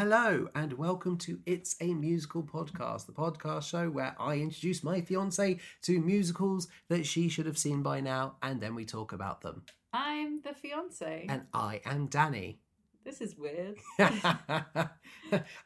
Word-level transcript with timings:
Hello 0.00 0.48
and 0.54 0.72
welcome 0.72 1.18
to 1.18 1.40
It's 1.44 1.76
a 1.78 1.92
Musical 1.92 2.42
Podcast, 2.42 3.04
the 3.04 3.12
podcast 3.12 3.64
show 3.64 3.90
where 3.90 4.16
I 4.18 4.36
introduce 4.36 4.82
my 4.82 5.02
fiance 5.02 5.58
to 5.82 6.00
musicals 6.00 6.68
that 6.88 7.04
she 7.04 7.28
should 7.28 7.44
have 7.44 7.58
seen 7.58 7.82
by 7.82 8.00
now 8.00 8.36
and 8.42 8.62
then 8.62 8.74
we 8.74 8.86
talk 8.86 9.12
about 9.12 9.42
them. 9.42 9.62
I'm 9.92 10.40
the 10.40 10.54
fiance. 10.54 11.26
And 11.28 11.42
I 11.52 11.82
am 11.84 12.06
Danny. 12.06 12.60
this 13.04 13.20
is 13.20 13.36
weird. 13.36 13.76
I, 13.98 14.88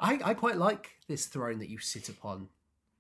I 0.01 0.35
quite 0.35 0.57
like 0.57 0.91
this 1.07 1.27
throne 1.27 1.61
that 1.61 1.71
you 1.71 1.79
sit 1.79 2.09
upon. 2.09 2.49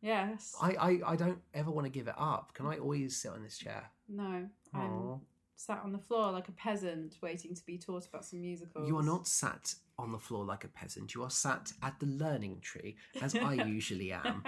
Yes. 0.02 0.54
I, 0.62 0.74
I, 0.74 1.00
I 1.04 1.16
don't 1.16 1.40
ever 1.52 1.72
want 1.72 1.86
to 1.86 1.90
give 1.90 2.06
it 2.06 2.14
up. 2.16 2.54
Can 2.54 2.66
I 2.66 2.78
always 2.78 3.16
sit 3.16 3.32
on 3.32 3.42
this 3.42 3.58
chair? 3.58 3.90
no, 4.08 4.46
Aw. 4.72 4.78
I'm 4.78 5.20
sat 5.56 5.80
on 5.82 5.90
the 5.90 5.98
floor 5.98 6.30
like 6.30 6.46
a 6.46 6.52
peasant 6.52 7.16
waiting 7.22 7.54
to 7.54 7.66
be 7.66 7.78
taught 7.78 8.06
about 8.06 8.24
some 8.24 8.40
musicals. 8.40 8.86
You 8.86 8.98
are 8.98 9.02
not 9.02 9.26
sat 9.26 9.74
on 9.98 10.12
the 10.12 10.18
floor 10.18 10.44
like 10.44 10.64
a 10.64 10.68
peasant. 10.68 11.14
You 11.14 11.22
are 11.22 11.30
sat 11.30 11.72
at 11.82 11.98
the 12.00 12.06
learning 12.06 12.58
tree, 12.60 12.96
as 13.22 13.34
I 13.34 13.54
usually 13.66 14.12
am. 14.12 14.42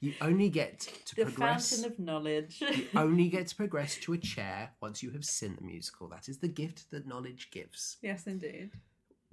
You 0.00 0.12
only 0.20 0.48
get 0.48 0.80
to 1.06 1.16
the 1.16 1.24
progress. 1.24 1.70
fountain 1.70 1.92
of 1.92 1.98
knowledge. 1.98 2.60
You 2.60 2.86
only 2.96 3.28
get 3.28 3.48
to 3.48 3.56
progress 3.56 3.96
to 4.02 4.12
a 4.12 4.18
chair 4.18 4.70
once 4.80 5.02
you 5.02 5.10
have 5.10 5.24
seen 5.24 5.56
the 5.56 5.64
musical. 5.64 6.08
That 6.08 6.28
is 6.28 6.38
the 6.38 6.48
gift 6.48 6.90
that 6.90 7.06
knowledge 7.06 7.50
gives. 7.50 7.96
yes, 8.02 8.26
indeed. 8.26 8.70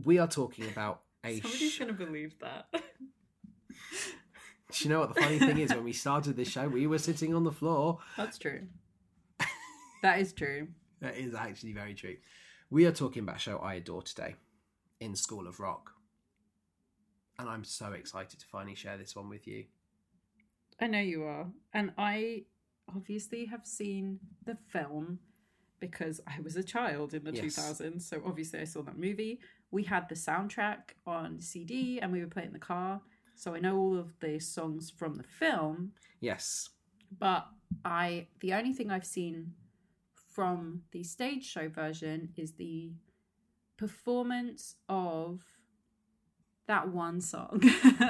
We 0.03 0.17
are 0.17 0.27
talking 0.27 0.65
about 0.67 1.01
a. 1.23 1.39
Somebody's 1.41 1.71
Sh- 1.73 1.79
going 1.79 1.95
to 1.95 2.05
believe 2.05 2.33
that. 2.39 2.67
Do 4.71 4.83
you 4.85 4.89
know 4.89 5.01
what 5.01 5.13
the 5.13 5.21
funny 5.21 5.37
thing 5.39 5.57
is? 5.59 5.71
When 5.73 5.83
we 5.83 5.93
started 5.93 6.35
this 6.37 6.49
show, 6.49 6.67
we 6.67 6.87
were 6.87 6.97
sitting 6.97 7.35
on 7.35 7.43
the 7.43 7.51
floor. 7.51 7.99
That's 8.17 8.37
true. 8.37 8.61
That 10.01 10.19
is 10.19 10.33
true. 10.33 10.69
That 11.01 11.17
is 11.17 11.35
actually 11.35 11.73
very 11.73 11.93
true. 11.93 12.15
We 12.71 12.85
are 12.85 12.91
talking 12.91 13.21
about 13.23 13.35
a 13.35 13.39
show 13.39 13.57
I 13.59 13.75
adore 13.75 14.01
today 14.01 14.35
in 15.01 15.15
School 15.15 15.47
of 15.47 15.59
Rock. 15.59 15.91
And 17.37 17.49
I'm 17.49 17.63
so 17.65 17.91
excited 17.91 18.39
to 18.39 18.45
finally 18.45 18.75
share 18.75 18.97
this 18.97 19.15
one 19.15 19.27
with 19.27 19.47
you. 19.47 19.65
I 20.79 20.87
know 20.87 20.99
you 20.99 21.23
are. 21.23 21.47
And 21.73 21.91
I 21.97 22.43
obviously 22.95 23.45
have 23.45 23.65
seen 23.65 24.19
the 24.45 24.55
film 24.67 25.19
because 25.79 26.21
I 26.27 26.39
was 26.41 26.55
a 26.55 26.63
child 26.63 27.15
in 27.15 27.23
the 27.23 27.33
Yes. 27.33 27.57
2000s. 27.57 28.03
So 28.03 28.21
obviously 28.25 28.59
I 28.59 28.65
saw 28.65 28.83
that 28.83 28.97
movie. 28.97 29.39
We 29.71 29.83
had 29.83 30.07
the 30.07 30.15
soundtrack 30.15 30.91
on 31.07 31.39
CD 31.41 31.99
and 31.99 32.11
we 32.11 32.21
were 32.21 32.27
playing 32.27 32.49
in 32.49 32.53
the 32.53 32.59
car. 32.59 33.01
So 33.35 33.55
I 33.55 33.59
know 33.59 33.77
all 33.77 33.97
of 33.97 34.13
the 34.19 34.39
songs 34.39 34.91
from 34.91 35.15
the 35.15 35.23
film, 35.23 35.93
Yes. 36.19 36.69
but 37.17 37.47
I 37.83 38.27
the 38.41 38.53
only 38.53 38.73
thing 38.73 38.91
I've 38.91 39.05
seen 39.05 39.53
from 40.13 40.83
the 40.91 41.03
stage 41.03 41.43
show 41.43 41.67
version 41.69 42.29
is 42.35 42.53
the 42.53 42.91
performance 43.85 44.75
of 44.87 45.41
that 46.67 46.89
one 46.89 47.19
song. 47.19 47.61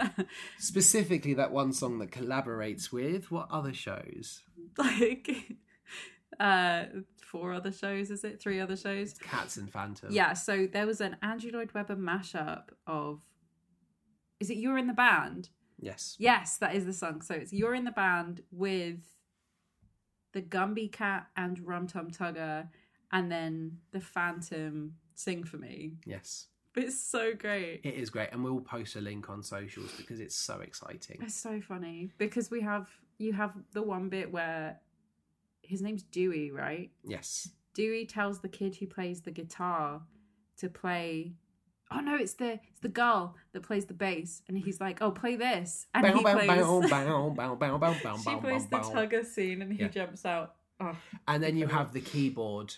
Specifically, 0.60 1.34
that 1.36 1.52
one 1.54 1.72
song 1.72 2.00
that 2.00 2.12
collaborates 2.12 2.92
with 2.92 3.32
what 3.32 3.48
other 3.50 3.74
shows? 3.74 4.42
like 4.78 5.30
uh 6.40 6.84
four 7.26 7.54
other 7.54 7.72
shows 7.72 8.10
is 8.12 8.24
it 8.24 8.42
three 8.42 8.60
other 8.60 8.76
shows 8.78 9.14
Cats 9.14 9.58
and 9.58 9.70
Phantom. 9.72 10.10
yeah 10.12 10.34
so 10.34 10.68
there 10.72 10.86
was 10.88 11.02
an 11.02 11.18
andrew 11.22 11.52
lloyd 11.52 11.72
webber 11.74 11.96
mashup 11.96 12.66
of 12.88 13.20
is 14.40 14.50
it 14.50 14.58
you're 14.58 14.78
in 14.78 14.88
the 14.88 14.94
band 14.94 15.50
Yes. 15.80 16.16
yes 16.20 16.58
that 16.58 16.74
is 16.76 16.86
the 16.86 16.94
song 16.94 17.22
so 17.22 17.34
it's 17.36 17.52
you're 17.52 17.76
in 17.76 17.84
the 17.86 17.92
band 17.92 18.42
with 18.52 19.00
the 20.34 20.42
gumbie 20.42 20.92
cat 20.92 21.28
and 21.36 21.60
rum 21.66 21.88
tum 21.88 22.12
tugger 22.12 22.68
and 23.12 23.30
then 23.32 23.78
the 23.92 24.00
phantom 24.02 24.94
sing 25.16 25.44
for 25.44 25.58
me 25.58 25.94
Yes. 26.06 26.48
it's 26.76 27.02
so 27.02 27.34
great 27.34 27.82
It 27.84 27.96
is 27.96 28.10
great. 28.10 28.30
And 28.32 28.44
we'll 28.44 28.62
post 28.62 28.96
a 28.96 29.02
link 29.02 29.30
on 29.30 29.44
socials 29.44 29.92
because 29.98 30.20
it's 30.20 30.36
so 30.36 30.60
exciting. 30.62 31.20
It's 31.22 31.36
so 31.36 31.60
funny 31.62 32.12
because 32.18 32.50
we 32.52 32.62
have 32.62 32.88
you 33.18 33.34
have 33.34 33.54
the 33.74 33.82
one 33.84 34.10
bit 34.10 34.32
where 34.32 34.80
his 35.62 35.82
name's 35.82 36.04
Dewey, 36.04 36.52
right? 36.52 36.92
Yes. 37.04 37.50
Dewey 37.74 38.06
tells 38.06 38.40
the 38.40 38.50
kid 38.50 38.76
who 38.78 38.88
plays 38.88 39.22
the 39.22 39.32
guitar 39.32 40.02
to 40.58 40.70
play. 40.70 41.34
Oh 41.92 42.00
no, 42.00 42.16
it's 42.16 42.34
the 42.34 42.54
it's 42.54 42.80
the 42.82 42.90
girl 42.90 43.36
that 43.54 43.64
plays 43.64 43.86
the 43.86 43.94
bass, 43.94 44.42
and 44.48 44.58
he's 44.58 44.80
like, 44.82 45.02
"Oh, 45.02 45.12
play 45.12 45.36
this," 45.36 45.88
and 45.94 46.04
Bow, 46.04 46.18
he 46.18 46.24
bow, 46.24 46.34
plays. 46.36 46.48
bow, 46.90 48.18
she 48.24 48.36
plays 48.38 48.68
the 48.68 48.78
tugger 48.80 49.26
scene, 49.26 49.62
and 49.62 49.72
he 49.74 49.80
Yeah. 49.82 49.88
jumps 49.90 50.26
out. 50.26 50.56
Oh, 50.80 50.96
And 51.28 51.44
then 51.44 51.58
you 51.58 51.68
have 51.68 51.92
the 51.94 52.02
keyboard. 52.02 52.74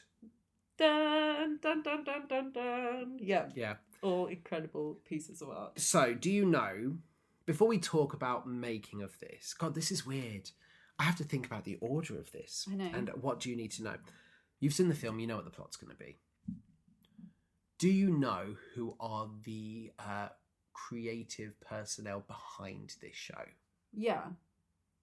Dun 0.78 1.60
dun 1.62 1.82
dun 1.84 2.04
dun 2.04 2.28
dun 2.28 2.52
dun. 2.52 3.18
Yeah, 3.22 3.50
Yeah. 3.56 3.76
all 4.02 4.28
incredible 4.28 4.96
pieces 5.06 5.42
of 5.42 5.50
art. 5.50 5.80
So, 5.80 6.14
do 6.14 6.32
you 6.32 6.46
know, 6.46 6.98
before 7.46 7.68
we 7.68 7.80
talk 7.80 8.14
about 8.14 8.48
making 8.48 9.02
of 9.02 9.18
this, 9.20 9.54
God, 9.54 9.76
this 9.76 9.92
is 9.92 10.06
weird. 10.06 10.52
I 11.00 11.04
have 11.04 11.16
to 11.18 11.24
think 11.24 11.46
about 11.46 11.64
the 11.64 11.78
order 11.82 12.18
of 12.18 12.32
this. 12.32 12.68
I 12.72 12.76
know. 12.76 12.92
And 12.94 13.10
what 13.22 13.40
do 13.40 13.50
you 13.50 13.56
need 13.56 13.72
to 13.72 13.84
know? 13.84 13.96
You've 14.60 14.74
seen 14.74 14.88
the 14.90 14.96
film, 14.96 15.20
you 15.20 15.28
know 15.28 15.36
what 15.36 15.46
the 15.46 15.52
plot's 15.52 15.76
going 15.76 15.92
to 15.92 15.98
be. 15.98 16.18
Do 17.80 17.90
you 17.90 18.12
know 18.12 18.56
who 18.76 18.96
are 19.00 19.30
the 19.44 19.92
uh, 20.00 20.30
creative 20.74 21.60
personnel 21.60 22.24
behind 22.28 22.96
this 23.02 23.16
show? 23.16 23.44
Yeah, 23.92 24.22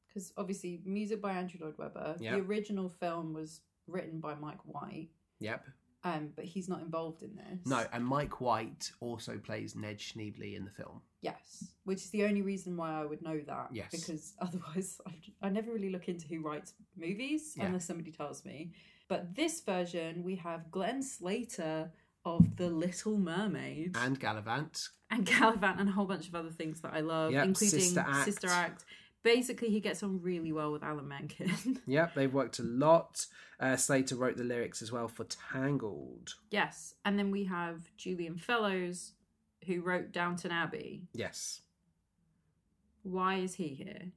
because 0.08 0.32
obviously 0.36 0.80
music 0.84 1.20
by 1.20 1.32
Andrew 1.32 1.60
Lloyd 1.62 1.76
Webber. 1.78 2.16
Yeah. 2.18 2.36
The 2.36 2.40
original 2.42 2.88
film 2.88 3.34
was 3.34 3.60
written 3.86 4.20
by 4.20 4.34
Mike 4.34 4.60
White. 4.64 5.10
Yep. 5.40 5.64
um, 6.04 6.30
but 6.36 6.44
he's 6.44 6.68
not 6.68 6.80
involved 6.80 7.22
in 7.22 7.34
this. 7.36 7.66
No, 7.66 7.84
and 7.92 8.04
Mike 8.04 8.40
White 8.40 8.90
also 9.00 9.38
plays 9.38 9.74
Ned 9.76 9.98
Schneebly 9.98 10.56
in 10.56 10.64
the 10.64 10.70
film. 10.70 11.02
Yes, 11.22 11.72
which 11.84 11.98
is 11.98 12.10
the 12.10 12.24
only 12.24 12.40
reason 12.42 12.76
why 12.76 13.00
I 13.00 13.04
would 13.04 13.20
know 13.22 13.40
that. 13.46 13.68
Yes. 13.72 13.90
Because 13.90 14.34
otherwise, 14.40 14.98
I, 15.06 15.12
I 15.42 15.48
never 15.50 15.72
really 15.72 15.90
look 15.90 16.08
into 16.08 16.26
who 16.28 16.40
writes 16.40 16.72
movies 16.96 17.54
Yeah. 17.56 17.66
unless 17.66 17.84
somebody 17.86 18.12
tells 18.12 18.44
me. 18.44 18.72
But 19.08 19.34
this 19.34 19.60
version, 19.60 20.22
we 20.22 20.36
have 20.36 20.70
Glenn 20.70 21.02
Slater 21.02 21.90
of 22.24 22.56
The 22.56 22.68
Little 22.70 23.18
Mermaid 23.18 23.96
And 23.98 24.18
Galavant. 24.20 24.88
and 25.10 25.26
Galavant 25.26 25.80
and 25.80 25.88
a 25.88 25.92
whole 25.92 26.04
bunch 26.06 26.28
of 26.28 26.34
other 26.34 26.50
things 26.50 26.80
that 26.82 26.92
I 26.94 27.00
love, 27.00 27.32
Yep, 27.32 27.44
including 27.44 27.80
Sister 27.80 28.00
Act. 28.08 28.24
Sister 28.24 28.48
Act. 28.48 28.84
Basically, 29.22 29.68
he 29.68 29.80
gets 29.80 30.02
on 30.02 30.22
really 30.22 30.50
well 30.52 30.72
with 30.72 30.82
Alan 30.82 31.08
Menken. 31.08 31.78
Yep, 31.86 32.14
they've 32.14 32.32
worked 32.32 32.58
a 32.58 32.62
lot. 32.62 33.26
Uh, 33.58 33.76
Slater 33.76 34.16
wrote 34.16 34.36
the 34.36 34.44
lyrics 34.44 34.80
as 34.80 34.90
well 34.90 35.08
for 35.08 35.24
Tangled. 35.52 36.34
yes, 36.50 36.94
and 37.04 37.18
then 37.18 37.30
we 37.30 37.44
have 37.44 37.90
Julian 37.96 38.36
Fellowes, 38.38 39.12
who 39.66 39.82
wrote 39.82 40.12
Downton 40.12 40.50
Abbey. 40.52 41.02
Yes. 41.12 41.60
Why 43.02 43.36
is 43.36 43.54
he 43.54 43.68
here? 43.68 44.12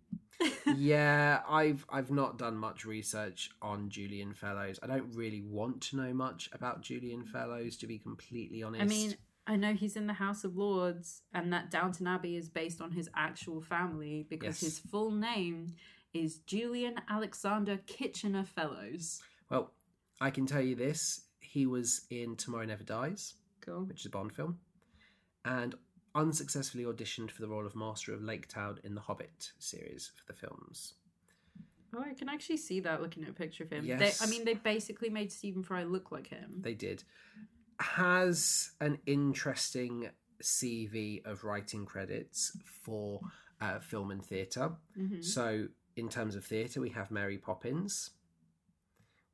yeah, 0.75 1.41
I've 1.47 1.85
I've 1.89 2.11
not 2.11 2.37
done 2.37 2.57
much 2.57 2.85
research 2.85 3.49
on 3.61 3.89
Julian 3.89 4.33
Fellowes. 4.33 4.79
I 4.83 4.87
don't 4.87 5.13
really 5.13 5.41
want 5.41 5.81
to 5.81 5.97
know 5.97 6.13
much 6.13 6.49
about 6.53 6.81
Julian 6.81 7.23
Fellowes, 7.23 7.77
to 7.77 7.87
be 7.87 7.97
completely 7.97 8.63
honest. 8.63 8.81
I 8.81 8.85
mean, 8.85 9.15
I 9.45 9.55
know 9.57 9.73
he's 9.73 9.95
in 9.97 10.07
the 10.07 10.13
House 10.13 10.43
of 10.43 10.55
Lords, 10.55 11.21
and 11.33 11.51
that 11.51 11.69
Downton 11.69 12.07
Abbey 12.07 12.37
is 12.37 12.47
based 12.49 12.79
on 12.81 12.91
his 12.91 13.09
actual 13.15 13.61
family 13.61 14.25
because 14.29 14.61
Yes. 14.61 14.61
his 14.61 14.79
full 14.79 15.11
name 15.11 15.75
is 16.13 16.37
Julian 16.39 16.95
Alexander 17.09 17.77
Kitchener 17.85 18.45
Fellowes. 18.45 19.21
well, 19.49 19.73
I 20.21 20.29
can 20.31 20.45
tell 20.45 20.61
you 20.61 20.75
this: 20.75 21.25
he 21.41 21.65
was 21.65 22.05
in 22.09 22.35
Tomorrow 22.37 22.65
Never 22.65 22.83
Dies, 22.83 23.33
Cool. 23.61 23.83
which 23.85 24.01
is 24.01 24.05
a 24.05 24.09
Bond 24.09 24.33
film, 24.33 24.59
and 25.43 25.75
unsuccessfully 26.15 26.85
auditioned 26.85 27.31
for 27.31 27.41
the 27.41 27.49
role 27.49 27.65
of 27.65 27.75
Master 27.75 28.13
of 28.13 28.21
Lake 28.21 28.47
Town 28.47 28.79
in 28.83 28.95
the 28.95 29.01
Hobbit 29.01 29.51
series 29.59 30.11
for 30.15 30.23
the 30.31 30.37
films. 30.39 30.93
Oh, 31.95 32.01
I 32.01 32.13
can 32.13 32.29
actually 32.29 32.57
see 32.57 32.79
that 32.81 33.01
looking 33.01 33.23
at 33.23 33.29
a 33.29 33.33
picture 33.33 33.63
of 33.63 33.71
him. 33.71 33.83
Yes. 33.85 34.19
They, 34.19 34.25
I 34.25 34.29
mean, 34.29 34.45
they 34.45 34.53
basically 34.55 35.09
made 35.09 35.31
Stephen 35.31 35.61
Fry 35.63 35.83
look 35.83 36.11
like 36.11 36.27
him. 36.27 36.59
They 36.61 36.73
did. 36.73 37.03
Has 37.79 38.71
an 38.79 38.99
interesting 39.05 40.09
CV 40.41 41.25
of 41.25 41.43
writing 41.43 41.85
credits 41.85 42.57
for 42.83 43.21
uh, 43.61 43.79
film 43.79 44.11
and 44.11 44.23
theatre. 44.25 44.71
Mhm. 44.97 45.23
So, 45.23 45.67
in 45.95 46.09
terms 46.09 46.35
of 46.35 46.45
theatre, 46.45 46.81
we 46.81 46.89
have 46.89 47.11
Mary 47.11 47.37
Poppins. 47.37 48.09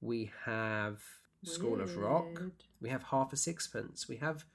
We 0.01 0.31
have 0.45 1.01
School 1.43 1.81
of 1.81 1.95
Rock. 1.97 2.43
We 2.79 2.89
have 2.89 3.03
Half 3.03 3.33
a 3.33 3.37
Sixpence. 3.37 4.07
We 4.07 4.17
have 4.17 4.45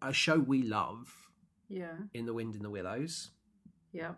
a 0.00 0.12
show 0.12 0.38
we 0.38 0.62
love 0.62 1.30
Yeah. 1.68 1.98
in 2.14 2.24
The 2.26 2.32
Wind 2.32 2.54
in 2.56 2.62
the 2.62 2.70
Willows. 2.70 3.32
Yeah. 3.92 4.14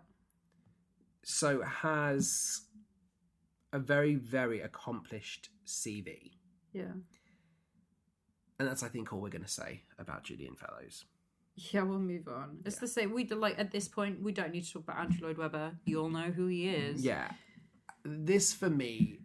So, 1.23 1.61
has 1.61 2.61
a 3.73 3.79
very, 3.79 4.15
very 4.15 4.61
accomplished 4.61 5.49
CV. 5.65 6.37
Yeah. 6.73 6.93
And 8.59 8.67
that's, 8.67 8.83
I 8.83 8.89
think, 8.89 9.11
all 9.13 9.19
we're 9.19 9.29
going 9.29 9.43
to 9.43 9.47
say 9.49 9.83
about 9.97 10.23
Julian 10.25 10.55
Fellowes. 10.55 11.05
Yeah, 11.55 11.83
we'll 11.83 11.99
move 11.99 12.27
on. 12.27 12.59
It's 12.65 12.75
Yeah. 12.75 12.79
the 12.81 12.87
same. 12.87 13.13
We 13.13 13.25
like 13.27 13.57
at 13.57 13.71
this 13.71 13.87
point, 13.87 14.21
we 14.21 14.31
don't 14.33 14.51
need 14.51 14.65
to 14.65 14.73
talk 14.73 14.83
about 14.83 14.99
Andrew 14.99 15.27
Lloyd 15.27 15.37
Webber. 15.37 15.77
You 15.85 16.01
all 16.01 16.09
know 16.09 16.31
who 16.31 16.47
he 16.47 16.69
is. 16.69 17.03
Yeah. 17.03 17.31
This 18.03 18.53
for 18.53 18.69
me 18.69 19.19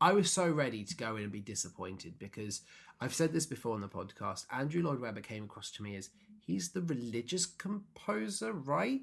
I 0.00 0.12
was 0.12 0.30
so 0.30 0.48
ready 0.48 0.84
to 0.84 0.96
go 0.96 1.16
in 1.16 1.24
and 1.24 1.32
be 1.32 1.40
disappointed 1.40 2.18
because 2.20 2.62
I've 3.00 3.14
said 3.14 3.32
this 3.32 3.46
before 3.46 3.74
on 3.74 3.80
the 3.80 3.88
podcast. 3.88 4.46
Andrew 4.52 4.80
Lloyd 4.82 5.00
Webber 5.00 5.20
came 5.20 5.44
across 5.44 5.72
to 5.72 5.82
me 5.82 5.96
as 5.96 6.10
he's 6.38 6.70
the 6.70 6.82
religious 6.82 7.46
composer, 7.46 8.52
right? 8.52 9.00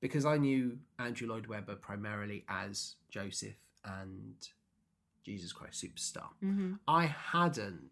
Because 0.00 0.26
I 0.26 0.36
knew 0.36 0.78
Andrew 0.98 1.26
Lloyd 1.26 1.46
Webber 1.46 1.76
primarily 1.76 2.44
as 2.48 2.96
Joseph 3.08 3.54
and 3.84 4.34
Jesus 5.24 5.52
Christ 5.52 5.84
Superstar. 5.84 6.28
Mm-hmm. 6.44 6.74
I 6.88 7.06
hadn't 7.06 7.90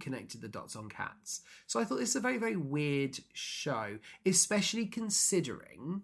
connected 0.00 0.40
the 0.40 0.48
dots 0.48 0.76
on 0.76 0.88
cats. 0.88 1.42
So 1.66 1.80
I 1.80 1.84
thought 1.84 1.98
this 1.98 2.10
is 2.10 2.16
a 2.16 2.20
very, 2.20 2.38
very 2.38 2.56
weird 2.56 3.18
show, 3.32 3.98
especially 4.24 4.86
considering 4.86 6.02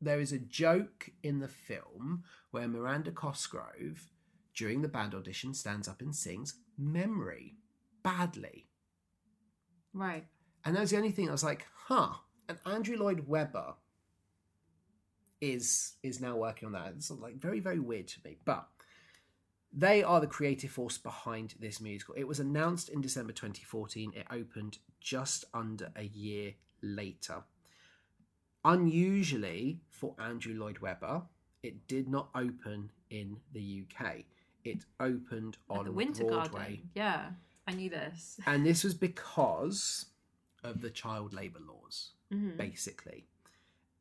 there 0.00 0.20
is 0.20 0.32
a 0.32 0.38
joke 0.38 1.10
in 1.22 1.40
the 1.40 1.48
film 1.48 2.24
where 2.50 2.68
Miranda 2.68 3.10
Cosgrove, 3.10 4.10
during 4.54 4.82
the 4.82 4.88
band 4.88 5.14
audition, 5.14 5.54
stands 5.54 5.88
up 5.88 6.00
and 6.00 6.14
sings 6.14 6.54
Memory 6.78 7.54
badly. 8.02 8.66
Right. 9.94 10.26
And 10.64 10.76
that 10.76 10.80
was 10.80 10.90
the 10.90 10.98
only 10.98 11.10
thing 11.10 11.28
I 11.28 11.32
was 11.32 11.44
like, 11.44 11.66
huh. 11.86 12.14
And 12.48 12.58
Andrew 12.66 12.98
Lloyd 12.98 13.26
Webber 13.26 13.74
is 15.40 15.94
is 16.02 16.20
now 16.20 16.36
working 16.36 16.66
on 16.66 16.72
that. 16.72 16.92
It's 16.96 17.10
like 17.10 17.36
very, 17.36 17.60
very 17.60 17.78
weird 17.78 18.08
to 18.08 18.20
me. 18.24 18.36
But 18.44 18.68
they 19.72 20.02
are 20.02 20.20
the 20.20 20.26
creative 20.26 20.70
force 20.70 20.98
behind 20.98 21.54
this 21.60 21.80
musical. 21.80 22.14
It 22.16 22.26
was 22.28 22.40
announced 22.40 22.88
in 22.88 23.00
December 23.00 23.32
2014. 23.32 24.12
It 24.14 24.26
opened 24.30 24.78
just 25.00 25.44
under 25.52 25.90
a 25.96 26.04
year 26.04 26.54
later. 26.82 27.44
Unusually 28.64 29.80
for 29.90 30.14
Andrew 30.18 30.54
Lloyd 30.54 30.78
Webber, 30.78 31.22
it 31.62 31.86
did 31.86 32.08
not 32.08 32.30
open 32.34 32.90
in 33.10 33.36
the 33.52 33.84
UK. 33.84 34.24
It 34.64 34.84
opened 34.98 35.58
At 35.70 35.78
on 35.78 35.84
the 35.84 35.92
Winter 35.92 36.24
Broadway. 36.24 36.58
Garden. 36.60 36.90
Yeah, 36.94 37.30
I 37.66 37.72
knew 37.72 37.88
this. 37.90 38.40
And 38.46 38.66
this 38.66 38.82
was 38.82 38.94
because 38.94 40.06
of 40.64 40.80
the 40.80 40.90
child 40.90 41.32
labour 41.32 41.60
laws, 41.60 42.12
Mhm. 42.32 42.56
basically. 42.56 43.28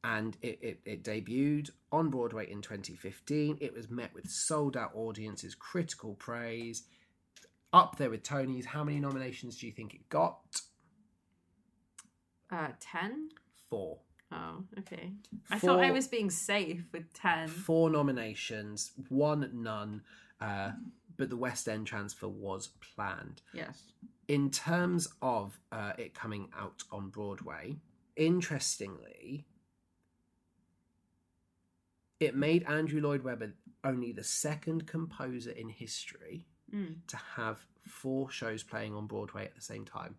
And 0.07 0.37
it, 0.43 0.59
it, 0.61 0.79
it 0.85 1.03
debuted 1.03 1.71
on 1.91 2.09
Broadway 2.11 2.51
in 2.51 2.61
2015. 2.61 3.57
It 3.59 3.73
was 3.73 3.89
met 3.89 4.13
with 4.13 4.29
sold 4.29 4.77
out 4.77 4.91
audiences, 4.93 5.55
critical 5.55 6.13
praise, 6.13 6.83
up 7.73 7.97
there 7.97 8.11
with 8.11 8.21
Tony's. 8.21 8.67
How 8.67 8.83
many 8.83 8.99
nominations 8.99 9.57
do 9.57 9.65
you 9.65 9.71
think 9.73 9.95
it 9.95 10.07
got? 10.09 10.61
Uh, 12.51 12.67
ten. 12.79 13.29
Four. 13.69 13.97
Oh, 14.31 14.63
okay. 14.79 15.13
I 15.49 15.57
thought 15.57 15.79
I 15.83 15.89
was 15.91 16.07
being 16.07 16.29
safe 16.29 16.83
with 16.93 17.11
ten. 17.13 17.47
Four 17.47 17.89
nominations, 17.89 18.91
one 19.09 19.49
none. 19.53 20.01
Uh, 20.39 20.71
but 21.17 21.29
the 21.29 21.37
West 21.37 21.67
End 21.67 21.87
transfer 21.87 22.27
was 22.27 22.69
planned. 22.95 23.41
Yes. 23.53 23.81
in 24.27 24.51
terms 24.51 25.07
of 25.21 25.59
uh, 25.71 25.93
it 25.97 26.13
coming 26.13 26.49
out 26.57 26.83
on 26.91 27.09
Broadway, 27.09 27.77
interestingly, 28.15 29.45
it 32.25 32.35
made 32.35 32.63
Andrew 32.63 33.01
Lloyd 33.01 33.23
Webber 33.23 33.53
only 33.83 34.11
the 34.11 34.23
second 34.23 34.87
composer 34.87 35.51
in 35.51 35.69
history 35.69 36.47
Mm. 36.73 37.05
to 37.07 37.17
have 37.17 37.65
four 37.83 38.29
shows 38.31 38.63
playing 38.63 38.93
on 38.95 39.05
Broadway 39.07 39.45
at 39.45 39.53
the 39.55 39.61
same 39.61 39.85
time. 39.85 40.17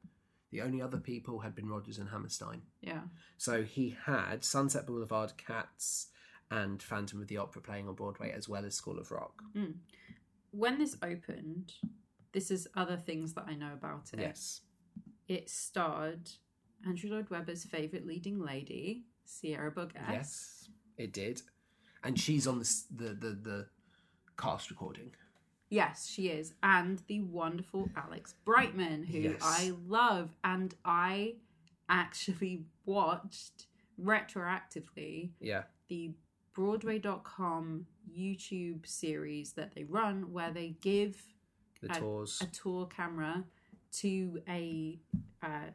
The 0.52 0.62
only 0.62 0.80
other 0.80 0.98
people 0.98 1.40
had 1.40 1.54
been 1.56 1.68
Rodgers 1.68 1.98
and 1.98 2.08
Hammerstein. 2.08 2.62
Yeah. 2.80 3.02
So 3.36 3.64
he 3.64 3.90
had 4.04 4.44
Sunset 4.44 4.86
Boulevard, 4.86 5.36
Cats, 5.36 6.06
and 6.50 6.80
Phantom 6.80 7.20
of 7.20 7.26
the 7.26 7.36
Opera 7.38 7.60
playing 7.62 7.88
on 7.88 7.94
Broadway, 7.96 8.30
as 8.30 8.48
well 8.48 8.64
as 8.64 8.74
School 8.76 8.98
of 9.00 9.10
Rock. 9.10 9.42
When 10.52 10.78
this 10.78 10.96
opened, 11.02 11.74
this 12.32 12.50
is 12.52 12.68
other 12.76 12.96
things 12.96 13.34
that 13.34 13.44
I 13.48 13.54
know 13.54 13.72
about 13.72 14.10
it. 14.12 14.20
Yes. 14.20 14.60
It 15.26 15.50
starred 15.50 16.30
Andrew 16.86 17.10
Lloyd 17.10 17.28
Webber's 17.28 17.64
favorite 17.64 18.06
leading 18.06 18.38
lady, 18.38 19.04
Sierra 19.24 19.72
Boggess. 19.72 20.08
Yes, 20.12 20.68
it 20.96 21.12
did. 21.12 21.42
And 22.06 22.18
she's 22.18 22.46
on 22.46 22.60
the, 22.60 22.84
the, 22.94 23.08
the, 23.14 23.30
the 23.42 23.66
cast 24.38 24.70
recording. 24.70 25.10
Yes, 25.70 26.08
she 26.08 26.28
is. 26.28 26.54
And 26.62 27.02
the 27.08 27.22
wonderful 27.22 27.90
Alex 27.96 28.34
Brightman, 28.44 29.02
who 29.02 29.18
Yes. 29.18 29.40
I 29.42 29.72
love. 29.88 30.36
And 30.44 30.72
I 30.84 31.34
actually 31.88 32.62
watched 32.84 33.66
retroactively 34.00 35.30
Yeah. 35.40 35.64
the 35.88 36.12
Broadway.com 36.54 37.86
YouTube 38.16 38.86
series 38.86 39.52
that 39.54 39.74
they 39.74 39.82
run 39.84 40.32
where 40.32 40.52
they 40.52 40.76
give 40.80 41.20
The 41.82 41.90
a- 41.96 41.98
tours. 42.00 42.38
a 42.40 42.46
tour 42.46 42.86
camera 42.86 43.44
to 43.94 44.40
a 44.48 45.00
uh, 45.42 45.70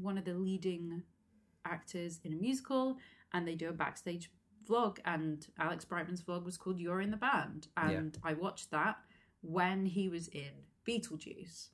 one 0.00 0.16
of 0.16 0.24
the 0.24 0.34
leading 0.34 1.02
actors 1.64 2.20
in 2.24 2.32
a 2.32 2.36
musical 2.36 2.96
and 3.32 3.46
they 3.46 3.54
do 3.56 3.68
a 3.68 3.72
backstage 3.72 4.30
vlog 4.70 4.98
and 5.04 5.46
Alex 5.58 5.84
Brightman's 5.84 6.22
vlog 6.22 6.44
was 6.44 6.56
called 6.56 6.78
You're 6.78 7.00
in 7.00 7.10
the 7.10 7.16
Band 7.16 7.68
and 7.76 8.16
I 8.22 8.34
watched 8.34 8.70
that 8.70 8.96
when 9.42 9.86
he 9.86 10.08
was 10.08 10.28
in 10.28 10.50
Beetlejuice. 10.86 11.68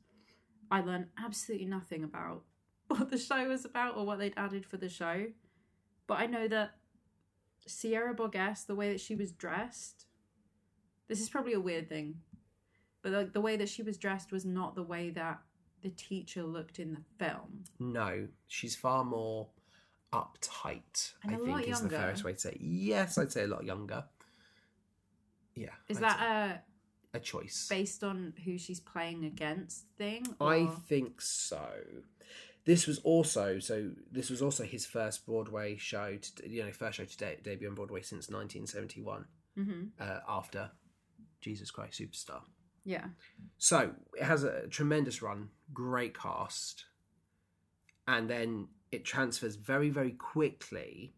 I 0.71 0.81
learned 0.81 1.07
absolutely 1.23 1.67
nothing 1.67 2.05
about 2.05 2.43
what 2.89 3.11
the 3.11 3.19
show 3.19 3.49
was 3.49 3.65
about 3.65 3.97
or 3.97 4.07
what 4.07 4.19
they'd 4.19 4.35
added 4.37 4.65
for 4.65 4.77
the 4.77 4.89
show. 4.89 5.27
But 6.07 6.21
I 6.21 6.27
know 6.27 6.49
that 6.49 6.77
Sierra 7.67 8.15
Boggess, 8.15 8.67
the 8.67 8.75
way 8.75 8.93
that 8.93 9.01
she 9.01 9.17
was 9.17 9.33
dressed, 9.33 10.07
this 11.09 11.21
is 11.21 11.29
probably 11.29 11.53
a 11.53 11.61
weird 11.61 11.89
thing, 11.89 12.17
but 13.03 13.13
like 13.13 13.33
the 13.33 13.41
way 13.41 13.57
that 13.57 13.69
she 13.69 13.83
was 13.83 13.97
dressed 13.97 14.33
was 14.33 14.45
not 14.45 14.75
the 14.75 14.83
way 14.83 15.11
that 15.11 15.41
the 15.83 15.91
teacher 15.91 16.43
looked 16.43 16.79
in 16.79 16.93
the 16.95 17.25
film. 17.25 17.65
no, 17.79 18.27
she's 18.49 18.75
far 18.75 19.05
more 19.05 19.49
uptight. 20.17 21.13
And 21.23 21.35
I 21.35 21.39
think 21.39 21.61
is 21.63 21.69
younger. 21.69 21.89
the 21.89 21.97
fairest 22.03 22.25
way 22.25 22.33
to 22.33 22.39
say. 22.41 22.51
it. 22.51 22.61
Yes, 22.61 23.19
I'd 23.19 23.33
say 23.33 23.45
a 23.45 23.49
lot 23.49 23.65
younger. 23.65 24.05
Yeah. 25.55 25.71
Is 25.89 25.99
I'd 25.99 26.03
that 26.05 26.63
a 27.15 27.17
a 27.17 27.21
choice? 27.21 27.67
based 27.69 28.03
on 28.05 28.35
who 28.45 28.59
she's 28.59 28.81
playing 28.81 29.25
against 29.25 29.85
thing? 29.99 30.27
I 30.41 30.67
think 30.89 31.21
so. 31.21 31.67
This 32.65 32.87
was 32.87 32.99
also 32.99 33.59
so. 33.61 33.91
This 34.11 34.29
was 34.29 34.43
also 34.43 34.65
his 34.65 34.85
first 34.87 35.25
Broadway 35.25 35.77
show. 35.77 36.17
To, 36.17 36.49
you 36.49 36.65
know, 36.65 36.73
first 36.73 36.97
show 36.99 37.05
to 37.05 37.17
de- 37.17 37.41
debut 37.43 37.69
on 37.69 37.75
Broadway 37.75 38.03
since 38.03 38.29
1971. 38.29 39.27
Mhm. 39.57 39.91
Uh, 39.99 40.21
after 40.29 40.71
Jesus 41.41 41.71
Christ 41.71 42.01
Superstar. 42.01 42.43
Yeah. 42.85 43.07
So 43.59 43.95
it 44.15 44.25
has 44.25 44.43
a 44.45 44.67
tremendous 44.69 45.23
run, 45.23 45.49
great 45.73 46.17
cast, 46.19 46.85
and 48.07 48.29
then 48.29 48.69
it 48.97 49.05
transfers 49.05 49.57
very, 49.57 49.91
very 49.91 50.13
quickly, 50.13 51.13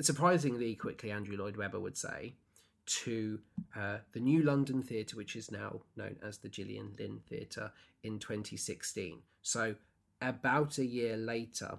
surprisingly 0.00 0.74
quickly, 0.74 1.10
Andrew 1.10 1.36
Lloyd 1.36 1.56
Webber 1.56 1.80
would 1.80 1.96
say, 1.96 2.36
to 2.86 3.40
uh, 3.76 3.98
the 4.12 4.20
New 4.20 4.42
London 4.42 4.82
Theatre, 4.82 5.16
which 5.16 5.34
is 5.36 5.50
now 5.50 5.80
known 5.96 6.16
as 6.22 6.38
the 6.38 6.48
Gillian 6.48 6.94
Lynne 6.98 7.20
Theatre, 7.28 7.72
in 8.02 8.18
2016. 8.18 9.20
So 9.42 9.74
about 10.22 10.78
a 10.78 10.86
year 10.86 11.16
later, 11.16 11.78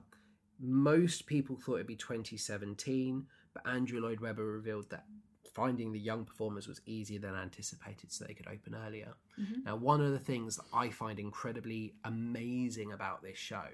most 0.59 1.25
people 1.25 1.55
thought 1.55 1.75
it'd 1.75 1.87
be 1.87 1.95
2017, 1.95 3.25
but 3.53 3.65
Andrew 3.65 4.01
Lloyd 4.01 4.19
Webber 4.19 4.45
revealed 4.45 4.89
that 4.89 5.05
finding 5.53 5.91
the 5.91 5.99
young 5.99 6.25
performers 6.25 6.67
was 6.67 6.81
easier 6.85 7.19
than 7.19 7.35
anticipated, 7.35 8.11
so 8.11 8.25
they 8.25 8.33
could 8.33 8.47
open 8.47 8.75
earlier. 8.75 9.15
Mhm. 9.39 9.63
Now, 9.63 9.75
one 9.77 10.01
of 10.01 10.11
the 10.11 10.19
things 10.19 10.57
that 10.57 10.65
I 10.73 10.89
find 10.89 11.17
incredibly 11.19 11.95
amazing 12.03 12.91
about 12.91 13.23
this 13.23 13.37
show 13.37 13.69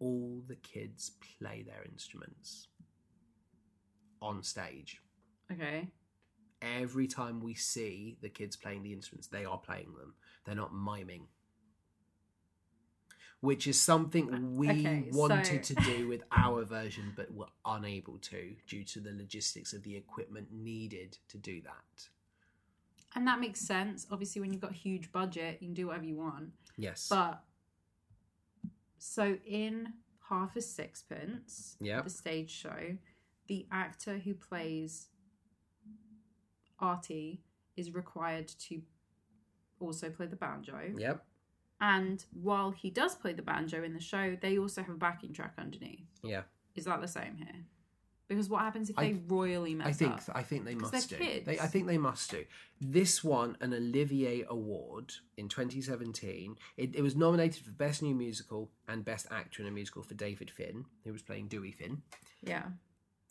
all 0.00 0.42
the 0.46 0.56
kids 0.56 1.12
play 1.38 1.62
their 1.66 1.82
instruments 1.90 2.68
on 4.22 4.42
stage. 4.42 5.00
Okay. 5.52 5.88
Every 6.62 7.06
time 7.06 7.40
we 7.40 7.54
see 7.54 8.16
the 8.22 8.28
kids 8.28 8.56
playing 8.56 8.82
the 8.82 8.92
instruments, 8.92 9.28
they 9.28 9.44
are 9.44 9.58
playing 9.58 9.92
them. 9.98 10.14
They're 10.44 10.54
not 10.54 10.74
miming. 10.74 11.26
Which 13.40 13.66
is 13.66 13.80
something 13.80 14.32
uh, 14.34 14.38
we 14.40 14.70
Okay, 14.70 15.08
wanted 15.12 15.64
so- 15.66 15.74
to 15.74 15.80
do 15.82 16.08
with 16.08 16.22
our 16.32 16.64
version, 16.64 17.12
but 17.14 17.32
were 17.32 17.46
unable 17.64 18.18
to 18.18 18.54
due 18.66 18.82
to 18.84 19.00
the 19.00 19.12
logistics 19.12 19.72
of 19.72 19.82
the 19.82 19.94
equipment 19.96 20.48
needed 20.50 21.18
to 21.28 21.38
do 21.38 21.60
that. 21.62 22.08
And 23.14 23.26
that 23.26 23.38
makes 23.40 23.60
sense. 23.60 24.06
Obviously, 24.10 24.40
when 24.40 24.52
you've 24.52 24.62
got 24.62 24.72
a 24.72 24.74
huge 24.74 25.12
budget, 25.12 25.58
you 25.60 25.68
can 25.68 25.74
do 25.74 25.86
whatever 25.88 26.04
you 26.04 26.16
want. 26.16 26.50
Yes. 26.76 27.06
But 27.08 27.42
so 28.98 29.36
in 29.46 29.92
Half 30.28 30.56
a 30.56 30.60
Sixpence, 30.60 31.76
the 31.80 32.10
stage 32.10 32.50
show, 32.50 32.96
the 33.46 33.66
actor 33.70 34.18
who 34.18 34.34
plays 34.34 35.08
Artie 36.80 37.42
is 37.76 37.94
required 37.94 38.48
to 38.48 38.82
also 39.78 40.10
play 40.10 40.26
the 40.26 40.36
banjo. 40.36 40.92
Yep. 40.96 41.24
And 41.80 42.24
while 42.32 42.70
he 42.70 42.90
does 42.90 43.14
play 43.14 43.34
the 43.34 43.42
banjo 43.42 43.84
in 43.84 43.92
the 43.92 44.00
show, 44.00 44.36
they 44.40 44.58
also 44.58 44.82
have 44.82 44.94
a 44.94 44.98
backing 44.98 45.32
track 45.32 45.54
underneath. 45.58 46.08
Yeah. 46.24 46.42
Is 46.74 46.86
that 46.86 47.00
the 47.00 47.08
same 47.08 47.36
here? 47.36 47.64
Because 48.28 48.48
what 48.48 48.62
happens 48.62 48.90
if 48.90 48.98
I- 48.98 49.12
they 49.12 49.18
royally 49.28 49.74
mess 49.74 49.86
I 49.86 49.92
think 49.92 50.12
up? 50.12 50.22
I 50.34 50.42
think 50.42 50.64
they 50.64 50.74
must 50.74 50.92
they're 50.92 51.18
do. 51.18 51.24
kids. 51.24 51.46
They, 51.46 51.60
I 51.60 51.66
think 51.68 51.86
they 51.86 51.98
must 51.98 52.28
do. 52.30 52.44
This 52.80 53.22
won 53.22 53.56
an 53.60 53.72
Olivier 53.72 54.44
Award 54.48 55.12
in 55.36 55.48
2017. 55.48 56.56
It, 56.76 56.96
it 56.96 57.02
was 57.02 57.14
nominated 57.14 57.64
for 57.64 57.70
Best 57.70 58.02
New 58.02 58.14
Musical 58.16 58.70
and 58.88 59.04
Best 59.04 59.26
Actor 59.30 59.62
in 59.62 59.68
a 59.68 59.70
Musical 59.70 60.02
for 60.02 60.14
David 60.14 60.50
Fynn, 60.50 60.86
who 61.04 61.12
was 61.12 61.22
playing 61.22 61.46
Dewey 61.48 61.70
Finn. 61.70 62.02
Yeah. 62.42 62.64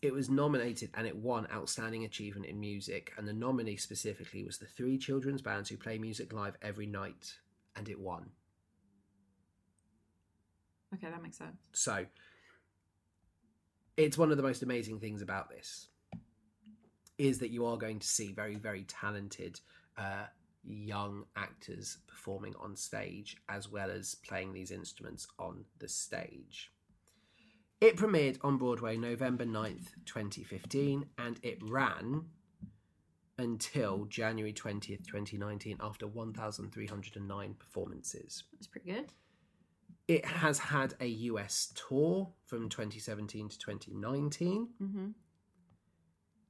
It 0.01 0.13
was 0.13 0.29
nominated 0.29 0.91
and 0.93 1.05
it 1.07 1.15
won 1.17 1.47
Outstanding 1.51 2.05
Achievement 2.05 2.45
in 2.45 2.59
Music. 2.59 3.11
And 3.17 3.27
the 3.27 3.33
nominee 3.33 3.75
specifically 3.77 4.45
was 4.45 4.59
the 4.59 4.65
three 4.65 4.97
children's 4.97 5.41
bands 5.41 5.69
who 5.69 5.77
play 5.77 5.97
music 5.97 6.31
live 6.31 6.55
every 6.61 6.85
night, 6.85 7.35
and 7.75 7.89
it 7.89 7.99
won. 7.99 8.29
Okay, 10.93 11.09
that 11.09 11.21
makes 11.21 11.37
sense. 11.37 11.57
So 11.73 12.05
it's 13.97 14.17
one 14.17 14.31
of 14.31 14.37
the 14.37 14.43
most 14.43 14.63
amazing 14.63 14.99
things 14.99 15.21
about 15.21 15.49
this 15.49 15.87
is 17.17 17.39
that 17.39 17.49
you 17.49 17.65
are 17.65 17.77
going 17.77 17.99
to 17.99 18.07
see 18.07 18.33
very, 18.33 18.55
very 18.55 18.83
talented 18.83 19.59
uh, 19.97 20.25
young 20.63 21.23
actors 21.35 21.99
performing 22.07 22.53
on 22.59 22.75
stage 22.75 23.37
as 23.47 23.71
well 23.71 23.89
as 23.89 24.15
playing 24.27 24.51
these 24.51 24.71
instruments 24.71 25.27
on 25.39 25.63
the 25.79 25.87
stage. 25.87 26.71
It 27.79 27.97
premiered 27.97 28.37
on 28.41 28.57
Broadway 28.57 28.97
November 28.97 29.45
9th, 29.45 29.89
2015, 30.05 31.05
and 31.17 31.39
it 31.43 31.59
ran 31.61 32.25
until 33.37 34.05
January 34.05 34.53
20th, 34.53 35.05
2019, 35.05 35.77
after 35.81 36.07
1,309 36.07 37.55
performances. 37.59 38.43
That's 38.53 38.67
pretty 38.67 38.91
good. 38.91 39.11
It 40.07 40.25
has 40.25 40.59
had 40.59 40.93
a 40.99 41.07
US 41.07 41.73
tour 41.75 42.31
from 42.45 42.69
2017 42.69 43.49
to 43.49 43.57
2019. 43.57 44.67
Mm-hmm. 44.81 45.07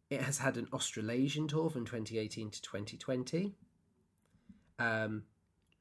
It 0.09 0.21
has 0.21 0.37
had 0.37 0.57
an 0.57 0.67
Australasian 0.73 1.47
tour 1.47 1.69
from 1.69 1.85
2018 1.85 2.51
to 2.51 2.61
2020. 2.61 3.53
Um, 4.77 5.23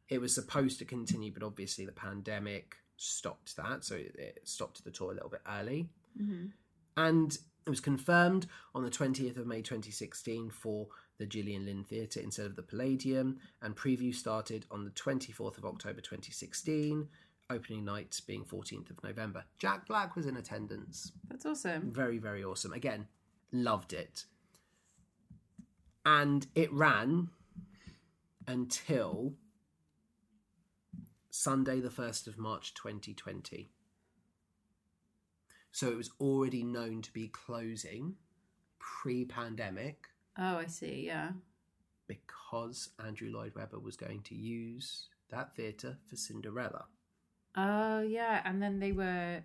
it 0.09 0.21
was 0.21 0.35
supposed 0.35 0.79
to 0.79 0.85
continue, 0.85 1.33
but 1.33 1.43
obviously 1.43 1.85
the 1.85 1.93
pandemic 1.93 2.77
stopped 2.97 3.57
that, 3.57 3.85
so 3.85 3.97
it, 3.97 4.15
it 4.19 4.41
stopped 4.45 4.85
the 4.85 4.91
tour 4.91 5.11
a 5.11 5.15
little 5.15 5.29
bit 5.29 5.43
early. 5.51 5.89
Mm-hmm. 6.21 6.47
And 6.97 7.39
it 7.67 7.71
was 7.71 7.81
confirmed 7.81 8.47
on 8.75 8.85
the 8.85 8.91
20th 8.91 9.39
of 9.39 9.47
May 9.47 9.63
2016 9.63 10.51
for 10.51 10.87
the 11.19 11.27
Gillian 11.27 11.65
Lynne 11.65 11.85
Theatre 11.85 12.21
instead 12.21 12.47
of 12.47 12.57
the 12.57 12.63
Palladium, 12.63 13.39
and 13.63 13.77
preview 13.77 14.15
started 14.15 14.67
on 14.71 14.85
the 14.85 14.91
24th 14.91 15.59
of 15.59 15.65
October 15.65 16.01
2016, 16.01 17.09
opening 17.51 17.85
night 17.85 18.21
being 18.27 18.45
14th 18.45 18.91
of 18.91 19.03
November. 19.03 19.45
Jack 19.59 19.87
Black 19.87 20.17
was 20.17 20.27
in 20.27 20.37
attendance. 20.37 21.13
That's 21.29 21.45
awesome. 21.47 21.91
Very, 21.93 22.19
very 22.19 22.43
awesome. 22.45 22.73
Again, 22.73 23.07
loved 23.53 23.93
it. 23.93 24.25
And 26.07 26.47
it 26.55 26.73
ran 26.73 27.29
until 28.47 29.35
Sunday, 31.31 31.81
the 31.81 31.89
1st 31.89 32.27
of 32.27 32.39
March 32.39 32.75
2020. 32.75 33.71
So 35.73 35.89
it 35.89 35.97
was 35.97 36.11
already 36.21 36.63
known 36.63 37.03
to 37.03 37.13
be 37.13 37.29
closing 37.29 38.15
pre 38.79 39.25
pandemic 39.25 40.07
Oh, 40.39 40.59
I 40.59 40.67
see. 40.67 41.05
Yeah. 41.07 41.31
because 42.07 42.91
Andrew 43.05 43.31
Lloyd 43.31 43.53
Webber 43.55 43.79
was 43.79 43.97
going 43.97 44.23
to 44.23 44.35
use 44.35 45.09
that 45.31 45.55
theatre 45.55 45.99
for 46.09 46.17
Cinderella. 46.17 46.87
Oh, 47.57 48.01
yeah. 48.01 48.41
And 48.45 48.63
then 48.63 48.79
they 48.81 48.93
were 48.93 49.43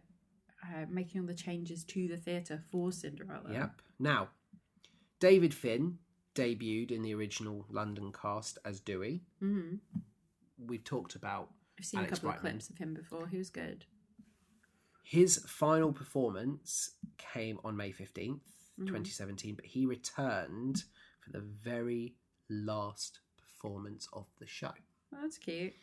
uh, 0.63 0.85
making 0.89 1.21
all 1.21 1.27
the 1.27 1.33
changes 1.33 1.83
to 1.85 2.07
the 2.07 2.17
theatre 2.17 2.61
for 2.71 2.91
Cinderella. 2.91 3.51
Yep. 3.51 3.81
Now, 3.99 4.29
David 5.19 5.53
Fynn 5.53 5.99
debuted 6.35 6.91
in 6.91 7.01
the 7.01 7.13
original 7.13 7.65
London 7.69 8.11
cast 8.11 8.57
as 8.65 8.79
Dewey. 8.79 9.21
Mm-hmm. 9.43 9.75
We've 10.67 10.83
talked 10.83 11.15
about 11.15 11.49
I've 11.77 11.85
seen 11.85 11.99
Alex 11.99 12.13
a 12.13 12.15
couple 12.21 12.29
of 12.31 12.41
clips 12.41 12.69
of 12.69 12.77
him 12.77 12.93
before. 12.93 13.27
He 13.27 13.37
was 13.37 13.49
good. 13.49 13.85
his 15.03 15.37
final 15.47 15.91
performance 15.91 16.91
came 17.17 17.59
on 17.63 17.75
May 17.75 17.91
15th, 17.91 18.41
Mhm. 18.79 18.85
2017, 18.87 19.55
but 19.55 19.65
he 19.65 19.85
returned 19.87 20.83
for 21.21 21.31
the 21.31 21.39
very 21.41 22.15
last 22.49 23.19
performance 23.37 24.07
of 24.13 24.27
the 24.39 24.45
show. 24.45 24.71
That's 25.11 25.37
cute. 25.39 25.73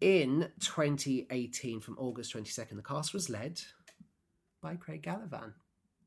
In 0.00 0.48
2018, 0.60 1.80
from 1.80 1.96
August 1.98 2.34
22nd, 2.34 2.76
the 2.76 2.82
cast 2.82 3.12
was 3.12 3.28
led 3.28 3.60
by 4.62 4.76
Craig 4.76 5.02
Gallivan 5.02 5.52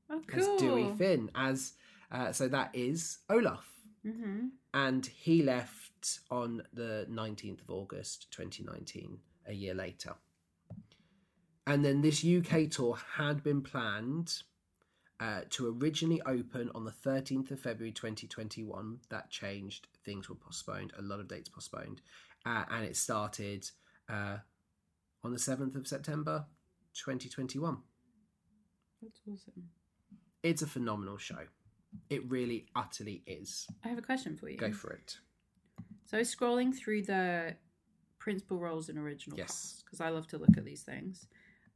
Oh, 0.10 0.22
as. 0.34 0.48
Dewey 0.60 0.92
Finn. 0.98 1.30
As 1.36 1.74
uh, 2.12 2.32
so, 2.32 2.48
that 2.48 2.72
is 2.74 3.20
Olaf, 3.30 3.68
Mm-hmm. 4.06 4.48
and 4.74 5.06
he 5.06 5.42
left 5.44 6.20
on 6.30 6.62
the 6.74 7.08
19th 7.10 7.62
of 7.62 7.70
August 7.70 8.28
2019, 8.32 9.18
a 9.48 9.54
year 9.54 9.74
later. 9.74 10.16
And 11.66 11.86
then 11.86 12.02
this 12.02 12.26
UK 12.26 12.70
tour 12.70 12.98
had 13.16 13.42
been 13.44 13.62
planned 13.62 14.42
uh, 15.22 15.42
to 15.52 15.78
originally 15.82 16.22
open 16.26 16.70
on 16.76 16.84
the 16.84 16.92
13th 16.92 17.52
of 17.52 17.62
February 17.62 17.94
2021. 17.94 19.00
That 19.10 19.30
changed, 19.30 19.88
things 20.04 20.28
were 20.28 20.36
postponed, 20.36 20.92
a 21.00 21.02
lot 21.02 21.22
of 21.22 21.30
dates 21.30 21.48
postponed, 21.48 22.02
uh, 22.46 22.66
and 22.70 22.84
it 22.84 22.98
started 22.98 23.70
uh, 24.10 24.38
on 25.24 25.32
the 25.32 25.38
7th 25.40 25.76
of 25.76 25.88
September 25.88 26.46
2021. 26.94 27.78
That's 29.02 29.20
awesome. 29.30 29.70
It's 30.44 30.62
a 30.62 30.68
phenomenal 30.68 31.18
show. 31.18 31.40
It 32.10 32.30
really, 32.30 32.66
utterly 32.76 33.24
is. 33.28 33.68
I 33.84 33.88
have 33.90 33.98
a 33.98 34.02
question 34.02 34.36
for 34.36 34.50
you. 34.50 34.58
Go 34.58 34.72
for 34.72 34.92
it. 34.92 35.18
So 36.06 36.18
I 36.18 36.22
was 36.22 36.34
scrolling 36.34 36.74
through 36.76 37.04
the 37.04 37.56
principal 38.20 38.58
roles 38.60 38.90
in 38.90 38.98
original 38.98 39.38
Yes. 39.38 39.82
because 39.86 40.02
I 40.02 40.10
love 40.10 40.28
to 40.28 40.38
look 40.38 40.58
at 40.58 40.66
these 40.66 40.82
things, 40.84 41.28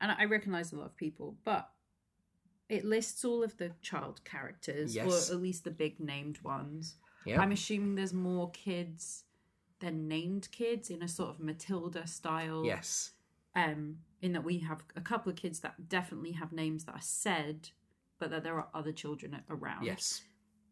and 0.02 0.12
I 0.12 0.26
recognize 0.26 0.72
a 0.72 0.78
lot 0.78 0.86
of 0.86 0.96
people, 0.96 1.38
but 1.44 1.70
it 2.70 2.84
lists 2.86 3.24
all 3.26 3.44
of 3.44 3.56
the 3.58 3.72
child 3.82 4.24
characters, 4.26 4.96
Yes. 4.96 5.30
or 5.30 5.36
at 5.36 5.42
least 5.42 5.64
the 5.64 5.72
big 5.72 6.00
named 6.00 6.40
ones. 6.42 6.96
I'm 7.28 7.52
assuming 7.52 7.96
there's 7.96 8.14
more 8.14 8.50
kids 8.52 9.26
than 9.80 10.08
named 10.08 10.50
kids 10.52 10.90
in 10.90 11.02
a 11.04 11.08
sort 11.08 11.30
of 11.30 11.40
Matilda 11.40 12.08
style. 12.08 12.64
Yes. 12.66 13.12
Um, 13.56 13.98
in 14.22 14.34
that 14.34 14.44
we 14.44 14.60
have 14.60 14.84
a 14.96 15.02
couple 15.02 15.32
of 15.32 15.36
kids 15.36 15.60
that 15.60 15.90
definitely 15.90 16.32
have 16.34 16.52
names 16.52 16.86
that 16.86 16.96
are 16.96 17.02
said, 17.02 17.70
but 18.20 18.30
that 18.32 18.44
there 18.44 18.56
are 18.56 18.68
other 18.74 18.92
children 18.92 19.40
around. 19.50 19.84
Yes. 19.84 20.22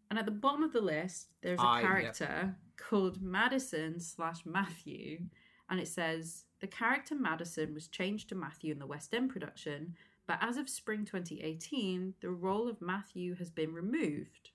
And 0.10 0.20
at 0.20 0.26
the 0.26 0.32
bottom 0.32 0.64
of 0.64 0.74
the 0.74 0.82
list, 0.82 1.28
there's 1.42 1.60
a 1.60 1.64
I- 1.64 1.82
yep. 1.82 1.90
character 1.90 2.56
called 2.78 3.22
Madison 3.22 4.00
slash 4.00 4.46
Matthew, 4.46 5.22
and 5.70 5.80
it 5.80 5.88
says 5.88 6.46
the 6.60 6.68
character 6.68 7.16
Madison 7.16 7.74
was 7.74 7.88
changed 7.88 8.30
to 8.30 8.36
Matthew 8.36 8.72
in 8.72 8.80
the 8.80 8.86
West 8.86 9.14
End 9.14 9.30
production, 9.30 9.96
but 10.28 10.38
as 10.42 10.58
of 10.58 10.70
spring 10.70 11.06
2018, 11.06 12.16
the 12.22 12.30
role 12.30 12.68
of 12.68 12.82
Matthew 12.82 13.36
has 13.36 13.50
been 13.50 13.74
removed. 13.74 14.52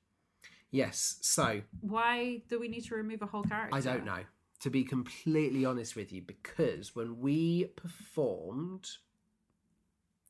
Yes. 0.71 1.19
So 1.21 1.63
Why 1.81 2.43
do 2.49 2.61
we 2.61 2.69
need 2.69 2.85
to 2.85 2.95
remove 2.95 3.23
a 3.23 3.27
whole 3.27 3.43
character? 3.43 3.77
I 3.77 3.81
don't 3.81 4.05
know. 4.05 4.21
To 4.61 4.71
be 4.71 4.85
completely 4.85 5.65
honest 5.65 5.97
with 5.97 6.13
you, 6.13 6.21
because 6.21 6.95
when 6.95 7.19
we 7.21 7.65
performed 7.77 8.89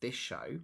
this 0.01 0.15
show, 0.15 0.61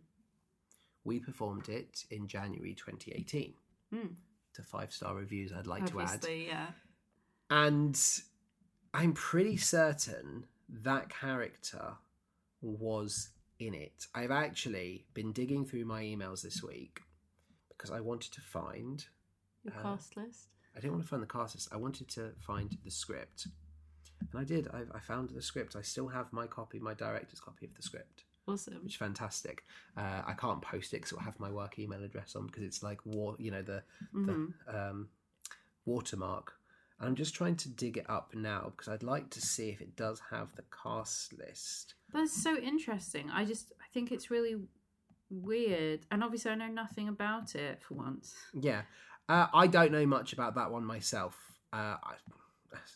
we 1.04 1.18
performed 1.18 1.68
it 1.68 2.04
in 2.10 2.28
January 2.28 2.74
2018 2.74 3.54
Hmm. 3.90 4.06
to 4.54 4.62
five 4.62 4.92
star 4.92 5.14
reviews, 5.14 5.52
I'd 5.52 5.66
like 5.66 5.86
to 5.86 6.00
add. 6.00 6.14
Obviously, 6.14 6.46
yeah. 6.46 6.70
And 7.50 8.00
I'm 8.94 9.12
pretty 9.12 9.56
certain 9.56 10.46
that 10.68 11.08
character 11.08 11.96
was 12.60 13.30
in 13.58 13.74
it. 13.74 14.06
I've 14.14 14.30
actually 14.30 15.06
been 15.14 15.32
digging 15.32 15.64
through 15.66 15.84
my 15.84 16.02
emails 16.02 16.42
this 16.42 16.62
week 16.62 17.02
because 17.68 17.90
I 17.90 18.00
wanted 18.00 18.32
to 18.32 18.40
find 18.40 19.04
Your 19.64 19.74
Uh, 19.74 19.82
cast 19.82 20.16
list. 20.16 20.48
I 20.76 20.80
didn't 20.80 20.92
want 20.92 21.04
to 21.04 21.08
find 21.08 21.22
the 21.22 21.26
cast 21.26 21.54
list. 21.54 21.68
I 21.72 21.76
wanted 21.76 22.08
to 22.10 22.32
find 22.38 22.76
the 22.84 22.90
script, 22.90 23.46
and 24.32 24.40
I 24.40 24.44
did. 24.44 24.68
I, 24.68 24.82
I 24.94 25.00
found 25.00 25.30
the 25.30 25.40
script. 25.42 25.74
I 25.76 25.82
still 25.82 26.08
have 26.08 26.32
my 26.32 26.46
copy, 26.46 26.78
my 26.78 26.94
director's 26.94 27.40
copy 27.40 27.64
of 27.66 27.74
the 27.74 27.82
script, 27.82 28.24
Awesome. 28.46 28.74
which 28.82 28.92
is 28.92 28.98
fantastic. 28.98 29.64
Uh, 29.96 30.22
I 30.26 30.34
can't 30.38 30.60
post 30.60 30.92
it 30.92 30.98
because 30.98 31.12
it'll 31.12 31.24
have 31.24 31.40
my 31.40 31.50
work 31.50 31.78
email 31.78 32.02
address 32.04 32.36
on 32.36 32.46
because 32.46 32.62
it's 32.62 32.82
like 32.82 33.04
war, 33.06 33.36
you 33.38 33.50
know, 33.50 33.62
the 33.62 33.82
Mhm. 34.14 34.52
the 34.66 34.88
um, 34.90 35.08
watermark. 35.86 36.52
And 36.98 37.08
I'm 37.08 37.14
just 37.14 37.34
trying 37.34 37.56
to 37.56 37.68
dig 37.68 37.98
it 37.98 38.08
up 38.08 38.34
now 38.34 38.72
because 38.74 38.88
I'd 38.88 39.02
like 39.02 39.28
to 39.30 39.40
see 39.40 39.68
if 39.68 39.80
it 39.82 39.96
does 39.96 40.20
have 40.30 40.54
the 40.56 40.64
cast 40.82 41.32
list. 41.38 41.94
That's 42.12 42.32
so 42.42 42.56
interesting. 42.56 43.30
I 43.30 43.44
just 43.44 43.72
I 43.80 43.86
think 43.92 44.12
it's 44.12 44.30
really 44.30 44.56
weird, 45.30 46.06
and 46.10 46.22
obviously 46.22 46.50
I 46.52 46.54
know 46.54 46.68
nothing 46.68 47.08
about 47.08 47.54
it 47.54 47.82
for 47.82 47.94
once. 47.94 48.34
Yeah, 48.54 48.82
uh, 49.28 49.46
I 49.52 49.66
don't 49.66 49.92
know 49.92 50.06
much 50.06 50.32
about 50.32 50.54
that 50.54 50.70
one 50.70 50.84
myself. 50.84 51.36
Uh, 51.72 51.96
I, 52.02 52.14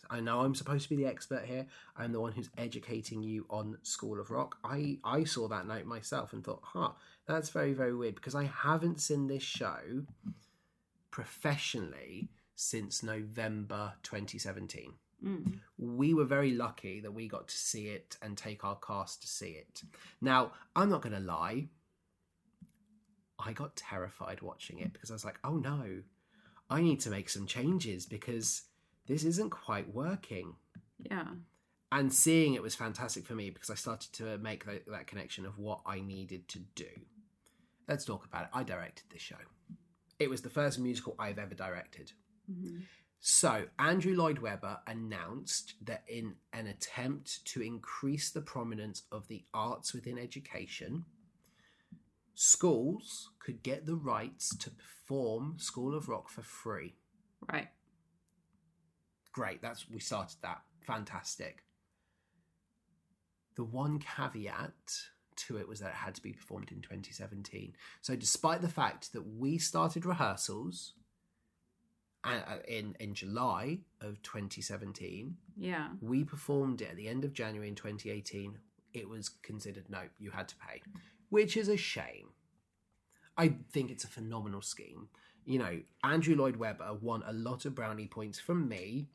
I 0.08 0.20
know 0.20 0.40
I'm 0.40 0.54
supposed 0.54 0.84
to 0.84 0.88
be 0.88 0.96
the 0.96 1.06
expert 1.08 1.44
here. 1.44 1.66
I'm 1.96 2.12
the 2.12 2.20
one 2.20 2.32
who's 2.32 2.50
educating 2.56 3.22
you 3.22 3.46
on 3.50 3.78
School 3.82 4.20
of 4.20 4.30
Rock. 4.30 4.56
I 4.64 4.98
I 5.04 5.24
saw 5.24 5.48
that 5.48 5.66
note 5.66 5.86
myself 5.86 6.32
and 6.32 6.44
thought, 6.44 6.60
huh, 6.62 6.90
that's 7.26 7.50
very 7.50 7.72
very 7.72 7.94
weird 7.94 8.14
because 8.14 8.34
I 8.34 8.44
haven't 8.44 9.00
seen 9.00 9.26
this 9.26 9.42
show 9.42 10.04
professionally 11.10 12.28
since 12.54 13.02
November 13.02 13.94
2017. 14.02 14.92
Mm. 15.24 15.58
We 15.78 16.14
were 16.14 16.24
very 16.24 16.52
lucky 16.52 17.00
that 17.00 17.12
we 17.12 17.28
got 17.28 17.48
to 17.48 17.56
see 17.56 17.88
it 17.88 18.16
and 18.22 18.36
take 18.36 18.64
our 18.64 18.76
cast 18.76 19.22
to 19.22 19.28
see 19.28 19.50
it. 19.50 19.82
Now, 20.20 20.52
I'm 20.74 20.90
not 20.90 21.02
going 21.02 21.14
to 21.14 21.20
lie. 21.20 21.68
I 23.38 23.52
got 23.52 23.76
terrified 23.76 24.42
watching 24.42 24.78
it 24.78 24.92
because 24.92 25.10
I 25.10 25.14
was 25.14 25.24
like, 25.24 25.38
oh 25.44 25.56
no, 25.56 26.02
I 26.70 26.80
need 26.80 27.00
to 27.00 27.10
make 27.10 27.28
some 27.28 27.46
changes 27.46 28.06
because 28.06 28.62
this 29.06 29.24
isn't 29.24 29.50
quite 29.50 29.92
working. 29.92 30.54
Yeah. 30.98 31.26
And 31.92 32.12
seeing 32.12 32.54
it 32.54 32.62
was 32.62 32.76
fantastic 32.76 33.26
for 33.26 33.34
me 33.34 33.50
because 33.50 33.70
I 33.70 33.74
started 33.74 34.12
to 34.14 34.38
make 34.38 34.64
that, 34.66 34.86
that 34.86 35.08
connection 35.08 35.44
of 35.44 35.58
what 35.58 35.80
I 35.84 36.00
needed 36.00 36.46
to 36.48 36.60
do. 36.76 36.86
Let's 37.88 38.04
talk 38.04 38.24
about 38.24 38.44
it. 38.44 38.50
I 38.54 38.62
directed 38.62 39.04
this 39.10 39.20
show. 39.22 39.34
It 40.20 40.30
was 40.30 40.42
the 40.42 40.50
first 40.50 40.78
musical 40.78 41.16
I've 41.18 41.38
ever 41.40 41.54
directed. 41.54 42.12
Mhm. 42.48 42.84
So, 43.18 43.66
Andrew 43.78 44.14
Lloyd 44.14 44.38
Webber 44.38 44.78
announced 44.86 45.74
that 45.82 46.04
in 46.08 46.36
an 46.52 46.68
attempt 46.68 47.44
to 47.46 47.60
increase 47.60 48.30
the 48.30 48.40
prominence 48.40 49.02
of 49.10 49.28
the 49.28 49.44
arts 49.52 49.92
within 49.92 50.18
education, 50.18 51.04
schools 52.34 53.30
could 53.40 53.62
get 53.62 53.84
the 53.84 53.96
rights 53.96 54.56
to 54.56 54.70
perform 54.70 54.99
School 55.58 55.94
of 55.96 56.08
Rock 56.08 56.28
for 56.28 56.42
free. 56.42 56.94
Right. 57.52 57.68
Great, 59.32 59.62
that's 59.62 59.88
we 59.88 60.00
started 60.00 60.36
that. 60.42 60.62
Fantastic. 60.80 61.64
The 63.56 63.64
one 63.64 63.98
caveat 63.98 64.72
to 65.36 65.56
it 65.58 65.68
was 65.68 65.80
that 65.80 65.88
it 65.90 65.94
had 65.94 66.14
to 66.14 66.22
be 66.22 66.32
performed 66.32 66.70
in 66.72 66.80
2017. 66.80 67.74
So, 68.00 68.14
despite 68.16 68.60
the 68.62 68.68
fact 68.68 69.12
that 69.12 69.26
we 69.26 69.58
started 69.58 70.04
rehearsals 70.06 70.94
uh, 72.24 72.40
in 72.68 72.96
in 73.00 73.14
July 73.14 73.78
of 74.00 74.22
2017, 74.22 75.36
Yeah. 75.56 75.88
we 76.00 76.24
performed 76.24 76.82
it 76.82 76.90
at 76.90 76.96
the 76.96 77.08
end 77.08 77.24
of 77.24 77.32
January 77.32 77.68
in 77.68 77.74
2018. 77.74 78.58
It 78.92 79.08
was 79.08 79.28
considered 79.28 79.84
nope, 79.88 80.10
you 80.18 80.30
had 80.30 80.48
to 80.48 80.56
pay, 80.56 80.82
which 81.28 81.56
is 81.56 81.68
a 81.68 81.76
shame. 81.76 82.28
I 83.40 83.54
think 83.72 83.90
it's 83.90 84.04
a 84.04 84.08
phenomenal 84.08 84.60
scheme. 84.60 85.08
You 85.46 85.58
know, 85.58 85.80
Andrew 86.04 86.36
Lloyd 86.36 86.56
Webber 86.56 86.92
won 87.00 87.22
a 87.26 87.32
lot 87.32 87.64
of 87.64 87.74
brownie 87.74 88.06
points 88.06 88.38
from 88.38 88.68
me 88.68 89.08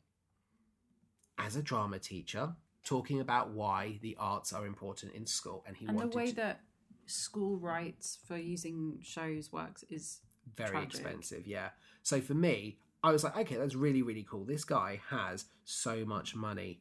as 1.38 1.54
a 1.54 1.62
drama 1.62 1.98
teacher, 2.00 2.54
talking 2.82 3.20
about 3.20 3.50
why 3.50 3.98
the 4.02 4.16
arts 4.18 4.52
are 4.52 4.66
important 4.66 5.12
in 5.12 5.26
school, 5.26 5.62
and 5.66 5.76
he 5.76 5.86
And 5.86 5.96
the 5.96 6.00
wanted 6.00 6.16
way 6.16 6.26
to, 6.30 6.36
that 6.36 6.60
school 7.06 7.56
rights 7.56 8.18
for 8.26 8.36
using 8.36 8.98
shows 9.02 9.52
works 9.52 9.84
is 9.88 10.18
very 10.56 10.70
tragic. 10.70 10.90
expensive. 11.00 11.46
Yeah. 11.46 11.68
So 12.02 12.20
for 12.20 12.34
me, 12.34 12.78
I 13.04 13.12
was 13.12 13.22
like, 13.22 13.36
okay, 13.36 13.56
that's 13.56 13.76
really 13.76 14.02
really 14.02 14.26
cool. 14.28 14.44
This 14.44 14.64
guy 14.64 15.00
has 15.10 15.44
so 15.64 16.04
much 16.04 16.34
money. 16.34 16.80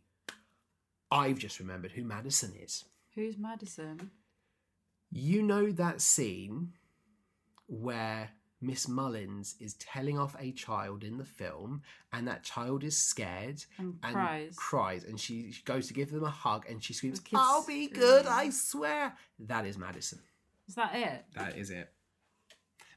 I've 1.11 1.37
just 1.37 1.59
remembered 1.59 1.91
who 1.91 2.03
Madison 2.03 2.53
is. 2.59 2.85
who's 3.13 3.37
Madison? 3.37 4.09
You 5.11 5.43
know 5.43 5.71
that 5.71 6.01
scene 6.01 6.73
where 7.67 8.29
Miss 8.61 8.87
Mullins 8.87 9.55
is 9.59 9.73
telling 9.75 10.17
off 10.17 10.35
a 10.39 10.51
child 10.51 11.03
in 11.03 11.17
the 11.17 11.25
film, 11.25 11.81
and 12.11 12.27
that 12.27 12.43
child 12.43 12.83
is 12.83 12.97
scared 12.97 13.63
And 13.77 13.99
and 14.01 14.13
cries. 14.13 14.55
cries, 14.55 15.03
and 15.03 15.19
she, 15.19 15.51
she 15.51 15.61
goes 15.63 15.87
to 15.87 15.93
give 15.93 16.11
them 16.11 16.23
a 16.23 16.29
hug, 16.29 16.65
and 16.69 16.83
she 16.83 16.93
screams, 16.93 17.19
kids 17.19 17.41
"I'll 17.43 17.65
be 17.65 17.87
good. 17.87 18.25
I 18.25 18.49
swear." 18.49 19.13
That 19.39 19.65
is 19.65 19.77
Madison. 19.77 20.19
Is 20.67 20.75
that 20.75 20.95
it? 20.95 21.25
That 21.35 21.57
is 21.57 21.69
it. 21.69 21.91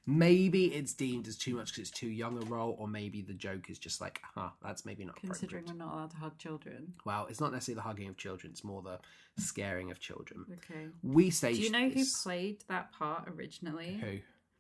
Maybe 0.07 0.67
it's 0.75 0.95
deemed 0.95 1.29
as 1.29 1.37
too 1.37 1.55
much 1.55 1.67
because 1.67 1.81
it's 1.81 1.91
too 1.91 2.09
young 2.09 2.43
a 2.43 2.47
role, 2.47 2.75
or 2.79 2.89
maybe 2.89 3.21
the 3.21 3.35
joke 3.35 3.69
is 3.69 3.79
just 3.79 4.01
like, 4.01 4.23
huh, 4.35 4.49
that's 4.63 4.87
maybe 4.87 5.05
not 5.05 5.17
Considering 5.17 5.67
we're 5.67 5.75
not 5.75 5.93
allowed 5.93 6.11
to 6.13 6.17
hug 6.17 6.39
children. 6.39 6.95
Well, 7.05 7.27
it's 7.29 7.41
not 7.41 7.53
necessarily 7.53 7.75
the 7.77 7.83
hugging 7.83 8.09
of 8.09 8.17
children; 8.17 8.53
it's 8.53 8.65
more 8.65 8.81
the 8.81 9.01
scaring 9.37 9.91
of 9.91 10.01
children. 10.01 10.47
Okay. 10.51 10.87
We 11.03 11.29
say. 11.29 11.53
Do 11.53 11.61
you 11.61 11.71
know 11.71 11.91
who 11.91 12.05
played 12.23 12.65
that 12.69 12.91
part 12.93 13.29
originally? 13.29 13.99
Who? 14.01 14.19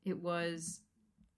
It 0.08 0.22
was 0.22 0.80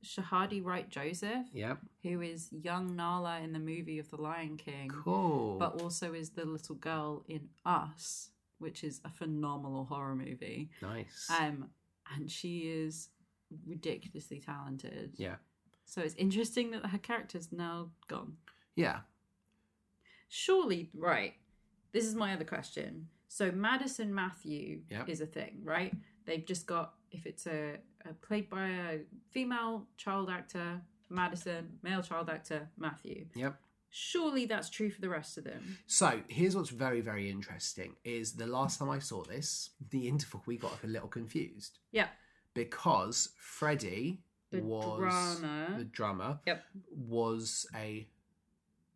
Shahadi 0.04 0.64
Wright 0.64 0.88
Joseph, 0.88 1.46
Yep. 1.52 1.78
who 2.04 2.20
is 2.20 2.48
young 2.52 2.94
Nala 2.94 3.40
in 3.40 3.52
the 3.52 3.58
movie 3.58 3.98
of 3.98 4.08
The 4.10 4.16
Lion 4.20 4.56
King, 4.56 4.88
Cool. 4.88 5.58
but 5.58 5.82
also 5.82 6.14
is 6.14 6.30
the 6.30 6.44
little 6.44 6.76
girl 6.76 7.24
in 7.28 7.48
Us, 7.64 8.30
which 8.58 8.84
is 8.84 9.00
a 9.04 9.10
phenomenal 9.10 9.84
horror 9.86 10.14
movie. 10.14 10.70
nice. 10.80 11.28
Um, 11.38 11.70
and 12.14 12.30
she 12.30 12.60
is 12.70 13.08
ridiculously 13.66 14.38
talented. 14.40 15.14
yeah. 15.16 15.36
So 15.84 16.00
it's 16.02 16.14
interesting 16.14 16.70
that 16.70 16.86
her 16.86 16.98
character's 16.98 17.50
now 17.50 17.90
gone. 18.06 18.36
Yeah. 18.76 19.00
Surely, 20.28 20.88
right. 20.94 21.34
This 21.92 22.04
is 22.04 22.14
my 22.14 22.32
other 22.32 22.44
question. 22.44 23.08
So 23.26 23.50
Madison 23.50 24.14
Matthew 24.14 24.82
Yep. 24.88 25.08
is 25.08 25.20
a 25.20 25.26
thing, 25.26 25.62
right? 25.64 25.92
They've 26.26 26.44
just 26.46 26.66
got 26.68 26.94
if 27.10 27.26
it's 27.26 27.46
a, 27.46 27.76
a 28.08 28.12
played 28.14 28.48
by 28.48 28.68
a 28.68 29.00
female 29.30 29.86
child 29.96 30.30
actor, 30.30 30.80
Madison, 31.08 31.78
male 31.82 32.02
child 32.02 32.28
actor, 32.30 32.68
Matthew. 32.76 33.26
Yep. 33.34 33.60
Surely 33.92 34.46
that's 34.46 34.70
true 34.70 34.88
for 34.90 35.00
the 35.00 35.08
rest 35.08 35.36
of 35.36 35.42
them. 35.44 35.78
So 35.86 36.20
here's 36.28 36.54
what's 36.54 36.70
very, 36.70 37.00
very 37.00 37.28
interesting: 37.28 37.96
is 38.04 38.32
the 38.34 38.46
last 38.46 38.78
time 38.78 38.88
I 38.90 39.00
saw 39.00 39.24
this, 39.24 39.70
the 39.90 40.06
interval 40.06 40.42
we 40.46 40.56
got 40.56 40.78
a 40.84 40.86
little 40.86 41.08
confused 41.08 41.78
Yeah. 41.90 42.08
because 42.54 43.30
Freddie 43.36 44.22
The 44.50 44.60
was 44.62 45.40
drummer. 45.40 45.78
the 45.78 45.84
drummer 45.84 46.38
Yep. 46.46 46.64
was 46.94 47.66
a 47.74 48.08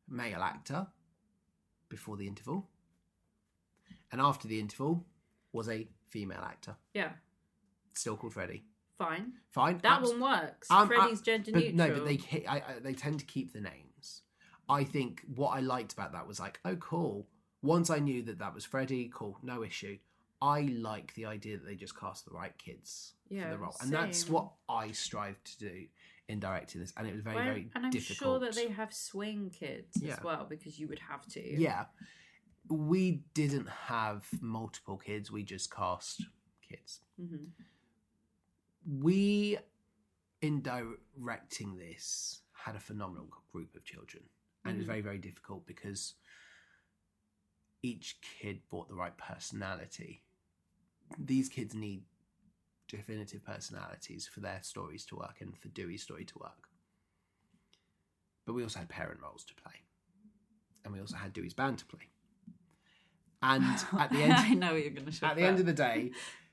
male 0.08 0.42
actor 0.42 0.86
before 1.88 2.16
the 2.16 2.28
interval, 2.28 2.68
and 4.12 4.20
after 4.20 4.46
the 4.46 4.60
interval 4.60 5.04
was 5.52 5.68
a 5.68 5.88
female 6.06 6.42
actor, 6.42 6.76
Yeah. 6.92 7.12
Still 7.94 8.16
called 8.16 8.34
Freddie. 8.34 8.64
Fine. 8.98 9.32
Fine, 9.50 9.78
That 9.82 10.00
abs- 10.00 10.10
one 10.10 10.20
works. 10.20 10.70
Um, 10.70 10.86
Freddie's 10.88 11.20
uh, 11.20 11.24
gender 11.24 11.50
but 11.52 11.62
neutral. 11.62 11.76
no, 11.88 11.94
but 11.94 12.04
they 12.04 12.44
I, 12.46 12.56
I, 12.56 12.62
they 12.80 12.92
tend 12.94 13.18
to 13.20 13.26
keep 13.26 13.52
the 13.52 13.60
names. 13.60 14.22
I 14.68 14.84
think 14.84 15.22
what 15.34 15.50
I 15.50 15.60
liked 15.60 15.92
about 15.92 16.12
that 16.12 16.26
was 16.26 16.38
like, 16.40 16.60
oh, 16.64 16.76
cool. 16.76 17.26
Once 17.62 17.90
I 17.90 17.98
knew 17.98 18.22
that 18.22 18.38
that 18.38 18.54
was 18.54 18.64
Freddie, 18.64 19.10
cool, 19.12 19.38
no 19.42 19.62
issue. 19.64 19.98
I 20.40 20.62
like 20.62 21.14
the 21.14 21.26
idea 21.26 21.56
that 21.56 21.66
they 21.66 21.74
just 21.74 21.98
cast 21.98 22.24
the 22.26 22.30
right 22.32 22.56
kids 22.58 23.14
for 23.28 23.34
the 23.34 23.58
role, 23.58 23.74
and 23.80 23.90
that's 23.90 24.28
what 24.28 24.50
I 24.68 24.92
strive 24.92 25.42
to 25.42 25.58
do 25.58 25.86
in 26.28 26.38
directing 26.40 26.80
this. 26.80 26.92
And 26.96 27.06
it 27.06 27.12
was 27.14 27.22
very, 27.22 27.36
Well, 27.36 27.44
very 27.44 27.70
and 27.74 27.86
I'm 27.86 27.90
difficult. 27.90 28.18
sure 28.18 28.38
that 28.40 28.54
they 28.54 28.68
have 28.68 28.92
swing 28.92 29.50
kids 29.50 29.96
Yeah. 30.00 30.12
as 30.14 30.22
well 30.22 30.46
because 30.48 30.78
you 30.78 30.86
would 30.88 30.98
have 31.00 31.26
to. 31.28 31.40
yeah, 31.60 31.86
we 32.68 33.22
didn't 33.34 33.68
have 33.68 34.26
multiple 34.40 34.96
kids. 34.98 35.30
We 35.30 35.42
just 35.42 35.74
cast 35.74 36.22
kids. 36.68 37.00
hmm 37.18 37.36
we 38.86 39.58
in 40.40 40.60
directing 40.62 41.76
this 41.76 42.42
had 42.52 42.76
a 42.76 42.80
phenomenal 42.80 43.28
group 43.52 43.74
of 43.74 43.84
children. 43.84 44.24
And 44.64 44.74
it 44.74 44.78
was 44.78 44.84
Mhm. 44.84 44.88
very 44.88 45.00
very 45.00 45.18
difficult 45.18 45.66
because 45.66 46.14
each 47.82 48.20
kid 48.22 48.66
brought 48.68 48.88
the 48.88 48.94
right 48.94 49.16
personality. 49.16 50.22
These 51.18 51.48
kids 51.48 51.74
need 51.74 52.04
definitive 52.88 53.44
personalities 53.44 54.26
for 54.26 54.40
their 54.40 54.62
stories 54.62 55.04
to 55.06 55.16
work 55.16 55.40
and 55.40 55.56
for 55.58 55.68
dewey's 55.68 56.02
story 56.02 56.24
to 56.24 56.38
work. 56.38 56.68
But 58.46 58.54
we 58.54 58.62
also 58.62 58.78
had 58.78 58.88
parent 58.88 59.20
roles 59.20 59.44
to 59.44 59.54
play. 59.54 59.82
And 60.84 60.92
we 60.92 61.00
also 61.00 61.16
had 61.16 61.32
dewey's 61.32 61.54
band 61.54 61.78
to 61.78 61.86
play. 61.86 62.10
And 63.42 63.62
at 63.98 64.10
the 64.12 64.22
end 64.22 64.32
I 64.38 64.54
know 64.54 64.72
what 64.72 64.82
you're 64.82 64.90
going 64.90 65.06
to 65.06 65.12
show. 65.12 65.26
at 65.26 65.36
the 65.36 65.42
end 65.44 65.60
of 65.60 65.66
the 65.66 65.72
day 65.72 66.12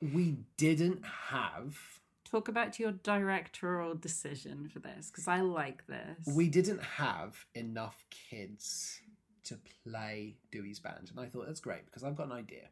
we 0.00 0.36
didn't 0.56 1.04
have 1.30 1.76
talk 2.24 2.48
about 2.48 2.78
your 2.78 2.92
directorial 2.92 3.94
decision 3.94 4.68
for 4.68 4.80
this 4.80 5.10
because 5.10 5.26
I 5.26 5.40
like 5.40 5.86
this. 5.86 6.34
we 6.34 6.48
didn't 6.48 6.82
have 6.82 7.44
enough 7.54 8.04
kids 8.10 9.00
to 9.44 9.58
play 9.82 10.36
Dewey's 10.52 10.78
band, 10.78 11.10
and 11.10 11.18
I 11.18 11.26
thought 11.26 11.46
that's 11.46 11.60
great 11.60 11.86
because 11.86 12.04
I've 12.04 12.16
got 12.16 12.26
an 12.26 12.32
idea, 12.32 12.68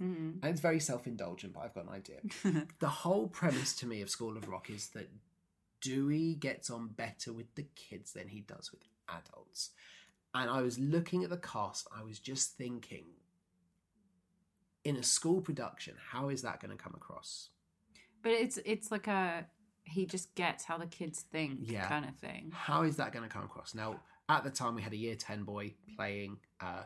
Mhm. 0.00 0.34
and 0.40 0.44
it's 0.44 0.60
very 0.60 0.78
self-indulgent, 0.78 1.52
but 1.52 1.60
I've 1.60 1.74
got 1.74 1.84
an 1.84 1.90
idea. 1.90 2.20
the 2.78 2.88
whole 2.88 3.26
premise 3.28 3.74
to 3.76 3.86
me 3.86 4.00
of 4.02 4.08
School 4.08 4.36
of 4.36 4.46
Rock 4.48 4.70
is 4.70 4.90
that 4.90 5.10
Dewey 5.80 6.36
gets 6.36 6.70
on 6.70 6.88
better 6.88 7.32
with 7.32 7.52
the 7.56 7.64
kids 7.74 8.12
than 8.12 8.28
he 8.28 8.40
does 8.40 8.70
with 8.70 8.84
adults, 9.08 9.70
and 10.32 10.48
I 10.48 10.62
was 10.62 10.78
looking 10.78 11.24
at 11.24 11.30
the 11.30 11.38
cast, 11.38 11.88
I 11.92 12.04
was 12.04 12.20
just 12.20 12.56
thinking, 12.56 13.06
in 14.84 14.96
a 14.96 15.02
school 15.02 15.40
production, 15.40 15.94
how 16.10 16.28
is 16.28 16.42
that 16.42 16.60
going 16.60 16.76
to 16.76 16.82
come 16.82 16.94
across? 16.96 17.48
but 18.22 18.30
it's 18.30 18.56
it's 18.64 18.92
like 18.92 19.08
a 19.08 19.44
he 19.82 20.06
just 20.06 20.32
gets 20.36 20.62
how 20.62 20.78
the 20.78 20.86
kids 20.86 21.22
think 21.32 21.58
Yeah. 21.62 21.88
kind 21.88 22.04
of 22.04 22.14
thing. 22.16 22.52
How 22.54 22.82
is 22.82 22.94
that 22.96 23.12
going 23.12 23.28
to 23.28 23.28
come 23.28 23.42
across? 23.42 23.74
Now, 23.74 24.00
at 24.28 24.44
the 24.44 24.50
time 24.50 24.76
we 24.76 24.82
had 24.82 24.92
a 24.92 24.96
year 24.96 25.16
10 25.16 25.42
boy 25.42 25.74
playing 25.96 26.38
uh, 26.60 26.84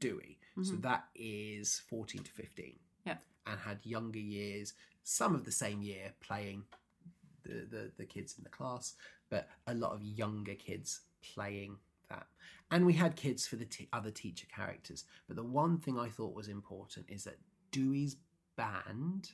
Dewey. 0.00 0.38
So 0.64 0.72
Mhm. 0.74 0.82
that 0.82 1.04
is 1.14 1.78
14 1.88 2.24
to 2.24 2.30
15. 2.32 2.76
Yeah. 3.06 3.18
And 3.46 3.60
had 3.60 3.86
younger 3.86 4.18
years, 4.18 4.74
some 5.04 5.36
of 5.36 5.44
the 5.44 5.52
same 5.52 5.80
year 5.80 6.12
playing 6.18 6.64
the, 7.44 7.64
the, 7.70 7.92
the 7.96 8.04
kids 8.04 8.34
in 8.36 8.42
the 8.42 8.50
class, 8.50 8.96
but 9.30 9.48
a 9.68 9.74
lot 9.74 9.92
of 9.92 10.02
younger 10.02 10.56
kids 10.56 11.02
playing 11.22 11.78
that. 12.10 12.26
And 12.70 12.84
we 12.84 12.94
had 12.94 13.16
kids 13.16 13.46
for 13.46 13.56
the 13.56 13.64
t- 13.64 13.88
other 13.92 14.10
teacher 14.10 14.46
characters. 14.54 15.04
But 15.26 15.36
the 15.36 15.42
one 15.44 15.78
thing 15.78 15.98
I 15.98 16.08
thought 16.08 16.34
was 16.34 16.48
important 16.48 17.06
is 17.08 17.24
that 17.24 17.38
Dewey's 17.72 18.16
band 18.56 19.30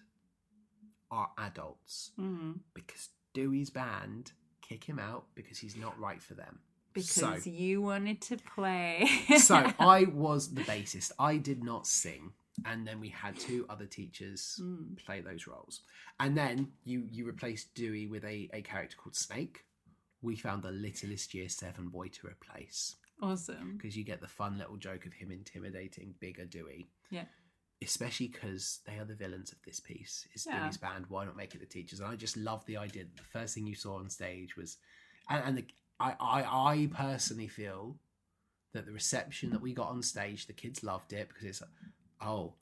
are 1.11 1.31
adults 1.39 2.13
Mhm. 2.19 2.61
because 2.75 3.11
Dewey's 3.33 3.71
band 3.71 4.33
kick 4.61 4.85
him 4.85 4.99
out 4.99 5.27
because 5.35 5.59
he's 5.59 5.77
not 5.77 5.99
right 5.99 6.23
for 6.23 6.35
them. 6.35 6.61
Because 6.93 7.43
so, 7.45 7.51
you 7.51 7.83
wanted 7.83 8.21
to 8.23 8.37
play. 8.37 9.09
so 9.39 9.57
I 9.81 10.05
was 10.05 10.55
the 10.55 10.63
bassist. 10.63 11.11
I 11.19 11.37
did 11.39 11.65
not 11.65 11.87
sing, 11.89 12.35
and 12.65 12.87
then 12.87 13.01
we 13.01 13.09
had 13.09 13.37
two 13.39 13.67
other 13.69 13.87
teachers 13.87 14.61
Mm. 14.63 14.97
play 15.05 15.21
those 15.21 15.47
roles. 15.49 15.81
And 16.21 16.37
then 16.37 16.73
you 16.85 17.09
you 17.11 17.27
replaced 17.27 17.75
Dewey 17.75 18.07
with 18.07 18.25
a, 18.25 18.49
a 18.53 18.63
character 18.63 18.97
called 18.97 19.17
Snake. 19.17 19.65
We 20.25 20.37
found 20.37 20.63
the 20.63 20.71
littlest 20.73 21.35
year 21.35 21.49
seven 21.49 21.89
boy 21.89 22.09
to 22.09 22.27
replace 22.27 22.97
Awesome. 23.23 23.77
because 23.77 23.97
you 23.97 24.05
get 24.05 24.21
the 24.21 24.29
fun 24.29 24.59
little 24.59 24.77
joke 24.77 25.07
of 25.07 25.13
him 25.13 25.31
intimidating 25.31 26.15
bigger 26.19 26.45
Dewey. 26.45 26.89
Yeah. 27.11 27.25
Especially 27.83 28.29
because 28.29 28.81
they 28.87 28.99
are 28.99 29.05
the 29.05 29.15
villains 29.15 29.53
of 29.53 29.59
this 29.63 29.81
piece. 29.81 30.27
Is 30.35 30.47
Yeah. 30.47 30.61
Dewey's 30.61 30.79
band? 30.79 31.07
Why 31.09 31.25
not 31.25 31.37
make 31.37 31.55
it 31.55 31.61
the 31.61 31.67
teachers? 31.67 32.01
And 32.01 32.09
I 32.09 32.17
just 32.17 32.37
love 32.37 32.65
the 32.67 32.77
idea. 32.79 33.05
That 33.05 33.17
the 33.17 33.23
first 33.39 33.55
thing 33.55 33.67
you 33.67 33.75
saw 33.75 33.99
on 33.99 34.09
stage 34.09 34.57
was, 34.57 34.79
and, 35.29 35.43
and 35.45 35.59
the, 35.59 35.67
I, 36.01 36.15
I 36.19 36.43
I 36.73 36.89
personally 36.93 37.49
feel 37.49 37.97
that 38.73 38.87
the 38.87 38.93
reception 38.93 39.51
that 39.51 39.61
we 39.61 39.73
got 39.75 39.89
on 39.89 40.03
stage, 40.03 40.47
the 40.47 40.53
kids 40.53 40.83
loved 40.83 41.13
it 41.13 41.29
because 41.29 41.45
it's 41.45 41.63
oh, 42.21 42.55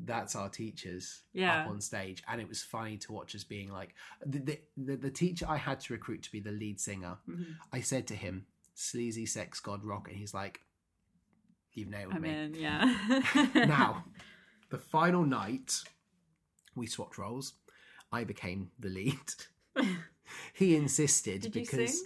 that's 0.00 0.34
our 0.36 0.48
teachers 0.48 1.22
Yeah. 1.32 1.62
up 1.62 1.68
on 1.70 1.80
stage, 1.80 2.22
and 2.28 2.40
it 2.40 2.48
was 2.48 2.62
funny 2.62 2.96
to 2.98 3.12
watch 3.12 3.34
us 3.34 3.44
being 3.44 3.70
like 3.70 3.94
the 4.24 4.38
the, 4.38 4.58
the, 4.76 4.96
the 4.96 5.10
teacher 5.10 5.46
I 5.48 5.56
had 5.56 5.80
to 5.80 5.92
recruit 5.92 6.22
to 6.24 6.32
be 6.32 6.40
the 6.40 6.52
lead 6.52 6.80
singer. 6.80 7.18
Mhm. 7.28 7.56
I 7.72 7.80
said 7.80 8.06
to 8.08 8.14
him, 8.14 8.46
"Sleazy 8.74 9.26
sex 9.26 9.60
god 9.60 9.84
rock," 9.84 10.08
and 10.08 10.16
he's 10.16 10.34
like, 10.34 10.60
"You've 11.72 11.88
nailed 11.88 12.14
I'm 12.14 12.22
me." 12.22 12.30
in, 12.30 12.54
yeah. 12.54 12.96
now, 13.54 14.04
the 14.70 14.78
final 14.78 15.24
night, 15.24 15.82
we 16.74 16.86
swapped 16.86 17.18
roles. 17.18 17.54
I 18.12 18.24
became 18.24 18.70
the 18.78 18.88
lead. 18.88 19.34
he 20.54 20.76
insisted 20.76 21.42
Did 21.42 21.52
because? 21.52 22.02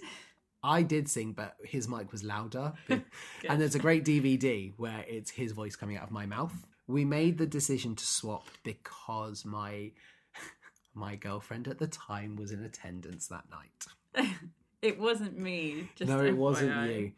I 0.61 0.83
did 0.83 1.07
sing, 1.07 1.31
but 1.31 1.55
his 1.63 1.87
mic 1.87 2.11
was 2.11 2.21
louder. 2.21 2.73
And 2.89 3.61
there's 3.61 3.75
a 3.75 3.79
great 3.79 4.03
DVD 4.03 4.73
where 4.75 5.05
it's 5.07 5.31
his 5.31 5.53
voice 5.53 5.77
coming 5.77 5.95
out 5.95 6.03
of 6.03 6.11
my 6.11 6.25
mouth. 6.25 6.53
We 6.89 7.05
made 7.05 7.37
the 7.37 7.45
decision 7.45 7.95
to 7.95 8.05
swap 8.05 8.47
because 8.63 9.45
my 9.45 9.91
my 10.95 11.15
girlfriend 11.15 11.67
at 11.67 11.77
the 11.77 11.87
time 11.87 12.35
was 12.35 12.51
in 12.51 12.63
attendance 12.63 13.27
that 13.27 13.45
night. 13.49 14.27
It 14.81 14.97
wasn't 14.97 15.37
me. 15.37 15.89
Just 15.97 16.07
no, 16.09 16.23
it 16.23 16.37
wasn't 16.37 16.89
you. 16.89 17.11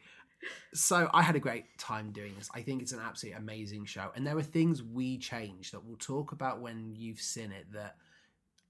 So 0.74 1.08
I 1.14 1.22
had 1.22 1.36
a 1.36 1.40
great 1.40 1.78
time 1.78 2.12
doing 2.12 2.34
this. 2.36 2.50
I 2.56 2.62
think 2.64 2.82
it's 2.82 2.92
an 2.92 3.00
absolutely 3.00 3.38
amazing 3.38 3.86
show, 3.86 4.10
and 4.16 4.26
there 4.26 4.36
are 4.36 4.42
things 4.42 4.82
we 4.82 5.20
changed 5.20 5.72
that 5.74 5.86
we'll 5.86 5.98
talk 5.98 6.32
about 6.32 6.60
when 6.60 6.96
you've 6.96 7.20
seen 7.22 7.52
it. 7.52 7.72
That 7.72 7.98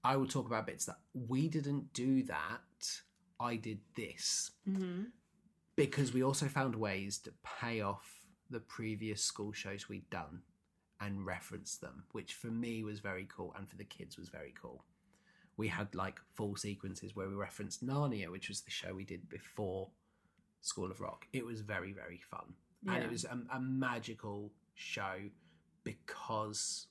I 0.04 0.16
will 0.16 0.26
talk 0.26 0.46
about 0.46 0.66
bits 0.66 0.84
that 0.84 0.98
we 1.14 1.48
didn't 1.48 1.94
do 1.94 2.22
that. 2.24 3.00
I 3.40 3.56
did 3.56 3.80
this 3.96 4.50
Mhm. 4.68 5.06
because 5.74 6.12
we 6.12 6.22
also 6.22 6.46
found 6.46 6.74
ways 6.76 7.16
to 7.20 7.32
pay 7.42 7.80
off 7.80 8.26
the 8.50 8.60
previous 8.60 9.24
school 9.24 9.52
shows 9.52 9.88
we'd 9.88 10.10
done 10.10 10.42
and 11.02 11.26
reference 11.26 11.76
them, 11.76 12.04
which 12.12 12.34
for 12.34 12.46
me 12.46 12.84
was 12.84 13.00
very 13.00 13.26
cool 13.34 13.54
and 13.58 13.68
for 13.68 13.76
the 13.76 13.84
kids 13.84 14.16
was 14.16 14.28
very 14.28 14.54
cool. 14.60 14.84
We 15.56 15.68
had 15.68 15.94
like 15.94 16.20
full 16.34 16.56
sequences 16.56 17.14
where 17.14 17.28
we 17.28 17.34
referenced 17.34 17.84
Narnia, 17.84 18.30
which 18.30 18.48
was 18.48 18.60
the 18.62 18.70
show 18.70 18.94
we 18.94 19.04
did 19.04 19.28
before 19.28 19.90
School 20.60 20.90
of 20.90 21.00
Rock. 21.00 21.26
It 21.32 21.44
was 21.44 21.60
very, 21.60 21.92
very 21.92 22.20
fun. 22.30 22.54
And 22.86 23.02
it 23.02 23.10
was 23.10 23.24
a, 23.24 23.38
a 23.54 23.60
magical 23.60 24.50
show 24.74 25.14
because 25.84 26.86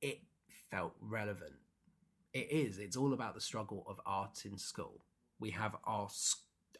it 0.00 0.20
felt 0.70 0.94
relevant. 1.00 1.54
It 2.32 2.48
is. 2.50 2.78
It's 2.78 2.96
all 2.96 3.12
about 3.12 3.34
the 3.34 3.40
struggle 3.40 3.84
of 3.88 4.00
art 4.06 4.44
in 4.44 4.56
school. 4.56 5.00
We 5.40 5.50
have 5.50 5.76
our 5.84 6.08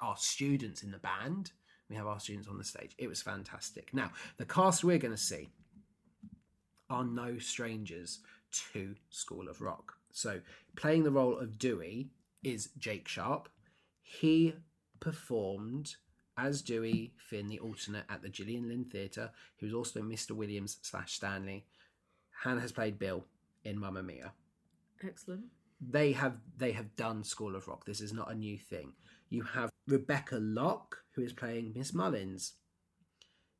our 0.00 0.16
students 0.16 0.82
in 0.82 0.90
the 0.90 0.98
band. 0.98 1.52
We 1.90 1.96
have 1.96 2.06
our 2.06 2.20
students 2.20 2.48
on 2.48 2.56
the 2.56 2.64
stage. 2.64 2.94
It 2.98 3.08
was 3.08 3.20
fantastic. 3.20 3.92
Now, 3.92 4.12
the 4.38 4.46
cast 4.46 4.84
we're 4.84 4.98
going 4.98 5.12
to 5.12 5.18
see 5.18 5.50
are 6.90 7.04
no 7.04 7.38
strangers 7.38 8.20
to 8.72 8.94
School 9.10 9.48
of 9.48 9.60
Rock. 9.60 9.94
So, 10.12 10.40
playing 10.76 11.04
the 11.04 11.10
role 11.10 11.38
of 11.38 11.58
Dewey 11.58 12.08
is 12.42 12.70
Jake 12.78 13.06
Sharp. 13.08 13.48
He 14.02 14.54
performed 14.98 15.94
as 16.36 16.62
Dewey 16.62 17.12
Finn, 17.16 17.48
the 17.48 17.60
alternate, 17.60 18.04
at 18.08 18.22
the 18.22 18.28
Gillian 18.28 18.68
Lynne 18.68 18.84
Theatre. 18.86 19.30
He 19.56 19.64
was 19.66 19.74
also 19.74 20.00
Mr. 20.00 20.32
Williams 20.32 20.78
slash 20.82 21.14
Stanley. 21.14 21.64
Hannah 22.42 22.60
has 22.60 22.72
played 22.72 22.98
Bill 22.98 23.24
in 23.64 23.78
Mamma 23.78 24.02
Mia 24.02 24.32
Excellent. 25.06 25.44
they 25.80 26.12
have 26.12 26.38
they 26.56 26.72
have 26.72 26.96
done 26.96 27.22
School 27.24 27.54
of 27.54 27.68
Rock. 27.68 27.84
This 27.84 28.00
is 28.00 28.12
not 28.12 28.30
a 28.30 28.34
new 28.34 28.58
thing. 28.58 28.92
You 29.28 29.42
have 29.42 29.70
Rebecca 29.86 30.38
Lock, 30.40 30.98
who 31.14 31.22
is 31.22 31.32
playing 31.32 31.72
Miss 31.76 31.92
Mullins. 31.94 32.54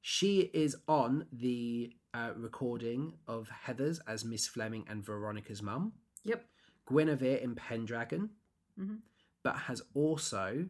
She 0.00 0.50
is 0.54 0.76
on 0.88 1.26
the 1.30 1.92
uh, 2.14 2.30
recording 2.36 3.14
of 3.28 3.48
Heathers 3.66 4.00
as 4.06 4.24
Miss 4.24 4.46
Fleming 4.46 4.84
and 4.88 5.04
Veronica's 5.04 5.62
mum. 5.62 5.92
Yep. 6.24 6.44
Guinevere 6.88 7.38
in 7.40 7.54
Pendragon, 7.54 8.30
Mhm. 8.78 9.00
but 9.42 9.56
has 9.56 9.82
also 9.94 10.68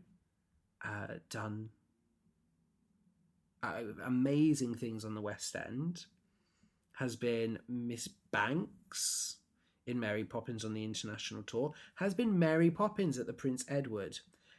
uh, 0.83 1.18
done 1.29 1.70
uh, 3.62 3.83
amazing 4.05 4.74
things 4.74 5.05
on 5.05 5.14
the 5.14 5.20
West 5.20 5.55
End. 5.55 6.07
Has 6.92 7.16
been 7.16 7.59
Miss 7.68 8.09
Banks 8.09 9.37
in 9.87 10.00
Mary 10.00 10.24
Poppins 10.24 10.64
on 10.64 10.72
the 10.72 10.83
international 10.85 11.42
tour. 11.42 11.74
Has 11.96 12.14
been 12.14 12.38
Mary 12.38 12.70
Poppins 12.70 13.18
at 13.18 13.26
the 13.26 13.35
Prince 13.35 13.64
Edward. 13.68 14.18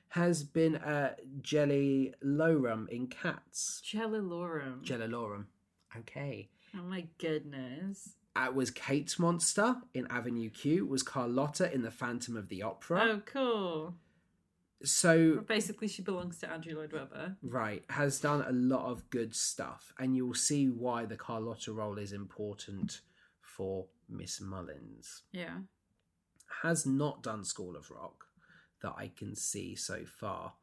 Has 0.10 0.44
been 0.44 0.76
uh, 0.76 1.16
Jelly 1.42 2.14
Lorum 2.24 2.88
in 2.90 3.08
Cats. 3.08 3.82
Jellylorum. 3.84 4.84
Jelly 4.84 5.08
Lorum. 5.08 5.46
Okay. 5.98 6.50
Oh 6.78 6.84
my 6.84 7.06
goodness. 7.18 8.16
Uh, 8.36 8.50
was 8.54 8.72
Kate 8.72 9.14
Monster 9.20 9.76
in 9.94 10.08
Avenue 10.10 10.50
Q. 10.50 10.86
Was 10.86 11.04
Carlotta 11.04 11.74
in 11.74 11.82
The 11.82 11.92
Phantom 11.92 12.38
of 12.38 12.48
the 12.48 12.64
Opera. 12.64 13.02
Oh, 13.04 13.22
cool. 13.26 13.96
So 14.84 15.42
basically, 15.48 15.88
she 15.88 16.02
belongs 16.02 16.38
to 16.40 16.50
Andrew 16.50 16.76
Lloyd 16.76 16.92
Webber. 16.94 17.36
right 17.44 17.84
has 17.90 18.20
done 18.20 18.44
a 18.48 18.52
lot 18.52 18.90
of 18.90 19.08
good 19.12 19.36
stuff 19.36 19.94
and 20.00 20.16
you'll 20.16 20.34
see 20.34 20.70
why 20.70 21.06
the 21.06 21.16
carlotta 21.16 21.72
role 21.72 22.00
is 22.00 22.14
important 22.14 23.02
for 23.42 23.86
miss 24.10 24.42
mullins 24.42 25.22
Yeah. 25.32 25.60
has 26.64 26.86
not 26.88 27.22
done 27.22 27.44
school 27.44 27.76
of 27.76 27.92
rock 27.92 28.26
that 28.82 28.94
i 28.98 29.12
can 29.16 29.36
see 29.36 29.76
so 29.76 30.04
far 30.06 30.54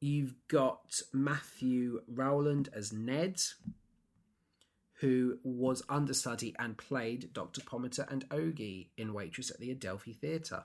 you've 0.00 0.34
got 0.48 1.00
matthew 1.12 2.00
rowland 2.08 2.68
as 2.72 2.92
ned 2.92 3.38
who 5.00 5.38
was 5.42 5.82
understudy 5.88 6.54
and 6.58 6.76
played 6.78 7.32
dr 7.32 7.60
pomatter 7.62 8.10
and 8.10 8.28
ogie 8.30 8.88
in 8.96 9.12
waitress 9.12 9.50
at 9.50 9.60
the 9.60 9.70
adelphi 9.70 10.12
theatre 10.12 10.64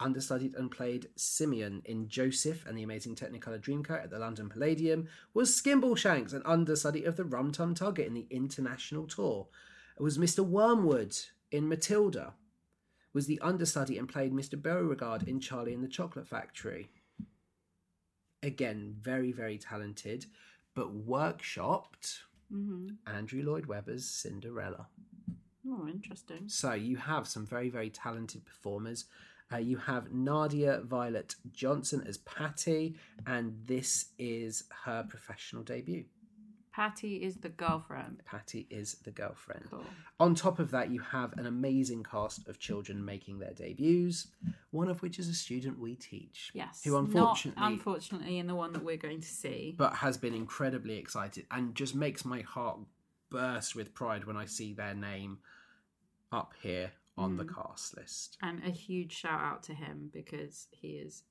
understudied 0.00 0.54
and 0.54 0.70
played 0.70 1.08
Simeon 1.16 1.82
in 1.84 2.08
Joseph 2.08 2.64
and 2.66 2.76
the 2.76 2.82
Amazing 2.82 3.16
Technicolor 3.16 3.60
Dreamcoat 3.60 4.04
at 4.04 4.10
the 4.10 4.18
London 4.18 4.48
Palladium, 4.48 5.08
was 5.34 5.50
Skimbleshanks, 5.50 6.32
an 6.32 6.42
understudy 6.44 7.04
of 7.04 7.16
the 7.16 7.24
Rum 7.24 7.52
Tum 7.52 7.74
Tugger 7.74 8.06
in 8.06 8.14
the 8.14 8.26
international 8.30 9.06
tour, 9.06 9.48
was 9.98 10.18
Mr. 10.18 10.44
Wormwood 10.44 11.16
in 11.50 11.68
Matilda, 11.68 12.34
was 13.12 13.26
the 13.26 13.40
understudy 13.40 13.98
and 13.98 14.08
played 14.08 14.32
Mr. 14.32 14.60
Beauregard 14.60 15.26
in 15.26 15.40
Charlie 15.40 15.74
and 15.74 15.82
the 15.82 15.88
Chocolate 15.88 16.28
Factory. 16.28 16.90
Again, 18.42 18.94
very, 19.00 19.32
very 19.32 19.58
talented, 19.58 20.26
but 20.74 21.06
workshopped 21.06 22.20
Mm-hmm. 22.52 22.88
Andrew 23.06 23.42
Lloyd 23.42 23.66
Webber's 23.66 24.06
Cinderella. 24.06 24.86
Oh, 25.66 25.86
interesting. 25.88 26.44
So 26.46 26.72
you 26.72 26.96
have 26.96 27.26
some 27.26 27.46
very, 27.46 27.68
very 27.68 27.90
talented 27.90 28.44
performers. 28.44 29.04
Uh, 29.52 29.58
you 29.58 29.76
have 29.78 30.12
Nadia 30.12 30.80
Violet 30.82 31.34
Johnson 31.52 32.04
as 32.06 32.18
Patty, 32.18 32.94
and 33.26 33.54
this 33.66 34.06
is 34.18 34.64
her 34.84 35.04
professional 35.08 35.62
debut. 35.62 36.04
Patty 36.78 37.16
is 37.16 37.38
the 37.38 37.48
girlfriend. 37.48 38.22
Patty 38.24 38.68
is 38.70 38.98
the 39.02 39.10
girlfriend. 39.10 39.64
Cool. 39.68 39.84
On 40.20 40.36
top 40.36 40.60
of 40.60 40.70
that, 40.70 40.92
you 40.92 41.00
have 41.00 41.36
an 41.36 41.46
amazing 41.46 42.04
cast 42.04 42.46
of 42.46 42.60
children 42.60 43.04
making 43.04 43.40
their 43.40 43.52
debuts, 43.52 44.28
one 44.70 44.88
of 44.88 45.02
which 45.02 45.18
is 45.18 45.26
a 45.26 45.34
student 45.34 45.80
we 45.80 45.96
teach. 45.96 46.52
Yes. 46.54 46.82
Who 46.84 46.96
unfortunately, 46.96 47.60
Not 47.60 47.72
unfortunately 47.72 48.38
in 48.38 48.46
the 48.46 48.54
one 48.54 48.72
that 48.74 48.84
we're 48.84 48.96
going 48.96 49.20
to 49.22 49.26
see. 49.26 49.74
but 49.76 49.94
has 49.94 50.16
been 50.16 50.34
incredibly 50.34 50.98
excited 50.98 51.46
and 51.50 51.74
just 51.74 51.96
makes 51.96 52.24
my 52.24 52.42
heart 52.42 52.78
burst 53.28 53.74
with 53.74 53.92
pride 53.92 54.24
when 54.24 54.36
I 54.36 54.44
see 54.44 54.72
their 54.72 54.94
name 54.94 55.38
up 56.30 56.54
here 56.62 56.92
on 57.16 57.38
the 57.38 57.44
mm. 57.44 57.56
cast 57.56 57.96
list. 57.96 58.38
and 58.40 58.62
a 58.64 58.70
huge 58.70 59.12
shout 59.12 59.40
out 59.40 59.64
to 59.64 59.74
him 59.74 60.10
because 60.12 60.68
he 60.70 60.90
is 60.90 61.24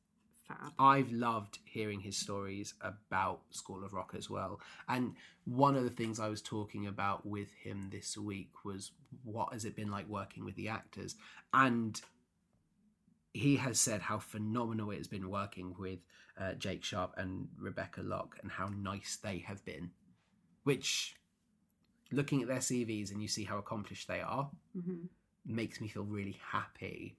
fab. 0.47 0.73
I've 0.79 1.11
loved 1.11 1.59
hearing 1.65 1.99
his 2.01 2.17
stories 2.17 2.73
about 2.81 3.41
School 3.51 3.83
of 3.83 3.93
Rock 3.93 4.13
as 4.17 4.29
well. 4.29 4.59
And 4.87 5.15
one 5.45 5.75
of 5.75 5.83
the 5.83 5.89
things 5.89 6.19
I 6.19 6.29
was 6.29 6.41
talking 6.41 6.87
about 6.87 7.25
with 7.25 7.51
him 7.53 7.89
this 7.91 8.17
week 8.17 8.51
was 8.65 8.91
what 9.23 9.53
has 9.53 9.65
it 9.65 9.75
been 9.75 9.91
like 9.91 10.07
working 10.07 10.45
with 10.45 10.55
the 10.55 10.69
actors? 10.69 11.15
And 11.53 11.99
he 13.33 13.57
has 13.57 13.79
said 13.79 14.01
how 14.01 14.19
phenomenal 14.19 14.91
it 14.91 14.97
has 14.97 15.07
been 15.07 15.29
working 15.29 15.75
with 15.77 15.99
uh, 16.39 16.53
Jake 16.53 16.83
Sharp 16.83 17.13
and 17.17 17.47
Rebecca 17.59 18.01
Lock 18.01 18.37
and 18.41 18.51
how 18.51 18.67
nice 18.67 19.17
they 19.21 19.39
have 19.39 19.63
been. 19.65 19.91
Which, 20.63 21.15
looking 22.11 22.41
at 22.41 22.47
their 22.47 22.57
CVs 22.57 23.11
and 23.11 23.21
you 23.21 23.27
see 23.27 23.43
how 23.45 23.57
accomplished 23.57 24.07
they 24.07 24.21
are, 24.21 24.49
hmm 24.73 25.05
makes 25.49 25.79
me 25.79 25.87
feel 25.87 26.03
really 26.03 26.37
happy 26.51 27.15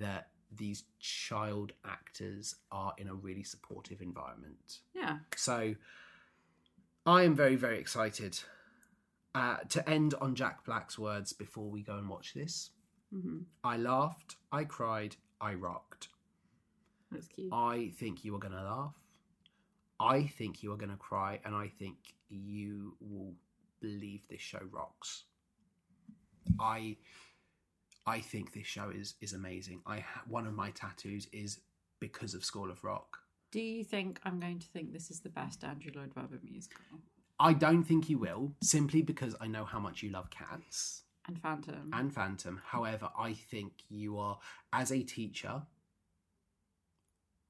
that 0.00 0.29
these 0.56 0.84
child 0.98 1.72
actors 1.84 2.56
are 2.72 2.92
in 2.98 3.08
a 3.08 3.14
really 3.14 3.42
supportive 3.44 4.00
environment. 4.00 4.80
Yeah. 4.94 5.18
So 5.36 5.74
I 7.06 7.22
am 7.22 7.34
very, 7.34 7.56
very 7.56 7.78
excited 7.78 8.38
uh, 9.34 9.58
to 9.68 9.88
end 9.88 10.14
on 10.20 10.34
Jack 10.34 10.64
Black's 10.64 10.98
words 10.98 11.32
before 11.32 11.70
we 11.70 11.82
go 11.82 11.96
and 11.96 12.08
watch 12.08 12.34
this. 12.34 12.70
hmm 13.12 13.38
I 13.62 13.76
laughed, 13.76 14.36
I 14.52 14.64
cried, 14.64 15.16
I 15.40 15.54
rocked. 15.54 16.08
That's 17.10 17.26
cute. 17.28 17.52
I 17.52 17.92
think 17.96 18.24
you 18.24 18.34
are 18.34 18.38
going 18.38 18.54
to 18.54 18.62
laugh. 18.62 18.94
I 19.98 20.26
think 20.26 20.62
you 20.62 20.72
are 20.72 20.76
going 20.76 20.90
to 20.90 20.96
cry, 20.96 21.40
and 21.44 21.54
I 21.54 21.68
think 21.78 21.96
you 22.28 22.96
will 23.00 23.34
believe 23.80 24.22
this 24.28 24.40
show 24.40 24.60
rocks. 24.70 25.24
I, 26.58 26.96
I 28.06 28.20
think 28.20 28.52
this 28.52 28.66
show 28.66 28.90
is 28.90 29.14
is 29.20 29.32
amazing. 29.32 29.82
I 29.86 30.00
ha- 30.00 30.22
one 30.26 30.46
of 30.46 30.54
my 30.54 30.70
tattoos 30.70 31.28
is 31.32 31.60
because 32.00 32.34
of 32.34 32.44
School 32.44 32.70
of 32.70 32.82
Rock. 32.82 33.18
Do 33.52 33.60
you 33.60 33.84
think 33.84 34.20
I'm 34.24 34.38
going 34.40 34.58
to 34.60 34.66
think 34.68 34.92
this 34.92 35.10
is 35.10 35.20
the 35.20 35.28
best 35.28 35.64
Andrew 35.64 35.90
Lloyd 35.94 36.12
Webber 36.16 36.38
musical? 36.42 36.80
I 37.38 37.52
don't 37.52 37.84
think 37.84 38.08
you 38.08 38.18
will, 38.18 38.52
simply 38.62 39.02
because 39.02 39.34
I 39.40 39.46
know 39.46 39.64
how 39.64 39.80
much 39.80 40.02
you 40.02 40.10
love 40.10 40.30
Cats 40.30 41.02
And 41.26 41.40
Phantom. 41.40 41.90
and 41.92 42.12
Phantom. 42.14 42.60
However, 42.64 43.08
I 43.18 43.32
think 43.32 43.72
you 43.88 44.18
are, 44.18 44.38
as 44.72 44.92
a 44.92 45.02
teacher, 45.02 45.62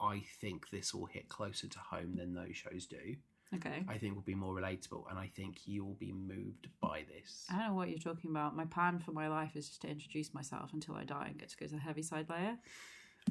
I 0.00 0.22
think 0.40 0.70
this 0.70 0.94
will 0.94 1.06
hit 1.06 1.28
closer 1.28 1.68
to 1.68 1.78
home 1.78 2.14
than 2.16 2.34
those 2.34 2.56
shows 2.56 2.86
do. 2.86 3.16
Okay. 3.54 3.84
I 3.88 3.98
think 3.98 4.14
will 4.14 4.22
be 4.22 4.34
more 4.34 4.54
relatable, 4.54 5.10
and 5.10 5.18
I 5.18 5.26
think 5.34 5.66
you 5.66 5.84
will 5.84 5.96
be 5.98 6.12
moved 6.12 6.68
by 6.80 7.04
this. 7.12 7.46
I 7.50 7.58
don't 7.58 7.68
know 7.68 7.74
what 7.74 7.88
you're 7.88 7.98
talking 7.98 8.30
about. 8.30 8.54
My 8.54 8.64
plan 8.64 9.00
for 9.00 9.10
my 9.10 9.28
life 9.28 9.56
is 9.56 9.68
just 9.68 9.82
to 9.82 9.88
introduce 9.88 10.32
myself 10.32 10.72
until 10.72 10.94
I 10.94 11.04
die 11.04 11.26
and 11.30 11.38
get 11.38 11.48
to 11.50 11.56
go 11.56 11.66
to 11.66 11.72
the 11.72 11.80
Heaviside 11.80 12.30
layer. 12.30 12.56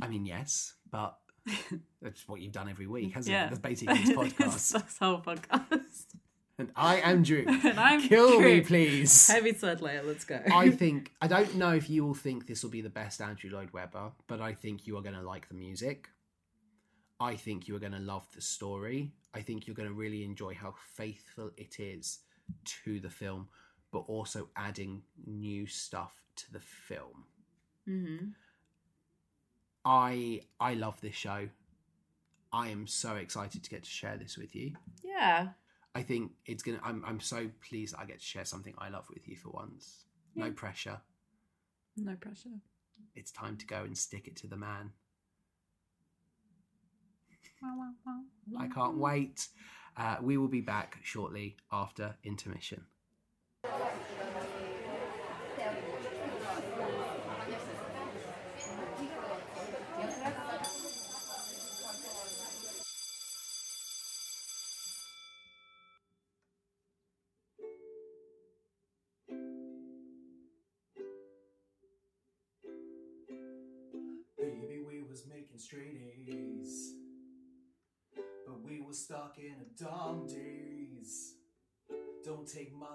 I 0.01 0.07
mean, 0.07 0.25
yes, 0.25 0.73
but 0.91 1.17
that's 2.01 2.27
what 2.27 2.41
you've 2.41 2.51
done 2.51 2.69
every 2.69 2.87
week, 2.87 3.13
hasn't 3.13 3.33
yeah. 3.33 3.45
it? 3.45 3.49
That's 3.49 3.61
basically 3.61 3.97
this 3.99 4.09
podcast. 4.17 4.71
that's 4.73 4.97
whole 4.97 5.21
podcast. 5.21 6.05
and 6.57 6.69
I 6.75 6.97
am 6.97 7.23
Drew. 7.23 7.45
and 7.47 7.79
I'm 7.79 8.01
Kill 8.01 8.41
me, 8.41 8.59
please. 8.59 9.27
Heaviside 9.27 9.79
layer, 9.79 10.03
let's 10.03 10.25
go. 10.25 10.41
I 10.53 10.69
think 10.69 11.13
I 11.21 11.27
don't 11.27 11.55
know 11.55 11.73
if 11.73 11.89
you 11.89 12.05
will 12.05 12.13
think 12.13 12.45
this 12.45 12.61
will 12.61 12.71
be 12.71 12.81
the 12.81 12.89
best 12.89 13.21
Andrew 13.21 13.51
Lloyd 13.51 13.71
Webber, 13.71 14.11
but 14.27 14.41
I 14.41 14.53
think 14.53 14.85
you 14.85 14.97
are 14.97 15.01
going 15.01 15.15
to 15.15 15.21
like 15.21 15.47
the 15.47 15.55
music. 15.55 16.09
I 17.21 17.35
think 17.35 17.67
you 17.67 17.75
are 17.75 17.79
going 17.79 17.93
to 17.93 17.99
love 17.99 18.25
the 18.33 18.41
story. 18.41 19.13
I 19.33 19.41
think 19.41 19.67
you're 19.67 19.75
going 19.75 19.89
to 19.89 19.93
really 19.95 20.23
enjoy 20.23 20.55
how 20.55 20.73
faithful 20.95 21.51
it 21.57 21.79
is 21.79 22.19
to 22.83 22.99
the 22.99 23.09
film, 23.09 23.47
but 23.91 23.99
also 23.99 24.49
adding 24.55 25.03
new 25.25 25.67
stuff 25.67 26.23
to 26.37 26.51
the 26.51 26.59
film. 26.59 27.25
hmm 27.85 28.17
I 29.85 30.41
I 30.59 30.73
love 30.73 30.99
this 31.01 31.15
show. 31.15 31.47
I 32.51 32.69
am 32.69 32.87
so 32.87 33.15
excited 33.15 33.63
to 33.63 33.69
get 33.69 33.83
to 33.83 33.89
share 33.89 34.17
this 34.17 34.37
with 34.37 34.55
you. 34.55 34.73
Yeah. 35.03 35.49
I 35.95 36.03
think 36.03 36.31
it's 36.45 36.63
gonna. 36.63 36.79
I'm 36.83 37.03
I'm 37.05 37.19
so 37.19 37.49
pleased 37.67 37.95
I 37.97 38.05
get 38.05 38.19
to 38.19 38.25
share 38.25 38.45
something 38.45 38.73
I 38.77 38.89
love 38.89 39.07
with 39.09 39.27
you 39.27 39.37
for 39.37 39.49
once. 39.49 40.05
No 40.35 40.51
pressure. 40.51 40.99
No 41.97 42.15
pressure. 42.15 42.59
It's 43.15 43.31
time 43.31 43.57
to 43.57 43.65
go 43.65 43.83
and 43.83 43.97
stick 43.97 44.27
it 44.27 44.35
to 44.37 44.47
the 44.47 44.57
man. 44.57 44.91
I 48.57 48.67
can't 48.67 48.97
wait. 48.97 49.47
Uh, 49.97 50.17
we 50.21 50.37
will 50.37 50.47
be 50.47 50.61
back 50.61 50.97
shortly 51.03 51.57
after 51.71 52.15
intermission. 52.23 52.85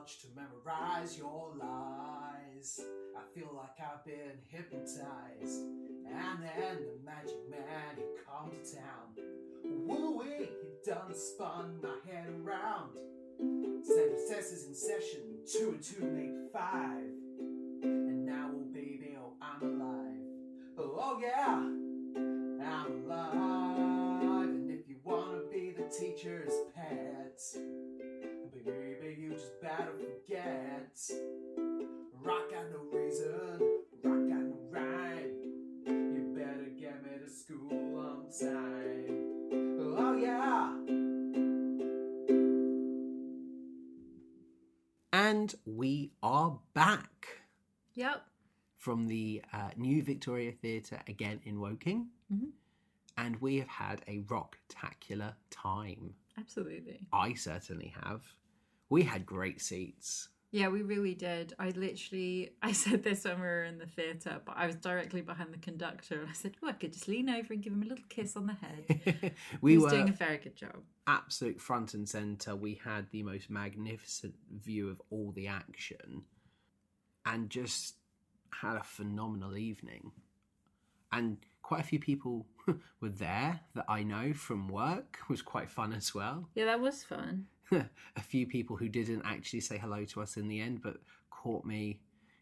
Much 0.04 0.20
to 0.20 0.26
memorize 0.36 1.16
your 1.16 1.52
lies. 1.58 2.78
I 3.16 3.22
feel 3.34 3.48
like 3.56 3.80
I've 3.80 4.04
been 4.04 4.36
hypnotized. 4.50 5.62
And 6.06 6.42
then 6.42 6.76
the 6.84 7.02
magic 7.02 7.38
man, 7.50 7.96
he 7.96 8.02
come 8.26 8.50
to 8.50 8.76
town. 8.76 9.16
Woo 9.64 10.18
wee, 10.18 10.50
he 10.60 10.90
done 10.90 11.14
spun 11.14 11.80
my 11.82 11.96
head 12.06 12.26
around. 12.28 12.98
Said 13.82 14.18
successes 14.18 14.66
in 14.66 14.74
session, 14.74 15.20
two 15.50 15.70
and 15.70 15.82
two 15.82 16.04
make 16.04 16.52
five. 16.52 17.08
And 17.82 18.26
now, 18.26 18.50
oh 18.54 18.66
baby, 18.74 19.16
oh, 19.18 19.32
I'm 19.40 19.62
alive. 19.62 20.20
Oh, 20.76 20.98
oh 21.00 21.18
yeah, 21.22 21.62
I'm 22.62 23.10
alive. 23.10 24.48
And 24.50 24.70
if 24.70 24.86
you 24.86 24.96
wanna 25.02 25.44
be 25.50 25.74
the 25.74 25.88
teacher's 25.88 26.52
pet, 26.74 27.40
just 29.44 29.60
better 29.60 29.92
forget. 29.98 30.98
Rock 32.22 32.50
got 32.50 32.64
no 32.70 32.98
reason, 32.98 33.60
rock 34.02 34.28
got 34.28 34.42
no 34.42 34.56
rhyme. 34.70 35.30
You 35.86 36.34
better 36.34 36.70
get 36.80 37.02
me 37.04 37.10
to 37.22 37.30
school 37.30 37.98
on 37.98 38.30
time. 38.40 39.20
Oh 39.98 40.16
yeah. 40.16 40.72
And 45.12 45.54
we 45.66 46.12
are 46.22 46.58
back 46.72 47.26
Yep. 47.94 48.24
from 48.78 49.06
the 49.08 49.42
uh, 49.52 49.70
new 49.76 50.02
Victoria 50.02 50.52
Theatre 50.52 51.00
again 51.06 51.40
in 51.44 51.60
Woking. 51.60 52.08
Mhm. 52.32 52.50
And 53.18 53.36
we 53.42 53.58
have 53.58 53.68
had 53.68 54.02
a 54.08 54.20
rocktacular 54.22 55.34
time. 55.50 56.14
Absolutely. 56.38 57.06
I 57.12 57.34
certainly 57.34 57.94
have. 58.02 58.24
We 58.94 59.02
had 59.02 59.26
great 59.26 59.60
seats. 59.60 60.28
Yeah, 60.52 60.68
we 60.68 60.82
really 60.82 61.16
did. 61.16 61.52
I 61.58 61.70
literally, 61.70 62.50
I 62.62 62.70
said 62.70 63.02
this 63.02 63.24
when 63.24 63.40
we 63.40 63.40
were 63.40 63.64
in 63.64 63.78
the 63.78 63.88
theatre, 63.88 64.40
but 64.46 64.54
I 64.56 64.68
was 64.68 64.76
directly 64.76 65.20
behind 65.20 65.52
the 65.52 65.58
conductor 65.58 66.20
and 66.20 66.30
I 66.30 66.32
said, 66.32 66.52
oh, 66.62 66.68
I 66.68 66.74
could 66.74 66.92
just 66.92 67.08
lean 67.08 67.28
over 67.28 67.54
and 67.54 67.60
give 67.60 67.72
him 67.72 67.82
a 67.82 67.86
little 67.86 68.04
kiss 68.08 68.36
on 68.36 68.46
the 68.46 68.54
head. 68.54 69.34
we 69.60 69.72
he 69.72 69.78
were 69.78 69.90
doing 69.90 70.10
a 70.10 70.12
very 70.12 70.38
good 70.38 70.54
job. 70.54 70.76
absolute 71.08 71.60
front 71.60 71.94
and 71.94 72.08
centre. 72.08 72.54
We 72.54 72.80
had 72.84 73.10
the 73.10 73.24
most 73.24 73.50
magnificent 73.50 74.34
view 74.62 74.90
of 74.90 75.02
all 75.10 75.32
the 75.32 75.48
action 75.48 76.22
and 77.26 77.50
just 77.50 77.96
had 78.60 78.76
a 78.76 78.84
phenomenal 78.84 79.56
evening. 79.56 80.12
And 81.10 81.38
quite 81.62 81.80
a 81.80 81.84
few 81.84 81.98
people 81.98 82.46
were 83.00 83.08
there 83.08 83.58
that 83.74 83.86
I 83.88 84.04
know 84.04 84.32
from 84.34 84.68
work, 84.68 85.18
was 85.28 85.42
quite 85.42 85.68
fun 85.68 85.92
as 85.92 86.14
well. 86.14 86.48
Yeah, 86.54 86.66
that 86.66 86.80
was 86.80 87.02
fun. 87.02 87.46
a 88.16 88.20
few 88.22 88.46
people 88.46 88.76
who 88.76 88.88
didn't 88.88 89.22
actually 89.24 89.60
say 89.60 89.78
hello 89.78 90.04
to 90.06 90.22
us 90.22 90.36
in 90.36 90.48
the 90.48 90.60
end, 90.60 90.82
but 90.82 90.96
caught 91.30 91.64
me, 91.64 92.00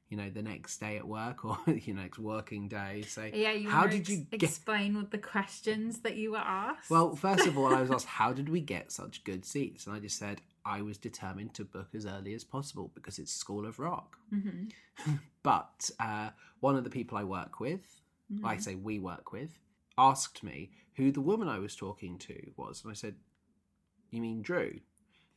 you 0.08 0.16
know, 0.16 0.30
the 0.30 0.42
next 0.42 0.78
day 0.78 0.96
at 0.96 1.06
work 1.06 1.44
or 1.44 1.58
you 1.66 1.94
know, 1.94 2.02
next 2.02 2.18
working 2.18 2.68
day. 2.68 3.02
So 3.06 3.22
Yeah, 3.32 3.52
you 3.52 3.68
how 3.70 3.86
did 3.86 4.08
you 4.08 4.26
get? 4.30 4.42
explain 4.42 4.94
what 4.94 5.10
the 5.10 5.18
questions 5.18 6.00
that 6.00 6.16
you 6.16 6.32
were 6.32 6.38
asked? 6.38 6.90
Well, 6.90 7.14
first 7.16 7.46
of 7.46 7.56
all, 7.58 7.66
I 7.66 7.80
was 7.80 7.90
asked, 7.96 8.06
how 8.06 8.32
did 8.32 8.48
we 8.48 8.60
get 8.60 8.92
such 8.92 9.24
good 9.24 9.44
seats? 9.44 9.86
And 9.86 9.96
I 9.96 9.98
just 10.00 10.18
said, 10.18 10.40
I 10.64 10.82
was 10.82 10.98
determined 10.98 11.54
to 11.54 11.64
book 11.64 11.88
as 11.94 12.06
early 12.06 12.34
as 12.34 12.44
possible 12.44 12.90
because 12.94 13.18
it's 13.18 13.32
School 13.32 13.66
of 13.66 13.78
Rock. 13.78 14.16
hmm 14.30 14.64
But 15.42 15.90
uh, 15.98 16.30
one 16.60 16.76
of 16.76 16.84
the 16.84 16.90
people 16.90 17.18
I 17.18 17.24
work 17.24 17.60
with, 17.60 17.98
Mm-hmm. 18.32 18.46
I 18.46 18.56
say 18.56 18.76
we 18.76 18.98
work 18.98 19.30
with, 19.30 19.58
asked 19.98 20.42
me 20.42 20.70
who 20.94 21.12
the 21.12 21.20
woman 21.20 21.48
I 21.48 21.58
was 21.58 21.76
talking 21.76 22.16
to 22.20 22.34
was. 22.56 22.82
And 22.82 22.90
I 22.90 22.94
said, 22.94 23.16
You 24.10 24.22
mean 24.22 24.40
Drew? 24.40 24.80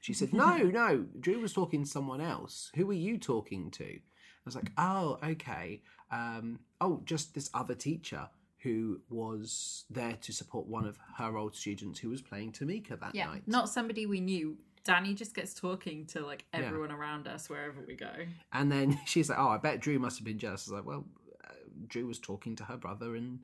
She 0.06 0.14
said, 0.14 0.34
No, 0.44 0.58
no, 0.58 1.04
Drew 1.20 1.40
was 1.40 1.52
talking 1.52 1.84
to 1.84 1.90
someone 1.90 2.22
else. 2.22 2.70
Who 2.76 2.86
were 2.86 2.94
you 2.94 3.18
talking 3.18 3.72
to? 3.72 3.86
I 3.86 4.46
was 4.46 4.54
like, 4.56 4.72
Oh, 4.78 5.18
okay. 5.24 5.82
Um, 6.12 6.60
oh, 6.80 7.02
just 7.06 7.34
this 7.34 7.50
other 7.56 7.74
teacher 7.74 8.30
who 8.60 9.02
was 9.10 9.86
there 9.90 10.14
to 10.22 10.32
support 10.32 10.68
one 10.68 10.86
of 10.86 11.00
her 11.18 11.38
old 11.38 11.56
students 11.56 12.00
who 12.00 12.10
was 12.10 12.22
playing 12.22 12.52
Tomika 12.52 13.00
that 13.00 13.16
yeah, 13.16 13.26
night. 13.26 13.44
not 13.48 13.68
somebody 13.68 14.06
we 14.06 14.20
knew. 14.22 14.58
Danny 14.84 15.16
just 15.16 15.34
gets 15.34 15.56
talking 15.56 16.06
to 16.08 16.24
like 16.24 16.46
Yeah. 16.54 16.60
everyone 16.62 16.92
around 16.92 17.28
us 17.28 17.50
wherever 17.50 17.82
we 17.88 17.96
go. 17.96 18.12
And 18.54 18.72
then 18.72 19.00
she's 19.08 19.28
like, 19.30 19.40
"Oh, 19.40 19.48
I 19.50 19.58
bet 19.58 19.80
Drew 19.80 19.98
must 19.98 20.20
have 20.20 20.26
been 20.26 20.38
jealous." 20.38 20.68
I 20.68 20.72
was 20.72 20.78
like, 20.80 20.86
"Well, 20.86 21.06
uh, 21.44 21.54
Drew 21.88 22.06
was 22.06 22.20
talking 22.20 22.56
to 22.58 22.64
her 22.66 22.78
brother 22.78 23.16
and 23.16 23.40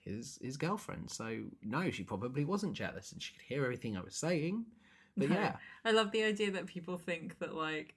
his 0.00 0.40
his 0.42 0.56
girlfriend, 0.56 1.10
so 1.12 1.44
no, 1.62 1.90
she 1.92 2.02
probably 2.02 2.44
wasn't 2.44 2.72
jealous, 2.74 3.12
and 3.12 3.22
she 3.22 3.32
could 3.34 3.42
hear 3.42 3.62
everything 3.62 3.96
I 3.96 4.00
was 4.02 4.16
saying." 4.16 4.66
But 5.16 5.28
No. 5.30 5.34
yeah, 5.36 5.56
I 5.84 5.90
love 5.92 6.10
the 6.12 6.22
idea 6.24 6.50
that 6.52 6.66
people 6.66 6.96
think 6.98 7.38
that 7.38 7.54
like 7.54 7.94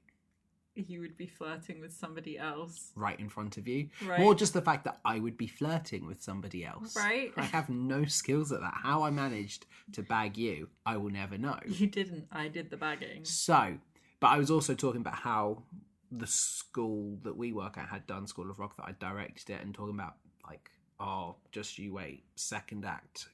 you 0.76 1.00
would 1.00 1.16
be 1.16 1.26
flirting 1.28 1.80
with 1.80 1.94
somebody 1.94 2.38
else. 2.38 2.92
right 2.96 3.18
in 3.18 3.30
front 3.30 3.56
of 3.58 3.66
you, 3.66 3.90
Right. 4.06 4.20
or 4.20 4.36
just 4.36 4.52
the 4.54 4.62
fact 4.62 4.84
that 4.84 5.00
I 5.06 5.20
would 5.20 5.38
be 5.38 5.48
flirting 5.48 6.06
with 6.06 6.22
somebody 6.22 6.66
else. 6.66 6.94
Right. 6.98 7.32
I 7.38 7.44
have 7.44 7.70
no 7.70 8.04
skills 8.04 8.52
at 8.52 8.60
that. 8.60 8.74
How 8.84 9.04
I 9.04 9.10
managed 9.10 9.68
to 9.94 10.04
bag 10.04 10.38
you, 10.38 10.68
I 10.86 10.98
will 10.98 11.12
never 11.12 11.38
know. 11.38 11.58
You 11.66 11.88
didn't. 11.88 12.28
I 12.30 12.50
did 12.50 12.70
the 12.72 12.76
bagging. 12.78 13.24
So, 13.24 13.78
but 14.20 14.28
I 14.28 14.38
was 14.38 14.52
also 14.52 14.74
talking 14.76 15.00
about 15.00 15.16
how 15.16 15.64
the 16.12 16.28
school 16.28 17.20
that 17.24 17.38
we 17.38 17.54
work 17.54 17.78
at 17.78 17.88
had 17.88 18.06
done 18.06 18.28
School 18.28 18.52
of 18.52 18.60
Rock 18.60 18.76
that 18.76 18.84
I 18.86 18.92
directed 19.00 19.54
it 19.54 19.62
and 19.62 19.74
talking 19.74 19.96
about 19.96 20.16
like, 20.46 20.70
oh, 21.00 21.38
just 21.54 21.78
you 21.80 21.94
wait, 21.94 22.26
second 22.36 22.84
act, 22.84 23.30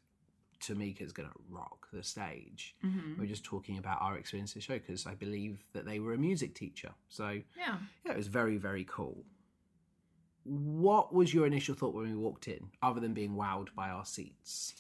Tomika's 0.61 1.11
gonna 1.11 1.29
rock 1.49 1.87
the 1.91 2.03
stage. 2.03 2.75
hmm 2.81 3.17
We 3.19 3.25
are 3.25 3.27
just 3.27 3.43
talking 3.43 3.77
about 3.77 4.01
our 4.01 4.17
experience 4.17 4.51
of 4.51 4.55
the 4.55 4.61
show 4.61 4.79
because 4.79 5.05
I 5.05 5.15
believe 5.15 5.59
that 5.73 5.85
they 5.85 5.99
were 5.99 6.13
a 6.13 6.17
music 6.17 6.53
teacher. 6.55 6.91
So 7.09 7.41
Yeah. 7.57 7.77
yeah, 8.05 8.11
it 8.13 8.17
was 8.17 8.27
very 8.27 8.57
very 8.57 8.85
cool. 8.85 9.25
What 10.43 11.13
was 11.13 11.33
your 11.33 11.45
initial 11.45 11.75
thought 11.75 11.93
when 11.93 12.09
we 12.09 12.15
walked 12.15 12.47
in, 12.47 12.71
other 12.81 12.99
than 12.99 13.13
being 13.13 13.35
wowed 13.35 13.73
by 13.75 13.89
our 13.89 14.05
seats? 14.05 14.73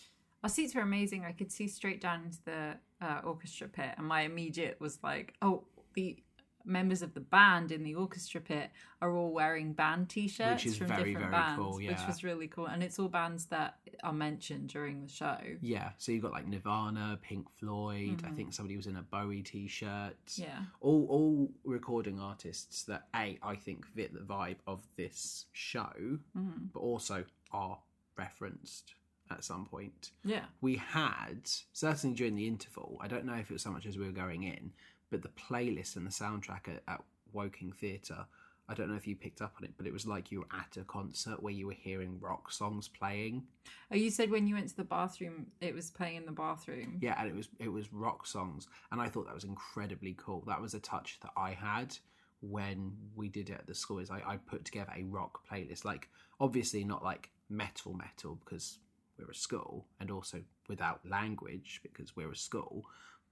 Our 0.43 0.49
seats 0.49 0.73
were 0.73 0.81
amazing. 0.81 1.23
I 1.23 1.33
could 1.33 1.51
see 1.51 1.67
straight 1.67 2.01
down 2.01 2.23
into 2.23 2.39
the 2.45 2.77
uh, 2.99 3.21
orchestra 3.23 3.67
pit, 3.67 3.93
and 3.97 4.07
my 4.07 4.21
immediate 4.21 4.79
was 4.79 4.97
like, 5.03 5.35
"Oh, 5.41 5.65
the 5.93 6.17
members 6.65 7.01
of 7.01 7.13
the 7.13 7.19
band 7.19 7.71
in 7.71 7.83
the 7.83 7.95
orchestra 7.95 8.41
pit 8.41 8.69
are 9.01 9.15
all 9.15 9.31
wearing 9.31 9.73
band 9.73 10.09
T-shirts 10.09 10.63
Which 10.63 10.65
is 10.73 10.77
from 10.77 10.87
very, 10.87 11.13
different 11.13 11.31
very 11.31 11.43
bands, 11.43 11.59
cool, 11.59 11.75
which 11.77 12.07
was 12.07 12.23
really 12.23 12.47
cool. 12.47 12.67
And 12.67 12.83
it's 12.83 12.99
all 12.99 13.07
bands 13.09 13.45
that 13.47 13.77
are 14.03 14.13
mentioned 14.13 14.69
during 14.69 15.01
the 15.01 15.07
show. 15.07 15.37
Yeah, 15.61 15.91
so 15.97 16.11
you've 16.11 16.21
got 16.23 16.31
like 16.31 16.47
Nirvana, 16.47 17.19
Pink 17.21 17.49
Floyd. 17.51 18.21
I 18.23 18.29
Mhm. 18.29 18.35
think 18.35 18.53
somebody 18.53 18.77
was 18.77 18.87
in 18.87 18.95
a 18.97 19.01
Bowie 19.03 19.41
t-shirt. 19.43 20.17
Yeah, 20.35 20.63
all 20.79 21.05
all 21.09 21.51
recording 21.63 22.19
artists 22.19 22.83
that 22.83 23.07
a 23.15 23.37
I 23.41 23.55
think 23.55 23.85
fit 23.85 24.13
the 24.13 24.19
vibe 24.19 24.57
of 24.67 24.87
this 24.95 25.45
show, 25.51 26.19
hmm 26.33 26.67
but 26.73 26.79
also 26.79 27.25
are 27.51 27.79
referenced 28.17 28.93
at 29.29 29.43
some 29.45 29.65
point. 29.65 30.11
yeah, 30.25 30.45
We 30.59 30.75
had 30.75 31.49
certainly 31.71 32.15
during 32.15 32.35
the 32.35 32.47
interval. 32.47 32.97
I 33.01 33.07
don't 33.07 33.23
know 33.25 33.35
if 33.35 33.49
it 33.49 33.53
was 33.53 33.61
so 33.61 33.71
much 33.71 33.85
as 33.85 33.97
we 33.97 34.05
were 34.05 34.11
going 34.11 34.43
in, 34.43 34.73
but 35.11 35.21
the 35.21 35.29
playlist 35.29 35.95
and 35.95 36.07
the 36.07 36.11
soundtrack 36.11 36.67
at, 36.67 36.81
at 36.87 37.03
Woking 37.33 37.71
Theatre. 37.71 38.25
I 38.69 38.73
don't 38.73 38.89
know 38.89 38.95
if 38.95 39.05
you 39.05 39.17
picked 39.17 39.41
up 39.41 39.55
on 39.57 39.65
it, 39.65 39.73
but 39.75 39.85
it 39.85 39.91
was 39.91 40.07
like 40.07 40.31
you 40.31 40.39
were 40.39 40.57
at 40.57 40.77
a 40.79 40.85
concert 40.85 41.43
where 41.43 41.51
you 41.51 41.67
were 41.67 41.73
hearing 41.73 42.19
rock 42.21 42.51
songs 42.51 42.87
playing. 42.87 43.43
Oh, 43.91 43.95
you 43.95 44.09
said 44.09 44.31
when 44.31 44.47
you 44.47 44.55
went 44.55 44.69
to 44.69 44.77
the 44.77 44.85
bathroom, 44.85 45.47
it 45.59 45.75
was 45.75 45.89
playing 45.89 46.15
in 46.15 46.25
the 46.25 46.31
bathroom. 46.31 46.97
Yeah, 47.01 47.15
and 47.19 47.29
it 47.29 47.35
was 47.35 47.49
it 47.59 47.67
was 47.67 47.91
rock 47.91 48.25
songs, 48.25 48.67
and 48.91 49.01
I 49.01 49.09
thought 49.09 49.25
that 49.25 49.35
was 49.35 49.43
incredibly 49.43 50.15
cool. 50.17 50.43
That 50.47 50.61
was 50.61 50.73
a 50.73 50.79
touch 50.79 51.19
that 51.21 51.31
I 51.35 51.51
had 51.51 51.97
when 52.39 52.93
we 53.13 53.27
did 53.27 53.49
it 53.49 53.59
at 53.59 53.67
the 53.67 53.75
school. 53.75 53.99
Is 53.99 54.09
I, 54.09 54.21
I 54.25 54.37
put 54.37 54.63
together 54.63 54.93
a 54.95 55.03
rock 55.03 55.41
playlist, 55.51 55.83
like 55.83 56.07
obviously 56.39 56.85
not 56.85 57.03
like 57.03 57.29
metal 57.49 57.93
metal 57.93 58.39
because 58.45 58.77
we're 59.19 59.31
a 59.31 59.35
school, 59.35 59.85
and 59.99 60.09
also 60.09 60.41
without 60.69 61.01
language 61.05 61.81
because 61.83 62.15
we're 62.15 62.31
a 62.31 62.37
school, 62.37 62.85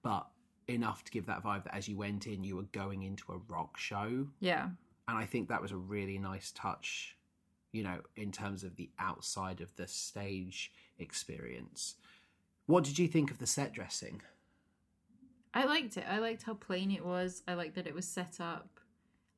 but 0.04 0.28
enough 0.70 1.04
to 1.06 1.12
give 1.12 1.26
that 1.26 1.44
vibe 1.44 1.64
that 1.66 1.76
as 1.76 1.88
you 1.88 1.98
went 1.98 2.28
in, 2.28 2.44
you 2.44 2.56
were 2.56 2.64
going 2.72 3.04
into 3.04 3.32
a 3.32 3.38
rock 3.48 3.78
show, 3.78 4.28
Yeah, 4.40 4.70
and 5.08 5.18
I 5.18 5.26
think 5.26 5.50
that 5.50 5.62
was 5.62 5.72
a 5.72 5.78
really 5.78 6.18
nice 6.18 6.52
touch. 6.52 7.16
You 7.72 7.84
know, 7.84 8.00
in 8.16 8.32
terms 8.32 8.64
of 8.64 8.76
the 8.78 8.90
outside 8.98 9.62
of 9.62 9.76
the 9.76 9.88
stage 9.88 10.72
experience. 10.98 11.96
What 12.66 12.84
did 12.84 12.98
you 12.98 13.08
think 13.08 13.30
of 13.32 13.38
the 13.38 13.46
set 13.46 13.74
dressing? 13.74 14.22
I 15.54 15.66
liked 15.66 15.98
it. 15.98 16.06
I 16.10 16.20
liked 16.20 16.44
how 16.44 16.54
plain 16.56 16.92
it 16.92 17.06
was. 17.06 17.44
I 17.48 17.54
liked 17.56 17.76
that 17.76 17.88
it 17.88 17.94
was 17.94 18.06
set 18.08 18.40
up 18.40 18.80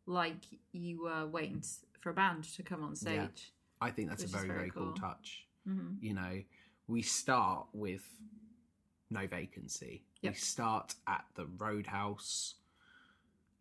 like 0.06 0.46
you 0.72 1.04
were 1.04 1.26
waiting 1.28 1.62
for 2.00 2.10
a 2.10 2.14
band 2.14 2.44
to 2.56 2.64
come 2.64 2.84
on 2.84 2.96
Yeah. 3.02 3.28
stage. 3.28 3.52
I 3.82 3.92
think 3.92 4.10
that's 4.10 4.24
a 4.24 4.28
very, 4.28 4.48
very 4.48 4.58
very 4.60 4.72
cool 4.72 4.86
cool. 4.88 4.94
touch. 4.94 5.48
hmm 5.66 5.96
You 6.00 6.14
know, 6.14 6.42
we 6.88 7.02
start 7.02 7.68
with 7.74 8.04
no 9.10 9.28
vacancy. 9.28 10.04
Yep. 10.22 10.34
We 10.34 10.40
start 10.40 10.96
at 11.08 11.26
the 11.36 11.46
Roadhouse 11.58 12.56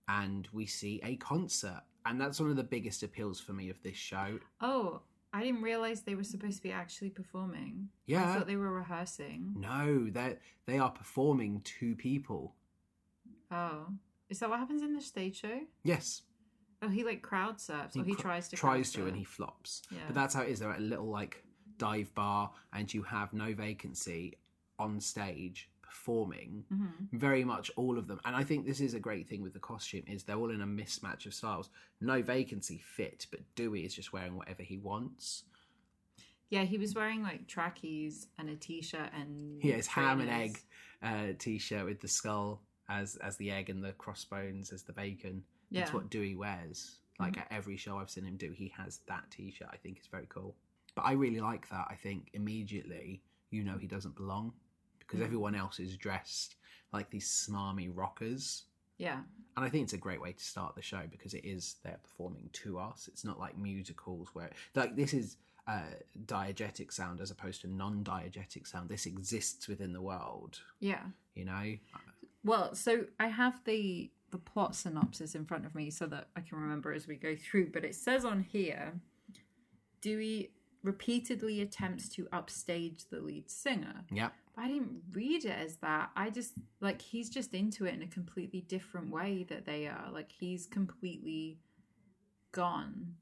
and 0.08 0.48
we 0.52 0.66
see 0.66 1.00
a 1.04 1.16
concert. 1.16 1.82
And 2.06 2.20
that's 2.20 2.40
one 2.40 2.50
of 2.50 2.56
the 2.56 2.64
biggest 2.64 3.02
appeals 3.02 3.40
for 3.40 3.52
me 3.52 3.70
of 3.70 3.82
this 3.82 3.96
show. 3.96 4.38
Oh, 4.60 5.02
I 5.32 5.42
didn't 5.42 5.62
realize 5.62 6.02
they 6.02 6.14
were 6.14 6.24
supposed 6.24 6.56
to 6.56 6.62
be 6.62 6.72
actually 6.72 7.10
performing. 7.10 7.88
Yeah. 8.06 8.30
I 8.30 8.34
thought 8.34 8.46
they 8.46 8.56
were 8.56 8.72
rehearsing. 8.72 9.54
No, 9.56 10.08
they 10.10 10.36
they 10.66 10.78
are 10.78 10.90
performing 10.90 11.60
two 11.62 11.94
people. 11.94 12.54
Oh, 13.50 13.86
is 14.28 14.38
that 14.40 14.50
what 14.50 14.58
happens 14.58 14.82
in 14.82 14.94
the 14.94 15.00
stage 15.00 15.40
show? 15.40 15.60
Yes. 15.84 16.22
Oh, 16.82 16.88
he 16.88 17.04
like 17.04 17.20
crowd 17.22 17.60
surfs, 17.60 17.96
or 17.96 18.04
he 18.04 18.14
cr- 18.14 18.22
tries 18.22 18.48
to 18.48 18.56
tries 18.56 18.90
to 18.92 19.06
and 19.06 19.16
he 19.16 19.24
flops. 19.24 19.82
Yeah. 19.90 19.98
But 20.06 20.14
that's 20.14 20.34
how 20.34 20.42
it 20.42 20.48
is. 20.48 20.60
They're 20.60 20.72
at 20.72 20.78
a 20.78 20.82
little 20.82 21.10
like 21.10 21.44
dive 21.78 22.12
bar 22.14 22.50
and 22.72 22.92
you 22.92 23.02
have 23.02 23.32
no 23.32 23.54
vacancy 23.54 24.38
on 24.78 25.00
stage 25.00 25.70
performing 25.94 26.64
Mhm. 26.72 27.11
very 27.12 27.44
much 27.44 27.70
all 27.76 27.98
of 27.98 28.07
them. 28.07 28.20
And 28.24 28.37
i 28.37 28.44
think 28.44 28.64
this 28.64 28.81
is 28.81 28.94
a 28.94 29.00
great 29.00 29.29
thing 29.29 29.42
with 29.42 29.53
the 29.55 29.59
costume 29.72 30.05
is 30.07 30.22
they're 30.22 30.37
all 30.37 30.50
in 30.50 30.61
a 30.62 30.66
mismatch 30.66 31.26
of 31.26 31.35
styles. 31.35 31.68
No 32.00 32.22
vacancy 32.22 32.79
fit 32.79 33.26
but 33.31 33.40
dewey 33.57 33.85
is 33.85 33.92
just 33.94 34.12
wearing 34.12 34.37
whatever 34.37 34.62
he 34.62 34.79
wants. 34.79 35.44
Yeah, 36.48 36.64
he 36.64 36.79
was 36.79 36.94
wearing 36.94 37.22
like 37.22 37.46
trackies 37.48 38.29
and 38.38 38.48
a 38.48 38.57
t-shirt 38.57 39.11
and 39.12 39.61
he 39.62 39.70
has 39.70 39.87
ham 39.88 40.20
and 40.20 40.31
egg 40.31 40.59
uh, 41.03 41.33
t-shirt 41.38 41.85
with 41.85 42.00
the 42.00 42.09
skull 42.09 42.62
as 42.88 43.16
as 43.16 43.37
the 43.37 43.50
egg 43.50 43.68
and 43.70 43.83
the 43.85 43.92
crossbones 43.92 44.72
as 44.72 44.83
the 44.85 44.92
bacon. 44.92 45.44
Yeah, 45.70 45.81
that's 45.81 45.92
what 45.92 46.09
dewey 46.11 46.35
wears. 46.37 46.98
Like 47.18 47.37
at 47.37 47.48
every 47.50 47.76
show 47.76 47.98
i've 47.98 48.11
seen 48.11 48.24
him 48.24 48.37
do 48.37 48.53
he 48.53 48.68
has 48.76 49.00
that 49.09 49.24
t-shirt. 49.31 49.68
I 49.72 49.76
think 49.76 49.98
is 49.98 50.07
very 50.07 50.26
cool. 50.29 50.57
But 50.94 51.03
i 51.03 51.12
really 51.12 51.40
like 51.40 51.68
that. 51.68 51.87
I 51.90 51.96
think 51.96 52.31
immediately 52.33 53.22
you 53.50 53.64
know 53.64 53.76
he 53.79 53.88
doesn't 53.88 54.14
belong 54.14 54.53
because 55.10 55.20
Mm. 55.22 55.26
everyone 55.26 55.54
else 55.56 55.80
is 55.80 55.96
dressed 55.96 56.54
like 56.92 57.10
these 57.10 57.28
smarmy 57.28 57.90
rockers 57.92 58.64
yeah, 58.98 59.20
And 59.56 59.64
I 59.64 59.70
think 59.70 59.84
it's 59.84 59.94
a 59.94 59.96
great 59.96 60.20
way 60.20 60.32
to 60.32 60.44
start 60.44 60.74
the 60.74 60.82
show 60.82 61.00
because 61.10 61.32
it 61.32 61.42
is 61.42 61.76
they're 61.82 61.98
performing 62.02 62.50
to 62.52 62.78
us. 62.78 63.08
It's 63.10 63.24
not 63.24 63.40
like 63.40 63.56
musicals 63.56 64.28
where 64.34 64.50
like 64.74 64.94
this 64.94 65.14
is 65.14 65.38
uh, 65.66 65.94
diegetic 66.26 66.92
sound 66.92 67.22
as 67.22 67.30
opposed 67.30 67.62
to 67.62 67.66
non-diegetic 67.68 68.66
sound. 68.66 68.90
This 68.90 69.06
exists 69.06 69.68
within 69.68 69.94
the 69.94 70.02
world, 70.02 70.61
yeah. 70.80 71.04
you 71.34 71.46
know. 71.46 71.76
Well, 72.44 72.74
so 72.74 73.06
I 73.18 73.28
have 73.28 73.64
the 73.64 74.11
the 74.32 74.38
plot 74.38 74.76
synopsis 74.76 75.34
in 75.34 75.46
front 75.46 75.64
of 75.64 75.74
me 75.74 75.90
so 75.90 76.04
that 76.06 76.28
I 76.36 76.42
can 76.42 76.58
remember 76.58 76.92
as 76.92 77.06
we 77.08 77.16
go 77.16 77.34
through. 77.34 77.70
But 77.72 77.84
it 77.86 77.94
says 77.94 78.26
on 78.26 78.42
here, 78.42 79.00
Dewey 80.02 80.50
repeatedly 80.82 81.62
attempts 81.62 82.08
to 82.11 82.28
upstage 82.32 83.04
the 83.11 83.20
lead 83.20 83.50
singer. 83.50 84.04
Yeah, 84.11 84.28
I 84.57 84.68
didn't 84.68 85.03
read 85.12 85.44
it 85.44 85.57
as 85.59 85.76
that. 85.76 86.11
I 86.16 86.30
just 86.30 86.53
like 86.80 87.01
he's 87.01 87.30
just 87.30 87.55
into 87.55 87.86
it 87.86 87.94
in 87.94 88.03
a 88.03 88.07
completely 88.07 88.61
different 88.61 89.11
way 89.11 89.46
that 89.48 89.64
they 89.64 89.86
are. 89.86 90.09
Like 90.12 90.30
he's 90.32 90.66
completely 90.66 91.59
gone. 92.53 93.14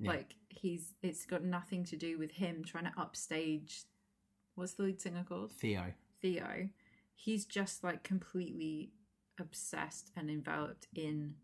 Yeah. 0.00 0.10
Like 0.12 0.34
he's 0.48 0.94
it's 1.02 1.24
got 1.24 1.44
nothing 1.44 1.84
to 1.84 1.96
do 1.96 2.18
with 2.18 2.32
him 2.32 2.64
trying 2.64 2.84
to 2.84 2.92
upstage 2.98 3.82
what's 4.54 4.74
the 4.74 4.82
lead 4.84 5.00
singer 5.00 5.24
called? 5.28 5.52
Theo. 5.52 5.92
Theo. 6.20 6.68
He's 7.14 7.44
just 7.46 7.84
like 7.84 8.02
completely 8.02 8.90
obsessed 9.38 10.10
and 10.16 10.28
enveloped 10.30 10.88
in 10.94 11.34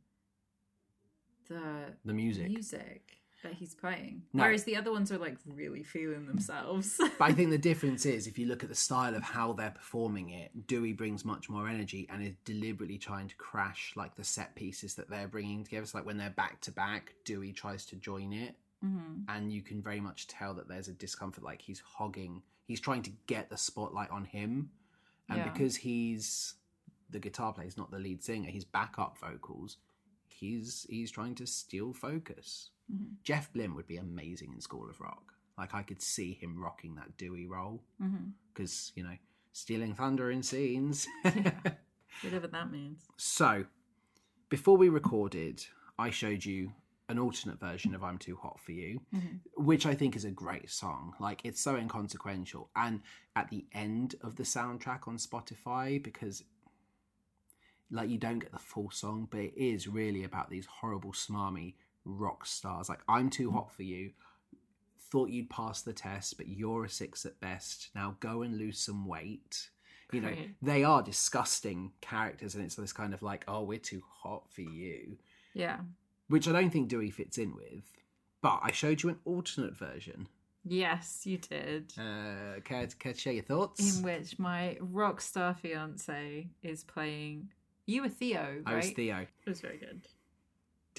the 1.49 1.95
The 2.05 2.12
music. 2.12 2.49
music 2.49 3.18
that 3.43 3.55
he's 3.55 3.74
playing. 3.74 4.22
No. 4.32 4.43
Whereas 4.45 4.64
the 4.64 4.76
other 4.76 4.91
ones 4.91 5.12
are 5.12 5.18
like 5.18 5.36
really 5.47 5.82
feeling 5.82 6.26
themselves. 6.26 7.01
But 7.18 7.24
I 7.30 7.32
think 7.32 7.51
the 7.51 7.59
difference 7.59 8.05
is 8.07 8.26
if 8.26 8.39
you 8.39 8.47
look 8.47 8.62
at 8.62 8.68
the 8.68 8.74
style 8.74 9.14
of 9.14 9.22
how 9.22 9.53
they're 9.53 9.70
performing 9.70 10.30
it, 10.30 10.66
Dewey 10.66 10.93
brings 10.93 11.24
much 11.24 11.49
more 11.49 11.68
energy 11.68 12.07
and 12.11 12.22
is 12.24 12.34
deliberately 12.45 12.99
trying 12.99 13.28
to 13.28 13.36
crash 13.36 13.93
like 13.97 14.14
the 14.16 14.24
set 14.24 14.55
pieces 14.55 14.95
that 14.95 15.09
they're 15.11 15.28
bringing 15.28 15.64
together. 15.64 15.86
So 15.86 15.99
like 15.99 16.07
when 16.07 16.18
they're 16.18 16.30
back 16.30 16.61
to 16.62 16.72
back, 16.72 17.14
Dewey 17.24 17.53
tries 17.53 17.84
to 17.86 17.97
join 17.97 18.32
it, 18.32 18.57
hmm 18.82 19.22
and 19.28 19.53
you 19.53 19.62
can 19.62 19.82
very 19.82 20.01
much 20.01 20.26
tell 20.26 20.55
that 20.55 20.68
there's 20.68 20.89
a 20.89 20.93
discomfort. 20.93 21.45
Like 21.45 21.61
he's 21.62 21.80
hogging, 21.80 22.43
he's 22.66 22.80
trying 22.80 23.03
to 23.03 23.11
get 23.26 23.51
the 23.51 23.57
spotlight 23.57 24.11
on 24.11 24.24
him, 24.24 24.70
and 25.28 25.39
Yeah. 25.39 25.49
because 25.53 25.76
he's 25.76 26.55
the 27.11 27.18
guitar 27.18 27.53
player, 27.53 27.64
he's 27.64 27.76
not 27.76 27.91
the 27.91 27.99
lead 27.99 28.22
singer. 28.22 28.51
He's 28.51 28.64
backup 28.64 29.18
vocals. 29.18 29.76
He's 30.28 30.86
he's 30.89 31.11
trying 31.11 31.34
to 31.36 31.47
steal 31.47 31.93
focus. 31.93 32.70
Mhm. 32.93 33.16
Jeff 33.22 33.53
Blim 33.53 33.74
would 33.74 33.86
be 33.86 33.97
amazing 33.97 34.53
in 34.53 34.61
School 34.61 34.89
of 34.89 35.01
Rock. 35.01 35.34
Like 35.57 35.74
I 35.74 35.82
could 35.82 36.01
see 36.01 36.32
him 36.34 36.62
rocking 36.62 36.95
that 36.95 37.16
Dewey 37.16 37.47
role 37.47 37.82
because 38.53 38.93
you 38.95 39.03
know 39.03 39.16
stealing 39.53 39.95
thunder 39.95 40.30
in 40.30 40.43
scenes. 40.43 41.07
Whatever 42.22 42.47
that 42.49 42.70
means. 42.70 43.03
so 43.16 43.64
before 44.49 44.76
we 44.76 44.89
recorded, 44.89 45.64
I 45.99 46.11
showed 46.11 46.45
you 46.45 46.72
an 47.11 47.18
alternate 47.18 47.59
version 47.61 47.95
of 47.95 48.03
"I'm 48.05 48.18
Too 48.18 48.36
Hot 48.36 48.59
for 48.61 48.72
You," 48.72 49.01
Mhm. 49.14 49.41
which 49.57 49.84
I 49.86 49.95
think 49.95 50.14
is 50.16 50.24
a 50.24 50.30
great 50.30 50.70
song. 50.70 51.14
Like 51.18 51.41
it's 51.45 51.61
so 51.61 51.76
inconsequential, 51.76 52.70
and 52.76 53.03
at 53.36 53.49
the 53.51 53.66
end 53.72 54.14
of 54.22 54.36
the 54.36 54.45
soundtrack 54.45 55.07
on 55.09 55.16
Spotify 55.16 56.03
because. 56.03 56.45
Like 57.91 58.11
you 58.11 58.18
don't 58.18 58.39
get 58.41 58.53
the 58.53 58.59
full 58.59 58.91
song, 58.91 59.28
but 59.30 59.41
it 59.41 59.55
is 59.57 59.89
really 59.89 60.22
about 60.22 60.51
these 60.51 60.66
horrible, 60.66 61.12
smarmy 61.12 61.72
rock 62.09 62.47
stars. 62.47 62.89
Like 62.89 63.01
I'm 63.09 63.31
too 63.31 63.51
hot 63.51 63.73
for 63.73 63.83
you. 63.83 64.11
Thought 65.11 65.31
you'd 65.31 65.49
pass 65.51 65.83
the 65.83 65.93
test, 65.93 66.37
but 66.37 66.49
you're 66.49 66.85
a 66.85 66.91
six 66.91 67.25
at 67.25 67.41
best. 67.41 67.89
Now 67.95 68.17
go 68.21 68.43
and 68.43 68.59
lose 68.59 68.79
some 68.79 69.07
weight. 69.07 69.71
You 70.13 70.21
know, 70.23 70.29
Great. 70.29 70.55
they 70.63 70.85
are 70.85 71.03
disgusting 71.03 71.93
characters, 72.01 72.55
and 72.55 72.65
it's 72.65 72.75
this 72.77 72.93
kind 72.95 73.13
of 73.13 73.23
like, 73.23 73.45
oh, 73.47 73.63
we're 73.63 73.79
too 73.79 74.03
hot 74.23 74.45
for 74.51 74.63
you, 74.63 75.19
Yeah. 75.53 75.81
which 76.29 76.49
I 76.49 76.53
don't 76.53 76.71
think 76.71 76.89
Dewey 76.89 77.11
fits 77.11 77.37
in 77.37 77.55
with. 77.55 77.85
But 78.41 78.61
I 78.63 78.71
showed 78.73 79.03
you 79.03 79.11
an 79.11 79.19
alternate 79.27 79.77
version. 79.77 80.29
Yes, 80.65 81.27
you 81.27 81.37
did. 81.39 81.93
Uh, 81.99 82.61
care, 82.65 82.87
to, 82.87 82.97
care 82.97 83.13
to 83.13 83.19
share 83.19 83.33
your 83.35 83.43
thoughts? 83.43 83.99
In 83.99 84.03
which 84.03 84.39
my 84.39 84.79
rock 84.81 85.21
star 85.21 85.53
fiance 85.55 86.49
is 86.63 86.85
playing. 86.85 87.51
You 87.85 88.03
were 88.03 88.09
Theo, 88.09 88.63
I 88.67 88.77
was 88.77 88.91
Theo. 88.91 89.27
It 89.47 89.49
was 89.49 89.61
very 89.61 89.77
good. 89.79 90.07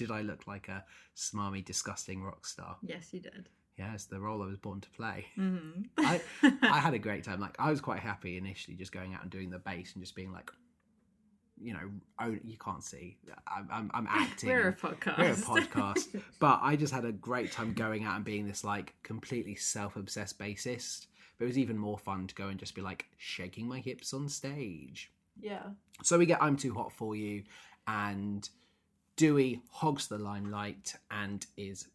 Did 0.00 0.10
I 0.10 0.22
look 0.22 0.46
like 0.46 0.68
a 0.68 0.82
smarmy, 1.14 1.62
disgusting 1.62 2.22
rock 2.22 2.46
star? 2.46 2.76
Yes, 2.82 3.12
you 3.12 3.20
did. 3.20 3.50
Yeah, 3.78 3.92
it's 3.92 4.06
the 4.06 4.18
role 4.18 4.42
I 4.42 4.46
was 4.46 4.56
born 4.56 4.80
to 4.80 4.90
play. 4.90 5.26
hmm 5.34 5.82
I 5.98 6.20
I 6.62 6.78
had 6.78 6.94
a 6.94 6.98
great 6.98 7.24
time. 7.24 7.38
Like 7.38 7.54
I 7.58 7.70
was 7.70 7.82
quite 7.82 8.00
happy 8.00 8.38
initially, 8.38 8.76
just 8.78 8.92
going 8.92 9.12
out 9.14 9.20
and 9.22 9.30
doing 9.30 9.50
the 9.50 9.58
bass 9.58 9.92
and 9.94 10.02
just 10.02 10.14
being 10.16 10.32
like, 10.32 10.50
you 11.62 11.74
know, 11.74 11.90
oh, 12.18 12.34
you 12.42 12.56
can't 12.56 12.82
see. 12.82 13.18
I'm 13.46 13.68
I'm, 13.70 13.90
I'm 13.92 14.06
acting. 14.10 14.48
We're 14.48 14.68
a 14.70 14.72
podcast. 14.74 15.18
We're 15.18 15.32
a 15.58 15.62
podcast. 15.66 16.22
but 16.38 16.60
I 16.62 16.76
just 16.76 16.94
had 16.94 17.04
a 17.04 17.12
great 17.12 17.52
time 17.52 17.74
going 17.74 18.04
out 18.04 18.16
and 18.16 18.24
being 18.24 18.46
this 18.48 18.64
like 18.64 18.94
completely 19.02 19.54
self-obsessed 19.54 20.38
bassist. 20.38 21.06
But 21.38 21.44
it 21.44 21.48
was 21.48 21.58
even 21.58 21.76
more 21.78 21.98
fun 21.98 22.26
to 22.26 22.34
go 22.34 22.48
and 22.48 22.58
just 22.58 22.74
be 22.74 22.80
like 22.80 23.06
shaking 23.18 23.66
my 23.68 23.80
hips 23.80 24.12
on 24.14 24.28
stage. 24.28 25.10
yeah. 25.40 25.64
So 26.02 26.16
we 26.18 26.24
get 26.26 26.42
I'm 26.42 26.56
Too 26.56 26.72
Hot 26.74 26.92
For 26.92 27.14
You, 27.14 27.44
and 27.86 28.48
Dewey 29.16 29.60
hogs 29.70 30.08
the 30.08 30.18
limelight 30.18 30.94
and 31.10 31.46
is 31.56 31.88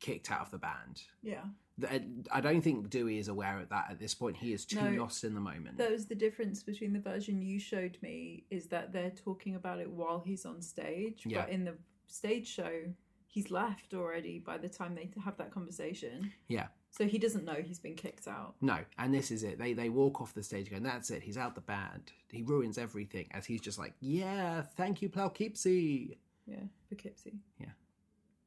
kicked 0.00 0.30
out 0.30 0.40
of 0.40 0.50
the 0.50 0.58
band. 0.58 1.02
Yeah. 1.22 1.42
Uh, 1.82 1.98
I 2.30 2.40
don't 2.40 2.60
think 2.60 2.90
Dewey 2.90 3.18
is 3.18 3.28
aware 3.28 3.58
of 3.58 3.68
that 3.70 3.86
at 3.90 3.98
this 3.98 4.14
point. 4.14 4.36
He 4.36 4.52
is 4.52 4.64
too 4.64 4.80
No. 4.90 5.02
lost 5.02 5.24
in 5.24 5.34
the 5.34 5.40
moment. 5.40 5.78
That 5.78 5.90
was 5.90 6.06
the 6.06 6.14
difference 6.14 6.62
between 6.62 6.92
the 6.92 7.00
version 7.00 7.40
you 7.40 7.58
showed 7.58 7.96
me 8.02 8.44
is 8.50 8.66
that 8.68 8.92
they're 8.92 9.10
talking 9.10 9.54
about 9.54 9.78
it 9.80 9.90
while 9.90 10.20
he's 10.20 10.44
on 10.44 10.60
stage. 10.60 11.22
Yeah. 11.24 11.42
But 11.42 11.50
in 11.50 11.64
the 11.64 11.74
stage 12.08 12.46
show, 12.46 12.92
he's 13.26 13.50
left 13.50 13.94
already 13.94 14.38
by 14.38 14.58
the 14.58 14.68
time 14.68 14.94
they 14.94 15.10
have 15.24 15.38
that 15.38 15.50
conversation. 15.50 16.32
Yeah. 16.48 16.66
So 16.92 17.06
he 17.06 17.18
doesn't 17.18 17.46
know 17.46 17.54
he's 17.54 17.78
been 17.78 17.94
kicked 17.94 18.28
out. 18.28 18.54
No, 18.60 18.78
and 18.98 19.14
this 19.14 19.30
is 19.30 19.42
it. 19.42 19.58
They 19.58 19.72
they 19.72 19.88
walk 19.88 20.20
off 20.20 20.34
the 20.34 20.42
stage 20.42 20.70
going, 20.70 20.82
"That's 20.82 21.10
it. 21.10 21.22
He's 21.22 21.38
out 21.38 21.54
the 21.54 21.62
band. 21.62 22.12
He 22.30 22.42
ruins 22.42 22.76
everything." 22.76 23.28
As 23.32 23.46
he's 23.46 23.62
just 23.62 23.78
like, 23.78 23.94
"Yeah, 24.00 24.60
thank 24.62 25.00
you, 25.00 25.08
Poughkeepsie." 25.08 26.18
Yeah, 26.46 26.64
Poughkeepsie. 26.90 27.38
Yeah. 27.58 27.70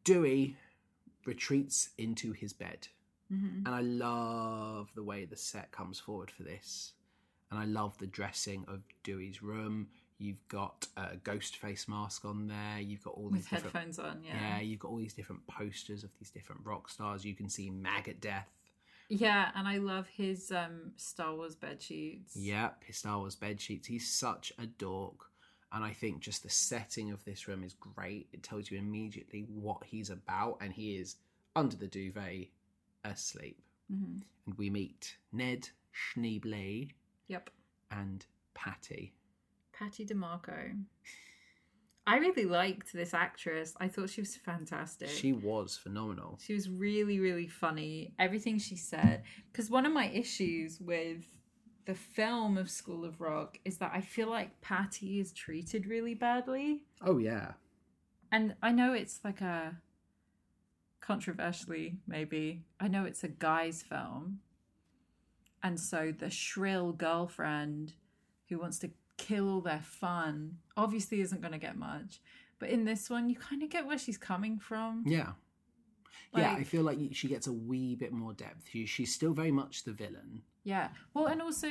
Dewey 0.04 0.58
retreats 1.26 1.89
into 1.98 2.34
his 2.34 2.54
bed, 2.54 2.88
hmm 3.30 3.64
and 3.66 3.70
I 3.74 3.82
love 3.82 4.91
the 4.93 5.04
way 5.04 5.26
the 5.26 5.36
set 5.38 5.72
comes 5.72 6.00
forward 6.00 6.30
for 6.30 6.43
this, 6.43 6.93
and 7.50 7.60
I 7.60 7.66
love 7.66 7.98
the 7.98 8.06
dressing 8.08 8.64
of 8.68 8.84
Dewey's 9.04 9.41
room. 9.41 9.88
You've 10.18 10.47
got 10.47 10.88
a 10.95 11.18
ghost 11.18 11.57
face 11.57 11.88
mask 11.88 12.24
on 12.26 12.47
there. 12.47 12.80
You've 12.80 13.03
got 13.03 13.16
all 13.16 13.30
these 13.30 13.47
headphones 13.47 13.99
on, 13.99 14.24
Yeah. 14.24 14.34
yeah. 14.57 14.59
you've 14.61 14.80
got 14.80 14.89
all 14.91 14.97
these 14.97 15.13
different 15.13 15.45
posters 15.47 16.03
of 16.05 16.09
these 16.20 16.30
different 16.30 16.61
rock 16.63 16.89
stars. 16.89 17.26
You 17.26 17.36
can 17.36 17.49
see 17.49 17.70
Maggot 17.70 18.22
Death. 18.22 18.47
Yeah, 19.09 19.51
and 19.55 19.68
I 19.68 19.78
love 19.78 20.07
his 20.07 20.51
um 20.51 20.93
Star 20.95 21.36
Wars 21.36 21.55
bed 21.55 21.82
sheets. 21.82 22.36
Yep, 22.36 22.86
his 22.86 22.97
Star 22.97 23.18
Wars 23.20 23.36
bed 23.36 23.59
sheets. 23.61 23.88
He's 23.88 24.09
such 24.11 24.51
a 24.57 24.66
dork. 24.66 25.30
And 25.72 25.84
I 25.84 25.91
think 25.91 26.22
just 26.22 26.41
the 26.43 26.49
setting 26.49 27.11
of 27.11 27.26
this 27.26 27.47
room 27.49 27.61
is 27.63 27.74
great. 27.74 28.28
It 28.32 28.41
tells 28.43 28.72
you 28.72 28.78
immediately 28.80 29.41
what 29.49 29.84
he's 29.84 30.09
about, 30.09 30.59
and 30.61 30.72
he 30.72 30.95
is 30.95 31.18
under 31.55 31.76
the 31.76 31.88
duvet 31.88 32.47
asleep. 33.03 33.61
hmm 33.91 34.20
And 34.45 34.57
we 34.57 34.70
meet 34.70 35.18
Ned 35.34 35.70
Schneebly 35.93 36.91
Yep. 37.28 37.49
and 37.91 38.26
Patty. 38.53 39.13
Patty 39.78 40.06
DeMarco. 40.06 40.84
I 42.08 42.18
really 42.18 42.46
liked 42.46 42.94
this 42.94 43.14
actress. 43.14 43.74
I 43.80 43.88
thought 43.88 44.12
she 44.12 44.22
was 44.22 44.36
fantastic. 44.36 45.10
She 45.10 45.34
was 45.34 45.76
phenomenal. 45.76 46.40
She 46.42 46.54
was 46.54 46.70
really, 46.70 47.20
really 47.20 47.48
funny. 47.48 48.14
Everything 48.20 48.60
she 48.60 48.76
said. 48.76 49.24
Because 49.52 49.72
one 49.72 49.86
of 49.86 49.92
my 49.92 50.10
issues 50.10 50.80
with 50.80 51.26
the 51.86 51.96
film 51.96 52.58
of 52.58 52.70
School 52.70 53.06
of 53.06 53.22
Rock 53.22 53.60
is 53.66 53.78
that 53.78 53.92
I 53.94 54.02
feel 54.02 54.30
like 54.30 54.62
Patty 54.62 55.20
is 55.20 55.32
treated 55.32 55.88
really 55.88 56.14
badly. 56.14 56.82
Oh, 57.04 57.18
yeah. 57.18 57.54
And 58.32 58.56
I 58.62 58.72
know 58.72 58.94
it's 58.94 59.22
like 59.24 59.42
a 59.42 59.76
controversially, 61.02 61.98
maybe. 62.08 62.66
I 62.80 62.88
know 62.88 63.06
it's 63.06 63.24
a 63.24 63.30
guy's 63.30 63.82
film. 63.82 64.40
And 65.64 65.80
so 65.80 66.14
the 66.16 66.30
shrill 66.30 66.92
girlfriend 66.92 67.94
who 68.50 68.60
wants 68.60 68.78
to 68.80 68.92
kill 69.18 69.49
all 69.49 69.61
their 69.61 69.82
fun 69.84 70.57
obviously 70.78 71.22
isn't 71.22 71.41
going 71.41 71.53
to 71.53 71.59
get 71.59 71.78
much. 71.78 72.22
But 72.59 72.70
in 72.70 72.86
this 72.86 73.09
one, 73.09 73.30
you 73.30 73.36
kind 73.36 73.63
of 73.63 73.70
get 73.70 73.86
where 73.86 73.97
she's 73.97 74.18
coming 74.18 74.59
from. 74.59 75.03
Yeah. 75.05 75.32
yeah, 76.34 76.53
I 76.53 76.63
feel 76.63 76.84
like 76.84 76.97
she 77.11 77.28
gets 77.28 77.47
a 77.47 77.53
wee 77.53 77.95
bit 77.95 78.11
more 78.11 78.34
depth. 78.34 78.68
She- 78.72 78.86
She's 78.86 79.13
still 79.13 79.34
very 79.34 79.51
much 79.51 79.84
the 79.84 79.91
villain. 79.91 80.41
Yeah. 80.63 80.89
Well, 81.13 81.28
and 81.28 81.41
also, 81.41 81.70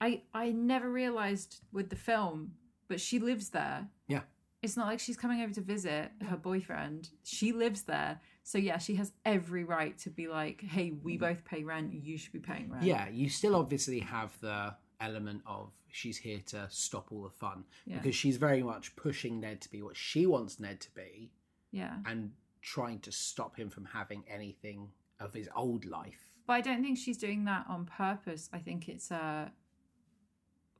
I 0.00 0.22
I 0.32 0.50
never 0.50 0.90
realized 0.90 1.60
with 1.72 1.88
the 1.88 1.96
film, 1.96 2.52
but 2.88 3.00
she 3.00 3.18
lives 3.18 3.50
there. 3.50 3.88
Yeah. 4.08 4.22
It's 4.62 4.76
not 4.76 4.86
like 4.86 5.00
she's 5.00 5.16
coming 5.16 5.42
over 5.42 5.52
to 5.54 5.60
visit 5.60 6.10
her 6.28 6.36
boyfriend. 6.36 7.10
She 7.22 7.52
lives 7.52 7.82
there. 7.82 8.20
So 8.42 8.58
yeah, 8.58 8.78
she 8.78 8.94
has 8.96 9.12
every 9.24 9.64
right 9.64 9.96
to 9.98 10.10
be 10.10 10.28
like, 10.28 10.62
"Hey, 10.62 10.92
we 10.92 11.16
mm. 11.16 11.20
both 11.20 11.44
pay 11.44 11.64
rent. 11.64 11.92
You 11.94 12.18
should 12.18 12.32
be 12.32 12.38
paying 12.38 12.70
rent." 12.70 12.84
Yeah, 12.84 13.08
you 13.08 13.28
still 13.28 13.56
obviously 13.56 14.00
have 14.00 14.38
the 14.40 14.74
element 15.00 15.42
of 15.46 15.72
she's 15.88 16.16
here 16.18 16.40
to 16.46 16.66
stop 16.70 17.10
all 17.12 17.22
the 17.22 17.30
fun 17.30 17.64
Yeah. 17.86 17.96
because 17.98 18.14
she's 18.14 18.36
very 18.36 18.62
much 18.62 18.96
pushing 18.96 19.40
Ned 19.40 19.60
to 19.62 19.70
be 19.70 19.82
what 19.82 19.96
she 19.96 20.26
wants 20.26 20.58
Ned 20.58 20.80
to 20.82 20.90
be 20.94 21.30
Yeah. 21.70 21.98
and 22.06 22.32
trying 22.62 23.00
to 23.00 23.12
stop 23.12 23.56
him 23.56 23.68
from 23.70 23.84
having 23.86 24.24
anything 24.28 24.90
of 25.20 25.32
his 25.32 25.48
old 25.54 25.84
life. 25.84 26.30
But 26.46 26.54
I 26.54 26.60
don't 26.60 26.82
think 26.82 26.98
she's 26.98 27.18
doing 27.18 27.44
that 27.44 27.66
on 27.68 27.86
purpose. 27.86 28.48
I 28.52 28.58
think 28.58 28.88
it's 28.88 29.10
uh 29.12 29.50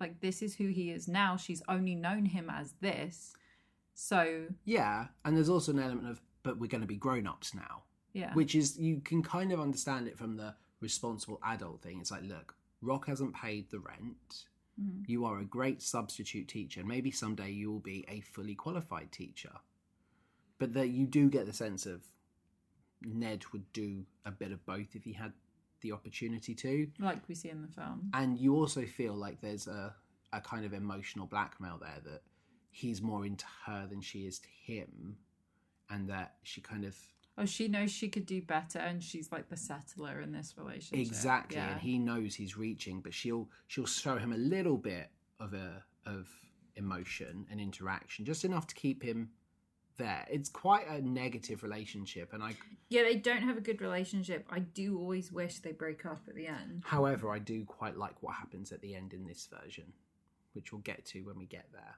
like 0.01 0.21
this 0.21 0.43
is 0.43 0.57
who 0.57 0.69
he 0.69 0.91
is 0.91 1.07
now. 1.09 1.37
She's 1.37 1.63
only 1.69 1.95
known 1.95 2.27
him 2.27 2.51
as 2.51 2.73
this. 2.81 3.35
So, 3.95 4.47
Yeah, 4.65 5.07
and 5.25 5.37
there's 5.37 5.49
also 5.49 5.73
an 5.73 5.79
element 5.79 6.09
of 6.09 6.21
but 6.43 6.59
we're 6.59 6.67
going 6.67 6.83
to 6.83 6.87
be 6.87 6.97
grown-ups 6.97 7.55
now, 7.55 7.85
yeah. 8.13 8.35
which 8.35 8.55
is 8.55 8.77
you 8.79 9.01
can 9.01 9.23
kind 9.23 9.51
of 9.53 9.61
understand 9.61 10.07
it 10.09 10.19
from 10.19 10.37
the 10.37 10.55
responsible 10.81 11.41
adult 11.43 11.81
thing. 11.81 12.01
It's 12.01 12.11
like, 12.11 12.25
look, 12.25 12.55
Rock 12.85 13.07
hasn't 13.07 13.35
paid 13.35 13.71
the 13.71 13.79
rent. 13.81 14.47
Mhm. 14.81 15.09
You 15.09 15.25
are 15.25 15.39
a 15.39 15.45
great 15.45 15.81
substitute 15.83 16.49
teacher. 16.49 16.81
and 16.81 16.89
Maybe 16.89 17.11
someday 17.11 17.51
you 17.51 17.71
will 17.71 17.81
be 17.81 18.05
a 18.09 18.21
fully 18.21 18.55
qualified 18.55 19.13
teacher. 19.13 19.61
But 20.59 20.73
that 20.75 20.89
you 20.89 21.07
do 21.07 21.29
get 21.31 21.47
the 21.47 21.53
sense 21.53 21.87
of 21.87 22.05
Ned 23.03 23.45
would 23.53 23.73
do 23.73 24.07
a 24.25 24.31
bit 24.33 24.51
of 24.53 24.65
both 24.65 24.95
if 24.97 25.05
he 25.05 25.13
had 25.13 25.33
the 25.81 25.93
opportunity 25.93 26.55
to. 26.55 26.91
like 26.99 27.29
we 27.29 27.35
see 27.35 27.51
in 27.51 27.61
the 27.63 27.69
film. 27.69 28.11
And 28.15 28.39
you 28.39 28.55
also 28.57 28.87
feel 28.87 29.15
like 29.15 29.41
there's 29.41 29.67
a, 29.67 29.95
a 30.33 30.41
kind 30.41 30.65
of 30.65 30.73
emotional 30.73 31.27
blackmail 31.27 31.79
there 31.79 32.01
that 32.05 32.23
he's 32.71 33.03
more 33.03 33.27
into 33.27 33.45
her 33.67 33.87
than 33.87 34.01
she 34.01 34.27
is 34.27 34.39
to 34.41 34.49
him, 34.49 35.19
and 35.91 36.09
that 36.09 36.37
she 36.43 36.61
kind 36.63 36.85
of 36.85 36.97
Oh, 37.37 37.45
she 37.47 37.67
knows 37.67 37.91
she 37.91 38.09
could 38.09 38.27
do 38.27 38.41
better, 38.43 38.79
and 38.79 39.03
she's 39.03 39.33
like 39.33 39.49
the 39.49 39.57
settler 39.57 40.21
in 40.21 40.31
this 40.33 40.55
relationship. 40.57 41.05
exactly, 41.05 41.57
Yeah. 41.57 41.73
and 41.73 41.81
he 41.81 41.99
knows 41.99 42.35
he's 42.37 42.57
reaching, 42.57 43.01
but 43.01 43.13
she'll 43.13 43.49
she'll 43.67 43.87
show 43.87 44.17
him 44.19 44.33
a 44.33 44.37
little 44.37 44.77
bit 44.79 45.11
of 45.41 45.53
a 45.55 45.83
of 46.07 46.29
emotion 46.77 47.47
and 47.51 47.61
interaction, 47.61 48.25
just 48.25 48.45
enough 48.45 48.67
to 48.69 48.75
keep 48.75 49.03
him 49.03 49.31
there. 49.97 50.27
It's 50.31 50.49
quite 50.49 50.87
a 50.89 51.01
negative 51.01 51.63
relationship, 51.65 52.33
and 52.33 52.43
I, 52.43 52.55
yeah, 52.89 53.03
they 53.03 53.17
don't 53.17 53.43
have 53.43 53.57
a 53.57 53.61
good 53.61 53.81
relationship. 53.81 54.47
I 54.51 54.61
do 54.61 54.97
always 54.99 55.33
wish 55.33 55.59
they 55.59 55.73
break 55.73 56.07
up 56.07 56.23
at 56.29 56.35
the 56.37 56.47
end. 56.47 56.83
however, 56.85 57.31
I 57.33 57.39
do 57.41 57.65
quite 57.65 57.97
like 57.97 58.23
what 58.23 58.35
happens 58.35 58.71
at 58.71 58.81
the 58.81 58.95
end 58.95 59.13
in 59.13 59.25
this 59.27 59.49
version, 59.61 59.93
which 60.53 60.73
we'll 60.73 60.83
get 60.83 61.05
to 61.07 61.23
when 61.23 61.37
we 61.39 61.47
get 61.47 61.67
there. 61.73 61.97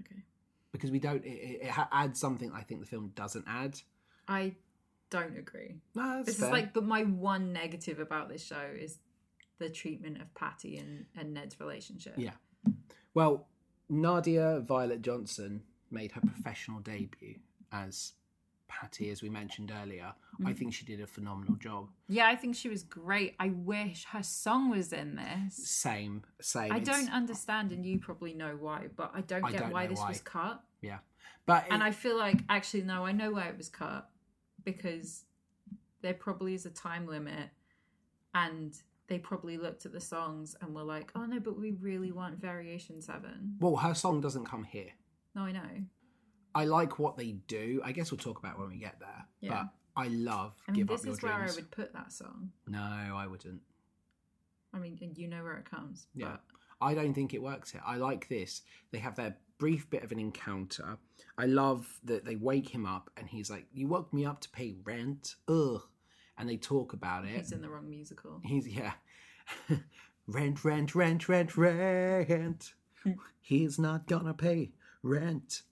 Okay. 0.00 0.22
because 0.72 0.90
we 0.90 0.98
don't. 0.98 1.24
It, 1.24 1.28
it 1.28 1.60
it 1.62 1.74
adds 1.92 2.18
something 2.20 2.50
I 2.52 2.62
think 2.62 2.80
the 2.80 2.86
film 2.86 3.12
doesn't 3.14 3.44
add. 3.48 3.80
I 4.28 4.54
don't 5.10 5.36
agree. 5.36 5.76
No, 5.94 6.16
that's 6.16 6.26
This 6.26 6.38
fair. 6.38 6.48
is 6.48 6.52
like 6.52 6.74
the, 6.74 6.80
my 6.80 7.02
one 7.04 7.52
negative 7.52 8.00
about 8.00 8.28
this 8.28 8.44
show 8.44 8.68
is 8.78 8.98
the 9.58 9.68
treatment 9.68 10.20
of 10.20 10.32
Patty 10.34 10.78
and, 10.78 11.06
and 11.16 11.34
Ned's 11.34 11.58
relationship. 11.60 12.14
Yeah. 12.16 12.32
Well, 13.14 13.46
Nadia 13.88 14.60
Violet 14.60 15.02
Johnson 15.02 15.62
made 15.90 16.12
her 16.12 16.20
professional 16.20 16.80
debut 16.80 17.36
as 17.72 18.12
Patty, 18.68 19.10
as 19.10 19.22
we 19.22 19.30
mentioned 19.30 19.72
earlier. 19.82 20.12
I 20.40 20.42
mm-hmm. 20.42 20.52
think 20.52 20.74
she 20.74 20.84
did 20.84 21.00
a 21.00 21.06
phenomenal 21.06 21.54
job. 21.54 21.88
Yeah, 22.08 22.26
I 22.26 22.34
think 22.34 22.56
she 22.56 22.68
was 22.68 22.82
great. 22.82 23.34
I 23.38 23.48
wish 23.50 24.04
her 24.10 24.22
song 24.22 24.70
was 24.70 24.92
in 24.92 25.16
this. 25.16 25.56
Same, 25.68 26.24
same. 26.40 26.72
I 26.72 26.78
It's- 26.78 26.86
don't 26.86 27.12
understand, 27.12 27.72
and 27.72 27.86
you 27.86 27.98
probably 27.98 28.34
know 28.34 28.56
why, 28.58 28.88
but 28.94 29.12
I 29.14 29.20
don't 29.20 29.44
I 29.44 29.52
get 29.52 29.60
don't 29.60 29.70
why 29.70 29.86
this 29.86 30.00
why. 30.00 30.08
was 30.08 30.20
cut. 30.20 30.62
Yeah, 30.82 30.98
but 31.46 31.66
And 31.70 31.82
I 31.82 31.92
feel 31.92 32.18
like 32.18 32.40
actually 32.48 32.82
no, 32.82 33.06
I 33.06 33.12
know 33.12 33.30
why 33.30 33.46
it 33.46 33.56
was 33.56 33.68
cut 33.68 34.10
because 34.66 35.24
there 36.02 36.12
probably 36.12 36.52
is 36.52 36.66
a 36.66 36.70
time 36.70 37.06
limit, 37.06 37.48
and 38.34 38.76
they 39.06 39.18
probably 39.18 39.56
looked 39.56 39.86
at 39.86 39.92
the 39.92 40.00
songs 40.00 40.54
and 40.60 40.74
were 40.74 40.82
like, 40.82 41.10
"Oh 41.14 41.24
no, 41.24 41.40
but 41.40 41.58
we 41.58 41.70
really 41.80 42.12
want 42.12 42.38
Variation 42.38 43.00
Seven. 43.00 43.56
well, 43.58 43.76
her 43.76 43.94
song 43.94 44.20
doesn't 44.20 44.44
come 44.44 44.64
here. 44.64 44.90
No, 45.34 45.42
I 45.42 45.52
know. 45.52 45.84
I 46.54 46.64
like 46.64 46.98
what 46.98 47.16
they 47.16 47.32
do. 47.32 47.80
I 47.84 47.92
guess 47.92 48.10
we'll 48.10 48.18
talk 48.18 48.38
about 48.38 48.58
when 48.58 48.68
we 48.68 48.76
get 48.78 48.98
there. 48.98 49.26
Yeah. 49.40 49.64
But 49.94 50.02
I 50.02 50.08
love 50.08 50.54
I 50.66 50.72
mean, 50.72 50.80
Give 50.80 50.88
this 50.88 51.00
Up 51.00 51.06
Your 51.06 51.14
is 51.14 51.22
where 51.22 51.32
I 51.32 51.50
would 51.54 51.70
put 51.70 51.92
that 51.92 52.12
song. 52.12 52.50
No, 52.66 52.80
I 52.80 53.26
wouldn't. 53.26 53.60
I 54.74 54.78
mean, 54.78 54.98
you 55.16 55.28
know 55.28 55.42
where 55.42 55.56
it 55.56 55.70
comes. 55.70 56.06
Yeah. 56.14 56.26
But 56.26 56.40
I 56.80 56.94
don't 56.94 57.14
think 57.14 57.34
it 57.34 57.42
works 57.42 57.72
here. 57.72 57.82
I 57.86 57.96
like 57.96 58.28
this. 58.28 58.62
They 58.90 58.98
have 58.98 59.16
their 59.16 59.36
brief 59.58 59.88
bit 59.88 60.04
of 60.04 60.12
an 60.12 60.18
encounter. 60.18 60.98
I 61.38 61.46
love 61.46 62.00
that 62.04 62.24
they 62.24 62.36
wake 62.36 62.68
him 62.68 62.86
up 62.86 63.10
and 63.16 63.28
he's 63.28 63.50
like, 63.50 63.66
You 63.72 63.88
woke 63.88 64.12
me 64.12 64.24
up 64.24 64.40
to 64.40 64.50
pay 64.50 64.74
rent. 64.84 65.36
Ugh. 65.48 65.82
And 66.38 66.48
they 66.48 66.56
talk 66.56 66.92
about 66.92 67.24
it. 67.24 67.30
he's 67.30 67.52
in 67.52 67.62
the 67.62 67.70
wrong 67.70 67.88
musical. 67.88 68.40
He's, 68.44 68.68
yeah. 68.68 68.92
rent, 70.26 70.64
rent, 70.64 70.94
rent, 70.94 71.28
rent, 71.28 71.56
rent. 71.56 72.74
he's 73.40 73.78
not 73.78 74.06
gonna 74.06 74.34
pay 74.34 74.72
rent. 75.02 75.62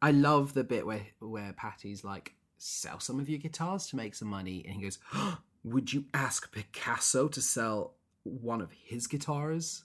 I 0.00 0.10
love 0.12 0.54
the 0.54 0.64
bit 0.64 0.86
where, 0.86 1.06
where 1.20 1.52
Patty's 1.52 2.04
like, 2.04 2.34
Sell 2.60 2.98
some 2.98 3.20
of 3.20 3.28
your 3.28 3.38
guitars 3.38 3.86
to 3.88 3.96
make 3.96 4.16
some 4.16 4.28
money. 4.28 4.64
And 4.66 4.74
he 4.74 4.82
goes, 4.82 4.98
Would 5.64 5.92
you 5.92 6.06
ask 6.12 6.50
Picasso 6.50 7.28
to 7.28 7.40
sell 7.40 7.94
one 8.24 8.60
of 8.60 8.70
his 8.72 9.06
guitars? 9.06 9.84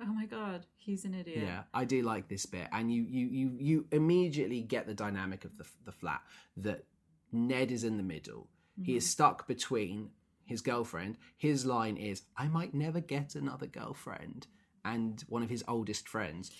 Oh 0.00 0.12
my 0.12 0.26
god, 0.26 0.66
he's 0.76 1.04
an 1.04 1.14
idiot. 1.14 1.44
Yeah, 1.44 1.62
I 1.72 1.84
do 1.84 2.02
like 2.02 2.28
this 2.28 2.46
bit, 2.46 2.68
and 2.72 2.92
you 2.92 3.02
you 3.02 3.26
you 3.26 3.56
you 3.58 3.86
immediately 3.90 4.62
get 4.62 4.86
the 4.86 4.94
dynamic 4.94 5.44
of 5.44 5.56
the 5.58 5.64
the 5.84 5.92
flat 5.92 6.22
that 6.58 6.84
Ned 7.32 7.70
is 7.70 7.84
in 7.84 7.96
the 7.96 8.02
middle. 8.02 8.48
He 8.82 8.96
is 8.96 9.04
mm-hmm. 9.04 9.10
stuck 9.10 9.46
between 9.46 10.10
his 10.44 10.60
girlfriend. 10.60 11.18
His 11.36 11.66
line 11.66 11.96
is, 11.96 12.22
"I 12.36 12.48
might 12.48 12.74
never 12.74 13.00
get 13.00 13.34
another 13.34 13.66
girlfriend," 13.66 14.46
and 14.84 15.22
one 15.28 15.42
of 15.42 15.50
his 15.50 15.64
oldest 15.68 16.08
friends. 16.08 16.50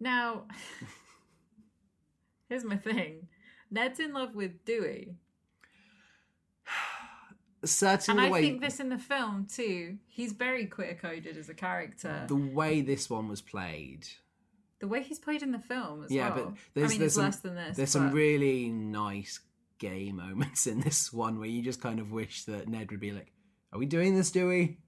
Now, 0.00 0.46
here's 2.48 2.64
my 2.64 2.76
thing. 2.76 3.28
Ned's 3.70 4.00
in 4.00 4.12
love 4.12 4.34
with 4.34 4.64
Dewey. 4.64 5.16
And 7.64 7.70
Certainly, 7.70 8.22
I 8.22 8.26
the 8.26 8.32
way 8.32 8.42
think 8.42 8.60
this 8.60 8.78
in 8.80 8.88
the 8.90 8.98
film 8.98 9.46
too. 9.50 9.98
He's 10.06 10.32
very 10.32 10.66
queer 10.66 10.94
coded 11.00 11.36
as 11.36 11.48
a 11.48 11.54
character. 11.54 12.24
the 12.28 12.36
way 12.36 12.80
this 12.82 13.08
one 13.10 13.28
was 13.28 13.40
played. 13.40 14.06
The 14.80 14.88
way 14.88 15.02
he's 15.02 15.18
played 15.18 15.42
in 15.42 15.50
the 15.52 15.58
film 15.58 16.04
as 16.04 16.10
Yeah, 16.10 16.34
well. 16.34 16.44
but 16.46 16.54
there's 16.74 16.90
I 16.90 16.92
mean, 16.92 16.98
there's 16.98 17.12
it's 17.12 17.14
some, 17.14 17.24
less 17.24 17.36
than 17.38 17.54
this. 17.54 17.76
There's 17.76 17.90
some 17.90 18.10
really 18.12 18.68
nice 18.68 19.40
gay 19.78 20.12
moments 20.12 20.66
in 20.66 20.80
this 20.80 21.12
one 21.12 21.38
where 21.38 21.48
you 21.48 21.62
just 21.62 21.80
kind 21.80 22.00
of 22.00 22.12
wish 22.12 22.44
that 22.44 22.68
Ned 22.68 22.90
would 22.90 23.00
be 23.00 23.12
like, 23.12 23.32
"Are 23.72 23.78
we 23.78 23.86
doing 23.86 24.14
this, 24.14 24.30
Dewey?" 24.30 24.78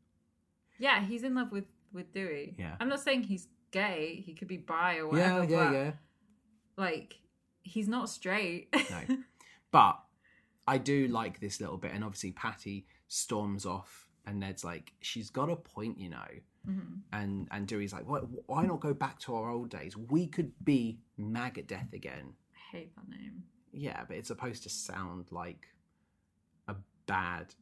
Yeah, 0.78 1.02
he's 1.02 1.22
in 1.22 1.34
love 1.34 1.50
with 1.52 1.64
with 1.92 2.12
Dewey. 2.12 2.56
Yeah. 2.58 2.76
I'm 2.78 2.88
not 2.90 3.00
saying 3.00 3.22
he's 3.22 3.48
gay. 3.70 4.22
He 4.26 4.34
could 4.34 4.48
be 4.48 4.58
bi 4.58 4.96
or 5.00 5.16
Yeah, 5.16 5.34
whatever. 5.40 5.44
yeah, 5.52 5.64
but, 5.64 5.72
yeah. 5.72 5.92
Like, 6.76 7.14
he's 7.62 7.88
not 7.88 8.10
straight. 8.10 8.68
No. 8.90 9.16
But 9.72 9.98
I 10.66 10.78
do 10.78 11.08
like 11.08 11.40
this 11.40 11.60
little 11.60 11.76
bit, 11.76 11.92
and 11.92 12.02
obviously 12.04 12.32
Patty 12.32 12.86
storms 13.08 13.64
off, 13.66 14.08
and 14.26 14.40
Ned's 14.40 14.64
like, 14.64 14.92
"She's 15.00 15.30
got 15.30 15.50
a 15.50 15.56
point, 15.56 15.98
you 15.98 16.10
know." 16.10 16.28
Mhm. 16.66 17.02
And 17.12 17.48
and 17.50 17.68
Dewey's 17.68 17.92
like, 17.92 18.06
"Why, 18.06 18.18
why 18.18 18.66
not 18.66 18.80
go 18.80 18.92
back 18.92 19.20
to 19.20 19.34
our 19.34 19.48
old 19.50 19.70
days? 19.70 19.96
We 19.96 20.26
could 20.26 20.52
be 20.64 21.00
Maggot 21.16 21.68
Death 21.68 21.92
again." 21.92 22.34
I 22.54 22.76
hate 22.76 22.96
that 22.96 23.08
name. 23.08 23.44
Yeah, 23.72 24.04
but 24.04 24.16
it's 24.16 24.28
supposed 24.28 24.62
to 24.64 24.70
sound 24.70 25.30
like 25.30 25.68
a 26.66 26.76
bad 27.06 27.54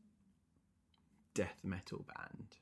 death 1.35 1.61
metal 1.65 2.07
band, 2.15 2.57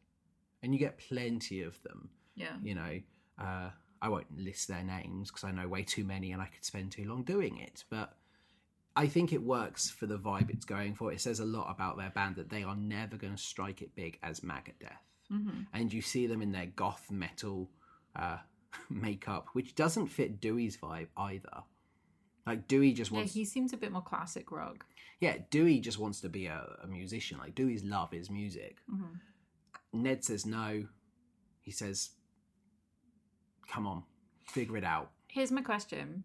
and 0.63 0.73
you 0.73 0.79
get 0.81 0.99
plenty 0.99 1.63
of 1.63 1.81
them. 1.83 2.11
Yeah. 2.35 2.57
You 2.63 2.75
know, 2.75 3.01
uh, 3.39 3.71
I 4.01 4.09
won't 4.09 4.37
list 4.37 4.67
their 4.69 4.83
names 4.83 5.31
because 5.31 5.45
I 5.45 5.53
know 5.53 5.69
way 5.69 5.83
too 5.85 6.05
many, 6.05 6.33
and 6.33 6.43
I 6.43 6.47
could 6.47 6.65
spend 6.65 6.91
too 6.91 7.05
long 7.05 7.23
doing 7.23 7.59
it. 7.59 7.85
But 7.91 8.17
I 8.95 9.07
think 9.07 9.33
it 9.33 9.43
works 9.43 9.89
for 9.91 10.07
the 10.07 10.19
vibe 10.19 10.51
it's 10.51 10.65
going 10.67 10.95
for. 10.95 11.13
It 11.13 11.21
says 11.21 11.41
a 11.41 11.45
lot 11.45 11.71
about 11.71 11.97
their 11.97 12.11
band 12.11 12.37
that 12.37 12.51
they 12.51 12.63
are 12.63 12.77
never 12.77 13.17
going 13.17 13.35
to 13.35 13.43
strike 13.43 13.81
it 13.83 13.95
big 13.95 14.19
as 14.23 14.43
Maggot 14.43 14.79
Death, 14.81 15.03
hmm 15.31 15.63
and 15.73 15.93
you 15.93 16.03
see 16.03 16.27
them 16.27 16.43
in 16.43 16.53
their 16.53 16.67
goth 16.67 17.11
metal 17.11 17.71
uh, 18.17 18.39
makeup, 18.91 19.47
which 19.55 19.75
doesn't 19.75 20.09
fit 20.09 20.41
Dewey's 20.41 20.77
vibe 20.77 21.09
either. 21.17 21.63
Like 22.47 22.67
Dewey 22.69 22.93
just 22.93 23.11
Yeah, 23.13 23.19
wants, 23.19 23.35
he 23.35 23.45
seems 23.45 23.73
a 23.73 23.77
bit 23.77 23.93
more 23.93 24.03
classic 24.03 24.51
rock. 24.51 24.85
yeah, 25.21 25.37
Dewey 25.51 25.79
just 25.81 25.99
wants 25.99 26.21
to 26.23 26.29
be 26.29 26.47
a, 26.47 26.77
a 26.83 26.87
musician. 26.87 27.39
Like 27.39 27.55
Dewey's 27.55 27.85
love 27.85 28.13
is 28.13 28.29
music. 28.31 28.79
Mhm. 28.93 29.21
Ned 29.95 30.25
says 30.25 30.45
no. 30.45 30.87
He 31.61 31.71
says, 31.71 32.11
"Come 33.69 33.87
on, 33.87 34.03
figure 34.45 34.77
it 34.77 34.85
out." 34.85 35.13
Here's 35.29 35.53
my 35.53 35.63
question: 35.63 36.25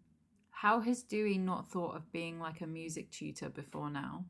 How 0.62 0.80
has 0.80 1.04
Dewey 1.04 1.38
not 1.38 1.70
thought 1.70 1.96
of 1.96 2.12
being 2.12 2.40
like 2.40 2.62
a 2.62 2.68
music 2.68 3.12
tutor 3.12 3.50
before 3.50 3.90
now? 3.90 4.26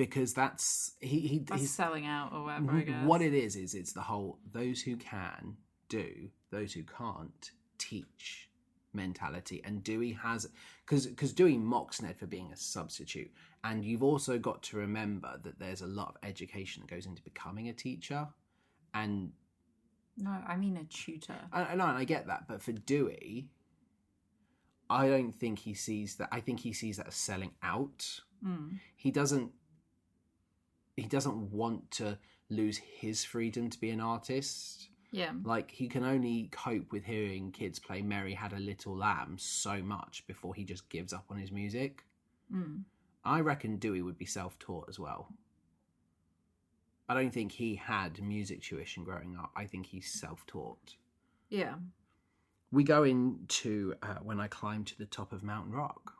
because 0.00 0.32
that's 0.32 0.92
he 1.00 1.20
he 1.20 1.38
That's 1.40 1.60
he's, 1.60 1.74
selling 1.74 2.06
out 2.06 2.32
or 2.32 2.44
whatever. 2.44 2.72
What 3.04 3.20
it 3.20 3.34
is 3.34 3.54
is 3.54 3.74
it's 3.74 3.92
the 3.92 4.00
whole 4.00 4.38
those 4.50 4.80
who 4.80 4.96
can 4.96 5.58
do 5.90 6.30
those 6.50 6.72
who 6.72 6.82
can't 6.84 7.50
teach 7.76 8.48
mentality 8.94 9.60
and 9.62 9.84
Dewey 9.84 10.12
has 10.12 10.48
because 10.86 11.06
because 11.06 11.34
Dewey 11.34 11.58
mocks 11.58 12.00
Ned 12.00 12.16
for 12.16 12.24
being 12.24 12.50
a 12.50 12.56
substitute 12.56 13.30
and 13.62 13.84
you've 13.84 14.02
also 14.02 14.38
got 14.38 14.62
to 14.64 14.78
remember 14.78 15.38
that 15.44 15.58
there's 15.58 15.82
a 15.82 15.86
lot 15.86 16.08
of 16.08 16.28
education 16.28 16.82
that 16.82 16.94
goes 16.94 17.04
into 17.04 17.22
becoming 17.22 17.68
a 17.68 17.74
teacher 17.74 18.26
and 18.94 19.32
No, 20.16 20.34
I 20.48 20.56
mean 20.56 20.78
a 20.78 20.84
tutor. 20.84 21.36
I, 21.52 21.64
I 21.64 21.74
know 21.74 21.88
and 21.88 21.98
I 21.98 22.04
get 22.04 22.26
that 22.28 22.48
but 22.48 22.62
for 22.62 22.72
Dewey 22.72 23.50
I 24.90 25.08
don't 25.08 25.32
think 25.32 25.60
he 25.60 25.72
sees 25.74 26.16
that 26.16 26.28
I 26.32 26.40
think 26.40 26.60
he 26.60 26.72
sees 26.72 26.96
that 26.98 27.06
as 27.06 27.14
selling 27.14 27.52
out 27.62 28.20
Mm. 28.44 28.80
he 28.96 29.10
doesn't 29.10 29.52
he 30.96 31.02
doesn't 31.04 31.50
want 31.52 31.90
to 31.92 32.18
lose 32.48 32.78
his 32.78 33.24
freedom 33.24 33.68
to 33.70 33.78
be 33.78 33.90
an 33.90 34.00
artist 34.00 34.88
Yeah. 35.12 35.32
like 35.44 35.70
he 35.70 35.88
can 35.88 36.04
only 36.04 36.48
cope 36.50 36.90
with 36.90 37.04
hearing 37.04 37.52
kids 37.52 37.78
play 37.78 38.00
mary 38.02 38.34
had 38.34 38.52
a 38.54 38.58
little 38.58 38.96
lamb 38.96 39.36
so 39.38 39.82
much 39.82 40.26
before 40.26 40.54
he 40.54 40.64
just 40.64 40.88
gives 40.88 41.12
up 41.12 41.26
on 41.30 41.36
his 41.38 41.52
music 41.52 42.04
Mm. 42.52 42.84
i 43.24 43.40
reckon 43.40 43.76
dewey 43.76 44.00
would 44.02 44.16
be 44.18 44.24
self-taught 44.26 44.88
as 44.88 44.98
well 44.98 45.28
i 47.08 47.14
don't 47.14 47.32
think 47.32 47.52
he 47.52 47.74
had 47.76 48.20
music 48.22 48.62
tuition 48.62 49.04
growing 49.04 49.36
up 49.36 49.50
i 49.54 49.66
think 49.66 49.86
he's 49.86 50.10
self-taught 50.10 50.96
Yeah. 51.50 51.74
We 52.72 52.84
go 52.84 53.02
into 53.04 53.94
uh, 54.02 54.14
when 54.22 54.38
i 54.40 54.46
climb 54.48 54.84
to 54.84 54.96
the 54.98 55.06
top 55.06 55.32
of 55.32 55.42
mountain 55.42 55.72
rock 55.72 56.12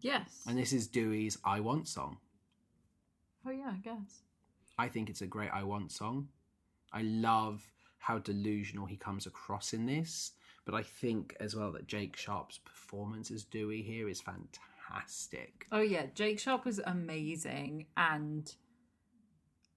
Yes. 0.00 0.42
and 0.46 0.56
this 0.58 0.72
is 0.72 0.86
dewey's 0.88 1.38
i 1.44 1.60
want 1.60 1.88
song 1.88 2.18
oh 3.46 3.50
yeah, 3.50 3.72
I 3.72 3.78
guess. 3.78 4.22
I 4.78 4.88
think 4.88 5.08
it's 5.08 5.22
a 5.22 5.26
great 5.26 5.50
I 5.52 5.62
Want 5.62 5.90
song. 5.92 6.28
I 6.92 7.02
love 7.02 7.62
how 7.98 8.18
delusional 8.18 8.86
he 8.86 8.96
comes 8.96 9.24
across 9.26 9.72
in 9.72 9.86
this, 9.86 10.32
But 10.64 10.74
I 10.74 10.82
think 10.82 11.34
as 11.40 11.54
well 11.56 11.70
that 11.72 11.86
Jake 11.86 12.16
Sharp's 12.16 12.58
performance 12.58 13.30
as 13.30 13.44
Dewey 13.44 13.82
here 13.82 14.08
is 14.08 14.20
fantastic. 14.20 15.66
Oh 15.72 15.80
yeah, 15.80 16.06
Jake 16.14 16.38
Sharp 16.40 16.64
was 16.64 16.80
amazing 16.84 17.86
and 17.96 18.52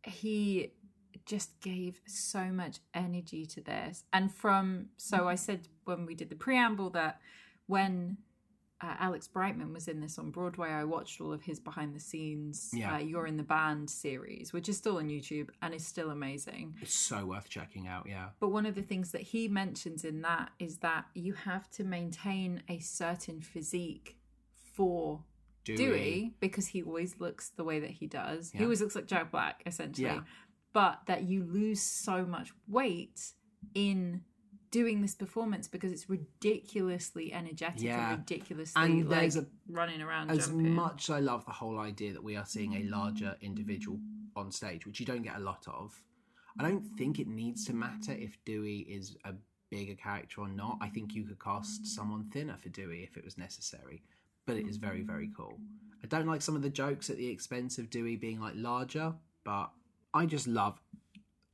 he 0.04 0.74
just 1.26 1.60
gave 1.62 2.02
so 2.06 2.46
much 2.46 2.80
energy 2.94 3.46
to 3.48 3.62
this. 3.62 4.04
And 4.14 4.34
from 4.34 4.88
so 4.98 5.28
I 5.28 5.36
said 5.36 5.68
when 5.86 6.06
we 6.06 6.16
did 6.16 6.30
the 6.30 6.36
preamble 6.36 6.90
that 6.92 7.20
when 7.68 8.18
uh, 8.82 8.96
Alex 9.00 9.28
Brightman 9.28 9.74
was 9.74 9.88
in 9.90 10.00
this 10.00 10.18
on 10.18 10.32
Broadway, 10.32 10.70
I 10.70 10.86
watched 10.86 11.20
all 11.20 11.34
of 11.34 11.44
his 11.44 11.60
behind 11.60 11.94
the 11.94 12.00
scenes 12.00 12.72
Yeah. 12.74 12.96
uh, 12.96 12.98
You're 13.00 13.28
in 13.28 13.36
the 13.36 13.44
Band 13.44 13.90
series, 13.90 14.54
which 14.54 14.70
is 14.70 14.78
still 14.78 14.98
on 14.98 15.10
YouTube 15.10 15.50
and 15.62 15.74
is 15.74 15.86
still 15.86 16.12
amazing. 16.12 16.76
It's 16.82 16.94
so 16.94 17.26
worth 17.26 17.50
checking 17.50 17.88
out, 17.88 18.06
yeah. 18.08 18.30
But 18.40 18.50
one 18.50 18.66
of 18.66 18.76
the 18.76 18.82
things 18.82 19.12
that 19.12 19.22
he 19.22 19.50
mentions 19.50 20.06
in 20.06 20.22
that 20.22 20.52
is 20.60 20.78
that 20.78 21.06
you 21.14 21.34
have 21.34 21.70
to 21.72 21.84
maintain 21.84 22.64
a 22.70 22.80
certain 22.80 23.42
physique 23.42 24.18
for 24.74 25.24
Dewey. 25.66 25.78
Dewey, 25.78 26.34
because 26.40 26.68
he 26.68 26.82
always 26.82 27.20
looks 27.20 27.50
the 27.50 27.66
way 27.66 27.80
that 27.82 27.92
he 27.92 28.08
does. 28.08 28.52
He 28.52 28.64
always 28.64 28.82
looks 28.82 28.96
like 28.96 29.08
Jack 29.08 29.30
Black, 29.30 29.62
essentially. 29.66 30.08
Yeah. 30.08 30.22
But 30.74 31.00
that 31.08 31.24
you 31.24 31.44
lose 31.44 31.82
so 31.82 32.26
much 32.26 32.52
weight 32.68 33.20
in 33.74 34.22
doing 34.72 35.02
this 35.02 35.16
performance 35.16 35.68
because 35.68 35.92
it's 35.92 36.08
ridiculously 36.10 37.34
energetic 37.34 37.82
Yeah. 37.82 38.12
and 38.12 38.20
ridiculously 38.20 38.82
And 38.82 39.10
like 39.10 39.20
there's 39.22 39.36
a- 39.38 39.48
running 39.68 40.02
around 40.02 40.30
As 40.30 40.48
jumping. 40.48 40.74
much 40.76 41.10
as 41.10 41.16
I 41.16 41.20
love 41.22 41.44
the 41.46 41.52
whole 41.52 41.80
idea 41.80 42.14
that 42.14 42.24
we 42.24 42.36
are 42.36 42.46
seeing 42.46 42.74
a 42.76 42.84
larger 42.84 43.36
individual 43.42 44.00
on 44.36 44.52
stage, 44.52 44.86
which 44.86 45.00
you 45.00 45.06
don't 45.08 45.24
get 45.24 45.36
a 45.38 45.40
lot 45.40 45.68
of, 45.68 46.04
I 46.60 46.64
don't 46.64 46.84
think 46.84 47.20
it 47.20 47.28
needs 47.28 47.66
to 47.66 47.74
matter 47.74 48.12
if 48.12 48.38
Dewey 48.46 48.80
is 48.82 49.18
a 49.26 49.34
bigger 49.72 49.96
character 49.96 50.42
or 50.42 50.48
not. 50.48 50.78
I 50.82 50.90
think 50.90 51.16
you 51.16 51.24
could 51.26 51.40
cast 51.40 51.88
someone 51.88 52.30
thinner 52.30 52.58
for 52.58 52.70
Dewey 52.70 53.04
if 53.04 53.18
it 53.18 53.24
was 53.26 53.38
necessary. 53.40 54.04
But 54.46 54.58
it 54.58 54.68
is 54.68 54.78
very, 54.78 55.02
very 55.02 55.30
cool. 55.36 55.60
I 56.04 56.08
don't 56.08 56.26
like 56.28 56.42
some 56.44 56.56
of 56.56 56.62
the 56.62 56.70
jokes 56.70 57.10
at 57.10 57.18
the 57.18 57.28
expense 57.28 57.78
of 57.80 57.90
Dewey 57.90 58.16
being 58.18 58.40
like 58.40 58.54
larger, 58.56 59.16
but 59.44 59.72
I 60.14 60.26
just 60.26 60.48
love 60.48 60.80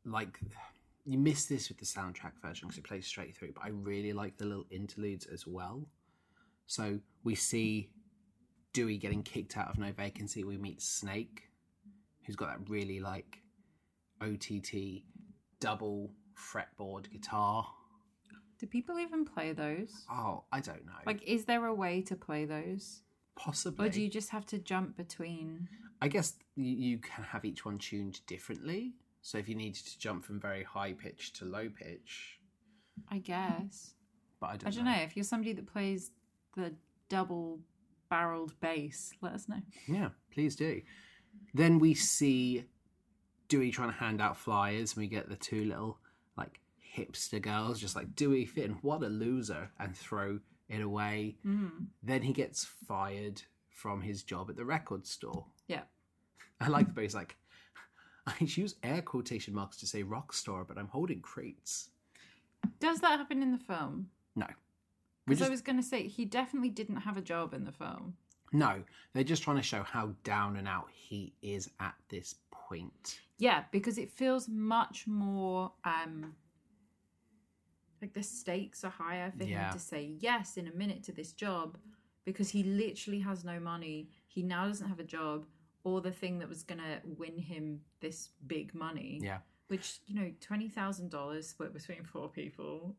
like 0.05 0.39
you 1.05 1.17
miss 1.17 1.45
this 1.45 1.69
with 1.69 1.77
the 1.77 1.85
soundtrack 1.85 2.33
version 2.41 2.67
because 2.67 2.77
it 2.77 2.83
plays 2.83 3.05
straight 3.05 3.35
through, 3.35 3.53
but 3.53 3.63
I 3.63 3.69
really 3.69 4.13
like 4.13 4.37
the 4.37 4.45
little 4.45 4.65
interludes 4.71 5.25
as 5.27 5.45
well. 5.45 5.85
So 6.67 6.99
we 7.23 7.35
see 7.35 7.89
Dewey 8.73 8.97
getting 8.97 9.23
kicked 9.23 9.55
out 9.55 9.69
of 9.69 9.77
No 9.77 9.91
Vacancy. 9.91 10.43
We 10.43 10.57
meet 10.57 10.81
Snake, 10.81 11.43
who's 12.25 12.35
got 12.35 12.47
that 12.47 12.69
really 12.69 12.99
like 12.99 13.37
OTT 14.21 15.03
double 15.59 16.11
fretboard 16.35 17.11
guitar. 17.11 17.67
Do 18.59 18.65
people 18.67 18.97
even 18.99 19.25
play 19.25 19.51
those? 19.51 20.05
Oh, 20.11 20.45
I 20.51 20.59
don't 20.61 20.85
know. 20.85 20.93
Like, 21.05 21.21
is 21.23 21.45
there 21.45 21.65
a 21.65 21.73
way 21.73 22.01
to 22.03 22.15
play 22.15 22.45
those? 22.45 23.01
Possibly. 23.35 23.87
Or 23.87 23.89
do 23.89 24.01
you 24.01 24.09
just 24.09 24.29
have 24.29 24.45
to 24.47 24.57
jump 24.57 24.97
between? 24.97 25.67
I 26.01 26.07
guess 26.07 26.33
you, 26.55 26.97
can 26.99 27.23
have 27.23 27.45
each 27.45 27.65
one 27.65 27.77
tuned 27.77 28.21
differently. 28.27 28.93
So 29.21 29.37
if 29.37 29.49
you 29.49 29.55
needed 29.55 29.85
to 29.85 29.97
jump 29.99 30.23
from 30.23 30.39
very 30.39 30.63
high 30.63 30.93
pitch 30.93 31.33
to 31.33 31.45
low 31.45 31.69
pitch, 31.69 32.39
I 33.09 33.17
guess. 33.19 33.95
but 34.39 34.47
I 34.47 34.57
don't, 34.57 34.67
I 34.67 34.75
don't 34.75 34.85
know. 34.85 35.01
If 35.03 35.15
you're 35.15 35.23
somebody 35.23 35.53
that 35.53 35.65
plays 35.71 36.11
the 36.55 36.73
double 37.09 37.59
barreled 38.09 38.59
bass, 38.59 39.11
let 39.21 39.33
us 39.33 39.49
know. 39.49 39.61
Yeah, 39.87 40.09
please 40.31 40.55
do. 40.55 40.81
Then 41.53 41.79
we 41.79 41.93
see 41.93 42.65
Dewey 43.47 43.71
trying 43.71 43.91
to 43.91 43.95
hand 43.95 44.21
out 44.21 44.37
flyers, 44.37 44.93
and 44.93 45.01
we 45.01 45.07
get 45.07 45.27
the 45.29 45.35
two 45.35 45.65
little 45.65 45.97
like 46.37 46.59
hipster 46.95 47.41
girls 47.41 47.79
just 47.79 47.95
like 47.95 48.15
Dewey 48.15 48.45
Finn, 48.45 48.77
what 48.81 49.03
a 49.03 49.07
loser, 49.07 49.71
and 49.79 49.95
throw 49.95 50.39
it 50.69 50.81
away. 50.81 51.37
Mm. 51.45 51.87
Then 52.03 52.21
he 52.23 52.33
gets 52.33 52.65
fired 52.87 53.41
from 53.69 54.01
his 54.01 54.23
job 54.23 54.49
at 54.49 54.55
the 54.55 54.65
record 54.65 55.05
store. 55.05 55.45
Yeah. 55.67 55.81
I 56.59 56.67
like 56.69 56.87
the 56.87 56.93
way 56.93 57.03
he's 57.03 57.15
like, 57.15 57.35
I 58.27 58.33
use 58.39 58.75
air 58.83 59.01
quotation 59.01 59.53
marks 59.53 59.77
to 59.77 59.87
say 59.87 60.03
rock 60.03 60.33
star, 60.33 60.63
but 60.63 60.77
I'm 60.77 60.87
holding 60.87 61.21
crates. 61.21 61.89
Does 62.79 62.99
that 63.01 63.19
happen 63.19 63.41
in 63.43 63.51
the 63.51 63.57
film? 63.59 64.09
No. 64.35 64.47
Because 65.25 65.39
just, 65.39 65.49
I 65.49 65.51
was 65.51 65.61
going 65.61 65.77
to 65.77 65.83
say 65.83 66.07
he 66.07 66.25
definitely 66.25 66.69
didn't 66.69 66.97
have 66.97 67.17
a 67.17 67.21
job 67.21 67.53
in 67.53 67.65
the 67.65 67.71
film. 67.71 68.15
no, 68.53 68.83
they're 69.13 69.23
just 69.23 69.43
trying 69.43 69.57
to 69.57 69.63
show 69.63 69.83
how 69.83 70.13
down 70.23 70.55
and 70.55 70.67
out 70.67 70.87
he 70.93 71.33
is 71.41 71.69
at 71.79 71.95
this 72.09 72.35
point. 72.51 73.19
Yeah, 73.37 73.63
because 73.71 73.97
it 73.97 74.09
feels 74.11 74.47
much 74.47 75.07
more 75.07 75.71
um 75.83 76.33
like 78.01 78.13
the 78.13 78.23
stakes 78.23 78.83
are 78.83 78.89
higher 78.89 79.31
for 79.37 79.43
Yeah. 79.43 79.67
him 79.67 79.73
to 79.73 79.79
say 79.79 80.15
yes 80.19 80.57
in 80.57 80.67
a 80.67 80.71
minute 80.73 81.03
to 81.03 81.11
this 81.11 81.31
job 81.33 81.77
because 82.25 82.49
he 82.49 82.63
literally 82.63 83.19
has 83.19 83.43
no 83.43 83.59
money. 83.59 84.09
He 84.27 84.41
now 84.43 84.67
doesn't 84.67 84.87
have 84.87 84.99
a 84.99 85.03
job 85.03 85.45
or 85.83 86.01
the 86.01 86.11
thing 86.11 86.39
that 86.39 86.49
was 86.49 86.63
going 86.63 86.79
to 86.79 86.99
win 87.17 87.37
him 87.37 87.81
this 88.01 88.29
big 88.47 88.73
money. 88.73 89.19
Yeah. 89.21 89.39
Which, 89.67 89.99
you 90.07 90.15
know, 90.15 90.31
$20,000 90.41 91.43
split 91.43 91.73
between 91.73 92.03
four 92.03 92.29
people 92.29 92.95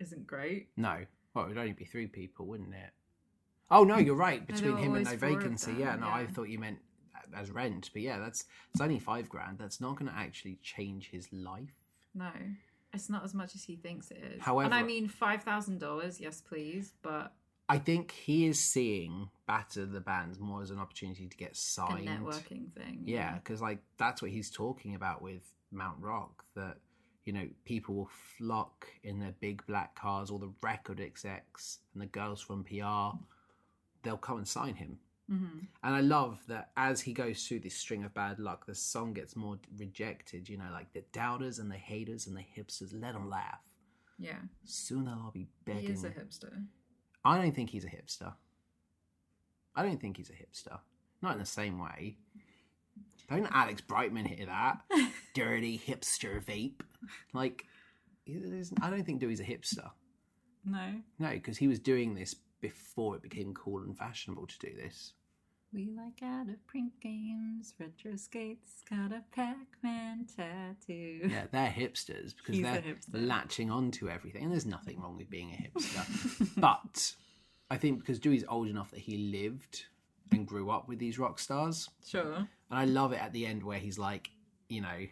isn't 0.00 0.26
great. 0.26 0.68
No. 0.76 1.04
Well, 1.32 1.44
it 1.44 1.48
would 1.48 1.58
only 1.58 1.72
be 1.72 1.84
three 1.84 2.06
people, 2.06 2.46
wouldn't 2.46 2.74
it? 2.74 2.90
Oh 3.70 3.82
no, 3.84 3.96
you're 3.96 4.14
right. 4.14 4.46
Between 4.46 4.76
him 4.76 4.94
and 4.94 5.04
no 5.04 5.16
vacancy. 5.16 5.72
them, 5.72 5.80
Yeah, 5.80 5.96
no, 5.96 6.06
I 6.08 6.26
thought 6.26 6.48
you 6.48 6.58
meant 6.58 6.78
as 7.34 7.50
rent, 7.50 7.90
but 7.92 8.02
yeah, 8.02 8.18
that's 8.18 8.44
it's 8.72 8.80
only 8.80 8.98
five 8.98 9.28
grand. 9.28 9.58
That's 9.58 9.80
not 9.80 9.96
going 9.96 10.10
to 10.10 10.16
actually 10.16 10.58
change 10.62 11.10
his 11.10 11.32
life. 11.32 11.74
No. 12.14 12.30
It's 12.94 13.10
not 13.10 13.24
as 13.24 13.34
much 13.34 13.54
as 13.54 13.64
he 13.64 13.76
thinks 13.76 14.10
it 14.10 14.22
is. 14.36 14.42
However- 14.42 14.66
and 14.66 14.74
I 14.74 14.82
mean 14.82 15.08
$5,000, 15.08 16.20
yes 16.20 16.40
please, 16.40 16.94
but 17.02 17.34
I 17.68 17.78
think 17.78 18.12
he 18.12 18.46
is 18.46 18.60
seeing 18.60 19.30
Batter 19.46 19.86
the 19.86 20.00
Bands 20.00 20.38
more 20.38 20.62
as 20.62 20.70
an 20.70 20.78
opportunity 20.78 21.26
to 21.26 21.36
get 21.36 21.56
signed. 21.56 22.08
a 22.08 22.12
networking 22.12 22.72
thing. 22.72 23.02
Yeah, 23.06 23.34
because 23.34 23.62
like 23.62 23.78
that's 23.96 24.20
what 24.20 24.30
he's 24.30 24.50
talking 24.50 24.94
about 24.94 25.22
with 25.22 25.42
Mount 25.72 25.98
Rock. 26.00 26.44
That 26.54 26.76
you 27.24 27.32
know 27.32 27.48
people 27.64 27.94
will 27.94 28.10
flock 28.38 28.86
in 29.02 29.18
their 29.18 29.34
big 29.40 29.64
black 29.66 29.94
cars, 29.94 30.30
all 30.30 30.38
the 30.38 30.52
record 30.62 31.00
execs 31.00 31.78
and 31.94 32.02
the 32.02 32.06
girls 32.06 32.42
from 32.42 32.64
PR. 32.64 33.16
They'll 34.02 34.18
come 34.18 34.36
and 34.36 34.46
sign 34.48 34.74
him. 34.74 34.98
Hmm 35.28 35.60
And 35.82 35.94
I 35.94 36.00
love 36.00 36.40
that 36.48 36.70
as 36.76 37.00
he 37.00 37.12
goes 37.12 37.46
through 37.46 37.60
this 37.60 37.74
string 37.76 38.04
of 38.04 38.12
bad 38.14 38.38
luck, 38.38 38.66
the 38.66 38.74
song 38.74 39.12
gets 39.14 39.34
more 39.36 39.58
rejected. 39.78 40.48
You 40.48 40.58
know, 40.58 40.68
like 40.72 40.92
the 40.92 41.04
doubters 41.12 41.58
and 41.58 41.70
the 41.70 41.76
haters 41.76 42.26
and 42.26 42.36
the 42.36 42.44
hipsters, 42.56 42.90
let 42.92 43.14
them 43.14 43.28
laugh. 43.30 43.62
Yeah. 44.18 44.38
Soon 44.64 45.06
they'll 45.06 45.14
all 45.14 45.30
be 45.32 45.48
He 45.66 45.72
begging. 45.72 45.90
is 45.90 46.04
a 46.04 46.10
hipster. 46.10 46.64
I 47.24 47.38
don't 47.40 47.54
think 47.54 47.70
he's 47.70 47.84
a 47.84 47.88
hipster. 47.88 48.34
I 49.74 49.82
don't 49.82 50.00
think 50.00 50.18
he's 50.18 50.30
a 50.30 50.34
hipster. 50.34 50.78
Not 51.22 51.32
in 51.32 51.38
the 51.38 51.46
same 51.46 51.78
way. 51.78 52.16
Don't 53.30 53.46
Alex 53.50 53.80
Brightman 53.80 54.26
hear 54.26 54.46
that? 54.46 54.82
Dirty 55.34 55.78
hipster 55.78 56.44
vape. 56.44 56.80
Like, 57.32 57.64
I 58.28 58.90
don't 58.90 59.04
think 59.04 59.20
Dewey's 59.20 59.40
a 59.40 59.44
hipster. 59.44 59.90
No. 60.64 60.92
No, 61.18 61.30
because 61.30 61.56
he 61.56 61.66
was 61.66 61.78
doing 61.80 62.14
this 62.14 62.34
before 62.64 63.14
it 63.14 63.20
became 63.20 63.52
cool 63.52 63.82
and 63.82 63.94
fashionable 63.98 64.46
to 64.46 64.58
do 64.58 64.74
this. 64.74 65.12
We 65.70 65.90
like 65.94 66.22
out 66.22 66.48
of 66.48 66.66
print 66.66 66.92
games, 67.02 67.74
retro 67.78 68.16
skates, 68.16 68.82
got 68.88 69.12
a 69.12 69.22
Pac-Man 69.34 70.26
tattoo. 70.34 71.28
Yeah, 71.28 71.44
they're 71.52 71.68
hipsters 71.68 72.34
because 72.34 72.54
He's 72.54 72.62
they're 72.62 72.80
hipster. 72.80 73.26
latching 73.28 73.70
onto 73.70 74.08
everything. 74.08 74.44
And 74.44 74.52
there's 74.52 74.64
nothing 74.64 74.98
wrong 74.98 75.18
with 75.18 75.28
being 75.28 75.50
a 75.50 75.78
hipster. 75.78 76.48
but 76.56 77.14
I 77.70 77.76
think 77.76 77.98
because 77.98 78.18
Dewey's 78.18 78.44
old 78.48 78.68
enough 78.68 78.92
that 78.92 79.00
he 79.00 79.18
lived 79.30 79.84
and 80.32 80.46
grew 80.46 80.70
up 80.70 80.88
with 80.88 80.98
these 80.98 81.18
rock 81.18 81.38
stars. 81.38 81.90
Sure. 82.06 82.36
And 82.36 82.48
I 82.70 82.86
love 82.86 83.12
it 83.12 83.20
at 83.20 83.34
the 83.34 83.44
end 83.44 83.62
where 83.62 83.78
he's 83.78 83.98
like, 83.98 84.30
you 84.70 84.80
know, 84.80 85.06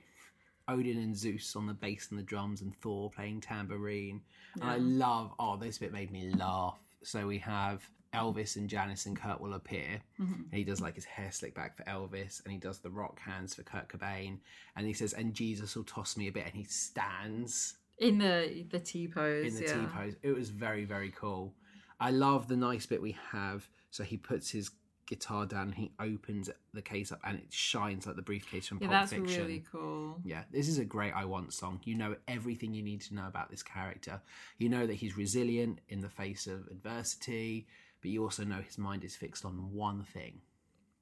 Odin 0.68 0.96
and 0.96 1.14
Zeus 1.14 1.55
on 1.55 1.66
the 1.66 1.74
bass 1.74 2.09
and 2.11 2.18
the 2.18 2.22
drums 2.24 2.62
and 2.62 2.74
Thor 2.76 3.11
playing 3.11 3.42
tambourine. 3.42 4.22
And 4.55 4.70
I 4.70 4.76
love, 4.76 5.32
oh, 5.38 5.57
this 5.57 5.78
bit 5.78 5.92
made 5.92 6.11
me 6.11 6.32
laugh. 6.34 6.78
So 7.05 7.26
we 7.26 7.38
have 7.38 7.88
Elvis 8.14 8.57
and 8.57 8.68
Janis 8.68 9.07
and 9.07 9.16
Kurt 9.16 9.40
will 9.40 9.55
appear. 9.55 10.03
Mhm. 10.20 10.44
And 10.50 10.55
he 10.55 10.64
does 10.64 10.80
like 10.80 10.94
his 10.94 11.05
hair 11.07 11.32
slick 11.32 11.55
back 11.55 11.76
for 11.76 11.82
Elvis 11.84 12.42
and 12.44 12.53
he 12.53 12.59
does 12.59 12.80
the 12.80 12.90
rock 12.90 13.18
hands 13.20 13.55
for 13.55 13.62
Kurt 13.62 13.88
Cobain. 13.88 14.38
And 14.76 14.86
he 14.86 14.92
says, 14.92 15.12
and 15.14 15.32
Jesus 15.34 15.74
will 15.74 15.84
toss 15.84 16.16
me 16.16 16.28
a 16.28 16.32
bit. 16.32 16.44
And 16.46 16.55
he 16.55 16.64
stands 16.64 17.76
In 17.98 18.18
the 18.18 18.66
the 18.70 18.80
T 18.80 19.09
pose. 19.09 19.46
in 19.46 19.55
the 19.55 19.66
yeah. 19.68 19.80
T 19.80 19.86
pose. 19.86 20.16
It 20.22 20.32
was 20.32 20.50
very, 20.50 20.84
very 20.84 21.11
cool. 21.11 21.55
I 22.00 22.11
love 22.11 22.48
the 22.48 22.57
nice 22.57 22.84
bit 22.86 23.00
we 23.00 23.16
have. 23.30 23.68
So 23.90 24.05
he 24.05 24.16
puts 24.16 24.50
his 24.50 24.70
guitar 25.12 25.44
down 25.44 25.64
and 25.68 25.74
he 25.74 25.92
opens 26.00 26.48
the 26.72 26.80
case 26.80 27.12
up 27.12 27.20
and 27.24 27.38
it 27.38 27.52
shines 27.52 28.06
like 28.06 28.16
the 28.16 28.22
briefcase 28.22 28.66
from 28.66 28.78
Yeah, 28.80 28.88
Pulp 28.88 29.00
that's 29.00 29.12
Fiction. 29.12 29.42
really 29.42 29.64
cool. 29.70 30.20
Yeah, 30.24 30.44
this 30.50 30.68
is 30.68 30.78
a 30.78 30.84
great 30.84 31.12
I 31.12 31.24
Want 31.26 31.52
song. 31.52 31.80
You 31.84 31.96
know 31.96 32.16
everything 32.26 32.72
you 32.72 32.82
need 32.82 33.02
to 33.02 33.14
know 33.14 33.26
about 33.26 33.50
this 33.50 33.62
character. 33.62 34.20
You 34.58 34.68
know 34.70 34.86
that 34.86 34.94
he's 34.94 35.16
resilient 35.16 35.80
in 35.88 36.00
the 36.00 36.08
face 36.08 36.46
of 36.46 36.66
adversity, 36.68 37.66
but 38.00 38.10
you 38.10 38.22
also 38.22 38.44
know 38.44 38.60
his 38.62 38.78
mind 38.78 39.04
is 39.04 39.14
fixed 39.14 39.44
on 39.44 39.72
one 39.72 40.02
thing 40.02 40.40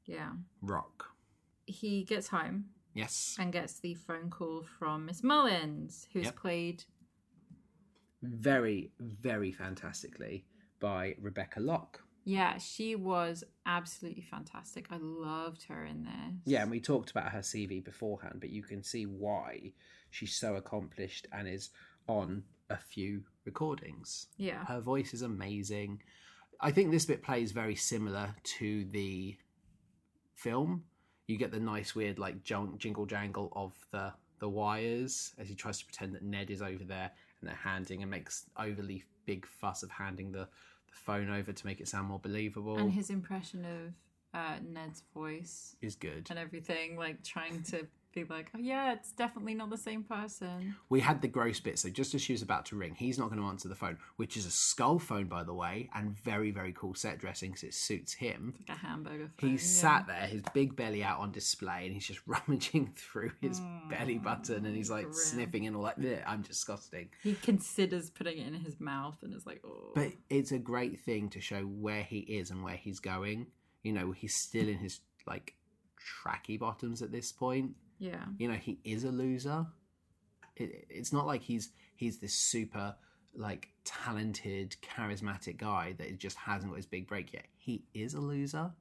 Yeah. 0.07 0.33
rock. 0.61 1.11
He 1.67 2.03
gets 2.03 2.29
home 2.29 2.71
Yes. 2.95 3.37
and 3.39 3.53
gets 3.53 3.79
the 3.79 3.95
phone 3.95 4.29
call 4.31 4.63
from 4.63 5.07
Miss 5.07 5.23
Mullins, 5.23 6.09
who's 6.13 6.25
Yep. 6.25 6.37
played 6.37 6.85
very, 8.23 8.91
very 8.99 9.53
fantastically 9.53 10.45
by 10.81 11.15
Rebecca 11.21 11.61
Lock. 11.61 12.03
Yeah, 12.31 12.59
she 12.59 12.95
was 12.95 13.43
absolutely 13.67 14.23
fantastic. 14.23 14.87
I 14.91 14.99
loved 15.01 15.65
her 15.65 15.85
in 15.85 16.05
this. 16.05 16.43
Yeah, 16.45 16.63
and 16.63 16.71
we 16.71 16.81
talked 16.81 17.11
about 17.11 17.33
her 17.33 17.41
CV 17.41 17.83
beforehand, 17.83 18.37
but 18.39 18.51
you 18.51 18.63
can 18.63 18.85
see 18.85 19.05
why 19.05 19.73
she's 20.11 20.37
so 20.37 20.55
accomplished 20.55 21.27
and 21.33 21.49
is 21.49 21.71
on 22.07 22.45
a 22.71 22.77
few 22.77 23.25
recordings. 23.45 24.29
Yeah. 24.37 24.65
Her 24.65 24.81
voice 24.81 25.13
is 25.13 25.23
amazing. 25.23 26.03
I 26.61 26.71
think 26.71 26.93
this 26.93 27.05
bit 27.05 27.21
plays 27.21 27.51
very 27.51 27.75
similar 27.75 28.37
to 28.59 28.85
the 28.85 29.37
film. 30.37 30.85
You 31.27 31.37
get 31.37 31.51
the 31.51 31.59
nice, 31.59 31.97
weird, 31.97 32.21
like 32.21 32.45
jingle 32.45 33.07
jangle 33.07 33.53
of 33.57 33.73
the 33.91 34.13
the 34.39 34.49
wires 34.49 35.35
as 35.37 35.49
he 35.49 35.55
tries 35.55 35.79
to 35.79 35.85
pretend 35.85 36.15
that 36.15 36.23
Ned 36.23 36.51
is 36.51 36.63
over 36.63 36.83
there 36.83 37.11
and 37.41 37.49
they're 37.49 37.55
handing 37.55 38.01
and 38.01 38.11
makes 38.11 38.47
overly 38.57 39.05
big 39.27 39.47
fuss 39.47 39.83
of 39.83 39.91
handing 39.91 40.33
the, 40.33 40.49
the 40.91 40.97
phone 40.97 41.31
over 41.31 41.53
to 41.53 41.67
make 41.67 41.81
it 41.81 41.89
sound 41.89 42.09
more 42.09 42.19
believable. 42.19 42.79
And 42.79 42.93
his 42.93 43.11
impression 43.11 43.65
of 43.65 43.95
uh, 44.41 44.57
Ned's 44.67 45.03
voice 45.15 45.77
is 45.81 45.95
good. 45.97 46.27
and 46.31 46.39
everything, 46.39 46.97
like 46.97 47.23
trying 47.25 47.63
to 47.65 47.87
be 48.13 48.25
like, 48.25 48.51
oh 48.55 48.59
yeah, 48.59 48.93
it's 48.93 49.13
definitely 49.13 49.55
not 49.55 49.71
the 49.71 49.77
same 49.77 50.03
person. 50.03 50.75
We 50.89 51.01
had 51.01 51.23
the 51.23 51.29
gross 51.29 51.61
bit, 51.61 51.79
so 51.79 51.89
just 51.89 52.15
as 52.15 52.23
she 52.23 52.33
was 52.33 52.43
about 52.43 52.67
to 52.67 52.77
ring, 52.77 52.95
he's 52.95 53.19
not 53.19 53.31
going 53.31 53.41
to 53.41 53.47
answer 53.49 53.69
the 53.69 53.75
phone, 53.75 53.99
which 54.17 54.37
is 54.37 54.47
a 54.47 54.51
skull 54.51 54.99
phone, 54.99 55.27
by 55.27 55.43
the 55.45 55.55
way, 55.55 55.89
and 55.95 56.17
very, 56.19 56.51
very 56.51 56.73
cool 56.73 56.95
set 56.95 57.19
dressing 57.19 57.51
because 57.51 57.65
it 57.65 57.75
suits 57.75 58.13
him. 58.13 58.55
Like 58.69 58.77
a 58.77 58.81
hamburger. 58.81 59.31
Phone, 59.39 59.51
He's 59.51 59.63
yeah. 59.77 59.81
sat 59.81 60.07
there, 60.07 60.27
his 60.27 60.43
big 60.55 60.77
belly 60.77 61.03
out 61.05 61.21
on 61.21 61.33
display, 61.33 61.85
and 61.85 61.95
he's 61.95 62.07
just 62.07 62.21
rummaging 62.27 62.93
through 62.97 63.33
his 63.41 63.61
belly 63.89 64.19
button, 64.19 64.67
and 64.67 64.77
he's 64.77 64.91
like 64.91 65.05
grim. 65.05 65.15
sniffing 65.15 65.67
and 65.67 65.77
all 65.77 65.83
like, 65.83 65.97
"Bleh, 65.97 66.23
I'm 66.27 66.43
disgusting. 66.43 67.09
He 67.23 67.35
considers 67.35 68.11
putting 68.11 68.39
it 68.39 68.47
in 68.49 68.55
his 68.55 68.81
mouth 68.81 69.17
and 69.23 69.35
is 69.35 69.47
like, 69.47 69.63
oh. 69.65 69.93
But 69.95 70.13
it's 70.29 70.53
a 70.53 70.59
great 70.59 71.01
thing 71.01 71.29
to 71.31 71.41
show 71.41 71.63
where 71.63 72.03
he 72.03 72.19
is 72.21 72.51
and 72.51 72.63
where 72.65 72.77
he's 72.77 73.01
going. 73.01 73.47
You 73.83 73.93
know, 73.93 74.13
he's 74.13 74.35
still 74.35 74.69
in 74.69 74.79
his 74.79 75.01
like 75.27 75.55
tracky 76.25 76.59
bottoms 76.59 77.03
at 77.03 77.13
this 77.13 77.33
point. 77.33 77.73
Yeah. 78.01 78.25
You 78.39 78.49
know, 78.49 78.55
he 78.55 78.81
is 78.83 79.05
a 79.05 79.11
loser. 79.11 79.67
It, 80.57 80.87
it's 80.89 81.13
not 81.13 81.27
like 81.27 81.43
he's 81.43 81.71
he's 81.95 82.19
this 82.19 82.35
super 82.35 82.97
like 83.35 83.69
talented, 83.85 84.75
charismatic 84.83 85.59
guy 85.59 85.95
that 85.99 86.19
just 86.19 86.37
hasn't 86.37 86.73
got 86.73 86.77
his 86.77 86.87
big 86.87 87.07
break 87.07 87.33
yet. 87.33 87.47
He 87.57 87.85
is 87.95 88.15
a 88.15 88.21
loser. 88.21 88.73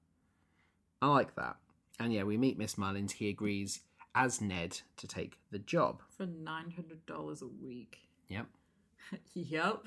I 1.01 1.07
like 1.07 1.36
that. 1.36 1.57
And 1.99 2.13
yeah, 2.13 2.24
we 2.24 2.38
meet 2.38 2.57
Miss 2.57 2.78
Mullins. 2.78 3.11
He 3.11 3.30
agrees 3.30 3.82
as 4.15 4.41
Ned 4.41 4.80
to 4.97 5.07
take 5.07 5.38
the 5.51 5.59
job. 5.59 6.01
For 6.17 6.26
$900 6.26 7.41
a 7.41 7.47
week. 7.63 7.99
Yep. 8.30 8.47
yep. 9.34 9.84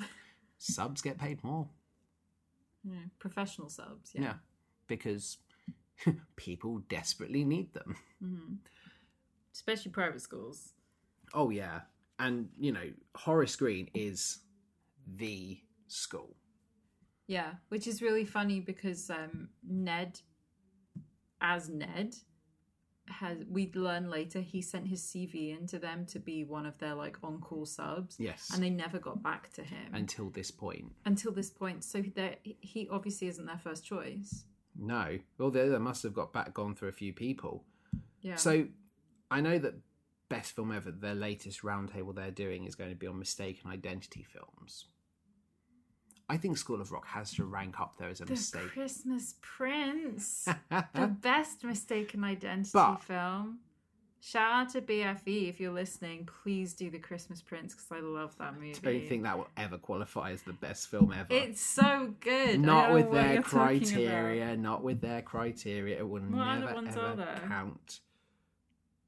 Subs 0.59 1.03
get 1.03 1.19
paid 1.19 1.43
more. 1.43 1.69
Yeah. 2.85 3.07
Professional 3.19 3.69
subs. 3.69 4.13
Yeah. 4.15 4.23
Yeah. 4.23 4.35
Because 4.87 5.39
people 6.37 6.83
desperately 6.89 7.45
need 7.45 7.73
them. 7.73 7.97
hmm 8.23 8.55
Especially 9.53 9.91
private 9.91 10.21
schools. 10.23 10.73
Oh 11.35 11.51
yeah. 11.51 11.81
And 12.19 12.49
you 12.59 12.73
know, 12.73 12.91
Horace 13.17 13.57
Green 13.57 13.89
is 13.95 14.39
the 15.07 15.59
school. 15.89 16.37
Yeah, 17.27 17.53
which 17.69 17.87
is 17.87 18.03
really 18.03 18.25
funny 18.25 18.61
because 18.61 19.09
um, 19.11 19.49
Ned, 19.67 20.21
as 21.41 21.69
Ned, 21.69 22.15
has 23.09 23.39
we 23.51 23.71
learn 23.75 24.09
later 24.11 24.41
he 24.41 24.63
sent 24.63 24.87
his 24.87 25.03
CV 25.03 25.59
into 25.59 25.79
them 25.79 26.07
to 26.07 26.19
be 26.19 26.45
one 26.45 26.67
of 26.67 26.79
their 26.79 26.95
like 26.95 27.17
on 27.23 27.41
call 27.41 27.67
subs, 27.67 28.17
Yes. 28.19 28.51
and 28.55 28.63
they 28.63 28.71
never 28.71 28.99
got 28.99 29.23
back 29.23 29.53
to 29.55 29.63
him 29.63 29.93
Until 29.93 30.31
this 30.31 30.51
point. 30.51 30.93
until 31.05 31.33
this 31.33 31.51
point. 31.51 31.85
So 31.85 32.03
that 32.17 32.41
he 32.43 32.89
obviously 32.91 33.29
isn't 33.29 33.47
their 33.47 33.59
first 33.59 33.85
choice. 33.85 34.45
No. 34.79 35.19
Well 35.39 35.51
they, 35.51 35.69
they 35.69 35.79
must 35.79 36.03
have 36.05 36.15
got 36.15 36.33
back 36.33 36.55
gone 36.55 36.75
through 36.75 36.89
a 36.89 36.93
few 36.93 37.13
people. 37.13 37.65
Yeah. 38.21 38.37
So 38.37 38.67
I 39.33 39.41
know 39.41 39.59
that 39.59 39.75
best 40.29 40.55
film 40.55 40.73
ever, 40.73 40.91
their 40.91 41.15
latest 41.15 41.63
roundtable 41.63 42.15
they're 42.15 42.31
doing 42.31 42.65
is 42.65 42.75
going 42.75 42.91
to 42.91 42.97
be 42.97 43.07
on 43.07 43.19
mistaken 43.19 43.71
identity 43.71 44.27
films. 44.31 44.87
I 46.29 46.37
think 46.37 46.57
School 46.57 46.81
of 46.81 46.93
Rock 46.93 47.07
has 47.09 47.35
to 47.35 47.45
rank 47.45 47.81
up 47.81 47.97
there 47.99 48.09
as 48.09 48.21
a 48.21 48.25
the 48.25 48.33
mistake. 48.33 48.69
Christmas 48.73 49.35
Prince, 49.41 50.49
the 50.95 51.07
best 51.07 51.65
mistaken 51.65 52.25
identity 52.25 52.71
But- 52.73 53.03
film. 53.03 53.59
Shout 54.25 54.53
out 54.53 54.69
to 54.75 54.81
BFE 54.81 55.49
if 55.49 55.59
you're 55.59 55.73
listening. 55.73 56.29
Please 56.45 56.75
do 56.75 56.91
the 56.91 56.99
Christmas 57.01 57.43
Prince 57.43 57.75
because 57.75 57.89
I 57.91 57.99
love 57.99 58.39
that 58.39 58.55
movie. 58.55 58.77
I 58.87 58.93
don't 58.93 59.09
think 59.09 59.25
that 59.25 59.37
will 59.37 59.49
ever 59.57 59.79
qualify 59.79 60.31
as 60.31 60.43
the 60.43 60.53
best 60.53 60.87
film 60.87 61.13
ever. 61.13 61.27
It's 61.29 61.61
so 61.61 62.15
good. 62.21 62.61
Not 62.61 62.93
with 62.93 63.11
their 63.11 63.43
criteria, 63.43 64.57
not 64.57 64.85
with 64.85 65.01
their 65.01 65.23
criteria. 65.23 65.99
It 65.99 66.09
will 66.09 66.21
What 66.21 66.59
never 66.61 66.69
ever 66.69 67.41
count. 67.49 67.99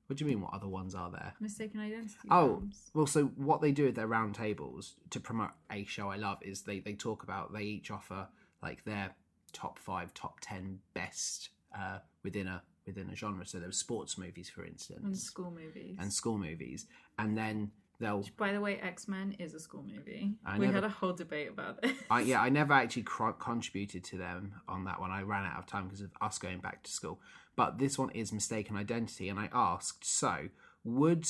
What 0.07 0.19
do 0.19 0.25
you 0.25 0.31
mean? 0.31 0.41
What 0.43 0.53
other 0.53 0.69
ones 0.69 0.95
are 0.95 1.11
there? 1.11 1.35
Mistaken 1.41 1.81
identity. 1.81 2.29
Oh, 2.31 2.57
films. 2.59 2.91
well, 2.95 3.07
so 3.07 3.25
what 3.37 3.63
they 3.63 3.73
do 3.73 3.89
at 3.89 3.95
their 3.95 4.07
round 4.07 4.35
tables 4.35 4.95
to 5.11 5.21
promote 5.21 5.51
a 5.71 5.85
show 5.85 6.11
I 6.11 6.17
love 6.17 6.39
is 6.43 6.63
they, 6.63 6.81
they 6.81 6.93
talk 6.93 7.23
about, 7.23 7.53
they 7.53 7.63
each 7.63 7.91
offer 7.91 8.29
like 8.63 8.85
their 8.85 9.15
top 9.53 9.79
five, 9.79 10.13
top 10.13 10.41
10 10.41 10.81
best 10.93 11.51
uh, 11.77 11.99
within 12.23 12.47
a 12.47 12.63
within 12.87 13.09
a 13.09 13.17
genre. 13.17 13.47
So 13.47 13.59
there 13.59 13.69
were 13.69 13.73
sports 13.73 14.19
movies, 14.19 14.51
for 14.51 14.65
instance, 14.65 15.01
and 15.03 15.17
school 15.17 15.51
movies. 15.51 15.97
and 15.99 16.13
school 16.13 16.39
movies. 16.39 16.87
And 17.19 17.37
then 17.37 17.71
they'll, 18.01 18.25
By 18.37 18.53
the 18.53 18.61
way, 18.61 18.79
X 18.79 19.09
Men 19.09 19.37
is 19.39 19.55
a 19.55 19.61
school 19.61 19.83
movie. 19.85 20.35
I 20.45 20.59
we 20.59 20.67
never- 20.67 20.75
had 20.77 20.85
a 20.85 20.89
whole 20.89 21.13
debate 21.13 21.49
about 21.49 21.81
this. 21.83 21.97
I, 22.11 22.23
yeah, 22.23 22.41
I 22.41 22.49
never 22.61 22.73
actually 22.73 23.03
cr- 23.05 23.31
contributed 23.31 24.05
to 24.05 24.19
them 24.19 24.55
on 24.69 24.85
that 24.85 25.01
one. 25.01 25.11
I 25.11 25.23
ran 25.23 25.45
out 25.45 25.59
of 25.59 25.67
time 25.67 25.85
because 25.85 26.01
of 26.01 26.11
us 26.21 26.39
going 26.39 26.61
back 26.61 26.83
to 26.85 26.91
school. 26.91 27.21
But 27.57 27.79
this 27.79 27.99
one 27.99 28.11
is 28.11 28.33
mistaken 28.33 28.77
identity, 28.77 29.29
and 29.29 29.39
I 29.39 29.49
asked, 29.53 30.05
so 30.05 30.49
would 30.83 31.27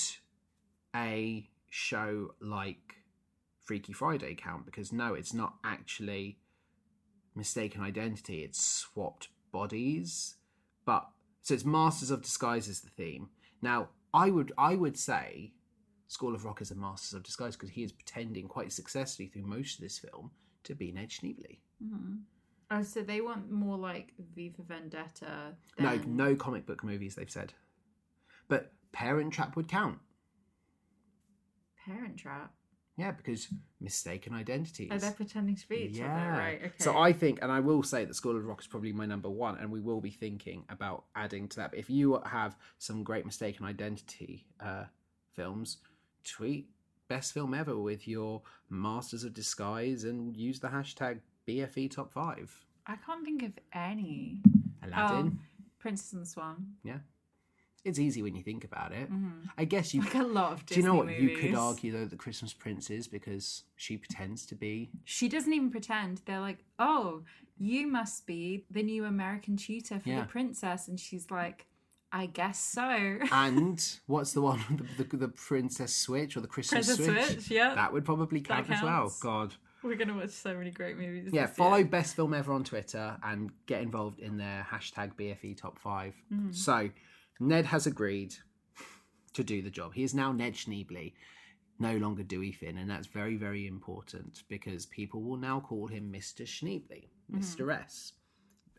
a 0.96 1.48
show 1.68 2.34
like 2.40 2.94
Freaky 3.64 3.92
Friday 3.92 4.34
count? 4.34 4.64
Because 4.64 4.92
no, 4.92 5.14
it's 5.14 5.34
not 5.34 5.56
actually 5.64 6.38
mistaken 7.34 7.82
identity; 7.82 8.42
it's 8.42 8.60
swapped 8.64 9.28
bodies. 9.52 10.36
But 10.86 11.08
so 11.42 11.54
it's 11.54 11.64
Masters 11.64 12.10
of 12.10 12.22
Disguise 12.22 12.68
is 12.68 12.80
the 12.80 12.90
theme. 12.90 13.28
Now, 13.60 13.88
I 14.14 14.30
would 14.30 14.52
I 14.56 14.76
would 14.76 14.98
say 14.98 15.52
School 16.08 16.34
of 16.34 16.44
Rock 16.44 16.60
is 16.60 16.70
a 16.70 16.74
Masters 16.74 17.14
of 17.14 17.22
Disguise 17.22 17.56
because 17.56 17.70
he 17.70 17.82
is 17.82 17.92
pretending 17.92 18.46
quite 18.48 18.72
successfully 18.72 19.28
through 19.28 19.46
most 19.46 19.76
of 19.76 19.80
this 19.80 19.98
film 19.98 20.30
to 20.64 20.74
be 20.74 20.92
Ned 20.92 21.08
Schneebly. 21.10 21.58
Mhm. 21.82 22.22
Oh, 22.70 22.82
so 22.82 23.02
they 23.02 23.20
want 23.20 23.50
more 23.50 23.76
like 23.76 24.14
V 24.34 24.50
for 24.50 24.62
Vendetta. 24.62 25.56
No, 25.78 25.96
than- 25.98 26.16
no 26.16 26.34
comic 26.36 26.66
book 26.66 26.82
movies. 26.84 27.14
They've 27.14 27.30
said, 27.30 27.52
but 28.48 28.72
Parent 28.92 29.32
Trap 29.32 29.56
would 29.56 29.68
count. 29.68 29.98
Parent 31.84 32.16
Trap. 32.16 32.52
Yeah, 32.96 33.10
because 33.10 33.48
mistaken 33.80 34.34
identities. 34.34 34.90
Oh, 34.92 34.98
they're 34.98 35.10
pretending 35.10 35.56
to 35.56 35.68
be 35.68 35.76
each 35.90 36.00
other, 36.00 36.08
right? 36.10 36.60
Okay. 36.62 36.72
So 36.78 36.96
I 36.96 37.12
think, 37.12 37.40
and 37.42 37.50
I 37.50 37.58
will 37.58 37.82
say 37.82 38.04
that 38.04 38.14
School 38.14 38.36
of 38.36 38.44
Rock 38.44 38.60
is 38.60 38.68
probably 38.68 38.92
my 38.92 39.04
number 39.04 39.28
one, 39.28 39.58
and 39.58 39.70
we 39.70 39.80
will 39.80 40.00
be 40.00 40.10
thinking 40.12 40.64
about 40.68 41.06
adding 41.16 41.48
to 41.48 41.56
that. 41.56 41.70
But 41.72 41.80
if 41.80 41.90
you 41.90 42.20
have 42.24 42.56
some 42.78 43.02
great 43.02 43.26
mistaken 43.26 43.66
identity 43.66 44.46
uh, 44.60 44.84
films, 45.32 45.78
tweet 46.24 46.68
best 47.08 47.32
film 47.34 47.54
ever 47.54 47.76
with 47.78 48.08
your 48.08 48.42
Masters 48.70 49.24
of 49.24 49.34
Disguise 49.34 50.04
and 50.04 50.36
use 50.36 50.58
the 50.60 50.68
hashtag 50.68 51.20
BFE 51.46 51.90
Top 51.90 52.12
Five. 52.12 52.64
I 52.86 52.96
can't 52.96 53.24
think 53.24 53.42
of 53.42 53.52
any. 53.72 54.40
Aladdin. 54.82 55.38
Oh, 55.40 55.66
Princess 55.78 56.12
and 56.12 56.22
the 56.22 56.26
Swan. 56.26 56.74
Yeah. 56.82 56.98
It's 57.84 57.98
easy 57.98 58.22
when 58.22 58.34
you 58.34 58.42
think 58.42 58.64
about 58.64 58.92
it. 58.92 59.10
Mhm. 59.12 59.50
I 59.58 59.66
guess 59.66 59.92
you. 59.92 60.00
Like 60.00 60.14
a 60.14 60.22
lot 60.22 60.52
of 60.54 60.64
Do 60.66 60.76
you 60.76 60.82
know 60.82 60.94
what 60.94 61.06
movies. 61.06 61.22
you 61.22 61.36
could 61.36 61.54
argue 61.54 61.92
though? 61.92 62.06
The 62.06 62.16
Christmas 62.16 62.54
Prince 62.54 62.88
is 62.90 63.06
because 63.06 63.64
she 63.76 63.98
pretends 63.98 64.46
to 64.46 64.54
be 64.54 64.90
She 65.04 65.28
doesn't 65.28 65.52
even 65.52 65.70
pretend. 65.70 66.22
They're 66.24 66.40
like, 66.40 66.64
"Oh, 66.78 67.24
you 67.58 67.86
must 67.86 68.26
be 68.26 68.64
the 68.70 68.82
new 68.82 69.04
American 69.04 69.58
tutor 69.58 70.00
for 70.00 70.08
Yeah. 70.08 70.22
the 70.22 70.26
princess," 70.28 70.88
and 70.88 70.98
she's 70.98 71.30
like, 71.30 71.66
"I 72.14 72.26
guess 72.26 72.58
so." 72.58 73.18
And 73.32 73.84
what's 74.06 74.32
the 74.32 74.40
one 74.40 74.86
the, 74.96 75.04
the, 75.04 75.16
the 75.16 75.28
Princess 75.28 75.94
Switch 75.94 76.36
or 76.36 76.40
the 76.40 76.46
Christmas 76.48 76.86
Princess 76.86 77.06
Switch? 77.06 77.26
Switch, 77.44 77.50
yeah. 77.50 77.74
That 77.74 77.92
would 77.92 78.04
probably 78.04 78.40
count 78.40 78.70
as 78.70 78.82
well. 78.82 79.12
God. 79.20 79.54
We're 79.82 79.96
gonna 79.96 80.14
watch 80.16 80.30
so 80.30 80.56
many 80.56 80.70
great 80.70 80.96
movies. 80.96 81.28
Yeah, 81.30 81.46
follow 81.46 81.76
year. 81.76 81.84
Best 81.86 82.16
Film 82.16 82.32
Ever 82.32 82.54
on 82.54 82.64
Twitter 82.64 83.18
and 83.22 83.50
get 83.66 83.82
involved 83.82 84.18
in 84.18 84.38
their 84.38 84.66
hashtag 84.70 85.14
BFE 85.14 85.58
Top 85.58 85.78
5. 85.78 86.14
Mm-hmm. 86.32 86.52
So, 86.52 86.88
Ned 87.38 87.66
has 87.66 87.86
agreed 87.86 88.34
to 89.34 89.44
do 89.44 89.60
the 89.60 89.68
job. 89.68 89.92
He 89.92 90.02
is 90.02 90.14
now 90.14 90.32
Ned 90.32 90.54
Schneebly, 90.54 91.12
no 91.78 91.98
longer 91.98 92.22
Dewey 92.22 92.52
Finn, 92.52 92.78
and 92.78 92.88
that's 92.88 93.08
very, 93.08 93.36
very 93.36 93.66
important 93.66 94.44
because 94.48 94.86
people 94.86 95.20
will 95.22 95.36
now 95.36 95.60
call 95.60 95.86
him 95.88 96.10
Mr. 96.10 96.44
Schneebly, 96.46 97.08
Mm-hmm. 97.30 97.38
mister 97.38 97.70
S. 97.70 98.12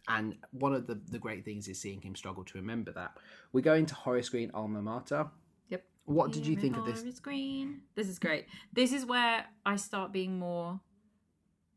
And 0.07 0.35
one 0.51 0.73
of 0.73 0.85
the, 0.87 0.99
the 1.09 1.17
great 1.19 1.43
things 1.45 1.67
is 1.67 1.79
seeing 1.79 2.01
him 2.01 2.15
struggle 2.15 2.43
to 2.45 2.57
remember 2.57 2.91
that. 2.91 3.17
We 3.53 3.61
go 3.61 3.73
into 3.73 3.95
Horace 3.95 4.29
Green 4.29 4.51
alma 4.53 4.81
mater. 4.81 5.27
Yep. 5.69 5.83
What 6.05 6.31
did 6.31 6.45
you 6.45 6.55
think 6.55 6.77
of 6.77 6.85
this? 6.85 7.01
It's 7.03 7.19
green. 7.19 7.81
This 7.95 8.07
is 8.07 8.19
great. 8.19 8.45
This 8.71 8.93
is 8.93 9.05
where 9.05 9.45
I 9.65 9.75
start 9.77 10.11
being 10.13 10.37
more 10.37 10.79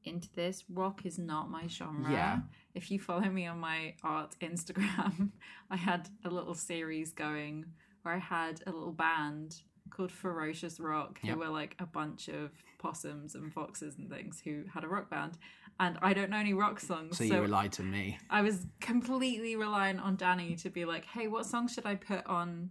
into 0.05 0.29
this. 0.35 0.65
Rock 0.69 1.07
is 1.07 1.19
not 1.19 1.51
my 1.51 1.67
genre. 1.69 2.11
Yeah. 2.13 2.39
If 2.75 2.91
you 2.91 2.99
follow 3.01 3.29
me 3.31 3.47
on 3.47 3.59
my 3.59 3.95
art 4.05 4.37
Instagram, 4.41 5.31
I 5.71 5.77
had 5.77 6.09
a 6.25 6.29
little 6.31 6.55
series 6.55 7.13
going 7.13 7.65
where 8.03 8.15
I 8.15 8.19
had 8.19 8.61
a 8.67 8.71
little 8.71 8.93
band 8.93 9.57
called 9.91 10.13
Ferocious 10.13 10.79
Rock, 10.79 11.19
who 11.23 11.29
Yep. 11.29 11.37
were 11.39 11.49
like 11.49 11.75
a 11.79 11.87
bunch 11.87 12.29
of 12.29 12.51
possums 12.79 13.35
and 13.35 13.53
foxes 13.53 13.97
and 13.97 14.11
things 14.11 14.41
who 14.45 14.65
had 14.73 14.85
a 14.85 14.89
rock 14.89 15.09
band. 15.11 15.39
And 15.81 15.97
I 16.03 16.13
don't 16.13 16.31
know 16.31 16.39
any 16.39 16.55
rock 16.55 16.81
songs. 16.81 17.19
So 17.19 17.25
you 17.25 17.41
relied 17.41 17.73
to 17.75 17.83
me. 17.83 18.19
I 18.31 18.43
was 18.43 18.67
completely 18.81 19.55
reliant 19.57 20.01
on 20.01 20.17
Danny 20.17 20.57
to 20.57 20.71
be 20.71 20.85
like, 20.85 21.05
"Hey, 21.05 21.29
what 21.29 21.47
song 21.47 21.69
should 21.69 21.87
I 21.87 21.95
put 21.95 22.27
on 22.27 22.71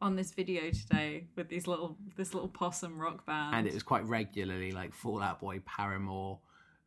on 0.00 0.16
this 0.16 0.32
video 0.32 0.70
today 0.70 1.26
with 1.36 1.48
these 1.48 1.66
little 1.66 1.98
this 2.16 2.32
little 2.32 2.48
possum 2.48 2.98
rock 2.98 3.26
band?" 3.26 3.54
and 3.56 3.66
it 3.66 3.74
was 3.74 3.82
quite 3.82 4.04
regularly 4.06 4.72
like 4.72 4.94
Fall 4.94 5.20
Out 5.22 5.40
Boy, 5.40 5.60
Paramore, 5.66 6.38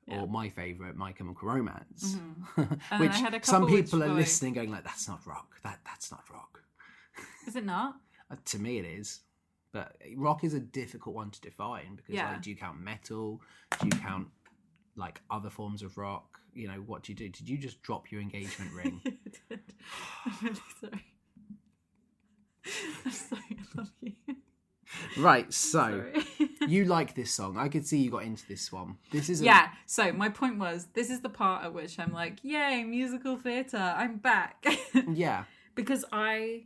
Yeah. 0.07 0.21
or 0.21 0.27
my 0.27 0.49
favourite, 0.49 0.95
My 0.95 1.11
Chemical 1.11 1.47
Romance, 1.47 2.17
then 2.57 2.79
which 2.99 3.11
had 3.19 3.35
a 3.35 3.43
some 3.45 3.67
people 3.67 4.03
are 4.03 4.07
like- 4.07 4.17
listening, 4.17 4.53
going 4.53 4.71
like, 4.71 4.83
"That's 4.83 5.07
not 5.07 5.25
rock. 5.27 5.59
That 5.63 5.79
that's 5.85 6.09
not 6.11 6.23
rock." 6.31 6.63
Is 7.47 7.55
it 7.55 7.65
not? 7.65 7.97
Uh, 8.31 8.35
to 8.43 8.57
me, 8.57 8.79
it 8.79 8.85
is. 8.85 9.21
But 9.71 9.97
rock 10.15 10.43
is 10.43 10.55
a 10.55 10.59
difficult 10.59 11.15
one 11.15 11.29
to 11.29 11.39
define 11.41 11.95
because, 11.95 12.15
Yeah. 12.15 12.31
like, 12.31 12.41
do 12.41 12.49
you 12.49 12.55
count 12.55 12.79
metal? 12.79 13.39
Do 13.79 13.85
you 13.85 13.91
count 14.01 14.29
like 14.95 15.21
other 15.29 15.49
forms 15.49 15.81
of 15.81 15.97
rock? 15.97 16.39
You 16.53 16.67
know, 16.67 16.75
what 16.85 17.03
do 17.03 17.11
you 17.11 17.17
do? 17.17 17.29
Did 17.29 17.49
you 17.49 17.57
just 17.57 17.81
drop 17.81 18.11
your 18.11 18.21
engagement 18.21 18.71
ring? 18.75 19.01
I 19.05 19.09
did. 19.49 19.59
I'm 20.25 20.33
really 20.41 20.61
sorry. 20.81 21.05
I'm 23.05 23.11
sorry. 23.11 23.41
I 23.59 23.77
love 23.77 23.91
you. 24.01 24.13
right. 25.17 25.53
So 25.53 26.05
you 26.67 26.85
like 26.85 27.13
this 27.15 27.31
song? 27.33 27.57
I 27.57 27.67
could 27.69 27.85
see 27.85 27.99
you 27.99 28.09
got 28.09 28.23
into 28.23 28.47
this 28.47 28.71
one. 28.71 28.97
This 29.11 29.29
is 29.29 29.41
a, 29.41 29.45
yeah. 29.45 29.69
So 29.85 30.11
my 30.13 30.29
point 30.29 30.57
was, 30.57 30.87
this 30.93 31.09
is 31.09 31.21
the 31.21 31.29
part 31.29 31.65
at 31.65 31.73
which 31.73 31.99
I'm 31.99 32.13
like, 32.13 32.39
"Yay, 32.43 32.83
musical 32.83 33.37
theatre! 33.37 33.77
I'm 33.77 34.17
back." 34.17 34.65
yeah, 35.11 35.43
because 35.75 36.05
I 36.11 36.63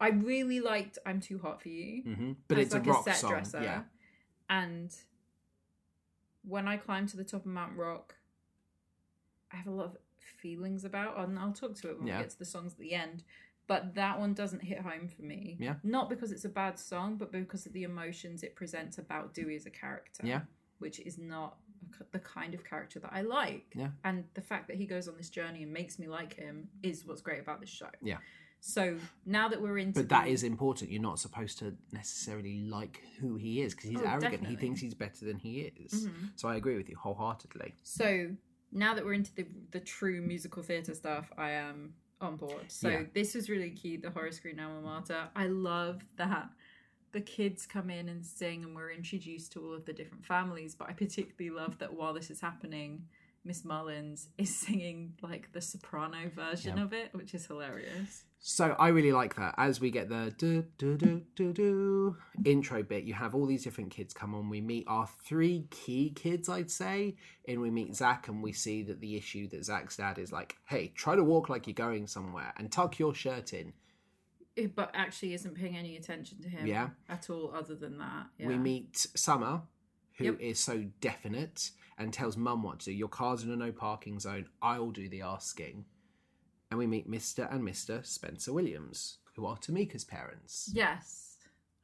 I 0.00 0.08
really 0.10 0.60
liked 0.60 0.98
I'm 1.06 1.20
Too 1.20 1.38
Hot 1.38 1.62
for 1.62 1.68
You. 1.68 2.02
hmm 2.02 2.32
but 2.48 2.58
it's 2.58 2.74
like 2.74 2.86
a 2.86 2.90
rock 2.90 3.04
set 3.04 3.16
song. 3.16 3.30
dresser. 3.30 3.62
Yeah, 3.62 3.82
And 4.50 4.94
when 6.46 6.68
I 6.68 6.76
climb 6.76 7.06
to 7.08 7.16
the 7.16 7.24
top 7.24 7.40
of 7.40 7.46
Mount 7.46 7.76
Rock, 7.76 8.14
I 9.52 9.56
have 9.56 9.66
a 9.66 9.70
lot 9.70 9.86
of 9.86 9.96
feelings 10.18 10.84
about 10.84 11.18
and 11.18 11.38
I'll 11.38 11.52
talk 11.52 11.74
to 11.76 11.90
it 11.90 11.98
when 11.98 12.06
Yeah. 12.06 12.18
we 12.18 12.22
get 12.24 12.30
to 12.30 12.38
the 12.38 12.44
songs 12.44 12.72
at 12.72 12.78
the 12.78 12.94
end. 12.94 13.24
But 13.66 13.94
that 13.94 14.18
one 14.20 14.34
doesn't 14.34 14.60
hit 14.60 14.80
home 14.80 15.08
for 15.08 15.22
me. 15.22 15.56
Yeah. 15.58 15.76
Not 15.82 16.10
because 16.10 16.32
it's 16.32 16.44
a 16.44 16.50
bad 16.50 16.78
song, 16.78 17.16
but 17.16 17.32
because 17.32 17.64
of 17.64 17.72
the 17.72 17.84
emotions 17.84 18.42
it 18.42 18.54
presents 18.54 18.98
about 18.98 19.32
Dewey 19.32 19.56
as 19.56 19.64
a 19.66 19.70
character. 19.70 20.26
Yeah. 20.26 20.42
Which 20.78 21.00
is 21.00 21.16
not 21.18 21.56
the 22.12 22.18
kind 22.18 22.52
of 22.54 22.64
character 22.64 22.98
that 22.98 23.12
I 23.12 23.22
like. 23.22 23.72
Yeah. 23.74 23.90
And 24.02 24.24
the 24.34 24.40
fact 24.42 24.68
that 24.68 24.76
he 24.76 24.84
goes 24.86 25.08
on 25.08 25.16
this 25.16 25.30
journey 25.30 25.62
and 25.62 25.72
makes 25.72 25.98
me 25.98 26.08
like 26.08 26.34
him 26.34 26.68
is 26.82 27.06
what's 27.06 27.22
great 27.22 27.40
about 27.40 27.60
this 27.60 27.70
show. 27.70 27.88
Yeah. 28.02 28.18
So 28.66 28.96
now 29.26 29.48
that 29.48 29.60
we're 29.60 29.76
into 29.76 30.00
but 30.00 30.08
that 30.08 30.26
is 30.26 30.42
important. 30.42 30.90
You're 30.90 31.02
not 31.02 31.18
supposed 31.18 31.58
to 31.58 31.76
necessarily 31.92 32.60
like 32.62 33.02
who 33.20 33.36
he 33.36 33.60
is 33.60 33.74
because 33.74 33.90
he's 33.90 34.00
Oh, 34.00 34.06
arrogant. 34.06 34.46
He 34.46 34.56
thinks 34.56 34.80
he's 34.80 34.94
better 34.94 35.26
than 35.26 35.36
he 35.36 35.60
is. 35.60 36.06
Mhm. 36.08 36.30
So 36.36 36.48
I 36.48 36.56
agree 36.56 36.74
with 36.78 36.88
you 36.88 36.96
wholeheartedly. 36.96 37.74
So 37.82 38.34
now 38.72 38.94
that 38.94 39.04
we're 39.04 39.12
into 39.12 39.34
the 39.34 39.46
the 39.70 39.80
true 39.80 40.22
musical 40.22 40.62
theatre 40.62 40.94
stuff, 40.94 41.30
I 41.36 41.50
am 41.50 41.94
on 42.22 42.36
board. 42.36 42.72
So 42.72 42.88
Yeah. 42.88 43.02
this 43.12 43.34
was 43.34 43.50
really 43.50 43.70
key. 43.70 43.98
the 43.98 44.08
Horace 44.10 44.40
Green 44.40 44.58
alma 44.58 44.80
mater. 44.80 45.28
I 45.36 45.46
love 45.48 46.02
that 46.16 46.48
the 47.12 47.20
kids 47.20 47.66
come 47.66 47.90
in 47.90 48.08
and 48.08 48.24
sing 48.24 48.64
and 48.64 48.74
we're 48.74 48.90
introduced 48.92 49.52
to 49.52 49.60
all 49.62 49.74
of 49.74 49.84
the 49.84 49.92
different 49.92 50.24
families, 50.24 50.74
but 50.74 50.88
I 50.88 50.94
particularly 50.94 51.50
love 51.54 51.76
that 51.80 51.92
while 51.92 52.14
this 52.14 52.30
is 52.30 52.40
happening, 52.40 53.08
Miss 53.44 53.64
Mullins 53.64 54.28
is 54.38 54.54
singing 54.58 55.14
like 55.22 55.52
the 55.52 55.60
soprano 55.60 56.30
version 56.34 56.76
Yeah. 56.78 56.84
of 56.84 56.92
it, 56.92 57.10
which 57.14 57.34
is 57.34 57.46
hilarious. 57.46 58.24
So 58.46 58.76
I 58.78 58.88
really 58.88 59.12
like 59.12 59.36
that. 59.36 59.54
As 59.56 59.80
we 59.80 59.90
get 59.90 60.08
the 60.10 60.34
do 60.36 60.64
do 60.76 60.96
do 60.98 61.22
do 61.34 61.52
do 61.54 62.16
intro 62.44 62.82
bit, 62.82 63.04
you 63.04 63.14
have 63.14 63.34
all 63.34 63.46
these 63.46 63.64
different 63.64 63.90
kids 63.90 64.12
come 64.12 64.34
on. 64.34 64.50
We 64.50 64.60
meet 64.60 64.84
our 64.86 65.08
three 65.24 65.66
key 65.70 66.10
kids, 66.14 66.48
I'd 66.50 66.70
say, 66.70 67.16
and 67.48 67.60
we 67.62 67.70
meet 67.70 67.94
Zach, 67.96 68.28
and 68.28 68.42
we 68.42 68.52
see 68.52 68.82
that 68.82 69.00
the 69.00 69.16
issue 69.16 69.48
that 69.48 69.64
Zach's 69.64 69.96
dad 69.96 70.18
is 70.18 70.30
like, 70.30 70.56
"Hey, 70.66 70.88
try 70.88 71.16
to 71.16 71.24
walk 71.24 71.48
like 71.48 71.66
you're 71.66 71.72
going 71.74 72.06
somewhere 72.06 72.52
and 72.58 72.70
tuck 72.70 72.98
your 72.98 73.14
shirt 73.14 73.54
in." 73.54 73.72
It- 74.56 74.74
but 74.76 74.90
actually 74.94 75.32
isn't 75.34 75.54
paying 75.54 75.76
any 75.76 75.96
attention 75.96 76.42
to 76.42 76.48
him 76.48 76.66
Yeah. 76.66 76.90
at 77.08 77.30
all 77.30 77.50
other 77.54 77.74
than 77.74 77.96
that. 77.98 78.26
Yeah. 78.38 78.48
We 78.48 78.58
meet 78.58 78.94
Summer, 79.16 79.62
who 80.18 80.34
is 80.34 80.40
Yep. 80.40 80.56
so 80.56 80.84
definite 81.00 81.70
and 81.98 82.12
tells 82.12 82.36
Mum 82.36 82.62
what 82.62 82.80
to 82.80 82.86
do. 82.86 82.92
Your 82.92 83.08
car's 83.08 83.42
in 83.42 83.50
a 83.50 83.56
no 83.56 83.72
parking 83.72 84.18
zone. 84.18 84.46
I'll 84.62 84.90
do 84.90 85.08
the 85.08 85.22
asking. 85.22 85.84
And 86.70 86.78
we 86.78 86.86
meet 86.86 87.10
Mr. 87.10 87.52
and 87.52 87.62
Mr. 87.62 88.04
Spencer 88.04 88.52
Williams, 88.52 89.18
who 89.36 89.46
are 89.46 89.56
Tomika's 89.56 90.04
parents. 90.04 90.70
Yes. 90.72 91.36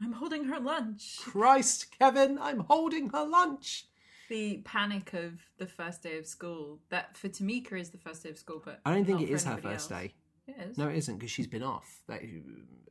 I'm 0.02 0.12
holding 0.12 0.44
her 0.44 0.58
lunch. 0.58 1.18
Christ, 1.20 1.86
Kevin, 1.98 2.38
I'm 2.40 2.60
holding 2.60 3.10
her 3.10 3.24
lunch. 3.24 3.86
the 4.30 4.58
panic 4.64 5.12
of 5.12 5.34
the 5.58 5.66
first 5.66 6.02
day 6.02 6.16
of 6.16 6.26
school 6.26 6.78
that 6.88 7.16
for 7.16 7.28
Tomika 7.28 7.72
is 7.78 7.90
the 7.90 7.98
first 7.98 8.22
day 8.22 8.30
of 8.30 8.38
school, 8.38 8.62
but 8.64 8.80
I 8.84 8.94
don't 8.94 9.04
think 9.04 9.20
it 9.20 9.28
is 9.28 9.44
her 9.44 9.56
first 9.56 9.90
else. 9.92 10.00
day. 10.02 10.14
It 10.46 10.56
is. 10.70 10.78
No, 10.78 10.88
it 10.88 10.96
isn't 10.96 11.18
because 11.18 11.30
she's 11.30 11.46
been 11.46 11.62
off. 11.62 12.00
That 12.08 12.20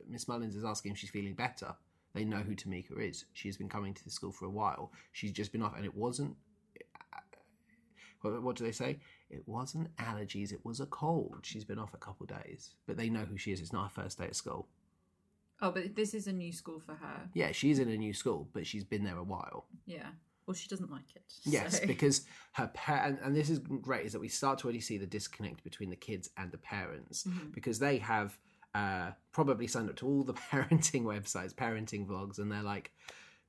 Miss 0.08 0.28
Mullins 0.28 0.54
is 0.54 0.64
asking 0.64 0.92
if 0.92 0.98
she's 0.98 1.10
feeling 1.10 1.34
better. 1.34 1.74
They 2.14 2.24
know 2.24 2.38
who 2.38 2.54
Tamika 2.54 2.98
is. 3.00 3.24
She 3.32 3.48
has 3.48 3.56
been 3.56 3.68
coming 3.68 3.94
to 3.94 4.04
the 4.04 4.10
school 4.10 4.32
for 4.32 4.44
a 4.46 4.50
while. 4.50 4.92
She's 5.12 5.32
just 5.32 5.52
been 5.52 5.62
off, 5.62 5.76
and 5.76 5.84
it 5.84 5.94
wasn't. 5.94 6.36
What, 8.20 8.42
what 8.42 8.56
do 8.56 8.64
they 8.64 8.72
say? 8.72 8.98
It 9.30 9.42
wasn't 9.46 9.94
allergies. 9.96 10.52
It 10.52 10.64
was 10.64 10.80
a 10.80 10.86
cold. 10.86 11.38
She's 11.42 11.64
been 11.64 11.78
off 11.78 11.94
a 11.94 11.98
couple 11.98 12.24
of 12.30 12.42
days, 12.44 12.74
but 12.86 12.96
they 12.96 13.08
know 13.08 13.24
who 13.24 13.36
she 13.36 13.52
is. 13.52 13.60
It's 13.60 13.72
not 13.72 13.84
her 13.92 14.02
first 14.02 14.18
day 14.18 14.24
at 14.26 14.36
school. 14.36 14.68
Oh, 15.62 15.70
but 15.70 15.94
this 15.94 16.14
is 16.14 16.26
a 16.26 16.32
new 16.32 16.52
school 16.52 16.80
for 16.80 16.94
her. 16.94 17.28
Yeah, 17.34 17.52
she's 17.52 17.78
in 17.78 17.88
a 17.90 17.96
new 17.96 18.14
school, 18.14 18.48
but 18.52 18.66
she's 18.66 18.84
been 18.84 19.04
there 19.04 19.18
a 19.18 19.22
while. 19.24 19.66
Yeah. 19.86 20.08
Well, 20.46 20.54
she 20.54 20.68
doesn't 20.68 20.90
like 20.90 21.14
it. 21.14 21.22
Yes, 21.44 21.80
so- 21.80 21.86
because 21.94 22.22
her 22.52 22.68
parent, 22.68 23.20
and 23.22 23.36
this 23.36 23.50
is 23.50 23.58
great, 23.58 24.06
is 24.06 24.12
that 24.12 24.20
we 24.20 24.28
start 24.28 24.58
to 24.60 24.64
already 24.64 24.80
see 24.80 24.96
the 24.98 25.06
disconnect 25.06 25.62
between 25.62 25.90
the 25.90 25.96
kids 25.96 26.30
and 26.36 26.50
the 26.50 26.58
parents 26.58 27.24
Mhm. 27.24 27.52
because 27.52 27.78
they 27.78 27.98
have 27.98 28.38
uh, 28.74 29.10
probably 29.32 29.66
signed 29.66 29.90
up 29.90 29.96
to 29.96 30.06
all 30.06 30.22
the 30.24 30.32
parenting 30.50 31.02
websites, 31.02 31.52
parenting 31.54 32.06
vlogs, 32.06 32.38
and 32.38 32.50
they're 32.50 32.62
like, 32.62 32.92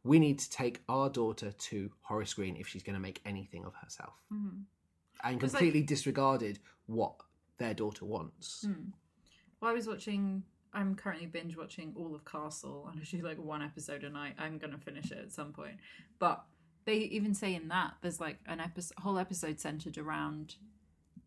we 0.04 0.20
need 0.20 0.40
to 0.40 0.50
take 0.50 0.82
our 0.90 1.10
daughter 1.10 1.52
to 1.52 1.92
Horace 2.02 2.34
Green 2.34 2.56
if 2.56 2.68
she's 2.68 2.84
going 2.84 2.96
to 2.96 3.00
make 3.00 3.22
anything 3.26 3.66
of 3.66 3.76
herself, 3.76 4.14
Mhm. 4.32 4.66
and 5.24 5.44
It's 5.44 5.54
like- 5.54 5.60
completely 5.60 5.84
disregarded 5.84 6.60
what 6.88 7.22
their 7.58 7.74
daughter 7.74 8.06
wants. 8.06 8.64
Hmm. 8.66 8.90
Well, 9.60 9.70
I 9.72 9.74
was 9.74 9.88
watching. 9.88 10.44
I'm 10.74 10.96
currently 10.96 11.28
binge 11.28 11.56
watching 11.58 11.94
all 11.98 12.16
of 12.16 12.24
Castle. 12.26 12.88
And 12.88 13.00
I 13.00 13.04
do 13.04 13.22
like 13.22 13.38
one 13.38 13.62
episode 13.62 14.04
a 14.06 14.10
night. 14.10 14.36
I'm 14.40 14.58
gonna 14.58 14.78
finish 14.78 15.12
it 15.12 15.18
at 15.18 15.32
some 15.34 15.52
point. 15.54 15.78
But 16.18 16.46
they 16.86 16.98
even 17.00 17.36
say 17.36 17.54
in 17.54 17.68
that 17.68 17.98
there's 18.02 18.20
like 18.22 18.40
an 18.48 18.60
episode, 18.62 18.98
whole 19.00 19.20
episode 19.20 19.60
centered 19.60 19.98
around 19.98 20.56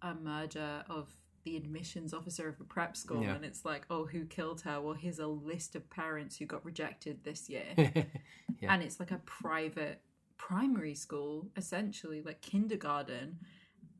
a 0.02 0.14
murder 0.14 0.84
of 0.88 1.14
the 1.44 1.56
admissions 1.56 2.12
officer 2.14 2.48
of 2.48 2.60
a 2.60 2.64
prep 2.64 2.96
school, 2.96 3.22
Yeah. 3.22 3.34
and 3.34 3.44
it's 3.44 3.64
like, 3.64 3.86
oh, 3.90 4.06
who 4.06 4.24
killed 4.24 4.62
her? 4.62 4.80
Well, 4.80 4.94
here's 4.94 5.18
a 5.18 5.26
list 5.26 5.76
of 5.76 5.88
parents 5.90 6.36
who 6.38 6.46
got 6.46 6.64
rejected 6.64 7.22
this 7.22 7.48
year, 7.48 7.64
Yeah. 7.76 8.72
and 8.72 8.82
it's 8.82 8.98
like 8.98 9.10
a 9.10 9.18
private 9.26 10.00
primary 10.36 10.94
school, 10.94 11.48
essentially 11.56 12.22
like 12.22 12.40
kindergarten. 12.40 13.38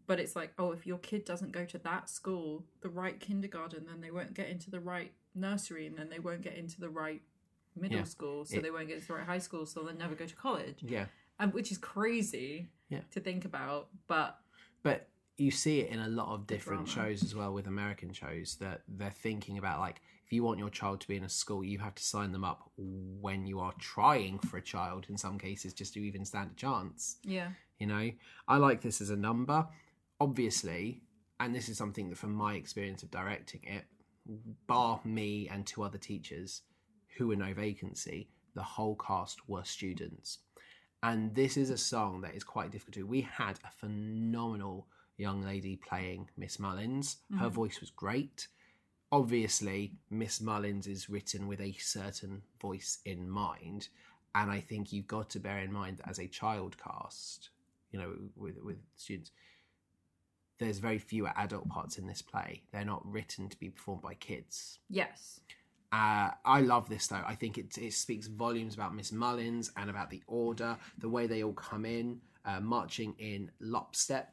But 0.06 0.20
it's 0.20 0.36
like, 0.36 0.52
oh, 0.58 0.72
if 0.72 0.86
your 0.86 0.98
kid 0.98 1.24
doesn't 1.24 1.52
go 1.52 1.64
to 1.64 1.78
that 1.78 2.10
school, 2.10 2.66
the 2.82 2.90
right 2.90 3.18
kindergarten, 3.18 3.86
then 3.86 4.00
they 4.02 4.10
won't 4.10 4.34
get 4.34 4.48
into 4.48 4.70
the 4.70 4.80
right 4.80 5.12
nursery, 5.34 5.86
and 5.86 5.96
then 5.96 6.08
they 6.10 6.18
won't 6.18 6.42
get 6.42 6.54
into 6.56 6.80
the 6.80 6.90
right 6.90 7.22
middle 7.76 7.98
Yeah. 7.98 8.04
school, 8.04 8.44
so 8.44 8.56
It- 8.56 8.62
they 8.62 8.70
won't 8.70 8.88
get 8.88 8.96
into 8.96 9.08
the 9.08 9.14
right 9.14 9.26
high 9.26 9.38
school, 9.38 9.66
so 9.66 9.82
they'll 9.82 9.94
never 9.96 10.14
go 10.14 10.26
to 10.26 10.36
college, 10.36 10.82
yeah, 10.82 11.06
and 11.38 11.52
which 11.52 11.70
is 11.72 11.78
crazy 11.78 12.70
Yeah. 12.88 13.00
to 13.10 13.20
think 13.20 13.44
about. 13.44 13.88
But 14.06 14.40
but 14.82 15.08
you 15.36 15.50
see 15.50 15.80
it 15.80 15.90
in 15.90 16.00
a 16.00 16.08
lot 16.08 16.28
of 16.28 16.46
different 16.46 16.88
shows 16.88 17.22
as 17.22 17.34
well 17.34 17.52
with 17.52 17.66
American 17.66 18.12
shows 18.12 18.56
that 18.60 18.82
they're 18.86 19.10
thinking 19.10 19.58
about 19.58 19.80
like 19.80 20.00
if 20.24 20.32
you 20.32 20.42
want 20.42 20.58
your 20.58 20.70
child 20.70 21.00
to 21.02 21.08
be 21.08 21.16
in 21.16 21.24
a 21.24 21.28
school, 21.28 21.62
you 21.62 21.78
have 21.78 21.94
to 21.94 22.02
sign 22.02 22.32
them 22.32 22.44
up 22.44 22.70
when 22.76 23.46
you 23.46 23.60
are 23.60 23.74
trying 23.78 24.38
for 24.38 24.56
a 24.56 24.62
child 24.62 25.06
in 25.10 25.18
some 25.18 25.38
cases 25.38 25.74
just 25.74 25.92
to 25.94 26.00
even 26.00 26.24
stand 26.24 26.50
a 26.52 26.54
chance. 26.54 27.16
yeah, 27.24 27.50
You 27.78 27.86
know, 27.86 28.10
I 28.48 28.56
like 28.56 28.80
this 28.80 29.02
as 29.02 29.10
a 29.10 29.16
number. 29.16 29.66
Obviously, 30.20 31.02
and 31.40 31.54
this 31.54 31.68
is 31.68 31.76
something 31.76 32.08
that 32.08 32.16
from 32.16 32.32
my 32.32 32.54
experience 32.54 33.02
of 33.02 33.10
directing 33.10 33.60
it, 33.64 33.84
bar 34.66 35.00
me 35.04 35.48
and 35.52 35.66
two 35.66 35.82
other 35.82 35.98
teachers 35.98 36.62
who 37.18 37.28
were 37.28 37.36
no 37.36 37.52
vacancy, 37.52 38.30
the 38.54 38.62
whole 38.62 38.96
cast 38.96 39.46
were 39.46 39.64
students. 39.64 40.38
And 41.02 41.34
this 41.34 41.58
is 41.58 41.68
a 41.68 41.76
song 41.76 42.22
that 42.22 42.34
is 42.34 42.44
quite 42.44 42.70
difficult 42.70 42.94
to. 42.94 43.02
We 43.02 43.20
had 43.20 43.58
a 43.62 43.70
phenomenal 43.78 44.86
young 45.16 45.42
lady 45.42 45.76
playing 45.76 46.28
Miss 46.36 46.58
Mullins. 46.58 47.18
Her 47.38 47.48
Mhm. 47.48 47.52
voice 47.52 47.80
was 47.80 47.90
great. 47.90 48.48
obviously 49.12 49.96
Miss 50.10 50.40
Mullins 50.40 50.88
is 50.88 51.08
written 51.08 51.46
with 51.46 51.60
a 51.60 51.72
certain 51.74 52.42
voice 52.60 52.98
in 53.04 53.30
mind, 53.30 53.88
and 54.34 54.50
I 54.50 54.60
think 54.60 54.92
you've 54.92 55.06
got 55.06 55.30
to 55.30 55.38
bear 55.38 55.58
in 55.60 55.72
mind 55.72 55.98
that 55.98 56.08
as 56.08 56.18
a 56.18 56.26
child 56.26 56.76
cast, 56.78 57.50
you 57.92 57.98
know, 58.00 58.16
with 58.34 58.58
with 58.58 58.78
students, 58.96 59.30
there's 60.58 60.78
very 60.78 60.98
few 60.98 61.26
adult 61.28 61.68
parts 61.68 61.96
in 61.98 62.06
this 62.08 62.22
play. 62.22 62.64
They're 62.72 62.84
not 62.84 63.06
written 63.06 63.48
to 63.48 63.56
be 63.58 63.70
performed 63.70 64.02
by 64.02 64.14
kids. 64.14 64.80
Yes. 64.88 65.38
Uh, 65.92 66.32
I 66.44 66.60
love 66.62 66.88
this 66.88 67.06
though. 67.06 67.22
I 67.24 67.36
think 67.36 67.56
it, 67.56 67.78
it 67.78 67.92
speaks 67.92 68.26
volumes 68.26 68.74
about 68.74 68.94
Miss 68.96 69.12
Mullins 69.12 69.70
and 69.76 69.90
about 69.90 70.10
the 70.10 70.22
order, 70.26 70.76
the 70.98 71.08
way 71.08 71.28
they 71.28 71.44
all 71.44 71.52
come 71.52 71.84
in, 71.84 72.20
uh, 72.44 72.58
marching 72.60 73.14
in 73.18 73.52
lopstep. 73.62 74.26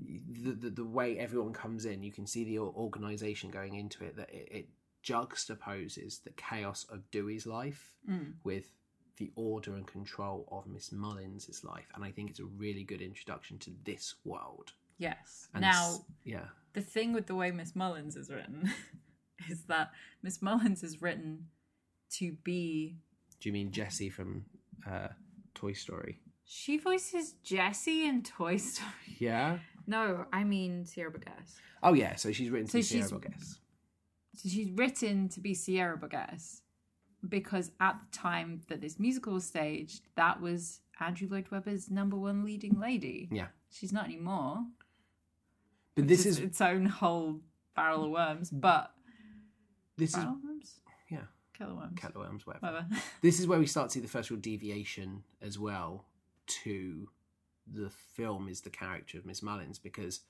The, 0.00 0.52
the 0.52 0.70
the 0.70 0.84
way 0.84 1.18
everyone 1.18 1.52
comes 1.52 1.84
in, 1.86 2.02
you 2.02 2.12
can 2.12 2.26
see 2.26 2.44
the 2.44 2.58
organisation 2.58 3.50
going 3.50 3.74
into 3.74 4.04
it. 4.04 4.16
That 4.16 4.30
it, 4.32 4.48
it 4.50 4.68
juxtaposes 5.04 6.22
the 6.22 6.30
chaos 6.36 6.84
of 6.90 7.10
Dewey's 7.10 7.46
life 7.46 7.92
Mm. 8.08 8.34
with 8.44 8.70
the 9.18 9.32
order 9.34 9.74
and 9.74 9.86
control 9.86 10.46
of 10.52 10.66
Miss 10.66 10.92
Mullins' 10.92 11.64
life, 11.64 11.88
and 11.94 12.04
I 12.04 12.10
think 12.10 12.30
it's 12.30 12.38
a 12.40 12.44
really 12.44 12.84
good 12.84 13.00
introduction 13.00 13.58
to 13.60 13.70
this 13.84 14.14
world. 14.24 14.72
Yes. 14.98 15.48
And 15.54 15.62
now, 15.62 15.86
s- 15.86 16.02
yeah, 16.24 16.44
the 16.74 16.82
thing 16.82 17.12
with 17.14 17.26
the 17.26 17.34
way 17.34 17.50
Miss 17.50 17.74
Mullins 17.74 18.14
is 18.16 18.30
written 18.30 18.70
is 19.50 19.64
that 19.64 19.90
Miss 20.22 20.40
Mullins 20.42 20.82
is 20.82 21.00
written 21.02 21.46
to 22.18 22.32
be. 22.44 22.98
do 23.40 23.48
you 23.48 23.52
mean 23.54 23.72
Jessie 23.72 24.10
from 24.10 24.44
uh, 24.88 25.08
Toy 25.54 25.72
Story? 25.72 26.20
She 26.44 26.76
voices 26.78 27.32
Jessie 27.42 28.06
in 28.06 28.22
Toy 28.22 28.56
Story. 28.58 28.90
Yeah. 29.18 29.58
No, 29.86 30.26
I 30.32 30.44
mean 30.44 30.84
Sierra 30.84 31.12
Boggess. 31.12 31.54
Oh 31.82 31.94
yeah, 31.94 32.16
so 32.16 32.32
she's 32.32 32.50
written 32.50 32.68
So 32.68 32.78
to 32.78 32.84
Sierra 32.84 33.08
Boggess. 33.08 33.58
So 34.34 34.48
she's 34.48 34.70
written 34.72 35.28
to 35.30 35.40
be 35.40 35.54
Sierra 35.54 35.96
Boggess 35.96 36.60
because 37.28 37.70
at 37.80 37.98
the 38.00 38.16
time 38.16 38.60
that 38.68 38.80
this 38.80 38.98
musical 38.98 39.34
was 39.34 39.44
staged, 39.44 40.02
that 40.16 40.40
was 40.40 40.80
Andrew 41.00 41.28
Lloyd 41.30 41.46
Webber's 41.50 41.90
number 41.90 42.16
one 42.16 42.44
leading 42.44 42.78
lady. 42.78 43.28
Yeah. 43.30 43.46
She's 43.70 43.92
not 43.92 44.04
anymore. 44.06 44.64
But 45.94 46.08
this 46.08 46.26
is 46.26 46.38
its 46.38 46.60
own 46.60 46.86
whole 46.86 47.40
barrel 47.74 48.04
of 48.04 48.10
worms, 48.10 48.50
but 48.50 48.92
this 49.96 50.10
is 50.10 50.16
barrel 50.16 50.34
of 50.36 50.44
worms, 50.44 50.80
yeah, 51.10 51.20
killer 51.56 51.74
worms, 51.74 51.98
Keller 51.98 52.18
Worms, 52.26 52.46
whatever. 52.46 52.66
whatever. 52.66 52.86
This 53.22 53.40
is 53.40 53.46
where 53.46 53.58
we 53.58 53.66
start 53.66 53.88
to 53.90 53.94
see 53.94 54.00
the 54.00 54.08
first 54.08 54.30
real 54.30 54.38
deviation 54.40 55.22
as 55.40 55.58
well 55.58 56.04
to 56.64 57.08
the 57.72 57.90
film 57.90 58.48
is 58.48 58.60
the 58.60 58.70
character 58.70 59.18
of 59.18 59.26
Miss 59.26 59.42
Mullins 59.42 59.78
because 59.78 60.20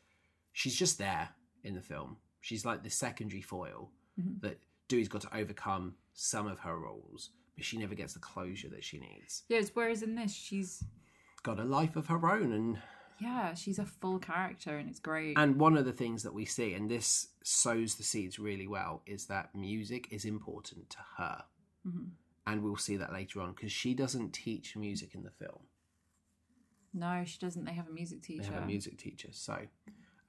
she's 0.53 0.77
just 0.77 0.99
there 0.99 1.31
in 1.63 1.75
the 1.75 1.83
film. 1.83 2.17
She's 2.41 2.65
like 2.65 2.83
the 2.83 2.91
secondary 2.91 3.43
foil 3.43 3.91
Mhm. 4.19 4.41
that 4.41 4.61
Dewey's 4.89 5.09
got 5.09 5.23
to 5.23 5.37
overcome 5.37 5.97
some 6.15 6.47
of 6.47 6.61
her 6.61 6.79
roles, 6.79 7.31
but 7.57 7.65
she 7.65 7.77
never 7.77 7.95
gets 7.95 8.15
the 8.15 8.21
closure 8.21 8.69
that 8.71 8.85
she 8.85 8.99
needs. 8.99 9.43
Yes, 9.49 9.71
whereas 9.75 10.03
in 10.03 10.15
this, 10.15 10.33
she's 10.33 10.85
Got 11.43 11.61
a 11.61 11.65
life 11.65 11.95
of 11.95 12.07
her 12.09 12.29
own 12.29 12.51
and 12.53 12.83
yeah, 13.21 13.55
she's 13.55 13.79
a 13.79 13.87
full 13.87 14.19
character, 14.19 14.77
and 14.79 14.91
it's 14.91 14.99
great. 15.01 15.39
And 15.39 15.59
one 15.61 15.77
of 15.77 15.85
the 15.87 15.93
things 15.93 16.23
that 16.25 16.35
we 16.35 16.45
see, 16.45 16.75
and 16.75 16.91
this 16.91 17.29
sows 17.43 17.95
the 17.95 18.03
seeds 18.03 18.39
really 18.39 18.67
well, 18.67 19.03
is 19.07 19.27
that 19.27 19.55
music 19.55 20.09
is 20.13 20.25
important 20.25 20.91
to 20.91 20.99
her. 21.17 21.45
Mhm. 21.87 22.11
And 22.47 22.63
we'll 22.63 22.77
see 22.77 22.97
that 22.97 23.13
later 23.13 23.41
on 23.41 23.53
because 23.55 23.73
she 23.73 23.95
doesn't 23.95 24.33
teach 24.33 24.77
music 24.77 25.15
in 25.15 25.23
the 25.23 25.31
film. 25.31 25.63
No, 26.97 27.23
she 27.27 27.39
doesn't. 27.39 27.65
They 27.65 27.75
have 27.75 27.89
a 27.89 27.93
music 27.93 28.23
teacher. 28.23 28.43
They 28.43 28.55
have 28.55 28.63
a 28.63 28.67
music 28.67 28.97
teacher. 28.97 29.29
So 29.31 29.59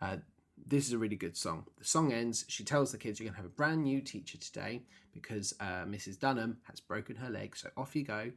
uh, 0.01 0.17
this 0.65 0.85
is 0.85 0.93
a 0.93 0.97
really 0.97 1.15
good 1.15 1.37
song. 1.37 1.65
The 1.79 1.85
song 1.85 2.11
ends. 2.11 2.45
She 2.49 2.63
tells 2.63 2.91
the 2.91 2.97
kids, 2.97 3.19
You're 3.19 3.25
going 3.25 3.35
to 3.35 3.37
have 3.37 3.45
a 3.45 3.55
brand 3.55 3.83
new 3.83 4.01
teacher 4.01 4.37
today 4.37 4.83
because 5.13 5.53
uh, 5.59 5.85
Mrs. 5.85 6.19
Dunham 6.19 6.57
has 6.63 6.79
broken 6.81 7.15
her 7.15 7.29
leg. 7.29 7.55
So 7.55 7.69
off 7.77 7.95
you 7.95 8.03
go. 8.03 8.31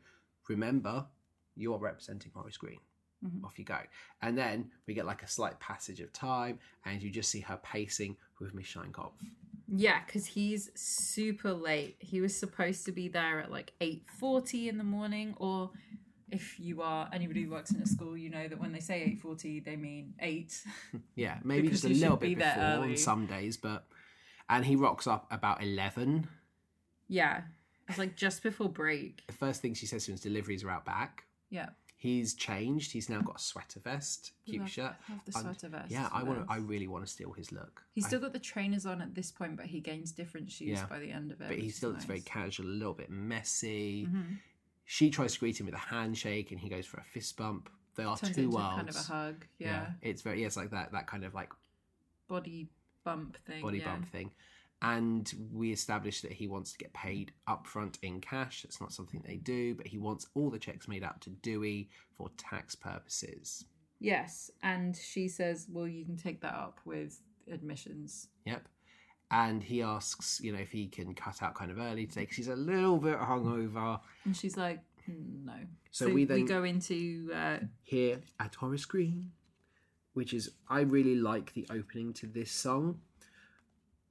Remember, 0.49 1.07
you 1.57 1.75
are 1.75 1.79
representing 1.79 2.33
Horace 2.35 2.57
Green. 2.57 2.79
Mhm. 3.25 3.45
Off 3.45 3.59
you 3.59 3.65
go. 3.65 3.79
And 4.23 4.39
then 4.39 4.71
we 4.87 4.95
get 4.95 5.05
like 5.05 5.23
a 5.23 5.29
slight 5.29 5.61
passage 5.61 6.01
of 6.01 6.13
time, 6.13 6.59
and 6.87 7.03
you 7.03 7.11
just 7.11 7.31
see 7.31 7.41
her 7.41 7.59
pacing 7.63 8.17
with 8.39 8.55
Miss 8.55 8.67
Scheinkopf. 8.67 9.13
Yeah, 9.69 10.01
because 10.07 10.25
he's 10.27 10.71
super 10.75 11.53
late. 11.53 11.97
He 11.99 12.21
was 12.21 12.35
supposed 12.35 12.87
to 12.87 12.93
be 12.93 13.09
there 13.09 13.41
at 13.41 13.51
like 13.51 13.73
eight 13.81 14.05
forty 14.19 14.69
in 14.69 14.79
the 14.79 14.85
morning, 14.85 15.35
or 15.37 15.71
if 16.33 16.59
you 16.61 16.83
are 16.83 17.09
anybody 17.13 17.45
who 17.45 17.51
works 17.51 17.71
in 17.73 17.81
a 17.83 17.87
school, 17.87 18.17
you 18.17 18.31
know 18.31 18.49
that 18.49 18.61
when 18.61 18.73
they 18.73 18.81
say 18.81 19.03
eight 19.03 19.21
forty, 19.21 19.61
they 19.61 19.77
mean 19.77 20.15
eight. 20.21 20.63
Yeah, 21.15 21.39
maybe 21.45 21.69
just 21.69 21.85
a 21.85 21.89
little 21.89 22.17
be 22.17 22.35
bit 22.35 22.39
there 22.45 22.55
before 22.77 22.91
on 22.91 22.97
some 22.97 23.27
days, 23.27 23.57
but 23.57 23.87
and 24.49 24.65
he 24.65 24.77
rocks 24.77 25.07
up 25.07 25.27
about 25.31 25.63
eleven. 25.63 26.29
yeah, 27.09 27.43
it's 27.89 27.99
like 27.99 28.17
just 28.17 28.43
before 28.43 28.69
break. 28.69 29.23
The 29.27 29.33
first 29.33 29.61
thing 29.63 29.75
she 29.75 29.87
says 29.87 30.05
to 30.07 30.11
him 30.13 30.15
is 30.15 30.21
deliveries 30.21 30.65
are 30.65 30.71
out 30.71 30.85
back. 30.85 31.25
Yeah, 31.51 31.71
He's 31.97 32.33
changed. 32.33 32.93
He's 32.93 33.11
now 33.11 33.21
got 33.21 33.37
a 33.37 33.43
sweater 33.43 33.79
vest, 33.81 34.33
cute 34.47 34.61
love, 34.63 34.71
shirt. 34.71 34.95
Love 35.11 35.21
the 35.27 35.33
And- 35.35 35.43
sweater 35.43 35.69
vest. 35.69 35.91
Yeah, 35.91 36.09
I 36.13 36.23
want. 36.23 36.47
I 36.49 36.57
really 36.57 36.87
want 36.89 37.05
to 37.05 37.11
steal 37.13 37.33
his 37.33 37.53
look. 37.53 37.83
He's 37.93 38.05
I- 38.07 38.09
still 38.09 38.21
got 38.21 38.33
the 38.33 38.39
trainers 38.39 38.87
on 38.87 39.03
at 39.03 39.15
this 39.15 39.31
point, 39.31 39.57
but 39.57 39.67
he 39.67 39.81
gains 39.81 40.11
different 40.13 40.51
shoes 40.51 40.69
Yeah. 40.79 40.87
by 40.87 40.99
the 41.01 41.11
end 41.11 41.31
of 41.33 41.41
it. 41.43 41.49
but 41.49 41.59
he 41.59 41.69
still 41.71 41.91
looks 41.91 42.05
very 42.07 42.21
casual, 42.23 42.67
a 42.67 42.69
little 42.69 42.95
bit 42.95 43.11
messy. 43.11 44.07
Mhm. 44.11 44.39
She 44.91 45.09
tries 45.09 45.35
to 45.35 45.39
greet 45.39 45.61
him 45.61 45.67
with 45.67 45.75
a 45.77 45.79
handshake, 45.79 46.51
and 46.51 46.59
he 46.59 46.69
goes 46.69 46.85
for 46.85 46.97
a 46.97 47.05
fist 47.05 47.37
bump. 47.37 47.71
They 47.95 48.03
are 48.03 48.17
Turns 48.17 48.35
two 48.35 48.43
into 48.43 48.57
worlds. 48.57 48.75
kind 48.75 48.89
of 48.89 48.97
a 48.97 48.99
hug. 48.99 49.47
Yeah, 49.61 49.87
it's 50.03 50.21
very. 50.21 50.41
Yeah, 50.41 50.49
it's 50.49 50.57
like 50.57 50.73
that. 50.73 50.91
That 50.91 51.07
kind 51.07 51.25
of 51.25 51.33
like 51.33 51.51
body 52.27 52.69
bump 53.05 53.37
thing. 53.47 53.63
body 53.63 53.79
yeah. 53.79 53.85
bump 53.85 54.11
thing. 54.11 54.33
And 54.83 55.33
we 55.53 55.71
established 55.71 56.23
that 56.23 56.33
he 56.33 56.49
wants 56.49 56.73
to 56.73 56.79
get 56.79 56.93
paid 56.93 57.31
upfront 57.49 58.01
in 58.03 58.21
cash. 58.21 58.63
That's 58.63 58.81
not 58.81 58.93
something 58.93 59.23
they 59.25 59.37
do, 59.37 59.77
but 59.77 59.87
he 59.87 59.99
wants 59.99 60.27
all 60.35 60.51
the 60.51 60.59
checks 60.59 60.89
made 60.89 61.05
out 61.05 61.21
to 61.21 61.31
Dewey 61.31 61.89
for 62.17 62.29
tax 62.37 62.75
purposes. 62.75 63.67
Yes, 64.01 64.51
and 64.65 64.97
she 64.97 65.29
says, 65.29 65.69
"Well, 65.71 65.87
you 65.87 66.05
can 66.05 66.17
take 66.17 66.41
that 66.41 66.55
up 66.55 66.81
with 66.85 67.21
admissions." 67.49 68.27
Yep. 68.45 68.67
And 69.31 69.63
he 69.63 69.81
asks, 69.83 70.41
you 70.43 70.53
know, 70.53 70.59
if 70.59 70.73
he 70.73 70.89
can 70.89 71.15
cut 71.15 71.43
out 71.43 71.55
kind 71.55 71.71
of 71.71 71.79
early 71.79 72.07
today 72.07 72.23
because 72.23 72.37
he's 72.37 72.49
a 72.49 72.57
little 72.57 72.99
bit 72.99 73.17
hungover. 73.19 74.01
And 74.25 74.37
she's 74.37 74.57
like, 74.57 74.81
"Mm, 75.09 75.45
"No." 75.45 75.55
So 75.93 76.09
we 76.09 76.25
then- 76.25 76.47
go 76.47 76.65
into 76.65 77.31
uh, 77.33 77.59
Here 77.83 78.21
at 78.41 78.57
Horace 78.57 78.85
Green, 78.85 79.31
which 80.15 80.35
is, 80.35 80.51
I 80.69 80.81
really 80.81 81.15
like 81.15 81.53
the 81.55 81.67
opening 81.71 82.13
to 82.15 82.27
this 82.27 82.51
song. 82.51 83.01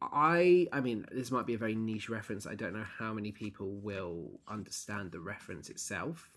I, 0.02 0.68
I 0.72 0.80
mean, 0.80 1.06
this 1.12 1.30
might 1.30 1.46
be 1.46 1.54
a 1.56 1.58
very 1.58 1.76
niche 1.76 2.08
reference. 2.10 2.48
I 2.48 2.56
don't 2.56 2.74
know 2.74 2.86
how 2.98 3.14
many 3.14 3.34
people 3.34 3.72
will 3.72 4.40
understand 4.48 5.12
the 5.12 5.20
reference 5.20 5.70
itself. 5.70 6.32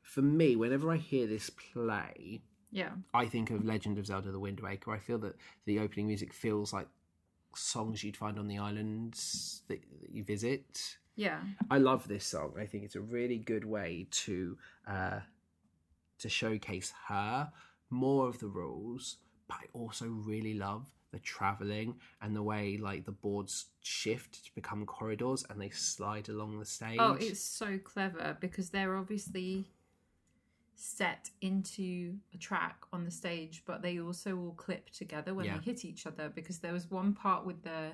For 0.00 0.22
me, 0.22 0.56
whenever 0.56 0.90
I 0.90 0.96
hear 0.96 1.26
this 1.26 1.50
play, 1.50 2.40
yeah, 2.70 2.92
I 3.12 3.26
think 3.26 3.50
of 3.50 3.64
Legend 3.66 3.98
of 3.98 4.06
Zelda: 4.06 4.32
The 4.32 4.40
Wind 4.40 4.60
Waker. 4.60 4.90
I 4.90 4.98
feel 4.98 5.18
that 5.18 5.36
the 5.66 5.78
opening 5.80 6.06
music 6.06 6.32
feels 6.32 6.72
like 6.72 6.88
songs 7.56 8.02
you'd 8.02 8.16
find 8.16 8.38
on 8.38 8.48
the 8.48 8.58
islands 8.58 9.62
that, 9.68 9.80
that 10.00 10.10
you 10.10 10.24
visit. 10.24 10.96
yeah, 11.16 11.40
I 11.70 11.78
love 11.78 12.08
this 12.08 12.24
song. 12.24 12.54
I 12.58 12.66
think 12.66 12.84
it's 12.84 12.96
a 12.96 13.00
really 13.00 13.38
good 13.38 13.64
way 13.64 14.06
to 14.10 14.56
uh, 14.86 15.20
to 16.18 16.28
showcase 16.28 16.92
her 17.08 17.50
more 17.90 18.28
of 18.28 18.38
the 18.38 18.48
rules, 18.48 19.18
but 19.48 19.56
I 19.56 19.64
also 19.72 20.06
really 20.06 20.54
love 20.54 20.86
the 21.12 21.18
traveling 21.18 21.96
and 22.22 22.34
the 22.34 22.42
way 22.42 22.78
like 22.78 23.04
the 23.04 23.12
boards 23.12 23.66
shift 23.82 24.46
to 24.46 24.54
become 24.54 24.86
corridors 24.86 25.44
and 25.50 25.60
they 25.60 25.68
slide 25.68 26.28
along 26.28 26.58
the 26.58 26.64
stage. 26.64 26.96
Oh, 26.98 27.16
it's 27.20 27.40
so 27.40 27.78
clever 27.78 28.36
because 28.40 28.70
they're 28.70 28.96
obviously 28.96 29.66
set 30.84 31.30
into 31.40 32.16
a 32.34 32.36
track 32.38 32.82
on 32.92 33.04
the 33.04 33.10
stage, 33.10 33.62
but 33.64 33.82
they 33.82 34.00
also 34.00 34.36
all 34.36 34.52
clip 34.54 34.90
together 34.90 35.32
when 35.32 35.46
Yeah. 35.46 35.58
they 35.58 35.62
hit 35.64 35.84
each 35.84 36.06
other. 36.06 36.28
Because 36.28 36.58
there 36.58 36.72
was 36.72 36.90
one 36.90 37.14
part 37.14 37.46
with 37.46 37.62
the 37.62 37.92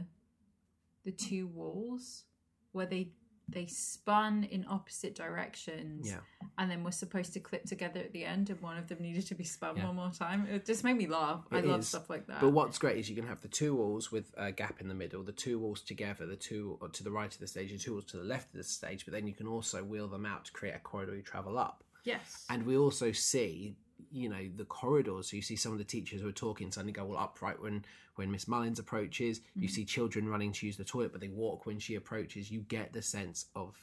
the 1.04 1.12
two 1.12 1.46
walls 1.48 2.24
where 2.72 2.86
they 2.86 3.12
they 3.50 3.64
spun 3.66 4.44
in 4.44 4.62
opposite 4.68 5.14
directions, 5.14 6.06
Yeah. 6.06 6.20
and 6.58 6.70
then 6.70 6.84
were 6.84 6.92
supposed 6.92 7.32
to 7.32 7.40
clip 7.40 7.64
together 7.64 7.98
at 8.00 8.12
the 8.12 8.22
end, 8.26 8.50
and 8.50 8.60
one 8.60 8.76
of 8.76 8.88
them 8.88 9.00
needed 9.00 9.26
to 9.28 9.34
be 9.34 9.42
spun 9.44 9.76
Yeah. 9.76 9.86
one 9.86 9.96
more 9.96 10.10
time. 10.10 10.44
It 10.46 10.66
just 10.66 10.84
made 10.84 10.98
me 10.98 11.06
laugh. 11.06 11.46
I 11.50 11.60
It 11.60 11.64
love 11.66 11.82
stuff 11.84 12.10
like 12.10 12.26
that. 12.26 12.42
But 12.42 12.50
what's 12.50 12.76
great 12.78 12.98
is 12.98 13.08
you 13.08 13.16
can 13.16 13.26
have 13.26 13.40
the 13.40 13.48
two 13.48 13.74
walls 13.74 14.12
with 14.12 14.34
a 14.36 14.52
gap 14.52 14.82
in 14.82 14.88
the 14.88 14.94
middle, 14.94 15.22
the 15.22 15.32
two 15.32 15.58
walls 15.58 15.80
together, 15.80 16.26
the 16.26 16.36
two 16.36 16.78
uh, 16.82 16.88
to 16.88 17.02
the 17.02 17.10
right 17.10 17.32
of 17.32 17.40
the 17.40 17.46
stage, 17.46 17.70
the 17.72 17.78
two 17.78 17.92
walls 17.92 18.04
to 18.06 18.18
the 18.18 18.24
left 18.24 18.48
of 18.52 18.58
the 18.58 18.64
stage, 18.64 19.06
but 19.06 19.12
then 19.12 19.26
you 19.26 19.32
can 19.34 19.46
also 19.46 19.82
wheel 19.82 20.08
them 20.08 20.26
out 20.26 20.44
to 20.46 20.52
create 20.52 20.74
a 20.74 20.78
corridor 20.80 21.16
you 21.16 21.22
travel 21.22 21.56
up. 21.58 21.84
Yes, 22.04 22.44
And 22.50 22.64
we 22.64 22.76
also 22.76 23.12
see, 23.12 23.76
you 24.10 24.28
know, 24.28 24.48
the 24.56 24.64
corridors. 24.64 25.30
So 25.30 25.36
you 25.36 25.42
see 25.42 25.56
some 25.56 25.72
of 25.72 25.78
the 25.78 25.84
teachers 25.84 26.20
who 26.20 26.28
are 26.28 26.32
talking 26.32 26.70
suddenly 26.70 26.92
go 26.92 27.06
all 27.06 27.18
upright 27.18 27.60
when 27.60 27.84
when 28.16 28.30
Miss 28.30 28.48
Mullins 28.48 28.78
approaches. 28.78 29.40
You 29.54 29.68
mm-hmm. 29.68 29.74
see 29.74 29.84
children 29.84 30.28
running 30.28 30.52
to 30.52 30.66
use 30.66 30.76
the 30.76 30.84
toilet, 30.84 31.12
but 31.12 31.20
they 31.20 31.28
walk 31.28 31.66
when 31.66 31.78
she 31.78 31.94
approaches. 31.94 32.50
You 32.50 32.60
get 32.60 32.92
the 32.92 33.02
sense 33.02 33.46
of 33.54 33.76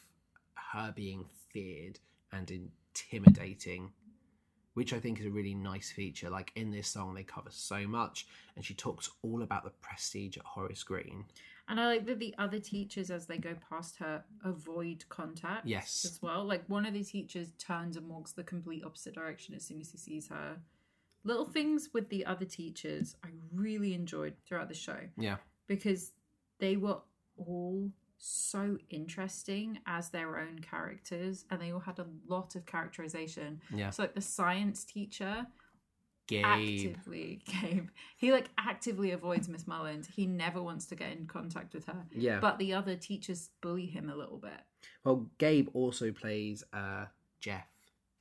her 0.74 0.92
being 0.96 1.26
feared 1.52 2.00
and 2.32 2.52
intimidating 2.52 3.92
which 4.76 4.94
I 4.94 5.00
think 5.00 5.20
is 5.20 5.26
a 5.26 5.32
really 5.32 5.56
nice 5.56 5.90
feature. 5.90 6.30
Like 6.30 6.52
in 6.56 6.70
this 6.70 6.88
song, 6.88 7.14
they 7.14 7.24
cover 7.24 7.50
so 7.50 7.88
much, 7.88 8.28
and 8.56 8.64
she 8.64 8.74
talks 8.74 9.10
all 9.24 9.42
about 9.42 9.64
the 9.64 9.72
prestige 9.82 10.38
at 10.38 10.44
Horace 10.44 10.84
Green. 10.84 11.26
And 11.68 11.80
I 11.80 11.88
like 11.88 12.06
that 12.06 12.20
the 12.20 12.36
other 12.38 12.60
teachers, 12.60 13.10
as 13.10 13.26
they 13.26 13.38
go 13.40 13.56
past 13.70 13.98
her, 13.98 14.24
avoid 14.44 15.04
contact. 15.10 15.66
Yes. 15.66 16.06
As 16.06 16.22
well. 16.22 16.44
Like 16.46 16.64
one 16.68 16.86
of 16.86 16.94
the 16.94 17.04
teachers 17.04 17.54
turns 17.58 17.98
and 17.98 18.08
walks 18.08 18.34
the 18.34 18.44
complete 18.44 18.84
opposite 18.86 19.16
direction 19.16 19.56
as 19.56 19.66
soon 19.66 19.82
as 19.82 19.92
he 19.92 19.98
sees 19.98 20.28
her. 20.30 20.58
Little 21.24 21.46
things 21.46 21.90
with 21.92 22.08
the 22.10 22.24
other 22.26 22.46
teachers 22.46 23.16
I 23.24 23.30
really 23.52 23.96
enjoyed 23.96 24.36
throughout 24.48 24.70
the 24.70 24.76
show 24.76 25.00
Yeah, 25.18 25.38
because 25.66 26.12
they 26.60 26.78
were 26.78 27.00
all 27.36 27.90
so 28.18 28.78
interesting 28.92 29.80
as 29.88 30.10
their 30.10 30.38
own 30.38 30.60
characters 30.60 31.46
and 31.50 31.60
they 31.60 31.72
all 31.72 31.80
had 31.80 31.98
a 32.00 32.06
lot 32.28 32.56
of 32.56 32.66
characterization. 32.68 33.60
yeah. 33.74 33.90
So 33.90 34.04
like 34.04 34.14
the 34.14 34.22
science 34.22 34.86
teacher 34.86 35.48
Gabe. 36.28 36.44
actively 36.46 37.42
Gabe. 37.46 37.88
He 38.18 38.32
like 38.32 38.50
actively 38.58 39.12
avoids 39.12 39.48
Miss 39.48 39.68
Mullins. 39.68 40.08
He 40.14 40.26
never 40.26 40.62
wants 40.62 40.86
to 40.88 40.96
get 40.96 41.12
in 41.12 41.28
contact 41.28 41.74
with 41.74 41.86
her. 41.86 42.06
Yeah. 42.12 42.40
But 42.40 42.58
the 42.58 42.74
other 42.74 42.96
teachers 42.96 43.50
bully 43.62 43.86
him 43.86 44.10
a 44.10 44.16
little 44.16 44.38
bit. 44.38 44.60
well, 45.04 45.30
Gabe 45.38 45.70
also 45.74 46.12
plays 46.12 46.64
uh, 46.74 47.06
Jeff. 47.40 47.68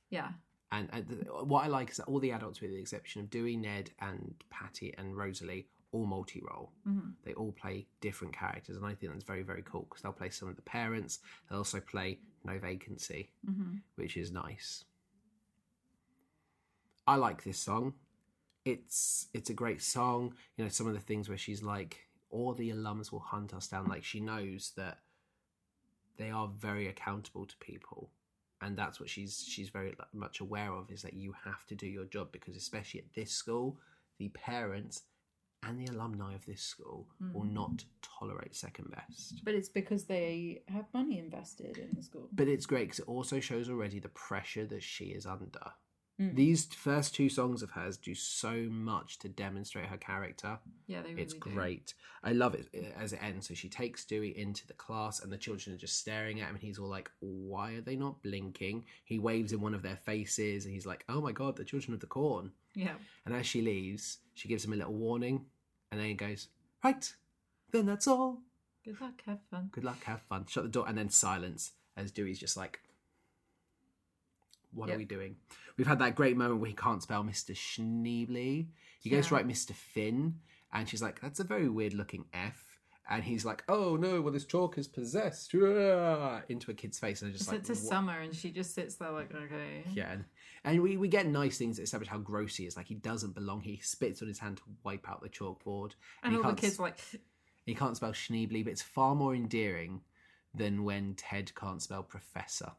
Yeah. 0.09 0.29
And, 0.71 0.89
and 0.91 1.27
what 1.43 1.63
I 1.63 1.67
like 1.67 1.89
is 1.91 1.97
that 1.97 2.05
all 2.07 2.19
the 2.19 2.31
adults, 2.31 2.59
with 2.61 2.71
the 2.71 2.79
exception 2.79 3.21
of 3.21 3.29
Dewey, 3.29 3.55
Ned, 3.55 3.91
and 4.01 4.33
Patty 4.49 4.93
and 4.97 5.15
Rosalie, 5.15 5.67
all 5.91 6.05
multi-role. 6.05 6.71
Mhm. 6.87 7.13
They 7.23 7.33
all 7.33 7.53
play 7.53 7.87
different 8.01 8.35
characters, 8.35 8.75
and 8.75 8.85
I 8.85 8.93
think 8.93 9.13
that's 9.13 9.23
very, 9.23 9.43
very 9.43 9.61
cool 9.63 9.85
because 9.89 10.01
they'll 10.01 10.11
play 10.11 10.29
some 10.29 10.49
of 10.49 10.55
the 10.57 10.61
parents. 10.63 11.19
They'll 11.49 11.59
also 11.59 11.79
play 11.79 12.19
No 12.43 12.59
Vacancy, 12.59 13.29
hmm 13.45 13.77
which 13.95 14.17
is 14.17 14.31
nice. 14.31 14.83
I 17.07 17.15
like 17.15 17.43
this 17.43 17.59
song. 17.59 17.93
It's 18.63 19.27
it's 19.33 19.49
a 19.49 19.53
great 19.53 19.81
song. 19.81 20.33
You 20.57 20.63
know, 20.63 20.69
some 20.69 20.87
of 20.87 20.93
the 20.93 20.99
things 20.99 21.29
where 21.29 21.37
she's 21.37 21.61
like, 21.61 22.07
"All 22.29 22.53
the 22.53 22.71
alums 22.71 23.11
will 23.11 23.19
hunt 23.19 23.53
us 23.53 23.67
down." 23.67 23.85
Like 23.87 24.03
she 24.03 24.19
knows 24.19 24.71
that 24.75 24.99
they 26.17 26.31
are 26.31 26.47
very 26.47 26.87
accountable 26.87 27.45
to 27.45 27.55
people, 27.57 28.09
and 28.61 28.75
that's 28.77 28.99
what 28.99 29.09
she's 29.09 29.43
she's 29.47 29.69
very 29.69 29.95
much 30.13 30.39
aware 30.39 30.71
of 30.73 30.89
is 30.91 31.01
that 31.03 31.13
you 31.13 31.33
have 31.43 31.65
to 31.67 31.75
do 31.75 31.85
your 31.87 32.05
job 32.05 32.31
because, 32.31 32.55
especially 32.55 33.01
at 33.01 33.13
this 33.13 33.31
school, 33.31 33.77
the 34.17 34.29
parents 34.29 35.03
and 35.63 35.79
the 35.79 35.91
alumni 35.91 36.33
of 36.35 36.45
this 36.45 36.61
school 36.61 37.07
will 37.33 37.41
Mhm. 37.45 37.53
not 37.53 37.85
tolerate 38.01 38.55
second 38.55 38.91
best. 38.91 39.43
But 39.43 39.55
it's 39.55 39.69
because 39.69 40.05
they 40.05 40.63
have 40.67 40.91
money 40.93 41.17
invested 41.17 41.77
in 41.79 41.93
the 41.95 42.03
school. 42.03 42.29
But 42.31 42.47
it's 42.47 42.67
great 42.67 42.85
because 42.85 42.99
it 42.99 43.07
also 43.07 43.39
shows 43.39 43.67
already 43.69 43.99
the 43.99 44.09
pressure 44.09 44.65
that 44.67 44.83
she 44.83 45.05
is 45.05 45.25
under. 45.25 45.73
Mm. 46.19 46.35
These 46.35 46.65
first 46.65 47.13
two 47.13 47.27
songs 47.27 47.61
of 47.61 47.71
hers 47.71 47.97
do 47.97 48.15
so 48.15 48.67
much 48.69 49.19
to 49.19 49.27
demonstrate 49.27 49.87
her 49.87 49.97
character. 49.97 50.59
Yeah, 50.87 51.01
they 51.01 51.09
really 51.09 51.23
it's 51.23 51.33
do. 51.33 51.39
great. 51.39 51.93
I 52.23 52.31
love 52.31 52.55
it 52.55 52.67
uh, 52.73 52.97
as 52.97 53.11
it 53.11 53.19
ends. 53.21 53.49
So 53.49 53.53
she 53.53 53.67
takes 53.67 54.05
Dewey 54.05 54.37
into 54.37 54.65
the 54.65 54.73
class, 54.73 55.21
and 55.21 55.31
the 55.31 55.37
children 55.37 55.75
are 55.75 55.79
just 55.79 55.99
staring 55.99 56.39
at 56.39 56.47
him, 56.47 56.55
and 56.55 56.63
he's 56.63 56.79
all 56.79 56.87
like, 56.87 57.11
Why 57.19 57.73
are 57.73 57.81
they 57.81 57.97
not 57.97 58.23
blinking? 58.23 58.85
He 59.03 59.19
waves 59.19 59.51
in 59.51 59.59
one 59.59 59.73
of 59.73 59.81
their 59.81 59.97
faces, 59.97 60.65
and 60.65 60.73
he's 60.73 60.85
like, 60.85 61.03
Oh 61.09 61.19
my 61.19 61.33
god, 61.33 61.57
the 61.57 61.65
children 61.65 61.93
of 61.93 61.99
the 61.99 62.07
corn. 62.07 62.51
Yeah. 62.75 62.95
And 63.25 63.35
as 63.35 63.45
she 63.45 63.61
leaves, 63.61 64.19
she 64.35 64.47
gives 64.47 64.63
him 64.63 64.73
a 64.73 64.77
little 64.77 64.93
warning, 64.93 65.45
and 65.91 65.99
then 65.99 66.07
he 66.07 66.13
goes, 66.13 66.47
Right, 66.83 67.13
then 67.71 67.85
that's 67.85 68.07
all. 68.07 68.39
Good 68.85 69.01
luck, 69.01 69.21
have 69.25 69.39
fun. 69.51 69.69
Good 69.71 69.83
luck, 69.83 70.03
have 70.05 70.21
fun. 70.21 70.45
Shut 70.47 70.63
the 70.63 70.69
door, 70.69 70.85
and 70.87 70.97
then 70.97 71.09
silence 71.09 71.71
as 71.97 72.11
Dewey's 72.11 72.39
just 72.39 72.55
like, 72.55 72.79
What 74.75 74.89
are 74.89 74.97
we 74.97 75.05
doing? 75.05 75.35
We've 75.77 75.87
had 75.87 75.99
that 75.99 76.15
great 76.15 76.37
moment 76.37 76.59
where 76.59 76.69
he 76.69 76.75
can't 76.75 77.01
spell 77.01 77.23
Mr. 77.23 77.55
Schneebly. 77.55 78.67
He 79.01 79.09
goes 79.09 79.27
to 79.27 79.35
write 79.35 79.47
Mr. 79.47 79.71
Finn, 79.73 80.35
and 80.73 80.87
she's 80.87 81.01
like, 81.01 81.21
That's 81.21 81.39
a 81.39 81.43
very 81.43 81.69
weird 81.69 81.93
looking 81.93 82.25
F. 82.33 82.61
And 83.07 83.23
he's 83.23 83.45
like, 83.45 83.63
Oh 83.69 83.95
no, 83.97 84.19
well, 84.21 84.33
this 84.33 84.45
chalk 84.45 84.77
is 84.77 84.87
possessed. 84.87 85.53
Into 86.49 86.71
a 86.71 86.73
kid's 86.73 86.97
face. 86.99 87.21
And 87.21 87.29
I'm 87.29 87.33
just 87.33 87.43
It's 87.43 87.51
like, 87.51 87.59
it's 87.59 87.69
a 87.69 87.73
"What?" 87.73 87.83
summer 87.83 88.19
and 88.19 88.35
she 88.35 88.49
just 88.51 88.73
sits 88.73 88.95
there 88.95 89.11
like, 89.11 89.31
okay. 89.33 89.83
Yeah, 89.93 90.11
and, 90.11 90.25
and 90.63 90.81
we, 90.81 90.97
we 90.97 91.07
get 91.07 91.27
nice 91.27 91.57
things 91.59 91.77
that 91.77 91.83
establish 91.83 92.09
how 92.09 92.17
gross 92.17 92.55
he 92.55 92.65
is. 92.65 92.75
Like 92.75 92.87
he 92.87 92.95
doesn't 92.95 93.35
belong. 93.35 93.61
He 93.61 93.79
spits 93.83 94.21
on 94.23 94.27
his 94.27 94.39
hand 94.39 94.57
to 94.57 94.63
wipe 94.83 95.07
out 95.07 95.21
the 95.21 95.29
chalkboard. 95.29 95.91
And 96.23 96.33
he 96.33 96.41
all 96.41 96.49
the 96.49 96.55
kids 96.55 96.79
like, 96.79 96.97
he 97.65 97.75
can't 97.75 97.95
spell 97.95 98.11
Schneebly, 98.11 98.63
but 98.63 98.71
it's 98.71 98.81
far 98.81 99.13
more 99.13 99.35
endearing 99.35 100.01
than 100.55 100.83
when 100.83 101.13
Ted 101.13 101.53
can't 101.53 101.81
spell 101.83 102.01
Professor. 102.01 102.71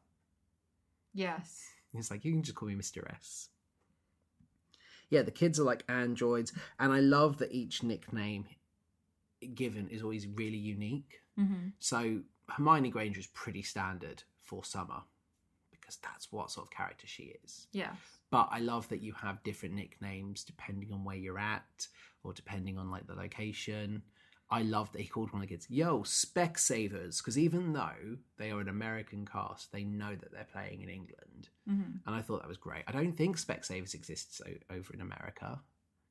yes. 1.14 1.66
It's 1.98 2.10
like, 2.10 2.24
you 2.24 2.32
can 2.32 2.42
just 2.42 2.56
call 2.56 2.68
me 2.68 2.74
Mr. 2.74 3.08
S. 3.10 3.48
Yeah, 5.08 5.22
the 5.22 5.30
kids 5.30 5.60
are 5.60 5.64
like 5.64 5.84
androids, 5.88 6.52
and 6.80 6.92
I 6.92 7.00
love 7.00 7.38
that 7.38 7.52
each 7.52 7.82
nickname 7.82 8.46
given 9.54 9.88
is 9.88 10.02
always 10.02 10.26
really 10.26 10.56
unique. 10.56 11.20
hmm 11.36 11.68
So 11.78 12.20
Hermione 12.48 12.90
Granger 12.90 13.20
is 13.20 13.26
pretty 13.28 13.62
standard 13.62 14.22
for 14.40 14.64
summer 14.64 15.02
because 15.70 15.98
that's 16.02 16.32
what 16.32 16.50
sort 16.50 16.66
of 16.66 16.70
character 16.70 17.06
she 17.06 17.34
is. 17.44 17.68
Yeah. 17.72 17.92
But 18.30 18.48
I 18.50 18.58
love 18.58 18.88
that 18.88 19.02
you 19.02 19.12
have 19.12 19.42
different 19.44 19.74
nicknames 19.74 20.42
depending 20.42 20.92
on 20.92 21.04
where 21.04 21.16
you're 21.16 21.38
at 21.38 21.86
or 22.24 22.32
depending 22.32 22.76
on 22.78 22.90
like 22.90 23.06
the 23.06 23.14
location. 23.14 24.02
I 24.48 24.62
love 24.62 24.92
that 24.92 25.00
he 25.00 25.08
called 25.08 25.32
one 25.32 25.42
of 25.42 25.48
the 25.48 25.54
kids, 25.54 25.66
yo, 25.68 26.02
Specsavers, 26.02 27.18
because 27.18 27.36
even 27.36 27.72
though 27.72 28.18
they 28.38 28.52
are 28.52 28.60
an 28.60 28.68
American 28.68 29.26
cast, 29.26 29.72
they 29.72 29.82
know 29.82 30.14
that 30.14 30.30
they're 30.32 30.46
playing 30.52 30.82
in 30.82 30.88
England. 30.88 31.48
hmm 31.66 31.96
And 32.06 32.14
I 32.14 32.22
thought 32.22 32.42
that 32.42 32.48
was 32.48 32.56
great. 32.56 32.84
I 32.86 32.92
don't 32.92 33.12
think 33.16 33.38
Specsavers 33.38 33.94
exists 33.94 34.40
o- 34.46 34.74
over 34.74 34.92
in 34.94 35.00
America. 35.00 35.60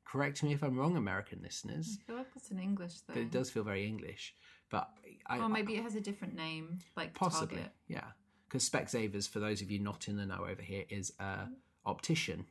Correct 0.03 0.43
me 0.43 0.51
if 0.53 0.63
I'm 0.63 0.77
wrong, 0.77 0.97
American 0.97 1.39
listeners. 1.41 1.97
I 2.01 2.05
feel 2.07 2.17
like 2.17 2.27
it's 2.35 2.51
an 2.51 2.59
English 2.59 2.95
But 3.07 3.17
it 3.17 3.31
does 3.31 3.49
feel 3.49 3.63
very 3.63 3.85
English. 3.87 4.35
But 4.69 4.89
I, 5.27 5.39
or 5.39 5.47
maybe 5.49 5.75
it 5.77 5.83
has 5.83 5.95
a 5.95 6.01
different 6.01 6.35
name, 6.35 6.79
like 6.97 7.13
possibly, 7.13 7.57
Target. 7.57 7.71
yeah. 7.87 8.07
Because 8.47 8.69
Specsavers, 8.69 9.27
for 9.29 9.39
those 9.39 9.61
of 9.61 9.71
you 9.71 9.79
not 9.79 10.07
in 10.09 10.17
the 10.17 10.25
know 10.25 10.45
over 10.47 10.61
here, 10.61 10.83
is 10.89 11.13
a 11.19 11.47
optician. 11.85 12.45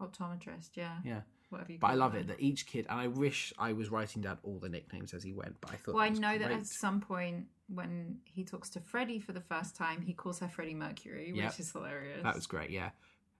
Optometrist, 0.00 0.70
yeah. 0.74 0.98
Yeah. 1.04 1.20
Whatever 1.54 1.72
you 1.72 1.78
But 1.78 1.86
I 1.90 1.94
love 1.94 2.12
them. 2.12 2.22
it 2.22 2.26
that 2.28 2.40
each 2.40 2.66
kid, 2.66 2.86
and 2.90 3.00
I 3.00 3.06
wish 3.08 3.52
I 3.58 3.72
was 3.72 3.90
writing 3.90 4.22
down 4.22 4.38
all 4.42 4.58
the 4.58 4.68
nicknames 4.68 5.14
as 5.14 5.22
he 5.22 5.32
went, 5.32 5.56
but 5.60 5.70
I 5.72 5.76
thought. 5.76 5.94
Well, 5.94 6.04
I 6.04 6.10
know 6.10 6.36
that 6.38 6.50
at 6.50 6.66
some 6.66 7.00
point 7.00 7.46
when 7.68 8.18
he 8.24 8.44
talks 8.44 8.68
to 8.70 8.80
Freddie 8.80 9.18
for 9.20 9.32
the 9.32 9.40
first 9.40 9.74
time, 9.74 10.02
he 10.02 10.12
calls 10.12 10.38
her 10.40 10.48
Freddie 10.48 10.74
Mercury, 10.74 11.32
which 11.32 11.40
Yep. 11.40 11.58
is 11.60 11.72
hilarious. 11.72 12.22
that 12.22 12.34
was 12.34 12.46
great, 12.46 12.70
yeah. 12.70 12.90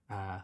Uh, 0.09 0.39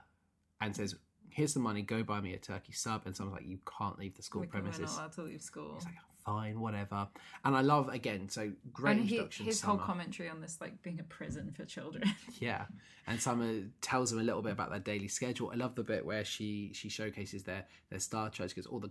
and 0.59 0.75
says, 0.75 0.95
"Here's 1.29 1.53
the 1.53 1.59
money. 1.59 1.81
Go 1.81 2.03
buy 2.03 2.21
me 2.21 2.33
a 2.33 2.37
turkey 2.37 2.73
sub." 2.73 3.03
And 3.05 3.15
someone's 3.15 3.39
like, 3.41 3.49
"You 3.49 3.59
can't 3.77 3.97
leave 3.97 4.15
the 4.15 4.21
school 4.23 4.45
premises." 4.45 4.79
we're 4.81 4.85
not 4.87 4.95
allowed 4.97 5.11
to 5.13 5.21
leave 5.23 5.41
school. 5.41 5.73
He's 5.75 5.85
like, 5.85 5.95
"Fine, 6.25 6.59
whatever." 6.59 7.07
And 7.43 7.55
I 7.55 7.61
love 7.61 7.89
again. 7.89 8.29
So 8.29 8.51
great 8.73 8.97
and 8.97 9.05
he, 9.05 9.15
introduction. 9.15 9.45
his 9.45 9.59
Summer. 9.59 9.77
whole 9.77 9.85
commentary 9.85 10.29
on 10.29 10.41
this, 10.41 10.59
like 10.61 10.81
being 10.83 10.99
a 10.99 11.03
prison 11.03 11.51
for 11.55 11.65
children. 11.65 12.03
Yeah, 12.39 12.65
and 13.07 13.19
Summer 13.21 13.61
tells 13.81 14.09
them 14.11 14.19
a 14.19 14.23
little 14.23 14.41
bit 14.41 14.53
about 14.53 14.69
their 14.71 14.79
daily 14.79 15.07
schedule. 15.07 15.51
I 15.51 15.55
love 15.55 15.75
the 15.75 15.83
bit 15.83 16.05
where 16.05 16.23
she 16.25 16.71
she 16.73 16.89
showcases 16.89 17.43
their 17.43 17.65
their 17.89 17.99
star 17.99 18.29
charts. 18.29 18.53
She 18.53 18.61
goes 18.61 18.65
all 18.67 18.79
the 18.79 18.87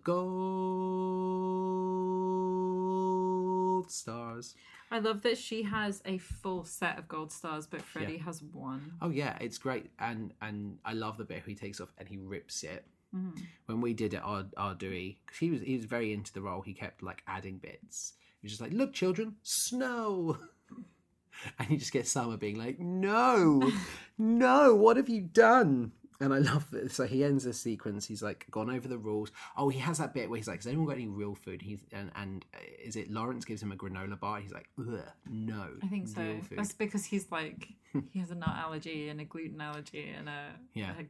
gold 3.10 3.90
stars. 3.90 4.54
I 4.92 4.98
love 4.98 5.22
that 5.22 5.38
she 5.38 5.62
has 5.62 6.02
a 6.04 6.18
full 6.18 6.64
set 6.64 6.98
of 6.98 7.06
gold 7.08 7.30
stars, 7.32 7.66
but 7.66 7.80
Freddie 7.82 8.18
has 8.18 8.42
one. 8.42 8.92
Oh 9.00 9.10
yeah, 9.10 9.36
it's 9.40 9.58
great, 9.58 9.90
and 9.98 10.32
and 10.42 10.78
I 10.84 10.92
love 10.94 11.16
the 11.16 11.24
bit 11.24 11.38
where 11.38 11.50
he 11.50 11.54
takes 11.54 11.80
off 11.80 11.92
and 11.98 12.08
he 12.08 12.16
rips 12.16 12.62
it. 12.64 12.84
Mhm. 13.14 13.46
When 13.66 13.80
we 13.80 13.94
did 13.94 14.14
it, 14.14 14.22
our 14.22 14.46
our 14.56 14.74
Dewey, 14.74 15.20
because 15.24 15.38
he 15.38 15.50
was 15.50 15.60
he 15.62 15.76
was 15.76 15.84
very 15.84 16.12
into 16.12 16.32
the 16.32 16.42
role. 16.42 16.62
He 16.62 16.74
kept 16.74 17.02
like 17.02 17.22
adding 17.26 17.58
bits. 17.58 18.14
He 18.40 18.46
was 18.46 18.52
just 18.52 18.60
like, 18.62 18.72
"Look, 18.72 18.92
children, 18.92 19.36
snow," 19.42 20.38
and 21.58 21.70
you 21.70 21.76
just 21.76 21.92
get 21.92 22.06
Summer 22.06 22.36
being 22.36 22.56
like, 22.58 22.78
"No, 22.78 23.70
no, 24.18 24.74
what 24.74 24.96
have 24.96 25.08
you 25.08 25.22
done?" 25.22 25.92
And 26.22 26.34
I 26.34 26.38
love 26.38 26.70
that. 26.72 26.92
So 26.92 27.06
he 27.06 27.24
ends 27.24 27.44
the 27.44 27.54
sequence. 27.54 28.06
He's 28.06 28.22
like 28.22 28.46
gone 28.50 28.68
over 28.68 28.86
the 28.86 28.98
rules. 28.98 29.32
Oh, 29.56 29.70
he 29.70 29.78
has 29.78 29.96
that 29.98 30.12
bit 30.12 30.28
where 30.28 30.36
he's 30.36 30.48
like, 30.48 30.58
"Has 30.58 30.66
anyone 30.66 30.86
got 30.86 30.96
any 30.96 31.06
real 31.08 31.34
food?" 31.34 31.62
He's 31.62 31.80
and 31.92 32.10
and 32.14 32.44
uh, 32.54 32.58
is 32.84 32.96
it 32.96 33.10
Lawrence 33.10 33.44
gives 33.46 33.62
him 33.62 33.72
a 33.72 33.76
granola 33.76 34.20
bar? 34.20 34.40
He's 34.40 34.52
like, 34.52 34.68
Ugh, 34.78 35.00
"No, 35.30 35.68
I 35.82 35.86
think 35.86 36.08
so. 36.08 36.20
real 36.20 36.42
food." 36.42 36.58
That's 36.58 36.72
because 36.74 37.04
he's 37.06 37.30
like 37.32 37.68
he 38.10 38.18
has 38.18 38.30
a 38.30 38.34
nut 38.34 38.54
allergy 38.54 39.08
and 39.08 39.20
a 39.20 39.24
gluten 39.24 39.60
allergy 39.60 40.10
and 40.16 40.28
a 40.28 40.50
Yeah. 40.74 40.92
a, 40.98 41.04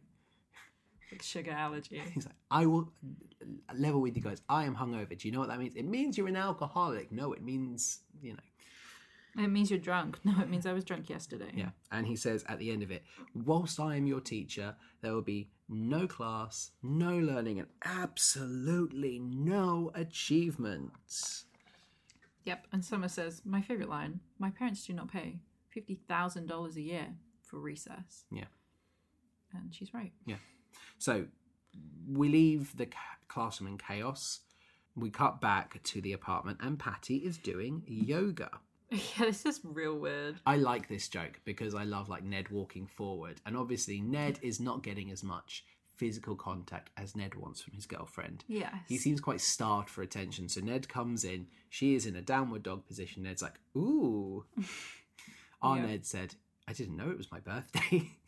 like 1.13 1.23
sugar 1.23 1.51
allergy. 1.53 2.01
He's 2.15 2.27
like, 2.27 2.35
I 2.51 2.67
will 2.67 2.93
level 3.75 4.01
with 4.01 4.17
you 4.17 4.23
guys. 4.23 4.43
I 4.49 4.65
am 4.65 4.77
hungover. 4.77 5.17
Do 5.19 5.27
you 5.29 5.33
know 5.33 5.41
what 5.41 5.49
that 5.49 5.59
means? 5.59 5.75
It 5.77 5.85
means 5.85 6.17
you're 6.19 6.29
an 6.29 6.37
alcoholic. 6.37 7.11
No, 7.13 7.33
it 7.33 7.43
means 7.43 8.01
you 8.23 8.33
know. 8.33 8.39
It 9.45 9.49
means 9.49 9.71
you're 9.71 9.79
drunk. 9.79 10.19
No, 10.25 10.41
it 10.43 10.51
means 10.51 10.67
I 10.67 10.73
was 10.73 10.85
drunk 10.85 11.09
yesterday. 11.09 11.53
Yeah. 11.55 11.71
And 11.93 12.05
he 12.07 12.17
says 12.17 12.45
at 12.49 12.59
the 12.59 12.71
end 12.73 12.83
of 12.83 12.91
it, 12.91 13.05
whilst 13.35 13.79
I 13.79 13.95
am 13.97 14.07
your 14.07 14.21
teacher, 14.21 14.75
there 15.03 15.13
will 15.15 15.23
be 15.23 15.51
no 15.69 16.09
class, 16.09 16.73
no 16.83 17.17
learning, 17.17 17.61
and 17.61 17.69
absolutely 17.85 19.21
no 19.21 19.93
achievements. 19.95 21.45
Yep. 22.45 22.67
And 22.73 22.85
Summer 22.85 23.09
says, 23.09 23.43
My 23.45 23.61
favourite 23.63 23.89
line, 23.89 24.21
my 24.39 24.51
parents 24.51 24.85
do 24.85 24.93
not 24.95 25.13
pay 25.13 25.39
fifty 25.69 25.95
thousand 26.09 26.47
dollars 26.49 26.77
a 26.77 26.81
year 26.83 27.07
for 27.43 27.59
recess. 27.61 28.25
Yeah. 28.33 28.45
and 29.55 29.73
she's 29.75 29.95
right. 29.95 30.13
So 30.99 31.27
we 32.09 32.29
leave 32.29 32.77
the 32.77 32.89
classroom 33.29 33.71
in 33.73 33.79
chaos. 33.79 34.41
We 34.97 35.11
cut 35.11 35.41
back 35.41 35.83
to 35.83 36.01
the 36.01 36.13
apartment, 36.13 36.59
and 36.61 36.79
Patty 36.79 37.17
is 37.19 37.39
doing 37.39 37.83
yoga. 37.87 38.51
Yeah, 38.91 39.27
this 39.27 39.47
is 39.47 39.61
real 39.63 39.97
weird. 39.97 40.41
I 40.45 40.57
like 40.57 40.89
this 40.89 41.07
joke 41.09 41.39
because 41.45 41.77
I 41.77 41.85
love 41.85 42.09
like 42.09 42.25
Ned 42.25 42.49
walking 42.49 42.89
forward, 42.89 43.41
and 43.47 43.57
obviously 43.57 44.01
Ned 44.01 44.41
is 44.43 44.59
not 44.59 44.83
getting 44.83 45.13
as 45.13 45.23
much 45.23 45.65
physical 45.95 46.35
contact 46.35 46.91
as 46.97 47.15
Ned 47.15 47.37
wants 47.37 47.61
from 47.61 47.75
his 47.75 47.87
girlfriend. 47.87 48.43
Yes. 48.49 48.75
He 48.89 48.97
seems 48.97 49.21
quite 49.21 49.41
starved 49.41 49.89
for 49.89 50.03
attention. 50.03 50.49
So 50.49 50.61
Ned 50.61 50.89
comes 50.89 51.23
in. 51.23 51.47
She 51.69 51.95
is 51.95 52.05
in 52.05 52.17
a 52.17 52.21
downward 52.21 52.65
dog 52.65 52.85
position. 52.85 53.23
Ned's 53.23 53.43
like, 53.43 53.61
"Ooh." 53.77 54.45
Our 55.63 55.77
Yeah. 55.77 55.87
Ned 55.87 56.05
said, 56.07 56.35
"I 56.67 56.73
didn't 56.73 56.97
know 56.97 57.11
it 57.11 57.19
was 57.19 57.31
my 57.31 57.39
birthday." 57.39 58.11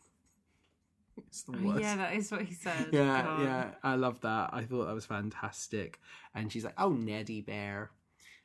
it's 1.19 1.43
the 1.43 1.53
worst. 1.53 1.81
Yeah, 1.81 1.97
that 1.97 2.15
is 2.15 2.31
what 2.31 2.43
he 2.43 2.55
said. 2.55 2.89
Yeah, 2.93 3.23
God. 3.23 3.43
yeah, 3.43 3.71
I 3.83 3.95
love 3.97 4.21
that. 4.23 4.51
I 4.53 4.63
thought 4.65 4.87
that 4.87 4.95
was 4.95 5.07
fantastic. 5.07 6.01
And 6.35 6.51
she's 6.53 6.65
like, 6.65 6.75
"Oh, 6.79 6.91
Neddy 6.93 7.41
Bear," 7.41 7.91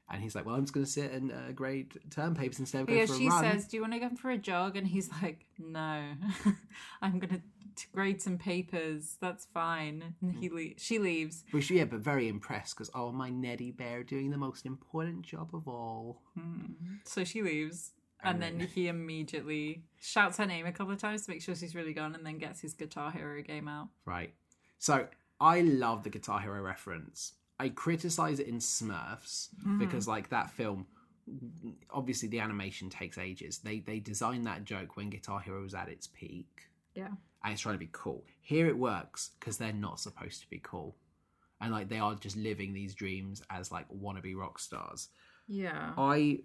and 0.10 0.22
he's 0.22 0.36
like, 0.36 0.46
"Well, 0.46 0.56
I'm 0.56 0.62
just 0.64 0.74
going 0.74 0.86
to 0.86 0.92
sit 0.92 1.12
and 1.12 1.32
uh, 1.32 1.52
grade 1.54 1.94
term 2.10 2.36
papers 2.36 2.60
instead 2.60 2.82
of 2.82 2.88
go 2.88 2.94
Yeah, 2.94 3.06
for 3.06 3.14
a 3.14 3.18
she 3.18 3.28
run." 3.30 3.44
says, 3.44 3.68
"Do 3.68 3.78
you 3.78 3.82
want 3.82 3.94
to 3.94 4.00
go 4.00 4.10
for 4.16 4.32
a 4.32 4.38
jog?" 4.38 4.76
And 4.78 4.88
he's 4.88 5.10
like, 5.22 5.46
"No, 5.58 6.04
I'm 7.02 7.20
gonna 7.20 7.42
grade 7.94 8.22
some 8.22 8.38
papers. 8.38 9.18
That's 9.22 9.46
fine." 9.54 10.16
And 10.22 10.36
he 10.38 10.50
le- 10.50 10.78
she 10.78 11.00
leaves. 11.00 11.44
Which, 11.52 11.70
yeah, 11.72 11.86
but 11.86 12.00
very 12.00 12.28
impressed 12.28 12.76
because 12.76 12.90
oh, 12.94 13.12
my 13.12 13.30
Neddy 13.30 13.72
Bear 13.72 14.04
doing 14.04 14.30
the 14.32 14.38
most 14.38 14.66
important 14.66 15.22
job 15.24 15.50
of 15.54 15.68
all. 15.68 16.22
So 17.06 17.24
she 17.24 17.42
leaves, 17.42 17.92
and 18.24 18.42
then 18.42 18.60
he 18.60 18.88
immediately 18.88 19.84
shouts 20.00 20.38
her 20.38 20.46
name 20.46 20.66
a 20.66 20.72
couple 20.72 20.94
of 20.94 21.00
times 21.00 21.26
to 21.26 21.32
make 21.32 21.42
sure 21.42 21.56
she's 21.56 21.76
really 21.76 21.94
gone, 21.94 22.16
and 22.16 22.26
then 22.26 22.38
gets 22.38 22.62
his 22.62 22.74
Guitar 22.74 23.12
Hero 23.12 23.42
game 23.42 23.68
out. 23.68 23.90
Right. 24.06 24.34
So 24.80 25.08
I 25.40 25.62
love 25.62 26.04
the 26.04 26.10
Guitar 26.10 26.40
Hero 26.40 26.62
reference. 26.62 27.34
I 27.60 27.70
criticize 27.70 28.40
it 28.40 28.48
in 28.48 28.60
Smurfs 28.60 29.50
mm-hmm. 29.60 29.80
because, 29.80 30.08
like, 30.08 30.30
that 30.30 30.52
film. 30.52 30.88
Obviously, 31.92 32.30
the 32.30 32.40
animation 32.40 32.90
takes 32.90 33.18
ages. 33.18 33.58
They 33.60 33.80
they 33.80 34.00
designed 34.00 34.46
that 34.48 34.64
joke 34.64 34.96
when 34.96 35.10
Guitar 35.10 35.42
Hero 35.42 35.62
was 35.62 35.74
at 35.74 35.90
its 35.90 36.08
peak. 36.08 36.70
Yeah. 36.96 37.10
and 37.44 37.54
it's 37.54 37.62
trying 37.62 37.76
to 37.76 37.80
be 37.80 37.90
cool. 37.92 38.24
Here 38.42 38.68
it 38.68 38.78
works 38.78 39.32
because 39.40 39.58
they're 39.58 39.74
not 39.74 40.00
supposed 40.00 40.42
to 40.42 40.50
be 40.50 40.60
cool, 40.64 40.96
and 41.62 41.72
like 41.72 41.90
they 41.90 42.00
are 42.00 42.16
just 42.16 42.36
living 42.36 42.74
these 42.74 42.94
dreams 42.96 43.42
as 43.50 43.72
like 43.72 43.88
wannabe 43.90 44.36
rock 44.36 44.60
stars. 44.60 45.10
Yeah. 45.48 45.94
I 45.98 46.40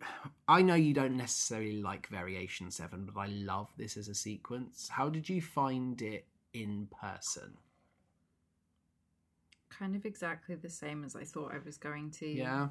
I 0.48 0.62
know 0.62 0.74
you 0.76 0.94
don't 0.94 1.16
necessarily 1.16 1.82
like 1.82 2.06
Variation 2.08 2.70
Seven, 2.70 3.08
but 3.12 3.20
I 3.20 3.26
love 3.26 3.68
this 3.76 3.96
as 3.96 4.08
a 4.08 4.14
sequence. 4.14 4.88
How 4.88 5.08
did 5.08 5.28
you 5.28 5.42
find 5.42 6.00
it 6.00 6.26
in 6.52 6.88
person? 7.00 7.54
Kind 9.70 9.96
of 9.96 10.04
exactly 10.04 10.54
the 10.54 10.70
same 10.70 11.02
as 11.04 11.16
I 11.16 11.24
thought 11.24 11.52
I 11.54 11.58
was 11.64 11.78
going 11.78 12.10
to. 12.12 12.26
Yeah. 12.26 12.68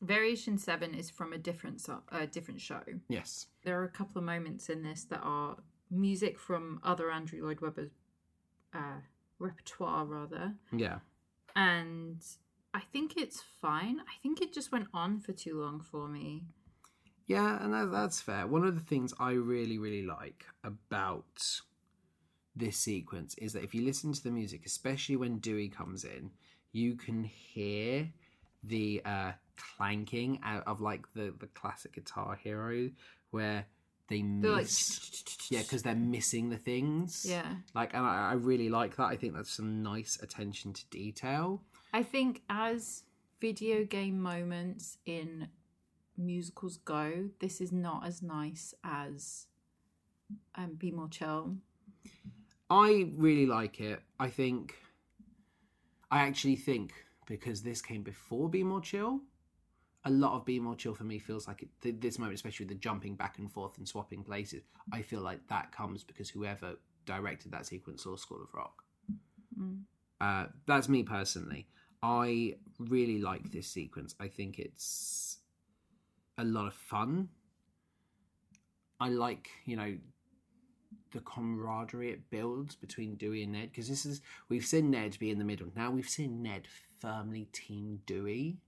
Variation 0.00 0.58
Seven 0.58 0.94
is 0.94 1.10
from 1.10 1.32
a 1.32 1.38
different 1.38 1.80
so- 1.80 2.02
uh, 2.10 2.26
different 2.26 2.60
show. 2.60 2.80
Yes. 3.08 3.46
There 3.62 3.80
are 3.80 3.84
a 3.84 3.88
couple 3.90 4.18
of 4.18 4.24
moments 4.24 4.68
in 4.68 4.82
this 4.82 5.04
that 5.04 5.20
are 5.22 5.56
music 5.90 6.38
from 6.38 6.80
other 6.82 7.10
Andrew 7.10 7.44
Lloyd 7.44 7.60
Webber 7.60 7.90
uh, 8.72 9.00
repertoire, 9.38 10.04
rather, 10.04 10.54
Yeah. 10.72 10.98
and 11.54 12.20
I 12.74 12.80
think 12.92 13.16
it's 13.16 13.40
fine. 13.62 14.00
I 14.00 14.20
think 14.22 14.40
it 14.42 14.52
just 14.52 14.72
went 14.72 14.88
on 14.92 15.20
for 15.20 15.32
too 15.32 15.60
long 15.60 15.80
for 15.80 16.08
me. 16.08 16.42
Yeah, 17.26 17.62
and 17.64 17.72
that, 17.72 17.90
that's 17.92 18.20
fair. 18.20 18.46
One 18.46 18.64
of 18.64 18.74
the 18.74 18.80
things 18.84 19.14
I 19.18 19.32
really, 19.32 19.78
really 19.78 20.04
like 20.04 20.44
about 20.64 21.42
this 22.56 22.76
sequence 22.76 23.34
is 23.36 23.52
that 23.52 23.62
if 23.64 23.74
you 23.74 23.82
listen 23.84 24.12
to 24.12 24.22
the 24.22 24.30
music, 24.30 24.66
especially 24.66 25.16
when 25.16 25.38
Dewey 25.38 25.68
comes 25.68 26.04
in, 26.04 26.32
you 26.72 26.96
can 26.96 27.24
hear 27.24 28.10
the 28.62 29.00
uh, 29.04 29.32
clanking 29.76 30.40
out 30.44 30.64
of 30.66 30.80
like 30.80 31.10
the, 31.14 31.32
the 31.38 31.46
classic 31.46 31.94
Guitar 31.94 32.34
Hero 32.42 32.90
where 33.30 33.66
they 34.08 34.22
They're 34.22 34.50
like, 34.50 34.62
miss. 34.62 35.24
yeah, 35.50 35.62
because 35.62 35.82
they're 35.82 35.94
missing 35.94 36.50
the 36.50 36.58
things. 36.58 37.24
yeah. 37.26 37.54
Like, 37.74 37.94
and 37.94 38.04
I, 38.04 38.30
I 38.30 38.32
really 38.34 38.68
like 38.68 38.96
that. 38.96 39.04
I 39.04 39.16
think 39.16 39.34
that's 39.34 39.56
some 39.56 39.82
nice 39.82 40.18
attention 40.22 40.72
to 40.74 40.82
detail. 40.90 41.62
I 41.94 42.02
think 42.02 42.42
as 42.50 43.04
video 43.40 43.84
game 43.84 44.20
moments 44.20 44.98
in 45.06 45.46
musicals 46.18 46.78
go, 46.78 47.30
this 47.38 47.60
is 47.60 47.70
not 47.70 48.04
as 48.04 48.20
nice 48.20 48.74
as 48.82 49.46
um, 50.56 50.74
Be 50.74 50.90
More 50.90 51.06
Chill. 51.08 51.54
I 52.68 53.12
really 53.14 53.46
like 53.46 53.80
it. 53.80 54.02
I 54.18 54.28
think, 54.28 54.74
I 56.10 56.22
actually 56.22 56.56
think 56.56 56.92
because 57.28 57.62
this 57.62 57.80
came 57.80 58.02
before 58.02 58.48
Be 58.48 58.64
More 58.64 58.80
Chill, 58.80 59.20
a 60.04 60.10
lot 60.10 60.34
of 60.34 60.44
Be 60.44 60.58
More 60.58 60.74
Chill 60.74 60.94
for 60.94 61.04
me 61.04 61.20
feels 61.20 61.46
like 61.46 61.62
it, 61.62 61.68
th- 61.80 62.00
this 62.00 62.18
moment, 62.18 62.34
especially 62.34 62.66
the 62.66 62.74
jumping 62.74 63.14
back 63.14 63.38
and 63.38 63.48
forth 63.48 63.78
and 63.78 63.86
swapping 63.86 64.24
places. 64.24 64.64
I 64.92 65.02
feel 65.02 65.20
like 65.20 65.46
that 65.46 65.70
comes 65.70 66.02
because 66.02 66.28
whoever 66.28 66.74
directed 67.06 67.52
that 67.52 67.66
sequence 67.66 68.02
saw 68.02 68.16
School 68.16 68.42
of 68.42 68.52
Rock. 68.52 68.82
Mm. 69.56 69.82
Uh, 70.20 70.46
that's 70.66 70.88
me 70.88 71.04
personally. 71.04 71.68
I 72.04 72.56
really 72.78 73.18
like 73.18 73.50
this 73.50 73.66
sequence. 73.66 74.14
I 74.20 74.28
think 74.28 74.58
it's 74.58 75.38
a 76.36 76.44
lot 76.44 76.66
of 76.66 76.74
fun. 76.74 77.30
I 79.00 79.08
like, 79.08 79.48
you 79.64 79.76
know, 79.76 79.96
the 81.12 81.20
camaraderie 81.20 82.10
it 82.10 82.28
builds 82.28 82.74
between 82.76 83.14
Dewey 83.14 83.42
and 83.42 83.52
Ned 83.52 83.70
because 83.70 83.88
this 83.88 84.04
is 84.04 84.20
we've 84.50 84.66
seen 84.66 84.90
Ned 84.90 85.16
be 85.18 85.30
in 85.30 85.38
the 85.38 85.46
middle. 85.46 85.68
Now 85.74 85.90
we've 85.90 86.08
seen 86.08 86.42
Ned 86.42 86.68
firmly 87.00 87.48
team 87.52 88.00
Dewey, 88.04 88.58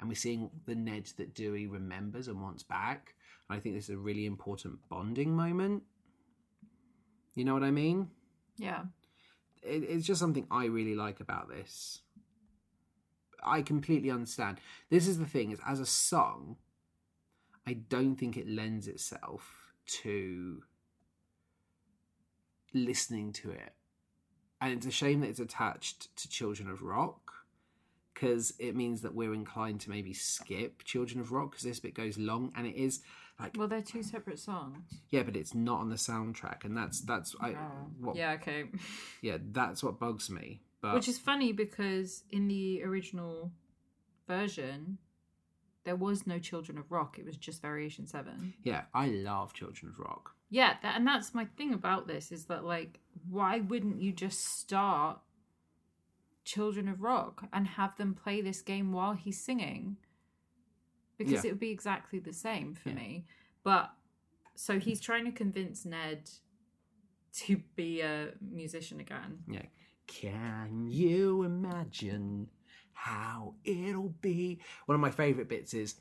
and 0.00 0.08
we're 0.08 0.14
seeing 0.14 0.48
the 0.64 0.74
Ned 0.74 1.10
that 1.18 1.34
Dewey 1.34 1.66
remembers 1.66 2.26
and 2.26 2.40
wants 2.40 2.62
back. 2.62 3.14
And 3.50 3.58
I 3.58 3.60
think 3.60 3.74
this 3.74 3.84
is 3.84 3.96
a 3.96 3.98
really 3.98 4.24
important 4.24 4.78
bonding 4.88 5.36
moment. 5.36 5.82
You 7.34 7.44
know 7.44 7.52
what 7.52 7.64
I 7.64 7.70
mean? 7.70 8.08
Yeah. 8.56 8.84
it, 9.62 9.82
it's 9.84 10.06
just 10.06 10.20
something 10.20 10.46
I 10.50 10.66
really 10.66 10.94
like 10.94 11.20
about 11.20 11.50
this. 11.50 12.00
I 13.42 13.62
completely 13.62 14.10
understand. 14.10 14.58
This 14.90 15.06
is 15.06 15.18
the 15.18 15.26
thing: 15.26 15.50
is 15.50 15.60
as 15.66 15.80
a 15.80 15.86
song, 15.86 16.56
I 17.66 17.74
don't 17.74 18.16
think 18.16 18.36
it 18.36 18.48
lends 18.48 18.88
itself 18.88 19.72
to 19.86 20.62
listening 22.74 23.32
to 23.32 23.50
it, 23.50 23.74
and 24.60 24.72
it's 24.72 24.86
a 24.86 24.90
shame 24.90 25.20
that 25.20 25.28
it's 25.28 25.40
attached 25.40 26.14
to 26.16 26.28
Children 26.28 26.68
of 26.70 26.82
Rock 26.82 27.32
because 28.14 28.52
it 28.58 28.76
means 28.76 29.00
that 29.00 29.14
we're 29.14 29.34
inclined 29.34 29.80
to 29.80 29.90
maybe 29.90 30.12
skip 30.12 30.84
Children 30.84 31.20
of 31.20 31.32
Rock 31.32 31.50
because 31.52 31.64
this 31.64 31.80
bit 31.80 31.94
goes 31.94 32.18
long 32.18 32.52
and 32.56 32.66
it 32.66 32.76
is 32.76 33.00
like 33.40 33.56
Well, 33.56 33.68
they're 33.68 33.82
two 33.82 34.02
separate 34.02 34.38
songs. 34.38 35.00
yeah, 35.10 35.22
but 35.22 35.36
it's 35.36 35.54
not 35.54 35.80
on 35.80 35.88
the 35.88 35.96
soundtrack, 35.96 36.64
and 36.64 36.76
that's 36.76 37.00
that's 37.00 37.34
I 37.40 37.50
oh. 37.50 37.86
what 38.00 38.16
yeah, 38.16 38.32
okay 38.34 38.66
Yeah, 39.22 39.38
that's 39.50 39.82
what 39.82 39.98
bugs 39.98 40.30
me. 40.30 40.60
But 40.82 40.94
Which 40.94 41.08
is 41.08 41.16
funny 41.18 41.52
because 41.52 42.24
in 42.30 42.48
the 42.48 42.82
original 42.82 43.52
version, 44.26 44.98
there 45.84 45.96
was 45.96 46.26
no 46.26 46.38
Children 46.40 46.76
of 46.76 46.90
Rock. 46.90 47.18
It 47.18 47.24
was 47.24 47.36
just 47.36 47.62
Variation 47.62 48.06
7. 48.06 48.54
Yeah, 48.64 48.82
I 48.92 49.06
love 49.06 49.54
Children 49.54 49.92
of 49.92 49.98
Rock. 50.00 50.34
Yeah, 50.50 50.74
that, 50.82 50.96
and 50.96 51.06
that's 51.06 51.34
my 51.34 51.44
thing 51.56 51.72
about 51.72 52.08
this 52.08 52.30
is 52.32 52.46
that, 52.46 52.64
like, 52.64 52.98
why 53.30 53.60
wouldn't 53.60 54.02
you 54.02 54.12
just 54.12 54.40
start 54.44 55.20
Children 56.44 56.88
of 56.88 57.00
Rock 57.00 57.44
and 57.52 57.66
have 57.68 57.96
them 57.96 58.12
play 58.14 58.40
this 58.40 58.60
game 58.60 58.92
while 58.92 59.14
he's 59.14 59.40
singing? 59.42 59.96
Because 61.16 61.32
Yeah. 61.32 61.40
it 61.44 61.48
would 61.52 61.60
be 61.60 61.70
exactly 61.70 62.18
the 62.18 62.32
same 62.32 62.74
for 62.74 62.88
Yeah. 62.88 62.96
me. 62.96 63.26
But 63.62 63.94
so 64.56 64.78
he's 64.80 65.00
trying 65.00 65.24
to 65.26 65.32
convince 65.32 65.84
Ned 65.84 66.28
to 67.34 67.58
be 67.76 68.00
a 68.00 68.34
musician 68.40 68.98
again. 69.00 69.44
Yeah. 69.48 69.66
Can 70.06 70.86
you 70.88 71.42
imagine 71.42 72.48
how 72.92 73.54
it'll 73.64 74.14
be? 74.20 74.60
One 74.86 74.94
of 74.94 75.00
my 75.00 75.10
favourite 75.10 75.48
bits 75.48 75.74
is 75.74 75.96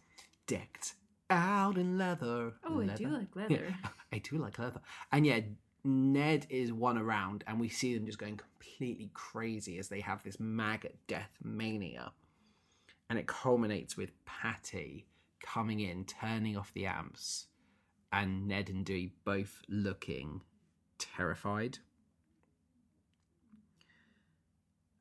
decked 0.48 0.96
out 1.30 1.78
in 1.78 1.98
leather. 1.98 2.54
Oh, 2.64 2.82
I 2.82 2.88
do 2.88 3.08
like 3.08 3.36
leather. 3.36 3.68
Yeah, 3.70 3.90
I 4.14 4.20
do 4.20 4.38
like 4.38 4.60
leather. 4.60 4.82
And 5.12 5.26
yeah, 5.26 5.40
Ned 5.84 6.46
is 6.50 6.72
one 6.72 6.98
around, 6.98 7.44
and 7.48 7.60
we 7.60 7.70
see 7.70 7.96
them 7.96 8.06
just 8.06 8.20
going 8.20 8.38
completely 8.38 9.10
crazy 9.14 9.80
as 9.80 9.88
they 9.88 10.02
have 10.02 10.24
this 10.24 10.40
maggot 10.40 10.98
death 11.08 11.32
mania. 11.44 12.12
And 13.10 13.18
it 13.18 13.28
culminates 13.28 13.98
with 13.98 14.12
Patty 14.26 15.08
coming 15.42 15.80
in, 15.80 16.06
turning 16.06 16.56
off 16.56 16.74
the 16.74 16.86
amps, 16.86 17.48
and 18.12 18.48
Ned 18.48 18.70
and 18.70 18.86
Dewey 18.86 19.14
both 19.26 19.62
looking 19.68 20.42
terrified. 20.98 21.80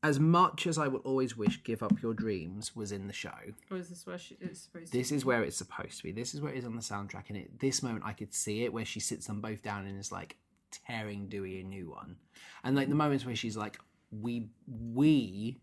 As 0.03 0.19
much 0.19 0.67
as 0.67 0.79
I 0.79 0.89
will 0.89 1.01
always 1.01 1.37
wish 1.37 1.63
Give 1.63 1.83
Up 1.83 2.01
Your 2.01 2.15
Dreams 2.15 2.75
was 2.75 2.91
in 2.91 3.07
the 3.07 3.13
show, 3.13 3.31
Or 3.71 3.77
is 3.77 3.91
this 3.91 4.07
where 4.07 4.19
she 4.19 4.37
is 4.41 4.63
supposed 4.63 4.93
this 4.93 5.11
to 5.11 5.15
is 5.15 5.25
where 5.27 5.43
it's 5.43 5.57
supposed 5.59 5.99
to 5.99 6.05
be. 6.05 6.13
This 6.13 6.35
is 6.35 6.41
where 6.41 6.53
it 6.53 6.59
is 6.59 6.65
on 6.65 6.75
the 6.75 6.81
soundtrack. 6.83 7.25
And 7.29 7.37
at 7.37 7.59
this 7.59 7.83
moment, 7.83 8.05
I 8.07 8.15
could 8.15 8.33
see 8.33 8.65
it 8.65 8.73
where 8.73 8.87
she 8.87 9.01
sits 9.01 9.27
them 9.27 9.41
both 9.43 9.63
down 9.63 9.87
and 9.87 9.99
is 9.99 10.11
like, 10.11 10.37
tearing 10.71 11.29
Dewey 11.29 11.61
a 11.61 11.65
new 11.65 11.91
one, 11.91 12.17
and 12.65 12.77
like 12.77 12.89
the 12.89 12.95
moments 12.95 13.27
where 13.27 13.37
she's 13.37 13.57
like, 13.57 13.79
"We, 14.11 14.49
we," 14.67 15.61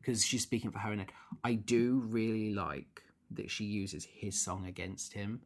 because 0.00 0.24
she's 0.24 0.42
speaking 0.42 0.70
for 0.70 0.78
her 0.78 0.92
and 0.92 1.06
I 1.42 1.54
do 1.54 2.02
really 2.06 2.54
like 2.54 3.02
that 3.30 3.50
she 3.50 3.64
uses 3.64 4.04
his 4.04 4.40
song 4.40 4.66
against 4.66 5.12
him 5.12 5.42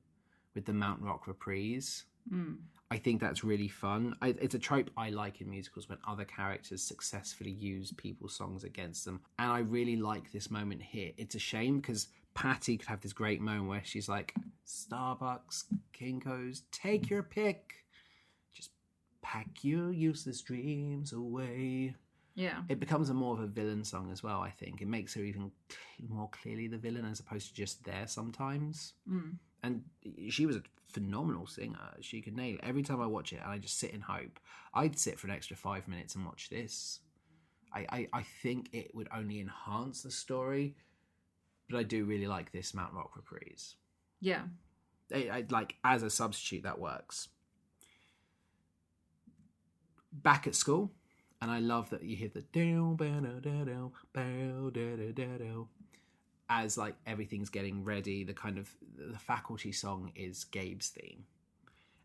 with 0.55 0.65
the 0.67 0.73
Mount 0.73 1.01
Rock 1.03 1.27
reprise. 1.27 2.05
Mm. 2.33 2.59
I 2.91 2.97
think 2.97 3.21
that's 3.21 3.45
really 3.45 3.69
fun. 3.69 4.17
I, 4.23 4.29
it's 4.41 4.55
a 4.55 4.59
trope 4.59 4.91
I 4.97 5.11
like 5.11 5.41
in 5.41 5.51
musicals 5.51 5.89
when 5.89 5.99
other 6.07 6.25
characters 6.25 6.83
successfully 6.83 7.51
use 7.51 7.93
people's 7.93 8.35
songs 8.35 8.65
against 8.65 9.05
them. 9.05 9.21
And 9.39 9.53
I 9.53 9.59
really 9.59 9.97
like 9.97 10.33
this 10.33 10.51
moment 10.51 10.83
here. 10.83 11.13
It's 11.19 11.35
a 11.35 11.39
shame 11.39 11.81
because 11.81 12.09
Patty 12.35 12.79
could 12.79 12.89
have 12.89 13.01
this 13.03 13.13
great 13.13 13.41
moment 13.43 13.69
where 13.69 13.83
she's 13.85 14.09
like, 14.09 14.35
Starbucks, 14.67 15.65
Kinko's, 15.93 16.63
take 16.73 17.11
your 17.11 17.23
pick. 17.23 17.75
Just 18.55 18.71
pack 19.21 19.49
your 19.63 19.93
useless 19.93 20.41
dreams 20.41 21.13
away. 21.13 21.95
Yeah. 22.35 22.63
It 22.69 22.81
becomes 22.81 23.11
a 23.11 23.15
more 23.15 23.35
of 23.35 23.41
a 23.41 23.47
villain 23.49 23.85
song 23.85 24.11
as 24.13 24.23
well, 24.23 24.41
I 24.41 24.51
think. 24.51 24.81
It 24.81 24.89
makes 24.89 25.13
her 25.15 25.23
even 25.23 25.51
more 26.09 26.31
clearly 26.31 26.69
the 26.69 26.79
villain 26.79 27.05
as 27.05 27.21
opposed 27.21 27.49
to 27.49 27.55
just 27.55 27.85
there 27.85 28.07
sometimes 28.07 28.95
Mm. 29.11 29.37
And 29.63 29.83
she 30.29 30.47
was 30.47 30.57
a 30.57 30.63
phenomenal 30.87 31.47
singer. 31.47 31.95
She 32.01 32.21
could 32.21 32.37
nail 32.37 32.55
it. 32.55 32.61
Every 32.63 32.83
time 32.83 33.01
I 33.01 33.07
watch 33.07 33.33
it, 33.33 33.41
and 33.43 33.51
I 33.51 33.59
just 33.59 33.79
sit 33.79 33.91
in 33.91 34.01
hope. 34.01 34.39
I'd 34.75 34.99
sit 34.99 35.19
for 35.19 35.27
an 35.27 35.33
extra 35.33 35.57
five 35.57 35.89
minutes 35.89 36.15
and 36.15 36.25
watch 36.25 36.49
this. 36.49 37.01
I, 37.73 37.87
I, 37.91 38.09
I 38.13 38.23
think 38.43 38.71
it 38.73 38.95
would 38.95 39.09
only 39.15 39.41
enhance 39.41 40.03
the 40.03 40.11
story, 40.11 40.75
but 41.69 41.79
I 41.79 41.83
do 41.83 42.05
really 42.05 42.27
like 42.27 42.53
this 42.53 42.75
Mount 42.75 42.95
Rock 42.95 43.17
reprise. 43.17 43.77
Yeah. 44.21 44.43
I, 45.15 45.29
I, 45.33 45.45
like 45.51 45.77
as 45.85 46.03
a 46.03 46.11
substitute, 46.11 46.63
that 46.63 46.79
works. 46.79 47.29
Back 50.13 50.47
at 50.47 50.55
school, 50.55 50.93
and 51.43 51.51
I 51.51 51.59
love 51.59 51.91
that 51.91 52.03
you 52.03 52.17
hear 52.17 52.31
the 52.33 52.41
as 56.49 56.79
like 56.79 56.95
everything's 57.07 57.51
getting 57.51 57.85
ready. 57.85 58.25
The 58.25 58.35
kind 58.35 58.59
of 58.59 58.69
the 58.97 59.19
faculty 59.19 59.73
song 59.73 60.13
is 60.15 60.45
Gabe's 60.45 60.89
theme, 60.89 61.25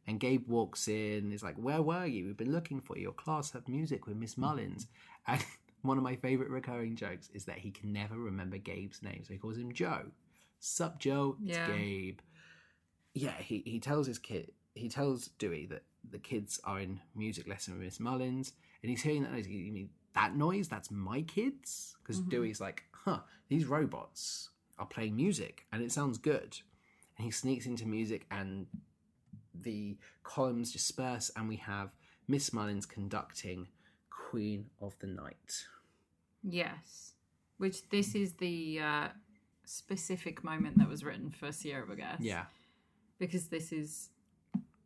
and 0.08 0.20
Gabe 0.20 0.48
walks 0.48 0.88
in. 0.88 1.32
Is 1.32 1.44
like, 1.44 1.56
"Where 1.56 1.82
were 1.82 2.06
you? 2.06 2.26
We've 2.26 2.38
been 2.38 2.52
looking 2.52 2.80
for 2.82 2.96
you. 2.98 3.04
Your 3.04 3.14
class 3.14 3.52
had 3.52 3.68
music 3.68 4.08
with 4.08 4.18
Miss 4.18 4.38
Mullins." 4.38 4.88
And 5.28 5.42
one 5.84 5.98
of 5.98 6.04
my 6.04 6.16
favorite 6.16 6.50
recurring 6.50 6.96
jokes 6.96 7.30
is 7.34 7.46
that 7.46 7.58
he 7.60 7.72
can 7.72 7.92
never 7.94 8.18
remember 8.18 8.58
Gabe's 8.58 9.02
name, 9.04 9.22
so 9.26 9.34
he 9.34 9.40
calls 9.40 9.58
him 9.58 9.74
Joe. 9.74 10.12
Sup, 10.60 10.98
Joe? 11.00 11.36
It's 11.46 11.58
Yeah. 11.58 11.68
Gabe. 11.68 12.20
Yeah, 13.14 13.38
he 13.38 13.64
he 13.66 13.80
tells 13.80 14.08
his 14.08 14.18
kid. 14.20 14.52
He 14.76 14.90
tells 14.90 15.28
Dewey 15.40 15.66
that 15.68 15.84
the 16.10 16.20
kids 16.20 16.60
are 16.64 16.80
in 16.80 17.00
music 17.16 17.48
lesson 17.48 17.74
with 17.74 17.84
Miss 17.84 18.00
Mullins, 18.00 18.54
and 18.82 18.90
he's 18.90 19.02
hearing 19.02 19.24
that 19.24 19.32
noise. 19.34 19.48
Mean 19.48 19.90
that 20.16 20.36
noise? 20.36 20.68
That's 20.68 20.92
my 20.92 21.22
kids? 21.22 21.96
Because 22.02 22.22
Mhm. 22.22 22.30
Dewey's 22.30 22.62
like, 22.62 22.84
huh, 22.92 23.22
these 23.48 23.66
robots 23.66 24.50
are 24.80 24.86
playing 24.86 25.16
music, 25.16 25.66
and 25.72 25.82
it 25.84 25.92
sounds 25.92 26.18
good. 26.18 26.60
And 27.18 27.26
he 27.26 27.32
sneaks 27.32 27.66
into 27.66 27.86
music, 27.88 28.26
and 28.32 28.68
the 29.54 29.98
columns 30.24 30.72
disperse, 30.72 31.30
and 31.36 31.48
we 31.48 31.58
have 31.58 31.96
Miss 32.28 32.52
Mullins 32.54 32.86
conducting 32.86 33.68
Queen 34.10 34.70
of 34.80 34.98
the 35.00 35.08
Night. 35.08 35.68
Yes. 36.42 37.14
Which 37.58 37.88
this 37.90 38.16
is 38.16 38.34
the 38.34 38.80
uh, 38.80 39.08
specific 39.66 40.44
moment 40.44 40.78
that 40.80 40.88
was 40.90 41.04
written 41.04 41.30
for 41.30 41.52
Sierra 41.52 41.86
Boggess. 41.88 42.18
Yeah, 42.20 42.46
Because 43.20 43.48
this 43.48 43.72
is 43.72 44.10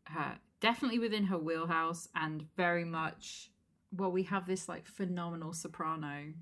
her 0.04 0.38
definitely 0.60 1.00
within 1.00 1.26
her 1.26 1.38
wheelhouse 1.38 2.08
and 2.16 2.44
very 2.56 2.84
much 2.86 3.52
well, 3.92 4.12
we 4.12 4.24
have 4.24 4.46
this 4.46 4.68
like 4.68 4.88
phenomenal 4.88 5.54
soprano 5.54 6.34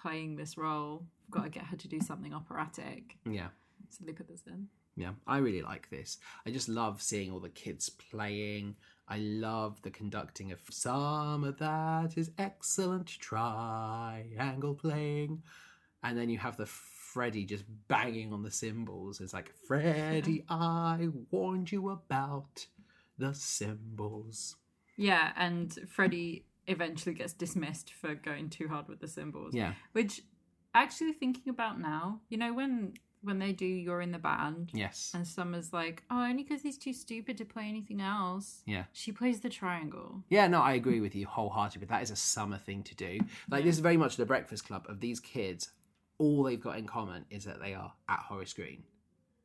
playing 0.00 0.36
this 0.36 0.56
role. 0.56 1.04
We've 1.26 1.32
got 1.32 1.44
to 1.44 1.50
get 1.50 1.66
her 1.66 1.76
to 1.76 1.88
do 1.88 2.00
something 2.00 2.32
operatic. 2.34 3.16
yeah. 3.24 3.48
So 3.88 4.04
they 4.04 4.12
put 4.12 4.28
this 4.28 4.42
in. 4.46 4.68
Yeah, 4.96 5.12
I 5.26 5.38
really 5.38 5.62
like 5.62 5.90
this. 5.90 6.18
I 6.46 6.50
just 6.50 6.68
love 6.68 7.02
seeing 7.02 7.32
all 7.32 7.40
the 7.40 7.48
kids 7.48 7.88
playing. 7.88 8.76
I 9.08 9.18
love 9.18 9.82
the 9.82 9.90
conducting 9.90 10.52
of 10.52 10.60
some 10.70 11.42
of 11.42 11.58
that 11.58 12.16
is 12.16 12.30
excellent 12.38 13.06
triangle 13.06 14.74
playing. 14.74 15.42
And 16.04 16.16
then 16.16 16.28
you 16.28 16.38
have 16.38 16.56
the 16.56 16.66
Freddy 16.66 17.44
just 17.44 17.64
banging 17.88 18.32
on 18.32 18.42
the 18.42 18.50
cymbals. 18.50 19.20
It's 19.20 19.34
like, 19.34 19.52
Freddy, 19.66 20.44
I 20.48 21.08
warned 21.30 21.72
you 21.72 21.90
about 21.90 22.66
the 23.18 23.34
cymbals. 23.34 24.56
Yeah, 24.96 25.32
and 25.36 25.76
Freddie 25.88 26.44
eventually 26.70 27.14
gets 27.14 27.32
dismissed 27.32 27.92
for 27.92 28.14
going 28.14 28.48
too 28.48 28.68
hard 28.68 28.88
with 28.88 29.00
the 29.00 29.08
cymbals. 29.08 29.54
Yeah, 29.54 29.74
Which 29.92 30.22
actually 30.74 31.12
thinking 31.12 31.50
about 31.50 31.80
now, 31.80 32.20
you 32.28 32.38
know 32.38 32.52
when 32.52 32.94
when 33.22 33.38
they 33.38 33.52
do 33.52 33.66
you're 33.66 34.00
in 34.00 34.12
the 34.12 34.18
band 34.18 34.70
yes. 34.72 35.12
and 35.14 35.26
Summer's 35.26 35.74
like, 35.74 36.04
"Oh, 36.10 36.22
only 36.22 36.42
cuz 36.42 36.62
he's 36.62 36.78
too 36.78 36.94
stupid 36.94 37.36
to 37.38 37.44
play 37.44 37.68
anything 37.68 38.00
else." 38.00 38.62
Yeah. 38.66 38.84
She 38.92 39.12
plays 39.12 39.40
the 39.40 39.50
triangle. 39.50 40.24
Yeah, 40.30 40.46
no, 40.46 40.62
I 40.62 40.72
agree 40.72 41.00
with 41.00 41.14
you 41.14 41.26
wholeheartedly, 41.26 41.80
but 41.80 41.88
that 41.90 42.02
is 42.02 42.10
a 42.10 42.16
summer 42.16 42.56
thing 42.56 42.82
to 42.84 42.94
do. 42.94 43.18
Like, 43.50 43.64
this 43.64 43.74
is 43.74 43.80
very 43.80 43.98
much 43.98 44.16
the 44.16 44.24
Breakfast 44.24 44.66
Club 44.66 44.86
of 44.88 45.00
these 45.00 45.20
kids. 45.20 45.72
All 46.16 46.42
they've 46.42 46.60
got 46.60 46.78
in 46.78 46.86
common 46.86 47.26
is 47.30 47.44
that 47.44 47.60
they 47.60 47.74
are 47.74 47.92
at 48.08 48.20
Horace 48.20 48.54
Green. 48.54 48.84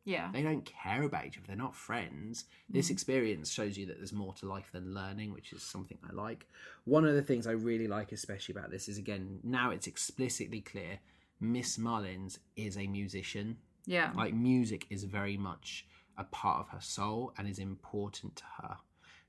Yeah. 0.06 0.30
they 0.32 0.44
don't 0.44 0.64
care 0.64 1.02
about 1.04 1.26
each 1.26 1.38
other. 1.38 1.48
They're 1.48 1.56
not 1.56 1.76
friends. 1.76 2.46
This 2.70 2.86
mm-hmm. 2.86 2.94
experience 2.94 3.52
shows 3.52 3.76
you 3.76 3.88
that 3.88 3.98
there's 3.98 4.14
more 4.14 4.34
to 4.36 4.46
life 4.46 4.70
than 4.72 4.94
learning, 4.94 5.34
which 5.34 5.52
is 5.52 5.64
something 5.64 5.98
I 6.08 6.14
like. 6.14 6.46
One 6.84 7.06
of 7.06 7.16
the 7.16 7.24
things 7.24 7.48
I 7.48 7.52
really 7.52 7.88
like, 7.88 8.12
especially 8.12 8.54
about 8.54 8.70
this, 8.70 8.88
is 8.88 9.00
again, 9.00 9.40
now 9.44 9.72
it's 9.72 9.88
explicitly 9.88 10.62
clear 10.62 11.00
Miss 11.40 11.78
Mullins 11.80 12.40
is 12.56 12.78
a 12.78 12.86
musician. 12.88 13.58
Yeah. 13.88 14.12
Like, 14.16 14.34
music 14.34 14.86
is 14.90 15.04
very 15.04 15.38
much 15.38 15.88
a 16.18 16.24
part 16.26 16.60
of 16.60 16.70
her 16.70 16.82
soul 16.82 17.34
and 17.38 17.48
is 17.48 17.60
important 17.60 18.36
to 18.38 18.44
her. 18.62 18.78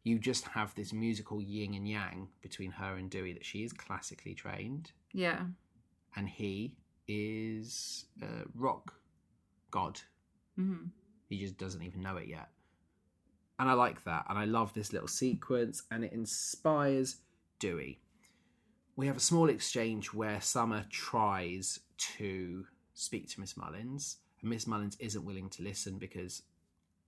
You 0.05 0.19
just 0.19 0.45
have 0.49 0.75
this 0.75 0.93
musical 0.93 1.43
yin 1.43 1.75
and 1.75 1.89
yang 1.89 2.29
between 2.43 2.71
her 2.73 2.95
and 2.97 3.11
Dewey 3.11 3.33
that 3.33 3.45
she 3.45 3.65
is 3.65 3.73
classically 3.73 4.35
trained 4.35 4.93
Yeah. 5.13 5.47
and 6.15 6.29
he 6.29 6.77
is 7.09 8.07
a 8.23 8.45
rock 8.55 8.95
god 9.71 10.01
hmm 10.57 10.87
he 11.29 11.39
just 11.39 11.59
doesn't 11.59 11.83
even 11.83 12.03
know 12.03 12.17
it 12.17 12.29
yet. 12.29 12.49
And 13.59 13.69
I 13.69 13.73
like 13.73 14.05
that. 14.05 14.27
And 14.29 14.39
I 14.39 14.45
love 14.45 14.73
this 14.75 14.93
little 14.93 15.09
sequence, 15.09 15.83
and 15.91 16.05
it 16.05 16.13
inspires 16.13 17.17
Dewey. 17.59 18.01
We 18.97 19.07
have 19.07 19.17
a 19.17 19.21
small 19.21 19.49
exchange 19.49 20.13
where 20.13 20.41
Summer 20.41 20.85
tries 20.91 21.81
to 22.17 22.67
speak 22.95 23.29
to 23.31 23.41
Miss 23.41 23.57
Mullins, 23.57 24.19
and 24.41 24.51
Miss 24.51 24.67
Mullins 24.67 24.97
isn't 25.01 25.25
willing 25.25 25.51
to 25.51 25.63
listen 25.63 25.99
because 25.99 26.43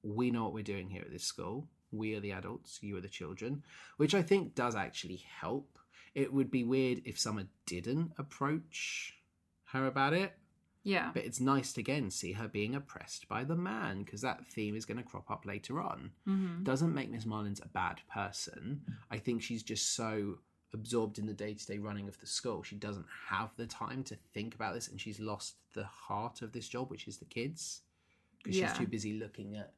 we 0.03 0.31
know 0.31 0.45
what 0.45 0.55
we're 0.55 0.63
doing 0.63 0.91
here 0.91 1.03
at 1.03 1.11
this 1.11 1.25
school. 1.25 1.67
We 1.91 2.15
are 2.15 2.21
the 2.21 2.33
adults, 2.33 2.79
you 2.83 2.97
are 2.97 3.01
the 3.01 3.09
children, 3.09 3.63
which 3.97 4.15
I 4.15 4.23
think 4.23 4.55
does 4.55 4.75
actually 4.75 5.23
help. 5.41 5.79
It 6.15 6.33
would 6.33 6.51
be 6.51 6.65
weird 6.65 7.03
if 7.05 7.19
Summer 7.19 7.45
didn't 7.67 8.13
approach 8.19 9.15
her 9.67 9.87
about 9.87 10.13
it. 10.13 10.38
Yeah. 10.85 11.11
But 11.13 11.25
it's 11.25 11.41
nice 11.41 11.73
to 11.75 11.81
again 11.81 12.11
see 12.11 12.33
her 12.33 12.49
being 12.49 12.75
oppressed 12.75 13.29
by 13.29 13.45
the 13.45 13.57
man 13.57 14.03
because 14.05 14.21
that 14.23 14.47
theme 14.47 14.75
is 14.77 14.85
going 14.87 14.97
to 14.99 15.03
crop 15.03 15.31
up 15.31 15.45
later 15.45 15.81
on. 15.81 16.13
hmm 16.25 16.63
Doesn't 16.63 16.95
make 16.95 17.11
Miss 17.11 17.27
Mullins 17.27 17.61
a 17.61 17.69
bad 17.69 18.01
person. 18.13 18.83
I 19.11 19.19
think 19.19 19.43
she's 19.43 19.63
just 19.63 19.95
so 19.95 20.39
absorbed 20.75 21.19
in 21.19 21.27
the 21.27 21.33
day 21.33 21.55
to 21.55 21.67
day 21.67 21.79
running 21.79 22.09
of 22.09 22.19
the 22.21 22.27
school. 22.27 22.63
She 22.63 22.77
doesn't 22.77 23.07
have 23.29 23.51
the 23.57 23.67
time 23.67 24.03
to 24.05 24.17
think 24.35 24.55
about 24.55 24.75
this 24.75 24.89
and 24.89 25.01
she's 25.01 25.19
lost 25.21 25.57
the 25.75 25.85
heart 25.85 26.43
of 26.43 26.53
this 26.53 26.69
job, 26.69 26.91
which 26.91 27.09
is 27.09 27.19
the 27.19 27.25
kids. 27.25 27.81
Because 28.43 28.57
Yeah. 28.59 28.69
she's 28.69 28.79
too 28.79 28.87
busy 28.87 29.15
looking 29.15 29.57
at 29.57 29.73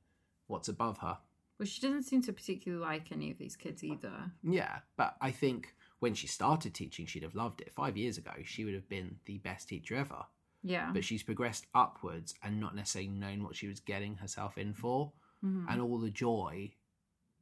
what's 0.48 0.68
above 0.68 0.98
her. 0.98 1.18
Well, 1.58 1.66
she 1.66 1.80
doesn't 1.80 2.04
seem 2.04 2.22
to 2.22 2.32
particularly 2.32 2.82
like 2.84 3.12
any 3.12 3.30
of 3.30 3.38
these 3.38 3.54
kids 3.56 3.84
either. 3.84 4.32
Yeah, 4.42 4.78
but 4.96 5.16
I 5.20 5.30
think 5.30 5.74
when 5.98 6.14
she 6.14 6.26
started 6.26 6.72
teaching, 6.74 7.06
she'd 7.06 7.22
have 7.22 7.34
loved 7.34 7.60
it. 7.60 7.72
Five 7.72 7.96
years 7.96 8.16
ago, 8.18 8.32
she 8.44 8.64
would 8.64 8.74
have 8.74 8.88
been 8.88 9.16
the 9.26 9.38
best 9.38 9.68
teacher 9.68 9.94
ever. 9.94 10.24
Yeah. 10.62 10.90
but 10.92 11.04
she's 11.04 11.22
progressed 11.22 11.66
upwards 11.74 12.34
and 12.42 12.60
not 12.60 12.74
necessarily 12.76 13.08
known 13.08 13.42
what 13.44 13.56
she 13.56 13.66
was 13.66 13.80
getting 13.80 14.16
herself 14.16 14.58
in 14.58 14.74
for 14.74 15.12
Mhm. 15.42 15.66
and 15.70 15.80
all 15.80 15.98
the 15.98 16.10
joy 16.10 16.72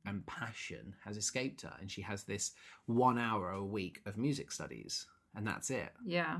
and 0.05 0.25
passion 0.27 0.95
has 1.05 1.17
escaped 1.17 1.63
her 1.63 1.77
and 1.81 1.91
she 1.91 2.03
has 2.03 2.23
this 2.25 2.53
one 2.87 3.19
hour 3.19 3.51
a 3.51 3.65
week 3.65 4.01
of 4.07 4.17
music 4.17 4.53
studies 4.53 5.07
and 5.35 5.45
that's 5.47 5.69
it 5.71 5.93
Yeah. 6.05 6.37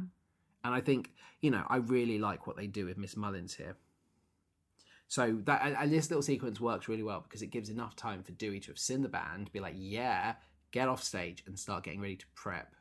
and 0.65 0.75
i 0.75 0.81
think 0.81 1.13
you 1.41 1.51
know 1.51 1.67
i 1.69 1.77
really 1.79 2.19
like 2.19 2.47
what 2.47 2.57
they 2.57 2.69
do 2.69 2.87
with 2.87 2.97
miss 2.97 3.17
mullins 3.17 3.55
here 3.55 3.77
so 5.09 5.41
that 5.45 5.63
and 5.63 5.93
this 5.93 6.11
little 6.11 6.23
sequence 6.23 6.61
works 6.61 6.89
really 6.89 7.03
well 7.03 7.21
because 7.23 7.43
it 7.43 7.49
gives 7.51 7.71
enough 7.71 7.97
time 7.97 8.23
for 8.23 8.33
dewey 8.33 8.61
to 8.61 8.69
have 8.69 8.79
seen 8.79 9.03
the 9.03 9.09
band 9.09 9.51
be 9.53 9.61
like 9.61 9.75
yeah 9.77 10.35
get 10.71 10.89
off 10.89 11.03
stage 11.03 11.43
and 11.47 11.59
start 11.59 11.83
getting 11.85 12.01
ready 12.01 12.17
to 12.17 12.27
prep 12.35 12.75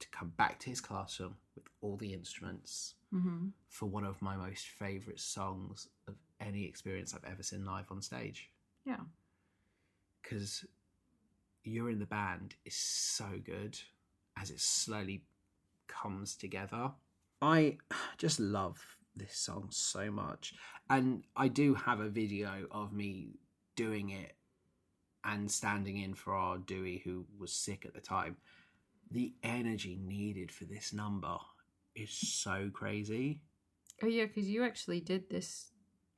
to 0.00 0.08
come 0.08 0.30
back 0.36 0.58
to 0.58 0.68
his 0.70 0.80
classroom 0.80 1.36
with 1.54 1.64
all 1.80 1.96
the 1.96 2.12
instruments 2.12 2.94
hmm 3.14 3.48
for 3.68 3.86
one 3.86 4.04
of 4.04 4.20
my 4.22 4.36
most 4.36 4.66
favourite 4.68 5.18
songs 5.18 5.88
of 6.06 6.14
any 6.40 6.64
experience 6.64 7.14
I've 7.14 7.30
ever 7.30 7.42
seen 7.42 7.64
live 7.64 7.90
on 7.90 8.00
stage. 8.02 8.50
Yeah. 8.84 9.00
Because 10.22 10.64
You're 11.64 11.90
in 11.90 11.98
the 11.98 12.06
Band 12.06 12.54
is 12.64 12.76
so 12.76 13.26
good 13.44 13.78
as 14.40 14.50
it 14.50 14.60
slowly 14.60 15.24
comes 15.88 16.36
together. 16.36 16.92
I 17.42 17.78
just 18.16 18.38
love 18.38 18.80
this 19.16 19.36
song 19.36 19.68
so 19.70 20.10
much. 20.10 20.54
And 20.90 21.24
I 21.36 21.48
do 21.48 21.74
have 21.74 22.00
a 22.00 22.08
video 22.08 22.66
of 22.70 22.92
me 22.92 23.38
doing 23.76 24.10
it 24.10 24.34
and 25.24 25.50
standing 25.50 25.98
in 25.98 26.14
for 26.14 26.34
our 26.34 26.58
Dewey 26.58 27.02
who 27.04 27.26
was 27.38 27.52
sick 27.52 27.84
at 27.86 27.94
the 27.94 28.00
time. 28.00 28.36
The 29.10 29.34
energy 29.42 29.98
needed 30.00 30.52
for 30.52 30.64
this 30.64 30.92
number 30.92 31.38
is 31.94 32.10
so 32.10 32.70
crazy. 32.72 33.40
Oh 34.02 34.06
yeah, 34.06 34.26
because 34.26 34.48
you 34.48 34.64
actually 34.64 35.00
did 35.00 35.28
this. 35.30 35.70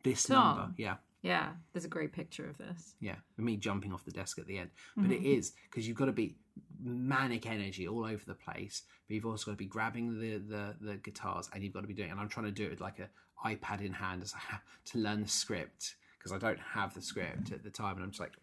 This 0.02 0.20
Song? 0.20 0.56
number, 0.56 0.74
yeah. 0.76 0.96
Yeah, 1.22 1.54
there's 1.72 1.84
a 1.84 1.88
great 1.88 2.12
picture 2.12 2.48
of 2.48 2.56
this. 2.58 2.94
Yeah, 3.00 3.16
me 3.36 3.56
jumping 3.56 3.92
off 3.92 4.04
the 4.04 4.12
desk 4.12 4.38
at 4.38 4.46
the 4.46 4.58
end. 4.58 4.70
But 4.96 5.10
it 5.10 5.22
Mhm. 5.22 5.38
is 5.38 5.52
because 5.68 5.86
you've 5.88 5.96
got 5.96 6.04
to 6.06 6.12
be 6.12 6.36
manic 6.80 7.46
energy 7.46 7.88
all 7.88 8.04
over 8.04 8.24
the 8.24 8.34
place, 8.34 8.82
but 9.08 9.14
you've 9.14 9.26
also 9.26 9.46
got 9.46 9.52
to 9.52 9.56
be 9.56 9.66
grabbing 9.66 10.20
the, 10.20 10.38
the, 10.38 10.76
the 10.80 10.96
guitars 10.98 11.50
and 11.52 11.64
you've 11.64 11.72
got 11.72 11.80
to 11.80 11.88
be 11.88 11.94
doing. 11.94 12.10
And 12.12 12.20
I'm 12.20 12.28
trying 12.28 12.46
to 12.46 12.52
do 12.52 12.64
it 12.64 12.70
with 12.70 12.80
like 12.80 13.00
a 13.00 13.08
iPad 13.44 13.80
in 13.80 13.92
hand 13.92 14.22
as 14.22 14.34
I 14.34 14.38
have 14.52 14.62
to 14.86 14.98
learn 14.98 15.22
the 15.22 15.28
script 15.28 15.96
because 16.18 16.30
I 16.32 16.38
don't 16.38 16.60
have 16.60 16.94
the 16.94 17.02
script 17.02 17.50
at 17.50 17.64
the 17.64 17.70
time, 17.70 17.96
and 17.96 18.04
I'm 18.04 18.10
just 18.10 18.20
like 18.20 18.36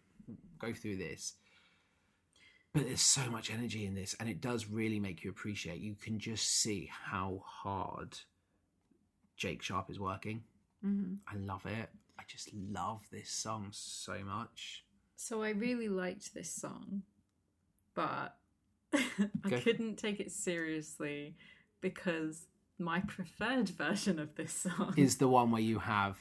go 0.58 0.72
through 0.74 0.96
this. 0.98 1.34
But 2.74 2.86
there's 2.86 3.00
so 3.00 3.30
much 3.30 3.50
energy 3.52 3.86
in 3.86 3.94
this, 3.94 4.16
and 4.18 4.28
it 4.28 4.40
does 4.40 4.66
really 4.66 4.98
make 4.98 5.22
you 5.22 5.30
appreciate. 5.30 5.78
You 5.80 5.94
can 5.94 6.18
just 6.18 6.60
see 6.60 6.90
how 6.90 7.40
hard 7.46 8.18
Jake 9.36 9.62
Sharp 9.62 9.90
is 9.90 10.00
working. 10.00 10.42
hmm 10.82 11.14
I 11.32 11.36
love 11.36 11.64
it. 11.66 11.88
I 12.18 12.22
just 12.26 12.50
love 12.52 13.02
this 13.12 13.30
song 13.30 13.68
so 13.70 14.18
much. 14.24 14.84
So 15.16 15.42
I 15.42 15.50
really 15.50 15.88
liked 15.88 16.34
this 16.34 16.50
song, 16.50 17.02
but 17.94 18.36
I 18.94 19.48
Go. 19.48 19.60
couldn't 19.60 19.96
take 19.96 20.18
it 20.20 20.32
seriously 20.32 21.36
because 21.80 22.46
my 22.78 23.00
preferred 23.00 23.68
version 23.68 24.18
of 24.18 24.34
this 24.34 24.52
song 24.52 24.94
is 24.96 25.16
the 25.18 25.28
one 25.28 25.52
where 25.52 25.62
you 25.62 25.78
have 25.78 26.16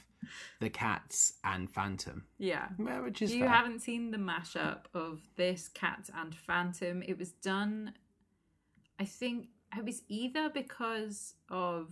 the 0.59 0.69
cats 0.69 1.33
and 1.43 1.69
Phantom, 1.69 2.25
yeah. 2.37 2.67
Which 2.77 3.21
is 3.21 3.33
You 3.33 3.41
fair. 3.41 3.49
haven't 3.49 3.79
seen 3.81 4.11
the 4.11 4.17
mashup 4.17 4.85
of 4.93 5.21
this 5.35 5.67
cat 5.67 6.09
and 6.15 6.33
Phantom. 6.35 7.03
It 7.07 7.17
was 7.17 7.31
done, 7.31 7.93
I 8.99 9.05
think 9.05 9.47
it 9.77 9.83
was 9.85 10.01
either 10.07 10.49
because 10.49 11.33
of 11.49 11.89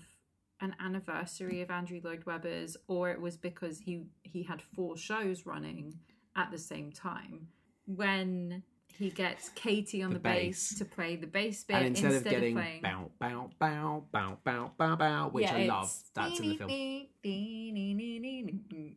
an 0.61 0.75
anniversary 0.79 1.61
of 1.61 1.71
Andrew 1.71 1.99
Lloyd 2.03 2.23
Webber's, 2.25 2.77
or 2.87 3.09
it 3.09 3.19
was 3.19 3.35
because 3.37 3.79
he 3.79 4.05
he 4.23 4.43
had 4.43 4.61
four 4.61 4.95
shows 4.95 5.45
running 5.45 5.95
at 6.35 6.51
the 6.51 6.57
same 6.59 6.91
time. 6.91 7.47
When 7.87 8.61
he 8.97 9.09
gets 9.09 9.49
Katie 9.49 10.03
on 10.03 10.09
The 10.11 10.15
the, 10.15 10.19
bass. 10.19 10.69
bass. 10.69 10.79
to 10.79 10.85
play 10.85 11.15
the 11.15 11.27
bass 11.27 11.63
bit 11.63 11.75
and 11.77 11.85
instead, 11.87 12.11
of 12.13 12.23
getting 12.23 12.55
playing 12.55 12.81
bow 12.81 13.11
bow 13.19 13.49
bow 13.59 14.03
bow 14.11 14.37
bow 14.43 14.71
bow 14.77 14.95
bow, 14.95 15.29
which 15.29 15.43
Yeah, 15.45 15.55
I 15.55 15.65
love, 15.65 15.93
that's 16.13 16.39
in 16.39 16.49
the 16.49 16.57
film. 16.57 16.69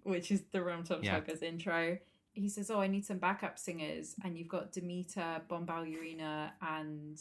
Which 0.04 0.30
is 0.30 0.42
the 0.52 0.62
Rum 0.62 0.84
Tum 0.84 1.02
Yeah. 1.02 1.20
Tuggers 1.20 1.42
intro. 1.42 1.98
He 2.32 2.48
says, 2.48 2.70
Oh, 2.70 2.80
I 2.80 2.88
need 2.88 3.04
some 3.04 3.18
backup 3.18 3.58
singers. 3.58 4.14
And 4.24 4.36
you've 4.36 4.48
got 4.48 4.72
Demeter, 4.72 5.40
Bombalurina, 5.48 6.50
and 6.60 7.20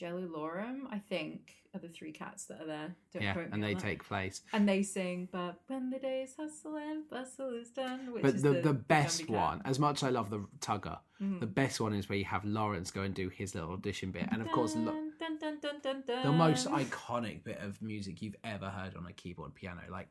Jellylorum, 0.00 0.82
I 0.90 0.98
think, 0.98 1.54
are 1.74 1.78
the 1.80 1.88
three 1.88 2.12
cats 2.12 2.46
that 2.46 2.60
are 2.62 2.66
there. 2.66 2.94
Don't 3.12 3.22
Yeah, 3.22 3.38
and 3.52 3.62
they 3.62 3.74
that. 3.74 3.82
take 3.82 4.04
place. 4.04 4.42
And 4.52 4.68
they 4.68 4.82
sing, 4.82 5.28
But 5.30 5.60
when 5.68 5.90
the 5.90 5.98
day's 5.98 6.34
hustle 6.36 6.76
and 6.76 7.08
bustle 7.08 7.52
is 7.54 7.70
done. 7.70 8.12
Which 8.12 8.22
But 8.22 8.34
is 8.36 8.42
the, 8.42 8.50
the, 8.54 8.60
the, 8.62 8.72
best 8.72 9.28
one, 9.28 9.62
as 9.64 9.78
much 9.78 9.98
as 10.02 10.04
I 10.04 10.10
love 10.10 10.30
the 10.30 10.40
tugger, 10.60 10.98
Mhm. 11.20 11.40
the 11.40 11.46
best 11.46 11.80
one 11.80 11.92
is 11.92 12.08
where 12.08 12.18
you 12.18 12.24
have 12.24 12.44
Lawrence 12.44 12.90
go 12.90 13.02
and 13.02 13.14
do 13.14 13.28
his 13.28 13.54
little 13.54 13.72
audition 13.72 14.10
bit, 14.10 14.26
and 14.32 14.40
of 14.40 14.48
course, 14.50 14.74
lo- 14.74 14.92
Dun, 14.92 15.12
dun, 15.18 15.38
dun, 15.38 15.58
dun, 15.60 15.80
dun, 15.82 16.02
dun. 16.06 16.22
the 16.24 16.32
most 16.32 16.66
iconic 16.66 17.44
bit 17.44 17.58
of 17.58 17.80
music 17.82 18.22
you've 18.22 18.36
ever 18.42 18.70
heard 18.70 18.96
on 18.96 19.06
a 19.06 19.12
keyboard 19.12 19.54
piano. 19.54 19.82
Like. 19.90 20.08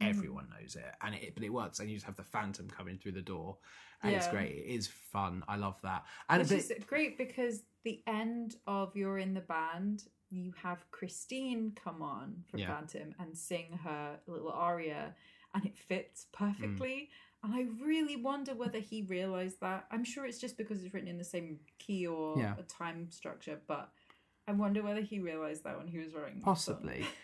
Everyone 0.00 0.48
knows 0.58 0.76
it, 0.76 0.84
and 1.02 1.14
it 1.14 1.34
but 1.34 1.42
it 1.44 1.50
works. 1.52 1.80
And 1.80 1.88
you 1.88 1.96
just 1.96 2.06
have 2.06 2.16
the 2.16 2.22
Phantom 2.22 2.68
coming 2.68 2.98
through 2.98 3.12
the 3.12 3.22
door, 3.22 3.56
and 4.02 4.14
it's 4.14 4.28
great. 4.28 4.52
It 4.52 4.74
is 4.74 4.86
fun. 4.86 5.42
I 5.48 5.56
love 5.56 5.80
that. 5.82 6.04
And 6.28 6.42
Which 6.42 6.52
is 6.52 6.72
great 6.86 7.18
because 7.18 7.62
the 7.84 8.02
end 8.06 8.56
of 8.66 8.96
You're 8.96 9.18
in 9.18 9.34
the 9.34 9.40
Band, 9.40 10.04
you 10.30 10.52
have 10.62 10.84
Christine 10.90 11.72
come 11.82 12.02
on 12.02 12.44
from 12.50 12.60
Yeah. 12.60 12.74
Phantom 12.74 13.14
and 13.18 13.36
sing 13.36 13.78
her 13.84 14.18
little 14.26 14.50
aria, 14.50 15.14
and 15.54 15.64
it 15.64 15.76
fits 15.76 16.26
Mm. 16.26 16.32
perfectly. 16.32 17.10
And 17.42 17.54
I 17.54 17.62
really 17.84 18.16
wonder 18.16 18.54
whether 18.54 18.80
he 18.80 19.02
realised 19.02 19.60
that. 19.60 19.86
I'm 19.92 20.02
sure 20.04 20.26
it's 20.26 20.40
just 20.40 20.56
because 20.56 20.82
it's 20.82 20.92
written 20.92 21.08
in 21.08 21.18
the 21.18 21.24
same 21.24 21.60
key 21.78 22.06
or 22.06 22.38
Yeah. 22.38 22.56
a 22.58 22.62
time 22.64 23.10
structure, 23.10 23.60
but 23.68 23.92
I 24.48 24.52
wonder 24.52 24.82
whether 24.82 25.00
he 25.00 25.20
realised 25.20 25.62
that 25.64 25.78
when 25.78 25.86
he 25.86 25.98
was 25.98 26.12
writing. 26.14 26.40
Possibly. 26.40 27.06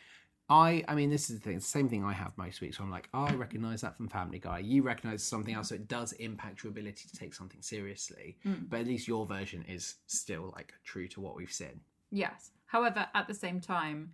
I 0.52 0.84
I 0.86 0.94
mean 0.94 1.08
this 1.08 1.30
is 1.30 1.38
the 1.38 1.42
thing, 1.42 1.56
it's 1.56 1.64
the 1.64 1.78
same 1.78 1.88
thing 1.88 2.04
I 2.04 2.12
have 2.12 2.36
most 2.36 2.60
weeks. 2.60 2.76
So 2.76 2.84
I'm 2.84 2.90
like, 2.90 3.08
oh, 3.14 3.24
I 3.24 3.34
recognise 3.34 3.80
that 3.80 3.96
from 3.96 4.08
Family 4.08 4.38
Guy. 4.38 4.58
You 4.58 4.82
recognise 4.82 5.22
something 5.22 5.54
else, 5.54 5.70
so 5.70 5.76
it 5.76 5.88
does 5.88 6.12
impact 6.12 6.62
your 6.62 6.70
ability 6.70 7.08
to 7.08 7.16
take 7.16 7.32
something 7.32 7.62
seriously. 7.62 8.36
Mm. 8.44 8.68
But 8.68 8.80
at 8.80 8.86
least 8.86 9.08
your 9.08 9.24
version 9.24 9.64
is 9.66 9.96
still 10.06 10.52
like 10.54 10.74
true 10.84 11.08
to 11.08 11.20
what 11.22 11.36
we've 11.36 11.52
seen. 11.52 11.80
Yes. 12.10 12.50
However, 12.66 13.06
at 13.14 13.26
the 13.26 13.34
same 13.34 13.60
time, 13.60 14.12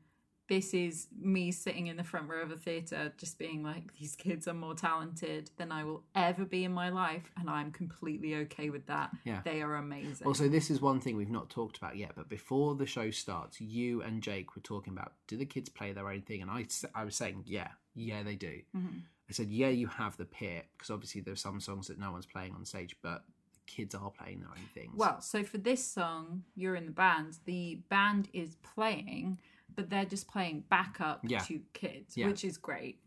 this 0.49 0.73
is 0.73 1.09
me 1.21 1.53
sitting 1.53 1.87
in 1.89 1.97
the 1.97 2.05
front 2.05 2.29
row 2.29 2.41
of 2.43 2.51
a 2.51 2.57
theatre 2.57 3.13
just 3.19 3.39
being 3.39 3.63
like, 3.63 3.97
these 3.99 4.17
kids 4.17 4.49
are 4.49 4.55
more 4.55 4.75
talented 4.75 5.51
than 5.59 5.71
I 5.71 5.85
will 5.85 6.03
ever 6.15 6.45
be 6.45 6.65
in 6.65 6.73
my 6.73 6.89
life, 6.89 7.31
and 7.39 7.49
I'm 7.51 7.71
completely 7.71 8.35
okay 8.37 8.71
with 8.71 8.87
that. 8.87 9.11
Yeah. 9.25 9.41
They 9.45 9.61
are 9.63 9.77
amazing. 9.77 10.27
Also, 10.27 10.49
this 10.49 10.71
is 10.71 10.81
one 10.81 11.01
thing 11.01 11.17
we've 11.17 11.31
not 11.31 11.51
talked 11.51 11.77
about 11.77 11.97
yet, 11.97 12.13
but 12.17 12.29
before 12.29 12.75
the 12.75 12.87
show 12.87 13.11
starts, 13.11 13.61
you 13.61 14.03
and 14.03 14.23
Jake 14.23 14.57
were 14.57 14.63
talking 14.63 14.93
about 14.93 15.13
do 15.27 15.37
the 15.37 15.47
kids 15.47 15.69
play 15.69 15.93
their 15.93 16.09
own 16.09 16.23
thing? 16.23 16.43
And 16.43 16.51
I, 16.51 16.67
I 16.95 17.05
was 17.05 17.15
saying, 17.15 17.45
yeah, 17.47 17.69
yeah, 17.95 18.23
they 18.23 18.37
do. 18.37 18.61
Mhm. 18.77 19.03
I 19.29 19.33
said, 19.35 19.51
yeah, 19.51 19.69
you 19.69 19.87
have 19.89 20.17
the 20.17 20.25
pit, 20.25 20.67
because 20.77 20.91
obviously 20.91 21.21
there's 21.21 21.43
some 21.43 21.61
songs 21.61 21.89
that 21.89 21.99
no 21.99 22.11
one's 22.11 22.25
playing 22.25 22.55
on 22.55 22.65
stage, 22.65 22.97
but 23.03 23.25
the 23.53 23.61
kids 23.67 23.95
are 23.95 24.11
playing 24.11 24.41
their 24.41 24.49
own 24.49 24.67
things. 24.73 24.93
Well, 24.97 25.21
so 25.21 25.45
for 25.45 25.59
this 25.59 25.85
song, 25.85 26.45
You're 26.55 26.77
in 26.77 26.87
the 26.87 26.93
Band, 26.93 27.37
the 27.45 27.81
band 27.91 28.31
is 28.33 28.57
playing, 28.75 29.39
but 29.79 29.89
they're 29.91 30.05
just 30.05 30.27
playing 30.27 30.65
backup 30.69 31.21
Yeah. 31.23 31.39
to 31.39 31.61
kids, 31.73 32.17
Yeah. 32.17 32.27
which 32.27 32.43
is 32.45 32.59
great. 32.59 33.01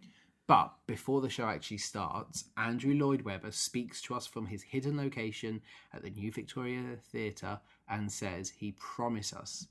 But 0.47 0.73
before 0.87 1.19
the 1.19 1.29
show 1.29 1.49
actually 1.49 1.79
starts, 1.79 2.45
Andrew 2.55 2.93
Lloyd 2.93 3.23
Webber 3.23 3.51
speaks 3.51 4.01
to 4.03 4.15
us 4.15 4.25
from 4.25 4.45
his 4.45 4.63
hidden 4.63 4.95
location 4.95 5.61
at 5.91 6.01
the 6.01 6.09
New 6.09 6.31
Victoria 6.31 6.95
Theatre 6.95 7.59
and 7.89 8.09
says 8.09 8.49
he 8.49 8.71
promised 8.71 9.33
us 9.33 9.67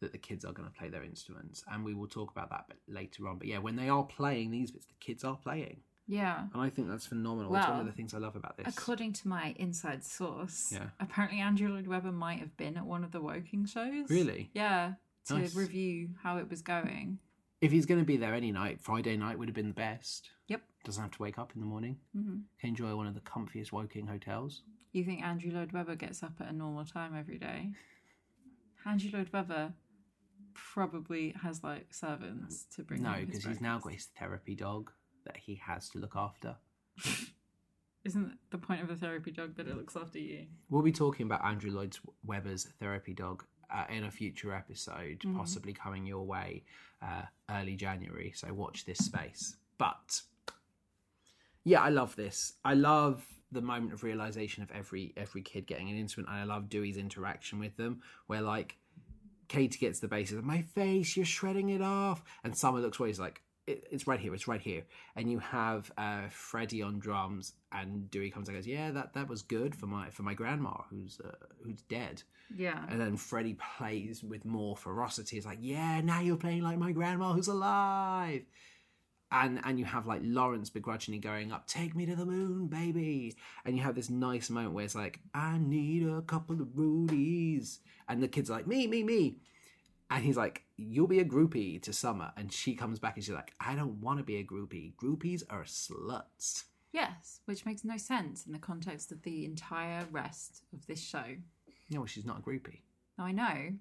that 0.00 0.10
the 0.10 0.18
kids 0.18 0.44
are 0.44 0.52
going 0.52 0.68
to 0.68 0.76
play 0.76 0.88
their 0.88 1.04
instruments. 1.04 1.62
And 1.70 1.84
we 1.84 1.94
will 1.94 2.08
talk 2.08 2.32
about 2.32 2.50
that 2.50 2.66
bit 2.68 2.80
later 2.88 3.28
on. 3.28 3.38
But 3.38 3.46
yeah, 3.46 3.58
when 3.58 3.76
they 3.76 3.88
are 3.88 4.02
playing 4.02 4.50
these 4.50 4.72
bits, 4.72 4.86
the 4.86 4.94
kids 4.94 5.22
are 5.22 5.36
playing. 5.36 5.82
Yeah. 6.08 6.48
And 6.52 6.60
I 6.62 6.68
think 6.70 6.88
that's 6.88 7.06
phenomenal. 7.06 7.54
it's 7.54 7.68
one 7.68 7.78
of 7.78 7.86
the 7.86 7.92
things 7.92 8.12
I 8.14 8.18
love 8.18 8.34
about 8.34 8.56
this. 8.56 8.66
According 8.66 9.12
to 9.14 9.28
my 9.28 9.54
inside 9.56 10.02
source, 10.02 10.72
Yeah. 10.72 10.90
apparently 10.98 11.38
Andrew 11.38 11.68
Lloyd 11.68 11.86
Webber 11.86 12.10
might 12.10 12.40
have 12.40 12.56
been 12.56 12.76
at 12.76 12.84
one 12.86 13.04
of 13.04 13.12
the 13.12 13.20
Woking 13.20 13.66
shows. 13.66 14.10
Really? 14.10 14.50
Yeah, 14.52 14.94
to 15.26 15.34
Nice. 15.38 15.54
review 15.54 16.10
how 16.22 16.38
it 16.38 16.48
was 16.50 16.62
going. 16.62 17.18
If 17.60 17.70
he's 17.72 17.84
going 17.86 18.00
to 18.00 18.06
be 18.06 18.16
there 18.16 18.34
any 18.34 18.52
night, 18.52 18.80
Friday 18.80 19.16
night 19.16 19.38
would 19.38 19.48
have 19.48 19.54
been 19.54 19.68
the 19.68 19.74
best. 19.74 20.30
Yep. 20.48 20.62
Doesn't 20.84 21.02
have 21.02 21.12
to 21.12 21.22
wake 21.22 21.38
up 21.38 21.52
in 21.54 21.60
the 21.60 21.66
morning. 21.66 21.98
hmm 22.14 22.38
Can 22.58 22.70
enjoy 22.70 22.94
one 22.96 23.06
of 23.06 23.14
the 23.14 23.20
comfiest 23.20 23.70
Woking 23.72 24.06
hotels. 24.06 24.62
You 24.92 25.04
think 25.04 25.22
Andrew 25.22 25.52
Lloyd 25.52 25.72
Webber 25.72 25.94
gets 25.94 26.22
up 26.22 26.32
at 26.40 26.48
a 26.48 26.52
normal 26.52 26.84
time 26.84 27.14
every 27.16 27.38
day? 27.38 27.70
Andrew 28.86 29.10
Lloyd 29.12 29.30
Webber 29.32 29.74
probably 30.54 31.34
has 31.42 31.62
like 31.62 31.92
servants 31.92 32.64
to 32.76 32.82
bring. 32.82 33.02
No, 33.02 33.14
because 33.26 33.44
he's 33.44 33.60
now 33.60 33.78
got 33.78 33.92
his 33.92 34.08
therapy 34.18 34.54
dog 34.54 34.90
that 35.26 35.36
he 35.36 35.56
has 35.66 35.88
to 35.90 35.98
look 35.98 36.16
after. 36.16 36.56
Isn't 38.04 38.38
the 38.50 38.56
point 38.58 38.80
of 38.82 38.88
a 38.88 38.96
therapy 38.96 39.30
dog 39.30 39.56
that 39.56 39.68
it 39.68 39.76
looks 39.76 39.94
after 39.94 40.18
you? 40.18 40.46
We'll 40.70 40.82
be 40.82 40.92
talking 40.92 41.26
about 41.26 41.44
Andrew 41.44 41.70
Lloyd 41.70 41.96
Webber's 42.24 42.64
therapy 42.80 43.12
dog 43.12 43.44
uh, 43.72 43.84
in 43.88 44.04
a 44.04 44.10
future 44.10 44.52
episode, 44.54 45.20
Mhm. 45.20 45.36
possibly 45.36 45.72
coming 45.72 46.06
your 46.06 46.24
way 46.26 46.64
uh, 47.02 47.22
early 47.48 47.76
January. 47.76 48.32
So 48.34 48.52
watch 48.52 48.84
this 48.84 48.98
space. 48.98 49.56
But 49.78 50.22
yeah, 51.64 51.80
I 51.82 51.88
love 51.90 52.16
this. 52.16 52.54
I 52.64 52.74
love 52.74 53.26
the 53.52 53.60
moment 53.62 53.92
of 53.92 54.02
realization 54.04 54.62
of 54.62 54.70
every 54.70 55.12
every 55.16 55.42
kid 55.42 55.66
getting 55.66 55.88
an 55.90 55.96
instrument, 55.96 56.28
and 56.30 56.38
I 56.38 56.44
love 56.44 56.68
Dewey's 56.68 56.96
interaction 56.96 57.58
with 57.58 57.76
them, 57.76 58.02
where 58.26 58.42
like 58.42 58.78
Katie 59.48 59.78
gets 59.78 59.98
the 60.00 60.08
bass, 60.08 60.30
and 60.30 60.42
my 60.44 60.62
face, 60.62 61.16
you're 61.16 61.26
shredding 61.26 61.70
it 61.70 61.82
off, 61.82 62.22
and 62.44 62.56
Summer 62.56 62.80
looks 62.80 62.98
away, 63.00 63.08
he's 63.08 63.18
like. 63.20 63.42
"It- 63.70 63.86
It's 63.90 64.06
right 64.06 64.20
here. 64.20 64.34
It's 64.34 64.48
right 64.48 64.60
here, 64.70 64.84
and 65.16 65.30
you 65.30 65.38
have 65.40 65.90
uh, 65.96 66.28
Freddie 66.28 66.82
on 66.82 66.98
drums, 66.98 67.54
and 67.72 68.10
Dewey 68.10 68.30
comes 68.30 68.48
and 68.48 68.56
goes, 68.58 68.66
"Yeah, 68.66 68.90
that, 68.92 69.14
that 69.14 69.28
was 69.28 69.42
good 69.42 69.74
for 69.74 69.86
my 69.86 70.10
for 70.10 70.22
my 70.22 70.34
grandma 70.34 70.74
who's 70.90 71.20
uh, 71.20 71.36
who's 71.62 71.82
dead." 71.82 72.22
Yeah. 72.56 72.84
And 72.88 73.00
then 73.00 73.16
Freddie 73.16 73.58
plays 73.76 74.24
with 74.24 74.44
more 74.44 74.76
ferocity. 74.76 75.36
It's 75.36 75.46
like, 75.46 75.58
yeah, 75.60 76.00
now 76.00 76.20
you're 76.20 76.36
playing 76.36 76.62
like 76.62 76.78
my 76.78 76.92
grandma 76.92 77.32
who's 77.32 77.48
alive. 77.48 78.42
and 79.32 79.60
and 79.64 79.78
you 79.78 79.84
have 79.84 80.06
like 80.12 80.22
Lawrence 80.24 80.70
begrudgingly 80.70 81.20
going 81.20 81.52
up, 81.52 81.66
"Take 81.68 81.94
me 81.94 82.04
to 82.06 82.16
the 82.16 82.26
moon, 82.26 82.66
baby," 82.66 83.36
and 83.64 83.76
you 83.76 83.82
have 83.84 83.94
this 83.94 84.10
nice 84.10 84.50
moment 84.50 84.74
where 84.74 84.84
it's 84.84 84.96
like, 84.96 85.20
"I 85.32 85.58
need 85.58 86.02
a 86.08 86.22
couple 86.22 86.60
of 86.60 86.68
Rudies," 86.74 87.78
and 88.08 88.20
the 88.22 88.26
kid's 88.28 88.50
like, 88.50 88.66
"Me, 88.66 88.88
me, 88.88 89.04
me," 89.04 89.36
and 90.10 90.24
he's 90.24 90.36
like, 90.36 90.64
"You'll 90.76 91.06
be 91.06 91.20
a 91.20 91.24
groupie 91.24 91.80
to 91.82 91.92
Summer," 91.92 92.32
and 92.36 92.52
she 92.52 92.74
comes 92.74 92.98
back 92.98 93.16
and 93.16 93.24
she's 93.24 93.34
like, 93.34 93.54
"I 93.60 93.74
don't 93.74 94.00
want 94.00 94.18
to 94.18 94.24
be 94.24 94.36
a 94.36 94.44
groupie. 94.44 94.94
Groupies 94.96 95.42
are 95.48 95.62
sluts." 95.64 96.64
Yes, 96.92 97.40
which 97.44 97.64
makes 97.64 97.84
no 97.84 97.96
sense 97.96 98.46
in 98.46 98.52
the 98.52 98.58
context 98.58 99.12
of 99.12 99.22
the 99.22 99.44
entire 99.44 100.06
rest 100.10 100.64
of 100.72 100.86
this 100.86 101.00
show. 101.00 101.36
No, 101.88 102.04
she's 102.06 102.24
not 102.26 102.38
a 102.40 102.42
groupie. 102.42 102.80
Now 103.16 103.24
I 103.26 103.32
know, 103.32 103.72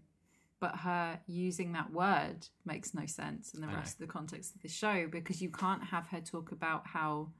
but 0.60 0.76
her 0.77 1.19
using 1.26 1.72
that 1.73 1.91
word 1.91 2.47
makes 2.65 2.93
no 2.93 3.06
sense 3.07 3.53
in 3.53 3.61
the 3.61 3.68
I 3.68 3.72
know. 3.72 3.77
rest 3.77 3.95
of 3.95 3.99
the 4.07 4.14
context 4.14 4.56
of 4.56 4.61
the 4.61 4.68
show 4.68 5.07
because 5.07 5.41
you 5.41 5.49
can't 5.49 5.84
have 5.85 6.07
her 6.07 6.22
talk 6.22 6.51
about 6.51 6.85
how. 6.88 7.31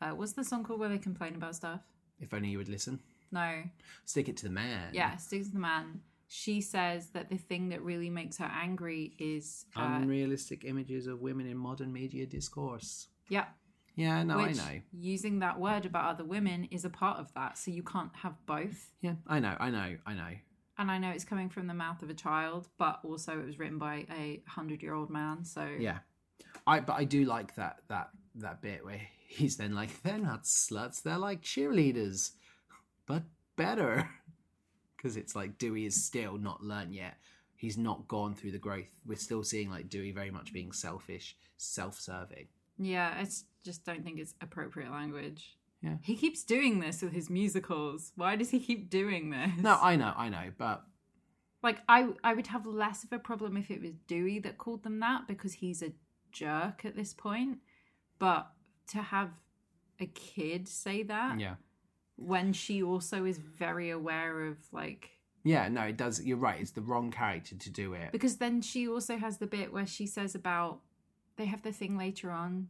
Uh, 0.00 0.10
what's 0.10 0.32
the 0.34 0.44
song 0.44 0.62
called 0.62 0.78
where 0.78 0.88
they 0.90 0.98
complain 0.98 1.34
about 1.34 1.56
stuff? 1.56 1.80
If 2.20 2.32
only 2.34 2.50
you 2.50 2.58
would 2.58 2.68
listen. 2.68 3.00
No, 3.32 3.62
Stick 4.04 4.28
it 4.28 4.36
to 4.38 4.44
the 4.44 4.50
man. 4.50 4.90
yeah, 4.94 5.16
Sticks 5.16 5.48
to 5.48 5.54
the 5.54 5.58
Man. 5.58 6.00
She 6.28 6.60
says 6.60 7.10
that 7.10 7.30
the 7.30 7.36
thing 7.38 7.68
that 7.68 7.82
really 7.82 8.10
makes 8.10 8.38
her 8.38 8.50
angry 8.52 9.14
is, 9.18 9.66
uh, 9.76 9.82
Unrealistic 10.02 10.64
images 10.64 11.06
of 11.06 11.20
women 11.20 11.46
in 11.46 11.56
modern 11.56 11.92
media 11.92 12.26
discourse. 12.26 13.08
yeah, 13.28 13.46
Yeah, 13.94 14.22
no, 14.24 14.38
which 14.38 14.58
I 14.58 14.74
know. 14.74 14.80
using 14.92 15.38
that 15.38 15.58
word 15.60 15.86
about 15.86 16.06
other 16.10 16.24
women 16.24 16.64
is 16.70 16.84
a 16.84 16.90
part 16.90 17.18
of 17.18 17.32
that. 17.34 17.56
So 17.58 17.70
you 17.70 17.82
can't 17.82 18.14
have 18.16 18.34
both. 18.46 18.90
Yeah, 19.00 19.14
I 19.26 19.38
know, 19.40 19.56
I 19.60 19.70
know, 19.70 19.96
I 20.04 20.14
know. 20.14 20.30
And 20.78 20.90
I 20.90 20.98
know 20.98 21.10
it's 21.10 21.24
coming 21.24 21.48
from 21.48 21.68
the 21.68 21.74
mouth 21.74 22.02
of 22.02 22.10
a 22.10 22.14
child, 22.14 22.68
but 22.76 23.00
also 23.04 23.38
it 23.40 23.46
was 23.46 23.58
written 23.58 23.78
by 23.78 24.06
a 24.10 24.42
hundred-year-old 24.46 25.08
man. 25.08 25.44
So 25.44 25.66
Yeah, 25.78 25.98
I 26.66 26.80
but 26.80 26.94
I 26.94 27.04
do 27.04 27.24
like 27.24 27.54
that 27.54 27.78
that 27.88 28.10
that 28.34 28.60
bit 28.60 28.84
where 28.84 29.00
he's 29.28 29.56
then 29.56 29.74
like, 29.74 30.02
they're 30.02 30.18
not 30.18 30.42
sluts, 30.44 31.02
they're 31.02 31.16
like 31.16 31.40
cheerleaders, 31.42 32.32
but 33.06 33.22
better, 33.56 34.10
because 35.06 35.16
it's 35.16 35.36
like 35.36 35.56
Dewey 35.56 35.86
is 35.86 36.04
still 36.04 36.36
not 36.36 36.64
learned 36.64 36.92
yet. 36.92 37.14
He's 37.54 37.78
not 37.78 38.08
gone 38.08 38.34
through 38.34 38.50
the 38.50 38.58
growth. 38.58 38.88
We're 39.06 39.16
still 39.16 39.44
seeing 39.44 39.70
like 39.70 39.88
Dewey 39.88 40.10
very 40.10 40.32
much 40.32 40.52
being 40.52 40.72
selfish, 40.72 41.36
self-serving. 41.58 42.48
Yeah, 42.76 43.14
I 43.16 43.24
just 43.64 43.84
don't 43.84 44.02
think 44.02 44.18
it's 44.18 44.34
appropriate 44.40 44.90
language. 44.90 45.56
Yeah. 45.80 45.98
He 46.02 46.16
keeps 46.16 46.42
doing 46.42 46.80
this 46.80 47.02
with 47.02 47.12
his 47.12 47.30
musicals. 47.30 48.10
Why 48.16 48.34
does 48.34 48.50
he 48.50 48.58
keep 48.58 48.90
doing 48.90 49.30
this? 49.30 49.52
No, 49.60 49.78
I 49.80 49.94
know, 49.94 50.12
I 50.16 50.28
know, 50.28 50.50
but 50.58 50.82
like 51.62 51.78
I 51.88 52.08
I 52.24 52.34
would 52.34 52.48
have 52.48 52.66
less 52.66 53.04
of 53.04 53.12
a 53.12 53.20
problem 53.20 53.56
if 53.56 53.70
it 53.70 53.80
was 53.80 53.92
Dewey 54.08 54.40
that 54.40 54.58
called 54.58 54.82
them 54.82 54.98
that 55.00 55.28
because 55.28 55.54
he's 55.54 55.82
a 55.82 55.92
jerk 56.32 56.84
at 56.84 56.96
this 56.96 57.14
point. 57.14 57.58
But 58.18 58.50
to 58.88 58.98
have 59.02 59.30
a 60.00 60.06
kid 60.06 60.66
say 60.68 61.04
that 61.04 61.38
yeah, 61.38 61.54
when 62.16 62.52
she 62.52 62.82
also 62.82 63.24
is 63.24 63.38
very 63.38 63.90
aware 63.90 64.44
of 64.46 64.56
like 64.72 65.10
yeah, 65.44 65.68
no, 65.68 65.82
it 65.82 65.96
does. 65.96 66.20
You're 66.24 66.38
right. 66.38 66.60
It's 66.60 66.72
the 66.72 66.80
wrong 66.80 67.12
character 67.12 67.54
to 67.54 67.70
do 67.70 67.92
it. 67.92 68.10
because 68.10 68.38
then 68.38 68.60
she 68.62 68.88
also 68.88 69.16
has 69.16 69.38
the 69.38 69.46
bit 69.46 69.72
where 69.72 69.86
she 69.86 70.04
says 70.06 70.34
about 70.34 70.80
they 71.36 71.44
have 71.44 71.62
the 71.62 71.70
thing 71.72 71.96
later 71.96 72.30
on 72.32 72.68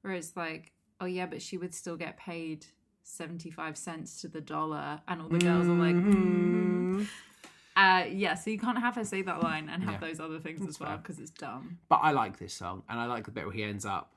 where 0.00 0.14
it's 0.14 0.36
like 0.36 0.72
oh 1.00 1.06
yeah 1.06 1.26
but 1.26 1.42
she 1.42 1.58
would 1.58 1.74
still 1.74 1.96
get 1.96 2.16
paid 2.16 2.64
75 3.02 3.76
cents 3.76 4.20
to 4.22 4.28
the 4.28 4.40
dollar 4.40 5.00
and 5.08 5.20
all 5.20 5.28
the 5.28 5.38
girls 5.38 5.66
are 5.66 5.74
like 5.74 5.94
Mhm. 5.96 6.14
mm. 6.14 7.06
uh 7.76 8.04
yeah 8.10 8.34
so 8.34 8.48
you 8.50 8.58
can't 8.58 8.78
have 8.78 8.94
her 8.94 9.04
say 9.04 9.20
that 9.22 9.42
line 9.42 9.68
and 9.68 9.82
have 9.82 9.94
Yeah. 10.00 10.08
those 10.08 10.20
other 10.20 10.38
things 10.38 10.60
That's 10.60 10.76
as 10.76 10.80
well 10.80 10.96
because 10.96 11.18
it's 11.18 11.30
dumb 11.32 11.78
But 11.88 11.96
I 12.02 12.12
like 12.12 12.38
this 12.38 12.54
song, 12.54 12.84
and 12.88 12.98
I 12.98 13.06
like 13.06 13.24
the 13.24 13.32
bit 13.32 13.44
where 13.44 13.52
he 13.52 13.64
ends 13.64 13.84
up, 13.84 14.14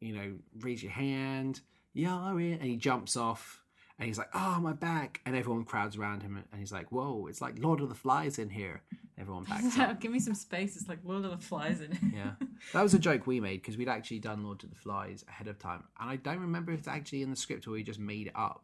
you 0.00 0.14
know, 0.14 0.34
raise 0.60 0.82
your 0.82 0.92
hand, 0.92 1.60
you're 1.92 2.40
in, 2.40 2.54
and 2.54 2.62
he 2.62 2.76
jumps 2.76 3.16
off, 3.16 3.62
and 3.98 4.06
he's 4.06 4.18
like, 4.18 4.30
"Oh, 4.34 4.58
my 4.60 4.72
back!" 4.72 5.20
And 5.24 5.36
everyone 5.36 5.64
crowds 5.64 5.96
around 5.96 6.22
him, 6.22 6.42
and 6.50 6.60
he's 6.60 6.72
like, 6.72 6.92
"Whoa, 6.92 7.26
it's 7.28 7.40
like 7.40 7.58
Lord 7.58 7.80
of 7.80 7.88
the 7.88 7.94
Flies 7.94 8.38
in 8.38 8.50
here." 8.50 8.82
Everyone 9.18 9.44
backs 9.48 9.78
up. 9.78 10.00
give 10.00 10.12
me 10.12 10.20
some 10.20 10.34
space 10.34 10.76
it's 10.76 10.88
like 10.88 10.98
lord 11.02 11.24
of 11.24 11.30
the 11.30 11.38
flies 11.38 11.80
in 11.80 11.92
here. 11.92 12.36
Yeah, 12.40 12.46
that 12.74 12.82
was 12.82 12.92
a 12.92 12.98
joke 12.98 13.26
we 13.26 13.40
made 13.40 13.62
because 13.62 13.76
we'd 13.76 13.88
actually 13.88 14.18
done 14.18 14.44
Lord 14.44 14.62
of 14.62 14.70
the 14.70 14.76
Flies 14.76 15.24
ahead 15.28 15.48
of 15.48 15.58
time, 15.58 15.84
and 15.98 16.10
I 16.10 16.16
don't 16.16 16.40
remember 16.40 16.72
if 16.72 16.80
it's 16.80 16.88
actually 16.88 17.22
in 17.22 17.30
the 17.30 17.36
script 17.36 17.66
or 17.66 17.70
we 17.70 17.82
just 17.82 17.98
made 17.98 18.26
it 18.26 18.34
up. 18.36 18.62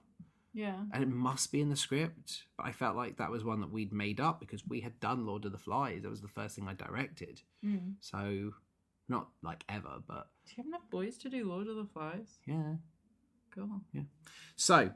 yeah 0.52 0.76
And 0.92 1.02
it 1.02 1.08
must 1.08 1.52
be 1.52 1.62
in 1.62 1.70
the 1.70 1.76
script, 1.76 2.44
but 2.58 2.66
I 2.66 2.72
felt 2.72 2.96
like 2.96 3.16
that 3.16 3.30
was 3.30 3.44
one 3.44 3.60
that 3.60 3.72
we'd 3.72 3.92
made 3.92 4.20
up 4.20 4.40
because 4.40 4.66
we 4.68 4.80
had 4.80 5.00
done 5.00 5.26
Lord 5.26 5.46
of 5.46 5.52
the 5.52 5.58
Flies. 5.58 6.02
That 6.02 6.10
was 6.10 6.20
the 6.20 6.28
first 6.28 6.54
thing 6.54 6.68
I 6.68 6.74
directed, 6.74 7.40
mm. 7.64 7.94
so 8.00 8.52
not 9.08 9.28
like 9.42 9.64
ever, 9.68 10.02
but 10.06 10.28
do 10.46 10.52
you 10.52 10.56
have 10.58 10.66
enough 10.66 10.90
boys 10.90 11.16
to 11.18 11.28
do 11.28 11.48
lord 11.48 11.68
of 11.68 11.76
the 11.76 11.84
flies 11.84 12.38
yeah. 12.46 12.74
cool 13.54 13.68
Yeah. 13.92 14.02
So 14.56 14.90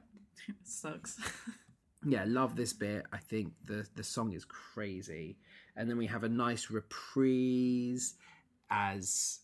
sucks 0.64 1.18
yeah, 2.06 2.24
love 2.26 2.56
this 2.56 2.72
bit. 2.72 3.06
I 3.12 3.18
think 3.18 3.52
the 3.64 3.86
the 3.94 4.04
song 4.04 4.32
is 4.32 4.44
crazy, 4.44 5.38
and 5.76 5.88
then 5.88 5.96
we 5.96 6.06
have 6.06 6.24
a 6.24 6.28
nice 6.28 6.70
reprise 6.70 8.14
as. 8.70 9.40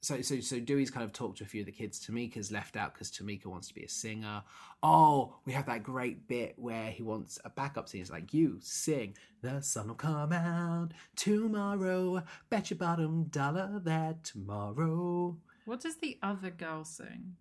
So, 0.00 0.22
so, 0.22 0.38
so 0.38 0.60
Dewey's 0.60 0.92
kind 0.92 1.04
of 1.04 1.12
talked 1.12 1.38
to 1.38 1.44
a 1.44 1.46
few 1.46 1.62
of 1.62 1.66
the 1.66 1.72
kids. 1.72 1.98
Tomika's 1.98 2.52
left 2.52 2.76
out 2.76 2.94
because 2.94 3.10
Tomika 3.10 3.46
wants 3.46 3.66
to 3.66 3.74
be 3.74 3.82
a 3.82 3.88
singer. 3.88 4.44
Oh, 4.80 5.34
we 5.44 5.52
have 5.52 5.66
that 5.66 5.82
great 5.82 6.28
bit 6.28 6.54
where 6.56 6.92
he 6.92 7.02
wants 7.02 7.40
a 7.44 7.50
backup 7.50 7.88
singer. 7.88 8.02
It's 8.02 8.10
like, 8.10 8.32
you 8.32 8.58
sing, 8.60 9.16
the 9.42 9.60
sun 9.60 9.88
will 9.88 9.96
come 9.96 10.32
out 10.32 10.90
tomorrow. 11.16 12.22
Bet 12.48 12.70
your 12.70 12.78
bottom 12.78 13.24
dollar 13.24 13.80
that 13.84 14.22
tomorrow. 14.22 15.36
what 15.64 15.80
does 15.80 15.96
the 15.96 16.16
other 16.22 16.50
girl 16.50 16.84
sing 16.84 17.34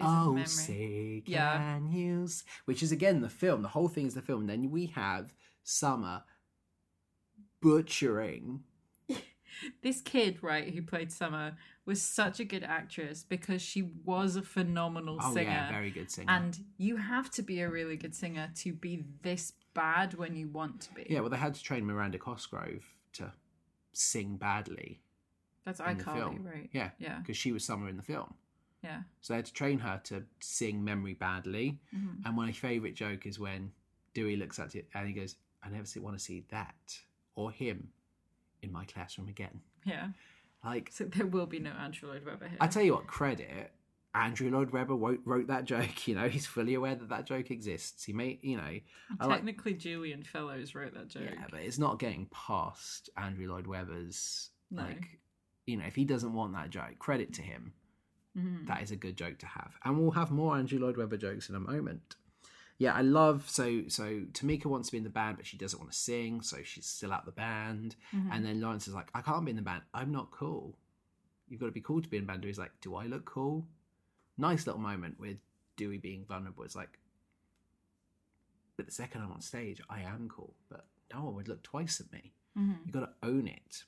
Oh, 0.00 0.42
say 0.44 1.22
Yeah. 1.26 1.56
can 1.58 1.90
you? 1.92 2.24
s- 2.24 2.44
Which 2.64 2.82
is 2.82 2.92
again 2.92 3.20
the 3.20 3.28
film. 3.30 3.62
The 3.62 3.68
whole 3.68 3.88
thing 3.88 4.06
is 4.06 4.14
the 4.14 4.22
film. 4.22 4.46
then 4.46 4.70
we 4.70 4.86
have 4.86 5.34
Summer 5.62 6.24
butchering. 7.60 8.60
this 9.82 10.00
kid, 10.00 10.38
right, 10.42 10.72
who 10.72 10.82
played 10.82 11.10
Summer, 11.12 11.56
was 11.84 12.00
such 12.02 12.38
a 12.40 12.44
good 12.44 12.62
actress 12.64 13.24
because 13.28 13.62
she 13.62 13.82
was 14.04 14.36
a 14.36 14.42
phenomenal 14.42 15.18
Oh 15.22 15.32
singer. 15.34 15.50
yeah, 15.50 15.70
very 15.70 15.90
good 15.90 16.10
singer. 16.10 16.30
and 16.30 16.58
you 16.76 16.96
have 16.96 17.30
to 17.32 17.42
be 17.42 17.60
a 17.60 17.68
really 17.68 17.96
good 17.96 18.14
singer 18.14 18.50
to 18.56 18.72
be 18.72 19.04
this 19.22 19.52
bad 19.74 20.14
when 20.14 20.36
you 20.36 20.48
want 20.48 20.80
to 20.82 20.94
be. 20.94 21.06
yeah, 21.08 21.20
well, 21.20 21.30
they 21.30 21.36
had 21.36 21.54
to 21.54 21.62
train 21.62 21.86
Miranda 21.86 22.18
Cosgrove 22.18 22.84
to 23.14 23.32
sing 23.92 24.36
badly. 24.36 25.00
That's 25.64 25.80
iCarly, 25.80 26.44
right? 26.44 26.70
Yeah, 26.72 26.90
Yeah. 26.98 27.18
because 27.18 27.36
she 27.36 27.52
was 27.52 27.64
Summer 27.64 27.88
in 27.88 27.96
the 27.96 28.02
film. 28.02 28.34
Yeah. 28.82 29.02
So 29.20 29.34
I 29.34 29.36
had 29.38 29.46
to 29.46 29.52
train 29.52 29.78
her 29.80 30.00
to 30.04 30.24
sing 30.40 30.84
memory 30.84 31.14
badly. 31.14 31.78
Mhm. 31.94 32.24
And 32.24 32.36
my 32.36 32.52
favourite 32.52 32.94
joke 32.94 33.26
is 33.26 33.38
when 33.38 33.72
Dewey 34.14 34.36
looks 34.36 34.58
at 34.58 34.74
it 34.74 34.88
and 34.94 35.06
he 35.08 35.12
goes, 35.14 35.36
"I 35.62 35.68
never 35.68 35.84
want 36.00 36.16
to 36.18 36.24
see 36.24 36.44
that 36.48 37.00
or 37.34 37.50
him 37.50 37.92
in 38.62 38.70
my 38.72 38.84
classroom 38.84 39.28
again." 39.28 39.60
Yeah. 39.84 40.12
Like 40.64 40.90
So 40.92 41.04
there 41.04 41.26
will 41.26 41.46
be 41.46 41.58
no 41.58 41.70
Andrew 41.70 42.08
Lloyd 42.08 42.24
Webber 42.24 42.48
here. 42.48 42.58
I 42.60 42.66
tell 42.68 42.82
you 42.82 42.94
what, 42.94 43.06
credit 43.06 43.72
Andrew 44.14 44.50
Lloyd 44.50 44.70
Webber 44.70 44.96
wrote, 44.96 45.20
wrote 45.24 45.46
that 45.48 45.64
joke. 45.64 46.06
You 46.08 46.14
know, 46.14 46.28
he's 46.28 46.46
fully 46.46 46.74
aware 46.74 46.94
that 46.94 47.08
that 47.10 47.26
joke 47.26 47.50
exists. 47.50 48.04
He 48.04 48.12
made, 48.12 48.38
you 48.42 48.56
know, 48.56 48.80
I 49.20 49.26
like, 49.26 49.36
Technically, 49.38 49.74
Julian 49.74 50.22
Fellowes 50.24 50.74
wrote 50.74 50.94
that 50.94 51.08
joke. 51.08 51.30
yeah, 51.32 51.46
but 51.50 51.60
it's 51.60 51.78
not 51.78 51.98
getting 51.98 52.26
past 52.26 53.10
Andrew 53.16 53.48
Lloyd 53.48 53.66
Webber's. 53.66 54.50
No. 54.70 54.82
Like, 54.82 55.20
you 55.66 55.76
know, 55.76 55.84
if 55.84 55.94
he 55.94 56.04
doesn't 56.04 56.32
want 56.32 56.54
that 56.54 56.70
joke, 56.70 56.98
credit 56.98 57.32
to 57.34 57.42
him. 57.42 57.74
Mhm. 58.36 58.66
That 58.66 58.82
is 58.82 58.90
a 58.90 58.96
good 58.96 59.16
joke 59.16 59.38
to 59.38 59.46
have, 59.46 59.76
and 59.84 59.98
we'll 59.98 60.12
have 60.12 60.30
more 60.30 60.56
Andrew 60.56 60.78
Lloyd 60.78 60.96
Webber 60.96 61.16
jokes 61.16 61.48
in 61.48 61.54
a 61.54 61.60
moment. 61.60 62.16
Yeah, 62.78 62.94
I 62.94 63.02
love 63.02 63.48
so 63.50 63.88
so. 63.88 64.20
Tomika 64.32 64.66
wants 64.66 64.88
to 64.88 64.92
be 64.92 64.98
in 64.98 65.04
the 65.04 65.10
band, 65.10 65.36
but 65.36 65.46
she 65.46 65.56
doesn't 65.56 65.78
want 65.80 65.90
to 65.90 65.98
sing, 65.98 66.42
so 66.42 66.62
she's 66.62 66.86
still 66.86 67.12
out 67.12 67.24
the 67.24 67.32
band. 67.32 67.96
Mhm. 68.12 68.28
And 68.30 68.44
then 68.44 68.60
Lawrence 68.60 68.86
is 68.86 68.94
like, 68.94 69.10
"I 69.14 69.20
can't 69.22 69.44
be 69.44 69.50
in 69.50 69.56
the 69.56 69.62
band. 69.62 69.82
I'm 69.92 70.12
not 70.12 70.30
cool. 70.30 70.78
You've 71.48 71.58
got 71.60 71.66
to 71.66 71.72
be 71.72 71.80
cool 71.80 72.00
to 72.02 72.08
be 72.08 72.18
in 72.18 72.24
the 72.24 72.28
band." 72.28 72.42
Dewey's 72.42 72.58
like, 72.58 72.80
"Do 72.80 72.94
I 72.94 73.06
look 73.06 73.24
cool?" 73.24 73.68
Nice 74.36 74.66
little 74.66 74.80
moment 74.80 75.18
with 75.18 75.40
Dewey 75.76 75.98
being 75.98 76.24
vulnerable. 76.24 76.62
It's 76.62 76.76
like, 76.76 77.00
but 78.76 78.86
the 78.86 78.92
second 78.92 79.22
I'm 79.22 79.32
on 79.32 79.40
stage, 79.40 79.80
I 79.88 80.02
am 80.02 80.28
cool. 80.28 80.54
But 80.68 80.86
no 81.12 81.24
one 81.24 81.34
would 81.34 81.48
look 81.48 81.64
twice 81.64 82.00
at 82.00 82.12
me. 82.12 82.32
Mhm. 82.56 82.86
You 82.86 82.92
got 82.92 83.00
to 83.00 83.14
own 83.28 83.48
it. 83.48 83.84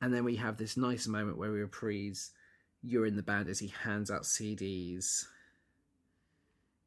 And 0.00 0.14
then 0.14 0.24
we 0.24 0.36
have 0.36 0.56
this 0.56 0.76
nice 0.78 1.06
moment 1.06 1.36
where 1.36 1.52
we 1.52 1.60
reprise 1.60 2.32
"You're 2.84 3.06
in 3.06 3.16
the 3.16 3.22
band" 3.22 3.48
as 3.48 3.58
he 3.58 3.68
hands 3.68 4.10
out 4.10 4.22
CDs. 4.24 5.26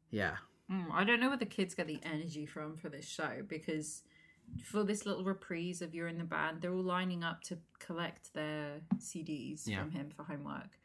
Yeah, 0.10 0.38
Mm, 0.70 0.92
I 0.92 1.04
don't 1.06 1.20
know 1.22 1.30
where 1.30 1.38
the 1.38 1.46
kids 1.46 1.74
get 1.76 1.88
the 1.88 2.00
energy 2.04 2.46
from 2.46 2.76
for 2.76 2.90
this 2.90 3.08
show 3.08 3.42
because 3.48 4.04
for 4.64 4.84
this 4.84 5.06
little 5.06 5.24
reprise 5.24 5.82
of 5.82 5.96
You're 5.96 6.08
in 6.10 6.18
the 6.18 6.24
Band, 6.26 6.62
they're 6.62 6.74
all 6.74 6.84
lining 6.84 7.24
up 7.24 7.42
to 7.44 7.58
collect 7.80 8.34
their 8.34 8.82
CDs 8.98 9.66
Yeah. 9.66 9.80
from 9.82 9.92
him 9.92 10.10
for 10.10 10.24
homework. 10.24 10.78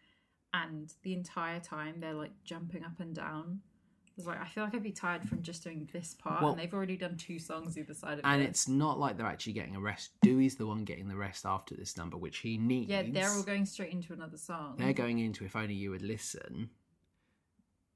And 0.53 0.93
the 1.03 1.15
entire 1.15 1.59
time 1.61 1.99
they're 2.01 2.15
like 2.15 2.45
jumping 2.45 2.85
up 2.85 3.01
and 3.01 3.13
down 3.15 3.63
was 4.17 4.27
like, 4.27 4.41
I 4.41 4.47
feel 4.47 4.65
like 4.65 4.75
I'd 4.75 4.83
be 4.83 4.93
tired 4.93 5.29
from 5.29 5.43
just 5.43 5.65
doing 5.65 5.89
this 5.93 6.15
part, 6.15 6.43
Well- 6.43 6.53
and 6.53 6.61
they've 6.61 6.73
already 6.73 6.97
done 6.97 7.17
two 7.17 7.39
songs 7.39 7.79
either 7.79 7.95
side 7.95 8.15
of 8.15 8.19
it. 8.21 8.25
And 8.25 8.43
this. 8.43 8.49
it's 8.51 8.69
not 8.69 8.99
like 8.99 9.17
they're 9.17 9.27
actually 9.27 9.55
getting 9.55 9.77
a 9.77 9.81
rest. 9.81 10.11
Dewey's 10.23 10.57
the 10.57 10.67
one 10.67 10.85
getting 10.85 11.09
the 11.09 11.17
rest 11.17 11.47
after 11.47 11.75
this 11.75 11.97
number, 11.97 12.17
which 12.17 12.39
he 12.39 12.59
needs. 12.59 12.91
yeah, 12.91 13.03
they're 13.07 13.31
all 13.31 13.43
going 13.43 13.67
straight 13.67 13.93
into 13.93 14.13
another 14.13 14.37
song. 14.37 14.75
They're 14.79 14.93
going 14.93 15.19
into 15.19 15.45
If 15.45 15.57
Only 15.57 15.75
You 15.75 15.91
Would 15.91 16.03
Listen, 16.03 16.71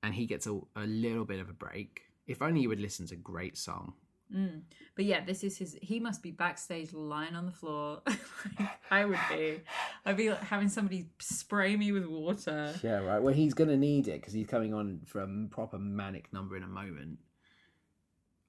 and 0.02 0.14
he 0.14 0.26
gets 0.26 0.46
a, 0.46 0.58
a 0.76 0.86
little 0.86 1.24
bit 1.24 1.40
of 1.40 1.48
a 1.48 1.52
break. 1.52 2.02
If 2.26 2.42
Only 2.42 2.60
You 2.62 2.68
Would 2.70 2.80
Listen's 2.80 3.12
a 3.12 3.16
great 3.16 3.56
song. 3.56 3.94
Mm. 4.34 4.62
But 4.94 5.04
yeah, 5.04 5.24
this 5.24 5.44
is 5.44 5.56
his. 5.56 5.78
He 5.80 6.00
must 6.00 6.22
be 6.22 6.30
backstage 6.30 6.92
lying 6.92 7.36
on 7.36 7.46
the 7.46 7.52
floor. 7.52 8.02
I 8.90 9.04
would 9.04 9.18
be. 9.30 9.60
I'd 10.04 10.16
be 10.16 10.30
like 10.30 10.40
having 10.40 10.68
somebody 10.68 11.06
spray 11.18 11.76
me 11.76 11.92
with 11.92 12.06
water. 12.06 12.74
Yeah, 12.82 12.98
right. 12.98 13.22
Well, 13.22 13.34
he's 13.34 13.54
going 13.54 13.70
to 13.70 13.76
need 13.76 14.08
it 14.08 14.20
because 14.20 14.32
he's 14.32 14.46
coming 14.46 14.74
on 14.74 15.00
for 15.06 15.20
a 15.20 15.28
proper 15.50 15.78
manic 15.78 16.32
number 16.32 16.56
in 16.56 16.62
a 16.62 16.68
moment. 16.68 17.18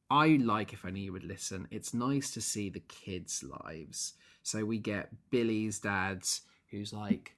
I 0.09 0.39
like 0.41 0.73
If 0.73 0.85
Only 0.85 1.01
You 1.01 1.13
Would 1.13 1.23
Listen. 1.23 1.67
It's 1.69 1.93
nice 1.93 2.31
to 2.31 2.41
see 2.41 2.69
the 2.69 2.79
kids' 2.79 3.43
lives. 3.43 4.13
So 4.41 4.63
we 4.63 4.79
get 4.79 5.09
Billy's 5.29 5.79
dad's, 5.79 6.41
who's 6.71 6.93
like 6.93 7.35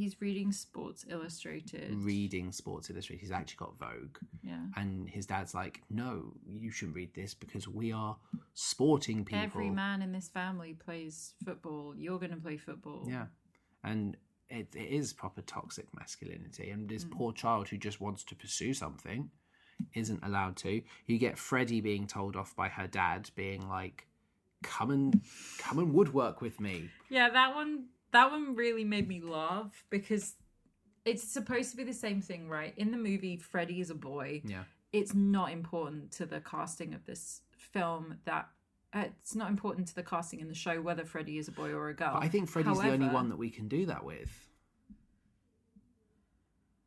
He's 0.00 0.20
reading 0.20 0.50
Sports 0.52 1.04
Illustrated. 1.08 1.94
reading 1.94 2.52
Sports 2.52 2.88
Illustrated. 2.90 3.20
He's 3.20 3.30
actually 3.30 3.56
got 3.58 3.78
Vogue. 3.78 4.16
yeah. 4.42 4.60
And 4.76 5.08
his 5.08 5.26
dad's 5.26 5.54
like, 5.54 5.82
no, 5.90 6.32
you 6.46 6.70
shouldn't 6.70 6.96
read 6.96 7.14
this 7.14 7.34
because 7.34 7.68
we 7.68 7.92
are 7.92 8.16
sporting 8.54 9.24
people. 9.24 9.44
Every 9.44 9.70
man 9.70 10.02
in 10.02 10.12
this 10.12 10.28
family 10.28 10.72
plays 10.74 11.34
football. 11.44 11.94
You're 11.96 12.18
going 12.18 12.30
to 12.32 12.36
play 12.40 12.56
football. 12.56 13.04
Yeah. 13.08 13.26
And 13.84 14.16
it, 14.48 14.68
it 14.74 14.88
is 14.88 15.12
proper 15.12 15.42
toxic 15.42 15.86
masculinity. 15.94 16.70
And 16.70 16.86
Mm. 16.86 16.88
this 16.88 17.04
poor 17.04 17.32
child 17.32 17.68
who 17.68 17.76
just 17.76 18.00
wants 18.00 18.24
to 18.24 18.34
pursue 18.34 18.72
something 18.74 19.30
isn't 19.94 20.22
allowed 20.24 20.56
to. 20.56 20.82
You 21.06 21.18
get 21.18 21.38
Freddie 21.38 21.80
being 21.80 22.06
told 22.06 22.36
off 22.36 22.54
by 22.56 22.68
her 22.68 22.86
dad, 22.86 23.30
being 23.34 23.68
like, 23.68 24.06
come 24.62 24.90
and 24.90 25.20
come 25.58 25.78
and 25.78 25.94
woodwork 25.94 26.40
with 26.42 26.60
me. 26.60 26.90
Yeah, 27.08 27.30
that 27.30 27.54
one 27.54 27.86
that 28.12 28.30
one 28.30 28.54
really 28.54 28.84
made 28.84 29.08
me 29.08 29.20
laugh 29.20 29.84
because 29.90 30.34
it's 31.04 31.22
supposed 31.22 31.70
to 31.70 31.76
be 31.76 31.84
the 31.84 31.92
same 31.92 32.20
thing, 32.20 32.48
right? 32.48 32.74
In 32.76 32.90
the 32.90 32.96
movie 32.96 33.36
Freddy 33.36 33.80
is 33.80 33.90
a 33.90 33.94
boy. 33.94 34.42
Yeah. 34.44 34.64
It's 34.92 35.14
not 35.14 35.52
important 35.52 36.10
to 36.12 36.26
the 36.26 36.40
casting 36.40 36.94
of 36.94 37.06
this 37.06 37.42
film 37.56 38.18
that 38.24 38.48
uh, 38.92 39.04
it's 39.20 39.36
not 39.36 39.48
important 39.50 39.86
to 39.88 39.94
the 39.94 40.02
casting 40.02 40.40
in 40.40 40.48
the 40.48 40.54
show 40.54 40.80
whether 40.80 41.04
Freddy 41.04 41.38
is 41.38 41.46
a 41.46 41.52
boy 41.52 41.70
or 41.70 41.88
a 41.88 41.94
girl. 41.94 42.14
But 42.14 42.24
I 42.24 42.28
think 42.28 42.48
Freddie's 42.48 42.80
the 42.80 42.90
only 42.90 43.08
one 43.08 43.28
that 43.28 43.36
we 43.36 43.50
can 43.50 43.68
do 43.68 43.86
that 43.86 44.04
with. 44.04 44.48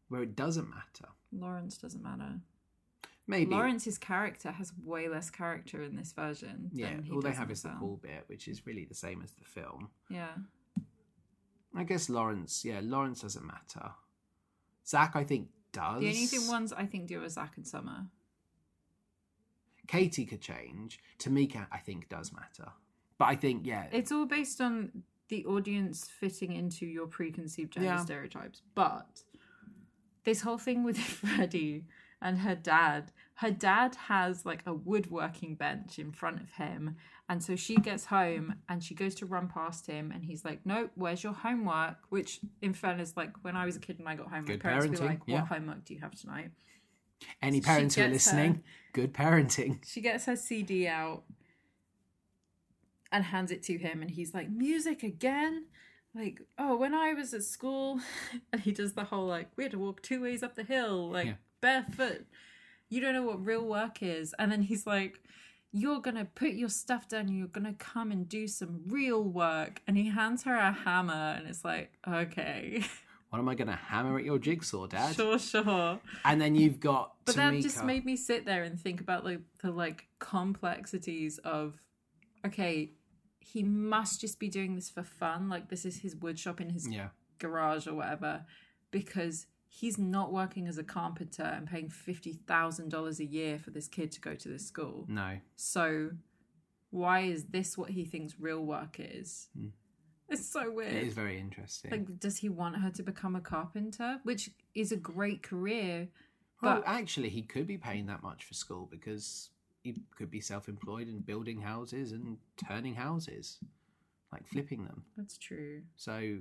Where 0.09 0.21
it 0.21 0.35
doesn't 0.35 0.69
matter. 0.69 1.11
Lawrence 1.31 1.77
doesn't 1.77 2.03
matter. 2.03 2.39
Maybe. 3.25 3.51
Lawrence's 3.51 3.97
character 3.97 4.51
has 4.51 4.73
way 4.83 5.07
less 5.07 5.29
character 5.29 5.81
in 5.81 5.95
this 5.95 6.11
version. 6.11 6.69
yeah, 6.73 6.97
all 7.11 7.21
they 7.21 7.31
have 7.31 7.49
is 7.49 7.63
the 7.63 7.73
cool 7.79 7.97
bit, 7.97 8.25
which 8.27 8.49
is 8.49 8.65
really 8.67 8.83
the 8.83 8.95
same 8.95 9.21
as 9.23 9.31
the 9.31 9.45
film. 9.45 9.89
Yeah. 10.09 10.33
I 11.75 11.83
guess 11.83 12.09
Lawrence, 12.09 12.63
yeah, 12.63 12.79
Lawrence 12.83 13.21
doesn't 13.21 13.45
matter. 13.45 13.91
Zach, 14.85 15.15
I 15.15 15.23
think, 15.23 15.47
does. 15.71 16.01
The 16.01 16.07
only 16.09 16.25
thing 16.27 16.47
ones 16.47 16.71
I 16.73 16.85
think 16.85 17.07
do 17.07 17.23
are 17.23 17.29
Zach 17.29 17.53
and 17.57 17.65
Summer. 17.67 18.05
Katie 19.87 20.25
could 20.25 20.41
change. 20.41 20.99
Tomika, 21.19 21.67
I 21.71 21.77
think, 21.79 22.09
does 22.09 22.31
matter. 22.31 22.71
But 23.17 23.25
I 23.25 23.35
think, 23.35 23.65
yeah, 23.65 23.87
It's 23.91 24.11
all 24.11 24.25
based 24.25 24.61
on 24.61 25.03
the 25.29 25.45
audience 25.45 26.07
fitting 26.09 26.53
into 26.53 26.85
your 26.85 27.07
preconceived 27.07 27.73
gender 27.73 27.87
Yeah. 27.89 27.97
stereotypes. 28.03 28.61
But 28.75 29.23
this 30.23 30.41
whole 30.41 30.57
thing 30.57 30.83
with 30.83 30.97
Freddie 31.19 31.85
and 32.21 32.39
her 32.39 32.55
dad, 32.55 33.11
her 33.35 33.51
dad 33.51 33.95
has 33.95 34.45
like 34.45 34.61
a 34.65 34.73
woodworking 34.73 35.55
bench 35.55 35.97
in 35.99 36.11
front 36.11 36.41
of 36.41 36.51
him. 36.51 36.95
And 37.29 37.43
so 37.43 37.55
she 37.55 37.75
gets 37.77 38.05
home 38.05 38.55
and 38.69 38.83
she 38.83 38.93
goes 38.93 39.15
to 39.15 39.25
run 39.25 39.47
past 39.47 39.87
him 39.87 40.11
and 40.11 40.23
he's 40.23 40.45
like, 40.45 40.59
Nope, 40.65 40.91
where's 40.95 41.23
your 41.23 41.33
homework? 41.33 41.97
Which, 42.09 42.39
in 42.61 42.73
fairness, 42.73 43.13
like 43.17 43.31
when 43.43 43.55
I 43.55 43.65
was 43.65 43.75
a 43.75 43.79
kid 43.79 43.97
and 43.99 44.07
I 44.07 44.15
got 44.15 44.29
home, 44.29 44.45
Good 44.45 44.63
my 44.63 44.69
parents 44.69 44.87
parenting, 44.87 45.01
be 45.01 45.07
like, 45.07 45.19
What 45.27 45.27
yeah. 45.33 45.45
homework 45.45 45.83
do 45.85 45.93
you 45.93 45.99
have 46.01 46.13
tonight? 46.15 46.51
any 47.41 47.61
parents 47.61 47.95
who 47.95 48.03
are 48.03 48.07
listening, 48.09 48.55
her- 48.55 48.61
good 48.91 49.13
parenting. 49.13 49.79
She 49.85 50.01
gets 50.01 50.25
her 50.25 50.35
CD 50.35 50.87
out 50.87 51.23
and 53.11 53.23
hands 53.23 53.51
it 53.51 53.63
to 53.63 53.77
him, 53.77 54.01
and 54.01 54.11
he's 54.11 54.33
like, 54.33 54.49
"Music 54.49 55.03
again." 55.03 55.65
Like, 56.15 56.41
oh, 56.59 56.75
when 56.75 56.93
I 56.93 57.13
was 57.13 57.33
at 57.33 57.43
school, 57.43 57.99
and 58.51 58.61
he 58.61 58.71
does 58.71 58.93
the 58.93 59.05
whole 59.05 59.25
like, 59.25 59.47
we 59.55 59.63
had 59.63 59.71
to 59.71 59.79
walk 59.79 60.01
two 60.03 60.21
ways 60.21 60.43
up 60.43 60.55
the 60.55 60.63
hill, 60.63 61.09
like 61.09 61.27
Yeah. 61.27 61.33
barefoot. 61.61 62.25
You 62.93 63.01
don't 63.01 63.13
know 63.13 63.23
what 63.23 63.43
real 63.43 63.65
work 63.65 64.03
is. 64.03 64.35
And 64.37 64.51
then 64.51 64.61
he's 64.61 64.85
like, 64.85 65.19
you're 65.71 65.99
gonna 65.99 66.25
put 66.25 66.51
your 66.51 66.69
stuff 66.69 67.07
down 67.07 67.21
and 67.21 67.35
you're 67.37 67.47
gonna 67.47 67.73
come 67.73 68.11
and 68.11 68.29
do 68.29 68.47
some 68.47 68.81
real 68.87 69.23
work. 69.23 69.81
And 69.87 69.97
he 69.97 70.09
hands 70.09 70.43
her 70.43 70.55
a 70.55 70.71
hammer, 70.71 71.35
and 71.37 71.47
it's 71.47 71.65
like, 71.65 71.91
okay, 72.07 72.83
What 73.29 73.39
am 73.39 73.49
I 73.49 73.55
going 73.55 73.67
to 73.67 73.73
hammer 73.75 74.19
at 74.19 74.25
your 74.25 74.37
jigsaw, 74.37 74.85
Dad? 74.85 75.15
sure, 75.15 75.39
sure. 75.39 75.99
And 76.23 76.39
then 76.39 76.53
you've 76.53 76.79
got 76.79 77.15
But 77.25 77.33
Tomika. 77.33 77.37
that 77.37 77.61
just 77.63 77.83
made 77.83 78.05
me 78.05 78.15
sit 78.15 78.45
there 78.45 78.61
and 78.61 78.79
think 78.79 79.01
about 79.01 79.25
like 79.25 79.39
the 79.63 79.71
like 79.71 80.05
complexities 80.19 81.39
of 81.39 81.81
okay, 82.45 82.91
he 83.39 83.63
must 83.63 84.21
just 84.21 84.37
be 84.39 84.49
doing 84.49 84.75
this 84.75 84.91
for 84.91 85.01
fun. 85.01 85.49
Like 85.49 85.69
this 85.69 85.83
is 85.83 86.01
his 86.01 86.15
wood 86.15 86.37
shop 86.37 86.61
in 86.61 86.69
his 86.69 86.87
Yeah. 86.87 87.09
garage 87.39 87.87
or 87.87 87.95
whatever, 87.95 88.45
because 88.91 89.47
he's 89.75 89.97
not 89.97 90.31
working 90.31 90.67
as 90.67 90.77
a 90.77 90.83
carpenter 90.83 91.41
and 91.43 91.65
paying 91.67 91.89
fifty 91.89 92.33
thousand 92.33 92.89
dollars 92.89 93.19
a 93.19 93.25
year 93.25 93.57
for 93.57 93.71
this 93.71 93.87
kid 93.87 94.11
to 94.11 94.21
go 94.21 94.35
to 94.35 94.47
this 94.47 94.65
school. 94.65 95.05
No. 95.07 95.37
So 95.55 96.11
why 96.91 97.21
is 97.21 97.45
this 97.45 97.75
what 97.77 97.89
he 97.89 98.05
thinks 98.05 98.35
real 98.39 98.63
work 98.63 98.97
is? 98.99 99.47
Hmm. 99.57 99.69
It's 100.29 100.47
so 100.47 100.71
weird. 100.71 100.93
It 100.93 101.07
is 101.07 101.13
very 101.13 101.39
interesting. 101.39 101.91
Like, 101.91 102.19
does 102.19 102.37
he 102.37 102.49
want 102.49 102.77
her 102.77 102.89
to 102.91 103.03
become 103.03 103.35
a 103.35 103.41
carpenter? 103.41 104.19
Which 104.23 104.51
is 104.75 104.91
a 104.91 104.95
great 104.95 105.41
career. 105.43 106.07
well, 106.61 106.75
but- 106.75 106.87
actually, 106.87 107.29
he 107.29 107.41
could 107.41 107.67
be 107.67 107.77
paying 107.77 108.05
that 108.07 108.21
much 108.23 108.45
for 108.45 108.53
school 108.53 108.87
because 108.89 109.49
he 109.83 109.95
could 110.15 110.29
be 110.29 110.39
self 110.39 110.69
employed 110.69 111.07
and 111.07 111.25
building 111.25 111.61
houses 111.61 112.11
and 112.11 112.37
turning 112.67 112.93
houses, 112.93 113.57
like 114.31 114.45
flipping 114.47 114.85
them. 114.85 115.03
That's 115.17 115.37
true. 115.37 115.81
So 115.95 116.37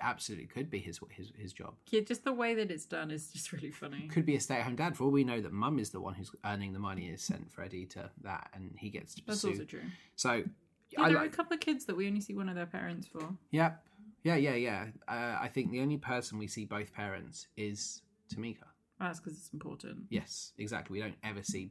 absolutely 0.00 0.46
could 0.46 0.70
be 0.70 0.78
his 0.78 1.00
his 1.10 1.32
his 1.38 1.52
job. 1.52 1.74
Yeah, 1.90 2.00
just 2.00 2.24
the 2.24 2.32
way 2.32 2.54
that 2.54 2.70
it's 2.70 2.84
done 2.84 3.10
is 3.10 3.32
just 3.32 3.52
really 3.52 3.70
funny. 3.70 4.08
Could 4.08 4.26
be 4.26 4.36
a 4.36 4.40
stay 4.40 4.56
at 4.56 4.62
home 4.62 4.76
dad. 4.76 4.96
For 4.96 5.04
all 5.04 5.10
we 5.10 5.24
know, 5.24 5.40
that 5.40 5.52
mum 5.52 5.78
is 5.78 5.90
the 5.90 6.00
one 6.00 6.14
who's 6.14 6.30
earning 6.44 6.72
the 6.72 6.78
money, 6.78 7.08
is 7.08 7.22
sent 7.22 7.50
Freddie 7.50 7.86
to 7.86 8.10
that, 8.22 8.50
and 8.54 8.74
he 8.78 8.90
gets 8.90 9.14
to 9.16 9.22
That's 9.26 9.40
pursue. 9.42 9.52
also 9.52 9.64
true. 9.64 9.82
So 10.16 10.44
Yeah, 10.90 11.02
I 11.02 11.08
there 11.10 11.18
are 11.18 11.24
a 11.24 11.28
couple 11.28 11.54
of 11.54 11.60
kids 11.60 11.84
that 11.86 11.96
we 11.96 12.06
only 12.06 12.20
see 12.20 12.34
one 12.34 12.48
of 12.48 12.54
their 12.54 12.66
parents 12.66 13.06
for. 13.06 13.22
Yep. 13.50 13.84
Yeah, 14.22 14.36
yeah, 14.36 14.54
yeah. 14.54 14.86
Uh, 15.08 15.38
I 15.40 15.48
think 15.48 15.70
the 15.70 15.80
only 15.80 15.96
person 15.96 16.38
we 16.38 16.46
see 16.46 16.66
both 16.66 16.92
parents 16.92 17.48
is 17.56 18.02
Tomika. 18.34 18.66
That's 18.98 19.18
because 19.18 19.38
it's 19.38 19.50
important. 19.52 20.04
Yes, 20.10 20.52
exactly. 20.58 20.98
We 20.98 21.02
don't 21.02 21.16
ever 21.24 21.42
see 21.42 21.70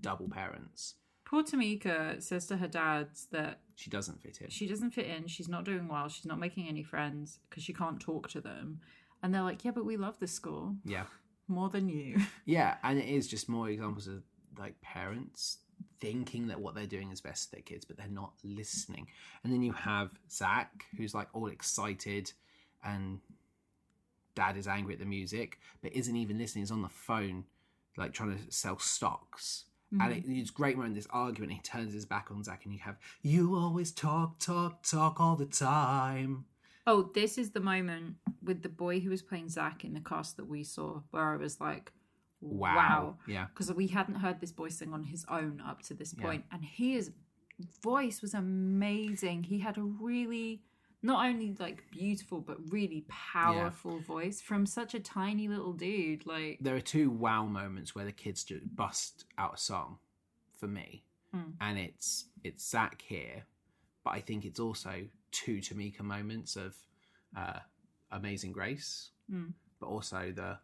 double 0.00 0.28
parents. 0.28 0.94
Poor 1.26 1.42
Tomika 1.42 2.22
says 2.22 2.46
to 2.46 2.56
her 2.56 2.68
dads 2.68 3.26
that 3.32 3.58
She 3.74 3.90
doesn't 3.90 4.22
fit 4.22 4.38
in. 4.40 4.48
she 4.48 4.66
doesn't 4.66 4.92
fit 4.92 5.06
in, 5.06 5.26
she's 5.26 5.48
not 5.48 5.64
doing 5.64 5.88
well, 5.88 6.08
she's 6.08 6.24
not 6.24 6.38
making 6.38 6.68
any 6.68 6.82
friends 6.82 7.40
because 7.50 7.62
she 7.62 7.72
can't 7.74 8.00
talk 8.00 8.28
to 8.30 8.40
them. 8.40 8.80
And 9.22 9.34
they're 9.34 9.42
like, 9.42 9.64
yeah, 9.64 9.72
but 9.72 9.84
we 9.84 9.96
love 9.96 10.18
this 10.20 10.32
school 10.32 10.76
Yeah. 10.84 11.04
more 11.48 11.68
than 11.68 11.88
you. 11.88 12.18
Yeah, 12.44 12.76
and 12.84 12.98
it 12.98 13.08
is 13.08 13.26
just 13.26 13.48
more 13.48 13.68
examples 13.68 14.06
of 14.06 14.22
like 14.58 14.80
parents 14.80 15.58
thinking 16.00 16.46
that 16.46 16.60
what 16.60 16.74
they're 16.74 16.86
doing 16.86 17.10
is 17.10 17.20
best 17.20 17.50
for 17.50 17.56
their 17.56 17.62
kids, 17.62 17.84
but 17.84 17.96
they're 17.96 18.06
not 18.08 18.32
listening. 18.44 19.08
And 19.42 19.52
then 19.52 19.62
you 19.62 19.72
have 19.72 20.10
Zach, 20.30 20.84
who's 20.96 21.12
like 21.14 21.28
all 21.34 21.48
excited, 21.48 22.32
and 22.84 23.18
dad 24.36 24.56
is 24.56 24.68
angry 24.68 24.94
at 24.94 25.00
the 25.00 25.06
music, 25.06 25.58
but 25.82 25.92
isn't 25.92 26.14
even 26.16 26.38
listening. 26.38 26.62
He's 26.62 26.70
on 26.70 26.82
the 26.82 26.88
phone, 26.88 27.44
like 27.96 28.12
trying 28.12 28.36
to 28.36 28.52
sell 28.52 28.78
stocks. 28.78 29.64
And 29.92 30.00
mm. 30.00 30.16
it, 30.16 30.24
it's 30.26 30.50
great 30.50 30.76
moment, 30.76 30.94
this 30.94 31.06
argument. 31.10 31.52
He 31.52 31.60
turns 31.60 31.94
his 31.94 32.04
back 32.04 32.28
on 32.30 32.42
Zach, 32.42 32.64
and 32.64 32.72
you 32.72 32.80
have, 32.80 32.96
You 33.22 33.54
always 33.54 33.92
talk, 33.92 34.38
talk, 34.38 34.82
talk 34.82 35.20
all 35.20 35.36
the 35.36 35.46
time. 35.46 36.46
Oh, 36.86 37.10
this 37.14 37.36
is 37.38 37.50
the 37.50 37.60
moment 37.60 38.16
with 38.42 38.62
the 38.62 38.68
boy 38.68 39.00
who 39.00 39.10
was 39.10 39.22
playing 39.22 39.48
Zach 39.48 39.84
in 39.84 39.94
the 39.94 40.00
cast 40.00 40.36
that 40.36 40.48
we 40.48 40.64
saw 40.64 41.00
where 41.10 41.32
I 41.32 41.36
was 41.36 41.60
like, 41.60 41.92
Wow. 42.40 42.74
wow. 42.76 43.16
Yeah. 43.26 43.46
because 43.46 43.72
we 43.72 43.86
hadn't 43.86 44.16
heard 44.16 44.40
this 44.40 44.52
boy 44.52 44.68
sing 44.68 44.92
on 44.92 45.04
his 45.04 45.24
own 45.28 45.62
up 45.66 45.82
to 45.84 45.94
this 45.94 46.14
Yeah. 46.16 46.24
point, 46.24 46.44
and 46.52 46.64
his 46.64 47.12
voice 47.82 48.20
was 48.22 48.34
amazing. 48.34 49.44
He 49.44 49.58
had 49.58 49.78
a 49.78 49.82
really 49.82 50.62
not 51.06 51.24
only 51.26 51.54
like 51.58 51.84
beautiful 51.90 52.40
but 52.40 52.58
really 52.70 53.04
powerful 53.08 53.98
voice 54.00 54.40
from 54.40 54.66
such 54.66 54.92
a 54.94 55.00
tiny 55.00 55.46
little 55.48 55.72
dude. 55.72 56.26
Like, 56.26 56.58
there 56.60 56.74
are 56.74 56.80
two 56.80 57.08
wow 57.10 57.44
moments 57.46 57.94
where 57.94 58.04
the 58.04 58.12
kids 58.12 58.44
just 58.44 58.64
bust 58.74 59.24
out 59.38 59.54
a 59.54 59.58
song 59.58 59.98
for 60.60 60.66
me 60.66 61.04
Hmm. 61.34 61.50
and 61.60 61.76
it's 61.78 62.26
it's 62.44 62.62
zach 62.70 63.02
here 63.02 63.44
but 64.04 64.10
i 64.14 64.20
think 64.20 64.44
it's 64.44 64.60
also 64.60 64.92
two 65.32 65.56
tomika 65.58 66.00
moments 66.02 66.54
of 66.56 66.74
uh 67.36 67.58
amazing 68.12 68.52
grace 68.52 69.10
Hmm. 69.28 69.48
but 69.80 69.88
also 69.88 70.32
the, 70.34 70.58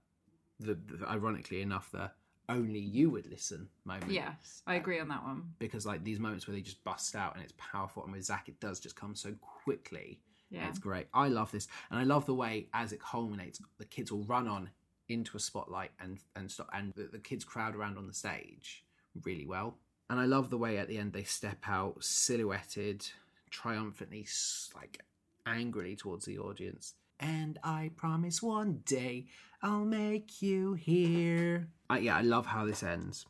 the 0.60 0.74
the 0.98 1.06
ironically 1.10 1.60
enough 1.62 1.90
the 1.90 2.10
only 2.48 2.78
you 2.78 3.08
would 3.10 3.26
listen 3.26 3.68
moment. 3.84 4.10
Yes, 4.12 4.62
I 4.66 4.74
agree 4.74 4.98
on 5.00 5.08
that 5.08 5.22
one. 5.24 5.54
Because 5.58 5.86
like 5.86 6.02
these 6.04 6.18
moments 6.20 6.46
where 6.46 6.54
they 6.56 6.60
just 6.60 6.82
bust 6.84 7.14
out 7.16 7.34
and 7.34 7.42
it's 7.42 7.54
powerful, 7.56 8.02
and 8.04 8.12
with 8.12 8.24
Zach 8.24 8.48
it 8.48 8.58
does 8.60 8.78
just 8.80 8.96
come 8.96 9.14
so 9.14 9.32
quickly. 9.64 10.20
Yeah. 10.52 10.68
It's 10.68 10.78
great. 10.78 11.06
I 11.14 11.28
love 11.28 11.50
this, 11.50 11.66
and 11.90 11.98
I 11.98 12.04
love 12.04 12.26
the 12.26 12.34
way 12.34 12.68
as 12.74 12.92
it 12.92 13.00
culminates, 13.00 13.58
the 13.78 13.86
kids 13.86 14.12
will 14.12 14.24
run 14.24 14.46
on 14.46 14.70
into 15.08 15.36
a 15.36 15.40
spotlight 15.40 15.92
and 15.98 16.18
and 16.36 16.50
stop, 16.50 16.68
and 16.72 16.92
the, 16.94 17.04
the 17.04 17.18
kids 17.18 17.44
crowd 17.44 17.74
around 17.74 17.96
on 17.96 18.06
the 18.06 18.14
stage 18.14 18.84
really 19.24 19.46
well. 19.46 19.78
And 20.10 20.20
I 20.20 20.26
love 20.26 20.50
the 20.50 20.58
way 20.58 20.76
at 20.76 20.88
the 20.88 20.98
end 20.98 21.14
they 21.14 21.22
step 21.24 21.64
out 21.66 22.04
silhouetted, 22.04 23.06
triumphantly, 23.50 24.26
like 24.74 25.02
angrily 25.46 25.96
towards 25.96 26.26
the 26.26 26.38
audience. 26.38 26.94
And 27.18 27.58
I 27.64 27.90
promise 27.96 28.42
one 28.42 28.82
day 28.84 29.26
I'll 29.62 29.86
make 29.86 30.42
you 30.42 30.74
hear. 30.74 31.68
I, 31.88 31.98
yeah, 31.98 32.16
I 32.16 32.22
love 32.22 32.46
how 32.46 32.66
this 32.66 32.82
ends. 32.82 33.24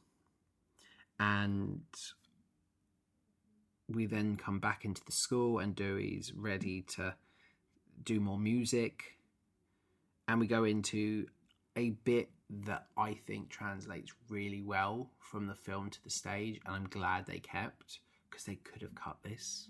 And 1.20 1.82
we 3.94 4.06
then 4.06 4.36
come 4.36 4.58
back 4.58 4.84
into 4.84 5.04
the 5.04 5.12
school, 5.12 5.58
and 5.58 5.74
Dewey's 5.74 6.32
ready 6.34 6.82
to 6.82 7.14
do 8.02 8.20
more 8.20 8.38
music. 8.38 9.18
And 10.28 10.40
we 10.40 10.46
go 10.46 10.64
into 10.64 11.26
a 11.76 11.90
bit 11.90 12.30
that 12.64 12.86
I 12.96 13.14
think 13.14 13.48
translates 13.48 14.12
really 14.28 14.62
well 14.62 15.10
from 15.18 15.46
the 15.46 15.54
film 15.54 15.90
to 15.90 16.02
the 16.04 16.10
stage, 16.10 16.60
and 16.64 16.74
I'm 16.74 16.88
glad 16.88 17.26
they 17.26 17.38
kept 17.38 18.00
because 18.28 18.44
they 18.44 18.56
could 18.56 18.82
have 18.82 18.94
cut 18.94 19.18
this. 19.22 19.68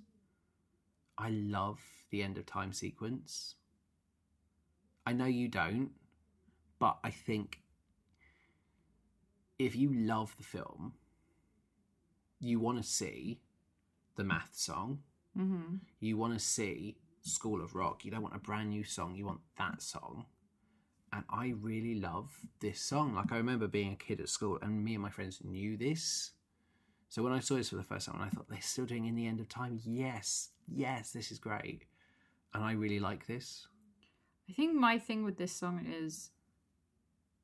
I 1.19 1.31
love 1.31 1.81
the 2.11 2.23
end 2.23 2.39
of 2.39 2.47
time 2.47 2.73
sequence. 2.73 3.57
I 5.07 5.12
know 5.12 5.27
you 5.27 5.49
don't, 5.49 5.90
but 6.78 6.99
I 7.05 7.11
think 7.11 7.61
if 9.59 9.77
you 9.77 9.93
love 9.93 10.35
the 10.36 10.44
film, 10.44 10.94
you 12.40 12.59
want 12.59 12.78
to 12.78 12.89
see 12.89 13.40
the 14.16 14.24
math 14.24 14.51
song, 14.55 15.01
Mm-hmm. 15.39 15.76
you 16.01 16.18
want 16.18 16.34
to 16.34 16.39
see 16.39 16.98
School 17.22 17.62
of 17.62 17.74
Rock. 17.74 18.05
You 18.05 18.10
don't 18.10 18.20
want 18.22 18.36
a 18.36 18.39
brand 18.39 18.68
new 18.68 18.84
song, 18.84 19.14
you 19.14 19.24
want 19.24 19.40
that 19.56 19.80
song. 19.80 20.26
And 21.10 21.24
I 21.30 21.55
really 21.60 21.94
love 21.94 22.30
this 22.60 22.80
song. 22.80 23.14
Like, 23.14 23.32
I 23.32 23.36
remember 23.39 23.66
being 23.66 23.93
a 23.93 23.97
kid 23.97 24.20
at 24.20 24.28
school, 24.28 24.59
and 24.60 24.84
me 24.84 24.94
and 24.94 25.02
my 25.02 25.10
friends 25.10 25.40
knew 25.43 25.76
this. 25.76 26.32
So 27.09 27.22
when 27.22 27.32
I 27.32 27.40
saw 27.40 27.55
this 27.56 27.68
for 27.70 27.76
the 27.76 27.82
first 27.82 28.06
time, 28.06 28.20
I 28.20 28.28
thought, 28.28 28.48
they're 28.48 28.60
still 28.60 28.84
doing 28.86 29.06
In 29.06 29.14
the 29.14 29.26
End 29.26 29.40
of 29.40 29.48
Time? 29.48 29.78
Yes, 29.84 30.51
yes, 30.68 31.12
this 31.12 31.30
is 31.30 31.39
great. 31.39 31.84
And 32.55 32.62
I 32.64 32.72
really 32.72 33.01
like 33.01 33.26
this. 33.26 33.66
I 34.48 34.52
think 34.52 34.74
my 34.74 34.98
thing 34.98 35.24
with 35.24 35.39
this 35.39 35.52
song 35.52 35.86
is 35.86 36.30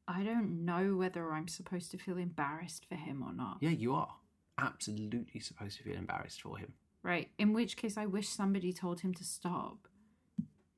I 0.07 0.23
don't 0.25 0.65
know 0.65 0.97
whether 0.97 1.33
I'm 1.33 1.49
supposed 1.49 1.91
to 1.93 1.99
feel 1.99 2.17
embarrassed 2.19 2.85
for 2.87 2.95
him 2.97 3.23
or 3.23 3.33
not. 3.33 3.59
Yeah, 3.61 3.71
you 3.71 3.95
are 3.95 4.15
absolutely 4.59 5.41
supposed 5.41 5.77
to 5.79 5.83
feel 5.85 5.97
embarrassed 5.97 6.43
for 6.43 6.59
him. 6.59 6.73
Right. 7.03 7.31
In 7.39 7.53
which 7.53 7.77
case, 7.77 7.97
I 7.97 8.07
wish 8.07 8.29
somebody 8.29 8.73
told 8.73 9.01
him 9.01 9.15
to 9.15 9.25
stop 9.25 9.89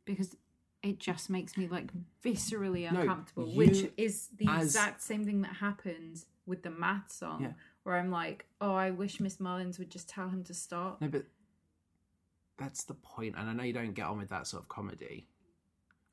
because 0.05 0.37
it 0.83 0.99
just 0.99 1.31
makes 1.31 1.57
me 1.57 1.67
like 1.67 1.91
viscerally 2.25 2.91
No, 2.93 3.01
uncomfortable, 3.01 3.49
you- 3.49 3.57
which 3.59 3.91
is 3.97 4.29
the 4.37 4.47
as- 4.49 4.67
exact 4.67 5.03
same 5.03 5.25
thing 5.25 5.43
that 5.43 5.57
happens 5.57 6.27
with 6.47 6.63
the 6.63 6.71
math 6.71 7.11
song, 7.13 7.43
Yeah. 7.43 7.53
where 7.85 7.97
I'm 7.97 8.11
like, 8.11 8.47
oh, 8.61 8.75
I 8.75 8.91
wish 8.91 9.21
Miss 9.21 9.39
Mullins 9.41 9.79
would 9.79 9.91
just 9.91 10.09
tell 10.09 10.29
him 10.29 10.43
to 10.45 10.55
stop. 10.55 11.01
No, 11.01 11.09
but 11.09 11.27
that's 12.59 12.85
the 12.85 12.95
point. 12.95 13.37
And 13.39 13.49
I 13.49 13.53
know 13.53 13.63
you 13.63 13.73
don't 13.73 13.95
get 13.95 14.07
on 14.07 14.19
with 14.19 14.29
that 14.31 14.47
sort 14.47 14.63
of 14.63 14.69
comedy. 14.69 15.27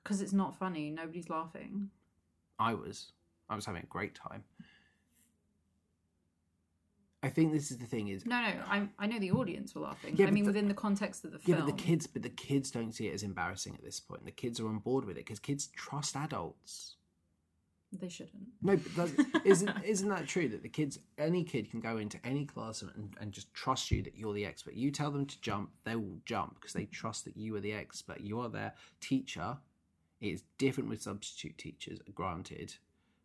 Because 0.03 0.22
it's 0.22 0.34
not 0.34 0.56
funny. 0.57 0.89
Nobody's 0.89 1.30
laughing. 1.30 1.89
I 2.60 2.73
was. 2.73 3.11
I 3.49 3.56
was 3.56 3.65
having 3.65 3.84
a 3.84 3.88
great 3.88 4.15
time. 4.15 4.44
I 7.23 7.30
think 7.30 7.52
this 7.52 7.72
is 7.72 7.77
the 7.80 7.85
thing 7.85 8.10
is 8.10 8.26
No, 8.26 8.39
no, 8.41 8.48
I, 8.68 8.88
I 8.99 9.07
know 9.07 9.19
the 9.19 9.31
audience 9.31 9.73
were 9.73 9.81
laughing. 9.81 10.15
Yeah, 10.15 10.27
I 10.27 10.31
mean, 10.31 10.44
the- 10.44 10.49
within 10.49 10.68
the 10.68 10.73
context 10.73 11.26
of 11.26 11.31
the 11.31 11.39
yeah, 11.45 11.56
film. 11.56 11.68
but 11.68 11.77
the 11.77 11.84
kids, 11.84 12.06
but 12.07 12.22
the 12.22 12.30
kids 12.30 12.69
don't 12.72 12.94
see 12.94 13.07
it 13.07 13.14
as 13.14 13.23
embarrassing 13.23 13.73
at 13.76 13.84
this 13.84 13.99
point. 13.99 14.23
The 14.26 14.31
kids 14.31 14.60
are 14.60 14.68
on 14.68 14.80
board 14.80 15.06
with 15.06 15.18
it 15.18 15.26
because 15.26 15.39
kids 15.39 15.68
trust 15.76 16.15
adults. 16.15 16.95
They 17.91 18.10
shouldn't. 18.10 18.44
No, 18.61 18.77
but 18.95 19.10
isn't 19.45 19.72
isn't 19.84 20.10
that 20.10 20.27
true 20.27 20.49
that 20.49 20.61
the 20.61 20.69
kids, 20.69 20.99
any 21.18 21.44
kid 21.44 21.72
can 21.72 21.80
go 21.80 21.98
into 21.98 22.19
any 22.26 22.45
classroom 22.45 22.91
and, 22.95 23.15
and 23.19 23.31
just 23.31 23.52
trust 23.53 23.89
you 23.91 24.03
that 24.03 24.15
you're 24.18 24.34
the 24.34 24.45
expert. 24.45 24.73
You 24.73 24.91
tell 24.91 25.10
them 25.10 25.26
to 25.26 25.41
jump, 25.41 25.69
they 25.85 25.95
will 25.95 26.19
jump 26.26 26.56
because 26.56 26.73
they 26.73 26.85
trust 26.85 27.23
that 27.26 27.38
you 27.38 27.56
are 27.56 27.61
the 27.61 27.72
expert. 27.73 28.19
You 28.19 28.41
are 28.41 28.49
their 28.49 28.73
teacher. 28.99 29.57
It's 30.19 30.44
different 30.57 30.89
with 30.89 31.02
substitute 31.02 31.57
teachers, 31.57 31.99
granted, 32.14 32.76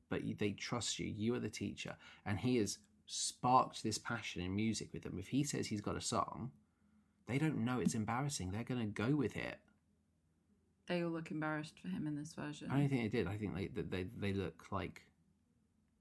but 0.09 0.23
they 0.39 0.53
trust 0.53 0.99
you. 0.99 1.07
You 1.07 1.35
are 1.35 1.41
the 1.41 1.49
teacher, 1.51 1.97
and 2.25 2.39
he 2.39 2.57
has 2.59 2.79
sparked 3.13 3.83
this 3.83 3.99
passion 3.99 4.41
in 4.41 4.57
music 4.57 4.89
with 4.93 5.03
them. 5.03 5.19
If 5.19 5.29
he 5.29 5.45
says 5.45 5.67
he's 5.67 5.83
got 5.83 5.97
a 5.97 6.01
song, 6.01 6.51
they 7.27 7.37
don't 7.37 7.59
know 7.59 7.79
it's 7.79 7.95
embarrassing. 7.95 8.51
They're 8.51 8.65
going 8.65 8.81
to 8.81 8.87
go 8.87 9.15
with 9.15 9.37
it. 9.37 9.59
They 10.89 11.03
all 11.03 11.11
look 11.11 11.31
embarrassed 11.31 11.79
for 11.79 11.89
him 11.89 12.07
in 12.07 12.17
this 12.17 12.33
version. 12.33 12.71
I 12.71 12.79
don't 12.79 12.89
think 12.89 13.03
they 13.03 13.19
did. 13.19 13.29
I 13.29 13.37
think 13.37 13.55
they 13.55 13.67
they 13.83 14.07
they, 14.19 14.33
look 14.33 14.65
like 14.71 15.03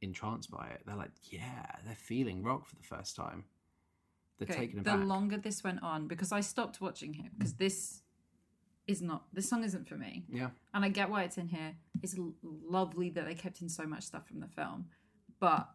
entranced 0.02 0.50
by 0.50 0.68
it. 0.70 0.84
They're 0.86 0.96
like, 0.96 1.12
yeah, 1.24 1.66
they're 1.86 1.96
feeling 1.96 2.44
rock 2.44 2.66
for 2.66 2.78
the 2.78 2.84
first 2.84 3.16
time. 3.16 3.44
They're 4.40 4.48
Okay, 4.50 4.68
taken 4.68 4.82
the 4.82 4.96
longer 4.96 5.38
this 5.38 5.64
went 5.64 5.84
on, 5.84 6.08
because 6.08 6.32
I 6.32 6.40
stopped 6.40 6.80
watching 6.82 7.14
him, 7.14 7.32
because 7.38 7.54
this 7.56 8.02
is 8.88 9.02
not 9.02 9.26
this 9.34 9.48
song 9.50 9.64
isn't 9.64 9.88
for 9.88 9.96
me, 9.96 10.24
yeah, 10.32 10.50
and 10.74 10.84
I 10.84 10.90
get 10.90 11.10
why 11.10 11.24
it's 11.24 11.38
in 11.38 11.50
here. 11.50 11.76
It's 12.02 12.18
l- 12.18 12.34
lovely 12.42 13.10
that 13.12 13.26
they 13.26 13.36
kept 13.36 13.62
in 13.62 13.70
so 13.70 13.86
much 13.86 14.04
stuff 14.04 14.28
from 14.28 14.40
the 14.40 14.48
film, 14.48 14.88
but 15.40 15.70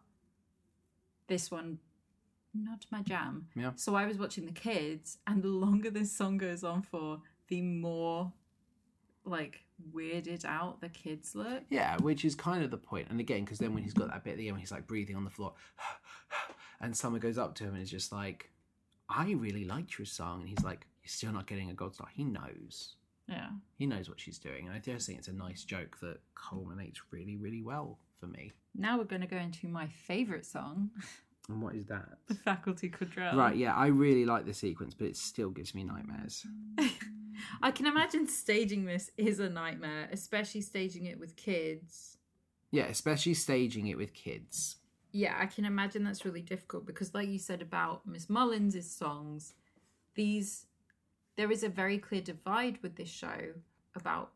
this 1.27 1.51
one, 1.51 1.79
not 2.53 2.85
my 2.91 3.01
jam. 3.01 3.47
Yeah. 3.55 3.71
So 3.75 3.95
I 3.95 4.05
was 4.05 4.17
watching 4.17 4.45
the 4.45 4.51
kids, 4.51 5.17
and 5.27 5.43
the 5.43 5.49
longer 5.49 5.89
this 5.89 6.11
song 6.11 6.37
goes 6.37 6.63
on 6.63 6.81
for, 6.81 7.21
the 7.47 7.61
more 7.61 8.31
like 9.25 9.63
weirded 9.93 10.45
out 10.45 10.79
the 10.81 10.89
kids 10.89 11.35
look. 11.35 11.63
yeah, 11.69 11.97
which 11.97 12.23
is 12.25 12.33
kind 12.35 12.63
of 12.63 12.71
the 12.71 12.77
point. 12.77 13.07
And 13.09 13.19
again, 13.19 13.43
because 13.43 13.59
then 13.59 13.73
when 13.73 13.83
he's 13.83 13.93
got 13.93 14.09
that 14.09 14.23
bit 14.23 14.31
at 14.31 14.37
the 14.37 14.47
end, 14.47 14.55
when 14.55 14.61
he's 14.61 14.71
like 14.71 14.87
breathing 14.87 15.15
on 15.15 15.23
the 15.23 15.29
floor, 15.29 15.53
and 16.81 16.95
someone 16.95 17.21
goes 17.21 17.37
up 17.37 17.55
to 17.55 17.65
him 17.65 17.73
and 17.73 17.83
is 17.83 17.91
just 17.91 18.11
like, 18.11 18.51
"I 19.09 19.31
really 19.31 19.65
liked 19.65 19.97
your 19.97 20.05
song," 20.05 20.41
and 20.41 20.49
he's 20.49 20.63
like, 20.63 20.87
"You're 21.03 21.09
still 21.09 21.31
not 21.33 21.47
getting 21.47 21.69
a 21.69 21.73
gold 21.73 21.95
star." 21.95 22.07
He 22.13 22.23
knows. 22.23 22.95
Yeah. 23.27 23.49
He 23.77 23.85
knows 23.85 24.07
what 24.09 24.19
she's 24.21 24.39
doing, 24.39 24.67
and 24.67 24.75
I 24.75 24.79
just 24.79 25.05
think 25.05 25.19
it's 25.19 25.27
a 25.27 25.33
nice 25.33 25.63
joke 25.65 25.97
that 26.01 26.19
culminates 26.33 27.01
really, 27.11 27.35
really 27.35 27.61
well 27.61 27.99
for 28.19 28.27
me. 28.27 28.53
Now 28.77 28.97
we're 28.97 29.05
going 29.05 29.21
to 29.21 29.27
go 29.27 29.37
into 29.37 29.67
my 29.67 29.87
favorite 29.87 30.45
song, 30.45 30.91
And 31.49 31.61
what 31.61 31.75
is 31.75 31.85
that? 31.85 32.17
the 32.27 32.33
Faculty 32.33 32.89
Quadrille. 32.89 33.35
Right, 33.35 33.55
yeah, 33.55 33.73
I 33.73 33.87
really 33.87 34.25
like 34.25 34.45
the 34.45 34.53
sequence, 34.53 34.93
but 34.93 35.07
it 35.07 35.15
still 35.15 35.49
gives 35.49 35.73
me 35.73 35.83
nightmares. 35.83 36.45
I 37.61 37.71
can 37.71 37.85
imagine 37.85 38.27
staging 38.27 38.85
this 38.85 39.11
is 39.17 39.39
a 39.39 39.49
nightmare, 39.49 40.09
especially 40.11 40.61
staging 40.61 41.05
it 41.05 41.19
with 41.19 41.35
kids. 41.35 42.17
Yeah, 42.71 42.85
especially 42.85 43.33
staging 43.33 43.87
it 43.87 43.97
with 43.97 44.13
kids. 44.13 44.77
Yeah, 45.13 45.35
I 45.39 45.45
can 45.45 45.63
imagine 45.63 46.03
that's 46.03 46.25
really 46.25 46.41
difficult 46.41 46.85
because, 46.85 47.13
like 47.13 47.29
you 47.29 47.39
said 47.39 47.61
about 47.61 48.05
Miss 48.05 48.29
Mullins' 48.29 48.91
songs, 48.91 49.53
these 50.15 50.65
there 51.37 51.51
is 51.51 51.63
a 51.63 51.69
very 51.69 51.97
clear 51.97 52.21
divide 52.21 52.79
with 52.81 52.97
this 52.97 53.09
show 53.09 53.53
about 53.95 54.31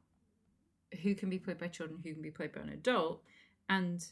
who 1.01 1.13
can 1.13 1.29
be 1.29 1.39
played 1.39 1.57
by 1.57 1.67
children, 1.67 1.99
who 2.03 2.13
can 2.13 2.21
be 2.21 2.31
played 2.31 2.53
by 2.53 2.61
an 2.61 2.69
adult, 2.69 3.21
and 3.67 4.05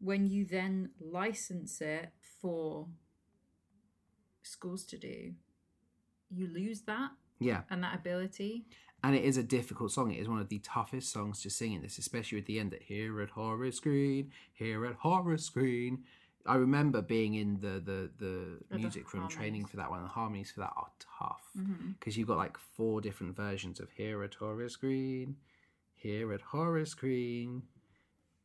when 0.00 0.26
you 0.26 0.44
then 0.44 0.90
license 1.00 1.80
it 1.80 2.10
for 2.40 2.88
schools 4.42 4.84
to 4.84 4.98
do, 4.98 5.32
you 6.30 6.46
lose 6.48 6.82
that 6.82 7.10
Yeah, 7.38 7.62
and 7.70 7.82
that 7.82 7.94
ability. 7.94 8.66
and 9.02 9.14
it 9.14 9.24
is 9.24 9.36
a 9.36 9.42
difficult 9.42 9.92
song. 9.92 10.12
It 10.12 10.20
is 10.20 10.28
one 10.28 10.40
of 10.40 10.48
the 10.48 10.58
toughest 10.60 11.10
songs 11.12 11.40
to 11.42 11.50
sing 11.50 11.72
in 11.74 11.82
this, 11.82 11.98
especially 11.98 12.38
at 12.38 12.46
the 12.46 12.58
end. 12.58 12.70
That 12.72 12.82
here 12.82 13.20
at 13.20 13.30
Horace 13.30 13.80
Green, 13.80 14.30
here 14.52 14.84
at 14.86 14.94
Horace 14.96 15.48
Green. 15.48 16.04
I 16.46 16.56
remember 16.56 17.00
being 17.00 17.34
in 17.34 17.58
the 17.60 17.80
the 17.80 18.10
the 18.18 18.58
the 18.70 18.78
music 18.78 19.12
room 19.14 19.28
training 19.28 19.64
for 19.64 19.76
that 19.78 19.88
one. 19.90 20.02
The 20.02 20.08
harmonies 20.08 20.50
for 20.50 20.60
that 20.60 20.72
are 20.76 20.90
tough 21.18 21.40
Mm-hmm. 21.56 21.92
because 21.92 22.16
you've 22.18 22.28
got 22.28 22.36
like 22.36 22.58
four 22.58 23.00
different 23.00 23.36
versions 23.36 23.78
of 23.80 23.88
here 23.92 24.22
at 24.24 24.34
Horace 24.34 24.76
Green, 24.76 25.36
here 25.94 26.32
at 26.32 26.40
Horace 26.42 26.92
Green. 26.94 27.62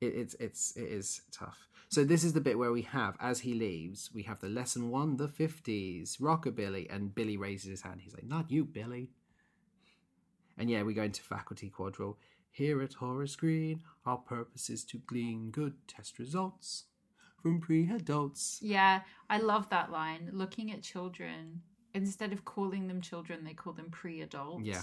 It, 0.01 0.13
it's 0.15 0.33
it's 0.35 0.75
it 0.75 0.83
is 0.89 1.21
tough. 1.31 1.67
So 1.89 2.03
this 2.03 2.23
is 2.23 2.33
the 2.33 2.41
bit 2.41 2.57
where 2.57 2.71
we 2.71 2.83
have, 2.83 3.17
as 3.19 3.39
he 3.39 3.55
leaves, 3.55 4.11
we 4.13 4.21
have 4.23 4.39
the 4.39 4.47
lesson 4.47 4.91
one, 4.91 5.17
the 5.17 5.27
fifties, 5.27 6.17
rockabilly, 6.17 6.93
and 6.93 7.15
Billy 7.15 7.35
raises 7.35 7.69
his 7.69 7.81
hand. 7.81 8.01
He's 8.01 8.13
like, 8.13 8.27
"Not 8.27 8.51
you, 8.51 8.63
Billy." 8.63 9.09
And 10.57 10.69
yeah, 10.69 10.83
we 10.83 10.93
go 10.93 11.03
into 11.03 11.23
faculty 11.23 11.69
quadrille. 11.69 12.17
Here 12.51 12.81
at 12.81 12.95
Horace 12.95 13.35
Green, 13.35 13.81
our 14.05 14.17
purpose 14.17 14.69
is 14.69 14.83
to 14.85 14.97
glean 14.97 15.51
good 15.51 15.75
test 15.87 16.19
results 16.19 16.85
from 17.41 17.61
pre-adults. 17.61 18.59
Yeah, 18.61 19.01
I 19.29 19.37
love 19.39 19.69
that 19.69 19.91
line. 19.91 20.29
Looking 20.33 20.71
at 20.71 20.81
children, 20.81 21.61
instead 21.93 22.33
of 22.33 22.45
calling 22.45 22.87
them 22.87 23.01
children, 23.01 23.43
they 23.43 23.53
call 23.53 23.73
them 23.73 23.89
pre 23.89 24.21
adults. 24.21 24.65
Yeah. 24.65 24.81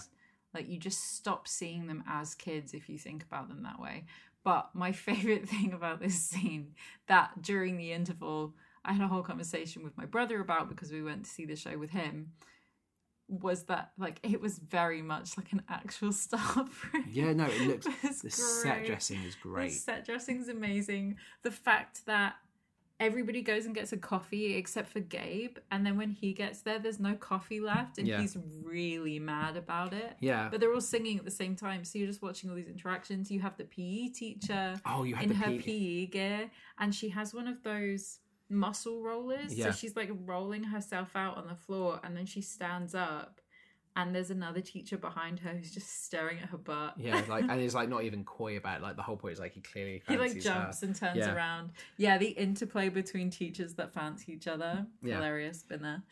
Like 0.55 0.69
you 0.69 0.79
just 0.79 1.15
stop 1.17 1.47
seeing 1.47 1.87
them 1.87 2.03
as 2.09 2.35
kids 2.35 2.73
if 2.73 2.89
you 2.89 2.99
think 2.99 3.23
about 3.25 3.49
them 3.49 3.63
that 3.65 3.79
way. 3.79 4.05
But 4.47 4.71
my 4.75 4.93
favorite 5.09 5.49
thing 5.49 5.73
about 5.73 6.01
this 6.01 6.23
scene 6.23 6.77
that 7.09 7.43
during 7.43 7.77
the 7.77 7.93
interval 7.93 8.55
I 8.85 8.93
had 8.93 9.03
a 9.03 9.09
whole 9.09 9.23
conversation 9.23 9.83
with 9.83 9.99
my 9.99 10.07
brother 10.07 10.41
about 10.41 10.69
because 10.69 10.93
we 10.93 11.03
went 11.03 11.25
to 11.25 11.31
see 11.31 11.45
the 11.45 11.57
show 11.57 11.77
with 11.77 11.91
him 11.91 12.31
was 13.29 13.65
that 13.65 13.91
like 13.99 14.21
it 14.23 14.41
was 14.41 14.61
very 14.61 15.03
much 15.03 15.37
like 15.37 15.51
an 15.51 15.63
actual 15.69 16.13
staff 16.25 16.89
room. 16.93 17.05
Yeah, 17.11 17.33
no, 17.33 17.47
it 17.47 17.67
looks 17.67 17.87
was 18.05 18.23
the 18.23 18.31
set 18.31 18.87
dressing 18.87 19.21
is 19.25 19.35
great. 19.35 19.73
The 19.73 19.97
great. 19.97 20.07
set 20.07 20.09
is 20.09 20.49
amazing. 20.49 21.17
The 21.43 21.51
fact 21.51 22.07
that 22.07 22.37
everybody 22.99 23.43
goes 23.43 23.67
and 23.67 23.75
gets 23.75 23.93
a 23.93 23.97
coffee 23.97 24.55
except 24.55 24.89
for 24.89 25.01
Gabe, 25.01 25.59
and 25.71 25.85
then 25.85 25.97
when 25.97 26.11
he 26.11 26.33
gets 26.33 26.63
there, 26.63 26.79
there's 26.79 26.99
no 26.99 27.15
coffee 27.15 27.61
left, 27.61 27.99
and 27.99 28.07
Yeah. 28.09 28.21
he's 28.21 28.37
really 28.63 29.19
mad 29.19 29.57
about 29.57 29.93
it. 29.93 30.17
Yeah. 30.21 30.49
But 30.51 30.61
they're 30.61 30.73
all 30.73 30.81
singing 30.81 31.19
at 31.19 31.25
the 31.25 31.31
same 31.31 31.57
time, 31.57 31.85
so 31.85 31.99
you're 31.99 32.09
just 32.09 32.23
watching 32.23 32.49
all 32.51 32.57
these 32.57 32.69
interactions. 32.69 33.31
You 33.31 33.41
have 33.41 33.57
the 33.57 33.65
PE 33.65 34.09
teacher 34.09 34.81
oh, 34.87 35.05
you 35.05 35.15
in 35.17 35.31
her 35.33 35.59
PE 35.59 36.07
gear, 36.07 36.51
and 36.79 36.95
she 36.95 37.11
has 37.11 37.35
one 37.35 37.47
of 37.49 37.63
those 37.63 38.21
muscle 38.49 39.03
rollers. 39.03 39.55
Yeah. 39.55 39.67
So 39.67 39.73
she's 39.73 39.97
like 39.97 40.11
rolling 40.25 40.65
herself 40.65 41.15
out 41.15 41.37
on 41.37 41.49
the 41.49 41.57
floor, 41.57 42.01
and 42.03 42.17
then 42.17 42.27
she 42.27 42.41
stands 42.41 42.95
up, 42.95 43.41
and 43.97 44.15
there's 44.15 44.31
another 44.31 44.61
teacher 44.61 44.97
behind 44.99 45.41
her 45.41 45.51
who's 45.51 45.73
just 45.73 46.05
staring 46.05 46.39
at 46.39 46.51
her 46.51 46.59
butt. 46.59 46.95
Yeah, 46.99 47.23
like 47.29 47.45
and 47.49 47.61
he's 47.61 47.75
like 47.75 47.89
not 47.89 48.05
even 48.05 48.23
coy 48.25 48.57
about 48.59 48.79
it. 48.79 48.83
Like 48.83 48.97
the 48.97 49.03
whole 49.03 49.17
point 49.17 49.33
is 49.33 49.41
like 49.41 49.55
he 49.55 49.61
clearly 49.63 50.03
he 50.07 50.17
like 50.17 50.39
jumps 50.39 50.81
her. 50.81 50.87
and 50.87 50.95
turns 50.95 51.17
Yeah. 51.17 51.35
around. 51.35 51.71
Yeah, 51.97 52.19
the 52.19 52.29
interplay 52.29 52.91
between 52.91 53.31
teachers 53.31 53.75
that 53.75 53.93
fancy 53.95 54.33
each 54.35 54.47
other. 54.47 54.87
Yeah. 55.03 55.15
Hilarious, 55.17 55.63
been 55.63 55.83
there. 55.83 56.03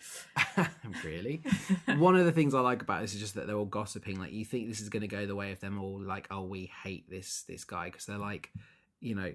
really? 1.04 1.42
One 1.96 2.16
of 2.16 2.24
the 2.24 2.32
things 2.32 2.54
I 2.54 2.60
like 2.60 2.82
about 2.82 3.02
this 3.02 3.14
is 3.14 3.20
just 3.20 3.34
that 3.34 3.46
they're 3.46 3.56
all 3.56 3.64
gossiping. 3.66 4.18
Like 4.18 4.32
you 4.32 4.44
think 4.44 4.68
this 4.68 4.80
is 4.80 4.88
going 4.88 5.02
to 5.02 5.08
go 5.08 5.26
the 5.26 5.36
way 5.36 5.52
of 5.52 5.60
them 5.60 5.78
all. 5.80 6.00
Like, 6.00 6.26
oh, 6.30 6.42
we 6.44 6.70
hate 6.82 7.08
this 7.10 7.42
this 7.46 7.64
guy 7.64 7.86
because 7.86 8.06
they're 8.06 8.18
like, 8.18 8.50
you 9.00 9.14
know, 9.14 9.32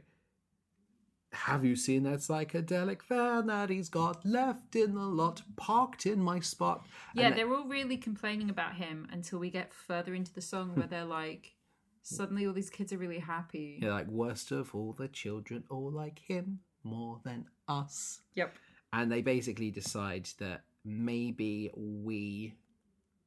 have 1.32 1.64
you 1.64 1.76
seen 1.76 2.04
that 2.04 2.20
psychedelic 2.20 3.04
van 3.04 3.48
that 3.48 3.70
he's 3.70 3.90
got 3.90 4.26
left 4.26 4.76
in 4.76 4.96
the 4.96 5.02
lot, 5.02 5.42
parked 5.56 6.06
in 6.06 6.20
my 6.22 6.40
spot? 6.40 6.86
Yeah, 7.14 7.28
And 7.28 7.38
they're 7.38 7.54
all 7.54 7.68
really 7.68 7.98
complaining 7.98 8.50
about 8.50 8.76
him 8.76 9.08
until 9.12 9.40
we 9.40 9.50
get 9.50 9.74
further 9.74 10.16
into 10.16 10.34
the 10.34 10.42
song 10.42 10.76
where 10.76 10.88
they're 10.90 11.06
like, 11.06 11.54
suddenly 12.02 12.48
all 12.48 12.54
these 12.54 12.70
kids 12.70 12.92
are 12.92 12.98
really 12.98 13.20
happy. 13.20 13.80
You're 13.82 13.94
like, 13.94 14.08
worst 14.08 14.52
of 14.52 14.74
all 14.74 14.94
the 14.94 15.08
children, 15.08 15.64
all 15.70 15.92
like 15.92 16.20
him 16.20 16.60
more 16.84 17.20
than 17.24 17.46
us. 17.68 18.22
Yep. 18.36 18.56
And 18.94 19.12
they 19.12 19.22
basically 19.22 19.70
decide 19.70 20.30
that 20.40 20.64
maybe 20.84 21.70
we 21.76 22.56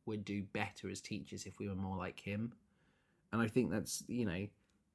would 0.07 0.25
do 0.25 0.43
better 0.53 0.91
as 0.91 1.01
teachers 1.01 1.47
if 1.47 1.59
we 1.61 1.69
were 1.69 1.77
more 1.77 1.97
like 1.97 2.19
him. 2.19 2.53
And 3.33 3.41
I 3.41 3.47
think 3.47 3.71
that's, 3.71 4.03
you 4.09 4.27
know, 4.27 4.47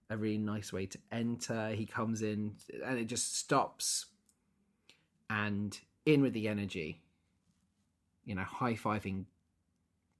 a 0.09 0.17
really 0.17 0.37
nice 0.37 0.71
way 0.71 0.85
to 0.85 0.97
enter. 1.11 1.69
He 1.69 1.85
comes 1.85 2.21
in 2.21 2.55
and 2.85 2.97
it 2.97 3.05
just 3.05 3.37
stops 3.37 4.05
and 5.29 5.77
in 6.05 6.21
with 6.21 6.33
the 6.33 6.47
energy, 6.47 7.01
you 8.25 8.35
know, 8.35 8.43
high 8.43 8.75
fiving 8.75 9.25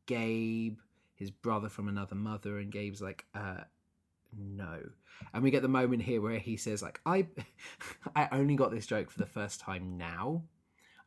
Gabe, 0.05 0.77
his 1.15 1.31
brother 1.31 1.69
from 1.69 1.87
another 1.87 2.15
mother, 2.15 2.57
and 2.57 2.71
Gabe's 2.71 3.01
like, 3.01 3.25
uh, 3.35 3.61
no. 4.37 4.79
And 5.33 5.43
we 5.43 5.51
get 5.51 5.61
the 5.61 5.67
moment 5.67 6.01
here 6.03 6.21
where 6.21 6.39
he 6.39 6.57
says, 6.57 6.81
like, 6.81 6.99
I 7.05 7.27
I 8.15 8.27
only 8.31 8.55
got 8.55 8.71
this 8.71 8.85
joke 8.85 9.09
for 9.09 9.19
the 9.19 9.25
first 9.25 9.59
time 9.59 9.97
now. 9.97 10.43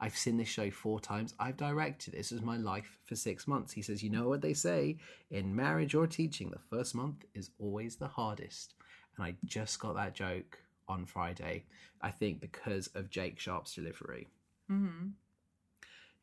I've 0.01 0.17
seen 0.17 0.39
this 0.39 0.49
show 0.49 0.71
four 0.71 0.99
times. 0.99 1.35
I've 1.39 1.57
directed. 1.57 2.15
This 2.15 2.33
is 2.33 2.41
my 2.41 2.57
life 2.57 2.97
for 3.05 3.15
six 3.17 3.47
months. 3.47 3.73
He 3.73 3.83
says, 3.83 4.03
You 4.03 4.11
know 4.11 4.29
what 4.29 4.41
they 4.41 4.55
say 4.55 4.97
in 5.31 5.55
marriage 5.55 5.95
or 5.95 6.07
teaching, 6.07 6.51
the 6.51 6.59
first 6.59 6.95
month 6.95 7.25
is 7.35 7.51
always 7.59 7.97
the 7.97 8.09
hardest. 8.09 8.75
And 9.17 9.27
I 9.27 9.35
just 9.45 9.79
got 9.79 9.97
that 9.97 10.15
joke 10.15 10.59
on 10.89 11.05
Friday, 11.05 11.65
I 12.01 12.11
think 12.11 12.41
because 12.41 12.89
of 12.95 13.11
Jake 13.11 13.39
Sharp's 13.39 13.75
delivery. 13.75 14.29
hmm 14.69 15.09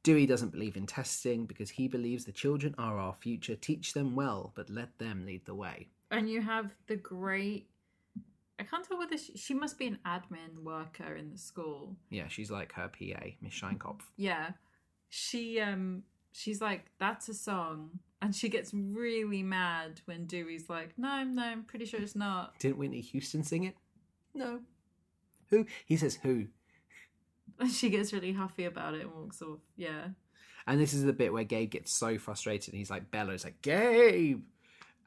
Dewey 0.03 0.25
doesn't 0.25 0.53
believe 0.53 0.77
in 0.77 0.85
testing 0.85 1.45
because 1.45 1.69
he 1.69 1.87
believes 1.89 2.23
the 2.23 2.31
children 2.31 2.73
are 2.77 2.97
our 2.97 3.13
future. 3.13 3.55
Teach 3.55 3.93
them 3.93 4.15
well, 4.15 4.53
but 4.55 4.69
let 4.69 4.97
them 4.99 5.25
lead 5.25 5.45
the 5.45 5.55
way. 5.55 5.89
And 6.11 6.29
you 6.29 6.41
have 6.41 6.71
the 6.87 6.95
great. 6.95 7.67
I 8.59 8.63
can't 8.63 8.83
tell 8.87 8.97
whether 8.97 9.17
she, 9.17 9.37
she 9.37 9.53
must 9.53 9.77
be 9.77 9.87
an 9.87 9.99
admin 10.05 10.63
worker 10.63 11.15
in 11.15 11.31
the 11.31 11.37
school. 11.37 11.95
Yeah, 12.09 12.27
she's 12.27 12.49
like 12.49 12.73
her 12.73 12.87
PA, 12.89 13.25
Miss 13.41 13.53
Sheinkopf. 13.53 14.01
Yeah, 14.17 14.51
she 15.09 15.59
um 15.59 16.03
she's 16.31 16.59
like 16.61 16.85
that's 16.99 17.29
a 17.29 17.33
song, 17.33 17.99
and 18.21 18.35
she 18.35 18.49
gets 18.49 18.71
really 18.73 19.43
mad 19.43 20.01
when 20.05 20.25
Dewey's 20.25 20.69
like, 20.69 20.93
no, 20.97 21.23
no, 21.23 21.43
I'm 21.43 21.63
pretty 21.63 21.85
sure 21.85 22.01
it's 22.01 22.15
not. 22.15 22.57
Didn't 22.59 22.77
Whitney 22.77 23.01
Houston 23.01 23.43
sing 23.43 23.63
it? 23.65 23.75
No. 24.33 24.61
Who? 25.49 25.65
He 25.85 25.97
says 25.97 26.15
who. 26.23 26.47
And 27.59 27.71
she 27.71 27.89
gets 27.89 28.13
really 28.13 28.33
huffy 28.33 28.65
about 28.65 28.93
it 28.93 29.01
and 29.01 29.11
walks 29.15 29.41
off. 29.41 29.57
Yeah, 29.75 30.09
And 30.67 30.79
this 30.79 30.93
is 30.93 31.03
the 31.03 31.13
bit 31.13 31.33
where 31.33 31.43
Gabe 31.43 31.71
gets 31.71 31.91
so 31.91 32.19
frustrated 32.19 32.71
and 32.71 32.77
he's 32.77 32.91
like, 32.91 33.09
Bella 33.09 33.33
is 33.33 33.43
like, 33.45 33.63
Gabe! 33.63 34.43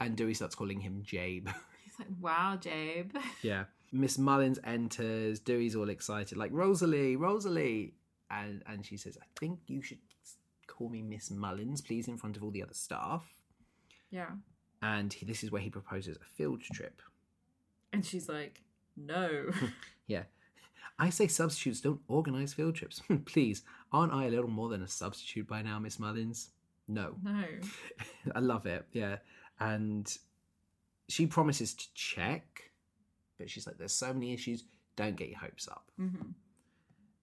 And 0.01 0.17
Dewey 0.17 0.35
starts 0.35 0.57
calling 0.57 0.81
him 0.81 1.03
Jabe. 1.05 1.47
like, 2.01 2.09
wow, 2.21 2.57
Jabe. 2.61 3.13
yeah. 3.43 3.65
Miss 3.93 4.19
Mullins 4.19 4.59
enters. 4.65 5.41
Dewey's 5.41 5.75
all 5.77 5.89
excited, 5.89 6.37
like, 6.39 6.51
Rosalie, 6.53 7.17
Rosalie. 7.17 7.95
And, 8.31 8.63
and 8.67 8.87
she 8.87 8.97
says, 8.97 9.19
I 9.21 9.25
think 9.39 9.59
you 9.67 9.83
should 9.83 9.99
call 10.69 10.89
me 10.89 11.03
Miss 11.03 11.31
Mullins, 11.31 11.81
please, 11.81 12.07
in 12.09 12.17
front 12.17 12.37
of 12.37 12.45
all 12.45 12.51
the 12.53 12.63
other 12.63 12.75
staff. 12.75 13.25
Yeah, 14.11 14.31
And 14.83 15.13
he, 15.13 15.25
this 15.25 15.43
is 15.45 15.51
where 15.53 15.63
he 15.63 15.71
proposes 15.71 16.17
a 16.17 16.25
field 16.37 16.63
trip. 16.63 17.01
and 17.93 18.05
she's 18.05 18.29
like, 18.29 18.63
no. 18.97 19.51
Yeah. 20.07 20.25
I 20.99 21.11
say 21.11 21.29
substitutes 21.29 21.81
don't 21.81 22.01
organise 22.09 22.53
field 22.53 22.75
trips. 22.75 23.01
please, 23.25 23.63
aren't 23.93 24.13
I 24.13 24.25
a 24.25 24.29
little 24.31 24.51
more 24.51 24.69
than 24.69 24.83
a 24.83 24.89
substitute 24.89 25.47
by 25.47 25.63
now, 25.63 25.79
Miss 25.79 25.99
Mullins? 26.01 26.51
No. 26.89 27.15
no. 27.23 27.45
I 28.35 28.41
love 28.41 28.67
it. 28.67 28.85
Yeah. 28.93 29.19
And 29.61 30.13
she 31.11 31.27
promises 31.27 31.75
to 31.75 31.87
check, 31.95 32.71
but 33.39 33.51
she's 33.51 33.67
like, 33.67 33.79
there's 33.79 33.93
so 33.93 34.13
many 34.13 34.33
issues. 34.33 34.65
Don't 34.97 35.17
get 35.17 35.29
your 35.29 35.39
hopes 35.39 35.69
up. 35.69 35.91
hmm 35.97 36.33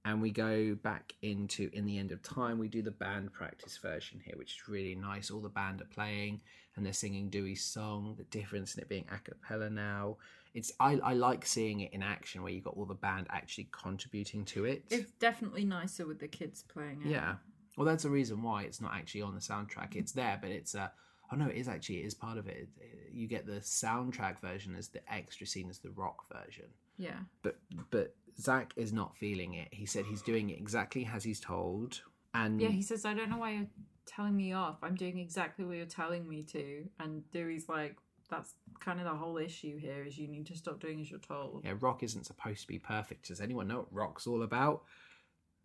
And 0.05 0.21
we 0.21 0.31
go 0.31 0.75
back 0.75 1.13
into 1.21 1.69
In 1.73 1.85
the 1.85 1.97
End 1.97 2.11
of 2.11 2.21
Time. 2.23 2.57
We 2.59 2.67
do 2.69 2.81
the 2.81 2.91
band 2.91 3.33
practice 3.33 3.77
version 3.77 4.21
here, 4.23 4.35
which 4.37 4.53
is 4.55 4.67
really 4.69 4.95
nice. 4.95 5.29
All 5.29 5.41
the 5.41 5.49
band 5.49 5.81
are 5.81 5.85
playing 5.93 6.41
and 6.75 6.85
they're 6.85 6.93
singing 6.93 7.29
Dewey's 7.29 7.63
song. 7.63 8.15
The 8.17 8.23
difference 8.25 8.75
in 8.75 8.81
it 8.83 8.89
being 8.89 9.05
a 9.11 9.19
cappella 9.19 9.69
now. 9.69 10.17
It's 10.53 10.71
I, 10.79 10.93
I 11.03 11.13
like 11.13 11.45
seeing 11.45 11.81
it 11.81 11.93
in 11.93 12.01
action 12.01 12.41
where 12.41 12.51
you 12.51 12.61
got 12.61 12.75
all 12.77 12.85
the 12.85 12.95
band 12.95 13.27
actually 13.29 13.67
contributing 13.71 14.45
to 14.45 14.65
it. 14.65 14.85
It's 14.89 15.11
definitely 15.19 15.65
nicer 15.65 16.07
with 16.07 16.19
the 16.19 16.27
kids 16.27 16.63
playing 16.63 17.01
it. 17.05 17.09
Yeah. 17.09 17.35
Well, 17.75 17.85
that's 17.85 18.03
the 18.03 18.09
reason 18.09 18.41
why 18.41 18.63
it's 18.63 18.81
not 18.81 18.95
actually 18.95 19.21
on 19.21 19.35
the 19.35 19.41
soundtrack. 19.41 19.95
It's 19.95 20.13
there, 20.13 20.39
but 20.41 20.49
it's 20.49 20.73
uh 20.73 20.87
oh 21.31 21.35
no, 21.35 21.47
it 21.47 21.55
is 21.55 21.67
actually 21.67 21.99
it 22.01 22.05
is 22.05 22.13
part 22.13 22.37
of 22.37 22.47
it. 22.47 22.67
You 23.11 23.27
get 23.27 23.45
the 23.45 23.59
soundtrack 23.59 24.39
version 24.39 24.75
as 24.75 24.89
the 24.89 25.01
extra 25.11 25.47
scene 25.47 25.69
as 25.69 25.79
the 25.79 25.91
rock 25.91 26.25
version. 26.31 26.65
Yeah. 26.97 27.19
But 27.41 27.57
but 27.89 28.15
Zach 28.39 28.73
is 28.75 28.93
not 28.93 29.15
feeling 29.15 29.53
it. 29.55 29.69
He 29.71 29.85
said 29.85 30.05
he's 30.05 30.21
doing 30.21 30.49
it 30.49 30.59
exactly 30.59 31.09
as 31.11 31.23
he's 31.23 31.39
told, 31.39 32.01
and 32.33 32.61
Yeah, 32.61 32.69
he 32.69 32.81
says, 32.81 33.05
I 33.05 33.13
don't 33.13 33.29
know 33.29 33.37
why 33.37 33.51
you're 33.51 33.67
telling 34.05 34.35
me 34.35 34.53
off. 34.53 34.77
I'm 34.83 34.95
doing 34.95 35.17
exactly 35.17 35.65
what 35.65 35.77
you're 35.77 35.85
telling 35.85 36.27
me 36.27 36.43
to. 36.43 36.85
And 36.99 37.29
Dewey's 37.31 37.67
like, 37.67 37.97
that's 38.29 38.53
kind 38.79 38.99
of 38.99 39.05
the 39.05 39.15
whole 39.15 39.37
issue 39.37 39.77
here 39.77 40.03
is 40.03 40.17
you 40.17 40.27
need 40.27 40.45
to 40.47 40.55
stop 40.55 40.79
doing 40.79 41.01
as 41.01 41.09
you're 41.09 41.19
told. 41.19 41.63
yeah, 41.63 41.73
rock 41.79 42.03
isn't 42.03 42.25
supposed 42.25 42.61
to 42.61 42.67
be 42.67 42.79
perfect. 42.79 43.27
Does 43.27 43.41
anyone 43.41 43.67
know 43.67 43.77
what 43.79 43.93
rock's 43.93 44.27
all 44.27 44.43
about? 44.43 44.83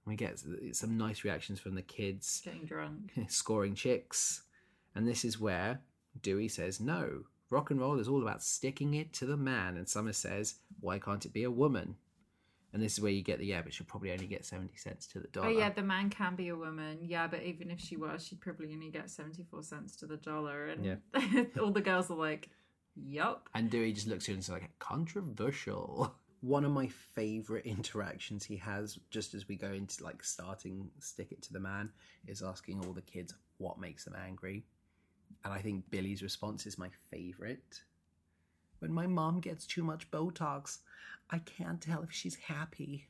We 0.05 0.16
get 0.16 0.43
some 0.72 0.98
nice 0.98 1.22
reactions 1.24 1.60
from 1.60 1.74
the 1.74 1.82
kids. 1.82 2.43
Getting 2.44 2.64
drunk. 2.64 3.12
scoring 3.28 3.74
chicks. 3.74 4.43
And 4.94 5.06
this 5.09 5.24
is 5.24 5.40
where 5.40 5.81
Dewey 6.20 6.48
says, 6.48 6.81
No, 6.81 7.24
rock 7.51 7.70
and 7.70 7.81
roll 7.81 7.98
is 7.98 8.09
all 8.09 8.23
about 8.23 8.43
sticking 8.43 8.94
it 8.94 9.12
to 9.14 9.27
the 9.27 9.36
man. 9.36 9.77
And 9.77 9.89
Summer 9.89 10.12
says, 10.12 10.56
Why 10.81 10.98
can't 10.98 11.24
it 11.24 11.32
be 11.32 11.44
a 11.44 11.51
woman? 11.51 11.97
And 12.74 12.82
this 12.82 12.94
is 12.94 13.01
where 13.01 13.12
you 13.12 13.23
get 13.23 13.39
the, 13.39 13.44
yeah, 13.44 13.60
but 13.60 13.74
she'll 13.74 13.86
probably 13.86 14.12
only 14.12 14.27
get 14.27 14.47
70 14.47 14.74
cents 14.77 15.06
to 15.09 15.20
the 15.20 15.28
dollar. 15.28 15.48
Oh, 15.48 15.51
yeah, 15.51 15.69
the 15.69 15.82
man 15.82 16.09
can 16.09 16.36
be 16.36 16.48
a 16.48 16.56
woman. 16.56 17.01
Yeah, 17.02 17.27
but 17.27 17.43
even 17.43 17.70
if 17.70 17.78
she 17.78 17.97
was, 17.98 18.27
she'd 18.27 18.40
probably 18.40 18.73
only 18.73 18.89
get 18.90 19.10
74 19.10 19.62
cents 19.62 19.94
to 19.97 20.06
the 20.06 20.16
dollar. 20.16 20.69
And 20.69 20.82
Yeah. 20.85 21.44
all 21.60 21.70
the 21.70 21.82
girls 21.82 22.10
are 22.10 22.16
like, 22.16 22.48
yup. 22.97 23.51
And 23.55 23.70
Dewey 23.70 23.93
just 23.93 24.06
looks 24.06 24.24
at 24.24 24.28
her 24.28 24.35
and 24.36 24.44
says, 24.44 24.55
like, 24.55 24.70
controversial. 24.78 26.14
One 26.40 26.64
of 26.64 26.73
my 26.73 26.89
favourite 26.89 27.66
interactions 27.66 28.43
he 28.43 28.56
has, 28.56 28.98
just 29.10 29.35
as 29.35 29.47
we 29.47 29.55
go 29.56 29.70
into 29.73 30.02
like 30.02 30.24
starting 30.24 30.90
Stick 30.98 31.31
It 31.31 31.40
to 31.43 31.52
the 31.52 31.60
Man, 31.60 31.90
is 32.27 32.43
asking 32.43 32.85
all 32.85 32.93
the 32.93 33.02
kids 33.02 33.35
what 33.59 33.78
makes 33.78 34.05
them 34.05 34.16
angry. 34.27 34.64
And 35.44 35.52
I 35.52 35.60
think 35.60 35.90
Billy's 35.90 36.22
response 36.22 36.66
is 36.66 36.78
my 36.78 36.88
favourite. 37.10 37.82
When 38.78 38.92
my 38.92 39.06
mom 39.06 39.40
gets 39.40 39.66
too 39.66 39.84
much 39.84 40.10
Botox, 40.10 40.78
I 41.30 41.38
can't 41.38 41.80
tell 41.80 42.02
if 42.02 42.12
she's 42.12 42.36
happy. 42.36 43.09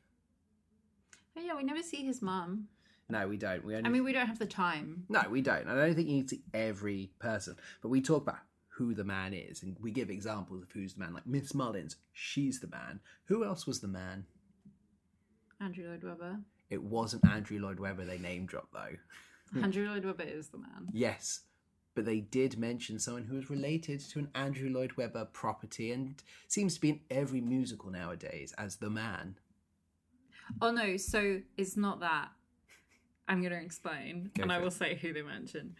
Oh, 1.37 1.41
yeah, 1.41 1.57
we 1.57 1.63
never 1.63 1.83
see 1.83 2.05
his 2.05 2.21
mum. 2.21 2.69
No, 3.09 3.27
we 3.27 3.37
don't. 3.37 3.65
We 3.65 3.75
only 3.75 3.87
I 3.87 3.91
mean, 3.91 4.05
we 4.05 4.13
don't 4.13 4.27
have 4.27 4.39
the 4.39 4.47
time. 4.47 5.05
No, 5.09 5.23
we 5.31 5.41
don't. 5.41 5.69
I 5.69 5.75
don't 5.75 5.95
think 5.95 6.09
you 6.09 6.17
need 6.17 6.29
to 6.29 6.37
see 6.37 6.43
every 6.55 7.11
person, 7.19 7.57
but 7.81 7.89
we 7.89 8.01
talk 8.01 8.23
about 8.23 8.39
who 8.69 8.95
the 8.95 9.05
man 9.05 9.35
is, 9.35 9.63
and 9.63 9.77
we 9.81 9.91
give 9.91 10.09
examples 10.09 10.63
of 10.63 10.71
who's 10.73 10.95
the 10.95 11.01
man. 11.01 11.13
Like 11.15 11.27
Miss 11.27 11.55
Mullins, 11.55 11.97
she's 12.13 12.61
the 12.61 12.69
man. 12.69 13.01
Who 13.27 13.45
else 13.45 13.67
was 13.67 13.81
the 13.81 13.89
man? 13.89 14.25
Andrew 15.61 15.89
Lloyd 15.89 16.05
Webber. 16.05 16.39
It 16.71 16.83
wasn't 16.83 17.27
Andrew 17.27 17.59
Lloyd 17.59 17.81
Webber. 17.81 18.05
They 18.05 18.19
name 18.19 18.47
dropped 18.47 18.73
though. 18.73 19.61
Andrew 19.63 19.87
Lloyd 19.89 20.05
Webber 20.05 20.25
is 20.25 20.49
the 20.49 20.59
man. 20.59 20.89
Yes, 20.93 21.41
but 21.95 22.05
they 22.05 22.21
did 22.21 22.59
mention 22.59 22.99
someone 22.99 23.25
who 23.25 23.37
was 23.37 23.51
related 23.51 24.01
to 24.01 24.19
an 24.19 24.29
Andrew 24.35 24.71
Lloyd 24.71 24.93
Webber 24.97 25.27
property 25.27 25.93
and 25.93 26.23
seems 26.49 26.75
to 26.75 26.81
be 26.81 26.89
in 26.91 27.01
every 27.11 27.41
musical 27.41 27.91
nowadays 27.91 28.55
as 28.59 28.77
the 28.77 28.91
man. 28.91 29.37
Oh 30.61 30.71
no, 30.71 30.97
so 30.97 31.41
it's 31.57 31.77
not 31.77 32.01
that. 32.01 32.29
I'm 33.29 33.41
going 33.41 33.53
to 33.53 33.61
explain, 33.63 34.31
Go 34.37 34.43
and 34.43 34.53
I 34.53 34.59
will 34.59 34.69
it. 34.69 34.73
say 34.73 34.97
who 34.97 35.13
they 35.13 35.23
mention. 35.23 35.77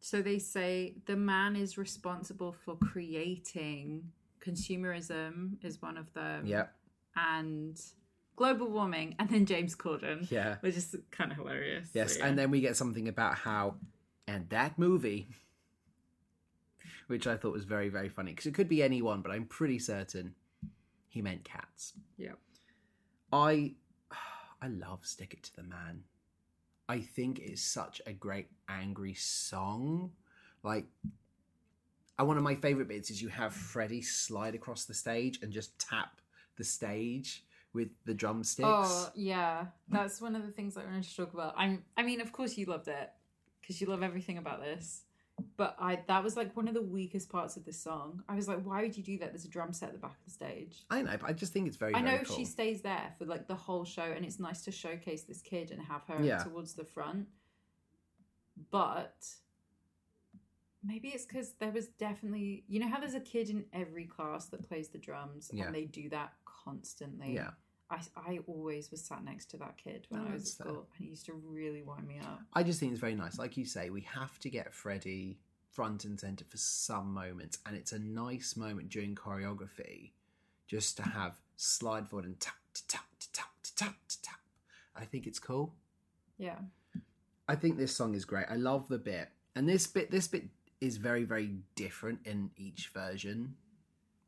So 0.00 0.22
they 0.22 0.38
say 0.38 0.96
the 1.06 1.16
man 1.16 1.56
is 1.56 1.78
responsible 1.78 2.52
for 2.64 2.76
creating 2.76 4.02
consumerism 4.44 5.62
is 5.64 5.80
one 5.82 5.96
of 5.98 6.12
them, 6.14 6.46
Yeah. 6.46 6.66
and 7.16 7.80
global 8.36 8.68
warming, 8.70 9.14
and 9.18 9.28
then 9.28 9.44
James 9.46 9.76
Corden, 9.76 10.28
Yeah. 10.30 10.56
which 10.60 10.76
is 10.76 10.96
kind 11.10 11.30
of 11.30 11.36
hilarious. 11.38 11.90
Yes, 11.92 12.14
So, 12.14 12.20
yeah. 12.20 12.26
and 12.28 12.38
then 12.38 12.50
we 12.50 12.60
get 12.60 12.76
something 12.76 13.06
about 13.08 13.36
how, 13.36 13.76
and 14.26 14.48
that 14.48 14.78
movie, 14.78 15.28
which 17.10 17.26
I 17.26 17.36
thought 17.36 17.52
was 17.52 17.64
very, 17.64 17.88
very 17.88 18.08
funny 18.08 18.30
because 18.30 18.46
it 18.46 18.54
could 18.54 18.68
be 18.68 18.82
anyone, 18.84 19.20
but 19.20 19.32
I'm 19.32 19.44
pretty 19.44 19.80
certain 19.80 20.34
he 21.08 21.20
meant 21.20 21.42
cats. 21.42 21.94
yeah, 22.16 22.34
I, 23.32 23.74
I 24.62 24.68
love 24.68 25.04
"Stick 25.04 25.34
It 25.34 25.42
to 25.42 25.56
the 25.56 25.64
Man." 25.64 26.04
I 26.88 27.00
think 27.00 27.40
it's 27.40 27.62
such 27.62 28.00
a 28.06 28.12
great 28.12 28.48
angry 28.68 29.14
song. 29.14 30.12
Like, 30.62 30.86
and 32.18 32.28
one 32.28 32.36
of 32.36 32.42
my 32.44 32.54
favorite 32.54 32.88
bits 32.88 33.10
is 33.10 33.20
you 33.20 33.28
have 33.28 33.52
Freddie 33.52 34.02
slide 34.02 34.54
across 34.54 34.84
the 34.84 34.94
stage 34.94 35.40
and 35.42 35.52
just 35.52 35.78
tap 35.78 36.20
the 36.58 36.64
stage 36.64 37.44
with 37.72 37.88
the 38.04 38.14
drumsticks. 38.14 38.68
Oh 38.68 39.10
yeah, 39.16 39.66
that's 39.88 40.20
one 40.20 40.36
of 40.36 40.46
the 40.46 40.52
things 40.52 40.76
I 40.76 40.84
wanted 40.84 41.04
to 41.04 41.16
talk 41.16 41.34
about. 41.34 41.54
I'm, 41.56 41.84
I 41.96 42.04
mean, 42.04 42.20
of 42.20 42.30
course 42.30 42.56
you 42.56 42.66
loved 42.66 42.86
it 42.86 43.10
because 43.60 43.80
you 43.80 43.88
love 43.88 44.02
everything 44.04 44.38
about 44.38 44.60
this. 44.60 45.02
But 45.60 45.76
I, 45.78 45.98
that 46.06 46.24
was 46.24 46.38
like 46.38 46.56
one 46.56 46.68
of 46.68 46.72
the 46.72 46.80
weakest 46.80 47.28
parts 47.28 47.58
of 47.58 47.66
this 47.66 47.78
song. 47.78 48.22
I 48.30 48.34
was 48.34 48.48
like, 48.48 48.62
why 48.62 48.80
would 48.80 48.96
you 48.96 49.02
do 49.02 49.18
that? 49.18 49.30
There's 49.32 49.44
a 49.44 49.48
drum 49.48 49.74
set 49.74 49.90
at 49.90 49.92
the 49.92 49.98
back 50.00 50.12
of 50.18 50.24
the 50.24 50.30
stage. 50.30 50.86
I 50.88 51.02
know, 51.02 51.18
but 51.20 51.28
I 51.28 51.34
just 51.34 51.52
think 51.52 51.66
it's 51.68 51.76
very. 51.76 51.94
I 51.94 52.00
know 52.00 52.12
very 52.12 52.24
cool. 52.24 52.34
she 52.36 52.46
stays 52.46 52.80
there 52.80 53.12
for 53.18 53.26
like 53.26 53.46
the 53.46 53.54
whole 53.54 53.84
show, 53.84 54.04
and 54.04 54.24
it's 54.24 54.40
nice 54.40 54.62
to 54.62 54.72
showcase 54.72 55.24
this 55.24 55.42
kid 55.42 55.70
and 55.70 55.82
have 55.82 56.00
her 56.08 56.24
Yeah. 56.24 56.38
towards 56.38 56.72
the 56.72 56.86
front. 56.86 57.26
But 58.70 59.26
maybe 60.82 61.08
it's 61.08 61.26
because 61.26 61.52
there 61.60 61.72
was 61.72 61.88
definitely, 61.88 62.64
you 62.66 62.80
know, 62.80 62.88
how 62.88 62.98
there's 62.98 63.12
a 63.14 63.20
kid 63.20 63.50
in 63.50 63.66
every 63.74 64.06
class 64.06 64.46
that 64.46 64.66
plays 64.66 64.88
the 64.88 64.96
drums, 64.98 65.50
Yeah. 65.52 65.66
and 65.66 65.74
they 65.74 65.84
do 65.84 66.08
that 66.08 66.32
constantly. 66.46 67.34
Yeah. 67.34 67.50
I, 67.90 67.98
I 68.16 68.38
always 68.46 68.90
was 68.90 69.04
sat 69.04 69.22
next 69.24 69.50
to 69.50 69.58
that 69.58 69.76
kid 69.76 70.06
when 70.08 70.24
No, 70.24 70.30
I 70.30 70.32
was 70.32 70.58
at 70.58 70.64
fair. 70.64 70.72
school, 70.72 70.86
and 70.96 71.04
he 71.04 71.10
used 71.10 71.26
to 71.26 71.34
really 71.34 71.82
wind 71.82 72.08
me 72.08 72.18
up. 72.20 72.40
I 72.54 72.62
just 72.62 72.80
think 72.80 72.92
it's 72.92 73.00
very 73.02 73.14
nice. 73.14 73.38
Like 73.38 73.58
you 73.58 73.66
say, 73.66 73.90
we 73.90 74.00
have 74.02 74.38
to 74.38 74.48
get 74.48 74.72
Freddie 74.72 75.38
front 75.72 76.04
and 76.04 76.18
center 76.18 76.44
for 76.48 76.56
some 76.56 77.12
moments, 77.12 77.58
and 77.66 77.76
it's 77.76 77.92
a 77.92 77.98
nice 77.98 78.56
moment 78.56 78.88
during 78.88 79.14
choreography 79.14 80.12
just 80.66 80.96
to 80.96 81.02
have 81.02 81.40
slide 81.56 82.08
forward 82.08 82.26
and 82.26 82.38
tap 82.40 82.54
to 82.74 82.86
tap 82.86 83.04
tap 83.32 83.50
tap 83.76 83.96
tap. 84.22 84.40
I 84.96 85.04
think 85.04 85.26
it's 85.26 85.38
cool. 85.38 85.74
Yeah, 86.38 86.58
I 87.48 87.54
think 87.54 87.76
this 87.76 87.94
song 87.94 88.14
is 88.14 88.24
great. 88.24 88.46
I 88.50 88.56
love 88.56 88.88
the 88.88 88.98
bit, 88.98 89.28
and 89.54 89.68
this 89.68 89.86
bit 89.86 90.10
this 90.10 90.28
bit 90.28 90.44
is 90.80 90.96
very 90.96 91.24
very 91.24 91.56
different 91.74 92.20
in 92.24 92.50
each 92.56 92.90
version. 92.94 93.54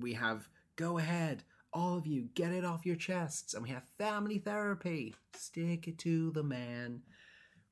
We 0.00 0.14
have 0.14 0.48
go 0.76 0.98
ahead, 0.98 1.44
all 1.72 1.96
of 1.96 2.06
you, 2.06 2.28
get 2.34 2.52
it 2.52 2.64
off 2.64 2.86
your 2.86 2.96
chests, 2.96 3.54
and 3.54 3.62
we 3.62 3.70
have 3.70 3.84
family 3.98 4.38
therapy. 4.38 5.14
Stick 5.34 5.88
it 5.88 5.98
to 5.98 6.30
the 6.32 6.42
man. 6.42 7.02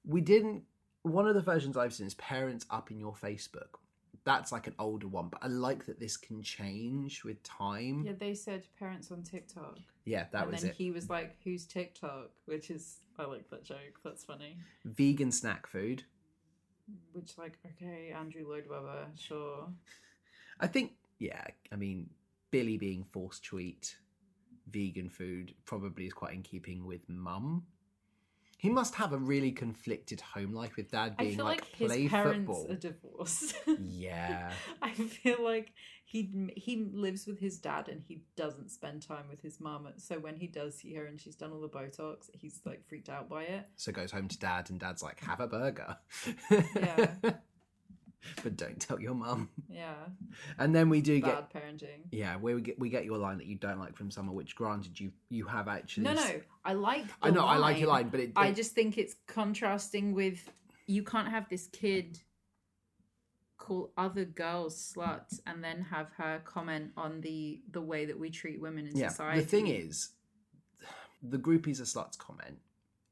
We 0.07 0.21
didn't. 0.21 0.65
One 1.03 1.27
of 1.27 1.35
the 1.35 1.41
versions 1.41 1.77
I've 1.77 1.95
seen 1.95 2.07
is 2.07 2.15
parents 2.15 2.67
up 2.71 2.91
in 2.91 2.99
your 3.01 3.15
Facebook. 3.15 3.79
That's 4.25 4.53
like 4.53 4.67
an 4.67 4.75
older 4.79 5.09
one, 5.09 5.29
but 5.29 5.43
I 5.43 5.47
like 5.47 5.87
that 5.87 5.99
this 5.99 6.19
can 6.19 6.43
change 6.43 7.25
with 7.25 7.43
time. 7.43 8.05
yeah. 8.05 8.13
They 8.19 8.35
said 8.35 8.65
parents 8.79 9.11
on 9.11 9.23
TikTok, 9.23 9.79
Yeah, 10.05 10.27
that 10.33 10.43
and 10.43 10.53
was 10.53 10.61
then 10.61 10.71
it. 10.73 10.77
he 10.77 10.91
was 10.91 11.09
like, 11.09 11.37
"Who's 11.43 11.65
TikTok?" 11.65 12.29
Which 12.45 12.71
is 12.71 12.99
I 13.19 13.25
like 13.25 13.49
that 13.49 13.65
joke. 13.65 13.99
That's 14.05 14.23
funny. 14.25 14.59
Vegan 14.85 15.33
snack 15.33 15.67
food. 15.67 16.05
Which 17.13 17.39
like, 17.39 17.57
okay, 17.65 18.13
Andrew 18.15 18.47
Lloyd 18.47 18.67
Webber, 18.69 19.07
sure. 19.17 19.69
I 20.59 20.67
think, 20.67 20.93
yeah, 21.19 21.45
I 21.73 21.77
mean, 21.77 22.11
Billy 22.51 22.77
being 22.77 23.05
forced 23.05 23.45
to 23.47 23.59
eat 23.61 23.97
vegan 24.71 25.09
food 25.09 25.55
probably 25.65 26.07
is 26.07 26.13
quite 26.13 26.35
in 26.35 26.43
keeping 26.43 26.85
with 26.85 27.09
mum. 27.09 27.65
He 28.61 28.69
must 28.69 28.95
have 28.97 29.15
a 29.15 29.17
really 29.17 29.53
conflicted 29.53 30.21
home 30.21 30.53
life 30.53 30.77
with 30.77 30.91
dad 30.91 31.15
I 31.19 31.23
being 31.25 31.37
feel 31.37 31.45
like, 31.47 31.61
like, 31.63 31.69
his 31.77 31.89
play 31.89 32.09
parents 32.09 32.47
football. 32.47 32.71
are 32.71 32.77
divorced. 32.77 33.55
Yeah. 33.81 34.53
I 34.83 34.93
feel 34.93 35.43
like 35.43 35.73
he 36.05 36.51
he 36.57 36.85
lives 36.93 37.27
with 37.27 37.39
his 37.41 37.59
dad 37.59 37.89
and 37.89 38.03
he 38.07 38.23
doesn't 38.37 38.71
spend 38.71 39.01
time 39.01 39.25
with 39.31 39.41
his 39.41 39.61
mum. 39.61 39.89
So 39.97 40.19
when 40.19 40.37
he 40.37 40.47
does 40.47 40.77
see 40.77 40.93
her 40.95 41.07
and 41.07 41.19
she's 41.19 41.37
done 41.37 41.53
all 41.53 41.61
the 41.63 41.69
Botox, 41.71 42.29
he's 42.35 42.61
like 42.67 42.87
freaked 42.87 43.09
out 43.09 43.31
by 43.31 43.45
it. 43.45 43.67
So 43.77 43.93
goes 43.93 44.11
home 44.13 44.29
to 44.29 44.39
dad, 44.39 44.69
and 44.69 44.79
dad's 44.79 45.03
like, 45.03 45.21
have 45.21 45.41
a 45.41 45.47
burger. 45.47 45.97
Yeah. 46.77 47.13
but 48.43 48.57
don't 48.57 48.81
tell 48.81 49.01
your 49.01 49.15
mum. 49.15 49.49
Yeah, 49.69 49.95
And 50.59 50.75
then 50.75 50.89
we 50.89 51.01
do 51.01 51.21
get. 51.21 51.53
bad 51.53 51.63
parenting. 51.63 52.07
Yeah, 52.11 52.37
where 52.37 52.55
we 52.55 52.63
get 52.63 52.79
we 52.79 52.89
get 52.89 53.05
your 53.05 53.19
line 53.19 53.39
that 53.39 53.47
you 53.47 53.57
don't 53.57 53.79
like 53.79 53.97
from 53.97 54.11
Summer, 54.11 54.33
which 54.33 54.55
granted 54.55 54.99
you 54.99 55.13
you 55.29 55.47
have 55.47 55.69
actually. 55.69 56.05
No, 56.05 56.15
no, 56.15 56.31
I 56.65 56.75
like. 56.75 57.07
I 57.23 57.31
know 57.31 57.45
I 57.45 57.57
like 57.57 57.79
your 57.79 57.89
line. 57.89 58.05
line, 58.05 58.11
but 58.11 58.21
it, 58.21 58.33
I 58.37 58.53
just 58.53 58.73
think 58.73 58.99
it's 58.99 59.15
contrasting 59.27 60.15
with 60.15 60.49
you 60.87 61.03
can't 61.03 61.29
have 61.29 61.49
this 61.49 61.69
kid 61.69 62.19
call 63.57 63.93
other 63.97 64.25
girls 64.25 64.95
sluts 64.97 65.39
and 65.47 65.63
then 65.63 65.83
have 65.83 66.09
her 66.17 66.41
comment 66.45 66.91
on 66.97 67.21
the 67.21 67.61
the 67.71 67.81
way 67.81 68.07
that 68.07 68.19
we 68.19 68.31
treat 68.31 68.61
women 68.61 68.87
in 68.87 68.97
yeah. 68.97 69.09
society. 69.09 69.41
The 69.41 69.47
thing 69.47 69.67
is, 69.69 70.11
the 71.23 71.39
groupies 71.39 71.81
are 71.81 71.85
sluts 71.85 72.19
comment 72.19 72.59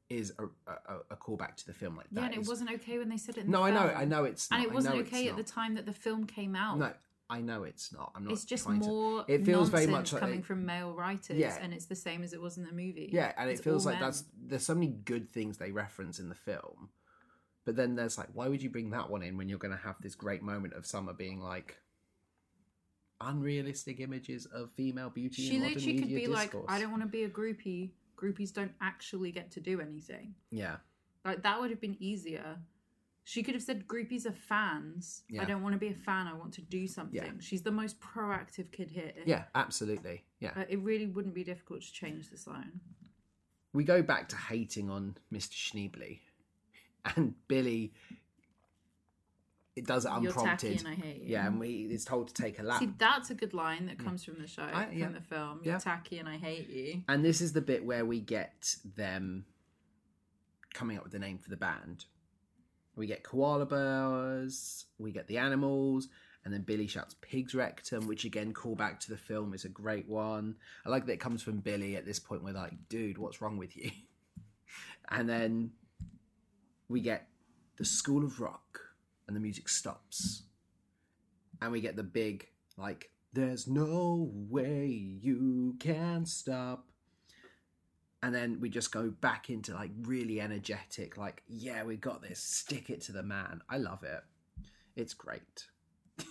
is 0.09 0.33
a, 0.39 0.45
a, 0.71 0.97
a 1.11 1.15
callback 1.15 1.55
to 1.57 1.65
the 1.67 1.73
film 1.73 1.95
like 1.95 2.07
that. 2.11 2.21
yeah, 2.21 2.25
and 2.27 2.35
it 2.35 2.41
is- 2.41 2.47
wasn't 2.47 2.71
okay 2.71 2.97
when 2.97 3.09
they 3.09 3.17
said 3.17 3.37
it. 3.37 3.45
In 3.45 3.51
No, 3.51 3.63
I 3.63 3.71
know. 3.71 3.93
I 3.95 4.05
know 4.05 4.23
it's 4.23 4.49
not. 4.49 4.57
and 4.57 4.65
it 4.67 4.73
wasn't 4.73 4.95
okay 5.07 5.27
at 5.29 5.37
the 5.37 5.43
time 5.43 5.75
that 5.75 5.85
the 5.85 5.93
film 5.93 6.25
came 6.25 6.55
out. 6.55 6.79
No, 6.79 6.91
I 7.29 7.41
know 7.41 7.61
it's 7.63 7.93
not. 7.93 8.11
I'm 8.15 8.23
not. 8.23 8.33
it's 8.33 8.43
just 8.45 8.65
trying 8.65 8.81
to- 8.81 8.87
more. 8.87 9.25
It 9.27 9.45
feels 9.45 9.69
very 9.69 9.85
nonsense 9.85 9.91
much 9.91 10.13
like 10.13 10.19
coming 10.21 10.37
they- 10.37 10.43
from 10.43 10.65
male 10.65 10.93
writers, 10.93 11.37
Yeah. 11.37 11.57
and 11.61 11.73
it's 11.73 11.85
the 11.85 11.95
same 11.95 12.23
as 12.23 12.33
it 12.33 12.41
was 12.41 12.57
in 12.57 12.63
the 12.65 12.71
movie. 12.71 13.09
Yeah, 13.13 13.33
and 13.37 13.49
it 13.49 13.53
It's 13.53 13.61
feels 13.61 13.85
like 13.85 13.95
men. 13.99 14.01
that's 14.03 14.23
there's 14.35 14.63
so 14.63 14.73
many 14.73 14.87
good 14.87 15.29
things 15.29 15.57
they 15.57 15.71
reference 15.71 16.17
in 16.19 16.29
the 16.29 16.35
film, 16.35 16.89
but 17.65 17.75
then 17.75 17.95
there's 17.95 18.17
like, 18.17 18.29
why 18.33 18.47
would 18.47 18.63
you 18.63 18.69
bring 18.71 18.89
that 18.91 19.11
one 19.11 19.21
in 19.21 19.37
when 19.37 19.47
you're 19.47 19.59
going 19.59 19.75
to 19.77 19.83
have 19.83 19.97
this 20.01 20.15
great 20.15 20.41
moment 20.41 20.73
of 20.73 20.87
Summer 20.87 21.13
being 21.13 21.39
like 21.39 21.77
unrealistic 23.21 23.99
images 23.99 24.45
of 24.47 24.71
female 24.71 25.09
beauty? 25.11 25.43
She 25.47 25.59
literally 25.59 25.99
could 25.99 26.07
be 26.07 26.27
like, 26.27 26.53
"I 26.67 26.79
don't 26.79 26.89
want 26.91 27.03
to 27.03 27.09
be 27.09 27.23
a 27.25 27.29
groupie. 27.29 27.91
Groupies 28.21 28.51
don't 28.53 28.73
actually 28.81 29.31
get 29.31 29.51
to 29.51 29.59
do 29.61 29.79
anything." 29.81 30.35
Yeah, 30.51 30.77
Like 31.23 31.41
that 31.43 31.59
would 31.59 31.69
have 31.69 31.81
been 31.81 31.97
easier. 31.99 32.57
She 33.23 33.43
could 33.43 33.53
have 33.53 33.61
said 33.63 33.85
groupies 33.87 34.25
are 34.25 34.31
fans. 34.33 35.21
Yeah. 35.29 35.43
I 35.43 35.45
don't 35.45 35.61
want 35.61 35.73
to 35.73 35.79
be 35.79 35.89
a 35.89 35.93
fan. 35.93 36.25
I 36.27 36.33
want 36.33 36.51
to 36.55 36.61
do 36.61 36.87
something. 36.87 37.39
She's 37.39 37.61
the 37.61 37.71
most 37.71 37.99
proactive 37.99 38.71
kid 38.71 38.89
here. 38.89 39.11
yeah, 39.25 39.43
absolutely. 39.53 40.23
Yeah, 40.39 40.63
it 40.67 40.79
really 40.79 41.05
wouldn't 41.05 41.35
be 41.35 41.43
difficult 41.43 41.81
to 41.83 41.91
change 41.91 42.29
this 42.31 42.47
line. 42.47 42.79
we 43.73 43.83
go 43.83 44.01
back 44.01 44.29
to 44.29 44.35
hating 44.35 44.89
on 44.89 45.15
Mr. 45.31 45.53
Schneebly, 45.53 46.19
and 47.15 47.35
Billy. 47.47 47.93
It 49.79 49.87
does 49.87 50.03
it 50.03 50.11
You're 50.21 50.33
tacky 50.33 50.73
unprompted. 50.73 50.79
and 50.79 50.87
I 50.89 50.95
hate 50.95 51.21
you. 51.23 51.29
Yeah, 51.29 51.47
and 51.47 51.57
we 51.57 51.87
is 51.89 52.03
told 52.03 52.27
to 52.27 52.33
take 52.33 52.59
a 52.59 52.63
lap. 52.63 52.79
See, 52.79 52.89
that's 52.97 53.29
a 53.29 53.33
good 53.33 53.53
line 53.53 53.85
that 53.85 53.97
mm. 53.97 54.03
comes 54.03 54.25
from 54.25 54.41
the 54.41 54.47
show, 54.47 54.63
I- 54.63 54.89
yeah. 54.91 55.05
from 55.05 55.13
the 55.13 55.21
film. 55.21 55.61
You're 55.63 55.75
Yeah. 55.75 55.79
tacky 55.79 56.17
and 56.17 56.27
I 56.27 56.37
hate 56.37 56.69
you. 56.69 57.03
And 57.07 57.23
this 57.23 57.39
is 57.39 57.53
the 57.53 57.61
bit 57.61 57.85
where 57.85 58.05
we 58.05 58.19
get 58.19 58.75
them 58.83 59.45
coming 60.73 60.97
up 60.97 61.03
with 61.03 61.13
the 61.13 61.19
name 61.19 61.37
for 61.37 61.49
the 61.49 61.55
band. 61.55 62.05
We 62.97 63.07
get 63.07 63.23
koala 63.23 63.65
bears, 63.65 64.85
we 64.97 65.13
get 65.13 65.27
the 65.27 65.37
animals, 65.37 66.09
and 66.43 66.53
then 66.53 66.63
Billy 66.63 66.87
shouts 66.87 67.15
pig's 67.21 67.55
rectum, 67.55 68.05
which 68.05 68.25
again, 68.25 68.51
call 68.53 68.75
back 68.75 68.99
to 68.99 69.09
the 69.09 69.17
film, 69.17 69.53
is 69.53 69.63
a 69.63 69.69
great 69.69 70.09
one. 70.09 70.57
I 70.85 70.89
like 70.89 71.05
that 71.05 71.13
it 71.13 71.19
comes 71.21 71.41
from 71.41 71.59
Billy 71.61 71.95
at 71.95 72.05
this 72.05 72.19
point. 72.19 72.43
We're 72.43 72.51
like, 72.51 72.73
dude, 72.89 73.17
what's 73.17 73.41
wrong 73.41 73.57
with 73.57 73.77
you? 73.77 73.91
And 75.11 75.27
then 75.27 75.71
we 76.87 77.01
get 77.01 77.29
the 77.77 77.85
School 77.85 78.23
of 78.23 78.39
Rock, 78.39 78.79
and 79.29 79.35
the 79.35 79.39
music 79.39 79.69
stops. 79.69 80.41
And 81.61 81.71
we 81.71 81.81
get 81.81 81.95
the 81.95 82.03
big, 82.03 82.47
like, 82.77 83.11
there's 83.31 83.67
no 83.67 84.31
way 84.33 84.87
you 84.87 85.75
can 85.79 86.25
stop. 86.25 86.89
And 88.23 88.33
then 88.33 88.59
we 88.59 88.69
just 88.69 88.91
go 88.91 89.11
back 89.11 89.51
into 89.51 89.75
like 89.75 89.91
really 90.01 90.41
energetic, 90.41 91.15
like, 91.15 91.43
yeah, 91.47 91.83
we 91.83 91.95
got 91.95 92.23
this, 92.23 92.41
stick 92.41 92.89
it 92.89 93.01
to 93.01 93.11
the 93.11 93.21
man. 93.21 93.61
I 93.69 93.77
love 93.77 94.03
it. 94.03 94.21
It's 94.95 95.13
great. 95.13 95.67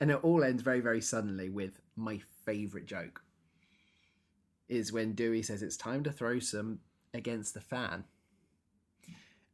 and 0.00 0.10
it 0.10 0.24
all 0.24 0.42
ends 0.42 0.62
very, 0.62 0.80
very 0.80 1.02
suddenly 1.02 1.50
with 1.50 1.82
my 1.94 2.20
favourite 2.46 2.86
joke. 2.86 3.22
Is 4.66 4.92
when 4.92 5.12
Dewey 5.12 5.42
says 5.42 5.62
it's 5.62 5.76
time 5.76 6.04
to 6.04 6.12
throw 6.12 6.38
some 6.38 6.78
against 7.12 7.52
the 7.52 7.60
fan. 7.60 8.04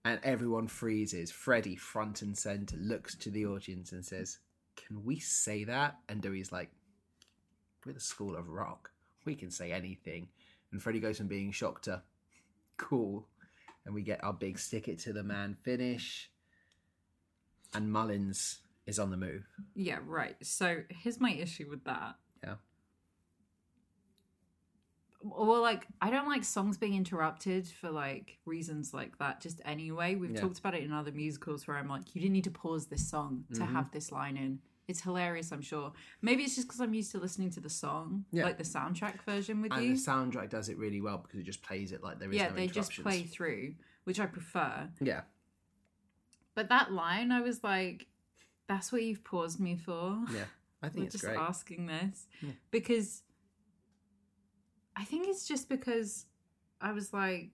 And 0.06 0.20
everyone 0.22 0.68
freezes. 0.68 1.32
Freddie, 1.32 1.74
front 1.74 2.22
and 2.22 2.38
centre, 2.38 2.76
looks 2.76 3.16
to 3.16 3.28
the 3.28 3.44
audience 3.44 3.90
and 3.90 4.04
says, 4.04 4.38
Can 4.76 5.04
we 5.04 5.18
say 5.18 5.64
that? 5.64 5.96
And 6.08 6.22
Dewey's 6.22 6.52
like, 6.52 6.70
We're 7.84 7.92
the 7.92 7.98
school 7.98 8.36
of 8.36 8.48
rock. 8.48 8.92
We 9.24 9.34
can 9.34 9.50
say 9.50 9.72
anything. 9.72 10.28
And 10.70 10.80
Freddie 10.80 11.00
goes 11.00 11.18
from 11.18 11.26
being 11.26 11.50
shocked 11.50 11.86
to 11.86 12.02
cool. 12.76 13.26
And 13.84 13.96
we 13.96 14.02
get 14.02 14.22
our 14.22 14.32
big 14.32 14.60
stick 14.60 14.86
it 14.86 15.00
to 15.00 15.12
the 15.12 15.24
man 15.24 15.56
finish. 15.64 16.30
And 17.74 17.90
Mullins 17.90 18.60
is 18.86 19.00
on 19.00 19.10
the 19.10 19.16
move. 19.16 19.44
Yeah, 19.74 19.98
right. 20.06 20.36
So 20.40 20.82
here's 20.88 21.18
my 21.18 21.32
issue 21.32 21.66
with 21.68 21.82
that. 21.82 22.14
Yeah. 22.44 22.54
Well, 25.28 25.60
like 25.62 25.86
I 26.00 26.10
don't 26.10 26.28
like 26.28 26.44
songs 26.44 26.76
being 26.78 26.94
interrupted 26.94 27.66
for 27.66 27.90
like 27.90 28.38
reasons 28.44 28.94
like 28.94 29.18
that. 29.18 29.40
Just 29.40 29.60
anyway, 29.64 30.14
we've 30.14 30.30
Yeah. 30.30 30.40
talked 30.40 30.58
about 30.58 30.74
it 30.74 30.82
in 30.82 30.92
other 30.92 31.12
musicals 31.12 31.66
where 31.66 31.76
I'm 31.76 31.88
like, 31.88 32.14
you 32.14 32.20
didn't 32.20 32.34
need 32.34 32.44
to 32.44 32.50
pause 32.50 32.86
this 32.86 33.08
song 33.08 33.44
to 33.54 33.60
Mm-hmm. 33.60 33.74
have 33.74 33.90
this 33.90 34.12
line 34.12 34.36
in. 34.36 34.60
It's 34.88 35.00
hilarious, 35.00 35.50
I'm 35.50 35.62
sure. 35.62 35.92
Maybe 36.22 36.44
it's 36.44 36.54
just 36.54 36.68
because 36.68 36.80
I'm 36.80 36.94
used 36.94 37.10
to 37.12 37.18
listening 37.18 37.50
to 37.50 37.60
the 37.60 37.68
song, 37.70 38.24
Yeah. 38.30 38.44
like 38.44 38.56
the 38.58 38.62
soundtrack 38.64 39.20
version 39.22 39.60
with 39.60 39.72
And 39.72 39.82
you. 39.84 39.96
the 39.96 40.00
soundtrack 40.00 40.48
does 40.50 40.68
it 40.68 40.78
really 40.78 41.00
well 41.00 41.18
because 41.18 41.40
it 41.40 41.42
just 41.44 41.60
plays 41.62 41.90
it 41.90 42.04
like 42.04 42.20
there 42.20 42.30
is 42.30 42.36
yeah, 42.36 42.50
no 42.50 42.54
they 42.54 42.68
just 42.68 42.92
play 43.02 43.22
through, 43.24 43.74
which 44.04 44.20
I 44.20 44.26
prefer. 44.26 44.88
Yeah. 45.00 45.22
But 46.54 46.68
that 46.68 46.92
line, 46.92 47.32
I 47.32 47.40
was 47.40 47.64
like, 47.64 48.06
that's 48.68 48.92
what 48.92 49.02
you've 49.02 49.24
paused 49.24 49.58
me 49.60 49.76
for. 49.76 50.18
Yeah. 50.32 50.44
I 50.82 50.88
think 50.88 50.98
We're 51.00 51.04
it's 51.06 51.12
just 51.14 51.24
great. 51.24 51.36
asking 51.38 51.86
this 51.86 52.26
Yeah. 52.40 52.50
because 52.70 53.22
think 55.06 55.28
it's 55.28 55.46
just 55.46 55.68
because 55.68 56.26
I 56.80 56.92
was 56.92 57.12
like, 57.12 57.50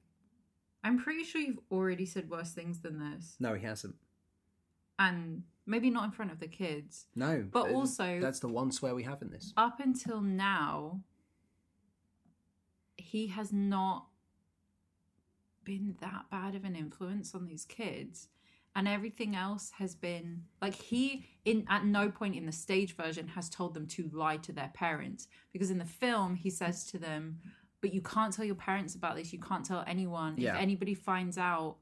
I'm 0.84 0.98
pretty 0.98 1.24
sure 1.24 1.40
you've 1.40 1.60
already 1.70 2.06
said 2.06 2.28
worse 2.28 2.52
things 2.52 2.80
than 2.80 2.98
this, 2.98 3.36
No, 3.38 3.54
he 3.54 3.64
hasn't. 3.64 3.94
and 4.98 5.44
maybe 5.66 5.90
not 5.90 6.04
in 6.04 6.10
front 6.10 6.32
of 6.32 6.40
the 6.40 6.48
kids, 6.48 7.06
No. 7.14 7.46
but 7.50 7.64
th- 7.64 7.74
also 7.76 8.18
that's 8.20 8.40
the 8.40 8.48
one 8.48 8.72
swear 8.72 8.94
we 8.94 9.04
have 9.04 9.22
in 9.22 9.30
this. 9.30 9.52
up 9.56 9.78
until 9.80 10.20
now, 10.20 11.00
he 12.96 13.28
has 13.28 13.52
not 13.52 14.06
been 15.64 15.96
that 16.00 16.24
bad 16.30 16.54
of 16.54 16.64
an 16.64 16.74
influence 16.74 17.34
on 17.34 17.46
these 17.46 17.64
kids. 17.64 18.28
And 18.74 18.88
everything 18.88 19.36
else 19.36 19.70
has 19.78 19.94
been 19.94 20.44
like 20.62 20.74
he 20.74 21.26
in 21.44 21.66
at 21.68 21.84
no 21.84 22.10
point 22.10 22.34
in 22.36 22.46
the 22.46 22.52
stage 22.52 22.96
version 22.96 23.28
has 23.28 23.50
told 23.50 23.74
them 23.74 23.86
to 23.88 24.08
lie 24.14 24.38
to 24.38 24.52
their 24.52 24.70
parents 24.72 25.28
because 25.52 25.70
in 25.70 25.76
the 25.78 25.84
film 25.84 26.36
he 26.36 26.48
says 26.48 26.86
to 26.86 26.98
them, 26.98 27.38
"But 27.82 27.92
you 27.92 28.00
can't 28.00 28.32
tell 28.32 28.46
your 28.46 28.54
parents 28.54 28.94
about 28.94 29.16
this. 29.16 29.30
You 29.32 29.40
can't 29.40 29.64
tell 29.64 29.84
anyone. 29.86 30.36
Yeah. 30.38 30.54
If 30.54 30.62
anybody 30.62 30.94
finds 30.94 31.36
out, 31.36 31.76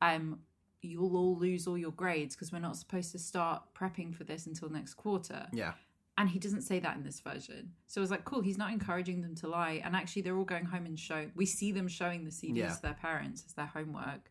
um, 0.00 0.38
you'll 0.80 1.16
all 1.16 1.36
lose 1.36 1.66
all 1.66 1.76
your 1.76 1.90
grades 1.90 2.36
because 2.36 2.52
we're 2.52 2.60
not 2.60 2.76
supposed 2.76 3.10
to 3.12 3.18
start 3.18 3.62
prepping 3.74 4.14
for 4.14 4.22
this 4.22 4.46
until 4.46 4.68
next 4.68 4.94
quarter." 4.94 5.48
Yeah. 5.52 5.72
And 6.18 6.28
he 6.28 6.38
doesn't 6.38 6.62
say 6.62 6.78
that 6.80 6.96
in 6.96 7.02
this 7.04 7.20
version. 7.20 7.72
So 7.86 8.00
it 8.00 8.02
was 8.02 8.10
like, 8.10 8.24
cool, 8.24 8.40
he's 8.40 8.58
not 8.58 8.72
encouraging 8.72 9.22
them 9.22 9.36
to 9.36 9.46
lie. 9.46 9.80
And 9.84 9.94
actually, 9.94 10.22
they're 10.22 10.36
all 10.36 10.44
going 10.44 10.64
home 10.64 10.84
and 10.84 10.98
show. 10.98 11.30
We 11.36 11.46
see 11.46 11.70
them 11.70 11.86
showing 11.86 12.24
the 12.24 12.32
CDs 12.32 12.56
Yeah. 12.56 12.74
to 12.74 12.82
their 12.82 12.94
parents 12.94 13.44
as 13.46 13.52
their 13.54 13.66
homework. 13.66 14.30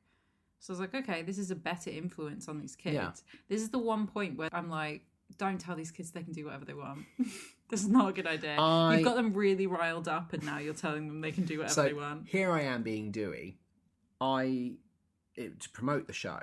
So 0.59 0.71
I 0.71 0.73
was 0.73 0.79
like, 0.79 0.95
okay, 0.95 1.21
this 1.21 1.37
is 1.37 1.51
a 1.51 1.55
better 1.55 1.89
influence 1.89 2.47
on 2.47 2.59
these 2.59 2.75
kids. 2.75 2.95
Yeah. 2.95 3.11
This 3.47 3.61
is 3.61 3.69
the 3.69 3.77
one 3.79 4.07
point 4.07 4.37
where 4.37 4.49
I'm 4.51 4.69
like, 4.69 5.03
don't 5.37 5.59
tell 5.59 5.75
these 5.75 5.91
kids 5.91 6.11
they 6.11 6.23
can 6.23 6.33
do 6.33 6.45
whatever 6.45 6.65
they 6.65 6.73
want. 6.73 7.05
this 7.69 7.81
is 7.81 7.89
not 7.89 8.09
a 8.09 8.13
good 8.13 8.27
idea. 8.27 8.55
I- 8.59 8.95
You've 8.95 9.03
got 9.05 9.15
them 9.15 9.33
really 9.33 9.67
riled 9.67 10.07
up, 10.07 10.33
and 10.33 10.43
now 10.43 10.57
you're 10.57 10.73
telling 10.73 11.07
them 11.07 11.21
they 11.21 11.31
can 11.31 11.45
do 11.45 11.59
whatever 11.59 11.73
So 11.73 11.83
they 11.83 11.93
want. 11.93 12.27
here 12.27 12.51
I 12.51 12.61
am 12.63 12.81
being 12.83 13.11
Dewey. 13.11 13.57
I 14.19 14.73
it, 15.35 15.59
to 15.59 15.69
promote 15.69 16.07
the 16.07 16.13
show. 16.13 16.39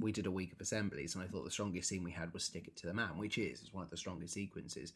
We 0.00 0.10
did 0.10 0.26
a 0.26 0.30
week 0.32 0.52
of 0.52 0.60
assemblies, 0.60 1.14
and 1.14 1.22
I 1.22 1.28
thought 1.28 1.44
the 1.44 1.50
strongest 1.50 1.88
scene 1.88 2.02
we 2.02 2.10
had 2.10 2.32
was 2.32 2.42
"Stick 2.42 2.66
It 2.66 2.76
to 2.78 2.86
the 2.88 2.94
Man," 2.94 3.16
which 3.18 3.38
is 3.38 3.60
is 3.62 3.72
one 3.72 3.84
of 3.84 3.90
the 3.90 3.96
strongest 3.96 4.34
sequences. 4.34 4.94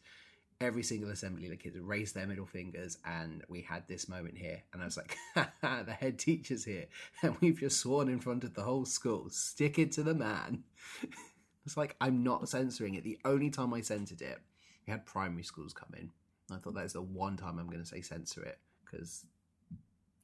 Every 0.59 0.81
single 0.81 1.11
assembly, 1.11 1.49
the 1.49 1.55
kids 1.55 1.77
raised 1.79 2.15
their 2.15 2.25
middle 2.25 2.47
fingers, 2.47 2.97
and 3.05 3.43
we 3.47 3.61
had 3.61 3.87
this 3.87 4.09
moment 4.09 4.37
here. 4.37 4.63
And 4.73 4.81
I 4.81 4.85
was 4.85 4.97
like, 4.97 5.15
"The 5.61 5.93
head 5.93 6.17
teacher's 6.17 6.65
here, 6.65 6.85
and 7.21 7.37
we've 7.41 7.59
just 7.59 7.79
sworn 7.79 8.09
in 8.09 8.19
front 8.19 8.43
of 8.43 8.55
the 8.55 8.63
whole 8.63 8.85
school, 8.85 9.29
stick 9.29 9.77
it 9.77 9.91
to 9.93 10.03
the 10.03 10.15
man." 10.15 10.63
it's 11.65 11.77
like 11.77 11.95
I'm 12.01 12.23
not 12.23 12.49
censoring 12.49 12.95
it. 12.95 13.03
The 13.03 13.19
only 13.23 13.51
time 13.51 13.73
I 13.73 13.81
censored 13.81 14.21
it, 14.21 14.39
we 14.87 14.91
had 14.91 15.05
primary 15.05 15.43
schools 15.43 15.73
come 15.73 15.93
in. 15.95 16.09
I 16.51 16.57
thought 16.57 16.75
that's 16.75 16.93
the 16.93 17.01
one 17.01 17.37
time 17.37 17.59
I'm 17.59 17.67
going 17.67 17.83
to 17.83 17.85
say 17.85 18.01
censor 18.01 18.43
it 18.43 18.57
because 18.83 19.25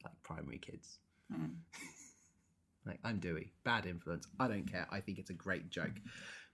like 0.02 0.14
primary 0.22 0.58
kids. 0.58 0.98
Mm. 1.32 1.54
like 2.86 2.98
I'm 3.04 3.18
Dewey, 3.18 3.52
bad 3.64 3.86
influence. 3.86 4.26
I 4.38 4.48
don't 4.48 4.70
care. 4.70 4.86
I 4.90 5.00
think 5.00 5.18
it's 5.18 5.30
a 5.30 5.34
great 5.34 5.70
joke. 5.70 5.94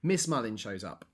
Miss 0.03 0.27
Mullin 0.29 0.57
shows 0.57 0.85
up, 0.85 1.05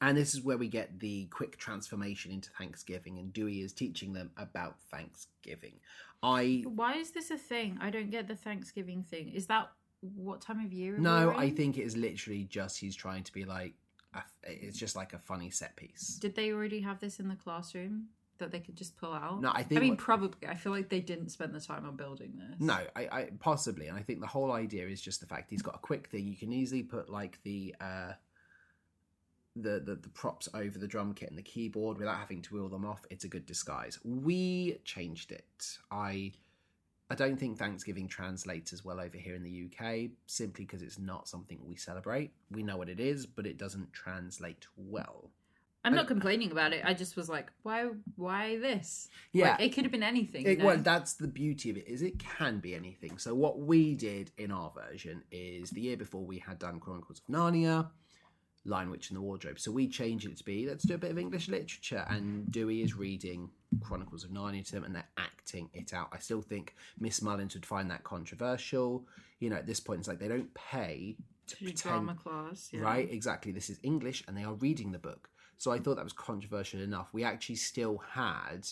and 0.00 0.16
this 0.16 0.34
is 0.34 0.42
where 0.42 0.56
we 0.56 0.68
get 0.68 0.98
the 0.98 1.26
quick 1.26 1.58
transformation 1.58 2.32
into 2.32 2.50
Thanksgiving, 2.50 3.18
and 3.18 3.32
Dewey 3.32 3.60
is 3.60 3.72
teaching 3.72 4.12
them 4.12 4.30
about 4.36 4.76
Thanksgiving. 4.90 5.74
I 6.22 6.64
Why 6.66 6.94
is 6.94 7.10
this 7.10 7.30
a 7.30 7.38
thing? 7.38 7.78
I 7.80 7.90
don't 7.90 8.10
get 8.10 8.28
the 8.28 8.36
Thanksgiving 8.36 9.02
thing. 9.02 9.30
Is 9.30 9.46
that 9.46 9.70
what 10.00 10.40
time 10.40 10.64
of 10.64 10.72
year? 10.72 10.96
no, 10.98 11.34
I 11.36 11.50
think 11.50 11.76
it 11.78 11.82
is 11.82 11.96
literally 11.96 12.44
just 12.44 12.78
he's 12.78 12.96
trying 12.96 13.22
to 13.24 13.32
be 13.32 13.44
like, 13.44 13.74
it's 14.42 14.78
just 14.78 14.96
like 14.96 15.12
a 15.12 15.18
funny 15.18 15.50
set 15.50 15.76
piece. 15.76 16.16
Did 16.20 16.34
they 16.34 16.52
already 16.52 16.80
have 16.80 16.98
this 17.00 17.20
in 17.20 17.28
the 17.28 17.36
classroom 17.36 18.06
that 18.38 18.50
they 18.50 18.60
could 18.60 18.76
just 18.76 18.96
pull 18.96 19.12
out? 19.12 19.40
No, 19.40 19.52
I 19.54 19.62
think 19.62 19.78
I 19.78 19.82
mean, 19.82 19.90
what- 19.90 19.98
probably. 19.98 20.48
I 20.48 20.56
feel 20.56 20.72
like 20.72 20.88
they 20.88 21.00
didn't 21.00 21.28
spend 21.28 21.54
the 21.54 21.60
time 21.60 21.86
on 21.86 21.96
building 21.96 22.32
this. 22.38 22.58
No, 22.58 22.78
I, 22.96 23.08
I 23.12 23.28
possibly, 23.38 23.88
and 23.88 23.98
I 23.98 24.02
think 24.02 24.20
the 24.20 24.26
whole 24.26 24.52
idea 24.52 24.86
is 24.86 25.00
just 25.00 25.20
the 25.20 25.26
fact 25.26 25.50
he's 25.50 25.62
got 25.62 25.74
a 25.74 25.78
quick 25.78 26.08
thing. 26.08 26.26
You 26.26 26.36
can 26.36 26.52
easily 26.52 26.82
put 26.82 27.10
like 27.10 27.38
the 27.44 27.74
uh, 27.80 28.12
the, 29.56 29.80
the 29.80 29.96
the 29.96 30.08
props 30.10 30.48
over 30.54 30.78
the 30.78 30.86
drum 30.86 31.12
kit 31.14 31.28
and 31.28 31.38
the 31.38 31.42
keyboard 31.42 31.98
without 31.98 32.18
having 32.18 32.42
to 32.42 32.54
wheel 32.54 32.68
them 32.68 32.84
off. 32.84 33.04
It's 33.10 33.24
a 33.24 33.28
good 33.28 33.46
disguise. 33.46 33.98
We 34.04 34.78
changed 34.84 35.32
it. 35.32 35.78
I 35.90 36.32
I 37.10 37.16
don't 37.16 37.36
think 37.36 37.58
Thanksgiving 37.58 38.06
translates 38.06 38.72
as 38.72 38.84
well 38.84 39.00
over 39.00 39.18
here 39.18 39.34
in 39.34 39.42
the 39.42 39.64
UK 39.66 40.10
simply 40.26 40.64
because 40.64 40.82
it's 40.82 40.98
not 40.98 41.28
something 41.28 41.58
we 41.66 41.74
celebrate. 41.74 42.30
We 42.52 42.62
know 42.62 42.76
what 42.76 42.88
it 42.88 43.00
is, 43.00 43.26
but 43.26 43.46
it 43.46 43.58
doesn't 43.58 43.92
translate 43.92 44.66
well. 44.76 45.30
I'm 45.84 45.94
I- 45.94 45.96
not 45.96 46.06
complaining 46.06 46.52
about 46.52 46.72
it. 46.72 46.82
I 46.84 46.94
just 46.94 47.16
was 47.16 47.28
like, 47.28 47.50
why? 47.62 47.88
Why 48.16 48.58
this? 48.58 49.08
Yeah, 49.32 49.52
Like, 49.52 49.60
it 49.62 49.68
could 49.74 49.84
have 49.84 49.90
been 49.90 50.02
anything. 50.04 50.46
It, 50.46 50.58
know? 50.58 50.66
well, 50.66 50.76
that's 50.76 51.14
the 51.14 51.26
beauty 51.26 51.70
of 51.70 51.78
it 51.78 51.88
is 51.88 52.02
it 52.02 52.18
can 52.18 52.60
be 52.60 52.74
anything. 52.74 53.18
So 53.18 53.34
what 53.34 53.58
we 53.58 53.94
did 53.96 54.30
in 54.38 54.52
our 54.52 54.70
version 54.70 55.22
is 55.32 55.70
the 55.70 55.80
year 55.80 55.96
before 55.96 56.24
we 56.24 56.38
had 56.38 56.58
done 56.58 56.78
Chronicles 56.80 57.20
of 57.26 57.34
Narnia, 57.34 57.88
Lion 58.64 58.90
Witch 58.90 59.10
in 59.10 59.14
the 59.14 59.20
Wardrobe. 59.20 59.58
So 59.58 59.70
we 59.70 59.88
change 59.88 60.26
it 60.26 60.36
to 60.36 60.44
be 60.44 60.66
let's 60.68 60.84
do 60.84 60.94
a 60.94 60.98
bit 60.98 61.10
of 61.10 61.18
English 61.18 61.48
literature, 61.48 62.04
and 62.08 62.50
Dewey 62.50 62.82
is 62.82 62.94
reading 62.94 63.50
Chronicles 63.80 64.24
of 64.24 64.30
Narnia 64.30 64.64
to 64.66 64.72
them, 64.72 64.84
and 64.84 64.94
they're 64.94 65.08
acting 65.16 65.70
it 65.72 65.94
out. 65.94 66.08
I 66.12 66.18
still 66.18 66.42
think 66.42 66.74
Miss 66.98 67.22
Mullins 67.22 67.54
would 67.54 67.66
find 67.66 67.90
that 67.90 68.04
controversial. 68.04 69.06
You 69.38 69.50
know, 69.50 69.56
at 69.56 69.66
this 69.66 69.80
point, 69.80 70.00
it's 70.00 70.08
like 70.08 70.18
they 70.18 70.28
don't 70.28 70.52
pay 70.54 71.16
to 71.46 71.56
To 71.56 71.64
pretend 71.64 71.94
drama 72.06 72.14
class, 72.14 72.68
yeah. 72.72 72.80
right? 72.80 73.10
Exactly. 73.10 73.52
This 73.52 73.70
is 73.70 73.78
English, 73.82 74.24
and 74.28 74.36
they 74.36 74.44
are 74.44 74.54
reading 74.54 74.92
the 74.92 74.98
book. 74.98 75.28
So 75.58 75.70
I 75.72 75.78
thought 75.78 75.96
that 75.96 76.04
was 76.04 76.12
controversial 76.12 76.80
enough. 76.80 77.08
We 77.12 77.22
actually 77.24 77.56
still 77.56 77.98
had 77.98 78.66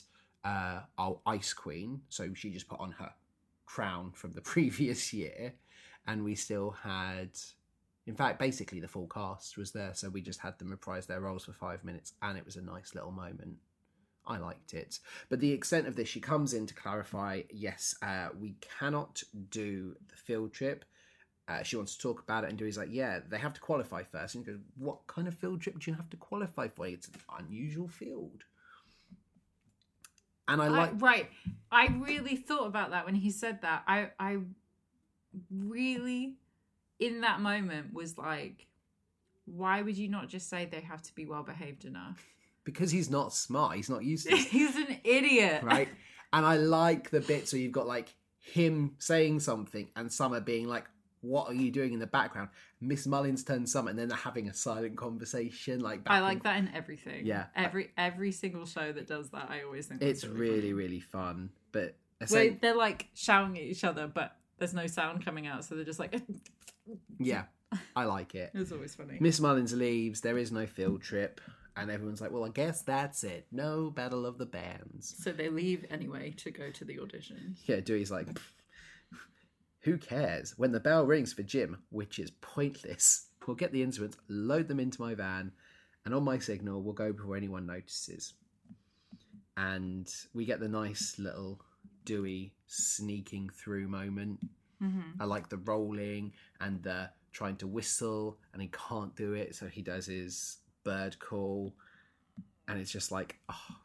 uh, 0.44 0.81
our 0.97 1.19
Ice 1.27 1.52
Queen, 1.52 2.01
so 2.09 2.32
she 2.35 2.51
just 2.51 2.69
put 2.69 2.81
on 2.81 2.93
her 2.93 3.12
crown 3.66 4.12
from 4.12 4.32
the 4.32 4.40
previous 4.55 5.12
year, 5.12 5.55
and 6.06 6.24
we 6.24 6.35
still 6.35 6.70
had, 6.70 7.31
in 8.09 8.14
fact, 8.14 8.39
basically 8.39 8.80
the 8.80 8.89
full 8.89 9.06
cast 9.06 9.59
was 9.59 9.70
there. 9.72 9.90
So 9.93 10.09
we 10.09 10.22
just 10.22 10.40
had 10.40 10.59
them 10.59 10.70
reprise 10.70 11.05
their 11.05 11.20
roles 11.20 11.44
for 11.44 11.52
five 11.52 11.85
minutes, 11.85 12.14
and 12.22 12.39
it 12.39 12.44
was 12.47 12.56
a 12.56 12.62
nice 12.62 12.94
little 12.94 13.12
moment. 13.12 13.59
I 14.26 14.39
liked 14.39 14.72
it. 14.72 14.98
But 15.28 15.40
the 15.40 15.52
extent 15.52 15.86
of 15.86 15.94
this, 15.94 16.09
she 16.09 16.18
comes 16.18 16.55
in 16.55 16.66
to 16.66 16.74
clarify 16.74 17.43
yes, 17.51 17.94
uh, 18.01 18.28
we 18.40 18.56
cannot 18.78 19.22
do 19.51 19.94
the 20.09 20.16
field 20.16 20.55
trip. 20.55 20.86
Uh, 21.48 21.62
she 21.62 21.76
wants 21.76 21.97
to 21.97 22.01
talk 22.01 22.22
about 22.22 22.44
it, 22.44 22.51
and 22.51 22.59
Dewey's 22.59 22.78
like, 22.78 22.89
"Yeah, 22.90 23.20
they 23.28 23.36
have 23.39 23.52
to 23.52 23.60
qualify 23.60 24.02
first. 24.05 24.35
And 24.35 24.44
he 24.47 24.52
goes, 24.52 24.60
"What 24.76 25.06
kind 25.06 25.28
of 25.28 25.35
field 25.35 25.60
trip 25.60 25.78
do 25.78 25.90
you 25.90 25.97
have 25.97 26.09
to 26.09 26.16
qualify 26.16 26.68
for? 26.68 26.86
It's 26.86 27.09
an 27.09 27.14
unusual 27.39 27.89
field." 27.89 28.44
And 30.47 30.62
I 30.62 30.66
I- 30.66 30.68
like, 30.68 31.02
right. 31.02 31.30
I 31.70 31.89
really 31.89 32.36
thought 32.36 32.66
about 32.68 32.90
that 32.93 33.05
when 33.05 33.16
he 33.16 33.30
said 33.30 33.60
that. 33.60 33.85
I 33.86 34.12
I 34.18 34.39
really 35.51 36.39
in 36.98 37.22
that 37.22 37.40
moment 37.40 37.92
was 37.92 38.18
like, 38.18 38.66
why 39.44 39.82
would 39.82 39.96
you 39.96 40.08
not 40.08 40.28
just 40.28 40.48
say 40.48 40.66
they 40.66 40.80
have 40.80 41.02
to 41.02 41.14
be 41.14 41.24
well 41.26 41.42
behaved 41.42 41.84
enough? 41.84 42.24
because 42.68 42.90
he's 42.90 43.08
not 43.08 43.32
smart, 43.32 43.76
he's 43.76 43.88
not 43.88 44.04
used 44.04 44.28
to 44.28 44.36
He's 44.36 44.76
an 44.76 44.98
idiot. 45.02 45.62
right? 45.62 45.88
And 46.34 46.44
I 46.44 46.58
like 46.58 47.08
the 47.08 47.20
bits 47.20 47.54
where 47.54 47.62
you've 47.62 47.72
got 47.72 47.86
like 47.86 48.14
him 48.40 48.94
saying 48.98 49.40
something 49.40 49.88
and 49.96 50.12
Summer 50.12 50.40
being 50.40 50.68
like, 50.68 50.84
what 51.22 51.48
are 51.48 51.54
you 51.54 51.70
doing 51.70 51.94
in 51.94 51.98
the 51.98 52.06
background? 52.06 52.50
Miss 52.78 53.06
Mullins 53.06 53.42
turns 53.42 53.72
Summer, 53.72 53.88
and 53.88 53.98
then 53.98 54.08
they're 54.08 54.18
having 54.18 54.48
a 54.50 54.54
silent 54.54 54.96
conversation. 54.98 55.80
Like 55.80 56.02
I 56.06 56.16
and 56.16 56.24
like 56.26 56.42
that 56.42 56.58
in 56.58 56.70
everything. 56.74 57.24
Yeah. 57.24 57.46
Every 57.56 57.90
every 57.96 58.32
single 58.32 58.66
show 58.66 58.92
that 58.92 59.06
does 59.06 59.30
that, 59.30 59.48
I 59.50 59.62
always 59.62 59.86
think 59.86 60.02
It's 60.02 60.20
that's 60.20 60.32
really, 60.32 60.74
really 60.74 61.00
fun. 61.00 61.48
But 61.72 61.96
say, 62.26 62.50
they're 62.50 62.76
like 62.76 63.06
shouting 63.14 63.56
at 63.56 63.64
each 63.64 63.82
other, 63.82 64.06
but 64.06 64.36
there's 64.58 64.74
no 64.74 64.86
sound 64.86 65.24
coming 65.24 65.46
out, 65.46 65.64
so 65.64 65.74
they're 65.74 65.84
just 65.84 65.98
like. 65.98 66.14
yeah, 67.19 67.44
I 67.94 68.05
like 68.05 68.35
it. 68.35 68.51
It's 68.55 68.73
always 68.73 68.94
funny. 68.94 69.19
Miss 69.20 69.40
Mullins 69.40 69.74
leaves. 69.74 70.20
There 70.20 70.39
is 70.39 70.52
no 70.52 70.66
field 70.66 71.02
trip, 71.02 71.40
and 71.77 71.90
everyone's 71.90 72.20
like, 72.20 72.31
"Well, 72.31 72.44
I 72.44 72.51
guess 72.51 72.82
that's 72.82 73.24
it. 73.24 73.47
No 73.52 73.90
battle 73.90 74.27
of 74.27 74.39
the 74.39 74.47
bands." 74.47 75.15
So 75.19 75.32
they 75.32 75.48
leave 75.48 75.85
anyway 75.90 76.32
to 76.39 76.51
go 76.51 76.70
to 76.70 76.85
the 76.85 77.01
audition. 77.01 77.56
Yeah, 77.66 77.81
Dewey's 77.81 78.10
like, 78.10 78.28
"Who 79.81 79.98
cares?" 79.98 80.56
When 80.56 80.73
the 80.73 80.81
bell 80.81 81.05
rings 81.05 81.32
for 81.32 81.43
gym, 81.43 81.82
which 81.90 82.19
is 82.19 82.31
pointless, 82.40 83.27
we'll 83.47 83.56
get 83.56 83.73
the 83.73 83.82
instruments, 83.82 84.19
load 84.28 84.69
them 84.69 84.81
into 84.81 85.01
my 85.01 85.15
van, 85.15 85.52
and 86.05 86.15
on 86.15 86.24
my 86.24 86.39
signal, 86.39 86.82
we'll 86.82 86.94
go 86.94 87.12
before 87.12 87.36
anyone 87.36 87.66
notices. 87.66 88.35
And 89.56 90.09
we 90.32 90.44
get 90.44 90.60
the 90.60 90.69
nice 90.69 91.19
little 91.19 91.60
Dewey 92.05 92.55
sneaking 92.66 93.51
through 93.51 93.89
moment. 93.89 94.40
Mm-hmm. 94.82 95.20
I 95.20 95.24
like 95.24 95.48
the 95.48 95.56
rolling 95.59 96.32
and 96.60 96.82
the 96.82 97.10
trying 97.32 97.56
to 97.56 97.66
whistle, 97.66 98.38
and 98.52 98.62
he 98.62 98.68
can't 98.68 99.14
do 99.16 99.32
it, 99.34 99.55
so 99.55 99.66
he 99.66 99.82
does 99.82 100.06
his 100.06 100.59
bird 100.84 101.18
call, 101.18 101.74
and 102.66 102.78
it's 102.80 102.90
just 102.90 103.10
like, 103.12 103.36
oh, 103.48 103.76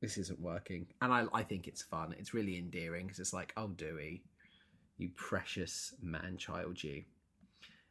this 0.00 0.18
isn't 0.18 0.40
working. 0.40 0.86
And 1.00 1.12
I, 1.12 1.26
I 1.32 1.42
think 1.42 1.66
it's 1.66 1.82
fun. 1.82 2.14
It's 2.18 2.34
really 2.34 2.58
endearing 2.58 3.06
because 3.06 3.18
it's 3.20 3.32
like, 3.32 3.52
oh, 3.56 3.68
Dewey, 3.68 4.22
you 4.98 5.10
precious 5.14 5.94
man 6.02 6.36
child, 6.36 6.82
you. 6.82 7.04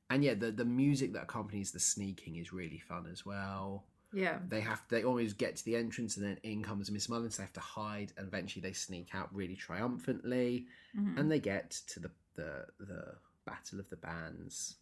And 0.10 0.24
yeah, 0.24 0.34
the 0.36 0.52
the 0.52 0.66
music 0.66 1.14
that 1.14 1.24
accompanies 1.24 1.72
the 1.72 1.80
sneaking 1.80 2.36
is 2.36 2.54
really 2.54 2.80
fun 2.80 3.08
as 3.12 3.26
well. 3.26 3.86
Yeah. 4.14 4.38
They 4.48 4.60
have 4.62 4.82
they 4.90 5.04
always 5.04 5.34
get 5.34 5.56
to 5.56 5.66
the 5.66 5.76
entrance, 5.76 6.18
and 6.18 6.26
then 6.26 6.38
in 6.44 6.62
comes 6.62 6.92
Miss 6.92 7.10
Mullins. 7.10 7.38
They 7.38 7.44
have 7.44 7.54
to 7.54 7.60
hide, 7.62 8.14
and 8.18 8.28
eventually 8.28 8.62
they 8.62 8.74
sneak 8.74 9.16
out 9.16 9.34
really 9.34 9.56
triumphantly 9.56 10.68
Mhm. 10.96 11.18
and 11.20 11.32
they 11.32 11.40
get 11.40 11.72
to 11.88 12.00
the, 12.00 12.12
the 12.36 12.66
the 12.80 13.16
battle 13.46 13.80
of 13.80 13.90
the 13.90 13.98
bands 13.98 14.76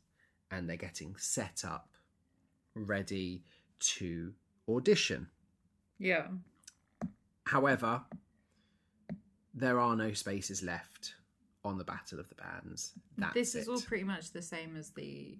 and 0.52 0.69
they're 0.69 0.78
getting 0.78 1.15
set 1.18 1.64
up 1.65 1.90
ready 2.76 3.44
to 3.80 4.34
audition 4.69 5.28
Yeah. 5.99 6.28
however 7.45 8.02
there 9.53 9.80
are 9.80 9.95
no 9.95 10.14
spaces 10.14 10.64
left 10.64 11.15
on 11.64 11.78
the 11.78 11.84
battle 11.84 12.19
of 12.19 12.30
the 12.30 12.36
bands 12.36 12.94
That's 13.18 13.34
this 13.34 13.56
is 13.56 13.68
it. 13.68 13.72
all 13.72 13.82
pretty 13.82 14.03
much 14.03 14.32
the 14.32 14.41
same 14.41 14.76
as 14.78 14.91
the 14.91 15.38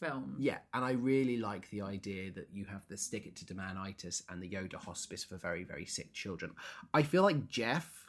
film. 0.00 0.36
yeah 0.38 0.58
and 0.72 0.84
i 0.84 0.90
really 0.92 1.36
like 1.36 1.70
the 1.70 1.82
idea 1.82 2.30
that 2.32 2.48
you 2.52 2.64
have 2.64 2.84
the 2.88 2.96
stick 2.96 3.26
it 3.26 3.36
to 3.36 3.44
demanitis 3.44 4.22
and 4.28 4.42
the 4.42 4.48
yoda 4.50 4.74
hospice 4.74 5.22
for 5.22 5.36
very 5.36 5.62
very 5.64 5.86
sick 5.86 6.12
children 6.12 6.50
i 6.92 7.02
feel 7.02 7.22
like 7.22 7.46
jeff 7.48 8.00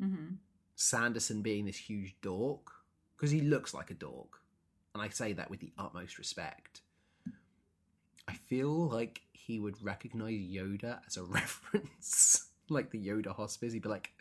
Mm-hmm. 0.00 0.34
Sanderson 0.80 1.42
being 1.42 1.66
this 1.66 1.76
huge 1.76 2.14
dork 2.22 2.70
because 3.16 3.32
he 3.32 3.40
looks 3.40 3.74
like 3.74 3.90
a 3.90 3.94
dork, 3.94 4.40
and 4.94 5.02
I 5.02 5.08
say 5.08 5.32
that 5.32 5.50
with 5.50 5.58
the 5.58 5.72
utmost 5.76 6.18
respect. 6.18 6.82
I 8.28 8.34
feel 8.34 8.88
like 8.88 9.22
he 9.32 9.58
would 9.58 9.82
recognize 9.82 10.34
Yoda 10.38 11.00
as 11.06 11.16
a 11.16 11.22
reference, 11.38 12.48
like 12.68 12.90
the 12.90 13.04
Yoda 13.04 13.34
hospice. 13.34 13.72
He'd 13.72 13.82
be 13.82 13.88
like, 13.88 14.12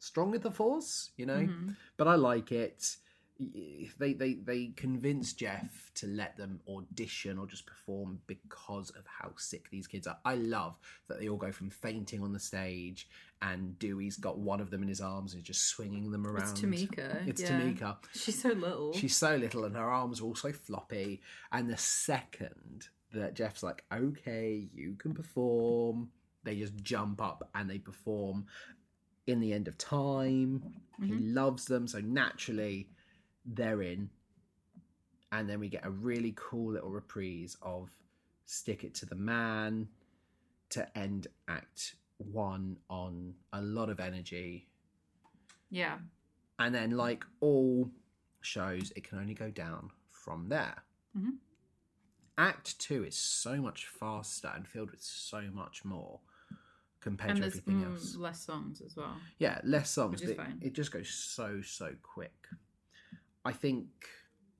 "Strong 0.00 0.32
with 0.32 0.42
the 0.42 0.50
Force," 0.50 1.10
you 1.16 1.24
know. 1.26 1.38
Mhm. 1.46 1.76
But 1.96 2.08
I 2.08 2.16
like 2.16 2.50
it. 2.50 2.96
They 3.98 4.12
they 4.12 4.34
they 4.34 4.72
convince 4.76 5.32
Jeff 5.32 5.90
to 5.94 6.06
let 6.06 6.36
them 6.36 6.60
audition 6.68 7.38
or 7.38 7.46
just 7.46 7.66
perform 7.66 8.20
because 8.26 8.90
of 8.90 9.04
how 9.06 9.32
sick 9.36 9.70
these 9.70 9.86
kids 9.86 10.06
are. 10.06 10.18
I 10.24 10.34
love 10.36 10.78
that 11.08 11.20
they 11.20 11.28
all 11.28 11.36
go 11.36 11.52
from 11.52 11.70
fainting 11.70 12.22
on 12.22 12.32
the 12.32 12.40
stage 12.40 13.08
and 13.42 13.78
Dewey's 13.78 14.16
got 14.16 14.38
one 14.38 14.60
of 14.60 14.70
them 14.70 14.82
in 14.82 14.88
his 14.88 15.00
arms 15.00 15.34
and 15.34 15.42
just 15.42 15.64
swinging 15.64 16.10
them 16.10 16.26
around. 16.26 16.50
It's 16.50 16.60
Tomika. 16.60 17.26
It's 17.26 17.42
yeah. 17.42 17.60
Tomika. 17.60 17.96
She's 18.14 18.40
so 18.40 18.50
little. 18.50 18.92
She's 18.92 19.16
so 19.16 19.36
little 19.36 19.64
and 19.64 19.76
her 19.76 19.90
arms 19.90 20.20
are 20.20 20.24
all 20.24 20.34
so 20.34 20.52
floppy. 20.52 21.20
And 21.50 21.68
the 21.68 21.76
second 21.76 22.88
that 23.12 23.34
Jeff's 23.34 23.62
like, 23.62 23.84
okay, 23.92 24.68
you 24.72 24.94
can 24.94 25.12
perform, 25.12 26.10
they 26.44 26.56
just 26.56 26.76
jump 26.82 27.20
up 27.20 27.48
and 27.54 27.68
they 27.68 27.78
perform 27.78 28.46
in 29.26 29.40
the 29.40 29.52
end 29.52 29.68
of 29.68 29.76
time. 29.78 30.62
He 31.00 31.10
mm-hmm. 31.10 31.34
loves 31.34 31.64
them, 31.64 31.86
so 31.86 32.00
naturally 32.00 32.88
they're 33.44 33.82
in. 33.82 34.10
And 35.30 35.48
then 35.48 35.60
we 35.60 35.68
get 35.68 35.84
a 35.86 35.90
really 35.90 36.34
cool 36.36 36.72
little 36.72 36.90
reprise 36.90 37.56
of 37.62 37.90
Stick 38.44 38.84
It 38.84 38.94
to 38.96 39.06
the 39.06 39.14
Man 39.14 39.88
to 40.70 40.98
end 40.98 41.26
act 41.48 41.94
one 42.18 42.76
on 42.88 43.34
a 43.52 43.60
lot 43.60 43.88
of 43.90 43.98
energy 44.00 44.68
yeah. 45.70 45.98
and 46.58 46.72
then 46.74 46.92
like 46.92 47.24
all 47.40 47.90
shows 48.42 48.92
it 48.94 49.02
can 49.04 49.18
only 49.18 49.34
go 49.34 49.50
down 49.50 49.90
from 50.10 50.48
there 50.48 50.76
Mhm. 51.16 51.38
act 52.38 52.78
two 52.78 53.04
is 53.04 53.16
so 53.16 53.60
much 53.60 53.86
faster 53.86 54.50
and 54.54 54.66
filled 54.68 54.90
with 54.92 55.02
so 55.02 55.42
much 55.52 55.84
more 55.84 56.20
compared 57.00 57.32
And 57.32 57.40
to 57.40 57.46
everything 57.46 57.80
mm, 57.82 57.92
else 57.92 58.14
less 58.16 58.40
songs 58.44 58.80
as 58.80 58.96
well. 58.96 59.16
yeah 59.38 59.60
less 59.64 59.90
songs 59.90 60.20
Which 60.20 60.30
is 60.30 60.36
fine. 60.36 60.58
it 60.62 60.72
just 60.74 60.92
goes 60.92 61.08
so 61.10 61.60
so 61.60 61.94
quick 62.02 62.46
i 63.44 63.52
think 63.52 63.86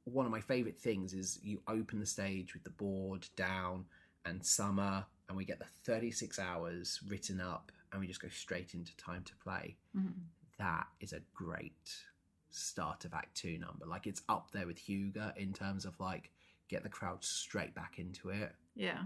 one 0.05 0.27
of 0.27 0.33
my 0.33 0.41
favorite 0.41 0.77
things 0.79 1.13
is 1.13 1.39
you 1.43 1.61
open 1.69 2.01
the 2.01 2.07
stage 2.07 2.55
with 2.55 2.65
the 2.65 2.71
board 2.71 3.27
down 3.37 3.85
and 4.25 4.45
summer 4.45 5.05
and 5.29 5.37
we 5.37 5.45
get 5.45 5.59
the 5.61 5.67
36 5.85 6.39
hours 6.39 7.01
written 7.09 7.41
up 7.41 7.71
and 7.93 8.01
we 8.01 8.07
just 8.09 8.21
go 8.21 8.29
straight 8.29 8.75
into 8.75 8.97
time 8.97 9.23
to 9.25 9.35
play 9.37 9.77
Mhm. 9.97 10.13
that 10.59 10.89
is 11.01 11.13
a 11.13 11.21
great 11.35 12.05
start 12.51 13.05
of 13.07 13.15
Act 13.15 13.35
Two 13.35 13.57
number. 13.59 13.87
Like 13.87 14.07
it's 14.07 14.21
up 14.29 14.51
there 14.51 14.67
with 14.67 14.77
Hugo 14.79 15.33
in 15.37 15.55
terms 15.55 15.87
of 15.87 15.99
like 15.99 16.31
get 16.69 16.83
the 16.83 16.89
crowd 16.91 17.25
straight 17.25 17.75
back 17.75 17.99
into 17.99 18.29
it, 18.29 18.55
Yeah. 18.75 19.05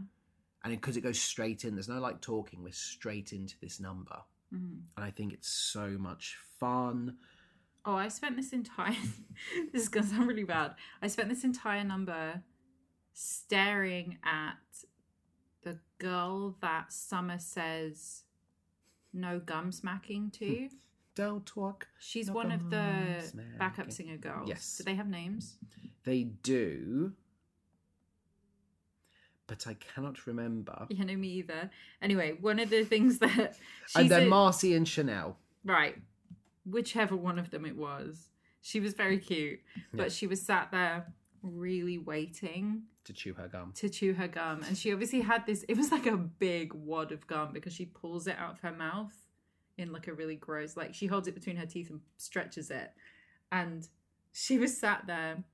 and 0.64 0.72
because 0.74 0.96
it 0.96 1.02
goes 1.02 1.20
straight 1.20 1.64
in, 1.64 1.74
there's 1.76 1.88
no 1.88 2.00
like 2.00 2.20
talking. 2.20 2.62
We're 2.64 2.72
straight 2.72 3.32
into 3.32 3.56
this 3.60 3.78
number, 3.78 4.20
Mhm. 4.52 4.82
and 4.96 5.04
I 5.04 5.10
think 5.12 5.32
it's 5.32 5.48
so 5.48 5.96
much 5.96 6.36
fun. 6.58 7.18
Oh, 7.86 7.94
I 7.94 8.08
spent 8.08 8.36
this 8.36 8.52
entire. 8.52 8.96
this 9.72 9.82
is 9.82 9.88
gonna 9.88 10.06
sound 10.06 10.26
really 10.26 10.44
bad. 10.44 10.74
I 11.00 11.06
spent 11.06 11.28
this 11.28 11.44
entire 11.44 11.84
number 11.84 12.42
staring 13.12 14.18
at 14.24 14.58
the 15.62 15.78
girl 15.98 16.56
that 16.60 16.92
Summer 16.92 17.38
says 17.38 18.24
no 19.12 19.38
gum 19.38 19.70
smacking 19.72 20.30
to. 20.32 20.46
Hmm. 20.46 20.66
Don't 21.14 21.46
talk. 21.46 21.86
She's 21.98 22.26
No 22.28 22.34
one 22.34 22.52
of 22.52 22.68
the 22.68 23.22
smacking. 23.22 23.52
backup 23.58 23.90
singer 23.92 24.18
girls. 24.18 24.48
Yes. 24.48 24.76
Do 24.78 24.84
they 24.84 24.94
have 24.96 25.08
names? 25.08 25.56
They 26.04 26.24
do, 26.24 27.12
but 29.46 29.66
I 29.66 29.74
cannot 29.74 30.26
remember. 30.26 30.86
Yeah, 30.90 31.04
no, 31.04 31.16
me 31.16 31.28
either. 31.28 31.70
Anyway, 32.02 32.36
one 32.40 32.58
of 32.58 32.68
the 32.70 32.84
things 32.84 33.18
that 33.20 33.56
and 33.94 34.10
then 34.10 34.28
Marcy 34.28 34.74
and 34.74 34.86
Shonelle. 34.86 35.36
right, 35.64 35.96
whichever 36.68 37.16
one 37.16 37.38
of 37.38 37.50
them 37.50 37.64
it 37.64 37.76
was, 37.76 38.30
she 38.60 38.80
was 38.80 38.94
very 38.94 39.18
cute, 39.18 39.60
but 39.94 40.10
she 40.12 40.26
was 40.26 40.42
sat 40.42 40.70
there 40.72 41.12
really 41.42 41.98
waiting 41.98 42.82
To 43.04 43.12
chew 43.12 43.32
her 43.34 43.46
gum. 43.48 43.72
to 43.76 43.88
chew 43.88 44.14
her 44.14 44.26
gum. 44.28 44.62
And 44.66 44.76
she 44.76 44.92
obviously 44.92 45.20
had 45.20 45.46
this 45.46 45.64
it 45.68 45.76
was 45.76 45.92
like 45.92 46.06
a 46.06 46.16
big 46.16 46.72
wad 46.74 47.12
of 47.12 47.26
gum 47.26 47.52
because 47.52 47.72
she 47.72 47.84
pulls 47.86 48.26
it 48.26 48.36
out 48.38 48.52
of 48.54 48.60
her 48.60 48.72
mouth 48.72 49.14
in 49.78 49.92
like 49.92 50.08
a 50.08 50.12
really 50.12 50.34
gross 50.36 50.76
like 50.76 50.94
she 50.94 51.06
holds 51.06 51.28
it 51.28 51.34
between 51.34 51.56
her 51.56 51.66
teeth 51.66 51.90
and 51.90 52.00
stretches 52.16 52.70
it. 52.70 52.90
And 53.52 53.86
she 54.32 54.58
was 54.58 54.76
sat 54.76 55.04
there 55.06 55.44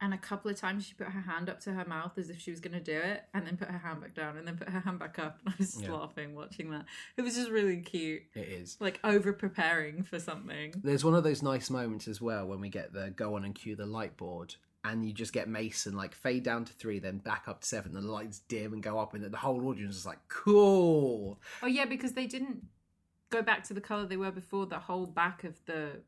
and 0.00 0.14
a 0.14 0.18
couple 0.18 0.50
of 0.50 0.56
times 0.56 0.86
she 0.86 0.94
put 0.94 1.08
her 1.08 1.20
hand 1.20 1.48
up 1.50 1.60
to 1.60 1.72
her 1.72 1.84
mouth 1.84 2.12
as 2.16 2.30
if 2.30 2.40
she 2.40 2.50
was 2.50 2.60
going 2.60 2.72
to 2.72 2.80
do 2.80 2.96
it 2.98 3.24
and 3.34 3.46
then 3.46 3.56
put 3.56 3.68
her 3.68 3.78
hand 3.78 4.00
back 4.00 4.14
down 4.14 4.36
and 4.36 4.46
then 4.46 4.56
put 4.56 4.68
her 4.68 4.80
hand 4.80 4.98
back 4.98 5.18
up 5.18 5.38
and 5.44 5.54
i 5.54 5.56
was 5.58 5.72
just 5.72 5.84
Yeah. 5.84 5.92
laughing 5.92 6.34
watching 6.34 6.70
that 6.70 6.86
it 7.16 7.22
was 7.22 7.34
just 7.36 7.50
really 7.50 7.76
cute 7.78 8.22
It 8.34 8.48
is. 8.48 8.76
like 8.80 8.98
over 9.04 9.32
preparing 9.32 10.02
for 10.02 10.18
something 10.18 10.74
There's 10.82 11.04
one 11.04 11.14
of 11.14 11.24
those 11.24 11.42
nice 11.42 11.68
moments 11.70 12.08
as 12.08 12.20
well 12.20 12.46
when 12.46 12.60
we 12.60 12.68
get 12.70 12.92
the 12.92 13.10
go 13.10 13.34
on 13.36 13.44
and 13.44 13.54
cue 13.54 13.76
the 13.76 13.86
light 13.86 14.16
board, 14.16 14.54
and 14.82 15.04
you 15.06 15.12
just 15.12 15.32
get 15.34 15.46
Mason 15.48 15.94
like 15.94 16.14
fade 16.14 16.42
down 16.42 16.64
to 16.64 16.72
three, 16.72 16.98
then 16.98 17.18
back 17.18 17.44
up 17.48 17.60
to 17.60 17.66
seven, 17.68 17.92
the 17.92 18.00
lights 18.00 18.38
dim 18.48 18.72
and 18.72 18.82
go 18.82 18.98
up, 18.98 19.12
and 19.12 19.22
the 19.22 19.36
whole 19.36 19.66
audience 19.68 19.94
is 19.94 20.06
like, 20.06 20.18
cool. 20.28 21.38
Oh 21.62 21.66
yeah, 21.66 21.84
because 21.84 22.12
they 22.12 22.26
didn't 22.26 22.64
go 23.28 23.42
back 23.42 23.62
to 23.64 23.74
the 23.74 23.80
color 23.82 24.06
they 24.06 24.16
were 24.16 24.30
before. 24.30 24.64
The 24.64 24.78
whole 24.78 25.04
back 25.06 25.44
of 25.44 25.62
the 25.66 26.00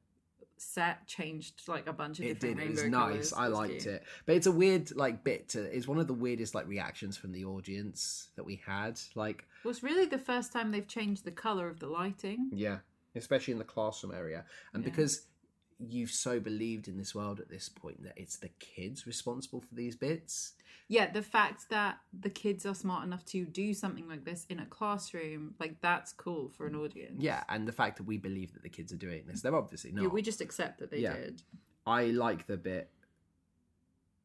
set 0.63 1.07
changed 1.07 1.69
like 1.69 1.87
a 1.87 1.93
bunch 1.93 2.19
of 2.21 2.25
It 2.27 2.41
different 2.41 2.59
did. 2.61 2.67
It 2.67 2.71
was 2.71 2.85
nice. 2.85 3.33
I 3.33 3.49
liked 3.49 3.81
cute. 3.83 3.87
it. 3.87 4.05
But 4.27 4.37
it's 4.37 4.47
a 4.47 4.53
weird 4.53 4.95
like 4.97 5.25
bit 5.25 5.49
to. 5.51 5.63
It's 5.63 5.89
one 5.89 5.99
of 5.99 6.07
the 6.07 6.15
weirdest 6.15 6.55
like 6.55 6.67
reactions 6.69 7.17
from 7.17 7.33
the 7.33 7.45
audience 7.45 8.29
that 8.37 8.45
we 8.45 8.63
had. 8.67 8.99
Like, 9.15 9.45
Well, 9.65 9.71
it's 9.73 9.83
really 9.83 10.07
the 10.07 10.19
first 10.19 10.53
time 10.53 10.71
they've 10.71 10.87
changed 10.87 11.25
the 11.25 11.31
color 11.33 11.69
of 11.69 11.81
the 11.81 11.89
lighting. 11.89 12.51
yeah, 12.53 12.79
especially 13.15 13.53
in 13.53 13.59
the 13.59 13.65
classroom 13.65 14.15
area, 14.15 14.45
and 14.73 14.83
Yeah. 14.85 14.91
because 14.91 15.27
you've 15.85 16.11
so 16.11 16.39
believed 16.39 16.87
in 16.87 16.97
this 16.97 17.13
world 17.13 17.41
at 17.41 17.49
this 17.49 17.69
point 17.69 18.05
that 18.05 18.13
it's 18.17 18.37
the 18.39 18.51
kids 18.61 19.05
responsible 19.07 19.61
for 19.61 19.75
these 19.75 19.97
bits. 19.97 20.53
Yeah, 20.89 21.11
the 21.11 21.23
fact 21.23 21.71
that 21.71 21.99
the 22.19 22.29
kids 22.29 22.67
are 22.67 22.75
smart 22.75 23.05
enough 23.05 23.25
to 23.27 23.45
do 23.47 23.73
something 23.73 24.09
like 24.09 24.25
this 24.25 24.45
in 24.51 24.59
a 24.59 24.67
classroom, 24.67 25.55
like 25.59 25.81
that's 25.81 26.13
cool 26.13 26.51
for 26.51 26.67
an 26.67 26.75
audience. 26.75 27.17
Yeah, 27.23 27.45
and 27.49 27.67
the 27.67 27.73
fact 27.73 27.97
that 27.97 28.03
we 28.05 28.19
believe 28.19 28.53
that 28.55 28.63
the 28.63 28.69
kids 28.69 28.93
are 28.93 28.97
doing 28.97 29.25
this, 29.27 29.41
they're 29.43 29.55
obviously 29.55 29.93
not. 29.93 30.03
Yeah, 30.03 30.09
we 30.09 30.21
just 30.23 30.41
accept 30.41 30.79
that 30.81 30.91
they 30.91 30.99
Yeah. 30.99 31.15
did. 31.15 31.43
I 31.87 32.07
like 32.07 32.47
the 32.47 32.57
bit 32.57 32.91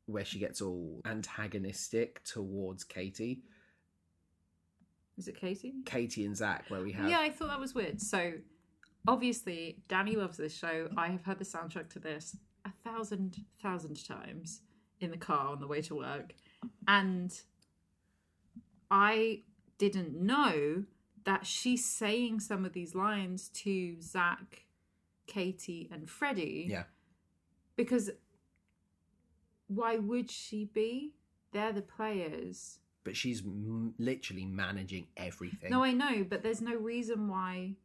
where 0.08 0.26
she 0.26 0.40
gets 0.40 0.62
all 0.62 1.02
antagonistic 1.06 2.24
towards 2.24 2.84
Katie. 2.84 3.42
Is 5.18 5.28
it 5.28 5.36
Katie? 5.40 5.74
Katie 5.86 6.26
and 6.26 6.36
Zach, 6.38 6.66
where 6.70 6.82
we 6.82 6.92
have 6.94 7.10
Yeah, 7.10 7.20
I 7.20 7.30
thought 7.30 7.48
that 7.48 7.60
was 7.60 7.74
weird. 7.74 8.02
So, 8.02 8.34
obviously, 9.08 9.82
Danny 9.88 10.16
loves 10.16 10.38
this 10.38 10.56
show. 10.56 10.90
I 10.96 11.08
have 11.08 11.24
heard 11.24 11.40
the 11.40 11.46
soundtrack 11.46 11.90
to 11.92 12.00
this 12.00 12.38
a 12.66 12.72
thousand, 12.84 13.46
thousand 13.62 14.06
times 14.06 14.62
in 15.00 15.12
the 15.12 15.18
car 15.18 15.48
on 15.50 15.60
the 15.60 15.68
way 15.68 15.82
to 15.82 15.96
work. 15.96 16.34
And 16.88 17.34
I 18.90 19.42
didn't 19.78 20.16
know 20.16 20.84
that 21.26 21.46
she's 21.46 21.84
saying 21.86 22.40
some 22.40 22.64
of 22.66 22.74
these 22.74 22.96
lines 22.96 23.50
to 23.50 24.02
Zach, 24.02 24.66
Katie, 25.28 25.90
and 25.92 26.10
Freddie. 26.10 26.68
Yeah. 26.70 26.84
Because 27.76 28.10
why 29.68 29.98
would 29.98 30.32
she 30.32 30.66
be? 30.66 31.14
They're 31.52 31.74
the 31.74 31.82
players. 31.82 32.80
but 33.04 33.16
she's 33.16 33.42
m- 33.42 33.94
literally 33.98 34.46
managing 34.46 35.08
everything. 35.16 35.70
No, 35.70 35.84
I 35.84 35.92
know, 35.94 36.26
but 36.28 36.44
there's 36.44 36.62
no 36.62 36.76
reason 36.76 37.28
why 37.30 37.76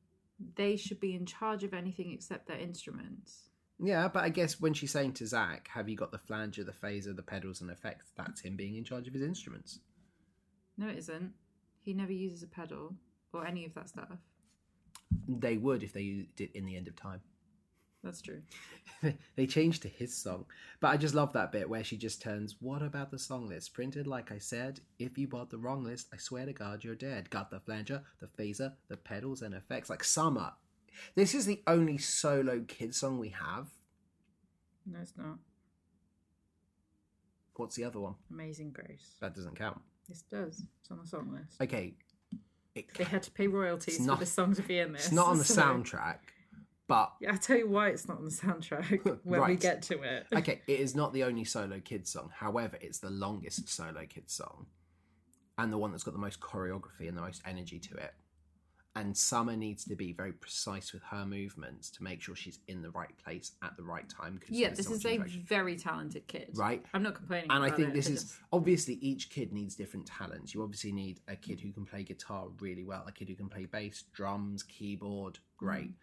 they 0.57 0.77
should 0.77 0.99
be 0.99 1.15
in 1.15 1.27
charge 1.27 1.63
of 1.63 1.73
anything 1.75 2.11
except 2.13 2.47
their 2.49 2.59
instruments. 2.59 3.51
Yeah, 3.83 4.07
but 4.07 4.23
I 4.23 4.29
guess 4.29 4.61
when 4.61 4.75
she's 4.75 4.93
saying 4.93 5.15
to 5.15 5.27
Zach, 5.27 5.69
"Have 5.69 5.89
you 5.89 5.97
got 5.97 6.13
the 6.13 6.19
flanger, 6.19 6.63
the 6.63 6.73
phaser, 6.73 7.15
the 7.17 7.23
pedals, 7.23 7.61
and 7.61 7.71
effects?" 7.71 8.13
That's 8.17 8.41
him 8.41 8.57
being 8.57 8.77
in 8.77 8.85
charge 8.85 9.09
of 9.09 9.15
his 9.15 9.23
instruments. 9.23 9.81
No, 10.79 10.89
it 10.89 10.99
isn't. 10.99 11.35
He 11.83 11.93
never 11.93 12.13
uses 12.13 12.45
a 12.45 12.47
pedal 12.47 12.95
or 13.33 13.45
any 13.45 13.67
of 13.67 13.75
that 13.75 13.89
stuff. 13.89 14.19
They 15.27 15.57
would 15.57 15.83
if 15.83 15.93
they 15.93 16.03
used 16.03 16.41
it 16.41 16.53
in 16.55 16.65
the 16.65 16.77
end 16.77 16.87
of 16.87 16.95
time. 16.95 17.23
That's 18.05 18.23
true. 18.23 18.41
they 19.37 19.47
changed 19.47 19.83
to 19.83 19.89
his 19.89 20.17
song, 20.17 20.47
but 20.81 20.89
I 20.89 20.97
just 20.97 21.15
love 21.15 21.33
that 21.35 21.53
bit 21.53 21.69
where 21.69 21.85
she 21.85 21.97
just 21.97 22.21
turns. 22.21 22.57
What 22.61 22.83
about 22.83 23.11
the 23.11 23.19
song 23.19 23.49
list? 23.49 23.75
Printed 23.75 24.07
like 24.07 24.33
I 24.33 24.39
said. 24.39 24.81
If 24.99 25.19
you 25.19 25.29
bought 25.29 25.51
the 25.51 25.59
wrong 25.59 25.85
list, 25.85 26.09
I 26.13 26.17
swear 26.17 26.47
to 26.47 26.53
God, 26.53 26.83
you're 26.83 26.97
dead. 26.97 27.31
Got 27.31 27.51
the 27.51 27.61
flanger, 27.61 28.03
the 28.21 28.27
phaser, 28.27 28.75
the 28.89 28.97
pedals, 28.97 29.43
and 29.43 29.55
effects. 29.55 29.91
Like 29.91 30.03
summer. 30.03 30.53
This 31.15 31.35
is 31.35 31.47
the 31.47 31.63
only 31.67 31.99
solo 31.99 32.61
kid 32.67 32.95
song 32.95 33.19
we 33.19 33.31
have. 33.31 33.69
No, 34.87 34.99
it's 35.01 35.15
not. 35.17 35.39
What's 37.57 37.77
the 37.77 37.85
other 37.85 38.01
one? 38.01 38.15
Amazing 38.31 38.71
Grace. 38.73 39.17
That 39.21 39.35
doesn't 39.35 39.57
count. 39.57 39.81
This 40.09 40.23
does. 40.23 40.63
It's 40.81 40.91
on 40.91 40.99
the 41.01 41.07
song 41.07 41.31
list. 41.33 41.61
Okay. 41.61 41.95
It, 42.75 42.87
They 42.97 43.05
had 43.05 43.23
to 43.25 43.31
pay 43.31 43.47
royalties 43.47 43.97
It's 43.97 44.05
not- 44.05 44.19
for 44.19 44.25
the 44.25 44.31
song 44.31 44.55
to 44.55 44.63
be 44.63 44.79
in 44.79 44.93
this. 44.93 45.05
it's 45.07 45.13
not 45.13 45.29
on 45.29 45.39
the 45.39 45.45
so- 45.45 45.61
soundtrack, 45.63 46.19
but 46.89 47.13
Yeah, 47.21 47.33
I'll 47.33 47.39
tell 47.39 47.59
you 47.59 47.69
why 47.69 47.89
it's 47.89 48.09
not 48.09 48.17
on 48.19 48.25
the 48.25 48.31
soundtrack 48.31 49.05
when 49.05 49.19
we 49.25 49.39
Right. 49.39 49.61
get 49.61 49.83
to 49.83 50.03
it. 50.03 50.27
okay, 50.35 50.63
it 50.67 50.81
is 50.81 50.95
not 50.95 51.13
the 51.13 51.25
only 51.25 51.45
solo 51.45 51.79
kid 51.81 52.09
song. 52.09 52.31
However, 52.35 52.79
it's 52.81 52.99
the 52.99 53.11
longest 53.11 53.69
solo 53.69 54.07
kid 54.07 54.31
song, 54.31 54.67
and 55.59 55.71
the 55.71 55.77
one 55.79 55.91
that's 55.93 56.03
got 56.03 56.15
the 56.15 56.19
most 56.21 56.41
choreography 56.41 57.07
and 57.09 57.17
the 57.17 57.21
most 57.23 57.43
energy 57.45 57.79
to 57.79 57.95
it. 57.97 58.15
And 58.95 59.17
Summer 59.17 59.57
needs 59.57 59.85
to 59.87 59.97
be 59.97 60.13
very 60.13 60.33
precise 60.33 60.93
with 60.93 61.03
her 61.05 61.25
movements 61.25 61.89
to 61.93 62.03
make 62.03 62.21
sure 62.21 62.37
she's 62.37 62.59
in 62.69 62.83
the 62.83 62.91
right 62.91 63.17
place 63.25 63.53
at 63.63 63.75
the 63.79 63.83
right 63.83 64.07
time. 64.07 64.39
Yeah, 64.51 64.69
this 64.69 64.91
is 64.91 65.07
a 65.07 65.17
very 65.47 65.77
talented 65.77 66.27
kid. 66.27 66.51
right. 66.55 66.85
I'm 66.93 67.03
not 67.03 67.15
complaining. 67.15 67.51
And 67.51 67.65
I 67.65 67.71
think 67.71 67.89
it, 67.89 67.95
this 67.95 68.09
is 68.11 68.25
just- 68.25 68.39
obviously 68.53 68.95
each 68.97 69.31
kid 69.31 69.51
needs 69.51 69.75
different 69.75 70.05
talents. 70.07 70.53
You 70.53 70.63
obviously 70.63 70.93
need 70.93 71.21
a 71.27 71.37
kid 71.37 71.59
who 71.61 71.73
can 71.73 71.87
play 71.87 72.03
guitar 72.03 72.49
really 72.61 72.85
well, 72.85 73.03
a 73.07 73.13
kid 73.13 73.29
who 73.31 73.35
can 73.35 73.49
play 73.49 73.65
bass, 73.65 74.03
drums, 74.13 74.63
keyboard, 74.63 75.39
great. 75.57 75.95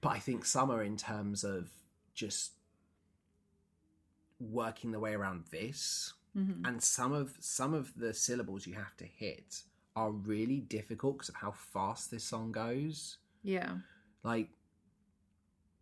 But 0.00 0.08
I 0.08 0.18
think 0.18 0.44
Summer, 0.44 0.82
in 0.82 0.96
terms 0.96 1.44
of 1.44 1.70
just 2.14 2.54
working 4.40 4.90
the 4.90 4.98
way 5.00 5.14
around 5.14 5.44
this, 5.52 6.14
Mhm. 6.36 6.66
and 6.66 6.82
some 6.82 7.12
of 7.12 7.36
some 7.40 7.72
of 7.72 7.94
the 7.96 8.12
syllables 8.12 8.66
you 8.66 8.74
have 8.74 8.96
to 8.98 9.06
hit 9.06 9.62
are 9.96 10.10
really 10.10 10.60
difficult 10.60 11.14
because 11.16 11.30
of 11.30 11.36
how 11.36 11.50
fast 11.50 12.10
this 12.10 12.22
song 12.22 12.52
goes. 12.52 13.16
Yeah. 13.42 13.78
Like, 14.22 14.50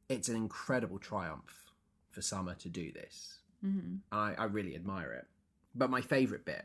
it's 0.08 0.28
an 0.28 0.36
incredible 0.36 0.98
triumph 0.98 1.72
for 2.10 2.22
Summer 2.22 2.54
to 2.54 2.68
do 2.68 2.92
this. 2.92 3.40
hmm 3.60 3.96
I, 4.12 4.34
I 4.38 4.44
really 4.44 4.76
admire 4.76 5.12
it. 5.12 5.26
But 5.74 5.90
my 5.90 6.00
favourite 6.00 6.44
bit 6.44 6.64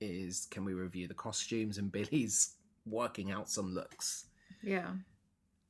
is 0.00 0.46
can 0.50 0.64
we 0.64 0.74
review 0.74 1.08
the 1.08 1.14
costumes 1.14 1.78
and 1.78 1.90
Billy's 1.90 2.56
working 2.86 3.30
out 3.30 3.48
some 3.48 3.74
looks? 3.74 4.26
Yeah. 4.62 4.90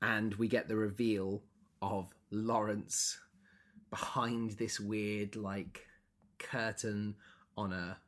And 0.03 0.35
we 0.35 0.49
get 0.49 0.67
the 0.67 0.77
reveal 0.77 1.43
of 1.83 2.13
Lawrence 2.31 3.19
behind 3.91 4.53
this 4.53 4.81
weird 4.81 5.37
like 5.37 5.87
curtain 6.39 7.15
on 7.57 7.73
a 7.73 7.99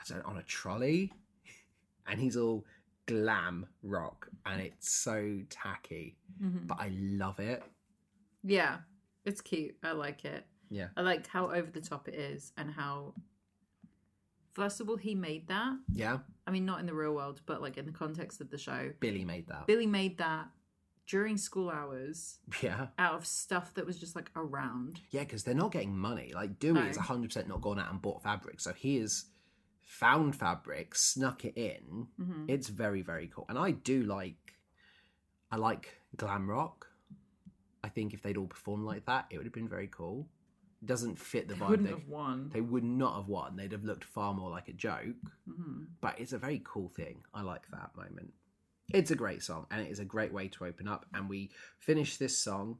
I 0.00 0.04
don't 0.08 0.24
on 0.24 0.38
a 0.38 0.42
trolley. 0.42 1.12
And 2.06 2.20
he's 2.20 2.36
all 2.36 2.64
glam 3.06 3.66
rock 3.82 4.28
and 4.46 4.60
it's 4.60 4.90
so 4.90 5.40
tacky. 5.50 6.16
hmm 6.40 6.66
But 6.66 6.78
I 6.80 6.90
love 6.94 7.38
it. 7.40 7.62
Yeah. 8.44 8.78
It's 9.24 9.40
cute. 9.40 9.76
I 9.82 9.92
like 9.92 10.24
it. 10.24 10.44
Yeah. 10.70 10.88
I 10.96 11.02
like 11.02 11.26
how 11.26 11.50
over 11.52 11.70
the 11.70 11.80
top 11.80 12.08
it 12.08 12.14
is 12.14 12.52
and 12.56 12.70
how 12.70 13.14
first 14.52 14.80
of 14.80 14.88
all 14.88 14.96
he 14.96 15.14
made 15.14 15.48
that. 15.48 15.74
Yeah. 15.92 16.18
I 16.46 16.50
mean 16.50 16.64
not 16.64 16.80
in 16.80 16.86
the 16.86 16.94
real 16.94 17.14
world, 17.14 17.40
but 17.46 17.60
like 17.62 17.76
in 17.78 17.86
the 17.86 17.92
context 17.92 18.40
of 18.40 18.50
the 18.50 18.58
show. 18.58 18.90
Billy 19.00 19.24
made 19.24 19.46
that. 19.48 19.66
Billy 19.66 19.86
made 19.86 20.18
that 20.18 20.46
during 21.06 21.36
school 21.36 21.70
hours 21.70 22.38
Yeah. 22.62 22.86
out 22.98 23.14
of 23.14 23.26
stuff 23.26 23.74
that 23.74 23.86
was 23.86 23.98
just 23.98 24.16
like 24.16 24.30
around. 24.36 25.00
Yeah, 25.10 25.20
because 25.24 25.44
they're 25.44 25.54
not 25.54 25.72
getting 25.72 25.96
money. 25.96 26.32
Like 26.34 26.58
Dewey 26.58 26.74
No. 26.74 26.86
is 26.86 26.96
hundred 26.96 27.28
percent 27.28 27.48
not 27.48 27.60
gone 27.60 27.78
out 27.78 27.90
and 27.90 28.00
bought 28.02 28.22
fabric, 28.22 28.60
so 28.60 28.72
he 28.72 28.96
has 28.98 29.26
found 29.84 30.34
fabric, 30.36 30.94
snuck 30.94 31.44
it 31.44 31.56
in. 31.56 32.08
hmm 32.16 32.44
It's 32.48 32.68
very 32.68 33.02
very 33.02 33.28
cool, 33.32 33.46
and 33.48 33.58
I 33.58 33.70
do 33.72 34.02
like. 34.02 34.54
I 35.50 35.56
like 35.56 36.00
glam 36.16 36.48
rock. 36.48 36.86
I 37.84 37.88
think 37.88 38.14
if 38.14 38.22
they'd 38.22 38.36
all 38.36 38.46
performed 38.46 38.84
like 38.84 39.04
that, 39.06 39.26
it 39.30 39.36
would 39.36 39.46
have 39.46 39.52
been 39.52 39.68
very 39.68 39.88
cool. 39.88 40.28
It 40.82 40.86
doesn't 40.86 41.18
fit 41.18 41.46
the 41.48 41.54
vibe 41.54 41.58
They 41.58 41.64
vibe. 41.64 41.68
wouldn't 41.70 41.88
have 41.90 42.08
won. 42.08 42.50
they 42.52 42.60
would 42.60 42.84
not 42.84 43.16
have 43.16 43.28
won. 43.28 43.56
They'd 43.56 43.72
have 43.72 43.84
looked 43.84 44.04
far 44.04 44.32
more 44.34 44.50
like 44.50 44.68
a 44.68 44.72
joke. 44.72 45.16
hmm 45.46 45.84
But 46.00 46.18
it's 46.18 46.32
a 46.32 46.38
very 46.38 46.62
cool 46.64 46.88
thing. 46.88 47.22
I 47.34 47.42
like 47.42 47.66
that 47.70 47.90
moment. 47.96 48.32
It's 48.88 49.10
a 49.10 49.14
great 49.16 49.42
song, 49.42 49.66
and 49.70 49.80
it 49.84 49.90
is 49.90 49.98
a 50.00 50.04
great 50.04 50.32
way 50.32 50.48
to 50.48 50.64
open 50.64 50.88
up. 50.88 51.06
And 51.14 51.28
we 51.28 51.50
finish 51.78 52.16
this 52.16 52.36
song, 52.38 52.78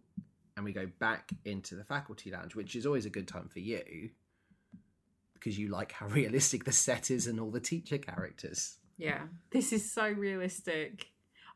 and 0.57 0.65
we 0.65 0.73
go 0.73 0.87
back 0.99 1.31
into 1.45 1.75
the 1.75 1.85
faculty 1.85 2.31
lounge, 2.31 2.55
which 2.55 2.75
is 2.77 2.87
always 2.87 3.07
a 3.07 3.11
good 3.11 3.29
time 3.29 3.49
for 3.49 3.61
you 3.61 4.11
because 5.43 5.59
you 5.59 5.69
like 5.69 5.93
how 5.93 6.07
realistic 6.21 6.65
the 6.65 6.73
set 6.73 7.11
is 7.11 7.27
and 7.27 7.41
all 7.41 7.51
the 7.51 7.61
teacher 7.61 7.99
characters. 7.99 8.77
Yeah. 8.99 9.23
This 9.51 9.73
is 9.73 9.91
so 9.93 10.09
realistic. 10.09 11.07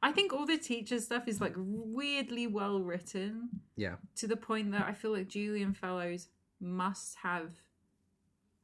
I 0.03 0.13
think 0.13 0.33
all 0.33 0.47
the 0.47 0.59
teacher 0.59 1.01
stuff 1.01 1.29
is 1.29 1.41
like 1.41 1.55
weirdly 1.57 2.47
well 2.47 2.81
written 2.81 3.49
Yeah, 3.77 3.97
to 4.17 4.27
the 4.27 4.37
point 4.37 4.73
that 4.73 4.87
I 4.87 4.93
feel 4.93 5.13
like 5.13 5.29
Julian 5.29 5.73
Fellowes 5.75 6.29
must 6.61 7.17
have 7.23 7.53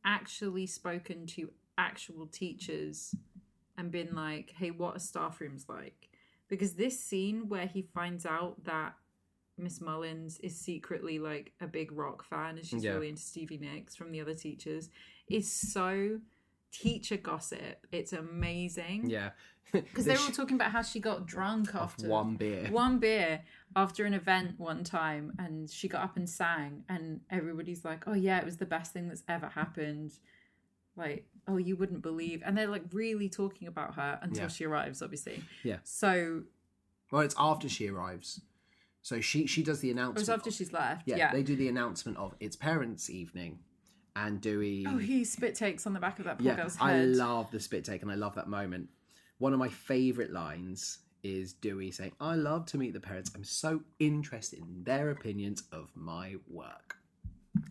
actually 0.05 0.67
spoken 0.67 1.27
to 1.27 1.51
actual 1.79 2.27
teachers 2.27 3.15
and 3.79 3.91
been 3.91 4.15
like, 4.15 4.53
hey, 4.57 4.71
what 4.71 4.97
are 4.97 5.01
staff 5.01 5.41
rooms 5.41 5.67
like? 5.69 6.09
Because 6.49 6.75
this 6.75 6.99
scene 7.03 7.49
where 7.49 7.67
he 7.67 7.83
finds 7.95 8.27
out 8.27 8.63
that 8.65 8.95
Miss 9.57 9.81
Mullins 9.81 10.39
is 10.41 10.59
secretly 10.59 11.19
like 11.19 11.53
a 11.61 11.67
big 11.67 11.93
rock 11.93 12.25
fan 12.25 12.57
and 12.59 12.67
she's 12.67 12.85
Yeah. 12.85 12.93
really 12.93 13.09
into 13.11 13.23
Stevie 13.23 13.59
Nicks 13.59 13.95
from 13.97 14.13
the 14.13 14.21
other 14.21 14.35
teachers 14.35 14.91
is 15.29 15.51
so 15.51 16.21
teacher 16.73 17.17
gossip. 17.17 17.87
It's 17.93 18.13
amazing. 18.13 19.09
yeah. 19.11 19.31
Because 19.73 20.05
they 20.05 20.13
were 20.15 20.21
all 20.21 20.31
talking 20.33 20.57
about 20.57 20.71
how 20.73 20.83
she 20.83 21.01
got 21.01 21.25
drunk 21.27 21.75
after 21.75 22.07
one 22.07 22.37
beer. 22.37 22.69
one 22.71 22.99
beer 22.99 23.41
after 23.75 24.05
an 24.05 24.13
event 24.13 24.59
one 24.59 24.85
time 24.85 25.33
and 25.39 25.71
she 25.71 25.89
got 25.89 26.03
up 26.03 26.17
and 26.19 26.29
sang 26.29 26.85
and 26.91 27.21
everybody's 27.31 27.83
like 27.83 28.07
oh 28.07 28.13
yeah 28.13 28.39
it 28.39 28.45
was 28.45 28.59
the 28.59 28.67
best 28.67 28.93
thing 28.93 29.09
that's 29.09 29.23
ever 29.29 29.47
happened 29.47 30.13
like 30.95 31.25
oh 31.49 31.57
you 31.57 31.75
wouldn't 31.75 32.03
believe 32.03 32.43
and 32.45 32.59
they're 32.59 32.67
like 32.67 32.83
really 32.93 33.31
talking 33.31 33.67
about 33.67 33.95
her 33.95 34.19
until 34.21 34.43
Yeah. 34.43 34.49
she 34.49 34.65
arrives 34.67 35.01
obviously 35.01 35.43
Yeah. 35.63 35.79
so 35.85 36.43
Well, 37.11 37.23
it's 37.23 37.37
after 37.39 37.67
she 37.67 37.89
arrives, 37.89 38.43
so 39.01 39.23
she 39.23 39.47
she 39.47 39.63
does 39.63 39.81
the 39.81 39.89
oh, 39.89 39.93
it 39.93 39.95
announcement. 39.95 40.19
was 40.19 40.29
after 40.29 40.51
of- 40.51 40.55
she's 40.55 40.73
left 40.75 41.09
yeah, 41.09 41.17
yeah, 41.17 41.33
they 41.33 41.43
do 41.43 41.57
the 41.57 41.69
announcement 41.69 42.19
of 42.19 42.35
it's 42.41 42.57
parents' 42.57 43.09
evening, 43.09 43.61
and 44.17 44.41
Dewey. 44.41 44.85
oh 44.89 44.99
he 44.99 45.25
spit 45.25 45.55
takes 45.55 45.87
on 45.87 45.93
the 45.93 46.01
back 46.01 46.19
of 46.19 46.27
that 46.27 46.39
poor 46.39 46.49
yeah, 46.49 46.57
girl's 46.57 46.77
I 46.81 47.03
love 47.03 47.51
the 47.51 47.61
spit 47.61 47.85
take, 47.85 48.03
and 48.03 48.11
I 48.11 48.15
love 48.15 48.35
that 48.35 48.49
moment. 48.49 48.89
One 49.39 49.53
of 49.53 49.59
my 49.59 49.69
favourite 49.69 50.31
lines 50.31 50.99
is 51.23 51.53
Dewey 51.53 51.91
saying, 51.91 52.13
I 52.21 52.35
love 52.35 52.67
to 52.67 52.79
meet 52.79 52.93
the 52.93 53.01
parents. 53.01 53.31
I'm 53.35 53.45
so 53.45 53.83
interested 53.99 54.59
in 54.59 54.85
their 54.85 55.11
opinions 55.11 55.63
of 55.73 55.91
my 55.95 56.37
work. 56.49 56.97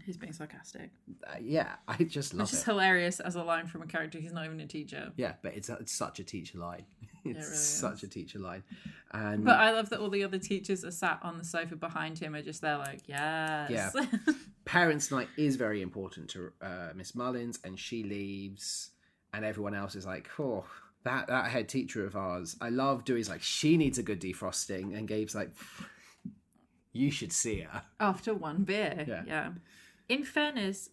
He's 0.05 0.17
being 0.17 0.33
sarcastic. 0.33 0.91
Uh, 1.27 1.35
yeah, 1.41 1.75
I 1.87 2.03
just 2.03 2.33
love 2.33 2.47
Which 2.47 2.53
is 2.53 2.61
it. 2.61 2.65
hilarious 2.65 3.19
as 3.19 3.35
a 3.35 3.43
line 3.43 3.65
from 3.67 3.81
a 3.81 3.87
character 3.87 4.19
who's 4.19 4.33
not 4.33 4.45
even 4.45 4.59
a 4.59 4.67
teacher. 4.67 5.11
Yeah, 5.15 5.33
but 5.41 5.55
it's, 5.55 5.69
it's 5.69 5.91
such 5.91 6.19
a 6.19 6.23
teacher 6.23 6.57
line. 6.57 6.85
It's 7.23 7.45
really 7.45 7.55
such 7.55 7.97
is. 7.97 8.03
a 8.03 8.07
teacher 8.07 8.39
line. 8.39 8.63
And 9.11 9.45
But 9.45 9.59
I 9.59 9.71
love 9.73 9.89
that 9.91 9.99
all 9.99 10.09
the 10.09 10.23
other 10.23 10.39
teachers 10.39 10.83
are 10.83 10.89
sat 10.89 11.19
on 11.21 11.37
the 11.37 11.43
sofa 11.43 11.75
behind 11.75 12.17
him 12.17 12.33
are 12.33 12.41
just 12.41 12.61
there 12.61 12.79
like, 12.79 13.01
yes. 13.05 13.69
Yeah. 13.69 14.07
parents' 14.65 15.11
night 15.11 15.27
is 15.37 15.55
very 15.55 15.83
important 15.83 16.31
to 16.31 16.51
uh, 16.63 16.89
Miss 16.95 17.13
Mullins, 17.13 17.59
and 17.63 17.77
she 17.77 18.03
leaves, 18.03 18.89
and 19.33 19.45
everyone 19.45 19.75
else 19.75 19.93
is 19.93 20.03
like, 20.03 20.29
"Oh, 20.39 20.65
that 21.03 21.27
that 21.27 21.51
head 21.51 21.69
teacher 21.69 22.05
of 22.07 22.15
ours, 22.15 22.55
I 22.59 22.69
love." 22.69 23.05
Dewey's 23.05 23.29
like, 23.29 23.43
"She 23.43 23.77
needs 23.77 23.99
a 23.99 24.03
good 24.03 24.19
defrosting," 24.19 24.97
and 24.97 25.07
Gabe's 25.07 25.35
like, 25.35 25.51
"You 26.91 27.11
should 27.11 27.31
see 27.33 27.61
her." 27.61 27.83
After 27.99 28.33
one 28.33 28.63
beer. 28.63 29.05
Yeah. 29.07 29.23
Yeah. 29.27 29.49
In 30.09 30.23
fairness, 30.23 30.89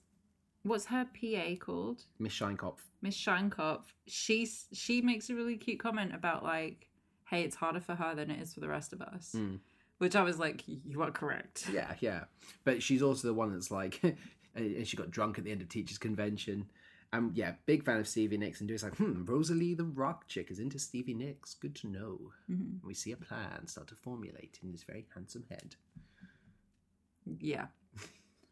what's 0.63 0.87
her 0.87 1.05
PA 1.07 1.57
called? 1.59 2.05
Miss 2.19 2.33
Sheinkopf. 2.33 2.79
Miss 3.03 3.17
Sheinkopf. 3.17 3.85
She's 4.07 4.67
she 4.73 5.01
makes 5.01 5.31
a 5.31 5.35
really 5.35 5.57
cute 5.57 5.81
comment 5.81 6.15
about 6.15 6.45
like, 6.45 6.89
hey, 7.29 7.43
it's 7.43 7.57
harder 7.57 7.81
for 7.81 7.95
her 7.95 8.15
than 8.15 8.31
it 8.31 8.41
is 8.41 8.55
for 8.55 8.61
the 8.61 8.69
rest 8.69 8.93
of 8.93 9.03
us. 9.03 9.33
Mm. 9.37 9.59
Which 9.99 10.15
I 10.15 10.23
was 10.23 10.39
like, 10.39 10.63
you 10.67 11.03
are 11.03 11.11
correct. 11.11 11.69
Yeah, 11.73 11.95
yeah, 12.01 12.25
but 12.65 12.83
she's 12.83 13.03
also 13.03 13.27
the 13.27 13.35
one 13.35 13.53
that's 13.53 13.73
like, 13.73 14.01
and 14.55 14.87
she 14.87 14.97
got 14.97 15.11
drunk 15.11 15.39
at 15.39 15.45
the 15.45 15.51
end 15.51 15.61
of 15.61 15.69
teachers' 15.69 15.99
convention. 15.99 16.67
Um, 17.13 17.33
yeah, 17.35 17.55
big 17.65 17.85
fan 17.85 17.99
of 17.99 18.07
Stevie 18.07 18.37
Nicks, 18.37 18.61
and 18.61 18.69
Dewey's 18.69 18.83
like, 18.83 18.97
"Hmm, 18.97 19.25
Rosalie 19.25 19.73
the 19.75 19.85
rock 19.85 20.29
chick 20.29 20.51
is 20.51 20.59
into 20.59 20.79
Stevie 20.79 21.15
Nicks. 21.15 21.55
Good 21.55 21.75
to 21.77 21.87
know." 21.89 22.33
Mhm. 22.51 22.83
We 22.85 22.93
see 22.95 23.13
a 23.13 23.17
plan 23.17 23.67
start 23.67 23.89
to 23.89 23.95
formulate 23.95 24.59
in 24.63 24.71
his 24.73 24.83
very 24.85 25.07
handsome 25.15 25.45
head. 25.49 25.77
Yeah. 27.41 27.67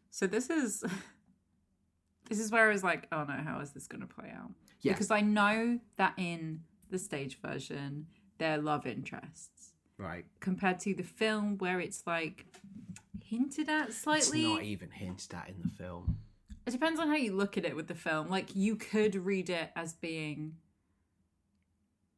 So 0.09 0.25
this 0.27 0.49
is 0.49 0.83
this 2.29 2.39
is 2.39 2.51
where 2.51 2.67
I 2.67 2.71
was 2.71 2.83
like, 2.83 3.07
oh 3.11 3.23
no, 3.23 3.33
how 3.33 3.59
is 3.59 3.71
this 3.71 3.87
going 3.87 4.01
to 4.01 4.07
play 4.07 4.31
out? 4.35 4.51
Yeah. 4.81 4.93
Because 4.93 5.11
I 5.11 5.21
know 5.21 5.79
that 5.97 6.13
in 6.17 6.61
the 6.89 6.97
stage 6.99 7.39
version, 7.41 8.07
they're 8.37 8.57
love 8.57 8.85
interests 8.87 9.73
Right. 9.97 10.25
compared 10.39 10.79
to 10.81 10.93
the 10.93 11.03
film 11.03 11.57
where 11.57 11.79
it's 11.79 12.05
like 12.05 12.45
hinted 13.23 13.69
at 13.69 13.93
slightly. 13.93 14.41
It's 14.41 14.49
not 14.49 14.63
even 14.63 14.89
hinted 14.91 15.33
at 15.33 15.49
in 15.49 15.61
the 15.61 15.69
film. 15.69 16.19
It 16.67 16.71
depends 16.71 16.99
on 16.99 17.07
how 17.07 17.15
you 17.15 17.33
look 17.33 17.57
at 17.57 17.65
it 17.65 17.75
with 17.75 17.87
the 17.87 17.95
film. 17.95 18.29
Like 18.29 18.55
you 18.55 18.75
could 18.75 19.15
read 19.15 19.49
it 19.49 19.69
as 19.75 19.93
being 19.93 20.55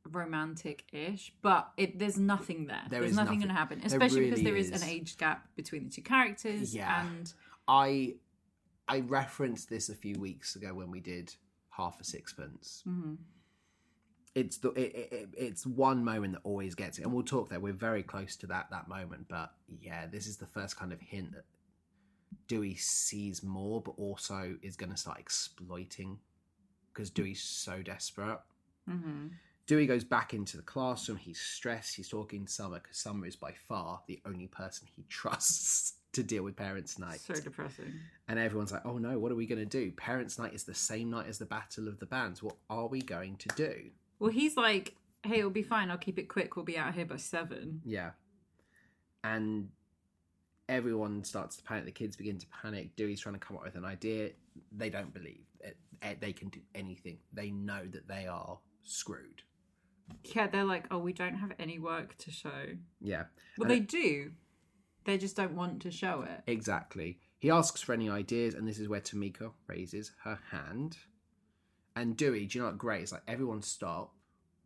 romantic-ish, 0.10 1.34
but 1.42 1.70
it 1.78 2.00
there's 2.00 2.18
nothing 2.18 2.66
there. 2.68 2.82
There 2.90 3.00
there's 3.02 3.12
is 3.12 3.16
nothing, 3.18 3.40
nothing. 3.40 3.40
going 3.42 3.50
to 3.50 3.54
happen, 3.56 3.82
especially 3.86 4.22
because 4.30 4.42
there 4.44 4.56
is, 4.56 4.72
is. 4.72 4.82
an 4.82 4.90
age 4.90 5.18
gap 5.18 5.48
between 5.56 5.84
the 5.86 5.90
two 5.92 6.02
characters. 6.02 6.74
Yeah. 6.76 7.06
and 7.08 7.32
I 7.68 8.16
I 8.88 9.02
referenced 9.02 9.70
this 9.70 9.90
a 9.90 9.96
few 9.96 10.16
weeks 10.20 10.56
ago 10.56 10.74
when 10.74 10.90
we 10.90 11.00
did 11.00 11.36
half 11.70 12.00
a 12.02 12.04
sixpence. 12.04 12.84
mhm. 12.88 13.18
It's 14.36 14.58
the 14.58 14.70
it, 14.72 14.96
it, 14.96 15.10
it- 15.12 15.30
it's 15.38 15.66
one 15.66 16.04
moment 16.04 16.34
that 16.34 16.42
always 16.44 16.76
gets 16.76 16.98
it, 16.98 17.04
and 17.04 17.14
we'll 17.14 17.24
talk 17.24 17.50
there. 17.50 17.60
We're 17.60 17.74
very 17.74 18.04
close 18.04 18.36
to 18.38 18.48
that 18.48 18.68
that 18.72 18.88
moment, 18.88 19.28
but 19.28 19.52
yeah, 19.82 20.08
this 20.08 20.28
is 20.28 20.38
the 20.38 20.48
first 20.48 20.78
kind 20.78 20.92
of 20.94 21.00
hint 21.02 21.34
that 21.34 21.46
Dewey 22.48 22.76
sees 22.76 23.44
more, 23.44 23.82
but 23.82 23.92
also 23.98 24.58
is 24.62 24.76
going 24.76 24.92
to 24.92 24.98
start 24.98 25.20
exploiting 25.20 26.18
because 26.94 27.10
Dewey's 27.10 27.42
so 27.44 27.82
desperate. 27.82 28.40
Mhm. 28.90 29.32
Dewey 29.68 29.86
goes 29.86 30.04
back 30.04 30.34
into 30.34 30.58
the 30.58 30.64
classroom. 30.64 31.18
He's 31.20 31.40
stressed. 31.40 31.96
He's 31.96 32.10
talking 32.10 32.46
to 32.46 32.52
Summer 32.52 32.80
because 32.80 32.98
Summer 32.98 33.28
is 33.28 33.36
by 33.36 33.54
far 33.54 34.02
the 34.08 34.20
only 34.26 34.48
person 34.48 34.88
he 34.96 35.04
trusts 35.10 35.94
to 36.14 36.24
deal 36.24 36.42
with 36.42 36.56
Parents' 36.56 36.98
Night. 36.98 37.20
so 37.20 37.36
depressing. 37.36 37.94
And 38.28 38.40
everyone's 38.40 38.72
like, 38.72 38.84
oh 38.84 38.98
no, 38.98 39.20
what 39.20 39.32
are 39.32 39.36
we 39.36 39.46
going 39.46 39.60
to 39.60 39.66
do? 39.66 39.92
Parents' 39.92 40.40
Night 40.40 40.56
is 40.56 40.64
the 40.64 40.74
same 40.74 41.12
night 41.12 41.28
as 41.28 41.38
the 41.38 41.46
Battle 41.46 41.88
of 41.88 42.00
the 42.00 42.08
Bands. 42.08 42.42
What 42.42 42.56
are 42.68 42.88
we 42.88 43.02
going 43.04 43.36
to 43.38 43.48
do? 43.56 43.92
Well, 44.18 44.32
he's 44.32 44.58
like, 44.58 44.96
"Hey, 45.24 45.38
it'll 45.38 45.52
be 45.52 45.62
fine. 45.62 45.92
I'll 45.92 45.98
keep 46.00 46.18
it 46.18 46.28
quick. 46.30 46.56
We'll 46.56 46.66
be 46.66 46.78
out 46.80 46.96
here 46.96 47.06
by 47.06 47.18
seven. 47.18 47.82
Yeah. 47.86 48.12
And 49.24 49.70
everyone 50.70 51.24
starts 51.24 51.58
to 51.58 51.64
panic. 51.64 51.86
The 51.86 51.92
kids 51.92 52.16
begin 52.16 52.38
to 52.38 52.48
panic. 52.62 52.96
Dewey's 52.96 53.20
trying 53.20 53.34
to 53.36 53.40
come 53.40 53.58
up 53.58 53.64
with 53.64 53.76
an 53.76 53.84
idea. 53.86 54.32
They 54.72 54.90
don't 54.90 55.14
believe 55.14 55.44
it. 55.60 55.66
it- 55.68 55.78
eh, 56.02 56.16
They 56.22 56.32
can 56.32 56.48
do 56.50 56.62
anything. 56.76 57.18
They 57.34 57.52
know 57.52 57.86
that 57.88 58.08
they 58.08 58.28
are 58.28 58.60
screwed. 58.84 59.42
Yeah, 60.24 60.48
they're 60.48 60.64
like, 60.64 60.86
"Oh, 60.92 61.00
we 61.00 61.12
don't 61.14 61.36
have 61.36 61.52
any 61.60 61.78
work 61.80 62.16
to 62.20 62.32
show." 62.32 62.78
Yeah, 63.02 63.26
Well, 63.58 63.70
And 63.70 63.72
they 63.72 63.80
do. 63.86 64.34
They 65.06 65.18
just 65.18 65.36
don't 65.36 65.56
want 65.56 65.82
to 65.84 65.92
show 65.92 66.22
it. 66.22 66.42
exactly. 66.48 67.20
He 67.40 67.50
asks 67.50 67.82
for 67.82 67.94
any 67.94 68.10
ideas, 68.10 68.54
and 68.54 68.68
this 68.68 68.80
is 68.80 68.88
where 68.88 69.02
Tomika 69.02 69.54
raises 69.68 70.12
her 70.24 70.36
hand. 70.52 70.98
And 71.96 72.16
Dewey, 72.18 72.46
do 72.46 72.58
you 72.58 72.64
know 72.64 72.70
what 72.70 72.78
great? 72.78 73.02
It's 73.04 73.12
like 73.12 73.24
everyone 73.28 73.62
stop. 73.62 74.16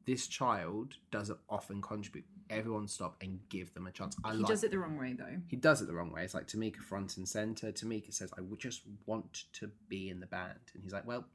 This 0.05 0.27
child 0.27 0.95
doesn't 1.11 1.39
often 1.49 1.81
contribute. 1.81 2.25
Everyone 2.49 2.87
stop 2.87 3.15
and 3.21 3.39
give 3.49 3.73
them 3.73 3.87
a 3.87 3.91
chance. 3.91 4.15
I 4.23 4.33
he 4.33 4.37
like 4.39 4.47
does 4.47 4.63
it 4.63 4.71
the 4.71 4.77
wrong 4.79 4.97
way, 4.97 5.13
though. 5.13 5.37
he 5.47 5.55
does 5.55 5.81
it 5.81 5.85
the 5.87 5.93
wrong 5.93 6.11
way. 6.11 6.23
It's 6.23 6.33
like 6.33 6.47
Tomika 6.47 6.81
front 6.81 7.17
and 7.17 7.27
center. 7.27 7.71
Tomika 7.71 8.13
says, 8.13 8.31
"I 8.37 8.41
would 8.41 8.59
just 8.59 8.81
want 9.05 9.45
to 9.53 9.71
be 9.87 10.09
in 10.09 10.19
the 10.19 10.25
band," 10.27 10.59
and 10.73 10.83
he's 10.83 10.91
like, 10.93 11.07
"Well, 11.07 11.25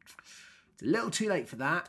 it's 0.74 0.82
a 0.82 0.86
little 0.86 1.10
too 1.10 1.28
late 1.28 1.48
for 1.48 1.56
that. 1.56 1.88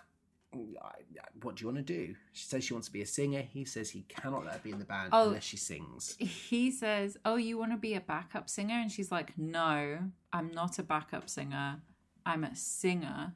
What 1.42 1.56
do 1.58 1.62
you 1.62 1.68
want 1.72 1.86
to 1.86 1.94
do?" 1.94 2.16
She 2.32 2.46
says 2.46 2.64
she 2.64 2.74
wants 2.74 2.88
to 2.88 2.94
be 2.94 3.02
a 3.02 3.06
singer. 3.06 3.42
He 3.42 3.66
says 3.66 3.90
he 3.92 4.04
cannot 4.04 4.46
let 4.46 4.54
her 4.56 4.60
be 4.64 4.72
in 4.72 4.80
the 4.80 4.86
band 4.86 5.10
Oh. 5.12 5.28
unless 5.28 5.44
she 5.44 5.58
sings. 5.58 6.16
He 6.18 6.72
says, 6.72 7.18
"Oh, 7.26 7.36
you 7.36 7.58
want 7.58 7.72
to 7.72 7.78
be 7.78 7.94
a 7.94 8.02
backup 8.02 8.50
singer?" 8.50 8.76
And 8.76 8.92
she's 8.92 9.12
like, 9.12 9.38
"No, 9.38 10.12
I'm 10.34 10.52
not 10.52 10.80
a 10.80 10.84
backup 10.84 11.30
singer. 11.30 11.82
I'm 12.26 12.44
a 12.46 12.56
singer. 12.56 13.36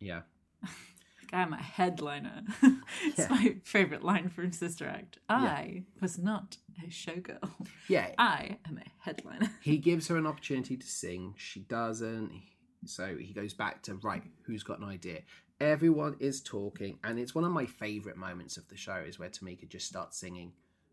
Yeah, 0.00 0.22
I'm 1.32 1.52
a 1.52 1.62
headliner." 1.62 2.42
it's 2.62 3.18
Yeah. 3.18 3.28
my 3.30 3.56
favorite 3.64 4.02
line 4.04 4.28
from 4.28 4.52
Sister 4.52 4.86
Act. 4.86 5.18
I 5.28 5.84
was 6.00 6.18
not 6.18 6.56
a 6.84 6.88
showgirl. 6.88 7.50
yeah. 7.88 8.12
I 8.18 8.58
am 8.66 8.78
a 8.78 8.90
headliner. 8.98 9.50
He 9.62 9.78
gives 9.78 10.08
her 10.08 10.16
an 10.16 10.26
opportunity 10.26 10.76
to 10.76 10.86
sing. 10.86 11.34
She 11.36 11.60
doesn't. 11.60 12.42
So 12.86 13.16
he 13.18 13.32
goes 13.32 13.54
back 13.54 13.82
to 13.84 13.94
right. 13.94 14.22
Who's 14.46 14.62
got 14.62 14.78
an 14.78 14.84
idea? 14.88 15.20
Everyone 15.60 16.16
is 16.20 16.42
talking, 16.42 16.98
and 17.04 17.18
it's 17.18 17.34
one 17.34 17.44
of 17.44 17.52
my 17.52 17.64
favorite 17.66 18.16
moments 18.16 18.56
of 18.56 18.68
the 18.68 18.76
show 18.76 18.96
is 18.96 19.18
where 19.18 19.30
Tomika 19.30 19.68
just 19.68 19.86
starts 19.86 20.18
singing 20.18 20.52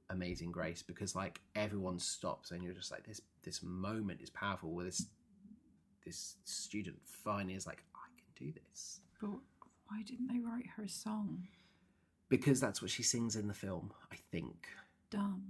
"Amazing 0.10 0.52
Grace" 0.52 0.82
because 0.84 1.16
like 1.16 1.42
everyone 1.56 2.00
stops, 2.00 2.52
and 2.52 2.64
you're 2.64 2.74
just 2.74 2.92
like 2.92 3.06
this. 3.06 3.20
This 3.44 3.62
moment 3.64 4.22
is 4.22 4.30
powerful. 4.30 4.72
Where 4.72 4.86
this 4.86 5.08
this 6.06 6.36
student 6.46 6.98
finally 7.24 7.56
is 7.56 7.68
like, 7.68 7.84
I 7.96 8.08
can 8.18 8.48
do 8.48 8.54
this 8.70 9.02
But 9.20 9.30
why 9.92 10.04
didn't 10.04 10.28
they 10.28 10.40
write 10.40 10.68
her 10.78 10.84
a 10.84 10.90
song? 10.90 11.48
because 12.32 12.62
that's 12.62 12.82
what 12.82 12.90
she 12.90 13.04
sings 13.04 13.36
in 13.36 13.48
the 13.48 13.54
film. 13.54 13.92
I 14.12 14.16
think. 14.32 14.68
Dumb. 15.12 15.44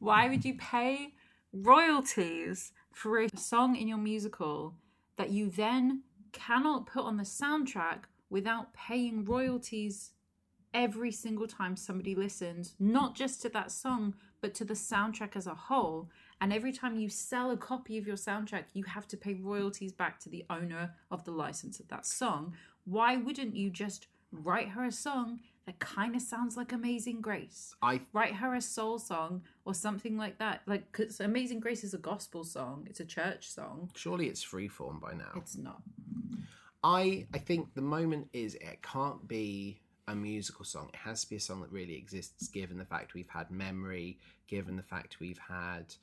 Why 0.00 0.28
would 0.28 0.44
you 0.44 0.54
pay 0.58 1.14
royalties 1.52 2.72
for 2.92 3.20
a 3.20 3.28
song 3.36 3.76
in 3.76 3.86
your 3.86 3.98
musical 3.98 4.74
that 5.16 5.30
you 5.30 5.48
then 5.48 6.02
cannot 6.32 6.86
put 6.86 7.04
on 7.04 7.16
the 7.16 7.22
soundtrack 7.22 8.00
without 8.30 8.74
paying 8.74 9.24
royalties 9.24 10.12
every 10.74 11.12
single 11.12 11.46
time 11.46 11.76
somebody 11.76 12.14
listens, 12.14 12.74
not 12.80 13.14
just 13.14 13.42
to 13.42 13.48
that 13.50 13.70
song, 13.70 14.14
but 14.40 14.54
to 14.54 14.64
the 14.64 14.74
soundtrack 14.74 15.36
as 15.36 15.46
a 15.46 15.54
whole? 15.54 16.08
And 16.40 16.52
every 16.52 16.72
time 16.72 16.98
you 16.98 17.08
sell 17.08 17.50
a 17.50 17.56
copy 17.56 17.98
of 17.98 18.06
your 18.06 18.16
soundtrack, 18.16 18.64
you 18.72 18.84
have 18.84 19.06
to 19.08 19.16
pay 19.16 19.34
royalties 19.34 19.92
back 19.92 20.18
to 20.20 20.28
the 20.28 20.44
owner 20.48 20.94
of 21.10 21.24
the 21.24 21.30
license 21.32 21.80
of 21.80 21.88
that 21.88 22.06
song. 22.06 22.54
Why 22.84 23.16
wouldn't 23.16 23.54
you 23.54 23.70
just 23.70 24.06
write 24.32 24.68
her 24.70 24.84
a 24.84 24.92
song 24.92 25.40
that 25.66 25.78
kind 25.80 26.16
of 26.16 26.22
sounds 26.22 26.56
like 26.56 26.72
Amazing 26.72 27.20
Grace? 27.20 27.74
I 27.82 28.00
write 28.12 28.34
her 28.34 28.54
a 28.54 28.60
soul 28.62 28.98
song 28.98 29.42
or 29.66 29.74
something 29.74 30.16
like 30.16 30.38
that. 30.38 30.62
Like, 30.66 30.90
because 30.90 31.20
Amazing 31.20 31.60
Grace 31.60 31.84
is 31.84 31.92
a 31.92 31.98
gospel 31.98 32.44
song, 32.44 32.86
it's 32.88 33.00
a 33.00 33.04
church 33.04 33.50
song. 33.50 33.90
surely 33.94 34.28
it's 34.28 34.44
freeform 34.44 35.00
by 35.00 35.12
now. 35.12 35.32
It's 35.36 35.56
not. 35.56 35.82
I 36.82 37.26
I 37.34 37.38
think 37.38 37.74
the 37.74 37.82
moment 37.82 38.28
is 38.32 38.54
it 38.54 38.80
can't 38.82 39.28
be 39.28 39.82
a 40.08 40.14
musical 40.14 40.64
song. 40.64 40.88
It 40.88 40.96
has 40.96 41.22
to 41.22 41.30
be 41.30 41.36
a 41.36 41.40
song 41.40 41.60
that 41.60 41.70
really 41.70 41.94
exists, 41.94 42.48
given 42.48 42.78
the 42.78 42.84
fact 42.84 43.14
we've 43.14 43.28
had 43.28 43.50
memory, 43.50 44.18
given 44.48 44.76
the 44.76 44.82
fact 44.82 45.20
we've 45.20 45.38
had 45.38 45.94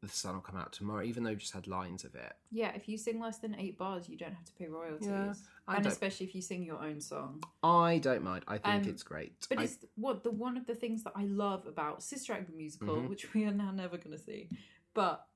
the 0.00 0.08
sun 0.08 0.34
will 0.34 0.40
come 0.40 0.56
out 0.56 0.72
tomorrow, 0.72 1.02
even 1.02 1.24
though 1.24 1.30
we 1.30 1.36
just 1.36 1.52
had 1.52 1.66
lines 1.66 2.04
of 2.04 2.14
it. 2.14 2.32
Yeah, 2.52 2.70
if 2.74 2.88
you 2.88 2.96
sing 2.96 3.18
less 3.20 3.38
than 3.38 3.54
eight 3.56 3.76
bars, 3.76 4.08
you 4.08 4.16
don't 4.16 4.32
have 4.32 4.44
to 4.44 4.52
pay 4.52 4.66
royalties. 4.68 5.08
Yeah, 5.08 5.34
and 5.66 5.82
don't- 5.82 5.86
especially 5.86 6.26
if 6.26 6.34
you 6.36 6.42
sing 6.42 6.62
your 6.62 6.80
own 6.80 7.00
song. 7.00 7.42
I 7.64 7.98
don't 7.98 8.22
mind. 8.22 8.44
I 8.46 8.58
think 8.58 8.84
Um, 8.84 8.90
it's 8.90 9.02
great. 9.02 9.34
But 9.48 9.58
I- 9.58 9.64
it's 9.64 9.84
what 9.96 10.22
the 10.22 10.30
one 10.30 10.56
of 10.56 10.66
the 10.66 10.74
things 10.74 11.02
that 11.04 11.14
I 11.16 11.24
love 11.24 11.66
about 11.66 12.02
Sister 12.02 12.32
Act 12.32 12.46
the 12.48 12.56
musical, 12.56 12.96
Mhm. 12.96 13.08
which 13.08 13.34
we 13.34 13.44
are 13.44 13.52
now 13.52 13.72
never 13.72 13.96
going 13.96 14.12
to 14.16 14.18
see, 14.22 14.48
but 14.94 15.28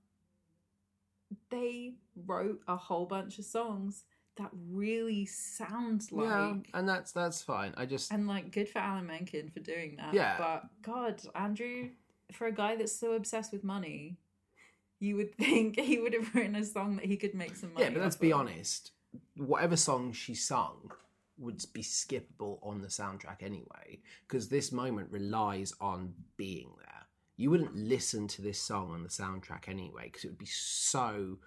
they 1.51 1.95
wrote 2.15 2.63
a 2.69 2.77
whole 2.77 3.07
bunch 3.07 3.39
of 3.39 3.45
songs 3.45 4.05
that 4.37 4.51
really 4.71 5.27
sounds 5.27 6.13
like. 6.13 6.27
yeah, 6.27 6.57
and 6.75 6.89
that's 6.89 7.13
that's 7.13 7.43
fine. 7.43 7.75
I 7.77 7.85
just 7.87 8.13
And 8.13 8.27
like, 8.27 8.51
good 8.53 8.69
for 8.69 8.79
Alan 8.79 9.07
Menken 9.07 9.51
for 9.51 9.61
doing 9.61 9.97
that. 9.97 10.15
Yeah. 10.15 10.39
But 10.39 10.69
God, 10.83 11.21
Andrew, 11.35 11.91
for 12.33 12.47
a 12.47 12.53
guy 12.53 12.77
that's 12.77 12.93
so 12.97 13.13
obsessed 13.13 13.53
with 13.53 13.63
money, 13.65 14.17
you 15.03 15.17
would 15.17 15.35
think 15.37 15.79
he 15.79 15.99
would 15.99 16.15
have 16.15 16.35
written 16.35 16.57
a 16.57 16.65
song 16.65 16.97
that 16.97 17.05
he 17.05 17.17
could 17.17 17.35
make 17.35 17.57
some 17.57 17.75
money. 17.75 17.87
yeah, 17.87 17.91
but 17.91 18.03
let's 18.03 18.17
be 18.17 18.33
of. 18.33 18.41
honest. 18.41 18.93
Whatever 19.37 19.77
song 19.77 20.13
she 20.13 20.35
sung 20.35 20.91
would 21.39 21.63
be 21.73 21.83
skippable 21.83 22.59
on 22.63 22.81
the 22.81 22.89
soundtrack 22.89 23.43
anyway, 23.43 24.01
because 24.27 24.49
this 24.49 24.73
moment 24.73 25.11
relies 25.11 25.75
on 25.81 26.15
being 26.37 26.71
there. 26.79 26.89
You 27.37 27.51
wouldn't 27.51 27.75
listen 27.75 28.29
to 28.29 28.43
this 28.43 28.61
song 28.61 28.93
on 28.93 29.03
the 29.03 29.09
soundtrack 29.09 29.69
anyway, 29.69 30.05
because 30.05 30.25
it 30.25 30.29
would 30.29 30.39
be 30.39 30.47
so 30.47 31.39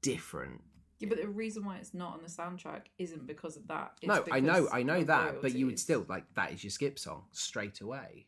different. 0.00 0.62
Yeah, 1.00 1.08
but 1.08 1.20
the 1.20 1.28
reason 1.28 1.64
why 1.64 1.78
it's 1.78 1.94
not 1.94 2.14
on 2.14 2.20
the 2.22 2.28
soundtrack 2.28 2.82
isn't 2.98 3.26
because 3.26 3.56
of 3.56 3.66
that. 3.68 3.92
It's 4.00 4.08
no, 4.08 4.24
I 4.30 4.40
know, 4.40 4.68
I 4.70 4.82
know 4.82 5.02
that, 5.02 5.42
but 5.42 5.54
you 5.54 5.66
would 5.66 5.78
still 5.78 6.06
like 6.08 6.24
that 6.34 6.52
is 6.52 6.62
your 6.62 6.70
skip 6.70 6.98
song 6.98 7.24
straight 7.32 7.80
away. 7.80 8.26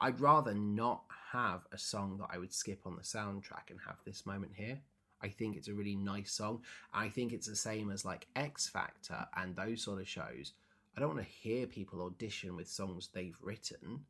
I'd 0.00 0.20
rather 0.20 0.54
not 0.54 1.02
have 1.32 1.62
a 1.72 1.78
song 1.78 2.18
that 2.18 2.28
I 2.30 2.38
would 2.38 2.52
skip 2.52 2.80
on 2.86 2.96
the 2.96 3.02
soundtrack 3.02 3.70
and 3.70 3.78
have 3.86 3.98
this 4.04 4.26
moment 4.26 4.52
here. 4.54 4.78
I 5.20 5.28
think 5.28 5.56
it's 5.56 5.68
a 5.68 5.74
really 5.74 5.96
nice 5.96 6.32
song. 6.32 6.62
I 6.92 7.08
think 7.08 7.32
it's 7.32 7.48
the 7.48 7.56
same 7.56 7.90
as 7.90 8.04
like 8.04 8.28
X 8.36 8.68
Factor 8.68 9.26
and 9.36 9.54
those 9.54 9.82
sort 9.82 10.00
of 10.00 10.08
shows. 10.08 10.52
I 10.96 11.00
don't 11.00 11.14
want 11.14 11.26
to 11.26 11.32
hear 11.32 11.66
people 11.66 12.02
audition 12.02 12.56
with 12.56 12.68
songs 12.68 13.08
they've 13.12 13.38
written 13.42 14.00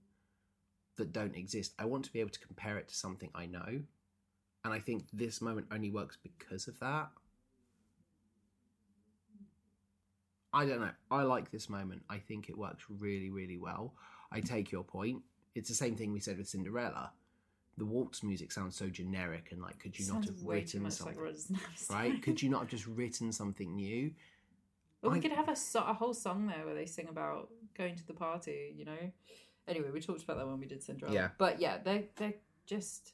that 0.97 1.13
don't 1.13 1.37
exist. 1.37 1.73
I 1.79 1.85
want 1.87 2.05
to 2.05 2.13
be 2.13 2.21
able 2.21 2.31
to 2.31 2.41
compare 2.41 2.79
it 2.79 2.89
to 2.89 2.95
something 2.95 3.31
I 3.35 3.47
know. 3.47 3.83
And 4.65 4.75
I 4.75 4.81
think 4.81 5.05
this 5.13 5.41
moment 5.41 5.69
only 5.73 5.91
works 5.91 6.19
because 6.23 6.69
of 6.69 6.79
that. 6.81 7.09
I 10.53 10.67
don't 10.67 10.81
know. 10.81 10.91
I 11.11 11.23
like 11.23 11.51
this 11.51 11.69
moment. 11.69 12.03
I 12.11 12.19
think 12.19 12.49
it 12.49 12.59
works 12.59 12.85
really, 12.89 13.31
really 13.31 13.59
well. 13.59 13.95
I 14.33 14.41
take 14.41 14.73
your 14.73 14.83
point. 14.83 15.23
It's 15.59 15.69
the 15.69 15.75
same 15.75 15.97
thing 15.97 16.13
we 16.13 16.21
said 16.21 16.39
with 16.39 16.49
Cinderella. 16.49 17.13
The 17.77 17.85
waltz 17.85 18.23
music 18.23 18.51
sounds 18.53 18.77
so 18.77 18.89
generic 18.89 19.49
and 19.53 19.61
like, 19.61 19.79
could 19.79 19.99
you 19.99 20.07
not 20.13 20.25
have 20.25 20.43
written 20.43 20.91
something? 20.91 21.17
like 21.17 21.25
Rodgers 21.25 21.49
and 21.49 21.59
Hammerstein. 21.59 21.97
right? 21.97 22.23
Could 22.27 22.43
you 22.43 22.49
not 22.49 22.61
have 22.63 22.69
just 22.69 22.87
written 22.87 23.31
something 23.33 23.75
new? 23.77 24.13
Well, 25.03 25.13
we 25.13 25.21
could 25.21 25.31
have 25.31 25.49
a, 25.49 25.55
so- 25.55 25.85
a 25.85 25.95
whole 25.95 26.13
song 26.15 26.49
there 26.49 26.65
where 26.67 26.75
they 26.75 26.87
sing 26.87 27.07
about 27.09 27.51
going 27.77 27.95
to 27.95 28.05
the 28.07 28.15
party, 28.15 28.75
you 28.77 28.85
know? 28.85 29.13
Anyway, 29.69 29.91
we 29.93 30.01
talked 30.01 30.25
about 30.25 30.39
that 30.39 30.47
when 30.49 30.59
we 30.59 30.67
did 30.67 30.83
Cinderella. 30.83 31.15
Yeah. 31.15 31.29
But 31.39 31.61
yeah, 31.61 31.79
they 31.85 32.09
they're 32.17 32.35
just. 32.67 33.13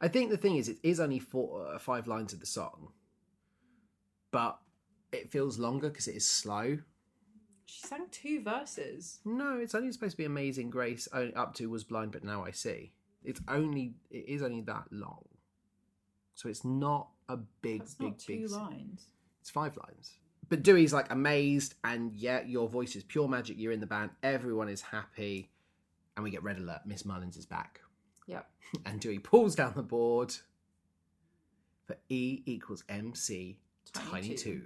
I 0.00 0.08
think 0.08 0.30
the 0.30 0.36
thing 0.38 0.56
is, 0.56 0.68
it 0.70 0.78
is 0.82 1.00
only 1.00 1.18
four, 1.18 1.66
uh, 1.74 1.78
five 1.78 2.06
lines 2.06 2.32
of 2.32 2.40
the 2.40 2.46
song, 2.46 2.92
but 4.30 4.58
it 5.12 5.28
feels 5.28 5.58
longer 5.58 5.88
because 5.90 6.08
it 6.08 6.16
is 6.16 6.26
slow. 6.26 6.78
She 7.70 7.86
sang 7.86 8.06
two 8.10 8.40
verses. 8.42 9.20
No, 9.26 9.58
it's 9.58 9.74
only 9.74 9.92
supposed 9.92 10.12
to 10.12 10.16
be 10.16 10.24
Amazing 10.24 10.70
Grace. 10.70 11.06
Up 11.12 11.54
to 11.56 11.68
was 11.68 11.84
blind, 11.84 12.12
but 12.12 12.24
now 12.24 12.42
I 12.42 12.50
see. 12.50 12.92
It's 13.22 13.40
only 13.46 13.92
it 14.10 14.24
is 14.26 14.42
only 14.42 14.62
that 14.62 14.84
long, 14.90 15.24
so 16.34 16.48
it's 16.48 16.64
not 16.64 17.08
a 17.28 17.36
big, 17.36 17.80
That's 17.80 17.94
big, 17.94 18.08
not 18.08 18.18
two 18.18 18.40
big. 18.42 18.50
lines. 18.50 19.06
It's 19.42 19.50
five 19.50 19.76
lines. 19.76 20.14
But 20.48 20.62
Dewey's 20.62 20.94
like 20.94 21.10
amazed, 21.12 21.74
and 21.84 22.14
yeah, 22.14 22.40
your 22.46 22.68
voice 22.70 22.96
is 22.96 23.04
pure 23.04 23.28
magic. 23.28 23.58
You're 23.58 23.72
in 23.72 23.80
the 23.80 23.86
band. 23.86 24.12
Everyone 24.22 24.70
is 24.70 24.80
happy, 24.80 25.50
and 26.16 26.24
we 26.24 26.30
get 26.30 26.42
red 26.42 26.56
alert. 26.56 26.80
Miss 26.86 27.04
Mullins 27.04 27.36
is 27.36 27.44
back, 27.44 27.80
Yep. 28.28 28.48
and 28.86 28.98
Dewey 28.98 29.18
pulls 29.18 29.54
down 29.54 29.74
the 29.76 29.82
board 29.82 30.34
for 31.86 31.96
E 32.08 32.42
equals 32.46 32.82
MC 32.88 33.58
Tiny 33.92 34.10
tiny, 34.10 34.28
two. 34.28 34.36
two. 34.36 34.62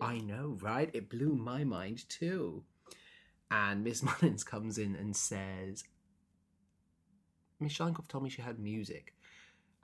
I 0.00 0.18
know, 0.18 0.56
right? 0.60 0.90
It 0.92 1.10
blew 1.10 1.34
my 1.34 1.64
mind 1.64 2.08
too. 2.08 2.62
And 3.50 3.84
Miss 3.84 4.02
Mullins 4.22 4.44
comes 4.44 4.78
in 4.78 4.94
and 4.96 5.16
says, 5.16 5.84
Miss 7.60 7.72
Sheinkopf 7.76 8.08
told 8.08 8.24
me 8.24 8.30
she 8.30 8.42
had 8.42 8.58
music. 8.58 9.14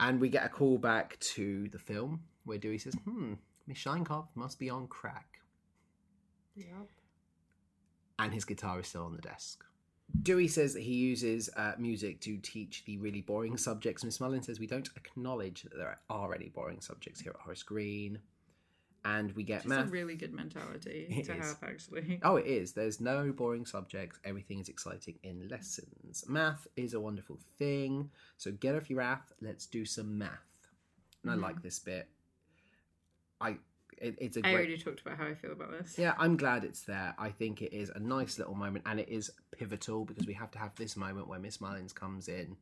And 0.01 0.21
we 0.21 0.29
get 0.29 0.45
a 0.45 0.49
call 0.49 0.79
back 0.79 1.19
to 1.21 1.69
the 1.69 1.79
film 1.79 2.21
where 2.45 2.59
Dewey 2.59 2.79
says, 2.79 2.95
Hmm, 3.05 3.35
Miss 3.67 3.79
Sheinkopf 3.79 4.29
must 4.35 4.59
be 4.59 4.71
on 4.71 4.87
crack. 4.87 5.39
Yep. 6.57 6.91
And 8.19 8.33
his 8.33 8.45
guitar 8.45 8.81
is 8.81 8.89
still 8.89 9.05
on 9.05 9.17
the 9.17 9.23
desk. 9.23 9.65
Dewey 10.23 10.47
says 10.49 10.75
that 10.75 10.83
he 10.83 10.93
uses 10.93 11.51
uh, 11.57 11.73
music 11.79 12.21
to 12.21 12.37
teach 12.37 12.85
the 12.85 12.99
really 12.99 13.23
boring 13.23 13.57
subjects. 13.57 14.05
Miss 14.05 14.21
Mullins 14.21 14.47
says 14.47 14.61
we 14.61 14.67
don't 14.67 14.89
acknowledge 14.97 15.63
that 15.63 15.77
there 15.77 15.99
are 16.09 16.35
any 16.35 16.51
boring 16.51 16.81
subjects 16.81 17.21
here 17.21 17.33
at 17.35 17.41
Horace 17.41 17.63
Green. 17.63 18.19
And 19.07 19.33
we 19.33 19.43
get 19.43 19.59
It's 19.61 19.67
math. 19.67 19.89
a 19.89 19.91
really 19.91 20.17
good 20.17 20.33
mentality 20.33 21.07
It 21.11 21.27
to 21.27 21.37
is. 21.37 21.45
have, 21.45 21.59
actually. 21.63 22.21
Oh, 22.25 22.37
it 22.37 22.47
is. 22.47 22.73
There's 22.73 23.01
no 23.01 23.33
boring 23.33 23.67
subjects. 23.67 24.19
Everything 24.25 24.61
is 24.61 24.69
exciting 24.71 25.19
in 25.23 25.47
lessons. 25.49 26.25
Math 26.27 26.67
is 26.77 26.95
a 26.95 27.01
wonderful 27.01 27.39
thing. 27.59 28.11
So 28.39 28.51
get 28.53 28.75
off 28.75 28.89
your 28.89 29.03
ath. 29.03 29.31
Let's 29.43 29.67
do 29.67 29.85
some 29.85 30.17
math. 30.17 30.31
And 31.23 31.31
Mhm. 31.33 31.35
I 31.35 31.37
like 31.37 31.63
this 31.63 31.79
bit. 31.79 32.09
I. 33.41 33.59
It, 33.99 34.17
it's 34.21 34.37
a 34.37 34.41
I 34.41 34.43
great. 34.43 34.55
already 34.55 34.79
talked 34.79 35.03
about 35.03 35.19
how 35.19 35.27
I 35.27 35.35
feel 35.35 35.53
about 35.53 35.71
this. 35.71 35.97
Yeah, 35.99 36.15
I'm 36.19 36.37
glad 36.37 36.65
it's 36.65 36.83
there. 36.83 37.15
I 37.17 37.31
think 37.31 37.63
it 37.63 37.73
is 37.73 37.91
a 37.91 38.01
nice 38.01 38.39
little 38.39 38.55
moment, 38.57 38.85
and 38.87 38.99
it 38.99 39.09
is 39.09 39.31
pivotal 39.53 40.05
because 40.05 40.27
we 40.27 40.33
have 40.35 40.51
to 40.53 40.59
have 40.59 40.75
this 40.75 40.97
moment 40.97 41.29
where 41.29 41.39
Miss 41.39 41.61
Mullins 41.61 41.93
comes 41.93 42.27
in. 42.27 42.57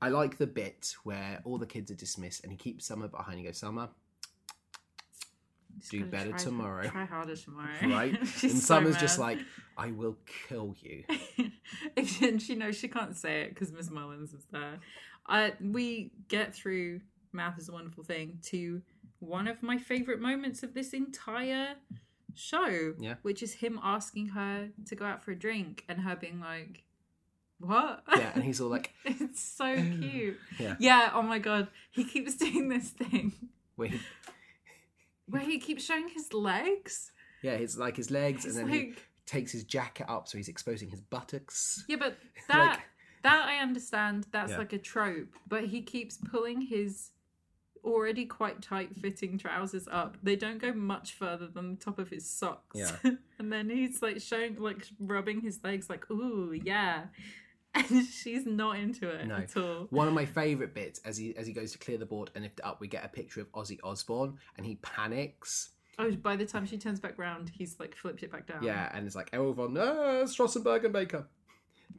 I 0.00 0.10
like 0.10 0.38
the 0.38 0.46
bit 0.46 0.94
where 1.02 1.40
all 1.44 1.58
the 1.58 1.66
kids 1.66 1.90
are 1.90 1.96
dismissed, 1.96 2.44
and 2.44 2.52
he 2.52 2.56
keeps 2.56 2.86
Summer 2.86 3.08
behind. 3.08 3.38
He 3.40 3.44
goes, 3.44 3.58
"Summer, 3.58 3.88
Just 5.78 5.90
do 5.90 6.04
better 6.04 6.30
try- 6.30 6.38
tomorrow." 6.38 6.88
Try 6.88 7.04
harder 7.04 7.36
tomorrow. 7.36 7.68
right?" 7.82 8.16
And 8.20 8.28
so 8.28 8.48
Summer's 8.48 8.96
just 8.98 9.18
like, 9.18 9.38
"I 9.76 9.90
will 9.92 10.16
kill 10.48 10.74
you." 10.80 11.04
and 11.96 12.40
she 12.42 12.54
knows 12.54 12.76
she 12.76 12.88
can't 12.88 13.16
say 13.16 13.42
it 13.42 13.50
because 13.50 13.72
Miss 13.72 13.90
Mullins 13.90 14.32
is 14.32 14.44
there. 14.50 14.80
I 15.26 15.54
we 15.60 16.10
get 16.28 16.54
through 16.54 17.00
math 17.32 17.58
is 17.58 17.68
a 17.68 17.72
wonderful 17.72 18.04
thing 18.04 18.38
to 18.44 18.82
one 19.20 19.48
of 19.48 19.62
my 19.62 19.78
favorite 19.78 20.20
moments 20.20 20.62
of 20.62 20.74
this 20.74 20.92
entire 20.92 21.74
show, 22.34 22.94
Yeah. 22.98 23.14
which 23.22 23.42
is 23.42 23.54
him 23.54 23.80
asking 23.82 24.28
her 24.28 24.68
to 24.86 24.94
go 24.96 25.04
out 25.04 25.22
for 25.22 25.30
a 25.30 25.36
drink 25.36 25.84
and 25.88 26.00
her 26.00 26.14
being 26.16 26.40
like, 26.40 26.82
"What?" 27.58 28.02
Yeah, 28.14 28.32
and 28.34 28.44
he's 28.44 28.60
all 28.60 28.68
like, 28.68 28.92
"It's 29.04 29.40
so 29.42 29.74
cute." 29.74 30.38
Yeah. 30.58 30.76
yeah. 30.78 31.10
Oh 31.14 31.22
my 31.22 31.38
god, 31.38 31.68
he 31.90 32.04
keeps 32.04 32.36
doing 32.36 32.68
this 32.68 32.90
thing 32.90 33.32
"Wait." 33.76 33.94
Where 35.26 35.42
he 35.42 35.58
keeps 35.58 35.84
showing 35.84 36.08
his 36.08 36.32
legs. 36.32 37.12
Yeah, 37.42 37.52
it's 37.52 37.76
like 37.76 37.96
his 37.96 38.10
legs, 38.10 38.44
It's 38.44 38.56
and 38.56 38.68
then 38.68 38.74
he 38.74 38.94
takes 39.26 39.52
his 39.52 39.64
jacket 39.64 40.06
up, 40.08 40.28
so 40.28 40.38
he's 40.38 40.48
exposing 40.48 40.88
his 40.90 41.00
buttocks. 41.00 41.84
Yeah, 41.88 41.96
but 41.96 42.16
that 42.48 42.58
Like- 42.58 42.80
that 43.22 43.46
I 43.48 43.56
understand. 43.56 44.26
That's 44.32 44.52
Yeah. 44.52 44.58
like 44.58 44.72
a 44.74 44.78
trope. 44.78 45.34
But 45.48 45.64
he 45.66 45.80
keeps 45.82 46.18
pulling 46.18 46.60
his 46.60 47.10
already 47.82 48.24
quite 48.26 48.62
tight 48.62 48.94
fitting 48.96 49.36
trousers 49.38 49.86
up. 49.90 50.16
They 50.22 50.36
don't 50.36 50.58
go 50.58 50.72
much 50.72 51.12
further 51.14 51.46
than 51.46 51.70
the 51.70 51.76
top 51.76 51.98
of 51.98 52.08
his 52.10 52.28
socks. 52.28 52.76
Yeah. 52.78 52.96
and 53.38 53.52
then 53.52 53.68
he's 53.70 54.00
like 54.02 54.20
showing 54.20 54.56
like 54.60 54.86
rubbing 54.98 55.40
his 55.40 55.62
legs 55.64 55.88
like, 55.90 56.10
ooh, 56.10 56.52
yeah. 56.52 57.04
And 57.74 58.04
she's 58.10 58.46
not 58.46 58.76
into 58.78 59.08
it 59.08 59.26
No. 59.26 59.36
at 59.36 59.56
all. 59.56 59.86
One 59.90 60.06
of 60.08 60.14
my 60.14 60.24
favourite 60.26 60.74
bits 60.74 61.00
as 61.04 61.16
he 61.16 61.36
as 61.36 61.46
he 61.46 61.52
goes 61.52 61.72
to 61.72 61.78
clear 61.78 61.98
the 61.98 62.06
board 62.06 62.30
and 62.34 62.44
lift 62.44 62.60
it 62.60 62.64
up, 62.64 62.80
we 62.80 62.88
get 62.88 63.04
a 63.04 63.08
picture 63.08 63.40
of 63.40 63.50
Ozzy 63.52 63.78
Osbourne, 63.82 64.38
and 64.56 64.64
he 64.66 64.76
panics. 64.76 65.70
Oh, 65.98 66.10
by 66.10 66.34
the 66.36 66.44
time 66.46 66.66
she 66.66 66.76
turns 66.78 66.98
back 67.00 67.18
round, 67.18 67.50
he's 67.54 67.78
like 67.78 67.94
flipped 67.94 68.22
it 68.22 68.32
back 68.32 68.46
down. 68.46 68.62
Yeah, 68.62 68.90
and 68.94 69.06
it's 69.06 69.14
like 69.16 69.30
Errol 69.32 69.52
von 69.54 69.76
uh, 69.76 70.24
Strassenberg 70.26 70.84
and 70.84 70.92
Baker. 70.92 71.26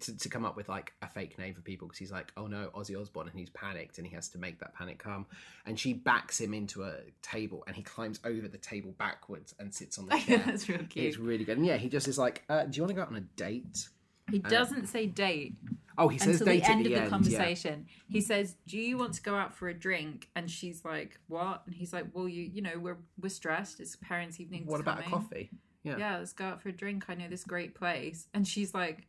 To, 0.02 0.18
to 0.18 0.28
come 0.28 0.44
up 0.44 0.58
with 0.58 0.68
like 0.68 0.92
a 1.02 1.08
fake 1.08 1.38
name 1.40 1.54
for 1.54 1.62
people 1.62 1.88
because 1.88 2.00
he's 2.00 2.12
like, 2.12 2.30
oh 2.36 2.48
no, 2.48 2.70
Ozzy 2.76 3.00
Osbourne, 3.00 3.30
and 3.30 3.40
he's 3.40 3.52
panicked 3.52 3.98
and 3.98 4.06
he 4.06 4.14
has 4.14 4.28
to 4.30 4.38
make 4.38 4.60
that 4.60 4.74
panic 4.74 4.98
come. 5.00 5.26
And 5.66 5.80
she 5.80 5.94
backs 5.94 6.42
him 6.42 6.54
into 6.54 6.84
a 6.84 6.96
table 7.22 7.64
and 7.66 7.78
he 7.78 7.82
climbs 7.82 8.20
over 8.26 8.50
the 8.50 8.58
table 8.58 8.94
backwards 8.98 9.56
and 9.58 9.74
sits 9.74 9.98
on 9.98 10.08
the 10.08 10.18
chair. 10.26 10.44
That's 10.46 10.68
real 10.68 10.80
cute. 10.80 11.06
It's 11.06 11.18
really 11.18 11.46
good. 11.46 11.56
And 11.58 11.66
yeah, 11.66 11.78
he 11.78 11.88
just 11.88 12.10
is 12.10 12.18
like, 12.18 12.44
uh, 12.50 12.64
do 12.66 12.76
you 12.76 12.84
want 12.84 12.90
to 12.90 12.96
go 12.96 13.02
out 13.04 13.08
on 13.10 13.16
a 13.16 13.22
date? 13.22 13.88
He 14.32 14.42
uh, 14.44 14.50
doesn't 14.50 14.88
say 14.88 15.06
date 15.06 15.56
Oh, 15.98 16.08
he 16.10 16.18
says 16.18 16.42
until 16.42 16.54
date 16.54 16.64
the 16.64 16.70
end 16.70 16.80
at 16.82 16.86
of 16.86 16.92
the 16.92 16.96
the 16.96 17.02
end. 17.02 17.10
conversation. 17.10 17.86
He 18.10 18.22
says, 18.22 18.56
"Do 18.68 18.78
you 18.78 18.98
want 18.98 19.14
to 19.14 19.22
go 19.22 19.36
out 19.36 19.54
for 19.54 19.70
a 19.70 19.74
drink?" 19.74 20.30
And 20.36 20.50
she's 20.50 20.84
like, 20.84 21.20
"What?" 21.28 21.64
And 21.66 21.76
he's 21.76 21.94
like, 21.94 22.08
"Well, 22.14 22.28
you 22.28 22.44
you 22.44 22.62
know 22.62 22.78
we're 22.78 22.98
we're 23.22 23.30
stressed. 23.30 23.80
It's 23.80 23.96
parents' 23.96 24.40
evening. 24.40 24.66
What 24.66 24.82
about 24.82 25.00
a 25.00 25.04
coffee? 25.04 25.52
Yeah. 25.84 25.98
Yeah, 25.98 26.18
let's 26.18 26.34
go 26.34 26.46
out 26.46 26.62
for 26.62 26.70
a 26.70 26.74
drink. 26.74 27.06
I 27.08 27.16
know 27.16 27.28
this 27.30 27.44
great 27.44 27.76
place." 27.76 28.28
And 28.34 28.48
she's 28.48 28.74
like, 28.74 29.08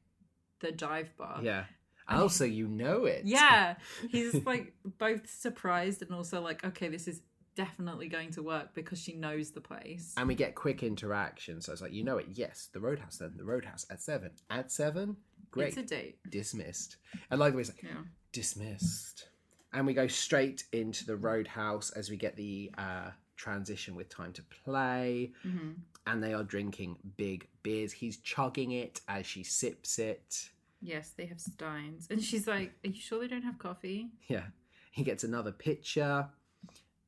"The 0.61 0.73
dive 0.73 1.17
bar." 1.17 1.41
Yeah. 1.43 1.65
And 2.09 2.21
also, 2.21 2.45
you 2.45 2.69
know 2.69 3.05
it. 3.07 3.23
Yeah. 3.25 3.75
He's 4.09 4.45
like 4.47 4.75
both 4.99 5.29
surprised 5.29 6.03
and 6.03 6.13
also 6.13 6.41
like, 6.41 6.65
"Okay, 6.65 6.89
this 6.89 7.09
is 7.09 7.21
definitely 7.57 8.07
going 8.09 8.31
to 8.33 8.43
work 8.43 8.75
because 8.75 9.01
she 9.01 9.15
knows 9.15 9.51
the 9.51 9.61
place." 9.61 10.15
And 10.17 10.29
we 10.29 10.35
get 10.37 10.55
quick 10.55 10.83
interaction. 10.85 11.61
So 11.61 11.73
it's 11.73 11.83
like, 11.83 11.93
you 11.93 12.05
know 12.05 12.19
it. 12.19 12.27
Yes, 12.35 12.69
the 12.73 12.81
Roadhouse 12.81 13.19
then. 13.19 13.33
The 13.37 13.45
Roadhouse 13.45 13.85
at 13.91 14.01
seven. 14.01 14.31
At 14.51 14.71
seven? 14.71 15.17
Great. 15.51 15.69
It's 15.69 15.77
a 15.79 15.83
date. 15.83 16.19
Dismissed. 16.31 16.97
And 17.31 17.41
like 17.41 17.53
the 17.53 17.57
way 17.57 17.61
it's 17.63 17.71
like, 17.71 17.83
Yeah. 17.83 18.03
dismissed. 18.33 19.29
And 19.73 19.87
we 19.87 19.95
go 19.95 20.07
straight 20.07 20.65
into 20.73 21.05
the 21.05 21.17
Roadhouse 21.17 21.91
as 21.91 22.09
we 22.11 22.17
get 22.17 22.37
the 22.37 22.71
uh, 22.79 23.11
transition 23.37 23.95
with 23.97 24.09
time 24.09 24.33
to 24.35 24.43
play, 24.65 25.33
hmm 25.43 25.73
and 26.09 26.23
they 26.23 26.33
are 26.33 26.45
drinking 26.45 26.97
big 27.17 27.49
beers. 27.65 27.91
He's 27.91 28.19
chugging 28.19 28.71
it 28.71 29.01
as 29.09 29.27
she 29.27 29.43
sips 29.43 29.99
it. 29.99 30.51
Yes, 30.81 31.11
they 31.17 31.27
have 31.27 31.41
steins, 31.41 32.07
and 32.11 32.23
she's 32.23 32.47
like, 32.47 32.71
"Are 32.85 32.89
you 32.91 33.01
sure 33.01 33.19
they 33.21 33.27
don't 33.27 33.43
have 33.43 33.59
coffee?" 33.59 34.11
Yeah. 34.29 34.45
He 34.93 35.03
gets 35.03 35.25
another 35.25 35.51
pitcher, 35.51 36.29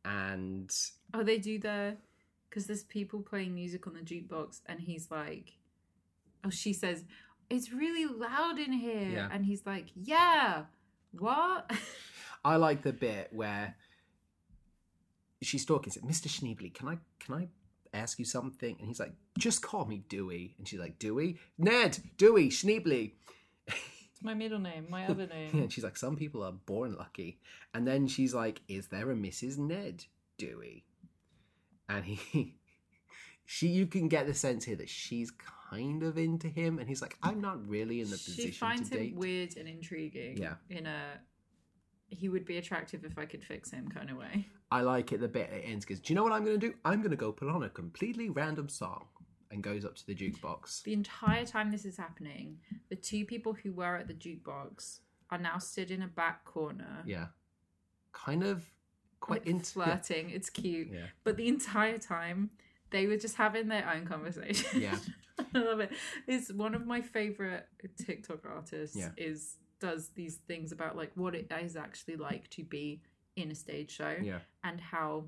and 0.09 0.75
Oh, 1.15 1.23
they 1.23 1.39
do 1.39 1.59
the 1.59 1.97
because 2.49 2.67
there's 2.67 2.83
people 2.85 3.21
playing 3.21 3.55
music 3.55 3.87
on 3.87 3.95
the 3.95 4.01
jukebox, 4.01 4.61
and 4.67 4.81
he's 4.81 5.11
like, 5.11 5.59
"Oh," 6.45 6.51
she 6.51 6.73
says, 6.73 7.05
"It's 7.51 7.73
really 7.73 8.07
loud 8.07 8.59
in 8.59 8.73
here," 8.73 9.11
Yeah. 9.11 9.29
and 9.31 9.45
he's 9.45 9.65
like, 9.67 9.87
"Yeah, 9.95 10.65
what?" 11.13 11.71
I 12.45 12.57
like 12.57 12.83
the 12.83 12.93
bit 12.93 13.29
where 13.33 13.77
she's 15.43 15.65
talking. 15.65 15.93
Said, 15.93 16.05
"Mr. 16.05 16.29
Schneebly, 16.29 16.73
can 16.73 16.89
I 16.89 16.99
can 17.21 17.35
I 17.35 17.49
ask 17.93 18.19
you 18.19 18.25
something?" 18.25 18.77
And 18.79 18.89
he's 18.89 19.01
like, 19.01 19.15
"Just 19.39 19.61
call 19.63 19.85
me 19.85 20.05
Dewey." 20.09 20.55
And 20.59 20.67
she's 20.67 20.81
like, 20.81 20.99
"Dewey, 20.99 21.39
Ned, 21.59 21.99
Dewey, 22.17 22.49
Schneebly." 22.49 23.13
It's 24.19 24.25
my 24.25 24.35
middle 24.35 24.59
name, 24.59 24.87
my 24.91 25.07
other 25.09 25.29
name. 25.29 25.51
and 25.55 25.73
she's 25.73 25.85
like, 25.85 25.97
"Some 25.97 26.17
people 26.17 26.43
are 26.43 26.51
born 26.53 26.97
lucky." 26.97 27.39
And 27.73 27.87
then 27.87 28.09
she's 28.09 28.35
like, 28.35 28.61
"Is 28.67 28.89
there 28.89 29.13
a 29.13 29.15
Mrs. 29.15 29.59
Ned 29.59 30.07
Dewey?" 30.39 30.85
And 31.89 32.05
he, 32.05 32.57
she, 33.47 33.69
you 33.69 33.87
can 33.87 34.09
get 34.09 34.27
the 34.27 34.35
sense 34.35 34.65
here 34.65 34.75
that 34.77 34.89
she's 34.89 35.31
kind 35.71 36.03
of 36.03 36.19
into 36.19 36.49
him, 36.49 36.81
and 36.81 36.89
he's 36.89 37.01
like, 37.01 37.17
"I'm 37.23 37.41
not 37.41 37.65
really 37.69 38.01
in 38.01 38.11
the 38.11 38.17
she 38.19 38.25
position 38.33 38.51
She 38.51 38.59
finds 38.59 38.91
to 38.91 38.97
him 38.97 39.05
date." 39.05 39.15
weird 39.15 39.57
and 39.57 39.69
intriguing. 39.69 40.37
Yeah. 40.39 40.55
in 40.69 40.87
a 40.87 41.21
he 42.11 42.29
would 42.29 42.47
be 42.47 42.57
attractive 42.57 43.05
if 43.05 43.19
I 43.19 43.27
could 43.27 43.45
fix 43.45 43.71
him 43.71 43.87
kind 43.89 44.11
of 44.11 44.17
way. 44.17 44.49
I 44.71 44.81
like 44.81 45.13
it 45.13 45.21
the 45.21 45.29
bit 45.29 45.51
it 45.51 45.63
ends 45.65 45.85
because 45.85 46.01
do 46.01 46.13
you 46.13 46.17
know 46.17 46.23
what 46.23 46.33
I'm 46.33 46.45
going 46.45 46.59
to 46.59 46.69
do? 46.69 46.75
I'm 46.85 47.01
going 47.01 47.11
to 47.11 47.17
go 47.17 47.33
put 47.33 47.49
on 47.49 47.63
a 47.63 47.69
completely 47.69 48.31
random 48.31 48.69
song 48.69 49.07
and 49.51 49.63
goes 49.63 49.85
up 49.85 49.97
to 49.97 50.07
the 50.07 50.15
jukebox. 50.15 50.83
The 50.83 50.93
entire 50.93 51.45
time 51.45 51.71
this 51.71 51.85
is 51.85 51.97
happening, 51.97 52.59
the 52.89 52.97
two 52.97 53.25
people 53.25 53.55
who 53.55 53.73
were 53.73 53.97
at 53.97 54.09
the 54.09 54.15
jukebox 54.15 55.01
are 55.31 55.39
now 55.39 55.59
stood 55.59 55.91
in 55.91 56.03
a 56.03 56.09
back 56.09 56.45
corner, 56.45 57.03
Yeah, 57.07 57.27
kind 58.13 58.45
of 58.45 58.63
quite 59.21 59.41
like 59.41 59.49
into 59.49 59.73
flirting. 59.73 60.31
It's 60.31 60.51
cute, 60.51 60.89
Yeah, 60.93 61.07
but 61.25 61.37
the 61.37 61.49
entire 61.49 61.99
time 61.99 62.51
they 62.91 63.07
were 63.07 63.19
just 63.19 63.37
having 63.37 63.69
their 63.69 63.89
own 63.89 64.07
conversation. 64.07 64.81
Yeah. 64.81 64.97
I 65.55 65.59
love 65.59 65.81
it. 65.81 65.93
It's 66.27 66.53
one 66.53 66.75
of 66.75 66.87
my 66.87 67.01
favorite 67.01 67.69
TikTok 68.05 68.45
artists. 68.47 68.97
Yeah. 68.97 69.11
Is 69.17 69.57
does 69.81 70.09
these 70.15 70.37
things 70.49 70.73
about 70.73 70.97
like 70.97 71.13
what 71.15 71.35
it 71.35 71.51
is 71.63 71.77
actually 71.77 72.17
like 72.17 72.49
to 72.51 72.65
be 72.65 73.01
in 73.37 73.51
a 73.51 73.55
stage 73.55 73.93
show 73.93 74.17
yeah, 74.21 74.39
and 74.65 74.81
how 74.81 75.25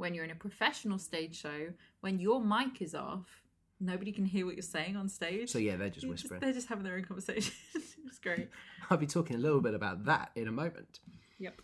when 0.00 0.14
you're 0.14 0.24
in 0.24 0.30
a 0.30 0.34
professional 0.34 0.98
stage 0.98 1.38
show, 1.38 1.68
when 2.00 2.18
your 2.18 2.42
mic 2.42 2.80
is 2.80 2.94
off, 2.94 3.44
nobody 3.78 4.10
can 4.12 4.24
hear 4.24 4.46
what 4.46 4.54
you're 4.56 4.62
saying 4.62 4.96
on 4.96 5.08
stage. 5.08 5.50
So 5.50 5.58
yeah, 5.58 5.76
they're 5.76 5.90
just 5.90 6.04
You 6.04 6.10
whispering. 6.10 6.40
they're 6.40 6.52
just 6.52 6.68
having 6.68 6.84
their 6.84 6.96
own 6.96 7.04
conversation. 7.04 7.52
it's 8.06 8.18
great. 8.18 8.48
I'll 8.90 8.96
be 8.96 9.06
talking 9.06 9.36
a 9.36 9.38
little 9.38 9.60
bit 9.60 9.74
about 9.74 10.06
that 10.06 10.30
in 10.34 10.48
a 10.48 10.52
moment. 10.52 11.00
Yep. 11.38 11.60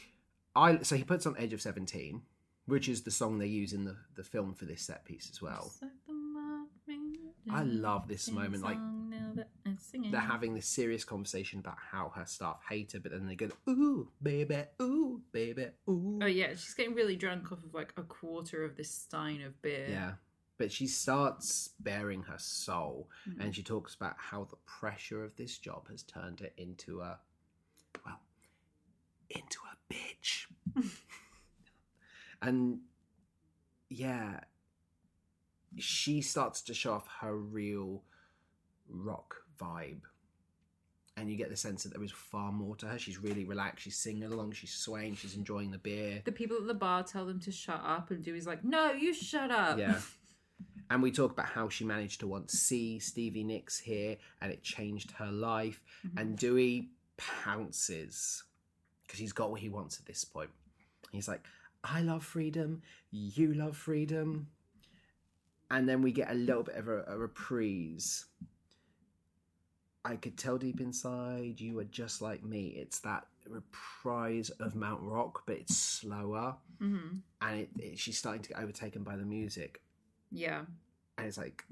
I 0.54 0.82
so 0.82 0.96
he 0.96 1.04
puts 1.04 1.26
on 1.26 1.34
Edge 1.38 1.52
of 1.52 1.60
Seventeen, 1.60 2.22
which 2.66 2.88
is 2.88 3.02
the 3.02 3.10
song 3.10 3.38
they 3.38 3.46
use 3.46 3.72
in 3.72 3.84
the 3.84 3.96
the 4.16 4.24
film 4.24 4.54
for 4.54 4.64
this 4.66 4.82
set 4.82 5.04
piece 5.04 5.28
as 5.30 5.42
well. 5.42 5.72
I 7.48 7.62
love 7.62 8.08
this 8.08 8.28
moment, 8.30 8.64
like, 8.64 8.78
They're 10.10 10.20
having 10.20 10.54
this 10.54 10.66
serious 10.66 11.04
conversation 11.04 11.58
about 11.60 11.76
how 11.90 12.10
her 12.16 12.26
staff 12.26 12.60
hate 12.68 12.92
her, 12.92 13.00
but 13.00 13.12
then 13.12 13.26
they 13.26 13.34
go, 13.36 13.48
"Ooh, 13.68 14.10
baby, 14.22 14.64
ooh, 14.80 15.22
baby, 15.32 15.68
ooh." 15.88 16.18
Oh 16.22 16.26
yeah, 16.26 16.50
she's 16.50 16.74
getting 16.74 16.94
really 16.94 17.16
drunk 17.16 17.52
off 17.52 17.62
of 17.64 17.74
like 17.74 17.92
a 17.96 18.02
quarter 18.02 18.64
of 18.64 18.76
this 18.76 18.90
stein 18.90 19.42
of 19.42 19.60
beer. 19.62 19.86
Yeah. 19.88 20.12
But 20.58 20.72
she 20.72 20.86
starts 20.86 21.68
bearing 21.80 22.22
her 22.22 22.38
soul 22.38 23.10
Mhm. 23.28 23.40
and 23.40 23.54
she 23.54 23.62
talks 23.62 23.94
about 23.94 24.16
how 24.18 24.44
the 24.44 24.56
pressure 24.64 25.22
of 25.22 25.36
this 25.36 25.58
job 25.58 25.88
has 25.88 26.02
turned 26.02 26.40
her 26.40 26.50
into 26.56 27.00
a, 27.02 27.20
well, 28.04 28.20
into 29.28 29.58
a 29.70 29.92
bitch. 29.92 30.46
and 32.42 32.80
yeah, 33.88 34.40
she 35.76 36.22
starts 36.22 36.62
to 36.62 36.74
show 36.74 36.94
off 36.94 37.06
her 37.20 37.36
real 37.36 38.02
rock 38.88 39.44
vibe. 39.58 40.00
And 41.18 41.30
you 41.30 41.36
get 41.36 41.48
the 41.48 41.56
sense 41.56 41.82
that 41.82 41.94
there 41.94 42.04
is 42.04 42.12
far 42.12 42.52
more 42.52 42.76
to 42.76 42.86
her. 42.86 42.98
She's 42.98 43.18
really 43.18 43.44
relaxed. 43.44 43.84
She's 43.84 43.96
singing 43.96 44.24
along. 44.24 44.52
She's 44.52 44.74
swaying. 44.74 45.14
She's 45.14 45.34
enjoying 45.34 45.70
the 45.70 45.78
beer. 45.78 46.20
The 46.24 46.32
people 46.32 46.58
at 46.58 46.66
the 46.66 46.74
bar 46.74 47.04
tell 47.04 47.24
them 47.24 47.40
to 47.40 47.50
shut 47.50 47.80
up, 47.82 48.10
and 48.10 48.22
Dewey's 48.22 48.46
like, 48.46 48.62
"No, 48.64 48.92
you 48.92 49.14
shut 49.14 49.50
up." 49.50 49.78
Yeah. 49.78 49.98
And 50.88 51.02
we 51.02 51.10
talk 51.10 51.32
about 51.32 51.46
how 51.46 51.68
she 51.68 51.84
managed 51.84 52.20
to 52.20 52.28
once 52.28 52.52
see 52.52 53.00
Stevie 53.00 53.42
Nicks 53.42 53.76
here 53.80 54.18
and 54.40 54.52
it 54.52 54.62
changed 54.62 55.10
her 55.12 55.32
life. 55.32 55.82
Mhm. 56.06 56.20
And 56.20 56.38
Dewey 56.38 56.90
pounces 57.16 58.44
because 59.02 59.18
he's 59.18 59.32
got 59.32 59.50
what 59.50 59.60
he 59.60 59.68
wants 59.68 59.98
at 59.98 60.06
this 60.06 60.24
point. 60.24 60.50
He's 61.10 61.26
like, 61.26 61.42
I 61.82 62.02
love 62.02 62.24
freedom. 62.24 62.82
You 63.10 63.52
love 63.54 63.76
freedom. 63.76 64.48
And 65.70 65.88
then 65.88 66.02
we 66.02 66.12
get 66.12 66.30
a 66.30 66.34
little 66.34 66.62
bit 66.62 66.76
of 66.76 66.86
a, 66.88 67.02
a 67.08 67.18
reprise. 67.18 68.26
I 70.06 70.16
could 70.16 70.36
tell 70.38 70.56
deep 70.58 70.80
inside 70.80 71.60
you 71.60 71.78
are 71.80 71.84
just 72.02 72.22
like 72.22 72.42
me. 72.44 72.68
It's 72.76 73.00
that 73.00 73.26
reprise 73.48 74.50
of 74.50 74.74
Mount 74.74 75.02
Rock, 75.02 75.42
but 75.46 75.56
it's 75.56 75.76
slower. 75.76 76.56
hmm 76.78 77.18
And 77.40 77.60
it, 77.60 77.70
it, 77.78 77.98
she's 77.98 78.18
starting 78.18 78.42
to 78.42 78.48
get 78.50 78.58
overtaken 78.58 79.02
by 79.02 79.16
the 79.16 79.24
music 79.24 79.82
Yeah. 80.30 80.62
and 81.18 81.26
it's 81.26 81.38
like 81.38 81.64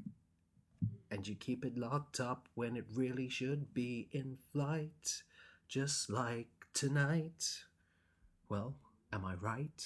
and 1.11 1.27
you 1.29 1.35
keep 1.37 1.65
it 1.65 1.77
locked 1.79 2.19
up 2.21 2.49
when 2.55 2.77
it 2.77 2.85
really 2.95 3.29
should 3.29 3.73
be 3.73 4.09
in 4.13 4.37
flight 4.53 5.23
just 5.69 6.11
like 6.11 6.49
tonight 6.73 7.43
well 8.49 8.75
am 9.13 9.25
i 9.25 9.35
right 9.35 9.81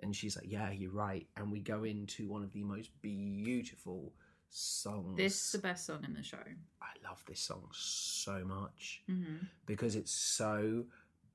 and 0.00 0.14
she's 0.16 0.36
like 0.36 0.50
yeah 0.50 0.70
you're 0.70 0.90
right 0.90 1.26
and 1.36 1.50
we 1.52 1.60
go 1.60 1.84
into 1.84 2.28
one 2.28 2.42
of 2.42 2.52
the 2.52 2.62
most 2.64 2.90
beautiful 3.02 4.12
songs 4.50 5.16
This 5.16 5.44
is 5.46 5.52
the 5.52 5.58
best 5.58 5.86
song 5.86 6.04
in 6.04 6.12
the 6.14 6.22
show. 6.22 6.38
i 6.82 7.08
love 7.08 7.22
this 7.26 7.40
song 7.40 7.62
so 7.72 8.44
much 8.44 9.02
hmm 9.06 9.36
because 9.66 9.94
it's 9.94 10.10
so 10.12 10.84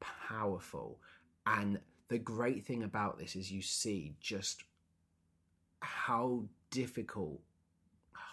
powerful. 0.02 1.00
And 1.46 1.80
the 2.10 2.18
great 2.20 2.66
thing 2.66 2.84
about 2.84 3.18
this 3.18 3.36
is 3.36 3.50
you 3.52 3.62
see 3.62 4.16
just 4.20 4.64
how 5.80 6.44
difficult 6.72 7.40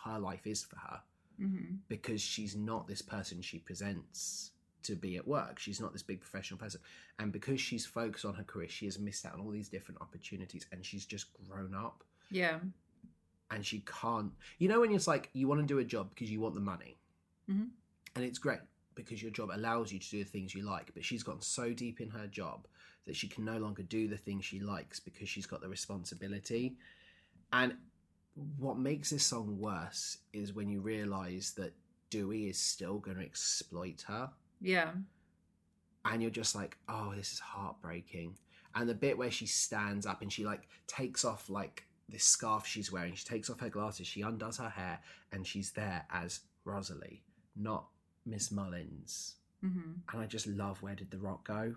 her 0.04 0.18
life 0.18 0.46
is 0.46 0.64
for 0.64 0.76
her 0.76 1.00
hmm 1.38 1.76
because 1.88 2.20
she's 2.20 2.56
not 2.56 2.86
this 2.86 3.02
person 3.02 3.42
she 3.42 3.58
presents 3.58 4.50
to 4.82 4.96
be 4.96 5.16
at 5.16 5.26
work. 5.28 5.58
She's 5.60 5.80
not 5.80 5.92
this 5.92 6.02
big 6.02 6.20
professional 6.20 6.58
person. 6.58 6.80
And 7.20 7.30
because 7.30 7.60
she's 7.60 7.86
focused 7.86 8.24
on 8.24 8.34
her 8.34 8.42
career, 8.42 8.68
she 8.68 8.86
has 8.86 8.98
missed 8.98 9.24
out 9.24 9.34
on 9.34 9.40
all 9.40 9.50
these 9.50 9.68
different 9.68 10.00
opportunities 10.00 10.66
and 10.72 10.84
she's 10.84 11.06
just 11.06 11.26
grown 11.48 11.72
up 11.74 12.02
Yeah. 12.30 12.58
And 13.52 13.64
she 13.64 13.80
can't. 14.00 14.32
You 14.58 14.68
know, 14.68 14.80
when 14.80 14.92
it's 14.92 15.06
like 15.06 15.30
you 15.32 15.46
want 15.48 15.60
to 15.60 15.66
do 15.66 15.78
a 15.78 15.84
job 15.84 16.10
because 16.10 16.30
you 16.30 16.40
want 16.40 16.54
the 16.54 16.60
money, 16.60 16.98
Mhm. 17.48 17.70
and 18.16 18.24
it's 18.24 18.38
great 18.38 18.60
because 18.94 19.22
your 19.22 19.30
job 19.30 19.50
allows 19.52 19.92
you 19.92 19.98
to 19.98 20.10
do 20.10 20.24
the 20.24 20.28
things 20.30 20.54
you 20.54 20.62
like. 20.62 20.92
But 20.94 21.04
she's 21.04 21.22
gotten 21.22 21.40
so 21.42 21.72
deep 21.72 22.00
in 22.00 22.10
her 22.10 22.26
job 22.26 22.66
that 23.06 23.16
she 23.16 23.28
can 23.28 23.44
no 23.44 23.58
longer 23.58 23.82
do 23.82 24.06
the 24.08 24.16
things 24.16 24.44
she 24.44 24.60
likes 24.60 25.00
because 25.00 25.28
she's 25.28 25.46
got 25.46 25.60
the 25.60 25.68
responsibility. 25.68 26.76
And 27.52 27.76
what 28.58 28.78
makes 28.78 29.10
this 29.10 29.24
song 29.24 29.58
worse 29.58 30.18
is 30.32 30.52
when 30.54 30.68
you 30.68 30.80
realize 30.80 31.52
that 31.56 31.74
Dewey 32.10 32.48
is 32.48 32.58
still 32.58 32.98
going 32.98 33.16
to 33.18 33.22
exploit 33.24 34.02
her 34.02 34.30
Yeah. 34.60 34.94
and 36.04 36.22
you're 36.22 36.30
just 36.30 36.54
like, 36.54 36.78
oh, 36.88 37.14
this 37.14 37.32
is 37.32 37.38
heartbreaking. 37.40 38.36
And 38.74 38.88
the 38.88 38.94
bit 38.94 39.18
where 39.18 39.30
she 39.30 39.46
stands 39.46 40.06
up 40.06 40.22
and 40.22 40.32
she 40.32 40.44
like 40.44 40.68
takes 40.86 41.24
off 41.24 41.48
like 41.50 41.86
this 42.12 42.24
scarf 42.24 42.66
she's 42.66 42.92
wearing, 42.92 43.14
she 43.14 43.24
takes 43.24 43.50
off 43.50 43.60
her 43.60 43.68
glasses, 43.70 44.06
she 44.06 44.20
undoes 44.22 44.58
her 44.58 44.68
hair, 44.68 45.00
and 45.32 45.46
she's 45.46 45.72
there 45.72 46.04
as 46.12 46.40
Rosalie, 46.64 47.22
not 47.56 47.86
Miss 48.24 48.50
Mullins. 48.52 49.36
hmm 49.60 49.92
And 50.12 50.20
I 50.22 50.26
just 50.26 50.46
love 50.46 50.82
Where 50.82 50.94
Did 50.94 51.10
the 51.10 51.18
Rock 51.18 51.44
Go? 51.46 51.74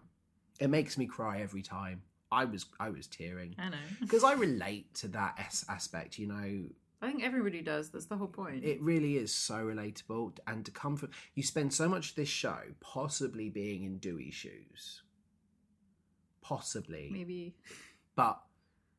It 0.59 0.69
makes 0.69 0.97
me 0.97 1.05
cry 1.05 1.41
every 1.41 1.61
time. 1.63 2.03
I 2.31 2.45
was 2.45 2.65
I 2.79 2.89
was 2.89 3.07
tearing 3.07 3.55
I 3.57 3.69
know. 3.69 3.77
because 4.01 4.23
I 4.23 4.33
relate 4.33 4.93
to 4.95 5.07
that 5.09 5.35
as- 5.39 5.65
aspect. 5.69 6.17
You 6.19 6.27
know, 6.27 6.63
I 7.01 7.07
think 7.11 7.23
everybody 7.23 7.61
does. 7.61 7.89
That's 7.89 8.05
the 8.07 8.17
whole 8.17 8.27
point. 8.27 8.63
it 8.63 8.81
really 8.81 9.17
is 9.17 9.31
so 9.33 9.55
relatable 9.55 10.37
and 10.47 10.65
to 10.65 10.71
come 10.71 10.97
from 10.97 11.11
you 11.35 11.43
spend 11.43 11.73
so 11.73 11.87
much 11.87 12.09
of 12.11 12.15
this 12.15 12.29
show 12.29 12.57
possibly 12.81 13.49
being 13.49 13.83
in 13.83 13.97
Dewey's 13.99 14.33
shoes 14.33 15.01
possibly 16.41 17.09
Maybe. 17.11 17.55
but 18.15 18.39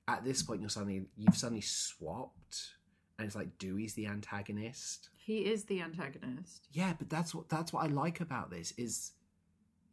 at 0.08 0.24
this 0.24 0.42
point 0.42 0.60
you're 0.60 0.70
suddenly 0.70 1.06
you've 1.16 1.36
suddenly 1.36 1.60
swapped 1.60 2.74
and 3.18 3.26
it's 3.26 3.34
like 3.36 3.58
Dewey's 3.58 3.94
the 3.94 4.06
antagonist 4.06 5.10
He 5.16 5.38
is 5.46 5.64
the 5.64 5.80
antagonist. 5.80 6.68
yeah 6.72 6.92
but 6.98 7.08
that's 7.10 7.34
what 7.34 7.48
that's 7.48 7.72
what 7.72 7.84
I 7.84 7.88
like 7.88 8.20
about 8.20 8.50
this 8.50 8.72
is 8.78 9.12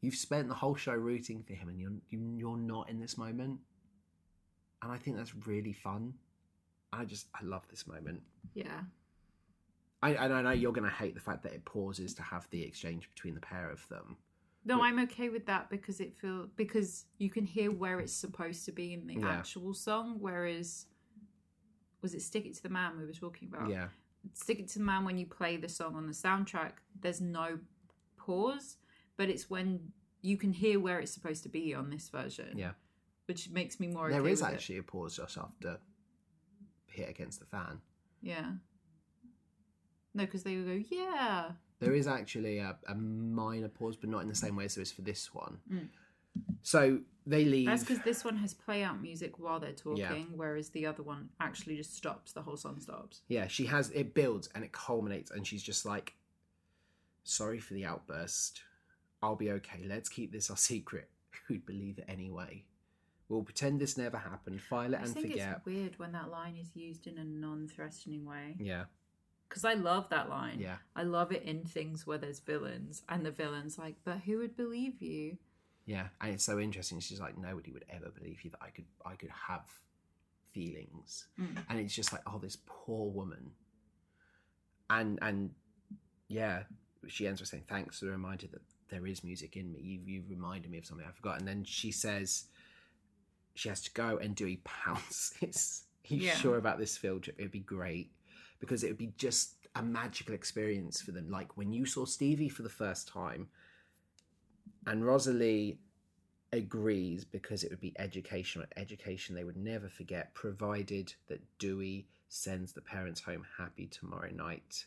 you've 0.01 0.15
spent 0.15 0.47
the 0.49 0.53
whole 0.55 0.75
show 0.75 0.93
rooting 0.93 1.43
for 1.43 1.53
him 1.53 1.69
and 1.69 1.79
you're 1.79 1.93
you- 2.09 2.35
you're 2.37 2.57
not 2.57 2.89
in 2.89 2.99
this 2.99 3.17
moment 3.17 3.59
and 4.81 4.91
I 4.91 4.97
think 4.97 5.15
that's 5.15 5.33
really 5.47 5.71
fun. 5.71 6.13
I 6.91 7.05
just 7.05 7.27
I 7.33 7.41
love 7.43 7.65
this 7.69 7.87
moment. 7.87 8.21
Yeah. 8.53 8.81
I 10.01 10.09
and 10.15 10.33
I 10.33 10.41
know 10.41 10.51
you're 10.51 10.73
going 10.73 10.89
to 10.89 10.93
hate 10.93 11.15
the 11.15 11.21
fact 11.21 11.41
that 11.43 11.53
it 11.53 11.63
pauses 11.63 12.13
to 12.15 12.21
have 12.21 12.49
the 12.49 12.61
exchange 12.63 13.09
between 13.15 13.33
the 13.33 13.39
pair 13.39 13.71
of 13.71 13.87
them. 13.87 14.17
No, 14.65 14.81
I'm 14.81 14.99
okay 14.99 15.29
with 15.29 15.45
that 15.47 15.69
because 15.69 15.99
it 15.99 16.15
feel 16.15 16.47
because 16.55 17.05
you 17.17 17.29
can 17.29 17.45
hear 17.45 17.69
where 17.71 17.99
it's 17.99 18.13
supposed 18.13 18.65
to 18.65 18.71
be 18.71 18.93
in 18.93 19.07
the 19.07 19.15
Yeah. 19.15 19.29
actual 19.29 19.73
song. 19.73 20.17
Whereas, 20.19 20.85
was 22.01 22.13
it 22.13 22.21
"Stick 22.21 22.45
It 22.45 22.55
to 22.55 22.63
the 22.63 22.69
Man" 22.69 22.97
we 22.97 23.05
were 23.05 23.11
talking 23.13 23.49
about? 23.49 23.69
Yeah, 23.69 23.89
"Stick 24.33 24.59
It 24.59 24.69
to 24.69 24.79
the 24.79 24.85
Man" 24.85 25.03
when 25.03 25.17
you 25.17 25.25
play 25.25 25.57
the 25.57 25.67
song 25.69 25.95
on 25.95 26.07
the 26.07 26.13
soundtrack, 26.13 26.73
there's 27.01 27.19
no 27.19 27.59
pause, 28.15 28.77
but 29.17 29.29
it's 29.29 29.49
when 29.49 29.91
you 30.21 30.37
can 30.37 30.53
hear 30.53 30.79
where 30.79 30.99
it's 31.01 31.11
supposed 31.11 31.43
to 31.43 31.49
be 31.49 31.73
on 31.75 31.89
this 31.89 32.09
version. 32.09 32.57
Yeah. 32.57 32.73
which 33.25 33.49
makes 33.49 33.79
me 33.79 33.87
more. 33.87 34.09
there 34.09 34.19
okay 34.21 34.31
is 34.33 34.41
with 34.41 34.49
it. 34.51 34.53
actually 34.53 34.77
a 34.79 34.83
pause 34.83 35.15
just 35.15 35.37
after 35.37 35.79
hit 36.87 37.09
against 37.09 37.39
the 37.39 37.45
fan. 37.45 37.79
Yeah. 38.21 38.51
No, 40.13 40.25
because 40.25 40.43
they 40.43 40.57
would 40.57 40.65
go, 40.65 40.83
yeah. 40.89 41.51
There 41.79 41.93
is 41.93 42.07
actually 42.07 42.59
a, 42.59 42.75
a 42.87 42.95
minor 42.95 43.67
pause, 43.67 43.95
but 43.97 44.09
not 44.09 44.21
in 44.21 44.29
the 44.29 44.35
same 44.35 44.55
way 44.55 44.65
as 44.65 44.75
there 44.75 44.81
is 44.81 44.91
for 44.91 45.01
this 45.01 45.33
one. 45.33 45.57
Mm. 45.71 45.87
So 46.61 46.99
they 47.27 47.45
leave. 47.45 47.67
That's 47.67 47.83
because 47.83 48.03
this 48.03 48.23
one 48.23 48.37
has 48.37 48.53
play 48.53 48.83
out 48.83 49.01
music 49.01 49.37
while 49.39 49.59
they're 49.59 49.71
talking, 49.73 49.97
Yeah. 49.99 50.23
whereas 50.35 50.69
the 50.69 50.85
other 50.85 51.03
one 51.03 51.29
actually 51.39 51.75
just 51.77 51.95
stops. 51.95 52.31
The 52.31 52.41
whole 52.41 52.57
song 52.57 52.79
stops. 52.79 53.21
Yeah, 53.27 53.47
she 53.47 53.65
has 53.67 53.89
it 53.91 54.13
builds 54.13 54.49
and 54.55 54.63
it 54.63 54.71
culminates, 54.71 55.29
and 55.31 55.45
she's 55.45 55.61
just 55.63 55.85
like, 55.85 56.15
"Sorry 57.23 57.59
for 57.59 57.73
the 57.73 57.85
outburst. 57.85 58.61
I'll 59.21 59.35
be 59.35 59.51
okay. 59.51 59.83
Let's 59.87 60.09
keep 60.09 60.31
this 60.31 60.49
our 60.49 60.57
secret. 60.71 61.09
Who'd 61.47 61.65
believe 61.65 61.97
it 61.99 62.05
anyway? 62.07 62.63
We'll 63.29 63.43
pretend 63.43 63.79
this 63.79 63.97
never 63.97 64.17
happened. 64.17 64.61
File 64.61 64.93
it 64.93 64.97
I 64.97 65.03
and 65.03 65.13
think 65.13 65.31
forget." 65.31 65.55
it's 65.57 65.65
weird 65.65 65.99
when 65.99 66.11
that 66.13 66.29
line 66.29 66.55
is 66.55 66.75
used 66.75 67.07
in 67.07 67.17
a 67.17 67.23
non-threatening 67.23 68.25
way. 68.25 68.55
Yeah, 68.59 68.85
Because 69.53 69.65
I 69.65 69.75
love 69.75 70.09
that 70.09 70.29
line. 70.29 70.59
yeah, 70.59 70.77
I 70.95 71.03
love 71.03 71.31
it 71.31 71.43
in 71.43 71.63
things 71.63 72.07
where 72.07 72.17
there's 72.17 72.39
villains, 72.39 73.03
and 73.07 73.23
the 73.25 73.31
villain's 73.31 73.77
like, 73.77 73.95
"But 74.03 74.19
who 74.25 74.39
would 74.39 74.55
believe 74.57 75.01
you?" 75.01 75.37
yeah, 75.85 76.07
and 76.21 76.33
it's 76.33 76.43
so 76.45 76.59
interesting. 76.59 76.99
She's 76.99 77.19
like, 77.19 77.37
"Nobody 77.37 77.71
would 77.71 77.85
ever 77.89 78.09
believe 78.09 78.43
you 78.43 78.49
that 78.51 78.61
I 78.61 78.69
could, 78.69 78.85
I 79.05 79.15
could 79.15 79.29
have 79.47 79.65
feelings." 80.51 81.27
Mm. 81.39 81.57
and 81.69 81.79
it's 81.79 81.95
just 81.95 82.11
like 82.13 82.21
oh 82.27 82.37
this 82.39 82.57
poor 82.65 83.09
woman 83.09 83.51
and 84.89 85.17
and 85.21 85.51
yeah 86.27 86.63
she 87.07 87.27
ends 87.27 87.41
with 87.41 87.49
saying 87.49 87.63
thanks 87.67 87.99
for 87.99 88.05
the 88.05 88.11
reminder 88.11 88.47
that 88.47 88.61
there 88.89 89.07
is 89.07 89.23
music 89.23 89.55
in 89.57 89.71
me 89.71 89.79
you've, 89.81 90.07
you've 90.07 90.29
reminded 90.29 90.69
me 90.69 90.77
of 90.77 90.85
something 90.85 91.05
i 91.07 91.11
forgot 91.11 91.39
and 91.39 91.47
then 91.47 91.63
she 91.63 91.91
says 91.91 92.45
she 93.55 93.67
has 93.69 93.81
to 93.81 93.91
go 93.93 94.17
and 94.17 94.35
do 94.35 94.45
a 94.47 94.59
pounces 94.63 95.83
he's 96.03 96.21
Yeah. 96.23 96.35
sure 96.35 96.57
about 96.57 96.77
this 96.77 96.97
field 96.97 97.23
trip 97.23 97.35
it'd 97.39 97.51
be 97.51 97.59
great 97.59 98.11
because 98.63 98.83
it 98.83 98.87
would 98.87 98.97
be 98.97 99.13
just 99.17 99.55
a 99.75 99.83
magical 99.83 100.33
experience 100.33 101.01
for 101.01 101.11
them. 101.11 101.29
Like 101.29 101.57
when 101.57 101.73
you 101.73 101.85
saw 101.85 102.05
stevie 102.05 102.47
for 102.47 102.61
the 102.63 102.69
first 102.69 103.07
time 103.07 103.49
and 104.87 105.05
rosalie 105.05 105.79
agrees 106.51 107.25
because 107.25 107.63
it 107.63 107.71
would 107.71 107.81
be 107.81 107.93
educational 107.97 108.67
education 108.77 109.33
they 109.33 109.43
would 109.43 109.57
never 109.57 109.89
forget 109.89 110.33
provided 110.35 111.11
that 111.27 111.41
dewey 111.57 112.05
sends 112.27 112.73
the 112.73 112.81
parents 112.81 113.21
home 113.21 113.43
happy 113.57 113.87
tomorrow 113.87 114.29
night 114.31 114.85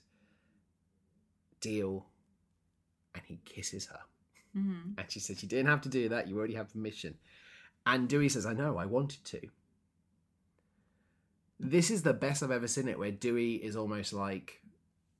deal 1.60 2.06
and 3.14 3.24
he 3.26 3.40
kisses 3.44 3.86
her. 3.86 4.00
Hmm 4.52 4.92
and 4.98 5.10
she 5.10 5.20
says 5.20 5.42
you 5.42 5.48
didn't 5.48 5.66
have 5.66 5.80
to 5.82 5.88
do 5.88 6.08
that. 6.08 6.28
You 6.28 6.38
already 6.38 6.54
have 6.54 6.72
permission. 6.72 7.14
And 7.84 8.08
dewey 8.08 8.28
says 8.28 8.46
i 8.46 8.52
know. 8.52 8.78
I 8.78 8.86
wanted 8.86 9.24
to 9.26 9.40
this 11.58 11.90
is 11.90 12.02
the 12.02 12.12
best 12.14 12.42
i've 12.42 12.50
ever 12.50 12.68
seen 12.68 12.88
it 12.88 12.98
where 12.98 13.10
dewey 13.10 13.54
is 13.54 13.76
almost 13.76 14.12
like 14.12 14.60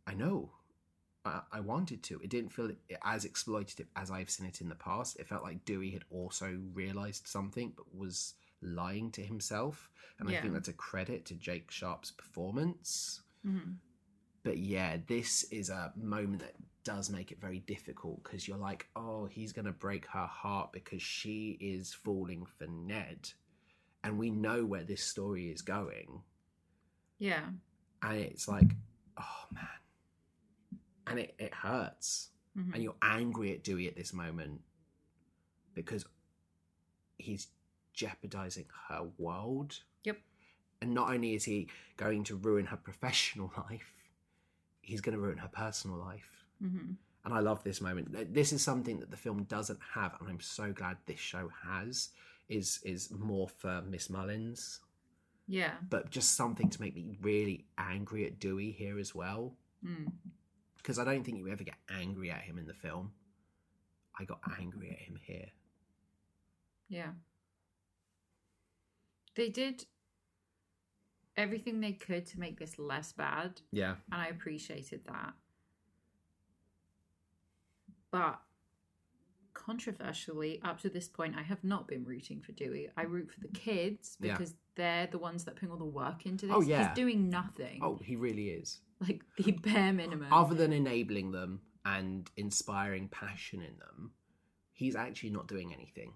i 0.07 0.15
know 0.15 0.51
I, 1.27 1.41
I 1.53 1.61
wanted 1.61 2.03
to. 2.05 2.21
It 2.23 2.31
didn't 2.31 2.51
feel 2.51 2.71
as 3.05 3.25
exploitative 3.27 3.87
as 3.97 4.11
I've 4.11 4.31
seen 4.31 4.47
it 4.47 4.61
in 4.61 4.69
the 4.69 4.77
past. 4.77 5.19
It 5.19 5.27
felt 5.27 5.43
like 5.43 5.65
Dewey 5.65 5.91
had 5.91 6.05
also 6.11 6.59
realized 6.73 7.27
something, 7.27 7.73
but 7.77 7.95
was 7.95 8.35
lying 8.63 9.11
to 9.13 9.23
himself. 9.23 9.91
And 10.19 10.29
I 10.29 10.41
think 10.41 10.55
that's 10.55 10.69
a 10.69 10.73
credit 10.73 11.27
to 11.27 11.35
Jake 11.35 11.71
Sharp's 11.71 12.11
performance. 12.11 13.21
hmm 13.45 13.73
But 14.45 14.59
yeah, 14.59 14.99
this 15.07 15.45
is 15.51 15.69
a 15.69 15.93
moment 15.97 16.41
that 16.43 16.55
does 16.85 17.11
make 17.11 17.33
it 17.33 17.41
very 17.41 17.59
difficult 17.59 18.23
because 18.23 18.47
you're 18.47 18.57
like, 18.57 18.87
oh, 18.95 19.27
he's 19.27 19.53
going 19.53 19.67
to 19.67 19.73
break 19.73 20.07
her 20.07 20.27
heart 20.27 20.73
because 20.73 21.03
she 21.03 21.59
is 21.61 21.93
falling 21.93 22.47
for 22.47 22.67
Ned. 22.69 23.33
And 24.07 24.19
we 24.19 24.31
know 24.31 24.65
where 24.65 24.85
this 24.85 25.03
story 25.03 25.51
is 25.51 25.63
going. 25.63 26.23
Yeah. 27.19 27.47
And 28.03 28.19
it's 28.19 28.47
like, 28.47 28.71
oh 29.19 29.45
man. 29.53 29.67
And 31.09 31.19
it, 31.19 31.35
it 31.39 31.53
hurts. 31.53 32.29
hmm 32.55 32.73
And 32.73 32.83
you're 32.83 32.95
angry 33.03 33.53
at 33.53 33.65
Dewey 33.65 33.89
at 33.89 33.97
this 33.97 34.13
moment 34.13 34.61
because 35.75 36.05
he's 37.19 37.49
jeopardizing 37.95 38.67
her 38.89 39.09
world. 39.19 39.81
Yep. 40.05 40.19
And 40.83 40.95
not 40.95 41.11
only 41.11 41.35
is 41.35 41.45
he 41.45 41.69
going 41.97 42.23
to 42.25 42.37
ruin 42.37 42.67
her 42.67 42.77
professional 42.77 43.53
life, 43.71 43.93
he's 44.83 45.01
going 45.01 45.17
to 45.17 45.21
ruin 45.21 45.39
her 45.39 45.51
personal 45.53 45.97
life. 45.99 46.45
hmm 46.63 46.93
And 47.25 47.35
I 47.35 47.41
love 47.41 47.65
this 47.65 47.81
moment. 47.81 48.33
This 48.33 48.53
is 48.53 48.63
something 48.63 49.01
that 49.01 49.11
the 49.11 49.17
film 49.17 49.43
doesn't 49.45 49.81
have, 49.95 50.15
and 50.21 50.29
I'm 50.29 50.41
so 50.41 50.73
glad 50.73 50.99
this 51.07 51.19
show 51.19 51.51
has. 51.67 52.11
Is 52.49 52.81
is 52.85 53.11
more 53.11 53.49
for 53.49 53.83
Miss 53.83 54.09
Mullins, 54.09 54.81
Yeah. 55.49 55.73
but 55.89 56.11
just 56.11 56.37
something 56.37 56.71
to 56.71 56.81
make 56.81 56.95
me 56.95 57.19
really 57.21 57.67
angry 57.77 58.25
at 58.25 58.39
Dewey 58.39 58.71
here 58.71 58.99
as 59.01 59.15
well. 59.15 59.57
Mm. 59.85 60.13
Because 60.77 60.99
I 61.01 61.05
don't 61.05 61.25
think 61.25 61.39
you 61.39 61.49
ever 61.49 61.65
get 61.65 61.79
angry 61.91 62.31
at 62.31 62.43
him 62.43 62.59
in 62.59 62.67
the 62.67 62.73
film. 62.75 63.13
I 64.19 64.25
got 64.25 64.41
angry 64.61 64.91
at 64.91 64.99
him 65.01 65.19
here. 65.21 65.51
Yeah. 66.89 67.11
They 69.35 69.49
did 69.51 69.85
everything 71.37 71.81
they 71.81 71.93
could 71.93 72.27
to 72.27 72.39
make 72.41 72.59
this 72.59 72.79
less 72.79 73.13
bad, 73.13 73.61
Yeah, 73.73 73.97
and 74.13 74.21
I 74.23 74.29
appreciated 74.29 75.03
that. 75.07 75.35
But 78.11 78.41
controversially, 79.67 80.61
up 80.65 80.81
to 80.83 80.89
this 80.89 81.09
point, 81.09 81.35
I 81.37 81.43
have 81.43 81.63
not 81.65 81.89
been 81.89 82.05
rooting 82.05 82.41
for 82.41 82.53
Dewey. 82.53 82.89
I 82.97 83.03
root 83.03 83.31
for 83.33 83.41
the 83.41 83.49
kids 83.49 84.17
because 84.21 84.55
they're 84.77 85.09
the 85.09 85.19
ones 85.19 85.45
that 85.45 85.57
put 85.57 85.71
all 85.71 85.77
the 85.77 85.85
work 85.85 86.25
into 86.25 86.47
this. 86.47 86.55
Oh, 86.57 86.61
yeah. 86.61 86.89
He's 86.89 86.95
doing 86.95 87.29
nothing. 87.29 87.81
Oh, 87.83 87.99
he 88.03 88.15
really 88.15 88.51
is. 88.51 88.81
Like 89.01 89.23
the 89.37 89.53
bare 89.53 89.93
minimum. 89.93 90.33
Other 90.33 90.55
than 90.55 90.73
enabling 90.73 91.33
them 91.33 91.61
and 91.85 92.31
inspiring 92.37 93.09
passion 93.09 93.61
in 93.61 93.77
them, 93.79 94.13
he's 94.73 94.95
actually 94.95 95.31
not 95.31 95.49
doing 95.49 95.75
anything. 95.75 96.13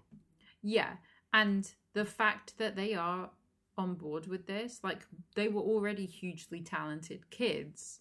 Yeah. 0.61 0.93
And 1.33 1.69
the 1.93 2.05
fact 2.05 2.57
that 2.57 2.75
they 2.75 2.93
are 2.93 3.29
on 3.77 3.95
board 3.95 4.27
with 4.27 4.47
this, 4.47 4.79
like 4.83 5.05
they 5.35 5.49
were 5.49 5.61
already 5.61 6.05
hugely 6.05 6.61
talented 6.61 7.29
kids, 7.29 7.99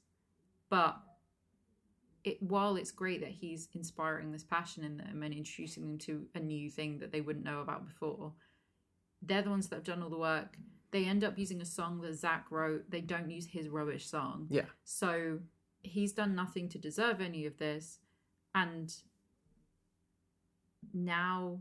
but 0.69 0.97
it 2.25 2.43
while 2.43 2.77
it's 2.77 2.91
great 2.91 3.21
that 3.21 3.31
he's 3.31 3.69
inspiring 3.75 4.33
this 4.33 4.45
passion 4.45 4.85
in 4.85 4.99
them 4.99 5.23
and 5.23 5.35
introducing 5.35 5.83
them 5.83 5.99
to 5.99 6.27
a 6.35 6.41
new 6.41 6.71
thing 6.71 6.99
that 6.99 7.13
they 7.13 7.21
wouldn't 7.21 7.45
know 7.45 7.61
about 7.61 7.87
before, 7.87 8.33
they're 9.23 9.43
the 9.43 9.51
ones 9.51 9.69
that 9.69 9.77
have 9.77 9.85
done 9.85 10.03
all 10.03 10.11
the 10.11 10.19
work. 10.19 10.57
They 10.91 11.05
end 11.05 11.23
up 11.25 11.39
using 11.39 11.61
a 11.61 11.65
song 11.65 12.01
that 12.01 12.15
Zach 12.15 12.47
wrote. 12.51 12.91
They 12.91 13.01
don't 13.01 13.31
use 13.31 13.47
his 13.47 13.69
rubbish 13.69 14.07
song. 14.07 14.49
Yeah. 14.51 14.65
So 14.85 15.39
he's 15.83 16.13
done 16.13 16.35
nothing 16.35 16.69
to 16.71 16.79
deserve 16.79 17.21
any 17.21 17.47
of 17.47 17.59
this. 17.59 18.01
And 18.55 18.93
now, 20.93 21.61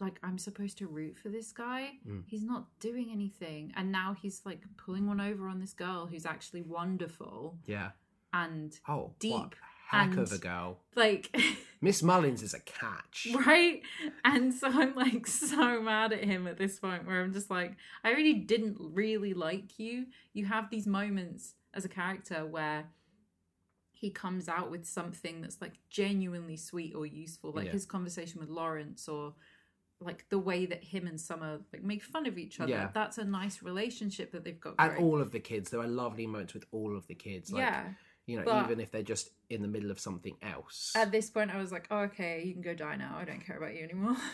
like, 0.00 0.18
I'm 0.22 0.38
supposed 0.38 0.78
to 0.78 0.86
root 0.86 1.18
for 1.18 1.28
this 1.28 1.52
guy. 1.52 1.90
Mm. 2.08 2.22
He's 2.26 2.44
not 2.44 2.66
doing 2.80 3.10
anything. 3.12 3.72
And 3.76 3.92
now 3.92 4.16
he's 4.20 4.42
like 4.46 4.62
pulling 4.76 5.06
one 5.06 5.20
over 5.20 5.48
on 5.48 5.60
this 5.60 5.74
girl 5.74 6.06
who's 6.06 6.24
actually 6.24 6.62
wonderful. 6.62 7.58
Yeah. 7.66 7.90
And 8.32 8.78
Oh, 8.88 8.96
what 8.96 9.18
Deep 9.18 9.34
a 9.34 9.96
heck 9.96 10.10
and- 10.10 10.18
of 10.20 10.32
a 10.32 10.38
girl. 10.38 10.78
like, 10.96 11.34
Miss 11.82 12.02
Mullins 12.02 12.42
is 12.42 12.54
a 12.54 12.60
catch. 12.60 13.28
right? 13.46 13.82
And 14.24 14.54
so 14.54 14.68
I'm 14.68 14.94
like 14.94 15.26
so 15.26 15.80
mad 15.82 16.12
at 16.12 16.24
him 16.24 16.46
at 16.46 16.56
this 16.58 16.78
point 16.78 17.06
where 17.06 17.20
I'm 17.22 17.32
just 17.32 17.50
like, 17.50 17.76
I 18.04 18.10
really 18.12 18.34
didn't 18.34 18.76
really 18.78 19.34
like 19.34 19.78
you. 19.78 20.06
You 20.32 20.46
have 20.46 20.70
these 20.70 20.86
moments 20.86 21.54
as 21.74 21.84
a 21.84 21.88
character 21.88 22.46
where 22.46 22.86
he 23.90 24.10
comes 24.10 24.48
out 24.48 24.70
with 24.70 24.84
something 24.86 25.40
that's 25.42 25.60
like 25.60 25.74
genuinely 25.90 26.56
sweet 26.56 26.94
or 26.94 27.06
useful, 27.06 27.52
like 27.52 27.66
Yeah. 27.66 27.72
his 27.72 27.86
conversation 27.86 28.40
with 28.40 28.48
Lawrence 28.48 29.08
or 29.08 29.34
like 30.00 30.26
the 30.30 30.38
way 30.38 30.66
that 30.66 30.82
him 30.82 31.06
and 31.06 31.20
Summer 31.20 31.60
like 31.72 31.84
make 31.84 32.02
fun 32.02 32.26
of 32.26 32.36
each 32.36 32.58
other. 32.58 32.70
Yeah. 32.70 32.88
That's 32.92 33.18
a 33.18 33.24
nice 33.24 33.62
relationship 33.62 34.32
that 34.32 34.42
they've 34.42 34.58
got. 34.58 34.74
And 34.78 34.92
going. 34.96 35.04
all 35.04 35.20
of 35.20 35.30
the 35.30 35.38
kids, 35.38 35.70
there 35.70 35.80
are 35.80 35.86
lovely 35.86 36.26
moments 36.26 36.54
with 36.54 36.64
all 36.72 36.96
of 36.96 37.06
the 37.06 37.14
kids. 37.14 37.52
Like, 37.52 37.60
yeah. 37.60 37.84
You 38.26 38.38
know, 38.38 38.44
but- 38.44 38.64
even 38.64 38.80
if 38.80 38.90
they're 38.90 39.02
just 39.02 39.30
in 39.50 39.62
the 39.62 39.68
middle 39.68 39.90
of 39.90 39.98
something 39.98 40.36
else. 40.42 40.92
At 40.94 41.10
this 41.10 41.28
point, 41.28 41.50
I 41.50 41.58
was 41.58 41.72
like, 41.72 41.86
oh, 41.90 42.00
okay, 42.00 42.42
you 42.44 42.52
can 42.52 42.62
go 42.62 42.74
die 42.74 42.96
now. 42.96 43.16
I 43.18 43.24
don't 43.24 43.44
care 43.44 43.56
about 43.56 43.74
you 43.74 43.82
anymore. 43.84 44.16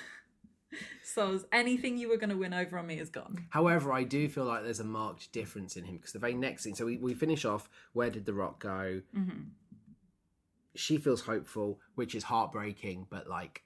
So 1.03 1.41
anything 1.51 1.97
you 1.97 2.09
were 2.09 2.19
going 2.19 2.31
to 2.31 2.37
win 2.37 2.53
over 2.53 2.79
on 2.79 2.87
me 2.87 2.99
is 2.99 3.09
gone. 3.09 3.47
However, 3.51 3.93
I 3.93 4.05
do 4.05 4.29
feel 4.29 4.45
like 4.45 4.65
there's 4.65 4.81
a 4.81 4.85
marked 4.85 5.33
difference 5.33 5.77
in 5.77 5.85
him 5.85 5.97
because 5.97 6.13
the 6.13 6.19
very 6.19 6.35
next 6.35 6.63
scene. 6.63 6.75
So 6.75 6.85
we, 6.85 6.99
we 6.99 7.15
finish 7.15 7.45
off. 7.45 7.69
Where 7.93 8.11
did 8.11 8.27
the 8.27 8.35
rock 8.35 8.61
go? 8.61 9.01
Mm-hmm. 9.17 9.45
She 10.75 10.99
feels 10.99 11.23
hopeful, 11.23 11.81
which 11.95 12.15
is 12.15 12.25
heartbreaking, 12.25 13.07
but 13.11 13.29
like 13.29 13.63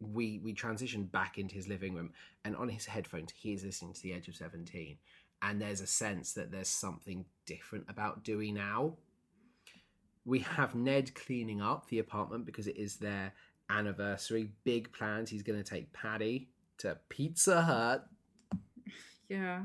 we 0.00 0.40
we 0.42 0.52
transition 0.52 1.04
back 1.04 1.38
into 1.38 1.54
his 1.54 1.68
living 1.68 1.94
room, 1.94 2.10
and 2.44 2.56
on 2.56 2.68
his 2.68 2.86
headphones, 2.86 3.32
he 3.34 3.52
is 3.52 3.64
listening 3.64 3.92
to 3.94 4.02
the 4.02 4.12
Edge 4.12 4.28
of 4.28 4.36
Seventeen, 4.36 4.98
and 5.40 5.62
there's 5.62 5.80
a 5.80 5.86
sense 5.86 6.32
that 6.34 6.50
there's 6.50 6.68
something 6.68 7.24
different 7.46 7.86
about 7.88 8.24
Dewey 8.24 8.52
now. 8.52 8.96
We 10.28 10.40
have 10.40 10.74
Ned 10.74 11.14
cleaning 11.14 11.62
up 11.62 11.88
the 11.88 12.00
apartment 12.00 12.44
because 12.44 12.66
it 12.66 12.76
is 12.76 12.96
their 12.96 13.32
anniversary. 13.70 14.50
Big 14.62 14.92
plans. 14.92 15.30
He's 15.30 15.42
going 15.42 15.58
to 15.58 15.68
take 15.68 15.90
Patty 15.94 16.50
to 16.78 16.98
Pizza 17.08 17.62
Hut. 17.62 18.06
Yeah. 19.30 19.64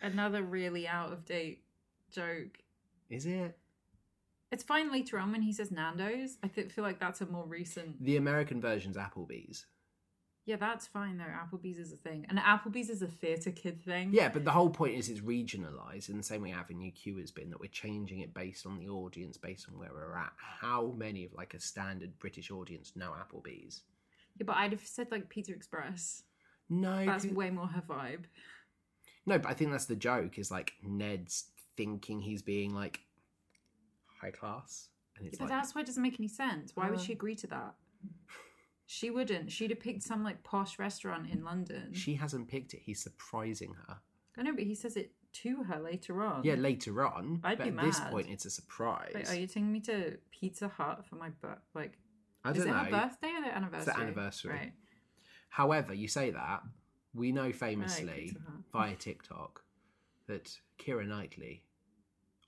Another 0.00 0.44
really 0.44 0.86
out 0.86 1.12
of 1.12 1.24
date 1.24 1.64
joke. 2.12 2.58
Is 3.10 3.26
it? 3.26 3.58
It's 4.52 4.62
fine 4.62 4.92
later 4.92 5.18
on 5.18 5.32
when 5.32 5.42
he 5.42 5.52
says 5.52 5.72
Nando's. 5.72 6.38
I 6.44 6.46
feel 6.46 6.84
like 6.84 7.00
that's 7.00 7.20
a 7.20 7.26
more 7.26 7.46
recent. 7.46 8.00
The 8.04 8.16
American 8.16 8.60
version's 8.60 8.96
Applebee's. 8.96 9.66
Yeah, 10.46 10.56
that's 10.56 10.86
fine 10.86 11.18
though. 11.18 11.24
Applebee's 11.24 11.78
is 11.78 11.92
a 11.92 11.96
thing, 11.96 12.24
and 12.28 12.38
Applebee's 12.38 12.88
is 12.88 13.02
a 13.02 13.08
theatre 13.08 13.50
kid 13.50 13.82
thing. 13.82 14.10
Yeah, 14.12 14.28
but 14.28 14.44
the 14.44 14.52
whole 14.52 14.70
point 14.70 14.94
is 14.94 15.08
it's 15.08 15.20
regionalised 15.20 16.08
in 16.08 16.16
the 16.16 16.22
same 16.22 16.42
way 16.42 16.52
Avenue 16.52 16.92
Q 16.92 17.16
has 17.18 17.32
been, 17.32 17.50
that 17.50 17.58
we're 17.58 17.66
changing 17.68 18.20
it 18.20 18.32
based 18.32 18.64
on 18.64 18.78
the 18.78 18.88
audience, 18.88 19.36
based 19.36 19.66
on 19.68 19.76
where 19.76 19.90
we're 19.92 20.16
at. 20.16 20.32
How 20.36 20.94
many 20.96 21.24
of 21.24 21.32
like 21.34 21.54
a 21.54 21.60
standard 21.60 22.16
British 22.20 22.52
audience 22.52 22.92
know 22.94 23.10
Applebee's? 23.12 23.82
Yeah, 24.38 24.44
but 24.46 24.56
I'd 24.56 24.70
have 24.70 24.86
said 24.86 25.08
like 25.10 25.28
Pizza 25.28 25.52
Express. 25.52 26.22
No, 26.70 27.04
That's 27.04 27.26
pe- 27.26 27.32
way 27.32 27.50
more 27.50 27.66
her 27.66 27.82
vibe. 27.82 28.24
no, 29.26 29.38
but 29.40 29.50
I 29.50 29.54
think 29.54 29.72
that's 29.72 29.86
the 29.86 29.96
joke. 29.96 30.38
Is 30.38 30.50
like 30.52 30.74
Ned's 30.82 31.46
thinking 31.76 32.20
he's 32.20 32.42
being 32.42 32.72
like 32.72 33.00
high 34.20 34.30
class, 34.30 34.90
and 35.16 35.24
Yeah, 35.24 35.30
it's 35.30 35.38
but 35.38 35.44
like 35.44 35.50
that's 35.58 35.74
why 35.74 35.80
it 35.80 35.86
doesn't 35.88 36.02
make 36.02 36.20
any 36.20 36.28
sense. 36.28 36.70
Why 36.76 36.88
would 36.88 37.00
Uh. 37.00 37.02
she 37.02 37.12
agree 37.12 37.34
to 37.34 37.46
that? 37.48 37.74
She 38.86 39.10
wouldn't. 39.10 39.50
She'd 39.50 39.70
have 39.70 39.80
picked 39.80 40.02
some 40.02 40.22
like 40.22 40.42
posh 40.44 40.78
restaurant 40.78 41.28
in 41.30 41.44
London. 41.44 41.92
she 41.92 42.14
hasn't 42.14 42.48
picked 42.48 42.72
it. 42.72 42.80
He's 42.84 43.02
surprising 43.02 43.74
her. 43.86 43.98
I 44.38 44.42
know, 44.42 44.54
but 44.54 44.64
he 44.64 44.74
says 44.74 44.96
it 44.96 45.12
to 45.34 45.64
her 45.64 45.80
later 45.80 46.22
on. 46.22 46.44
Yeah, 46.44 46.54
later 46.54 47.04
on, 47.04 47.40
I'd 47.44 47.58
but 47.58 47.64
be 47.64 47.70
at 47.70 47.84
this 47.84 48.00
point, 48.00 48.28
it's 48.30 48.44
a 48.44 48.50
surprise. 48.50 49.12
Like, 49.14 49.28
are 49.30 49.34
you 49.34 49.46
taking 49.46 49.72
me 49.72 49.80
to 49.80 50.16
Pizza 50.30 50.68
Hut 50.68 51.04
for 51.04 51.16
my 51.16 51.30
birth? 51.40 51.58
Like, 51.74 51.98
I 52.44 52.52
don't 52.52 52.68
it 52.68 52.70
know. 52.70 52.76
her 52.76 52.90
birthday 52.90 53.32
or 53.36 53.42
the 53.42 53.54
anniversary? 53.54 53.94
anniversary. 53.98 54.52
Right. 54.54 54.72
However, 55.48 55.92
you 55.94 56.06
say 56.08 56.30
that 56.30 56.62
we 57.14 57.32
know 57.32 57.50
famously 57.52 58.36
via 58.72 58.94
TikTok 58.94 59.62
that 60.26 60.56
Keira 60.78 61.06
Knightley, 61.06 61.64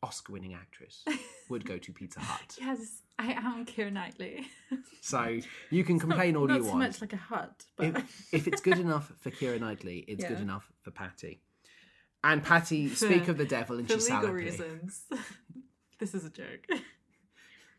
Oscar-winning 0.02 0.54
actress, 0.54 1.04
would 1.48 1.64
go 1.64 1.78
to 1.78 1.92
Pizza 1.92 2.20
Hut. 2.20 2.56
Yes, 2.60 3.02
I 3.18 3.32
am 3.32 3.66
Keira 3.66 3.92
Knightley. 3.92 4.46
So 5.00 5.38
you 5.70 5.84
can 5.84 5.98
complain 5.98 6.36
all 6.36 6.46
Not 6.46 6.58
you 6.58 6.62
so 6.64 6.68
want. 6.70 6.80
much 6.80 7.00
like 7.00 7.14
a 7.14 7.16
hut, 7.16 7.64
but 7.76 7.86
if, 7.96 8.28
if 8.34 8.48
it's 8.48 8.60
good 8.60 8.78
enough 8.78 9.10
for 9.20 9.30
Keira 9.30 9.58
Knightley, 9.58 10.04
it's 10.06 10.22
good 10.24 10.40
enough 10.40 10.70
for 10.82 10.90
Patty. 10.90 11.40
And 12.22 12.44
Patty, 12.44 12.88
speak 12.90 13.24
For- 13.24 13.30
of 13.30 13.38
the 13.38 13.46
devil, 13.46 13.78
and 13.78 13.88
for 13.88 13.94
she 13.98 14.08
shall 14.08 14.20
legal 14.20 14.34
appear. 14.36 14.50
reasons. 14.50 15.04
this 15.98 16.14
is 16.14 16.26
a 16.26 16.30
joke. 16.30 16.66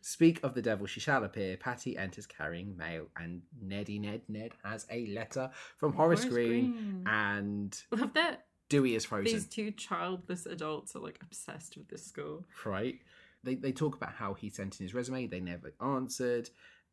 Speak 0.01 0.39
of 0.43 0.55
the 0.55 0.61
devil, 0.61 0.87
she 0.87 0.99
shall 1.01 1.23
appear. 1.25 1.57
Patty 1.57 1.97
enters 1.97 2.25
carrying 2.25 2.75
mail, 2.77 3.07
and 3.17 3.41
Neddy 3.61 3.99
Ned 3.99 4.21
Ned 4.29 4.53
has 4.63 4.87
a 4.89 5.05
letter 5.07 5.51
from 5.77 5.93
Horace, 5.93 6.21
Horace 6.23 6.33
Green, 6.33 6.71
Green. 6.71 7.03
and 7.05 7.77
Love 7.91 8.13
that 8.13 8.45
Dewey 8.69 8.95
is 8.95 9.05
frozen. 9.05 9.25
these 9.33 9.45
two 9.47 9.71
childless 9.71 10.45
adults 10.45 10.95
are 10.95 10.99
like 10.99 11.19
obsessed 11.21 11.75
with 11.77 11.89
this 11.89 12.05
school. 12.05 12.45
right? 12.65 12.99
They 13.43 13.55
they 13.55 13.71
talk 13.71 13.95
about 13.95 14.13
how 14.13 14.33
he 14.33 14.49
sent 14.49 14.79
in 14.79 14.85
his 14.85 14.93
resume, 14.93 15.27
they 15.27 15.39
never 15.39 15.73
answered, 15.81 16.49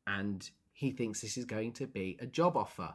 and 0.07 0.49
he 0.73 0.91
thinks 0.93 1.21
this 1.21 1.37
is 1.39 1.45
going 1.47 1.73
to 1.73 1.87
be 1.87 2.17
a 2.21 2.27
job 2.27 2.57
offer. 2.57 2.95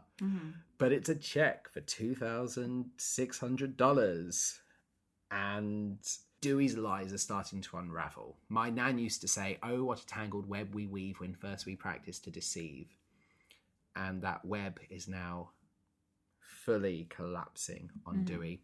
But 0.77 0.91
it's 0.91 1.09
a 1.09 1.15
check 1.15 1.69
for 1.69 1.81
two 1.81 2.15
thousand 2.15 2.91
six 2.97 3.39
hundred 3.39 3.75
dollars. 3.77 4.59
And 5.31 5.97
Dewey's 6.41 6.75
lies 6.77 7.13
are 7.13 7.17
starting 7.17 7.61
to 7.61 7.77
unravel. 7.77 8.37
My 8.49 8.69
nan 8.69 8.97
used 8.97 9.21
to 9.21 9.27
say, 9.27 9.57
Oh, 9.63 9.85
what 9.85 10.01
a 10.01 10.05
tangled 10.05 10.47
web 10.47 10.75
we 10.75 10.87
weave 10.87 11.19
when 11.19 11.33
first 11.35 11.65
we 11.65 11.75
practice 11.75 12.19
to 12.19 12.31
deceive. 12.31 12.87
And 13.95 14.21
that 14.23 14.43
web 14.43 14.79
is 14.89 15.07
now 15.07 15.51
fully 16.39 17.07
collapsing 17.09 17.89
on 18.05 18.17
Mhm. 18.17 18.25
Dewey. 18.25 18.61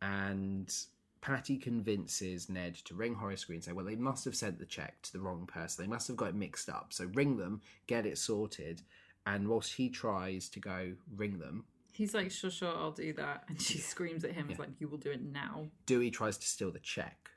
And 0.00 0.74
Patty 1.22 1.56
convinces 1.56 2.50
Ned 2.50 2.74
to 2.84 2.94
ring 2.94 3.14
Horace 3.14 3.44
Green 3.44 3.58
and 3.58 3.64
say, 3.64 3.72
Well, 3.72 3.86
they 3.86 3.94
must 3.94 4.24
have 4.26 4.34
sent 4.34 4.58
the 4.58 4.66
check 4.66 5.00
to 5.02 5.12
the 5.12 5.20
wrong 5.20 5.46
person. 5.46 5.84
They 5.84 5.88
must 5.88 6.08
have 6.08 6.16
got 6.16 6.30
it 6.30 6.34
mixed 6.34 6.68
up. 6.68 6.88
So 6.90 7.08
ring 7.14 7.38
them, 7.38 7.62
get 7.86 8.04
it 8.04 8.18
sorted. 8.18 8.82
And 9.24 9.48
whilst 9.48 9.74
he 9.74 9.88
tries 9.88 10.48
to 10.50 10.60
go 10.60 10.92
ring 11.16 11.38
them, 11.38 11.64
He's 11.92 12.14
like, 12.14 12.30
sure, 12.30 12.50
sure, 12.50 12.74
I'll 12.74 12.90
do 12.90 13.12
that. 13.14 13.44
And 13.48 13.60
she 13.60 13.78
screams 13.78 14.24
at 14.24 14.32
him, 14.32 14.48
"It's 14.48 14.58
like, 14.58 14.70
you 14.80 14.88
will 14.88 14.96
do 14.96 15.10
it 15.10 15.22
now. 15.22 15.68
Dewey 15.84 16.10
tries 16.10 16.38
to 16.38 16.46
steal 16.46 16.70
the 16.70 16.78
check. 16.78 17.28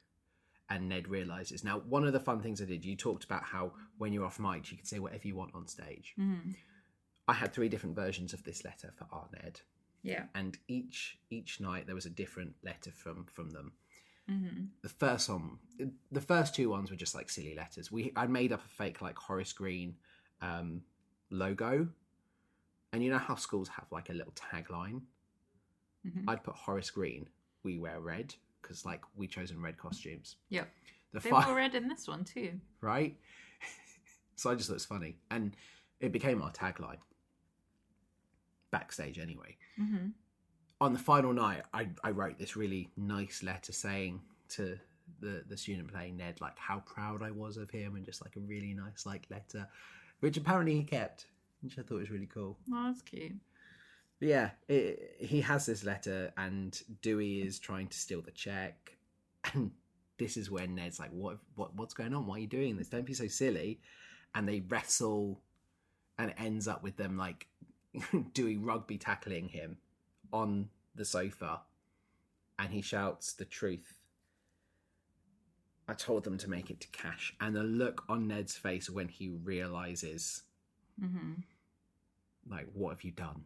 And 0.69 0.87
Ned 0.89 1.09
realizes. 1.09 1.63
Now, 1.63 1.79
one 1.79 2.05
of 2.05 2.13
the 2.13 2.21
fun 2.21 2.41
things 2.41 2.61
I 2.61 2.65
did, 2.65 2.85
you 2.85 2.95
talked 2.95 3.25
about 3.25 3.43
how 3.43 3.73
when 3.97 4.13
you're 4.13 4.25
off 4.25 4.39
mic, 4.39 4.71
you 4.71 4.77
can 4.77 4.85
say 4.85 4.97
whatever 4.97 5.27
you 5.27 5.35
want 5.35 5.53
on 5.53 5.67
stage. 5.67 6.15
Mm-hmm. 6.17 6.51
I 7.27 7.33
had 7.33 7.53
three 7.53 7.69
different 7.69 7.95
versions 7.95 8.33
of 8.33 8.43
this 8.43 8.63
letter 8.63 8.93
for 8.97 9.07
our 9.11 9.27
Ned. 9.33 9.59
Yeah. 10.05 10.25
And 10.35 10.57
each 10.67 11.17
each 11.29 11.59
night 11.59 11.85
there 11.85 11.95
was 11.95 12.05
a 12.05 12.09
different 12.09 12.53
letter 12.63 12.91
from 12.91 13.25
from 13.25 13.49
them. 13.51 13.73
Mm-hmm. 14.29 14.63
the 14.81 14.89
first 14.89 15.29
one 15.29 15.59
the 16.11 16.19
first 16.21 16.55
two 16.55 16.67
ones 16.67 16.89
were 16.89 16.97
just 16.97 17.13
like 17.13 17.29
silly 17.29 17.53
letters 17.53 17.91
we 17.91 18.11
i 18.15 18.25
made 18.25 18.51
up 18.51 18.65
a 18.65 18.67
fake 18.67 18.99
like 18.99 19.15
horace 19.19 19.53
green 19.53 19.95
um 20.41 20.81
logo 21.29 21.87
and 22.91 23.03
you 23.03 23.11
know 23.11 23.19
how 23.19 23.35
schools 23.35 23.67
have 23.67 23.85
like 23.91 24.09
a 24.09 24.13
little 24.13 24.33
tagline 24.33 25.01
Mhm. 26.07 26.23
i'd 26.27 26.43
put 26.43 26.55
horace 26.55 26.89
green 26.89 27.27
we 27.61 27.77
wear 27.77 27.99
red 27.99 28.33
because 28.63 28.83
like 28.83 29.01
we 29.15 29.27
chosen 29.27 29.61
red 29.61 29.77
costumes 29.77 30.37
Yep. 30.49 30.69
the 31.13 31.19
They 31.19 31.29
fi- 31.29 31.47
were 31.47 31.55
red 31.55 31.75
in 31.75 31.87
this 31.87 32.07
one 32.07 32.23
too. 32.23 32.59
right 32.81 33.15
so 34.35 34.49
i 34.49 34.55
just 34.55 34.69
thought 34.69 34.75
it's 34.75 34.85
funny 34.85 35.17
and 35.29 35.55
it 35.99 36.11
became 36.11 36.41
our 36.41 36.51
tagline 36.51 36.97
backstage 38.77 39.17
anyway 39.27 39.51
Mm-hmm. 39.83 40.07
on 40.85 40.93
the 40.93 40.99
final 41.11 41.33
night, 41.33 41.63
I, 41.73 41.83
I 42.03 42.11
wrote 42.11 42.37
this 42.39 42.55
really 42.55 42.83
nice 42.97 43.37
letter 43.43 43.73
saying 43.73 44.21
to 44.55 44.77
the 45.19 45.33
the 45.49 45.57
student 45.57 45.87
playing 45.93 46.17
Ned 46.17 46.35
like 46.41 46.57
how 46.57 46.79
proud 46.95 47.21
I 47.29 47.31
was 47.31 47.57
of 47.57 47.69
him 47.69 47.95
and 47.95 48.03
just 48.09 48.21
like 48.25 48.35
a 48.35 48.39
really 48.53 48.73
nice 48.73 49.05
like 49.05 49.23
letter, 49.29 49.67
which 50.21 50.37
apparently 50.37 50.75
he 50.79 50.83
kept, 50.83 51.27
which 51.61 51.77
I 51.77 51.81
thought 51.83 51.99
was 51.99 52.09
really 52.15 52.31
cool. 52.37 52.57
Oh, 52.73 52.83
that's 52.87 53.01
cute. 53.01 53.35
But 54.19 54.27
yeah, 54.29 54.49
it, 54.67 55.17
he 55.19 55.41
has 55.41 55.65
this 55.65 55.83
letter 55.83 56.31
and 56.37 56.71
Dewey 57.01 57.41
is 57.47 57.59
trying 57.59 57.87
to 57.89 57.97
steal 57.97 58.21
the 58.21 58.31
check, 58.31 58.97
and 59.53 59.71
this 60.17 60.37
is 60.37 60.49
when 60.49 60.75
Ned's 60.75 60.99
like, 60.99 61.11
"What 61.11 61.37
what 61.55 61.75
what's 61.75 61.93
going 61.93 62.13
on? 62.15 62.25
Why 62.25 62.35
are 62.37 62.39
you 62.39 62.47
doing 62.47 62.77
this? 62.77 62.89
Don't 62.89 63.05
be 63.05 63.13
so 63.13 63.27
silly." 63.27 63.79
And 64.33 64.47
they 64.47 64.61
wrestle, 64.71 65.41
and 66.17 66.31
it 66.31 66.37
ends 66.39 66.67
up 66.67 66.81
with 66.83 66.95
them 66.97 67.17
like 67.17 67.47
Dewey 68.33 68.57
rugby 68.57 68.97
tackling 68.97 69.49
him 69.49 69.77
on 70.33 70.69
the 70.95 71.05
sofa, 71.05 71.61
and 72.59 72.71
he 72.73 72.81
shouts 72.81 73.33
the 73.33 73.45
truth. 73.45 73.99
I 75.87 75.93
told 75.93 76.23
them 76.23 76.37
to 76.39 76.49
make 76.49 76.69
it 76.71 76.79
to 76.81 76.87
cash, 76.89 77.35
and 77.39 77.55
the 77.55 77.63
look 77.63 78.03
on 78.09 78.27
Ned's 78.27 78.55
face 78.57 78.89
when 78.89 79.07
he 79.07 79.29
realizes, 79.29 80.43
Mm-hmm. 81.01 81.33
like, 82.49 82.67
what 82.73 82.91
have 82.91 83.03
you 83.03 83.11
done? 83.11 83.43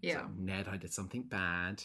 Yeah. 0.00 0.22
like, 0.22 0.36
Ned, 0.38 0.68
I 0.70 0.76
did 0.76 0.92
something 0.92 1.22
bad. 1.22 1.82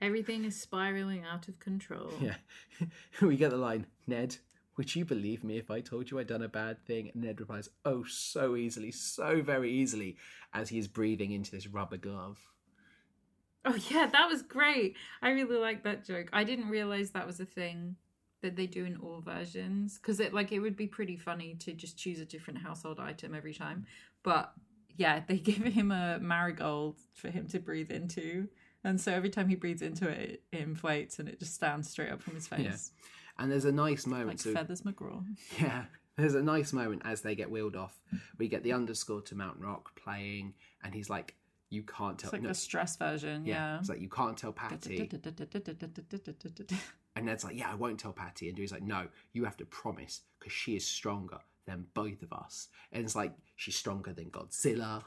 Everything 0.00 0.44
is 0.44 0.60
spiraling 0.60 1.24
out 1.24 1.46
of 1.48 1.58
control. 1.60 2.10
Yeah. 2.20 2.34
we 3.22 3.36
get 3.36 3.50
the 3.50 3.56
line, 3.56 3.86
Ned, 4.08 4.36
would 4.76 4.94
you 4.94 5.04
believe 5.04 5.44
me 5.44 5.58
if 5.58 5.70
I 5.70 5.80
told 5.80 6.10
you 6.10 6.18
I'd 6.18 6.26
done 6.26 6.42
a 6.42 6.48
bad 6.48 6.84
thing? 6.84 7.10
And 7.12 7.22
Ned 7.22 7.40
replies, 7.40 7.68
Oh, 7.84 8.04
so 8.04 8.56
easily, 8.56 8.90
so 8.90 9.42
very 9.42 9.70
easily, 9.70 10.16
as 10.54 10.70
he 10.70 10.78
is 10.78 10.88
breathing 10.88 11.32
into 11.32 11.50
this 11.50 11.66
rubber 11.66 11.96
glove. 11.96 12.38
Oh 13.64 13.76
yeah, 13.90 14.06
that 14.06 14.28
was 14.28 14.42
great. 14.42 14.96
I 15.20 15.30
really 15.30 15.56
like 15.56 15.84
that 15.84 16.04
joke. 16.04 16.28
I 16.32 16.44
didn't 16.44 16.68
realize 16.68 17.10
that 17.10 17.26
was 17.26 17.38
a 17.38 17.44
thing 17.44 17.96
that 18.40 18.56
they 18.56 18.66
do 18.66 18.84
in 18.84 18.96
all 18.96 19.20
versions 19.20 19.98
because 19.98 20.18
it 20.18 20.34
like 20.34 20.50
it 20.50 20.58
would 20.58 20.76
be 20.76 20.88
pretty 20.88 21.16
funny 21.16 21.54
to 21.60 21.72
just 21.72 21.96
choose 21.96 22.18
a 22.20 22.24
different 22.24 22.60
household 22.60 22.98
item 22.98 23.34
every 23.34 23.54
time. 23.54 23.86
But 24.22 24.52
yeah, 24.96 25.22
they 25.26 25.36
give 25.38 25.62
him 25.62 25.92
a 25.92 26.18
marigold 26.20 26.98
for 27.14 27.28
him 27.28 27.46
to 27.48 27.60
breathe 27.60 27.90
into. 27.90 28.48
And 28.84 29.00
so 29.00 29.12
every 29.12 29.30
time 29.30 29.48
he 29.48 29.54
breathes 29.54 29.82
into 29.82 30.08
it, 30.08 30.42
it 30.50 30.58
inflates 30.58 31.20
and 31.20 31.28
it 31.28 31.38
just 31.38 31.54
stands 31.54 31.88
straight 31.88 32.10
up 32.10 32.20
from 32.20 32.34
his 32.34 32.48
face. 32.48 32.90
Yeah. 32.98 33.08
And 33.38 33.50
there's 33.50 33.64
a 33.64 33.72
nice 33.72 34.06
moment. 34.06 34.28
Like 34.28 34.40
so- 34.40 34.52
Feathers 34.54 34.82
McGraw. 34.82 35.24
Yeah, 35.58 35.84
there's 36.16 36.34
a 36.34 36.42
nice 36.42 36.72
moment 36.72 37.02
as 37.04 37.22
they 37.22 37.34
get 37.34 37.50
wheeled 37.50 37.76
off. 37.76 37.96
We 38.38 38.48
get 38.48 38.62
the 38.62 38.72
underscore 38.72 39.22
to 39.22 39.34
Mount 39.34 39.58
Rock 39.58 39.94
playing, 39.96 40.54
and 40.84 40.94
he's 40.94 41.08
like 41.10 41.34
you 41.70 41.82
can't 41.82 42.18
tell. 42.18 42.28
It's 42.28 42.32
like 42.34 42.42
no, 42.42 42.48
the 42.48 42.54
stress 42.54 42.96
version. 42.96 43.46
yeah, 43.46 43.54
Yeah. 43.54 43.78
it's 43.80 43.88
like 43.88 44.00
you 44.00 44.08
can't 44.10 44.36
tell 44.36 44.52
Patty. 44.52 45.08
And 47.14 47.26
Ned's 47.26 47.44
like, 47.44 47.56
yeah, 47.56 47.70
I 47.70 47.74
won't 47.74 47.98
tell 48.00 48.12
Patty. 48.12 48.48
And 48.48 48.56
Dewey's 48.56 48.72
like, 48.72 48.82
no, 48.82 49.06
you 49.32 49.44
have 49.44 49.56
to 49.58 49.66
promise 49.66 50.22
because 50.38 50.52
she 50.52 50.76
is 50.76 50.86
stronger 50.86 51.38
than 51.66 51.84
both 51.94 52.22
of 52.22 52.32
us. 52.32 52.68
And 52.90 53.04
it's 53.04 53.14
like, 53.14 53.32
she's 53.56 53.76
stronger 53.76 54.12
than 54.14 54.26
Godzilla. 54.30 55.02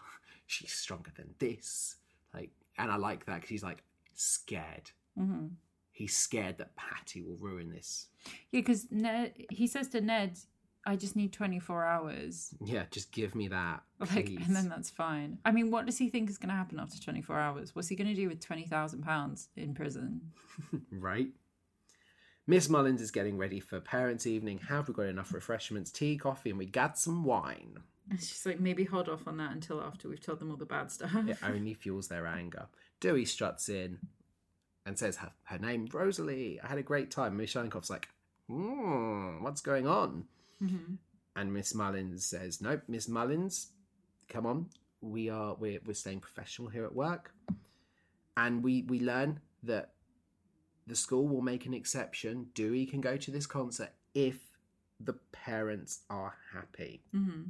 She's 0.45 0.72
stronger 0.72 1.12
than 1.18 1.34
this. 1.40 1.95
Like, 2.34 2.52
and 2.78 2.92
I 2.92 2.98
like 2.98 3.26
that 3.26 3.36
because 3.36 3.50
he's 3.50 3.64
like 3.64 3.84
scared. 4.14 4.92
hmm 5.18 5.48
He's 5.95 6.14
scared 6.14 6.57
that 6.57 6.75
Patty 6.75 7.22
will 7.22 7.38
ruin 7.38 7.69
this. 7.69 8.07
Yeah, 8.51 8.59
because 8.59 8.91
Ned, 8.91 9.32
he 9.49 9.65
says 9.65 9.88
to 9.90 10.01
Ned, 10.01 10.38
"I 10.85 10.98
just 10.98 11.15
need 11.15 11.32
twenty 11.32 11.57
four 11.57 11.85
hours." 11.85 12.53
Yeah, 12.61 12.83
just 12.91 13.14
give 13.14 13.33
me 13.33 13.48
that. 13.48 13.82
Like, 14.01 14.25
please. 14.25 14.45
and 14.45 14.53
then 14.53 14.67
that's 14.67 14.90
fine. 14.90 15.38
I 15.45 15.51
mean, 15.51 15.72
what 15.72 15.85
does 15.85 15.98
he 15.98 16.09
think 16.09 16.30
is 16.30 16.38
going 16.38 16.49
to 16.49 16.56
happen 16.56 16.82
after 16.82 17.01
twenty 17.01 17.22
four 17.22 17.40
hours? 17.40 17.74
What's 17.74 17.88
he 17.88 17.95
going 17.95 18.09
to 18.09 18.14
do 18.14 18.27
with 18.27 18.41
twenty 18.41 18.65
thousand 18.65 19.03
pounds 19.03 19.48
in 19.56 19.74
prison? 19.74 20.33
right? 20.91 21.30
Miss 22.45 22.67
Mullins 22.67 23.01
is 23.01 23.09
getting 23.09 23.38
ready 23.38 23.61
for 23.61 23.80
parents' 23.80 24.27
evening. 24.27 24.59
Have 24.67 24.90
we 24.90 24.93
got 24.93 25.06
enough 25.06 25.33
refreshments, 25.33 25.91
tea, 25.91 26.17
coffee, 26.17 26.49
and 26.49 26.59
we 26.59 26.65
got 26.65 26.99
some 26.99 27.24
wine? 27.24 27.77
And 28.09 28.19
she's 28.19 28.45
like, 28.45 28.59
maybe 28.59 28.83
hold 28.83 29.07
off 29.07 29.27
on 29.27 29.38
that 29.38 29.53
until 29.53 29.82
after 29.82 30.09
we've 30.09 30.19
told 30.22 30.40
them 30.40 30.51
all 30.51 30.57
the 30.57 30.65
bad 30.65 30.91
stuff. 30.91 31.15
It 31.15 31.38
only 31.41 31.74
fuels 31.74 32.09
their 32.09 32.27
anger. 32.27 32.67
Dewey 32.99 33.25
struts 33.25 33.69
in 33.69 33.98
and 34.85 34.97
says 34.97 35.17
her, 35.17 35.31
her 35.43 35.57
name, 35.57 35.88
Rosalie. 35.91 36.59
I 36.61 36.67
had 36.67 36.77
a 36.77 36.83
great 36.83 37.09
time. 37.11 37.38
Miss 37.38 37.53
Sheinkopf's 37.53 37.89
like, 37.89 38.07
hmm, 38.47 39.43
what's 39.43 39.61
going 39.61 39.88
on? 39.88 40.25
Mhm. 40.61 40.97
And 41.35 41.53
Miss 41.53 41.73
Mullins 41.73 42.25
says, 42.25 42.61
nope, 42.61 42.83
Miss 42.88 43.07
Mullins, 43.09 43.72
come 44.30 44.45
on. 44.45 44.69
We 45.01 45.30
are 45.30 45.55
we're 45.55 45.80
we're 45.85 45.93
staying 45.93 46.22
professional 46.22 46.69
here 46.69 46.85
at 46.85 46.95
work. 46.95 47.33
And 48.38 48.64
we 48.64 48.83
we 48.83 48.99
learn 48.99 49.39
that 49.64 49.93
the 50.88 50.95
school 50.95 51.27
will 51.27 51.41
make 51.41 51.65
an 51.65 51.73
exception. 51.73 52.47
Dewey 52.53 52.85
can 52.85 53.01
go 53.01 53.17
to 53.17 53.31
this 53.31 53.47
concert 53.47 53.93
if 54.14 54.38
the 54.99 55.14
parents 55.31 56.01
are 56.09 56.35
happy. 56.53 57.03
Mhm. 57.14 57.49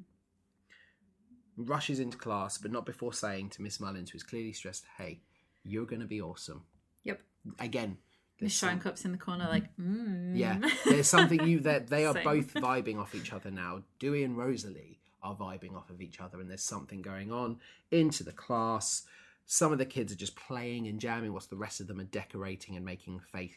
Rushes 1.57 1.99
into 1.99 2.17
class, 2.17 2.57
but 2.57 2.71
not 2.71 2.85
before 2.85 3.13
saying 3.13 3.49
to 3.51 3.61
Miss 3.61 3.79
Mullins, 3.79 4.09
who's 4.11 4.23
clearly 4.23 4.51
stressed, 4.51 4.85
hey, 4.97 5.21
you're 5.63 5.85
gonna 5.85 6.05
be 6.05 6.21
awesome. 6.21 6.65
Yep. 7.05 7.21
Again, 7.59 7.97
Miss 8.41 8.59
there's 8.59 8.83
cups 8.83 9.05
in 9.05 9.13
the 9.13 9.17
corner, 9.17 9.47
like, 9.49 9.75
mm. 9.77 10.37
yeah, 10.37 10.59
there's 10.85 11.07
something 11.07 11.47
you 11.47 11.61
that 11.61 11.87
they 11.87 12.05
are 12.05 12.13
both 12.23 12.53
vibing 12.53 12.99
off 12.99 13.15
each 13.15 13.31
other 13.31 13.49
now. 13.49 13.83
Dewey 13.97 14.23
and 14.23 14.37
Rosalie 14.37 14.99
are 15.23 15.35
vibing 15.35 15.75
off 15.75 15.89
of 15.89 16.01
each 16.01 16.19
other, 16.19 16.41
and 16.41 16.49
there's 16.49 16.61
something 16.61 17.01
going 17.01 17.31
on 17.31 17.59
into 17.91 18.23
the 18.23 18.33
class. 18.33 19.03
Some 19.45 19.71
of 19.71 19.77
the 19.77 19.85
kids 19.85 20.11
are 20.11 20.17
just 20.17 20.35
playing 20.35 20.87
and 20.87 20.99
jamming, 20.99 21.31
whilst 21.31 21.49
the 21.49 21.55
rest 21.55 21.79
of 21.79 21.87
them 21.87 21.99
are 21.99 22.05
decorating 22.05 22.75
and 22.75 22.83
making 22.83 23.19
fake 23.19 23.55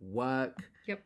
work. 0.00 0.70
Yep. 0.86 1.02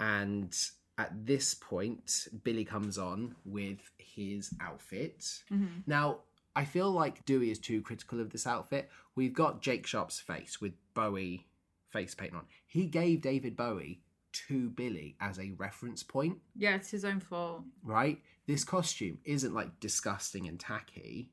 And 0.00 0.56
at 0.96 1.26
this 1.26 1.54
point, 1.54 2.28
Billy 2.42 2.64
comes 2.64 2.96
on 2.96 3.34
with 3.44 3.90
his 3.98 4.54
outfit. 4.60 5.42
Mhm. 5.50 5.82
Now, 5.86 6.20
I 6.56 6.64
feel 6.64 6.90
like 6.90 7.24
Dewey 7.26 7.50
is 7.50 7.58
too 7.60 7.80
critical 7.82 8.18
of 8.20 8.30
this 8.30 8.46
outfit. 8.46 8.90
We've 9.14 9.32
got 9.34 9.62
Jake 9.62 9.86
Sharp's 9.86 10.18
face 10.18 10.60
with 10.60 10.72
Bowie 10.94 11.46
face 11.90 12.14
paint 12.14 12.34
on. 12.34 12.46
He 12.66 12.86
gave 12.86 13.20
David 13.20 13.56
Bowie 13.56 14.00
to 14.48 14.70
Billy 14.70 15.16
as 15.20 15.38
a 15.38 15.52
reference 15.56 16.02
point, 16.02 16.38
Yeah, 16.56 16.74
it's 16.74 16.90
his 16.90 17.04
own 17.04 17.20
fault. 17.20 17.62
right? 17.84 18.20
This 18.46 18.64
costume 18.64 19.18
isn't 19.24 19.54
like 19.54 19.78
disgusting 19.80 20.46
and 20.48 20.58
tacky. 20.58 21.30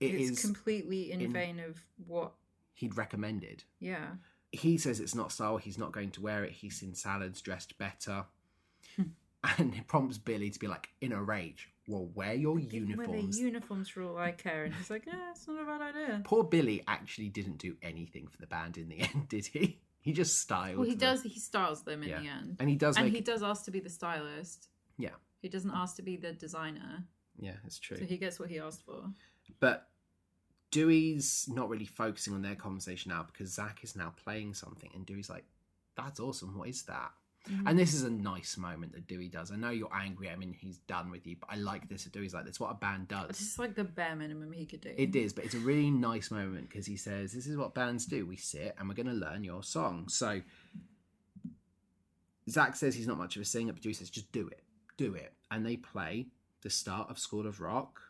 It 0.00 0.14
it's 0.14 0.30
is 0.32 0.40
completely 0.42 1.12
in, 1.12 1.20
in- 1.20 1.32
vain 1.32 1.58
of 1.60 1.78
what. 2.06 2.32
he'd 2.74 2.96
recommended. 2.96 3.64
Yeah. 3.78 4.06
He 4.52 4.78
says 4.78 4.98
it's 5.00 5.14
not 5.14 5.30
style, 5.32 5.58
he's 5.58 5.78
not 5.78 5.92
going 5.92 6.10
to 6.12 6.20
wear 6.22 6.42
it, 6.44 6.52
he's 6.52 6.80
seen 6.80 6.94
salads 6.94 7.40
dressed 7.40 7.76
better. 7.78 8.24
Hmm. 8.96 9.02
and 9.58 9.74
it 9.74 9.86
prompts 9.86 10.18
Billy 10.18 10.50
to 10.50 10.58
be 10.58 10.66
like 10.68 10.88
in 11.00 11.12
a 11.12 11.22
rage. 11.22 11.70
Well, 11.90 12.08
wear 12.14 12.34
your 12.34 12.58
uniforms. 12.58 12.96
Wear 12.96 13.06
uniforms. 13.08 13.36
the 13.38 13.42
uniforms 13.42 13.88
for 13.88 14.02
all 14.02 14.16
I 14.18 14.30
care. 14.32 14.64
And 14.64 14.74
he's 14.74 14.90
like, 14.90 15.06
yeah, 15.06 15.30
it's 15.32 15.46
not 15.48 15.60
a 15.60 15.64
bad 15.64 15.82
idea. 15.82 16.20
Poor 16.24 16.44
Billy 16.44 16.82
actually 16.86 17.28
didn't 17.28 17.58
do 17.58 17.76
anything 17.82 18.28
for 18.28 18.38
the 18.38 18.46
band 18.46 18.76
in 18.78 18.88
the 18.88 19.00
end, 19.14 19.28
did 19.28 19.46
he? 19.46 19.80
He 20.00 20.12
just 20.12 20.38
styled. 20.38 20.76
Well, 20.78 20.86
he 20.86 20.94
them. 20.94 21.14
does. 21.16 21.22
He 21.22 21.38
styles 21.40 21.82
them 21.82 22.02
in 22.02 22.08
Yeah. 22.10 22.20
the 22.20 22.28
end, 22.28 22.56
and 22.60 22.70
he 22.70 22.76
does 22.76 22.96
and 22.96 23.06
make. 23.06 23.14
he 23.14 23.20
does 23.20 23.42
ask 23.42 23.64
to 23.64 23.70
be 23.70 23.80
the 23.80 23.90
stylist. 23.90 24.68
Yeah. 24.98 25.10
He 25.42 25.48
doesn't 25.48 25.72
ask 25.74 25.96
to 25.96 26.02
be 26.02 26.16
the 26.16 26.32
designer, 26.32 27.04
Yeah, 27.38 27.56
it's 27.66 27.78
true. 27.78 27.96
so 27.98 28.04
he 28.04 28.16
gets 28.18 28.38
what 28.38 28.48
he 28.50 28.58
asked 28.60 28.82
for. 28.84 29.04
But 29.58 29.88
Dewey's 30.70 31.48
not 31.52 31.68
really 31.68 31.86
focusing 31.86 32.34
on 32.34 32.42
their 32.42 32.54
conversation 32.54 33.10
now 33.10 33.24
because 33.24 33.52
Zach 33.52 33.80
is 33.82 33.96
now 33.96 34.14
playing 34.22 34.54
something, 34.54 34.90
and 34.94 35.04
Dewey's 35.04 35.28
like, 35.28 35.44
"That's 35.96 36.20
awesome. 36.20 36.56
What 36.56 36.68
is 36.68 36.82
that?" 36.84 37.12
Mm-hmm. 37.48 37.68
And 37.68 37.78
this 37.78 37.94
is 37.94 38.02
a 38.02 38.10
nice 38.10 38.58
moment 38.58 38.92
that 38.92 39.06
Dewey 39.06 39.28
does. 39.28 39.50
I 39.50 39.56
know 39.56 39.70
you're 39.70 39.94
angry. 39.94 40.28
I 40.28 40.36
mean, 40.36 40.54
he's 40.58 40.78
done 40.78 41.10
with 41.10 41.26
you, 41.26 41.36
but 41.40 41.48
I 41.50 41.56
like 41.56 41.88
this. 41.88 42.04
That 42.04 42.12
Dewey's 42.12 42.34
like, 42.34 42.44
"That's 42.44 42.60
what 42.60 42.70
a 42.70 42.74
band 42.74 43.10
It's 43.10 43.26
does." 43.28 43.38
just 43.38 43.58
like 43.58 43.74
the 43.74 43.84
bare 43.84 44.14
minimum 44.14 44.52
he 44.52 44.66
could 44.66 44.82
do. 44.82 44.92
It 44.96 45.16
is, 45.16 45.32
but 45.32 45.44
it's 45.44 45.54
a 45.54 45.58
really 45.58 45.90
nice 45.90 46.30
moment 46.30 46.68
because 46.68 46.84
he 46.84 46.96
says, 46.96 47.32
"This 47.32 47.46
is 47.46 47.56
what 47.56 47.74
bands 47.74 48.04
do. 48.04 48.26
We 48.26 48.36
sit 48.36 48.74
and 48.78 48.88
we're 48.88 48.94
going 48.94 49.06
to 49.06 49.12
learn 49.12 49.42
your 49.42 49.62
song." 49.62 50.08
So 50.08 50.42
Zach 52.48 52.76
says 52.76 52.94
he's 52.94 53.06
not 53.06 53.18
much 53.18 53.36
of 53.36 53.42
a 53.42 53.44
singer, 53.44 53.72
but 53.72 53.82
Dewey 53.82 53.94
says, 53.94 54.10
"Just 54.10 54.30
do 54.32 54.46
it, 54.48 54.62
do 54.96 55.14
it." 55.14 55.32
And 55.50 55.64
they 55.64 55.76
play 55.76 56.26
the 56.62 56.70
start 56.70 57.10
of 57.10 57.18
School 57.18 57.46
of 57.46 57.60
Rock. 57.60 58.00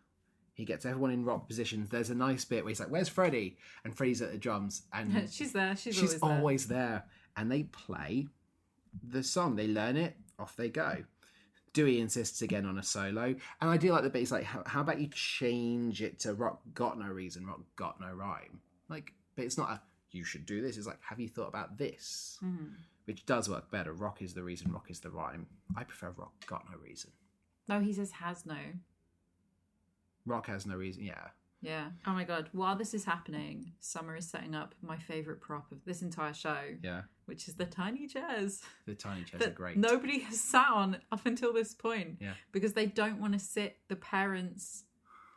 He 0.55 0.65
gets 0.65 0.85
everyone 0.85 1.11
in 1.13 1.25
rock 1.25 1.47
positions. 1.49 1.89
There's 1.89 2.11
a 2.11 2.15
nice 2.15 2.45
bit 2.45 2.65
where 2.65 2.71
he's 2.71 2.81
like, 2.81 2.91
"Where's 2.91 3.09
Freddie?" 3.09 3.59
And 3.85 3.97
Freddie's 3.97 4.23
at 4.23 4.33
the 4.33 4.39
drums, 4.39 4.83
and 4.93 5.29
she's 5.33 5.53
there. 5.53 5.77
She's, 5.77 5.95
she's 5.95 6.21
always 6.21 6.21
there. 6.21 6.39
always 6.39 6.67
there. 6.67 7.05
And 7.37 7.51
they 7.51 7.63
play 7.63 8.27
the 9.09 9.23
song. 9.23 9.57
They 9.57 9.67
learn 9.69 9.97
it. 9.97 10.17
Off 10.39 10.57
they 10.57 10.69
go. 10.69 11.05
Dewey 11.73 12.01
insists 12.01 12.43
again 12.43 12.67
on 12.67 12.79
a 12.79 12.83
solo, 12.83 13.27
and 13.61 13.71
I 13.71 13.77
do 13.77 13.93
like 13.93 14.03
the 14.03 14.11
bit. 14.11 14.19
He's 14.21 14.33
like, 14.33 14.45
"How, 14.45 14.63
how 14.67 14.81
about 14.81 15.01
you 15.01 15.09
change 15.09 16.03
it 16.03 16.19
to 16.21 16.35
rock 16.35 16.61
got 16.75 16.99
no 16.99 17.07
reason, 17.07 17.47
rock 17.47 17.61
got 17.77 18.01
no 18.01 18.13
rhyme?" 18.13 18.61
Like, 18.89 19.13
but 19.37 19.45
it's 19.45 19.57
not 19.59 19.71
a 19.71 19.83
you 20.11 20.25
should 20.25 20.45
do 20.47 20.61
this. 20.61 20.77
It's 20.77 20.87
like, 20.89 20.99
have 21.03 21.21
you 21.21 21.29
thought 21.29 21.47
about 21.47 21.79
this? 21.79 22.39
Mhm. 22.43 22.73
Which 23.05 23.25
does 23.27 23.49
work 23.49 23.71
better. 23.71 23.93
Rock 23.93 24.23
is 24.23 24.35
the 24.35 24.43
reason. 24.43 24.73
Rock 24.73 24.91
is 24.91 24.99
the 25.01 25.11
rhyme. 25.11 25.47
I 25.77 25.85
prefer 25.85 26.11
rock 26.11 26.33
got 26.47 26.65
no 26.71 26.77
reason. 26.79 27.13
No, 27.69 27.79
he 27.81 27.93
says 27.93 28.11
has 28.13 28.45
no. 28.45 28.59
Rock 30.27 30.47
has 30.49 30.67
no 30.67 30.77
reason. 30.77 31.05
Yeah, 31.05 31.29
Yeah. 31.63 31.89
Oh 32.07 32.13
my 32.13 32.25
god. 32.25 32.49
While 32.53 32.77
this 32.77 32.95
is 32.95 33.05
happening, 33.05 33.73
Summer 33.81 34.17
is 34.17 34.29
setting 34.29 34.55
up 34.55 34.75
my 34.83 34.97
favorite 34.97 35.41
prop 35.41 35.71
of 35.73 35.85
this 35.85 36.01
entire 36.03 36.33
show, 36.33 36.57
yeah. 36.83 37.03
which 37.27 37.49
is 37.49 37.55
the 37.55 37.67
tiny 37.67 38.07
chairs 38.07 38.63
The 38.87 38.95
tiny 38.95 39.25
chairs 39.25 39.43
are 39.43 39.51
great. 39.51 39.77
nobody 39.77 40.21
has 40.21 40.41
sat 40.41 40.69
on 40.73 40.97
up 41.13 41.27
until 41.27 41.53
this 41.53 41.75
point. 41.75 42.17
Yeah. 42.21 42.33
Because 42.53 42.73
they 42.73 42.87
don't 42.87 43.21
want 43.21 43.35
to 43.35 43.39
sit 43.39 43.77
the 43.89 43.97
parents. 43.97 44.85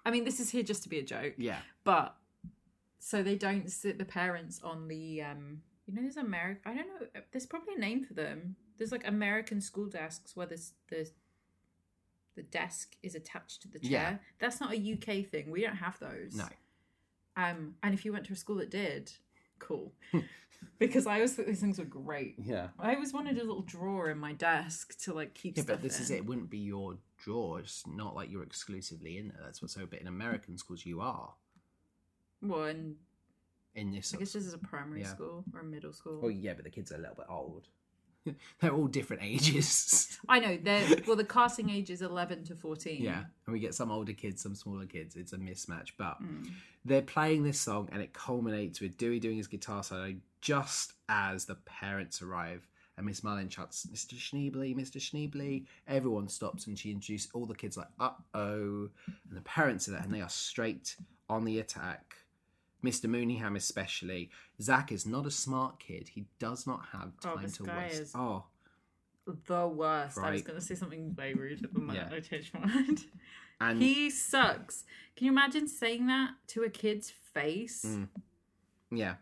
I 0.06 0.12
mean, 0.12 0.24
this 0.24 0.40
is 0.40 0.50
here 0.50 0.64
just 0.64 0.84
to 0.84 0.90
be 0.90 1.00
a 1.00 1.04
joke, 1.04 1.34
Yeah, 1.38 1.60
but 1.84 2.16
so 3.00 3.22
they 3.24 3.36
don't 3.36 3.70
sit 3.70 3.98
the 4.00 4.06
parents 4.06 4.62
on 4.64 4.88
the 4.88 5.22
um. 5.24 5.62
You 5.86 5.94
know, 5.96 6.02
there's 6.04 6.16
American. 6.16 6.62
I 6.66 6.74
don't 6.76 6.88
know. 6.88 7.22
There's 7.34 7.46
probably 7.46 7.74
a 7.76 7.80
name 7.80 8.06
for 8.06 8.14
them. 8.14 8.56
There's 8.78 8.94
like 8.94 9.06
American 9.06 9.60
school 9.60 9.88
desks 9.88 10.34
where 10.34 10.48
there's 10.48 10.72
the 10.90 11.10
the 12.36 12.44
desk 12.44 12.96
is 13.04 13.16
attached 13.16 13.62
to 13.64 13.68
the 13.68 13.80
chair. 13.80 13.90
Yeah. 13.90 14.18
That's 14.40 14.60
not 14.60 14.74
a 14.74 14.78
UK 14.94 15.26
thing. 15.30 15.52
We 15.52 15.62
don't 15.62 15.76
have 15.76 16.00
those. 16.00 16.36
no. 16.36 16.48
Um, 17.36 17.76
and 17.82 17.94
if 17.94 18.06
you 18.06 18.14
went 18.14 18.26
to 18.28 18.34
a 18.34 18.36
school 18.36 18.58
that 18.58 18.70
did, 18.70 19.12
cool. 19.60 19.92
because 20.80 21.08
I 21.08 21.16
always 21.16 21.34
thought 21.36 21.48
these 21.48 21.60
things 21.62 21.80
were 21.80 21.86
great. 21.86 22.36
Yeah. 22.38 22.68
I 22.80 22.94
always 22.94 23.12
wanted 23.14 23.38
a 23.38 23.44
little 23.44 23.62
drawer 23.64 24.10
in 24.12 24.18
my 24.20 24.34
desk 24.34 25.00
to 25.04 25.14
like 25.14 25.34
keep 25.34 25.58
Yeah, 25.58 25.64
but 25.66 25.82
this 25.82 26.00
is 26.00 26.12
it. 26.12 26.18
It 26.18 26.26
wouldn't 26.26 26.50
be 26.50 26.60
your 26.60 26.98
drawer. 27.18 27.60
It's 27.60 27.84
not 27.88 28.16
like 28.16 28.30
you're 28.30 28.44
exclusively 28.44 29.18
in 29.18 29.30
there. 29.30 29.40
That's 29.44 29.62
what's 29.62 29.74
so. 29.74 29.86
But 29.90 30.00
in 30.02 30.08
American 30.08 30.58
schools, 30.58 30.86
you 30.86 31.02
are 31.02 31.34
Well, 32.42 32.64
and 32.66 32.96
in 33.76 33.92
this. 33.92 34.14
I 34.14 34.18
guess 34.18 34.34
this 34.34 34.46
is 34.46 34.54
a 34.54 34.60
primary 34.60 35.02
Yeah. 35.02 35.08
school 35.08 35.44
or 35.56 35.62
a 35.62 35.64
middle 35.64 35.94
school. 35.94 36.20
well, 36.22 36.32
yeah, 36.32 36.54
but 36.54 36.64
the 36.66 36.70
kids 36.70 36.92
are 36.92 36.96
a 36.96 37.00
little 37.00 37.16
bit 37.16 37.26
old. 37.30 37.68
They're 38.62 38.74
all 38.74 38.88
different 38.88 39.24
ages. 39.24 40.18
I 40.30 40.40
know. 40.40 40.58
They're 40.62 40.88
well. 41.08 41.16
The 41.16 41.26
casting 41.26 41.70
age 41.70 41.90
is 41.90 42.02
eleven 42.02 42.44
to 42.46 42.56
fourteen. 42.56 43.02
yeah, 43.02 43.24
and 43.46 43.54
we 43.54 43.60
get 43.60 43.74
some 43.76 43.92
older 43.92 44.14
kids, 44.14 44.42
some 44.42 44.56
smaller 44.56 44.86
kids. 44.86 45.16
It's 45.16 45.34
a 45.34 45.38
mismatch, 45.38 45.92
but 45.98 46.22
Mm. 46.24 46.50
they're 46.86 47.02
playing 47.02 47.44
this 47.44 47.60
song, 47.60 47.90
and 47.92 48.02
it 48.02 48.14
culminates 48.14 48.80
with 48.82 48.98
Dewey 48.98 49.20
doing 49.20 49.38
his 49.38 49.48
guitar 49.48 49.84
solo 49.84 50.14
just 50.42 50.94
as 51.10 51.46
the 51.46 51.56
parents 51.56 52.22
arrive. 52.22 52.68
And 52.96 53.08
Miss 53.08 53.24
Mullin 53.24 53.50
shouts, 53.50 53.88
Mr. 53.92 54.14
Schneebly, 54.14 54.76
Mr. 54.76 54.98
Schneebly. 55.02 55.66
Everyone 55.88 56.28
stops 56.28 56.68
and 56.68 56.78
she 56.78 56.92
introduces 56.92 57.32
all 57.34 57.48
the 57.48 57.56
kids, 57.56 57.76
like, 57.76 57.88
uh 58.00 58.12
oh. 58.36 58.90
And 59.08 59.36
the 59.38 59.42
parents 59.42 59.88
are 59.88 59.92
there 59.94 60.02
and 60.02 60.14
they 60.14 60.22
are 60.22 60.30
straight 60.30 60.96
on 61.28 61.44
the 61.44 61.58
attack. 61.60 62.16
Mr. 62.84 63.06
Mooneyham, 63.06 63.56
especially. 63.56 64.30
Zach 64.62 64.92
is 64.92 65.06
not 65.06 65.26
a 65.26 65.32
smart 65.32 65.80
kid. 65.80 66.10
He 66.10 66.26
does 66.40 66.68
not 66.68 66.82
have 66.92 67.12
Oh, 67.26 67.36
time 67.36 67.44
this 67.44 67.58
to 67.58 67.64
guy 67.64 67.84
waste. 67.88 68.02
is- 68.02 68.12
Oh, 68.16 68.46
The 69.48 69.68
worst. 69.68 70.18
I 70.18 70.32
was 70.32 70.42
going 70.42 70.60
to 70.60 70.66
say 70.66 70.76
something 70.76 71.16
way 71.16 71.34
ruder 71.34 71.68
than 71.68 71.88
that. 71.88 71.96
Yeah. 71.96 72.10
I 72.12 72.20
changed 72.20 72.54
my 72.54 72.66
mind. 72.66 73.06
And 73.62 73.82
he 73.82 74.10
sucks. 74.10 74.84
Can 75.16 75.26
you 75.28 75.32
imagine 75.32 75.68
saying 75.70 76.08
that 76.08 76.32
to 76.48 76.64
a 76.64 76.70
kid's 76.70 77.10
face 77.10 77.86
Mm. 77.86 78.10
yeah, 78.92 79.16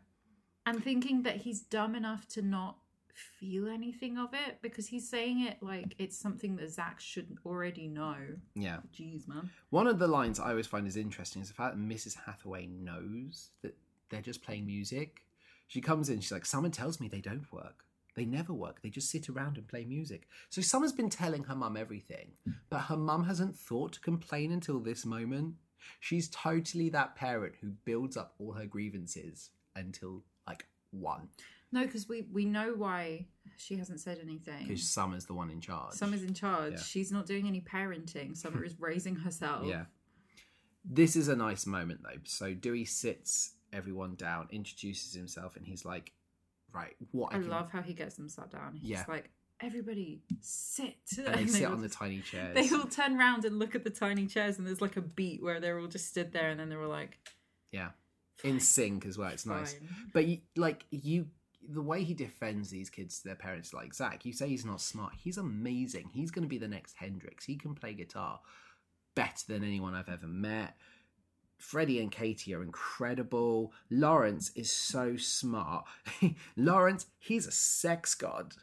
and 0.66 0.84
thinking 0.84 1.22
that 1.24 1.38
he's 1.38 1.60
dumb 1.62 1.94
enough 1.94 2.28
to 2.30 2.42
not 2.42 2.78
feel 3.16 3.68
anything 3.68 4.18
of 4.18 4.34
it 4.34 4.60
because 4.62 4.88
he's 4.88 5.08
saying 5.10 5.42
it 5.42 5.58
like 5.62 5.96
it's 5.98 6.18
something 6.18 6.56
that 6.58 6.72
Zach 6.72 7.00
should 7.00 7.38
already 7.46 7.88
know. 7.88 8.16
yeah. 8.56 8.78
Jeez, 8.94 9.28
man. 9.28 9.50
One 9.70 9.88
of 9.88 10.00
the 10.00 10.08
lines 10.08 10.40
I 10.40 10.50
always 10.50 10.68
find 10.68 10.88
is 10.88 10.98
interesting 10.98 11.42
is 11.42 11.48
the 11.50 11.54
fact 11.54 11.76
that 11.76 11.82
Mrs. 11.82 12.16
Hathaway 12.26 12.68
knows 12.68 13.50
that 13.62 13.76
they're 14.10 14.22
just 14.22 14.44
playing 14.44 14.66
music. 14.66 15.22
She 15.68 15.82
comes 15.82 16.10
in, 16.10 16.20
she's 16.20 16.32
like, 16.32 16.46
Someone 16.46 16.72
tells 16.72 17.00
me 17.00 17.08
they 17.08 17.22
don't 17.22 17.52
work. 17.52 17.86
They 18.16 18.26
never 18.26 18.52
work. 18.54 18.82
They 18.82 18.90
just 18.90 19.10
sit 19.10 19.30
around 19.30 19.58
and 19.58 19.68
play 19.68 19.86
music. 19.86 20.28
So 20.50 20.62
someone's 20.62 20.92
been 20.92 21.10
telling 21.10 21.44
her 21.46 21.56
mum 21.56 21.78
everything, 21.78 22.32
but 22.70 22.80
her 22.82 22.98
mum 22.98 23.24
hasn't 23.24 23.56
thought 23.56 23.94
to 23.94 24.00
complain 24.02 24.52
until 24.52 24.80
this 24.80 25.06
moment. 25.06 25.56
She's 26.02 26.28
totally 26.30 26.90
that 26.90 27.16
parent 27.16 27.54
who 27.62 27.70
builds 27.86 28.18
up 28.18 28.36
all 28.38 28.52
her 28.52 28.66
grievances 28.66 29.52
until 29.76 30.24
like 30.46 30.66
one, 30.92 31.30
No, 31.72 31.86
because 31.86 32.08
we 32.10 32.24
we 32.32 32.46
know 32.46 32.74
why 32.76 33.28
she 33.58 33.78
hasn't 33.78 34.00
said 34.00 34.20
anything. 34.22 34.68
because 34.68 34.88
Summer's 34.90 35.26
the 35.26 35.34
one 35.34 35.50
in 35.50 35.62
charge. 35.62 35.94
Summer's 35.94 36.24
in 36.24 36.34
charge. 36.34 36.74
Yeah. 36.74 36.80
She's 36.80 37.12
not 37.12 37.26
doing 37.26 37.48
any 37.48 37.62
parenting. 37.62 38.36
Summer 38.36 38.64
is 38.66 38.76
raising 38.80 39.16
herself. 39.16 39.66
Yeah. 39.68 39.86
This 40.84 41.16
is 41.16 41.28
a 41.28 41.36
nice 41.36 41.66
moment 41.66 42.02
though. 42.04 42.20
So 42.26 42.54
Dewey 42.54 42.86
sits 42.86 43.54
everyone 43.72 44.16
down, 44.16 44.48
introduces 44.52 45.14
himself, 45.14 45.56
and 45.56 45.66
he's 45.66 45.86
like, 45.86 46.12
"Right, 46.74 46.96
what 47.12 47.34
I 47.34 47.38
can-" 47.40 47.50
love 47.50 47.72
how 47.72 47.82
he 47.82 47.94
gets 47.94 48.16
them 48.16 48.28
sat 48.30 48.50
down. 48.52 48.76
He's 48.76 48.90
Yeah. 48.90 49.06
like, 49.08 49.30
everybody 49.62 50.24
sit. 50.42 50.96
And 51.18 51.28
they 51.28 51.42
And 51.42 51.50
sit 51.52 51.66
all 51.66 51.74
on 51.74 51.82
the 51.82 51.90
tiny 51.90 52.20
chairs. 52.22 52.56
They 52.56 52.76
all 52.76 52.86
turn 52.88 53.18
around 53.18 53.46
and 53.46 53.60
look 53.60 53.76
at 53.76 53.84
the 53.84 53.90
tiny 53.92 54.26
chairs, 54.28 54.58
and 54.58 54.66
there's 54.68 54.82
like 54.82 54.98
a 54.98 55.02
beat 55.02 55.42
where 55.44 55.60
they're 55.60 55.80
all 55.80 55.88
just 55.88 56.08
stood 56.10 56.32
there, 56.34 56.50
and 56.50 56.60
then 56.60 56.68
they're 56.70 56.82
all 56.82 56.90
like, 56.90 57.20
yeah, 57.72 57.90
in 58.44 58.60
sync 58.60 59.06
as 59.06 59.18
well. 59.20 59.30
It's 59.30 59.46
nice. 59.46 59.76
But 60.14 60.26
you, 60.26 60.40
like 60.56 60.84
you, 60.90 61.28
the 61.70 61.82
way 61.82 62.04
he 62.04 62.14
defends 62.14 62.70
these 62.70 62.90
kids 62.90 63.20
to 63.20 63.28
their 63.28 63.36
parents, 63.36 63.74
like 63.74 63.94
Zach, 63.94 64.26
you 64.26 64.34
say 64.34 64.48
he's 64.48 64.66
not 64.66 64.82
smart. 64.82 65.14
He's 65.18 65.38
amazing. 65.38 66.10
He's 66.14 66.32
going 66.32 66.44
to 66.44 66.50
be 66.50 66.58
the 66.58 66.68
next 66.68 66.96
Hendrix. 66.98 67.46
He 67.46 67.56
can 67.56 67.76
play 67.76 67.94
guitar 67.94 68.40
better 69.16 69.46
than 69.48 69.64
anyone 69.64 69.94
I've 69.94 70.10
ever 70.10 70.28
met. 70.28 70.76
Freddie 71.58 72.00
and 72.00 72.12
Katie 72.12 72.56
are 72.56 72.64
incredible. 72.64 73.72
Lawrence 73.90 74.52
is 74.56 74.72
so 74.72 75.16
smart. 75.16 75.86
Lawrence, 76.58 77.06
he's 77.20 77.46
a 77.46 77.52
sex 77.52 78.16
god. 78.16 78.56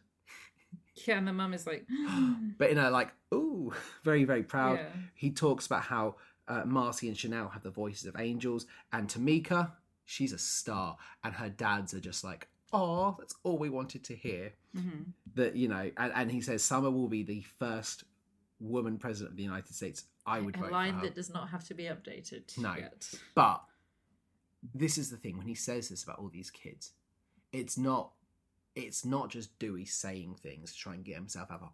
Yeah, 1.07 1.19
and 1.19 1.29
the 1.29 1.33
mum 1.33 1.55
is 1.55 1.67
like, 1.67 1.87
But 2.59 2.71
you 2.71 2.75
know, 2.75 2.91
like, 2.91 3.13
ooh, 3.33 3.73
very, 4.05 4.25
very 4.25 4.43
proud. 4.43 4.81
Yeah. 4.81 4.89
He 5.15 5.31
talks 5.31 5.67
about 5.67 5.83
how 5.83 6.17
uh, 6.49 6.65
Marcy 6.65 7.09
and 7.09 7.17
Shonelle 7.17 7.53
have 7.53 7.63
the 7.63 7.71
voices 7.71 8.07
of 8.07 8.17
angels, 8.19 8.67
and 8.93 9.09
Tomika, 9.09 9.73
she's 10.05 10.33
a 10.33 10.39
star, 10.39 10.97
and 11.23 11.35
her 11.35 11.49
dads 11.49 11.95
are 11.95 12.01
just 12.01 12.25
like, 12.25 12.49
oh, 12.73 13.17
that's 13.19 13.35
all 13.43 13.59
we 13.59 13.71
wanted 13.71 14.05
to 14.05 14.15
hear. 14.17 14.53
Mhm. 14.77 15.13
That 15.35 15.57
you 15.57 15.69
know, 15.69 15.91
and, 15.97 16.13
and 16.15 16.31
he 16.31 16.41
says 16.41 16.63
Summer 16.63 16.91
will 16.91 17.09
be 17.09 17.23
the 17.23 17.43
first 17.59 18.05
woman 18.61 18.99
president 18.99 19.33
of 19.33 19.37
the 19.37 19.43
United 19.43 19.75
States. 19.75 20.05
I 20.27 20.41
would 20.41 20.57
a 20.57 20.61
vote 20.61 20.73
line 20.73 21.01
that 21.03 21.15
does 21.15 21.31
not 21.31 21.49
have 21.51 21.65
to 21.69 21.75
be 21.75 21.85
updated 21.85 22.57
No. 22.59 22.75
yet. 22.75 23.09
But 23.35 23.63
this 24.75 24.99
is 24.99 25.11
the 25.11 25.17
thing 25.17 25.39
when 25.39 25.47
he 25.47 25.55
says 25.55 25.89
this 25.89 26.03
about 26.03 26.19
all 26.19 26.29
these 26.29 26.51
kids, 26.51 26.93
it's 27.53 27.79
not 27.79 28.13
it's 28.75 29.05
not 29.05 29.31
just 29.31 29.59
Dewey 29.59 29.85
saying 29.85 30.37
things 30.43 30.73
to 30.73 30.79
try 30.79 30.95
and 30.95 31.05
get 31.05 31.15
himself 31.17 31.51
out 31.51 31.63
of 31.63 31.69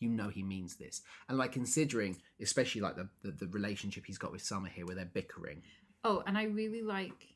you 0.00 0.08
know 0.08 0.28
he 0.28 0.42
means 0.42 0.76
this. 0.76 1.02
And 1.28 1.38
like 1.38 1.52
considering 1.52 2.18
especially 2.40 2.80
like 2.82 2.96
the, 2.96 3.08
the, 3.22 3.32
the 3.32 3.46
relationship 3.48 4.04
he's 4.06 4.18
got 4.18 4.30
with 4.32 4.42
Summer 4.42 4.68
here 4.68 4.86
where 4.86 4.94
they're 4.94 5.04
bickering. 5.06 5.62
Oh, 6.04 6.22
and 6.26 6.38
I 6.38 6.44
really 6.44 6.82
like 6.82 7.34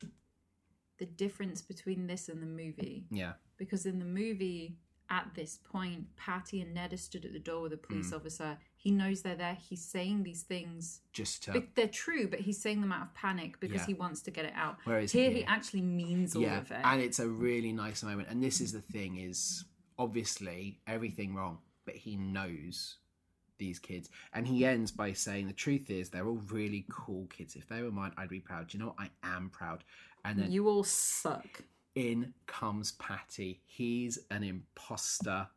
the 0.97 1.05
difference 1.05 1.61
between 1.61 2.07
this 2.07 2.29
and 2.29 2.41
the 2.41 2.45
movie 2.47 3.05
Yeah. 3.09 3.33
because 3.57 3.85
in 3.85 3.99
the 3.99 4.05
movie, 4.05 4.77
at 5.09 5.29
this 5.35 5.57
point, 5.63 6.15
Patty 6.15 6.61
and 6.61 6.73
Ned 6.73 6.93
are 6.93 6.97
stood 6.97 7.25
at 7.25 7.33
the 7.33 7.39
door 7.39 7.61
with 7.63 7.73
a 7.73 7.77
police 7.77 8.11
Mm. 8.11 8.15
officer. 8.15 8.57
He 8.75 8.89
knows 8.89 9.21
they're 9.21 9.35
there. 9.35 9.55
He's 9.55 9.83
saying 9.83 10.23
these 10.23 10.43
things. 10.43 11.01
Just 11.11 11.43
to 11.43 11.51
But 11.53 11.75
they're 11.75 11.87
true, 11.87 12.27
but 12.27 12.39
he's 12.41 12.59
saying 12.61 12.81
them 12.81 12.91
out 12.91 13.07
of 13.09 13.13
panic 13.13 13.59
because 13.59 13.81
Yeah. 13.81 13.85
he 13.87 13.93
wants 13.93 14.21
to 14.23 14.31
get 14.31 14.45
it 14.45 14.53
out. 14.55 14.79
whereas 14.85 15.11
Here, 15.11 15.29
here, 15.29 15.39
he 15.39 15.43
actually 15.43 15.81
means 15.81 16.35
all 16.35 16.41
yeah, 16.43 16.59
of 16.59 16.71
it. 16.71 16.81
and 16.83 17.01
it's 17.01 17.19
a 17.19 17.27
really 17.29 17.73
nice 17.73 18.01
moment. 18.01 18.29
And 18.29 18.41
this 18.41 18.61
is 18.61 18.71
the 18.71 18.81
thing: 18.81 19.17
is 19.17 19.65
obviously 19.99 20.79
everything 20.87 21.33
wrong, 21.35 21.59
but 21.85 21.95
he 21.95 22.15
knows 22.15 22.97
these 23.59 23.77
kids, 23.79 24.09
and 24.33 24.47
he 24.47 24.65
ends 24.65 24.91
by 24.91 25.13
saying, 25.13 25.47
"The 25.47 25.53
truth 25.53 25.89
is, 25.89 26.09
they're 26.09 26.27
all 26.27 26.37
really 26.49 26.85
cool 26.89 27.27
kids. 27.27 27.55
If 27.55 27.67
they 27.67 27.81
were 27.83 27.91
mine, 27.91 28.13
I'd 28.17 28.29
be 28.29 28.39
proud. 28.39 28.67
Do 28.69 28.77
you 28.77 28.83
know 28.83 28.89
what? 28.97 28.99
I 28.99 29.11
am 29.21 29.49
proud." 29.49 29.83
And 30.25 30.39
then 30.39 30.51
you 30.51 30.67
all 30.69 30.83
suck. 30.83 31.61
in 31.95 32.33
comes 32.47 32.93
Patty. 32.93 33.61
He's 33.65 34.19
an 34.31 34.43
imposter. 34.43 35.47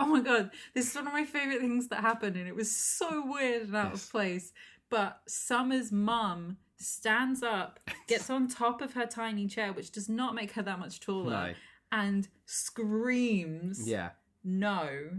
Oh 0.00 0.06
my 0.06 0.20
god, 0.20 0.50
this 0.74 0.90
is 0.90 0.94
one 0.94 1.06
of 1.08 1.12
my 1.12 1.24
favorite 1.24 1.60
things 1.60 1.88
that 1.88 2.00
happened, 2.02 2.36
and 2.36 2.46
it 2.46 2.54
was 2.54 2.70
so 2.74 3.24
weird 3.26 3.62
and 3.62 3.74
out 3.76 3.92
Yes. 3.92 4.04
of 4.04 4.10
place. 4.12 4.52
But 4.90 5.20
Summer's 5.26 5.90
mum 5.92 6.58
stands 6.76 7.42
up, 7.42 7.80
gets 8.06 8.30
on 8.30 8.46
top 8.48 8.80
of 8.80 8.92
her 8.94 9.06
tiny 9.06 9.46
chair, 9.48 9.72
which 9.72 9.90
does 9.90 10.08
not 10.08 10.34
make 10.34 10.52
her 10.52 10.62
that 10.62 10.78
much 10.78 11.00
taller, 11.00 11.30
No. 11.30 11.54
and 11.90 12.28
screams, 12.46 13.88
Yeah, 13.88 14.10
no. 14.44 15.10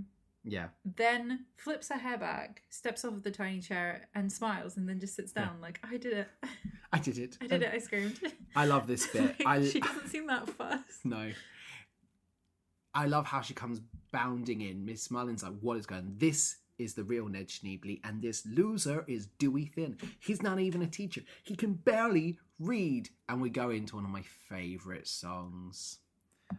Yeah, 0.43 0.67
Then 0.85 1.45
flips 1.57 1.89
her 1.89 1.97
hair 1.97 2.17
back, 2.17 2.63
steps 2.69 3.03
off 3.05 3.13
of 3.13 3.23
the 3.23 3.31
tiny 3.31 3.59
chair, 3.59 4.07
and 4.15 4.31
smiles, 4.31 4.77
and 4.77 4.87
then 4.87 4.99
just 4.99 5.15
sits 5.15 5.33
Yeah. 5.35 5.45
down 5.45 5.61
like, 5.61 5.79
I 5.83 5.97
did 5.97 6.13
it. 6.13 6.27
I 6.93 6.99
did 6.99 7.17
it. 7.17 7.37
I 7.41 7.47
did 7.47 7.61
it. 7.63 7.65
Um, 7.67 7.71
I 7.75 7.77
screamed. 7.79 8.19
I 8.55 8.65
love 8.65 8.87
this 8.87 9.07
bit. 9.13 9.37
Like, 9.39 9.47
I 9.47 9.65
she 9.65 9.79
doesn't 9.79 10.07
seem 10.09 10.27
that 10.27 10.49
fussed. 10.49 11.05
no. 11.05 11.31
I 12.93 13.05
love 13.05 13.25
how 13.27 13.41
she 13.41 13.53
comes 13.53 13.81
bounding 14.11 14.61
in. 14.61 14.85
Miss 14.85 15.11
Mullen's 15.11 15.43
like, 15.43 15.53
"What 15.61 15.77
is 15.77 15.85
going? 15.85 16.01
on? 16.01 16.13
This 16.17 16.57
is 16.79 16.95
the 16.95 17.03
real 17.03 17.27
Ned 17.27 17.47
Schneebly, 17.49 17.99
and 18.03 18.21
this 18.21 18.45
loser 18.45 19.05
is 19.07 19.27
Dewey 19.37 19.67
Finn. 19.67 19.97
He's 20.19 20.41
not 20.41 20.59
even 20.59 20.81
a 20.81 20.87
teacher. 20.87 21.21
He 21.43 21.55
can 21.55 21.73
barely 21.73 22.39
read." 22.59 23.09
And 23.27 23.41
we 23.41 23.49
go 23.51 23.69
into 23.69 23.95
one 23.95 24.05
of 24.05 24.11
my 24.11 24.23
favourite 24.49 25.07
songs. 25.07 25.99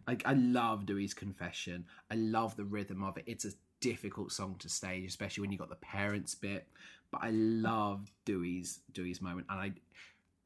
Like 0.07 0.23
I 0.25 0.35
love 0.35 0.87
Dewey's 0.87 1.15
confession. 1.15 1.87
I 2.11 2.15
love 2.15 2.57
the 2.57 2.65
rhythm 2.65 3.03
of 3.03 3.17
it. 3.19 3.25
It's 3.27 3.45
a 3.45 3.51
difficult 3.81 4.33
song 4.33 4.57
to 4.61 4.69
stage, 4.69 5.07
especially 5.09 5.43
when 5.43 5.53
you 5.53 5.59
got 5.59 5.69
the 5.71 5.77
parents 5.77 6.35
bit. 6.35 6.69
But 7.11 7.23
I 7.25 7.31
love 7.31 8.11
Dewey's 8.25 8.81
Dewey's 8.93 9.21
moment, 9.21 9.47
and 9.51 9.59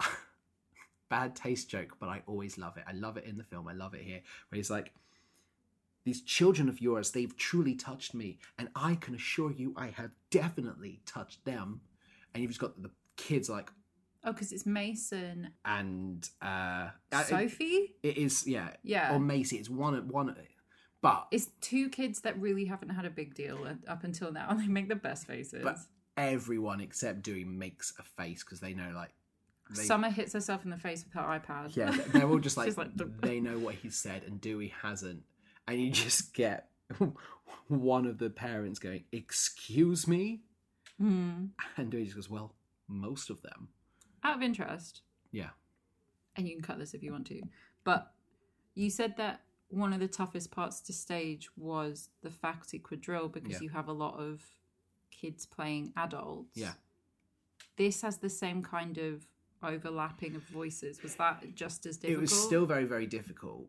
I 0.00 0.06
bad 1.08 1.36
taste 1.36 1.68
joke, 1.68 1.96
but 2.00 2.08
I 2.08 2.22
always 2.26 2.58
love 2.58 2.76
it. 2.76 2.84
I 2.88 2.92
love 2.92 3.16
it 3.16 3.24
in 3.24 3.36
the 3.36 3.44
film. 3.44 3.68
I 3.68 3.72
love 3.72 3.94
it 3.94 4.02
here, 4.02 4.20
where 4.48 4.56
he's 4.56 4.70
like, 4.70 4.92
"These 6.04 6.22
children 6.22 6.68
of 6.68 6.80
yours, 6.80 7.10
they've 7.10 7.36
truly 7.36 7.74
touched 7.74 8.14
me, 8.14 8.38
and 8.58 8.68
I 8.74 8.94
can 8.96 9.14
assure 9.14 9.52
you, 9.52 9.74
I 9.76 9.88
have 9.88 10.10
definitely 10.30 11.00
touched 11.06 11.44
them." 11.44 11.80
And 12.32 12.42
you've 12.42 12.50
just 12.50 12.60
got 12.60 12.82
the 12.82 12.90
kids 13.16 13.48
like, 13.48 13.70
Oh, 14.24 14.32
because 14.32 14.50
it's 14.52 14.64
Mason. 14.66 15.50
and 15.66 16.28
uh, 16.42 16.88
it- 17.12 17.26
Sophie? 17.26 17.94
it 18.02 18.16
is, 18.16 18.46
yeah, 18.46 18.70
Yeah. 18.82 19.14
or 19.14 19.20
Macy. 19.20 19.56
It's 19.58 19.68
one, 19.70 20.08
one, 20.08 20.34
but 21.04 21.28
It's 21.30 21.50
two 21.60 21.88
kids 21.90 22.22
that 22.22 22.40
really 22.40 22.64
haven't 22.64 22.88
had 22.88 23.04
a 23.04 23.10
big 23.10 23.34
deal 23.34 23.58
up 23.86 24.04
until 24.04 24.32
now, 24.32 24.48
and 24.48 24.58
they 24.58 24.66
make 24.66 24.88
the 24.88 24.96
best 24.96 25.26
faces. 25.26 25.62
But- 25.62 25.78
everyone 26.16 26.80
except 26.80 27.22
Dewey 27.22 27.44
makes 27.44 27.92
a 27.98 28.02
face 28.02 28.42
because 28.44 28.60
they 28.60 28.72
know, 28.72 28.90
like, 28.94 29.12
they, 29.74 29.82
Summer 29.82 30.10
hits 30.10 30.32
herself 30.32 30.64
in 30.64 30.70
the 30.70 30.78
face 30.78 31.04
with 31.04 31.12
her 31.14 31.20
iPad. 31.22 31.74
Yeah, 31.76 31.90
they're 32.12 32.28
all 32.28 32.38
just 32.38 32.56
like, 32.62 32.76
like, 32.76 32.90
they 33.20 33.40
know 33.40 33.58
what 33.58 33.74
he 33.76 33.90
said, 33.90 34.22
and 34.24 34.40
Dewey 34.40 34.72
hasn't, 34.82 35.22
and 35.66 35.80
you 35.80 35.90
just 35.90 36.34
get 36.34 36.68
one 37.68 38.06
of 38.06 38.18
the 38.18 38.30
parents 38.30 38.78
going, 38.78 39.04
"Excuse 39.12 40.06
me," 40.06 40.42
Hmm. 40.98 41.46
and 41.76 41.90
Dewey 41.90 42.04
just 42.04 42.14
goes, 42.16 42.30
"Well, 42.30 42.54
most 42.88 43.30
of 43.30 43.40
them." 43.42 43.68
Out 44.22 44.36
of 44.36 44.42
interest, 44.42 45.02
Yeah, 45.32 45.50
and 46.36 46.46
you 46.48 46.54
can 46.56 46.62
cut 46.62 46.78
this 46.78 46.94
if 46.94 47.02
you 47.02 47.12
want 47.12 47.26
to, 47.28 47.42
but 47.84 48.12
you 48.74 48.90
said 48.90 49.16
that 49.16 49.40
one 49.68 49.92
of 49.92 50.00
the 50.00 50.08
toughest 50.08 50.50
parts 50.50 50.80
to 50.82 50.92
stage 50.92 51.48
was 51.56 52.08
the 52.22 52.30
faculty 52.30 52.78
quadrille 52.78 53.28
because 53.28 53.52
Yeah. 53.54 53.60
you 53.62 53.68
have 53.70 53.88
a 53.88 53.92
lot 53.92 54.14
of 54.18 54.42
kids 55.10 55.46
playing 55.46 55.92
adults. 55.96 56.56
Yeah. 56.56 56.74
This 57.76 58.02
has 58.02 58.18
the 58.18 58.28
same 58.30 58.62
kind 58.62 58.98
of 58.98 59.26
overlapping 59.62 60.36
of 60.36 60.42
voices. 60.44 61.02
Was 61.02 61.16
that 61.16 61.54
just 61.54 61.86
as 61.86 61.96
difficult? 61.96 62.18
it 62.18 62.20
was 62.20 62.32
still 62.44 62.66
very, 62.66 62.84
very 62.84 63.06
difficult 63.06 63.68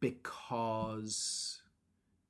because 0.00 1.60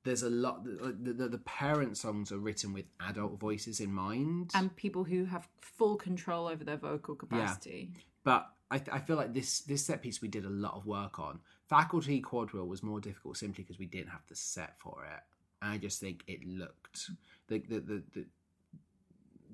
there's 0.03 0.23
a 0.23 0.29
lot. 0.29 0.63
The, 0.63 1.13
the, 1.13 1.27
the 1.29 1.37
parent 1.39 1.97
songs 1.97 2.31
are 2.31 2.37
written 2.39 2.73
with 2.73 2.85
adult 2.99 3.39
voices 3.39 3.79
in 3.79 3.91
mind, 3.93 4.51
and 4.53 4.75
people 4.75 5.03
who 5.03 5.25
have 5.25 5.47
full 5.61 5.95
control 5.95 6.47
over 6.47 6.63
their 6.63 6.77
vocal 6.77 7.15
capacity. 7.15 7.91
yeah. 7.93 8.01
but 8.23 8.49
I, 8.69 8.81
I 8.91 8.99
feel 8.99 9.15
like 9.15 9.33
this 9.33 9.59
this 9.61 9.85
set 9.85 10.01
piece 10.01 10.21
we 10.21 10.27
did 10.27 10.45
a 10.45 10.49
lot 10.49 10.75
of 10.75 10.85
work 10.85 11.19
on. 11.19 11.39
Faculty 11.71 12.19
quadrille 12.19 12.67
was 12.67 12.83
more 12.83 12.99
difficult 12.99 13.37
simply 13.37 13.63
because 13.63 13.79
we 13.79 13.85
didn't 13.85 14.09
have 14.09 14.27
the 14.27 14.35
set 14.35 14.77
for 14.77 15.05
it. 15.05 15.21
And 15.61 15.71
I 15.71 15.77
just 15.77 16.01
think 16.01 16.21
it 16.27 16.45
looked 16.45 17.09
the 17.47 17.59
the 17.59 17.79
the, 17.79 18.03
the, 18.13 18.25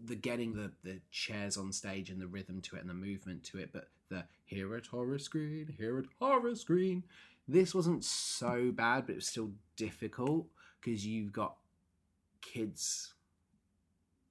the 0.07 0.15
getting 0.15 0.53
the 0.53 0.71
the 0.83 0.99
chairs 1.11 1.57
on 1.57 1.71
stage 1.71 2.09
and 2.09 2.19
the 2.19 2.25
rhythm 2.25 2.59
to 2.61 2.75
it 2.75 2.81
and 2.81 2.89
the 2.89 2.95
movement 2.95 3.43
to 3.45 3.59
it, 3.59 3.69
but 3.71 3.89
the 4.09 4.23
here 4.45 4.75
at 4.75 4.87
Horace 4.87 5.27
Green, 5.27 5.75
here 5.77 5.99
at 5.99 6.05
Horace 6.19 6.63
Green. 6.63 7.03
This 7.47 7.75
wasn't 7.75 8.03
so 8.03 8.71
bad, 8.71 9.05
but 9.05 9.11
it 9.11 9.17
was 9.17 9.27
still 9.27 9.51
difficult 9.75 10.47
because 10.81 11.05
you've 11.05 11.31
got 11.31 11.57
kids 12.41 13.13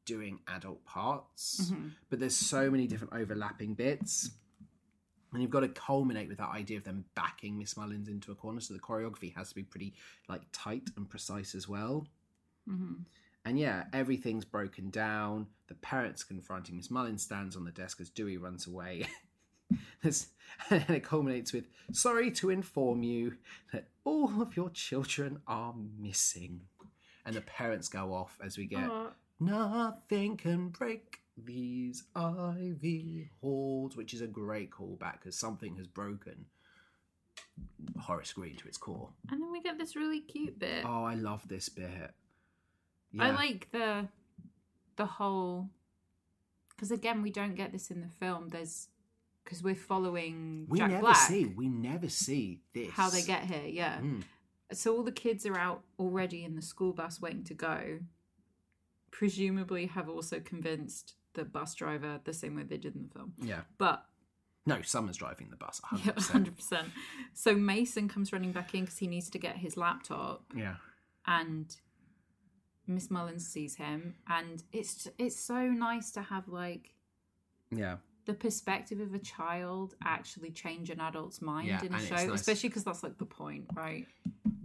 doing 0.05 0.41
adult 0.49 0.85
parts, 0.85 1.71
Mhm. 1.71 1.93
but 2.11 2.19
there's 2.19 2.35
so 2.37 2.69
many 2.69 2.89
different 2.89 3.13
overlapping 3.15 3.75
bits. 3.75 4.31
And 5.37 5.43
you've 5.43 5.51
got 5.51 5.61
to 5.61 5.69
culminate 5.69 6.29
with 6.31 6.39
that 6.39 6.49
idea 6.49 6.79
of 6.79 6.85
them 6.85 7.05
backing 7.15 7.59
Miss 7.59 7.77
Mullins 7.77 8.09
into 8.09 8.33
a 8.33 8.35
corner. 8.35 8.59
So 8.59 8.73
the 8.73 8.81
choreography 8.81 9.35
has 9.37 9.51
to 9.51 9.55
be 9.55 9.65
pretty 9.65 9.93
like 10.31 10.41
tight 10.51 10.89
and 10.97 11.07
precise 11.07 11.55
as 11.55 11.69
well. 11.69 12.07
Mhm. 12.67 13.05
And 13.45 13.59
yeah, 13.59 13.85
everything's 13.93 14.47
broken 14.47 14.89
down. 14.89 15.49
The 15.69 15.75
parents 15.75 16.25
confronting 16.25 16.79
Miss 16.79 16.91
Mullins 16.91 17.23
stands 17.23 17.55
on 17.55 17.65
the 17.67 17.71
desk 17.71 18.01
as 18.01 18.09
Dewey 18.09 18.39
runs 18.39 18.67
away. 18.67 19.09
There's- 20.03 20.29
and 20.71 20.89
it 20.89 21.05
culminates 21.05 21.53
with 21.53 21.67
sorry 21.93 22.31
to 22.31 22.49
inform 22.49 23.03
you 23.03 23.37
that 23.75 23.89
all 24.05 24.41
of 24.41 24.57
your 24.57 24.71
children 24.71 25.43
are 25.47 25.75
missing. 25.99 26.63
And 27.27 27.37
the 27.37 27.43
parents 27.43 27.89
go 27.89 28.15
off 28.15 28.39
as 28.43 28.57
we 28.57 28.65
get 28.65 28.89
Aw. 28.89 29.11
nothing 29.39 30.39
can 30.39 30.69
break 30.71 31.21
these 31.37 32.05
ivy 32.15 33.31
halls, 33.41 33.97
which 33.97 34.15
is 34.15 34.21
a 34.21 34.27
great 34.27 34.71
callback 34.71 35.21
because 35.21 35.39
something 35.39 35.77
has 35.77 35.87
broken 35.87 36.47
Horace 38.01 38.33
Green 38.33 38.57
to 38.57 38.69
its 38.69 38.79
core. 38.79 39.11
And 39.31 39.41
then 39.43 39.51
we 39.53 39.61
get 39.61 39.79
this 39.79 39.97
really 39.97 40.21
cute 40.21 40.59
bit. 40.59 40.85
Oh, 40.85 41.05
I 41.05 41.15
love 41.15 41.47
this 41.49 41.69
bit. 41.69 42.13
I 43.19 43.31
like 43.31 43.69
the 43.73 44.09
the 44.97 45.07
whole 45.07 45.71
because 46.71 46.91
again 46.91 47.23
we 47.23 47.31
don't 47.31 47.55
get 47.55 47.73
this 47.73 47.91
in 47.91 48.01
the 48.01 48.09
film. 48.09 48.49
There's 48.49 48.89
because 49.45 49.63
we're 49.63 49.75
following 49.75 50.67
we 50.69 50.79
Jack 50.79 50.91
never 50.91 51.03
Black 51.03 51.17
see 51.17 51.47
we 51.47 51.69
never 51.69 52.09
see 52.09 52.61
this 52.75 52.91
how 52.91 53.09
they 53.09 53.23
get 53.23 53.45
here. 53.45 53.67
Yeah. 53.67 53.99
Mm. 53.99 54.23
So 54.73 54.97
all 54.97 55.03
the 55.03 55.13
kids 55.13 55.47
are 55.47 55.57
out 55.57 55.83
already 55.99 56.45
in 56.45 56.57
the 56.57 56.63
school 56.63 56.93
bus 56.93 57.21
waiting 57.21 57.45
to 57.45 57.55
go. 57.55 58.01
Presumably 59.11 59.87
have 59.87 60.09
also 60.09 60.41
convinced 60.41 61.15
the 61.37 61.45
bus 61.45 61.75
driver 61.75 62.21
the 62.25 62.33
same 62.33 62.57
way 62.57 62.65
they 62.65 62.77
did 62.79 62.97
in 62.97 63.05
the 63.05 63.09
film. 63.15 63.33
yeah 63.43 63.61
But 63.79 64.05
no 64.67 64.83
someone's 64.83 65.17
driving 65.19 65.49
the 65.51 65.57
bus 65.57 65.81
100% 65.93 66.05
yeah, 66.07 66.13
hundred 66.33 66.57
percent. 66.57 66.89
So 67.35 67.55
Mason 67.55 68.09
comes 68.09 68.33
running 68.33 68.51
back 68.53 68.75
in 68.75 68.81
because 68.83 68.99
he 68.99 69.07
needs 69.07 69.31
to 69.31 69.39
get 69.39 69.57
his 69.57 69.77
laptop. 69.77 70.43
yeah 70.57 70.75
and 71.27 71.75
Miss 72.89 73.11
Mullins 73.11 73.47
sees 73.47 73.75
him, 73.77 74.15
and 74.29 74.63
it's 74.73 75.09
it's 75.19 75.39
so 75.39 75.61
nice 75.89 76.13
to 76.13 76.23
have 76.23 76.47
like 76.49 76.95
yeah 77.71 77.97
the 78.27 78.35
perspective 78.35 79.01
of 79.01 79.13
a 79.15 79.19
child 79.19 79.95
actually 80.05 80.51
change 80.51 80.91
an 80.91 81.01
adult's 81.01 81.41
mind 81.43 81.69
Yeah, 81.69 81.83
in 81.85 81.95
a 81.95 81.99
show, 82.01 82.15
nice. 82.15 82.41
especially 82.41 82.69
because 82.71 82.85
that's 82.85 83.03
like 83.03 83.19
the 83.19 83.25
point, 83.27 83.67
right? 83.75 84.07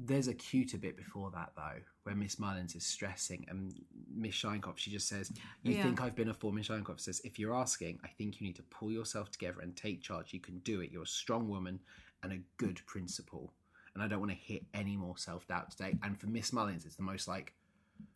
There's 0.03 0.27
a 0.27 0.33
cuter 0.33 0.77
bit 0.77 0.97
before 0.97 1.29
that 1.31 1.51
though 1.55 1.79
where 2.03 2.15
miss 2.15 2.39
mullins 2.39 2.73
is 2.75 2.83
stressing 2.85 3.45
and 3.47 3.73
miss 4.11 4.33
Sheinkopf 4.33 4.77
she 4.77 4.89
just 4.89 5.07
says 5.07 5.31
you 5.63 5.73
Yeah. 5.73 5.83
think 5.83 6.01
i've 6.01 6.15
been 6.15 6.29
a 6.29 6.33
fool 6.33 6.51
miss 6.51 6.67
Sheinkopf 6.69 6.99
says 6.99 7.21
if 7.23 7.37
you're 7.37 7.53
asking 7.55 7.99
i 8.03 8.07
think 8.07 8.41
you 8.41 8.47
need 8.47 8.55
to 8.55 8.63
pull 8.63 8.91
yourself 8.91 9.29
together 9.29 9.59
and 9.61 9.75
take 9.75 10.01
charge 10.01 10.33
you 10.33 10.39
can 10.39 10.57
do 10.59 10.81
it 10.81 10.91
you're 10.91 11.03
a 11.03 11.07
strong 11.07 11.47
woman 11.47 11.79
and 12.23 12.33
a 12.33 12.39
good 12.57 12.81
principal 12.87 13.53
and 13.93 14.03
i 14.03 14.07
don't 14.07 14.19
want 14.19 14.31
to 14.31 14.37
hit 14.37 14.63
any 14.73 14.97
more 14.97 15.15
self-doubt 15.17 15.69
today 15.69 15.95
and 16.01 16.19
for 16.19 16.25
miss 16.27 16.51
mullins 16.51 16.85
it's 16.85 16.95
the 16.95 17.03
most 17.03 17.27
like 17.27 17.53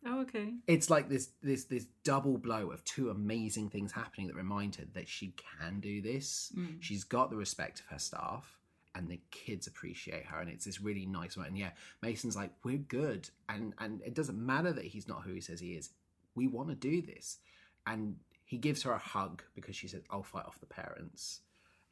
Oh, 0.04 0.22
okay. 0.22 0.56
it's 0.66 0.90
like 0.90 1.10
this 1.10 1.30
this 1.44 1.66
this 1.66 1.86
double 2.04 2.40
blow 2.40 2.72
of 2.72 2.84
two 2.86 3.12
amazing 3.12 3.70
things 3.70 3.92
happening 3.92 4.26
that 4.28 4.36
remind 4.36 4.76
her 4.78 4.86
that 4.96 5.08
she 5.08 5.36
can 5.60 5.80
do 5.80 6.02
this. 6.02 6.52
Mm. 6.58 6.78
She's 6.80 7.04
got 7.04 7.30
the 7.30 7.36
respect 7.38 7.82
of 7.82 7.86
her 7.88 8.00
staff, 8.00 8.58
and 8.96 9.08
the 9.10 9.20
kids 9.32 9.68
appreciate 9.68 10.26
her, 10.26 10.40
and 10.40 10.50
it's 10.50 10.66
this 10.66 10.82
really 10.82 11.06
nice 11.06 11.36
one. 11.38 11.46
And 11.48 11.58
yeah, 11.58 11.72
Mason's 12.02 12.36
like, 12.36 12.52
"We're 12.64 12.78
good," 12.78 13.30
and 13.50 13.74
and 13.80 14.02
it 14.02 14.14
doesn't 14.14 14.38
matter 14.44 14.72
that 14.74 14.86
he's 14.86 15.08
not 15.08 15.24
who 15.24 15.34
he 15.34 15.42
says 15.42 15.60
he 15.60 15.74
is. 15.74 15.90
We 16.36 16.48
want 16.48 16.70
to 16.70 16.76
do 16.76 17.02
this, 17.02 17.38
and 17.86 18.18
he 18.46 18.58
gives 18.58 18.84
her 18.84 18.92
a 18.92 18.98
hug 18.98 19.44
because 19.54 19.76
she 19.76 19.88
says, 19.88 20.04
"I'll 20.10 20.24
fight 20.24 20.46
off 20.46 20.60
the 20.60 20.66
parents," 20.66 21.42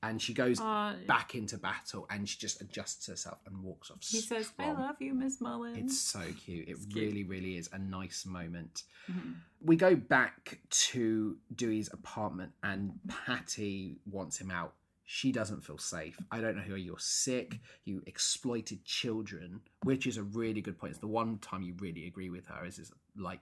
and 0.01 0.21
she 0.21 0.33
goes 0.33 0.59
Uh, 0.59 0.97
back 1.07 1.33
into 1.35 1.57
battle, 1.57 2.05
and 2.09 2.27
she 2.27 2.37
just 2.39 2.61
adjusts 2.61 3.07
herself 3.07 3.39
and 3.45 3.61
walks 3.63 3.89
off. 3.91 4.01
he 4.03 4.19
says, 4.21 4.51
"I 4.59 4.71
love 4.71 5.01
you, 5.01 5.13
Miss 5.13 5.39
Mullins." 5.41 5.77
It's 5.77 5.99
so 5.99 6.31
cute. 6.33 6.67
It 6.67 6.71
It's 6.71 6.85
cute. 6.85 6.95
really, 6.95 7.23
really 7.23 7.57
is 7.57 7.69
a 7.73 7.79
nice 7.79 8.25
moment. 8.25 8.83
Mhm. 9.09 9.35
We 9.61 9.75
go 9.77 9.95
back 9.95 10.59
to 10.91 11.37
Dewey's 11.55 11.91
apartment, 11.93 12.53
and 12.63 12.99
Patty 13.07 13.99
wants 14.05 14.37
him 14.39 14.51
out. 14.51 14.75
She 15.05 15.31
doesn't 15.33 15.65
feel 15.65 15.77
safe. 15.77 16.17
I 16.31 16.39
don't 16.39 16.55
know 16.55 16.61
who 16.61 16.75
you're 16.75 16.97
sick. 16.99 17.59
You 17.83 18.01
exploited 18.07 18.85
children, 18.85 19.61
which 19.83 20.07
is 20.07 20.17
a 20.17 20.23
really 20.23 20.61
good 20.61 20.77
point. 20.77 20.91
It's 20.91 20.99
the 20.99 21.07
one 21.07 21.39
time 21.39 21.61
you 21.61 21.75
really 21.79 22.07
agree 22.07 22.29
with 22.29 22.47
her. 22.47 22.65
Is 22.65 22.79
is 22.79 22.91
like 23.17 23.41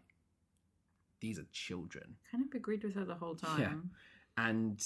these 1.20 1.38
are 1.38 1.46
children, 1.52 2.16
Kind 2.32 2.46
of 2.46 2.56
agreed 2.56 2.84
with 2.84 2.96
her 2.96 3.06
the 3.06 3.14
whole 3.16 3.36
time. 3.36 3.92
Yeah. 4.38 4.44
and 4.44 4.84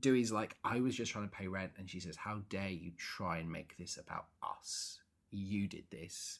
Dewey's 0.00 0.30
like, 0.30 0.56
I 0.62 0.80
was 0.80 0.94
just 0.94 1.10
trying 1.10 1.28
to 1.28 1.34
pay 1.34 1.48
rent, 1.48 1.72
and 1.76 1.90
she 1.90 1.98
says, 2.00 2.16
"How 2.16 2.42
dare 2.48 2.68
you 2.68 2.92
try 2.96 3.38
and 3.38 3.50
make 3.50 3.76
this 3.78 3.96
about 3.96 4.26
us? 4.42 5.00
You 5.32 5.66
did 5.66 5.84
this." 5.90 6.38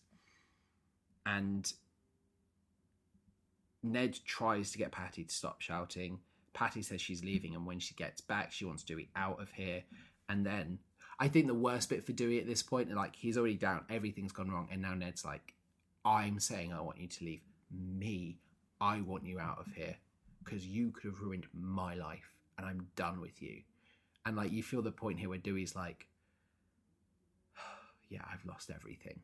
And 1.24 1.72
Ned 3.82 4.18
tries 4.24 4.70
to 4.72 4.78
get 4.78 4.92
Patty 4.92 5.24
to 5.24 5.34
stop 5.34 5.60
shouting. 5.60 6.20
Patty 6.56 6.80
says 6.80 7.02
she's 7.02 7.22
leaving, 7.22 7.54
and 7.54 7.66
when 7.66 7.78
she 7.78 7.94
gets 7.94 8.22
back, 8.22 8.50
she 8.50 8.64
wants 8.64 8.82
Dewey 8.82 9.10
out 9.14 9.42
of 9.42 9.50
here. 9.50 9.82
And 10.30 10.44
then 10.44 10.78
I 11.20 11.28
think 11.28 11.48
the 11.48 11.54
worst 11.54 11.90
bit 11.90 12.02
for 12.02 12.12
Dewey 12.12 12.40
at 12.40 12.46
this 12.46 12.62
point, 12.62 12.90
like 12.94 13.14
he's 13.14 13.36
already 13.36 13.56
down, 13.56 13.84
everything's 13.90 14.32
gone 14.32 14.50
wrong, 14.50 14.66
and 14.72 14.80
now 14.80 14.94
Ned's 14.94 15.22
like, 15.22 15.52
"I'm 16.02 16.40
saying 16.40 16.72
I 16.72 16.80
want 16.80 16.98
you 16.98 17.08
to 17.08 17.24
leave. 17.24 17.42
Me, 17.70 18.38
I 18.80 19.02
want 19.02 19.26
you 19.26 19.38
out 19.38 19.58
of 19.58 19.66
here 19.74 19.96
because 20.42 20.66
you 20.66 20.92
could 20.92 21.10
have 21.10 21.20
ruined 21.20 21.46
my 21.52 21.94
life, 21.94 22.32
and 22.56 22.66
I'm 22.66 22.88
done 22.96 23.20
with 23.20 23.42
you." 23.42 23.60
And 24.24 24.34
like 24.34 24.50
you 24.50 24.62
feel 24.62 24.80
the 24.80 24.90
point 24.90 25.20
here 25.20 25.28
where 25.28 25.36
Dewey's 25.36 25.76
like, 25.76 26.08
"Yeah, 28.08 28.22
I've 28.32 28.46
lost 28.46 28.70
everything," 28.70 29.20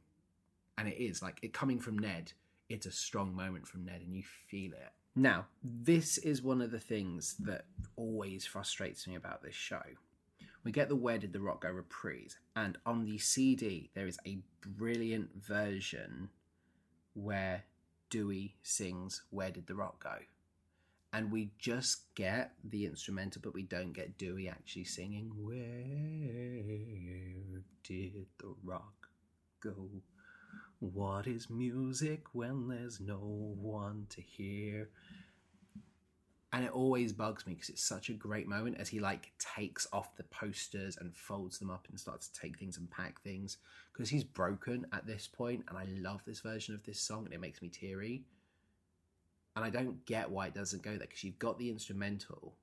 and 0.77 0.87
it 0.87 0.99
is 1.03 1.23
like 1.23 1.39
it 1.41 1.55
coming 1.55 1.81
from 1.81 1.99
Ned. 1.99 2.35
It's 2.69 2.85
a 2.85 2.93
strong 2.93 3.35
moment 3.35 3.67
from 3.67 3.87
Ned, 3.87 4.03
and 4.03 4.15
you 4.15 4.23
feel 4.23 4.75
it. 4.75 4.93
Now, 5.15 5.47
this 5.63 6.17
is 6.19 6.43
one 6.43 6.63
of 6.63 6.71
the 6.71 6.81
things 6.81 7.35
that 7.41 7.67
always 7.97 8.47
frustrates 8.47 9.07
me 9.07 9.15
about 9.15 9.43
this 9.43 9.55
show. 9.55 9.83
We 10.65 10.73
get 10.73 10.89
the 10.89 10.97
Where 10.97 11.19
Did 11.19 11.33
the 11.33 11.41
Rock 11.41 11.63
Go 11.63 11.71
reprise, 11.71 12.39
and 12.57 12.79
on 12.87 13.05
the 13.05 13.19
CD, 13.19 13.91
there 13.95 14.07
is 14.07 14.19
a 14.27 14.39
brilliant 14.61 15.31
version 15.35 16.31
where 17.15 17.65
Dewey 18.09 18.57
sings 18.63 19.23
Where 19.31 19.51
Did 19.51 19.67
the 19.67 19.75
Rock 19.75 20.03
Go? 20.03 20.17
And 21.13 21.31
we 21.31 21.51
just 21.59 22.15
get 22.15 22.53
the 22.65 22.87
instrumental, 22.87 23.43
but 23.43 23.53
we 23.53 23.65
don't 23.65 23.93
get 23.93 24.17
Dewey 24.17 24.49
actually 24.49 24.85
singing 24.85 25.31
Where 25.37 26.63
did 27.85 28.27
the 28.39 28.55
rock 28.65 29.09
go? 29.61 29.91
What 30.83 31.29
is 31.29 31.49
music 31.49 32.25
when 32.33 32.67
there's 32.67 32.99
no 32.99 33.15
one 33.15 34.07
to 34.09 34.21
hear? 34.21 34.89
And 36.53 36.65
it 36.65 36.73
always 36.73 37.13
bugs 37.13 37.47
me 37.47 37.55
because 37.55 37.69
it's 37.69 37.85
such 37.85 38.09
a 38.09 38.15
great 38.15 38.49
moment 38.49 38.79
as 38.81 38.89
he 38.89 38.99
like 38.99 39.31
takes 39.39 39.87
off 39.93 40.17
the 40.17 40.25
posters 40.25 40.97
and 40.97 41.15
folds 41.15 41.61
them 41.61 41.71
up 41.71 41.87
and 41.89 42.01
starts 42.01 42.27
to 42.27 42.41
take 42.41 42.59
things 42.59 42.79
and 42.79 42.91
pack 42.91 43.21
things 43.21 43.59
because 43.93 44.09
he's 44.09 44.25
broken 44.25 44.85
at 44.93 45.07
this 45.07 45.29
point 45.29 45.65
and 45.69 45.79
I 45.79 45.87
love 46.01 46.21
this 46.27 46.41
version 46.41 46.75
of 46.75 46.83
this 46.83 46.99
song 46.99 47.27
and 47.27 47.33
it 47.33 47.41
makes 47.41 47.63
me 47.63 47.69
teary. 47.69 48.25
And 49.55 49.65
I 49.65 49.71
don't 49.71 50.05
get 50.05 50.33
why 50.33 50.49
it 50.49 50.55
doesn't 50.55 50.83
go 50.83 50.91
there 50.91 51.07
because 51.07 51.23
you've 51.23 51.39
got 51.39 51.61
the 51.61 51.71
instrumental. 51.71 52.57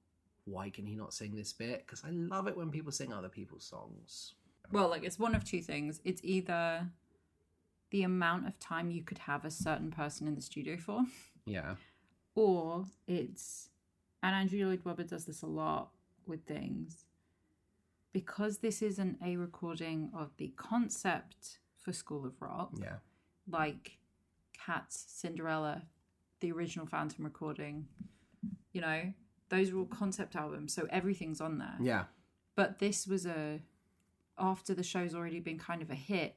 Why 0.44 0.70
can 0.70 0.86
he 0.86 0.98
not 0.98 1.14
sing 1.14 1.38
this 1.38 1.54
bit? 1.54 1.86
Because 1.86 2.04
I 2.04 2.10
love 2.10 2.50
it 2.50 2.58
when 2.58 2.70
people 2.70 2.92
sing 2.92 3.14
other 3.14 3.30
people's 3.30 3.64
songs. 3.64 4.34
Well, 4.74 4.90
like 4.90 5.06
it's 5.06 5.20
one 5.20 5.36
of 5.36 5.46
two 5.46 5.62
things. 5.62 6.02
It's 6.04 6.20
either 6.22 6.86
the 7.92 8.04
amount 8.04 8.48
of 8.48 8.60
time 8.60 8.92
you 8.92 9.02
could 9.04 9.18
have 9.20 9.44
a 9.46 9.52
certain 9.52 9.92
person 9.92 10.28
in 10.28 10.36
the 10.36 10.42
studio 10.42 10.78
for, 10.78 11.04
Yeah. 11.46 11.76
or 12.36 12.86
it's 13.08 13.70
and 14.22 14.36
Andrew 14.36 14.66
Lloyd 14.68 14.84
Webber 14.84 15.04
does 15.04 15.26
this 15.26 15.42
a 15.42 15.48
lot 15.48 15.92
with 16.26 16.44
things 16.46 17.06
because 18.12 18.58
this 18.60 18.82
isn't 18.82 19.18
a 19.24 19.38
recording 19.38 20.10
of 20.14 20.36
the 20.38 20.50
concept 20.58 21.60
for 21.78 21.94
School 21.94 22.26
of 22.26 22.42
Rock, 22.42 22.74
Yeah. 22.78 22.98
like 23.48 23.98
Cats, 24.54 24.98
Cinderella, 25.08 25.84
the 26.42 26.52
original 26.52 26.86
Phantom 26.86 27.24
recording. 27.24 27.88
You 28.74 28.82
know, 28.82 29.14
those 29.50 29.70
are 29.72 29.78
all 29.78 29.86
concept 29.86 30.36
albums, 30.36 30.74
so 30.74 30.86
everything's 30.90 31.40
on 31.42 31.58
there. 31.60 31.78
Yeah. 31.80 32.06
But 32.56 32.80
this 32.80 33.08
was 33.08 33.26
a 33.26 33.62
after 34.38 34.74
the 34.74 34.84
show's 34.84 35.14
already 35.14 35.40
been 35.40 35.58
kind 35.60 35.82
of 35.82 35.90
a 35.90 35.96
hit, 35.96 36.36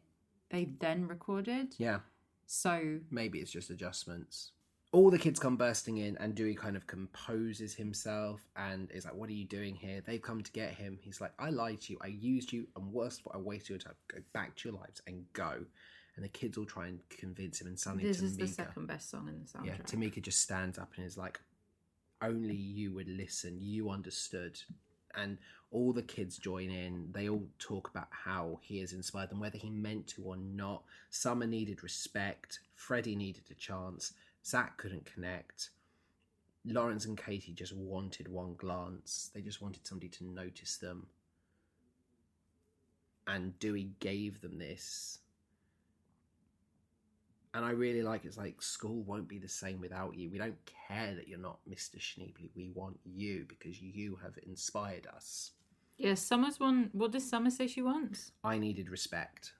they 0.52 0.66
then 0.78 1.08
recorded. 1.08 1.74
Yeah. 1.78 2.00
So 2.46 3.00
Maybe 3.10 3.40
it's 3.40 3.50
just 3.50 3.70
adjustments. 3.70 4.52
all 4.92 5.10
the 5.10 5.18
kids 5.18 5.40
come 5.40 5.56
bursting 5.56 5.96
in, 5.96 6.16
and 6.18 6.34
Dewey 6.34 6.54
kind 6.54 6.76
of 6.76 6.86
composes 6.86 7.74
himself 7.74 8.46
and 8.56 8.90
is 8.90 9.06
like, 9.06 9.14
"What 9.14 9.30
are 9.30 9.32
you 9.32 9.46
doing 9.46 9.74
here?" 9.74 10.02
They've 10.02 10.20
come 10.20 10.42
to 10.42 10.52
get 10.52 10.74
him. 10.74 10.98
He's 11.00 11.18
like, 11.20 11.32
"I 11.38 11.48
lied 11.50 11.80
to 11.82 11.94
you. 11.94 11.98
I 12.02 12.08
used 12.08 12.52
you, 12.52 12.66
and 12.76 12.92
worst 12.92 13.20
of 13.20 13.28
all, 13.28 13.32
I 13.36 13.38
wasted 13.42 13.70
your 13.70 13.78
time. 13.78 13.94
Go 14.08 14.18
back 14.34 14.54
to 14.56 14.68
your 14.68 14.78
lives 14.78 15.00
and 15.06 15.24
go." 15.32 15.64
And 16.14 16.22
the 16.22 16.28
kids 16.28 16.58
all 16.58 16.66
try 16.66 16.88
and 16.88 17.00
convince 17.08 17.58
him, 17.62 17.68
and 17.68 17.80
suddenly 17.80 18.04
This 18.04 18.18
Tomika, 18.20 18.24
is 18.24 18.36
the 18.36 18.46
second 18.48 18.86
best 18.86 19.08
song 19.08 19.28
in 19.28 19.40
the 19.40 19.46
soundtrack. 19.46 19.66
yeah, 19.66 19.78
Tomika 19.78 20.20
just 20.20 20.40
stands 20.40 20.76
up 20.76 20.92
and 20.96 21.06
is 21.06 21.16
like, 21.16 21.40
"Only 22.20 22.54
you 22.54 22.92
would 22.92 23.08
listen. 23.08 23.58
You 23.62 23.88
understood." 23.88 24.60
And 25.14 25.38
all 25.70 25.92
the 25.92 26.02
kids 26.02 26.38
join 26.38 26.70
in. 26.70 27.08
They 27.12 27.28
all 27.28 27.46
talk 27.58 27.88
about 27.88 28.08
how 28.10 28.60
he 28.62 28.78
has 28.80 28.92
inspired 28.92 29.30
them, 29.30 29.40
whether 29.40 29.58
he 29.58 29.70
meant 29.70 30.06
to 30.08 30.22
or 30.22 30.36
not. 30.36 30.82
Summer 31.10 31.46
needed 31.46 31.82
respect. 31.82 32.60
Freddie 32.74 33.16
needed 33.16 33.44
a 33.50 33.54
chance. 33.54 34.12
Zach 34.44 34.76
couldn't 34.76 35.06
connect. 35.06 35.70
Lawrence 36.64 37.06
and 37.06 37.18
Katie 37.18 37.52
just 37.52 37.74
wanted 37.74 38.28
one 38.28 38.54
glance. 38.56 39.30
They 39.34 39.40
just 39.40 39.60
wanted 39.60 39.86
somebody 39.86 40.08
to 40.10 40.24
notice 40.24 40.76
them. 40.76 41.06
And 43.26 43.58
Dewey 43.58 43.90
gave 43.98 44.40
them 44.40 44.58
this. 44.58 45.18
And 47.54 47.64
I 47.64 47.70
really 47.70 48.02
like 48.02 48.24
it's 48.24 48.38
like 48.38 48.62
school 48.62 49.02
won't 49.02 49.28
be 49.28 49.38
the 49.38 49.48
same 49.48 49.80
without 49.80 50.16
you. 50.16 50.30
We 50.30 50.38
don't 50.38 50.56
care 50.88 51.14
that 51.14 51.28
you're 51.28 51.38
not 51.38 51.58
Mr. 51.68 51.98
Schneebly. 51.98 52.48
We 52.56 52.70
want 52.74 52.98
you 53.04 53.44
because 53.46 53.80
you 53.80 54.18
have 54.22 54.38
inspired 54.46 55.06
us. 55.14 55.50
Yeah, 55.98 56.14
Summer's 56.14 56.58
one. 56.58 56.88
What 56.92 57.12
does 57.12 57.28
Summer 57.28 57.50
say 57.50 57.66
she 57.66 57.82
wants? 57.82 58.32
I 58.42 58.58
needed 58.58 58.88
respect. 58.88 59.52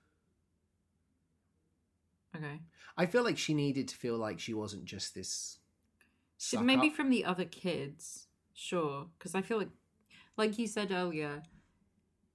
Okay. 2.35 2.61
I 2.97 3.05
feel 3.05 3.23
like 3.23 3.37
she 3.37 3.53
needed 3.53 3.87
to 3.89 3.95
feel 3.95 4.17
like 4.17 4.39
she 4.39 4.53
wasn't 4.53 4.85
just 4.85 5.13
this. 5.13 5.59
She, 6.37 6.57
maybe 6.57 6.87
up. 6.87 6.93
from 6.93 7.09
the 7.09 7.25
other 7.25 7.45
kids, 7.45 8.27
sure. 8.53 9.07
Because 9.17 9.35
I 9.35 9.41
feel 9.41 9.57
like, 9.59 9.69
like 10.35 10.57
you 10.57 10.67
said 10.67 10.91
earlier, 10.91 11.43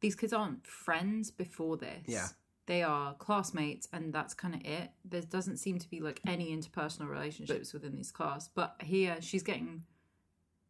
these 0.01 0.15
kids 0.15 0.33
aren't 0.33 0.67
friends 0.67 1.31
before 1.31 1.77
this. 1.77 2.05
Yeah. 2.07 2.29
They 2.69 2.83
are 2.85 3.15
classmates, 3.15 3.89
and 3.93 4.13
that's 4.13 4.35
kind 4.35 4.55
of 4.55 4.61
it. 4.65 4.91
There 5.05 5.23
doesn't 5.23 5.57
seem 5.57 5.79
to 5.81 5.89
be 5.91 6.01
like 6.01 6.21
any 6.27 6.57
interpersonal 6.57 7.09
relationships 7.09 7.73
within 7.73 7.97
this 7.97 8.11
class. 8.13 8.49
But 8.55 8.77
here, 8.83 9.17
she's 9.21 9.43
getting 9.43 9.83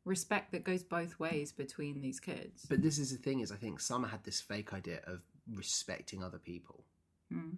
respect 0.04 0.52
that 0.52 0.64
goes 0.64 0.82
both 0.82 1.18
ways 1.18 1.52
between 1.52 2.00
these 2.00 2.20
kids. 2.20 2.64
But 2.68 2.82
this 2.82 2.98
is 2.98 3.10
the 3.10 3.18
thing: 3.18 3.40
is 3.40 3.52
I 3.52 3.56
think 3.56 3.80
Summer 3.80 4.08
had 4.08 4.24
this 4.24 4.40
fake 4.40 4.72
idea 4.72 5.00
of 5.06 5.20
respecting 5.52 6.22
other 6.22 6.38
people, 6.38 6.84
Mm. 7.32 7.56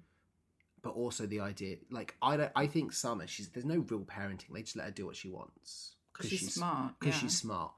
but 0.82 0.90
also 0.90 1.26
the 1.26 1.40
idea, 1.40 1.76
like 1.90 2.16
I 2.22 2.36
don't, 2.36 2.52
I 2.56 2.66
think 2.66 2.92
Summer, 2.92 3.26
she's 3.26 3.48
there's 3.50 3.66
no 3.66 3.78
real 3.78 4.00
parenting. 4.00 4.52
They 4.54 4.62
just 4.62 4.74
let 4.76 4.86
her 4.86 4.90
do 4.90 5.06
what 5.06 5.16
she 5.16 5.28
wants 5.28 5.96
Because 6.12 6.30
she's, 6.30 6.54
smart. 6.54 6.94
because 6.98 7.14
yeah. 7.14 7.20
she's 7.20 7.36
smart. 7.36 7.72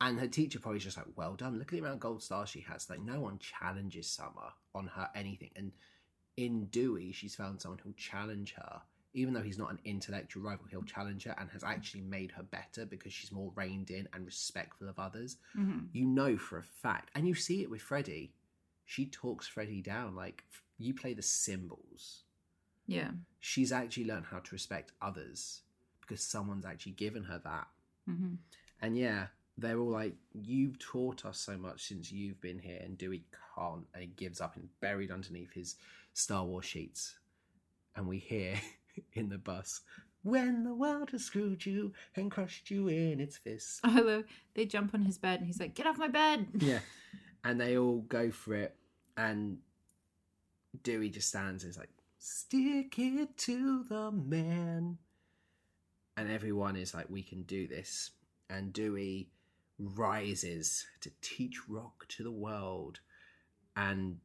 And 0.00 0.20
her 0.20 0.28
teacher 0.28 0.60
probably 0.60 0.78
just 0.80 0.96
like, 0.98 1.06
well 1.16 1.34
done. 1.34 1.54
Look 1.58 1.68
at 1.68 1.72
the 1.72 1.78
amount 1.78 1.94
of 1.94 2.00
gold 2.00 2.22
stars 2.22 2.50
she 2.50 2.60
has. 2.60 2.88
Like 2.90 3.00
no 3.00 3.18
one 3.20 3.38
challenges 3.38 4.06
Summer 4.08 4.52
on 4.74 4.88
her 4.88 5.08
anything. 5.14 5.50
And 5.56 5.72
in 6.36 6.66
Dewey, 6.66 7.12
she's 7.12 7.34
found 7.34 7.60
someone 7.60 7.78
who'll 7.82 7.92
challenge 7.94 8.52
her, 8.54 8.82
even 9.14 9.32
though 9.34 9.42
he's 9.42 9.58
not 9.58 9.70
an 9.70 9.78
intellectual 9.84 10.42
rival. 10.42 10.66
He'll 10.70 10.82
challenge 10.82 11.24
her 11.24 11.34
and 11.38 11.48
has 11.50 11.64
actually 11.64 12.02
made 12.02 12.32
her 12.32 12.42
better 12.42 12.84
because 12.84 13.12
she's 13.12 13.32
more 13.32 13.52
reined 13.54 13.90
in 13.90 14.08
and 14.12 14.24
respectful 14.26 14.88
of 14.88 14.98
others. 14.98 15.36
Mhm. 15.56 15.88
You 15.92 16.04
know 16.06 16.36
for 16.36 16.58
a 16.58 16.62
fact, 16.62 17.10
and 17.14 17.26
you 17.26 17.34
see 17.34 17.62
it 17.62 17.70
with 17.70 17.82
Freddie. 17.82 18.34
She 18.84 19.06
talks 19.06 19.46
Freddie 19.48 19.82
down 19.82 20.14
like 20.14 20.44
you 20.78 20.92
play 20.94 21.14
the 21.14 21.22
cymbals. 21.22 22.24
Yeah. 22.86 23.12
She's 23.40 23.72
actually 23.72 24.04
learned 24.04 24.26
how 24.26 24.38
to 24.40 24.54
respect 24.54 24.92
others 25.00 25.62
because 26.00 26.20
someone's 26.22 26.64
actually 26.66 26.92
given 26.92 27.24
her 27.24 27.38
that. 27.44 27.68
hmm 28.04 28.34
And 28.80 28.96
yeah, 28.96 29.28
they're 29.58 29.78
all 29.78 29.90
like, 29.90 30.14
You've 30.34 30.78
taught 30.78 31.24
us 31.24 31.38
so 31.38 31.56
much 31.56 31.84
since 31.88 32.12
you've 32.12 32.40
been 32.40 32.58
here. 32.60 32.78
And 32.80 32.96
Dewey 32.98 33.24
can't. 33.56 33.86
And 33.94 34.02
he 34.02 34.08
gives 34.08 34.40
up 34.40 34.54
and 34.56 34.68
buried 34.80 35.10
underneath 35.10 35.52
his 35.52 35.76
Star 36.16 36.44
Wars 36.44 36.64
sheets. 36.64 37.18
And 37.94 38.06
we 38.06 38.18
hear 38.18 38.60
in 39.12 39.28
the 39.28 39.38
bus, 39.38 39.82
When 40.22 40.64
the 40.64 40.74
world 40.74 41.10
has 41.10 41.24
screwed 41.24 41.64
you 41.64 41.92
and 42.14 42.30
crushed 42.30 42.70
you 42.70 42.88
in 42.88 43.20
its 43.20 43.36
fists. 43.36 43.80
Love. 43.84 44.24
They 44.54 44.64
jump 44.64 44.94
on 44.94 45.02
his 45.02 45.18
bed, 45.18 45.40
and 45.40 45.46
he's 45.46 45.60
like, 45.60 45.74
"Get 45.74 45.86
off 45.86 45.98
my 45.98 46.08
bed!" 46.08 46.46
Yeah. 46.58 46.80
And 47.44 47.60
they 47.60 47.78
all 47.78 48.00
go 48.08 48.30
for 48.30 48.54
it. 48.54 48.74
And 49.16 49.58
Dewey 50.82 51.10
just 51.10 51.28
stands 51.28 51.62
and 51.62 51.70
is 51.70 51.78
like, 51.78 51.90
Stick 52.18 52.98
it 52.98 53.36
to 53.38 53.84
the 53.84 54.10
man. 54.10 54.98
And 56.16 56.30
everyone 56.30 56.76
is 56.76 56.94
like, 56.94 57.06
We 57.08 57.22
can 57.22 57.42
do 57.42 57.68
this. 57.68 58.10
And 58.50 58.72
Dewey 58.72 59.30
rises 59.78 60.86
to 61.02 61.10
teach 61.20 61.68
rock 61.68 62.06
to 62.08 62.24
the 62.24 62.32
world. 62.32 63.00
And 63.76 64.18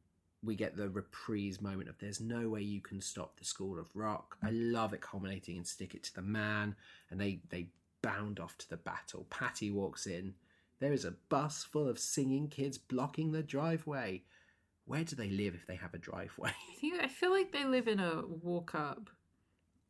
we 0.44 0.56
get 0.56 0.76
the 0.76 0.90
reprise 0.90 1.61
moment 1.61 1.90
of 1.90 1.98
there's 2.00 2.20
no 2.20 2.50
way 2.50 2.61
you 2.61 2.82
can 2.82 3.00
stop 3.00 3.38
the 3.38 3.45
school 3.45 3.78
of 3.80 3.88
rock. 3.94 4.38
I 4.44 4.50
love 4.52 4.94
it 4.94 5.02
culminating 5.02 5.58
in 5.58 5.66
stick 5.66 5.94
it 5.94 6.03
to 6.03 6.16
the 6.16 6.22
man. 6.22 6.76
And 7.10 7.20
they, 7.20 7.42
they 7.50 7.68
bound 8.02 8.40
off 8.40 8.58
to 8.60 8.70
the 8.70 8.78
battle. 8.78 9.28
Patty 9.30 9.70
walks 9.70 10.08
in. 10.08 10.34
There 10.80 10.94
is 10.94 11.06
a 11.06 11.14
bus 11.30 11.64
full 11.64 11.88
of 11.88 12.00
singing 12.00 12.48
kids 12.48 12.78
blocking 12.80 13.32
the 13.32 13.44
driveway. 13.44 14.24
Where 14.86 15.03
do 15.03 15.16
they 15.16 15.30
live 15.30 15.53
if 15.53 15.68
they 15.68 15.76
have 15.76 15.94
a 15.94 16.00
driveway? 16.00 16.50
I 16.74 16.80
think 16.80 17.03
I 17.03 17.08
feel 17.08 17.30
like 17.30 17.52
they 17.52 17.66
live 17.66 17.88
in 17.88 18.00
a 18.00 18.24
walk 18.26 18.74
up 18.74 19.11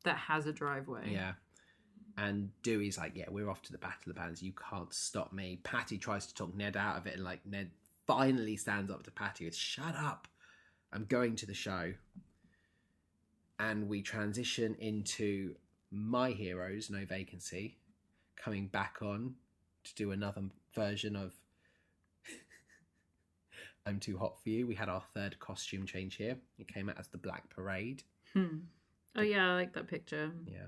that 0.03 0.17
has 0.17 0.47
a 0.47 0.53
driveway. 0.53 1.11
yeah. 1.11 1.33
And 2.17 2.49
Dewey's 2.61 2.97
like, 2.97 3.13
Yeah, 3.15 3.29
we're 3.29 3.49
off 3.49 3.61
to 3.63 3.71
the 3.71 3.77
Battle 3.77 3.99
of 4.09 4.15
the 4.15 4.19
Bands. 4.19 4.43
You 4.43 4.51
can't 4.51 4.93
stop 4.93 5.31
me. 5.31 5.61
Patty 5.63 5.97
tries 5.97 6.27
to 6.27 6.33
talk 6.33 6.53
Ned 6.53 6.75
out 6.75 6.97
of 6.97 7.07
it, 7.07 7.15
and 7.15 7.23
like 7.23 7.39
Ned 7.45 7.71
finally 8.05 8.57
stands 8.57 8.91
up 8.91 9.03
to 9.03 9.11
Patty 9.11 9.45
with, 9.45 9.55
Shut 9.55 9.95
up. 9.95 10.27
I'm 10.93 11.05
going 11.05 11.35
to 11.37 11.45
the 11.45 11.53
show. 11.53 11.93
And 13.59 13.87
we 13.87 14.01
transition 14.01 14.75
into 14.79 15.55
My 15.91 16.31
Heroes, 16.31 16.89
No 16.89 17.05
Vacancy, 17.05 17.77
coming 18.35 18.67
back 18.67 18.97
on 19.01 19.35
to 19.83 19.95
do 19.95 20.11
another 20.11 20.43
version 20.73 21.15
of 21.15 21.33
I'm 23.85 23.99
Too 23.99 24.17
Hot 24.17 24.41
for 24.41 24.49
You. 24.49 24.67
We 24.67 24.75
had 24.75 24.89
our 24.89 25.03
third 25.13 25.39
costume 25.39 25.85
change 25.85 26.15
here. 26.15 26.37
It 26.57 26.67
came 26.67 26.89
out 26.89 26.99
as 26.99 27.07
the 27.07 27.17
Black 27.17 27.49
Parade. 27.49 28.03
Hmm. 28.33 28.59
Oh 29.15 29.21
yeah, 29.21 29.51
I 29.51 29.55
like 29.55 29.73
that 29.73 29.87
picture. 29.87 30.31
Yeah. 30.47 30.67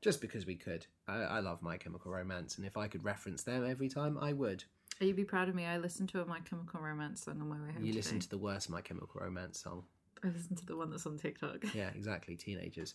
Just 0.00 0.20
because 0.20 0.46
we 0.46 0.56
could. 0.56 0.86
I, 1.06 1.18
I 1.18 1.40
love 1.40 1.62
My 1.62 1.76
Chemical 1.76 2.10
Romance, 2.10 2.56
and 2.56 2.66
if 2.66 2.76
I 2.76 2.88
could 2.88 3.04
reference 3.04 3.44
them 3.44 3.64
every 3.64 3.88
time, 3.88 4.18
I 4.20 4.32
would. 4.32 4.64
Are 5.02 5.04
you 5.04 5.14
be 5.14 5.24
proud 5.24 5.48
of 5.48 5.56
me? 5.56 5.66
I 5.66 5.78
listened 5.78 6.10
to 6.10 6.20
a 6.20 6.24
My 6.24 6.38
Chemical 6.38 6.78
Romance 6.80 7.24
song 7.24 7.40
on 7.40 7.48
my 7.48 7.56
way 7.56 7.72
home. 7.72 7.84
You 7.84 7.92
listened 7.92 8.22
to 8.22 8.28
the 8.28 8.38
worst 8.38 8.70
My 8.70 8.80
Chemical 8.80 9.20
Romance 9.20 9.58
song. 9.58 9.82
I 10.22 10.28
listened 10.28 10.58
to 10.58 10.64
the 10.64 10.76
one 10.76 10.90
that's 10.90 11.04
on 11.06 11.18
TikTok. 11.18 11.64
Yeah, 11.74 11.90
exactly. 11.92 12.36
Teenagers. 12.36 12.94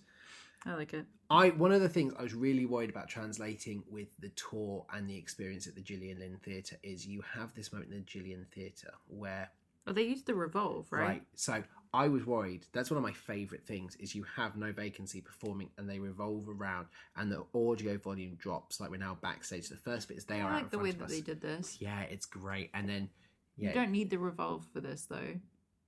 I 0.65 0.75
like 0.75 0.93
it. 0.93 1.05
I 1.29 1.49
one 1.49 1.73
of 1.73 1.81
the 1.81 1.89
things 1.89 2.13
I 2.17 2.23
was 2.23 2.33
really 2.33 2.65
worried 2.65 2.89
about 2.89 3.09
translating 3.09 3.83
with 3.91 4.07
the 4.19 4.29
tour 4.29 4.85
and 4.93 5.09
the 5.09 5.17
experience 5.17 5.67
at 5.67 5.75
the 5.75 5.81
Gillian 5.81 6.19
Lynne 6.19 6.39
Theatre 6.41 6.77
is 6.81 7.05
you 7.05 7.21
have 7.33 7.53
this 7.55 7.73
moment 7.73 7.91
in 7.91 7.97
the 7.97 8.05
Gillian 8.05 8.45
Theatre 8.55 8.93
where 9.09 9.51
Oh, 9.87 9.93
they 9.93 10.03
used 10.03 10.25
the 10.25 10.35
revolve, 10.35 10.87
right? 10.91 11.01
Right. 11.07 11.23
So 11.35 11.63
I 11.93 12.07
was 12.09 12.25
worried. 12.25 12.65
That's 12.73 12.91
one 12.91 12.97
of 12.97 13.03
my 13.03 13.13
favourite 13.13 13.65
things 13.65 13.95
is 13.95 14.13
you 14.13 14.25
have 14.35 14.57
no 14.57 14.71
vacancy 14.73 15.21
performing 15.21 15.69
and 15.77 15.89
they 15.89 15.99
revolve 15.99 16.47
around 16.49 16.87
and 17.15 17.31
the 17.31 17.45
audio 17.55 17.97
volume 17.97 18.35
drops 18.35 18.79
like 18.79 18.89
we're 18.91 18.97
now 18.97 19.17
backstage. 19.21 19.69
The 19.69 19.77
first 19.77 20.07
bit 20.09 20.17
is 20.17 20.25
they 20.25 20.41
are 20.41 20.49
I 20.51 20.55
out 20.55 20.61
like 20.63 20.71
the 20.71 20.79
way 20.79 20.91
that 20.91 21.05
us. 21.05 21.11
they 21.11 21.21
did 21.21 21.41
this. 21.41 21.77
Yeah, 21.79 22.01
it's 22.01 22.25
great. 22.25 22.69
And 22.73 22.87
then 22.89 23.09
yeah, 23.55 23.69
You 23.69 23.75
don't 23.75 23.91
need 23.91 24.09
the 24.09 24.19
revolve 24.19 24.65
for 24.73 24.81
this 24.81 25.05
though. 25.09 25.35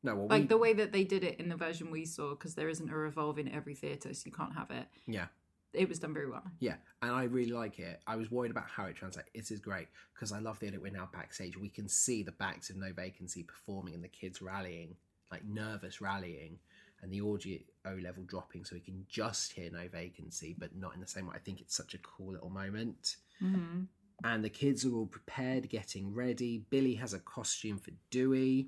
no, 0.03 0.15
well, 0.15 0.27
Like 0.27 0.43
we, 0.43 0.47
the 0.47 0.57
way 0.57 0.73
that 0.73 0.91
they 0.93 1.03
did 1.03 1.23
it 1.23 1.39
in 1.39 1.49
the 1.49 1.57
version 1.57 1.91
we 1.91 2.05
saw, 2.05 2.29
because 2.31 2.55
there 2.55 2.69
isn't 2.69 2.89
a 2.89 2.95
revolve 2.95 3.37
in 3.37 3.49
every 3.51 3.75
theatre, 3.75 4.13
so 4.13 4.23
you 4.25 4.31
can't 4.31 4.53
have 4.55 4.71
it. 4.71 4.85
yeah, 5.05 5.27
It 5.73 5.87
was 5.87 5.99
done 5.99 6.13
very 6.13 6.29
well. 6.29 6.43
yeah, 6.59 6.75
and 7.01 7.11
I 7.11 7.23
really 7.25 7.51
like 7.51 7.77
it. 7.79 8.01
I 8.07 8.15
was 8.15 8.31
worried 8.31 8.51
about 8.51 8.67
how 8.67 8.85
it 8.85 8.95
translates. 8.95 9.29
This 9.35 9.51
is 9.51 9.59
great 9.59 9.87
because 10.13 10.31
I 10.31 10.39
love 10.39 10.59
the 10.59 10.67
edit. 10.67 10.81
We're 10.81 10.91
now 10.91 11.09
backstage. 11.13 11.57
We 11.57 11.69
can 11.69 11.87
see 11.87 12.23
the 12.23 12.31
backs 12.31 12.69
of 12.69 12.75
No 12.77 12.91
Vacancy 12.91 13.43
performing 13.43 13.93
and 13.93 14.03
the 14.03 14.07
kids 14.07 14.41
rallying, 14.41 14.95
like 15.31 15.45
nervous 15.45 16.01
rallying, 16.01 16.57
and 17.01 17.11
the 17.13 17.21
audio 17.21 17.59
level 18.01 18.23
dropping, 18.23 18.65
so 18.65 18.75
we 18.75 18.79
can 18.81 19.05
just 19.07 19.53
hear 19.53 19.69
No 19.71 19.87
Vacancy, 19.91 20.55
but 20.57 20.75
not 20.75 20.95
in 20.95 21.01
the 21.01 21.07
same 21.07 21.27
way. 21.27 21.33
I 21.35 21.39
think 21.39 21.61
it's 21.61 21.75
such 21.75 21.93
a 21.93 21.99
cool 21.99 22.33
little 22.33 22.49
moment. 22.49 23.15
Mm-hmm. 23.41 23.83
and 24.25 24.43
the 24.43 24.49
kids 24.49 24.85
are 24.85 24.93
all 24.93 25.05
prepared, 25.05 25.69
getting 25.69 26.13
ready. 26.13 26.65
Billy 26.69 26.95
has 26.95 27.13
a 27.13 27.19
costume 27.19 27.77
for 27.77 27.91
Dewey, 28.09 28.67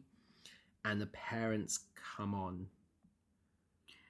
and 0.86 1.02
the 1.02 1.08
parents 1.08 1.80
come 2.16 2.34
on. 2.34 2.68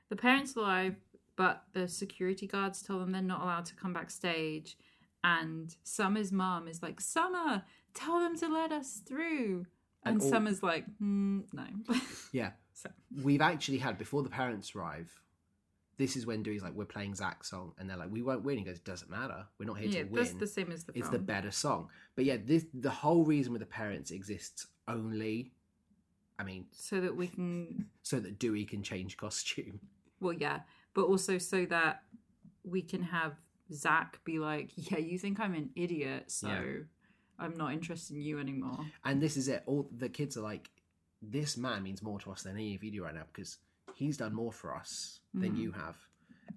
The 0.09 0.15
parents 0.17 0.55
arrive, 0.55 0.97
but 1.41 1.63
the 1.73 1.87
security 1.87 2.45
guards 2.45 2.83
tell 2.83 2.99
them 2.99 3.11
they're 3.11 3.21
not 3.21 3.41
allowed 3.41 3.65
to 3.65 3.73
come 3.75 3.93
backstage. 3.93 4.77
And 5.23 5.75
Summer's 5.83 6.31
mom 6.31 6.67
is 6.67 6.83
like, 6.83 7.01
Summer, 7.01 7.63
tell 7.95 8.19
them 8.19 8.37
to 8.37 8.47
let 8.47 8.71
us 8.71 9.01
through. 9.07 9.65
And, 10.05 10.15
And 10.15 10.21
all- 10.21 10.29
Summer's 10.29 10.61
like, 10.61 10.85
mm, 11.01 11.43
no. 11.51 11.65
Yeah, 12.31 12.51
So- 12.73 12.91
we've 13.23 13.41
actually 13.41 13.79
had 13.79 13.97
before 13.97 14.21
the 14.21 14.29
parents 14.29 14.75
arrive. 14.75 15.09
this 15.97 16.15
is 16.15 16.25
when 16.25 16.41
Dewey's 16.41 16.63
like, 16.63 16.73
"We're 16.73 16.85
playing 16.85 17.13
Zach's 17.15 17.49
song," 17.51 17.73
and 17.77 17.87
they're 17.87 17.97
like, 18.03 18.11
"We 18.11 18.23
won't 18.23 18.43
win." 18.43 18.57
He 18.57 18.63
goes, 18.63 18.77
It 18.77 18.85
"Doesn't 18.85 19.11
matter. 19.11 19.45
We're 19.59 19.67
not 19.71 19.77
here 19.77 19.89
yeah, 19.89 20.03
to 20.03 20.09
win. 20.09 20.23
that's 20.23 20.33
the 20.33 20.47
same 20.47 20.71
as 20.71 20.83
the 20.83 20.93
it's 20.93 21.01
film. 21.09 21.11
the 21.13 21.19
better 21.19 21.51
song." 21.51 21.89
But 22.15 22.25
yeah, 22.25 22.37
this 22.43 22.65
the 22.73 22.89
whole 22.89 23.23
reason 23.23 23.51
with 23.53 23.59
the 23.59 23.67
parents 23.81 24.09
exists 24.09 24.65
only, 24.87 25.51
I 26.39 26.43
mean, 26.43 26.65
so 26.71 27.01
that 27.01 27.15
we 27.15 27.27
can 27.27 27.85
so 28.01 28.19
that 28.19 28.39
Dewey 28.39 28.65
can 28.65 28.81
change 28.81 29.15
costume. 29.17 29.79
Well, 30.19 30.33
yeah, 30.33 30.61
but 30.93 31.03
also 31.05 31.37
so 31.37 31.65
that 31.65 32.03
we 32.63 32.81
can 32.81 33.01
have 33.03 33.33
Zach 33.73 34.23
be 34.25 34.37
like, 34.39 34.71
"Yeah, 34.75 34.97
you 34.97 35.17
think 35.17 35.39
I'm 35.39 35.53
an 35.53 35.71
idiot, 35.75 36.29
so 36.31 36.47
Yeah. 36.49 36.83
I'm 37.39 37.55
not 37.57 37.73
interested 37.73 38.15
in 38.17 38.21
you 38.21 38.39
anymore." 38.39 38.85
And 39.05 39.21
this 39.21 39.37
is 39.37 39.47
it. 39.47 39.63
All 39.65 39.89
the 39.95 40.09
kids 40.09 40.35
are 40.37 40.41
like, 40.41 40.69
"This 41.21 41.57
man 41.57 41.83
means 41.83 42.01
more 42.03 42.19
to 42.19 42.31
us 42.31 42.43
than 42.43 42.55
any 42.55 42.75
of 42.75 42.83
you 42.83 42.91
do 42.91 43.03
right 43.03 43.15
now 43.15 43.25
because 43.31 43.59
he's 43.95 44.17
done 44.17 44.33
more 44.33 44.51
for 44.51 44.75
us 44.75 45.21
than 45.33 45.53
Mhm. 45.55 45.57
you 45.59 45.71
have." 45.71 45.97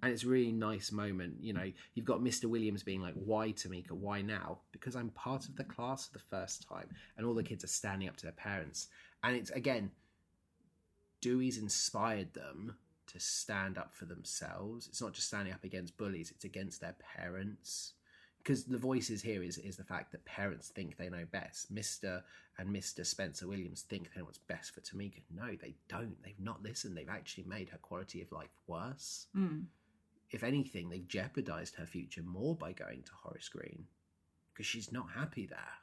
And 0.03 0.13
it's 0.13 0.25
a 0.25 0.29
really 0.29 0.51
nice 0.51 0.91
moment. 0.91 1.41
You 1.43 1.53
know, 1.53 1.73
you've 1.95 2.05
got 2.05 2.21
Mr. 2.21 2.47
Williams 2.47 2.83
being 2.83 3.01
like, 3.01 3.15
Why, 3.15 3.53
Tomika? 3.53 3.93
Why 3.93 4.23
now? 4.23 4.63
Because 4.73 4.97
I'm 4.97 5.11
part 5.11 5.49
of 5.49 5.55
the 5.55 5.63
class 5.65 6.09
for 6.09 6.15
the 6.15 6.19
first 6.25 6.67
time. 6.69 6.91
And 7.17 7.25
all 7.25 7.33
the 7.35 7.45
kids 7.45 7.63
are 7.63 7.69
standing 7.69 8.09
up 8.09 8.17
to 8.17 8.25
their 8.27 8.33
parents. 8.33 8.89
And 9.23 9.37
it's, 9.37 9.51
again, 9.51 9.93
Dewey's 11.21 11.59
inspired 11.59 12.35
them 12.35 12.77
to 13.15 13.21
stand 13.21 13.79
up 13.79 13.95
for 13.95 14.05
themselves. 14.05 14.87
It's 14.89 15.01
not 15.01 15.15
just 15.15 15.29
standing 15.29 15.55
up 15.55 15.65
against 15.65 15.97
bullies, 15.97 16.31
it's 16.31 16.45
against 16.45 16.81
their 16.81 16.95
parents. 17.17 17.95
Because 18.39 18.65
the 18.65 18.77
voices 18.77 19.23
here 19.23 19.43
is, 19.43 19.57
is 19.57 19.79
the 19.79 19.85
fact 19.85 20.13
that 20.13 20.27
parents 20.27 20.69
think 20.69 20.99
they 20.99 21.09
know 21.09 21.25
best. 21.33 21.75
Mr. 21.75 22.21
and 22.59 22.69
Mr. 22.69 23.07
Spencer 23.07 23.47
Williams 23.49 23.81
think 23.83 24.11
they 24.13 24.21
know 24.21 24.27
what's 24.27 24.37
best 24.37 24.75
for 24.75 24.83
Tomika. 24.83 25.23
No, 25.35 25.47
they 25.61 25.75
don't. 25.89 26.23
They've 26.23 26.39
not 26.39 26.63
listened. 26.63 26.95
They've 26.95 27.09
actually 27.09 27.45
made 27.45 27.71
her 27.71 27.79
quality 27.79 28.21
of 28.21 28.31
life 28.33 28.51
worse 28.67 29.29
Mm. 29.35 29.65
if 30.31 30.43
anything, 30.43 30.91
they've 30.91 31.09
jeopardized 31.09 31.77
her 31.77 31.87
future 31.87 32.23
more 32.23 32.55
by 32.55 32.73
going 32.73 33.03
to 33.05 33.13
Horace 33.23 33.49
Green 33.49 33.87
because 34.53 34.67
she's 34.67 34.93
not 34.93 35.07
happy 35.15 35.47
there. 35.47 35.79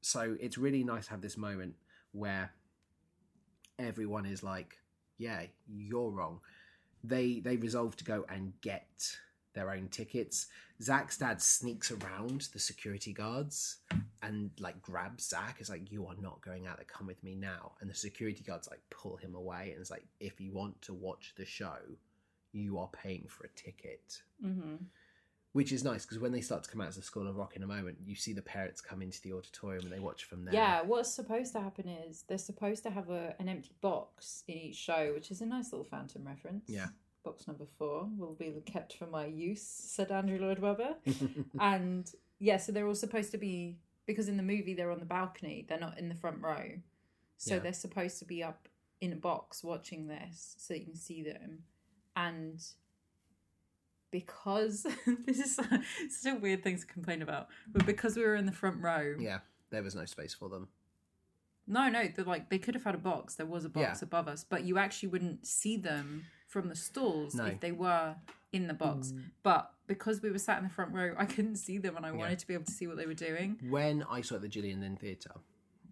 So 0.00 0.36
it's 0.40 0.58
really 0.58 0.84
nice 0.84 1.06
to 1.06 1.12
have 1.12 1.20
this 1.22 1.36
moment 1.36 1.74
where 2.12 2.52
everyone 3.78 4.26
is 4.26 4.42
like, 4.42 4.76
"Yeah, 5.18 5.46
you're 5.66 6.10
wrong." 6.10 6.40
They 7.04 7.40
they 7.40 7.56
resolve 7.56 7.96
to 7.96 8.04
go 8.04 8.24
and 8.28 8.52
get 8.60 9.18
their 9.54 9.70
own 9.70 9.88
tickets. 9.88 10.46
Zach's 10.80 11.18
dad 11.18 11.42
sneaks 11.42 11.90
around 11.90 12.48
the 12.52 12.58
security 12.58 13.12
guards 13.12 13.78
and 14.22 14.50
like 14.60 14.80
grabs 14.80 15.28
Zach. 15.28 15.56
It's 15.58 15.70
like, 15.70 15.90
"You 15.92 16.06
are 16.06 16.16
not 16.20 16.40
going 16.40 16.66
out 16.66 16.76
there. 16.76 16.86
Come 16.86 17.06
with 17.06 17.22
me 17.22 17.34
now." 17.34 17.72
And 17.80 17.90
the 17.90 17.94
security 17.94 18.42
guards 18.44 18.68
like 18.68 18.82
pull 18.90 19.16
him 19.16 19.34
away 19.34 19.72
and 19.72 19.80
it's 19.80 19.90
like, 19.90 20.06
"If 20.20 20.40
you 20.40 20.52
want 20.52 20.80
to 20.82 20.94
watch 20.94 21.34
the 21.36 21.44
show." 21.44 21.78
you 22.52 22.78
are 22.78 22.88
paying 22.88 23.26
for 23.28 23.44
a 23.44 23.48
ticket, 23.50 24.22
hmm 24.40 24.76
which 25.52 25.72
is 25.72 25.82
nice 25.84 26.04
because 26.04 26.18
when 26.18 26.32
they 26.32 26.40
start 26.40 26.62
to 26.64 26.70
come 26.70 26.80
out 26.80 26.88
as 26.88 26.98
a 26.98 27.02
School 27.02 27.26
of 27.26 27.36
Rock 27.36 27.56
in 27.56 27.62
a 27.62 27.66
moment, 27.66 27.98
you 28.04 28.14
see 28.14 28.32
the 28.32 28.42
parents 28.42 28.80
come 28.80 29.02
into 29.02 29.20
the 29.22 29.32
auditorium 29.32 29.84
and 29.84 29.92
they 29.92 29.98
watch 30.00 30.24
from 30.24 30.44
there. 30.44 30.54
Yeah, 30.54 30.82
what's 30.82 31.12
supposed 31.12 31.52
to 31.54 31.60
happen 31.60 31.88
is 31.88 32.24
they're 32.28 32.38
supposed 32.38 32.82
to 32.84 32.90
have 32.90 33.10
a, 33.10 33.34
an 33.38 33.48
empty 33.48 33.74
box 33.80 34.44
in 34.46 34.56
each 34.56 34.76
show, 34.76 35.12
which 35.14 35.30
is 35.30 35.40
a 35.40 35.46
nice 35.46 35.72
little 35.72 35.84
Phantom 35.86 36.24
reference. 36.26 36.64
Yeah. 36.68 36.88
Box 37.24 37.46
number 37.48 37.64
four 37.78 38.08
will 38.16 38.34
be 38.34 38.52
kept 38.66 38.94
for 38.94 39.06
my 39.06 39.26
use, 39.26 39.62
said 39.62 40.10
Andrew 40.12 40.38
Lloyd 40.38 40.58
Webber. 40.60 40.94
and 41.60 42.10
yeah, 42.38 42.58
so 42.58 42.70
they're 42.72 42.86
all 42.86 42.94
supposed 42.94 43.30
to 43.32 43.38
be 43.38 43.78
because 44.06 44.28
in 44.28 44.36
the 44.36 44.42
movie 44.42 44.74
they're 44.74 44.90
on 44.92 45.00
the 45.00 45.04
balcony, 45.04 45.66
they're 45.68 45.80
not 45.80 45.98
in 45.98 46.08
the 46.08 46.14
front 46.14 46.40
row. 46.42 46.70
So 47.36 47.54
Yeah. 47.54 47.60
they're 47.60 47.72
supposed 47.72 48.18
to 48.20 48.24
be 48.24 48.42
up 48.42 48.68
in 49.00 49.12
a 49.12 49.16
box 49.16 49.62
watching 49.64 50.08
this 50.08 50.54
so 50.58 50.74
you 50.74 50.84
can 50.84 50.96
see 50.96 51.22
them. 51.22 51.60
And 52.16 52.60
because 54.10 54.82
this 55.26 55.38
is 55.38 55.54
such 55.56 56.32
a 56.32 56.34
weird 56.36 56.62
thing 56.62 56.78
to 56.78 56.86
complain 56.86 57.22
about, 57.22 57.48
but 57.72 57.84
because 57.86 58.16
we 58.16 58.22
were 58.22 58.34
in 58.36 58.46
the 58.46 58.52
front 58.52 58.82
row, 58.82 59.14
yeah, 59.18 59.38
there 59.70 59.82
was 59.82 59.94
no 59.94 60.04
space 60.04 60.34
for 60.34 60.48
them. 60.48 60.68
no, 61.66 61.88
no, 61.88 62.08
they're 62.14 62.24
like 62.24 62.48
they 62.50 62.58
could 62.58 62.74
have 62.74 62.84
had 62.84 62.94
a 62.94 62.98
box. 62.98 63.34
There 63.34 63.46
was 63.46 63.64
a 63.64 63.68
box 63.68 64.00
Yeah. 64.00 64.06
above 64.06 64.28
us, 64.28 64.44
but 64.44 64.64
you 64.64 64.78
actually 64.78 65.10
wouldn't 65.10 65.46
see 65.46 65.76
them 65.76 66.24
from 66.46 66.68
the 66.68 66.74
stalls 66.76 67.34
No. 67.34 67.44
if 67.46 67.60
they 67.60 67.72
were 67.72 68.16
in 68.52 68.66
the 68.68 68.74
box. 68.74 69.12
But 69.42 69.70
because 69.86 70.22
we 70.22 70.30
were 70.30 70.38
sat 70.38 70.56
in 70.58 70.64
the 70.64 70.70
front 70.70 70.94
row, 70.94 71.14
I 71.18 71.26
couldn't 71.26 71.56
see 71.56 71.76
them, 71.76 71.96
and 71.96 72.06
I 72.06 72.12
wanted 72.12 72.38
to 72.38 72.46
be 72.46 72.54
able 72.54 72.64
to 72.64 72.72
see 72.72 72.86
what 72.86 72.96
they 72.96 73.04
were 73.06 73.12
doing. 73.14 73.58
When 73.68 74.02
I 74.04 74.22
saw 74.22 74.34
it 74.34 74.36
at 74.36 74.42
the 74.42 74.48
Gillian 74.48 74.80
Lynne 74.80 74.96
Theatre, 74.96 75.34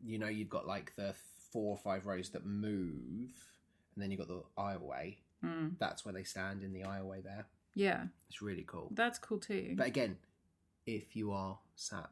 you 0.02 0.18
know, 0.18 0.28
you've 0.28 0.48
got 0.48 0.66
like 0.66 0.94
the 0.96 1.14
four 1.52 1.72
or 1.72 1.76
five 1.76 2.06
rows 2.06 2.30
that 2.30 2.46
move, 2.46 3.30
and 3.94 4.02
then 4.02 4.10
you've 4.10 4.18
got 4.20 4.28
the 4.28 4.42
aisleway. 4.58 5.16
Mm. 5.44 5.78
That's 5.78 6.04
where 6.06 6.14
they 6.14 6.24
stand 6.24 6.62
in 6.62 6.72
the 6.72 6.80
aisleway 6.82 7.22
there. 7.22 7.46
Yeah, 7.76 8.06
It's 8.28 8.40
really 8.42 8.64
cool. 8.66 8.88
that's 8.94 9.18
cool 9.18 9.38
too. 9.38 9.74
But 9.76 9.86
again, 9.86 10.16
if 10.86 11.14
you 11.14 11.30
are 11.32 11.58
sat 11.76 12.08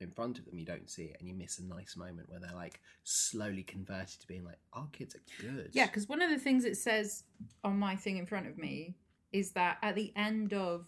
in 0.00 0.10
front 0.12 0.38
of 0.38 0.46
them, 0.46 0.56
you 0.58 0.64
don't 0.64 0.88
see 0.88 1.06
it, 1.06 1.16
and 1.20 1.28
you 1.28 1.34
miss 1.34 1.58
a 1.58 1.64
nice 1.64 1.96
moment 1.96 2.30
where 2.30 2.38
they're 2.40 2.54
like 2.54 2.80
slowly 3.04 3.62
converted 3.64 4.20
to 4.20 4.26
being 4.26 4.44
like, 4.44 4.58
"Our 4.72 4.86
kids 4.92 5.14
are 5.16 5.42
good." 5.42 5.70
Yeah, 5.72 5.86
because 5.86 6.08
one 6.08 6.22
of 6.22 6.30
the 6.30 6.38
things 6.38 6.64
it 6.64 6.76
says 6.78 7.24
on 7.64 7.78
my 7.78 7.96
thing 7.96 8.16
in 8.16 8.24
front 8.24 8.46
of 8.46 8.56
me 8.56 8.94
is 9.32 9.50
that 9.52 9.78
at 9.82 9.96
the 9.96 10.12
end 10.16 10.52
of 10.54 10.86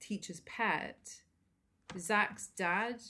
Teacher's 0.00 0.40
Pet, 0.40 1.22
Zach's 1.98 2.48
dad, 2.56 3.00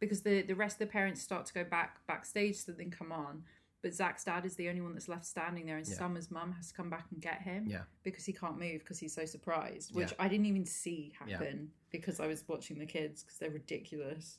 because 0.00 0.22
the, 0.22 0.42
the 0.42 0.54
rest 0.54 0.74
of 0.74 0.80
the 0.88 0.92
parents 0.92 1.22
start 1.22 1.46
to 1.46 1.54
go 1.54 1.64
back 1.64 2.04
backstage 2.06 2.56
so 2.56 2.72
they 2.72 2.84
come 2.86 3.12
on, 3.12 3.44
but 3.82 3.94
Zach's 3.94 4.24
dad 4.24 4.44
is 4.44 4.56
the 4.56 4.68
only 4.68 4.80
one 4.80 4.92
that's 4.92 5.08
left 5.08 5.24
standing 5.26 5.66
there, 5.66 5.76
and 5.78 5.86
Yeah. 5.88 5.94
Summer's 5.96 6.30
mum 6.30 6.52
has 6.52 6.68
to 6.68 6.74
come 6.74 6.90
back 6.90 7.06
and 7.10 7.20
get 7.20 7.42
him 7.42 7.66
Yeah. 7.66 7.84
because 8.02 8.24
he 8.24 8.32
can't 8.32 8.58
move 8.58 8.80
because 8.80 8.98
he's 8.98 9.14
so 9.14 9.24
surprised, 9.24 9.94
which 9.94 10.10
Yeah. 10.10 10.16
I 10.24 10.28
didn't 10.28 10.46
even 10.46 10.66
see 10.66 11.12
happen 11.18 11.72
because 11.90 12.20
I 12.20 12.26
was 12.26 12.46
watching 12.48 12.78
the 12.78 12.86
kids 12.86 13.22
because 13.22 13.38
they're 13.38 13.50
ridiculous. 13.50 14.38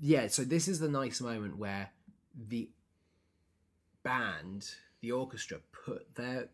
yeah 0.00 0.26
so 0.28 0.42
this 0.44 0.66
is 0.66 0.78
the 0.80 0.88
nice 0.88 1.20
moment 1.20 1.58
where 1.58 1.90
the 2.34 2.70
band 4.02 4.74
the 5.00 5.12
orchestra 5.12 5.58
put 5.72 6.14
their 6.14 6.48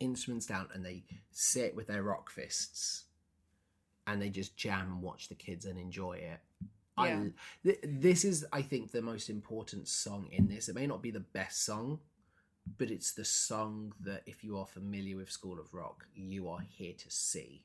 instruments 0.00 0.46
down 0.46 0.68
and 0.72 0.84
they 0.84 1.04
sit 1.30 1.74
with 1.74 1.86
their 1.86 2.02
rock 2.02 2.30
fists 2.30 3.04
and 4.06 4.20
they 4.20 4.30
just 4.30 4.56
jam 4.56 4.90
and 4.90 5.02
watch 5.02 5.28
the 5.28 5.34
kids 5.34 5.64
and 5.66 5.78
enjoy 5.78 6.14
it 6.14 6.40
Yeah. 7.06 7.20
I, 7.20 7.30
th- 7.64 7.78
this 7.84 8.24
is 8.24 8.44
i 8.52 8.62
think 8.62 8.90
the 8.92 9.02
most 9.02 9.28
important 9.30 9.88
song 9.88 10.28
in 10.30 10.48
this 10.48 10.68
it 10.68 10.74
may 10.74 10.86
not 10.86 11.02
be 11.02 11.10
the 11.10 11.20
best 11.20 11.64
song 11.64 12.00
but 12.78 12.90
it's 12.90 13.12
the 13.12 13.24
song 13.24 13.92
that 14.00 14.22
if 14.26 14.44
you 14.44 14.56
are 14.58 14.66
familiar 14.66 15.16
with 15.16 15.30
school 15.30 15.58
of 15.58 15.72
rock 15.74 16.06
you 16.14 16.48
are 16.48 16.60
here 16.68 16.94
to 16.98 17.10
see 17.10 17.64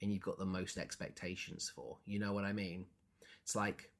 and 0.00 0.12
you've 0.12 0.22
got 0.22 0.38
the 0.38 0.44
most 0.44 0.76
expectations 0.78 1.70
for 1.74 1.96
you 2.06 2.18
know 2.18 2.32
what 2.32 2.44
i 2.44 2.52
mean 2.52 2.86
it's 3.42 3.54
like 3.56 3.90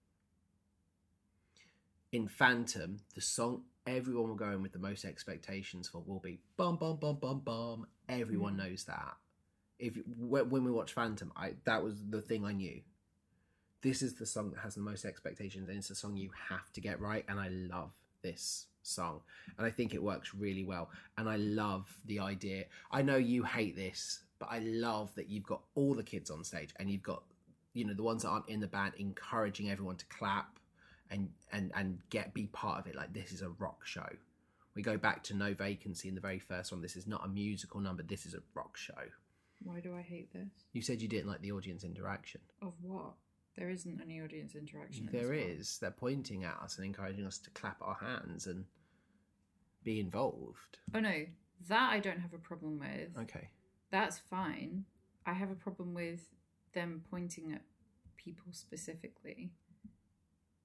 in 2.13 2.29
Phantom, 2.29 3.01
the 3.15 3.21
song 3.21 3.63
everyone 3.87 4.29
will 4.29 4.35
go 4.37 4.51
in 4.51 4.63
with 4.63 4.73
the 4.73 4.79
most 4.79 5.05
expectations 5.05 5.89
for 5.89 6.03
will 6.07 6.21
be 6.21 6.39
bum 6.57 6.77
bum 6.77 6.97
bum 6.97 7.17
bum 7.17 7.41
bum. 7.41 7.87
Everyone 8.09 8.55
Mm. 8.55 8.59
knows 8.59 8.85
that. 8.85 9.17
If 9.79 9.99
when 10.19 10.51
when 10.51 10.65
we 10.65 10.71
watch 10.71 10.93
Phantom, 10.93 11.33
I 11.37 11.55
that 11.65 11.83
was 11.85 12.03
the 12.09 12.23
thing 12.23 12.45
I 12.45 12.53
knew. 12.53 12.81
This 13.83 14.03
is 14.03 14.15
the 14.15 14.27
song 14.27 14.51
that 14.51 14.61
has 14.61 14.75
the 14.75 14.81
most 14.81 15.05
expectations, 15.05 15.69
and 15.69 15.79
it's 15.79 15.91
a 15.91 15.95
song 15.95 16.17
you 16.17 16.31
have 16.49 16.73
to 16.73 16.81
get 16.81 17.01
right. 17.01 17.25
And 17.29 17.39
I 17.39 17.49
love 17.49 17.93
this 18.23 18.67
song, 18.83 19.21
and 19.57 19.67
I 19.67 19.71
think 19.71 19.95
it 19.95 20.03
works 20.03 20.35
really 20.35 20.65
well. 20.65 20.91
And 21.17 21.29
I 21.29 21.37
love 21.37 21.87
the 22.07 22.19
idea. 22.21 22.65
I 22.91 23.03
know 23.03 23.17
you 23.17 23.45
hate 23.45 23.77
this, 23.77 24.21
but 24.39 24.49
I 24.51 24.59
love 24.61 25.15
that 25.15 25.29
you've 25.29 25.47
got 25.47 25.63
all 25.75 25.95
the 25.95 26.03
kids 26.03 26.31
on 26.31 26.43
stage, 26.45 26.75
and 26.77 26.91
you've 26.91 27.03
got 27.03 27.23
you 27.75 27.85
know 27.85 27.95
the 27.95 28.03
ones 28.03 28.23
that 28.23 28.31
aren't 28.31 28.49
in 28.49 28.61
the 28.61 28.67
band 28.67 28.95
encouraging 28.99 29.71
everyone 29.71 29.97
to 29.97 30.07
clap 30.07 30.59
and 31.11 31.29
and 31.53 31.71
and 31.77 31.99
get 32.11 32.35
be 32.35 32.47
part 32.47 32.81
of 32.81 32.87
it 32.87 32.97
like 32.97 33.13
this 33.13 33.31
is 33.31 33.43
a 33.43 33.51
rock 33.51 33.85
show 33.85 34.09
we 34.75 34.83
go 34.83 34.97
back 34.97 35.23
to 35.23 35.35
no 35.35 35.55
vacancy 35.55 36.09
in 36.09 36.15
the 36.15 36.21
very 36.21 36.39
first 36.39 36.73
one 36.73 36.81
this 36.81 36.97
is 36.97 37.07
not 37.07 37.25
a 37.25 37.29
musical 37.29 37.79
number 37.81 38.03
this 38.03 38.27
is 38.27 38.35
a 38.35 38.41
rock 38.55 38.77
show 38.77 38.95
Why 39.63 39.81
do 39.81 39.95
I 39.95 40.01
hate 40.03 40.33
this? 40.33 40.49
you 40.73 40.83
said 40.83 41.01
you 41.01 41.09
didn't 41.09 41.29
like 41.29 41.41
the 41.43 41.53
audience 41.53 41.85
interaction 41.85 42.41
Of 42.63 42.73
what? 42.83 43.13
There 43.59 43.71
isn't 43.71 44.01
any 44.01 44.21
audience 44.23 44.55
interaction. 44.55 45.09
There 45.11 45.23
is. 45.23 45.29
there 45.29 45.37
this 45.37 45.45
one. 45.53 45.61
is 45.61 45.79
they're 45.81 45.91
pointing 45.91 46.45
at 46.45 46.57
us 46.63 46.77
and 46.77 46.87
encouraging 46.87 47.27
us 47.27 47.39
to 47.41 47.51
clap 47.51 47.77
our 47.83 47.97
hands 48.01 48.47
and 48.47 48.65
be 49.85 49.99
involved 50.01 50.79
Oh 50.95 51.01
no, 51.01 51.25
that 51.69 51.91
I 51.93 51.99
don't 51.99 52.21
have 52.21 52.33
a 52.35 52.39
problem 52.39 52.79
with. 52.79 53.17
okay 53.23 53.49
That's 53.91 54.19
fine. 54.19 54.85
I 55.27 55.33
have 55.33 55.51
a 55.51 55.55
problem 55.55 55.93
with 55.95 56.21
them 56.73 57.03
pointing 57.11 57.53
at 57.53 57.63
people 58.17 58.53
specifically. 58.53 59.51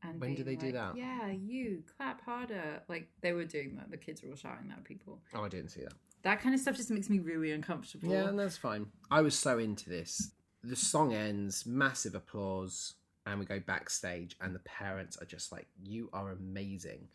And 0.03 0.19
When 0.19 0.35
do 0.35 0.43
they 0.43 0.55
do 0.57 0.73
that? 0.73 0.97
Yeah, 0.97 1.31
you 1.31 1.81
clap 1.97 2.21
harder. 2.25 2.81
Like 2.89 3.07
they 3.21 3.31
were 3.33 3.45
doing 3.45 3.75
that. 3.77 3.89
The 3.89 3.95
kids 3.97 4.21
were 4.21 4.29
all 4.29 4.35
shouting 4.35 4.67
that 4.69 4.79
at 4.79 4.83
people. 4.83 5.21
oh 5.33 5.43
i 5.43 5.49
didn't 5.49 5.69
see 5.69 5.81
that 5.81 5.93
That 6.23 6.41
kind 6.41 6.53
of 6.53 6.61
stuff 6.61 6.75
just 6.75 6.91
makes 6.91 7.09
me 7.09 7.19
really 7.19 7.51
uncomfortable. 7.51 8.09
yeah 8.11 8.27
and 8.27 8.37
that's 8.37 8.57
fine 8.57 8.87
i 9.09 9.21
was 9.21 9.37
so 9.37 9.57
into 9.57 9.89
this 9.89 10.31
the 10.63 10.75
song 10.75 11.13
ends 11.13 11.65
massive 11.65 12.15
applause 12.15 12.93
and 13.25 13.39
we 13.39 13.45
go 13.45 13.59
backstage 13.59 14.35
and 14.41 14.53
the 14.55 14.59
parents 14.59 15.17
are 15.17 15.25
just 15.25 15.51
like 15.51 15.67
you 15.83 16.09
are 16.13 16.31
amazing 16.31 17.07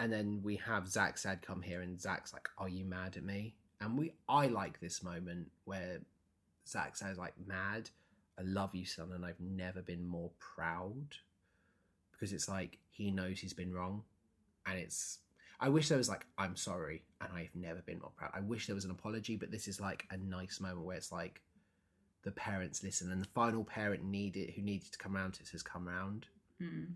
and 0.00 0.12
then 0.12 0.40
we 0.42 0.56
have 0.56 0.88
zach's 0.88 1.22
dad 1.22 1.40
come 1.42 1.62
here 1.62 1.82
and 1.82 2.00
zach's 2.00 2.32
like 2.32 2.48
are 2.58 2.68
you 2.68 2.84
mad 2.84 3.16
at 3.16 3.24
me 3.24 3.54
And 3.82 3.98
we 3.98 4.12
I 4.28 4.46
like 4.46 4.78
this 4.80 5.02
moment 5.02 5.50
where 5.64 5.98
Zach 6.68 6.96
says 6.96 7.18
like 7.18 7.34
mad, 7.46 7.90
I 8.38 8.42
love 8.42 8.74
you, 8.74 8.84
son, 8.84 9.10
and 9.12 9.24
I've 9.24 9.40
never 9.40 9.82
been 9.82 10.06
more 10.06 10.30
proud. 10.38 11.16
Because 12.12 12.32
it's 12.32 12.48
like 12.48 12.78
he 12.90 13.10
knows 13.10 13.40
he's 13.40 13.52
been 13.52 13.72
wrong. 13.74 14.04
And 14.66 14.78
it's 14.78 15.18
I 15.58 15.68
wish 15.68 15.88
there 15.88 15.98
was 15.98 16.08
like, 16.08 16.26
I'm 16.38 16.56
sorry, 16.56 17.02
and 17.20 17.30
I've 17.34 17.54
never 17.54 17.80
been 17.82 17.98
more 18.00 18.12
proud. 18.16 18.30
I 18.34 18.40
wish 18.40 18.66
there 18.66 18.74
was 18.74 18.84
an 18.84 18.90
apology, 18.90 19.36
but 19.36 19.50
this 19.50 19.66
is 19.68 19.80
like 19.80 20.06
a 20.10 20.16
nice 20.16 20.60
moment 20.60 20.86
where 20.86 20.96
it's 20.96 21.12
like 21.12 21.40
the 22.24 22.30
parents 22.30 22.82
listen 22.82 23.10
and 23.10 23.20
the 23.22 23.28
final 23.28 23.64
parent 23.64 24.04
needed 24.04 24.50
who 24.54 24.62
needed 24.62 24.92
to 24.92 24.98
come 24.98 25.16
around 25.16 25.34
to 25.34 25.42
it 25.42 25.48
has 25.50 25.62
come 25.62 25.88
round. 25.88 26.26
Mm. 26.62 26.92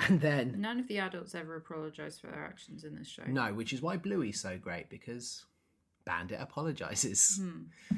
And 0.00 0.20
then 0.20 0.60
None 0.60 0.80
of 0.80 0.88
the 0.88 0.98
adults 0.98 1.34
ever 1.34 1.56
apologise 1.56 2.18
for 2.18 2.28
their 2.28 2.44
actions 2.44 2.84
in 2.84 2.94
this 2.94 3.08
show. 3.08 3.24
No, 3.26 3.52
which 3.52 3.72
is 3.72 3.82
why 3.82 3.96
Bluey's 3.98 4.40
so 4.40 4.56
great 4.56 4.88
because 4.88 5.44
Bandit 6.06 6.40
apologizes, 6.40 7.38
Hmm. 7.40 7.96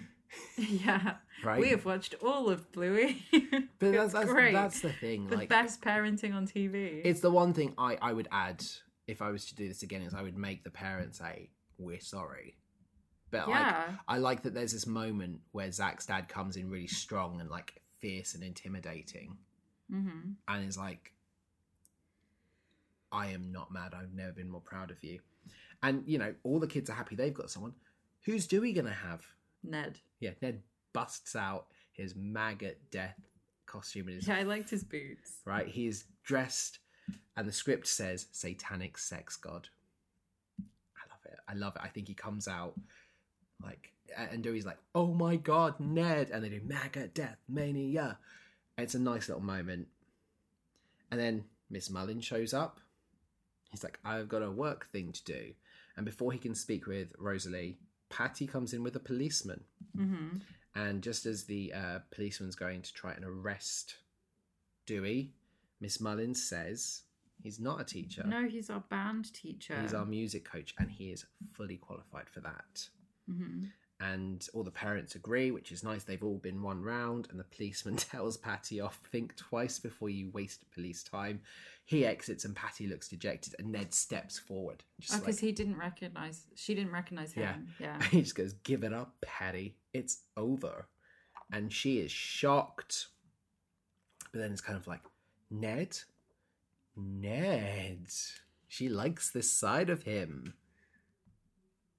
yeah. 0.59 1.15
right? 1.45 1.61
We 1.61 1.69
have 1.69 1.85
watched 1.85 2.15
all 2.23 2.49
of 2.49 2.73
Bluey. 2.73 3.23
but 3.79 3.93
that's 3.93 4.13
that's, 4.15 4.31
great. 4.31 4.53
that's 4.53 4.81
the 4.81 4.93
thing. 4.93 5.29
the 5.29 5.37
like, 5.37 5.49
best 5.49 5.81
parenting 5.83 6.35
on 6.35 6.47
TV. 6.47 7.03
it's 7.05 7.21
the 7.21 7.31
one 7.31 7.53
thing 7.53 7.75
I 7.79 7.99
I 8.01 8.13
would 8.13 8.29
add 8.33 8.65
if 9.07 9.21
I 9.21 9.31
was 9.31 9.45
to 9.47 9.55
do 9.55 9.69
this 9.69 9.83
again 9.83 10.03
is 10.03 10.15
I 10.15 10.23
would 10.23 10.37
make 10.37 10.65
the 10.65 10.71
parents 10.71 11.19
say 11.19 11.51
we're 11.79 12.01
sorry. 12.01 12.57
But 13.33 13.49
like. 13.49 13.75
I 14.07 14.19
like 14.19 14.43
that 14.43 14.55
there's 14.55 14.73
this 14.73 14.87
moment 14.87 15.41
where 15.51 15.73
Zach's 15.73 16.07
dad 16.07 16.29
comes 16.29 16.57
in 16.57 16.71
really 16.71 16.87
strong 16.87 17.41
and 17.41 17.51
like 17.51 17.81
fierce 17.99 18.35
and 18.35 18.45
intimidating, 18.45 19.37
hmm 19.91 20.33
and 20.47 20.69
is 20.69 20.79
like, 20.79 21.13
"I 23.11 23.27
am 23.29 23.51
not 23.53 23.73
mad. 23.73 23.95
I've 23.95 24.13
never 24.15 24.33
been 24.33 24.49
more 24.51 24.61
proud 24.61 24.91
of 24.91 25.03
you." 25.03 25.21
And 25.83 26.05
you 26.07 26.19
know, 26.19 26.35
all 26.45 26.61
the 26.61 26.67
kids 26.67 26.89
are 26.91 26.95
happy 26.95 27.17
they've 27.17 27.35
got 27.35 27.51
someone. 27.51 27.75
Who's 28.25 28.47
Dewey 28.47 28.73
gonna 28.73 28.93
have? 28.93 29.25
Ned. 29.65 29.99
Yeah, 30.21 30.31
Ned 30.41 30.63
busts 30.93 31.35
out 31.35 31.67
his 31.93 32.15
maggot 32.15 32.81
death 32.91 33.19
costume 33.67 34.09
and 34.09 34.17
his 34.17 34.29
Yeah, 34.29 34.37
I 34.37 34.43
liked 34.43 34.71
his 34.71 34.85
boots. 34.85 35.41
right. 35.45 35.67
He 35.67 35.87
is 35.87 36.05
dressed, 36.23 36.79
and 37.37 37.49
the 37.49 37.53
script 37.53 37.87
says 37.87 38.29
satanic 38.33 38.99
sex 38.99 39.37
god. 39.37 39.69
I 40.61 41.05
love 41.11 41.25
it. 41.27 41.39
I 41.49 41.55
love 41.55 41.77
it. 41.77 41.83
I 41.83 41.89
think 41.89 42.09
he 42.09 42.15
comes 42.15 42.47
out 42.47 42.75
like, 43.63 43.93
and 44.17 44.43
Dewey's 44.43 44.67
like, 44.67 44.79
"Oh 44.95 45.13
my 45.15 45.37
god, 45.37 45.81
Ned!" 45.81 46.31
And 46.31 46.45
they 46.45 46.49
do 46.49 46.61
maggot 46.65 47.15
death 47.15 47.39
mania. 47.49 48.19
It's 48.79 48.95
a 48.95 48.99
nice 48.99 49.29
little 49.29 49.43
moment. 49.43 49.89
And 51.11 51.21
then 51.21 51.45
Miss 51.71 51.91
Mullin 51.91 52.21
shows 52.21 52.53
up. 52.55 52.81
He's 53.71 53.85
like, 53.85 53.99
"I've 54.05 54.29
got 54.29 54.43
a 54.43 54.51
work 54.51 54.89
thing 54.93 55.13
to 55.13 55.25
do," 55.25 55.53
and 55.97 56.05
before 56.05 56.33
he 56.33 56.39
can 56.39 56.55
speak 56.55 56.87
with 56.87 57.15
Rosalie, 57.19 57.79
Patty 58.11 58.47
comes 58.47 58.73
in 58.75 58.83
with 58.83 58.97
a 58.97 59.01
policeman. 59.01 59.65
hmm 59.97 60.29
And 60.75 61.03
just 61.03 61.27
as 61.27 61.45
the 61.45 61.73
uh, 61.73 61.99
policeman's 62.11 62.57
going 62.57 62.83
to 62.83 62.93
try 62.93 63.13
and 63.13 63.25
arrest 63.25 63.97
Dewey, 64.87 65.33
Miss 65.81 66.01
Mullins 66.01 66.43
says 66.43 67.03
he's 67.43 67.59
not 67.61 67.81
a 67.81 67.85
teacher. 67.85 68.25
No, 68.27 68.47
he's 68.47 68.71
our 68.71 68.81
band 68.89 69.33
teacher. 69.33 69.81
He's 69.81 69.95
our 69.95 70.05
music 70.07 70.45
coach 70.45 70.75
and 70.79 70.91
he 70.91 71.11
is 71.11 71.25
fully 71.53 71.77
qualified 71.77 72.29
for 72.29 72.41
that. 72.41 72.89
Hmm 73.33 73.65
And 74.01 74.49
all 74.53 74.65
the 74.65 74.71
parents 74.73 75.15
agree, 75.15 75.51
which 75.53 75.71
is 75.71 75.85
nice. 75.85 76.03
They've 76.05 76.25
all 76.25 76.39
been 76.39 76.61
one 76.63 76.83
round, 76.83 77.29
and 77.31 77.39
the 77.39 77.45
policeman 77.45 77.97
tells 78.11 78.37
Patty 78.37 78.81
off. 78.81 79.01
Think 79.13 79.37
twice 79.37 79.79
before 79.79 80.11
you 80.11 80.31
waste 80.33 80.65
police 80.75 81.03
time. 81.05 81.41
He 81.85 82.05
exits, 82.07 82.45
and 82.45 82.55
Patty 82.57 82.87
looks 82.87 83.09
dejected, 83.09 83.55
and 83.59 83.71
Ned 83.73 83.93
steps 83.95 84.39
forward. 84.39 84.83
Just 85.01 85.13
Oh, 85.13 85.17
like, 85.17 85.27
because 85.27 85.41
he 85.41 85.53
didn't 85.53 85.77
recognize. 85.79 86.47
She 86.57 86.75
didn't 86.75 86.93
recognize 86.93 87.33
him. 87.33 87.69
Yeah. 87.79 87.95
And 87.95 88.05
he 88.11 88.23
just 88.23 88.35
goes, 88.35 88.53
Give 88.65 88.83
it 88.85 88.93
up, 88.93 89.15
Patty. 89.21 89.77
It's 89.93 90.23
over. 90.37 90.89
And 91.53 91.73
she 91.73 91.99
is 91.99 92.11
shocked. 92.11 93.09
But 94.33 94.41
then 94.41 94.53
it's 94.53 94.61
kind 94.63 94.79
of 94.79 94.87
like, 94.87 95.03
Ned? 95.51 95.99
Ned. 96.97 98.07
She 98.69 98.89
likes 98.89 99.31
this 99.31 99.53
side 99.53 99.91
of 99.91 100.05
him. 100.05 100.55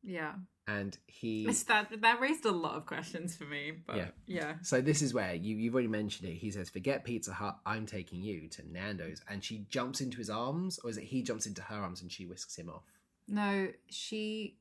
Yeah. 0.02 0.34
And 0.66 0.98
he. 1.08 1.46
It's 1.46 1.64
that 1.64 2.02
that 2.02 2.22
raised 2.22 2.46
a 2.46 2.52
lot 2.52 2.76
of 2.76 2.86
questions 2.86 3.36
for 3.36 3.44
me. 3.44 3.74
But 3.86 3.98
Yeah. 3.98 4.08
yeah. 4.28 4.54
So 4.62 4.80
this 4.80 5.02
is 5.02 5.14
where 5.14 5.34
you, 5.34 5.58
you've 5.58 5.74
already 5.74 5.90
mentioned 5.90 6.30
it. 6.30 6.36
He 6.36 6.52
says, 6.52 6.70
Forget 6.70 7.04
Pizza 7.04 7.34
Hut, 7.34 7.58
I'm 7.66 7.86
taking 7.86 8.22
you 8.24 8.48
to 8.50 8.64
Nando's. 8.72 9.22
And 9.30 9.44
she 9.44 9.66
jumps 9.70 10.00
into 10.00 10.18
his 10.20 10.30
arms, 10.30 10.80
or 10.84 10.90
is 10.90 10.98
it 10.98 11.04
he 11.04 11.22
jumps 11.22 11.46
into 11.48 11.62
her 11.64 11.76
arms 11.76 12.02
and 12.02 12.10
she 12.12 12.26
whisks 12.26 12.56
him 12.56 12.70
off? 12.70 12.84
No, 13.28 13.68
she 13.90 14.58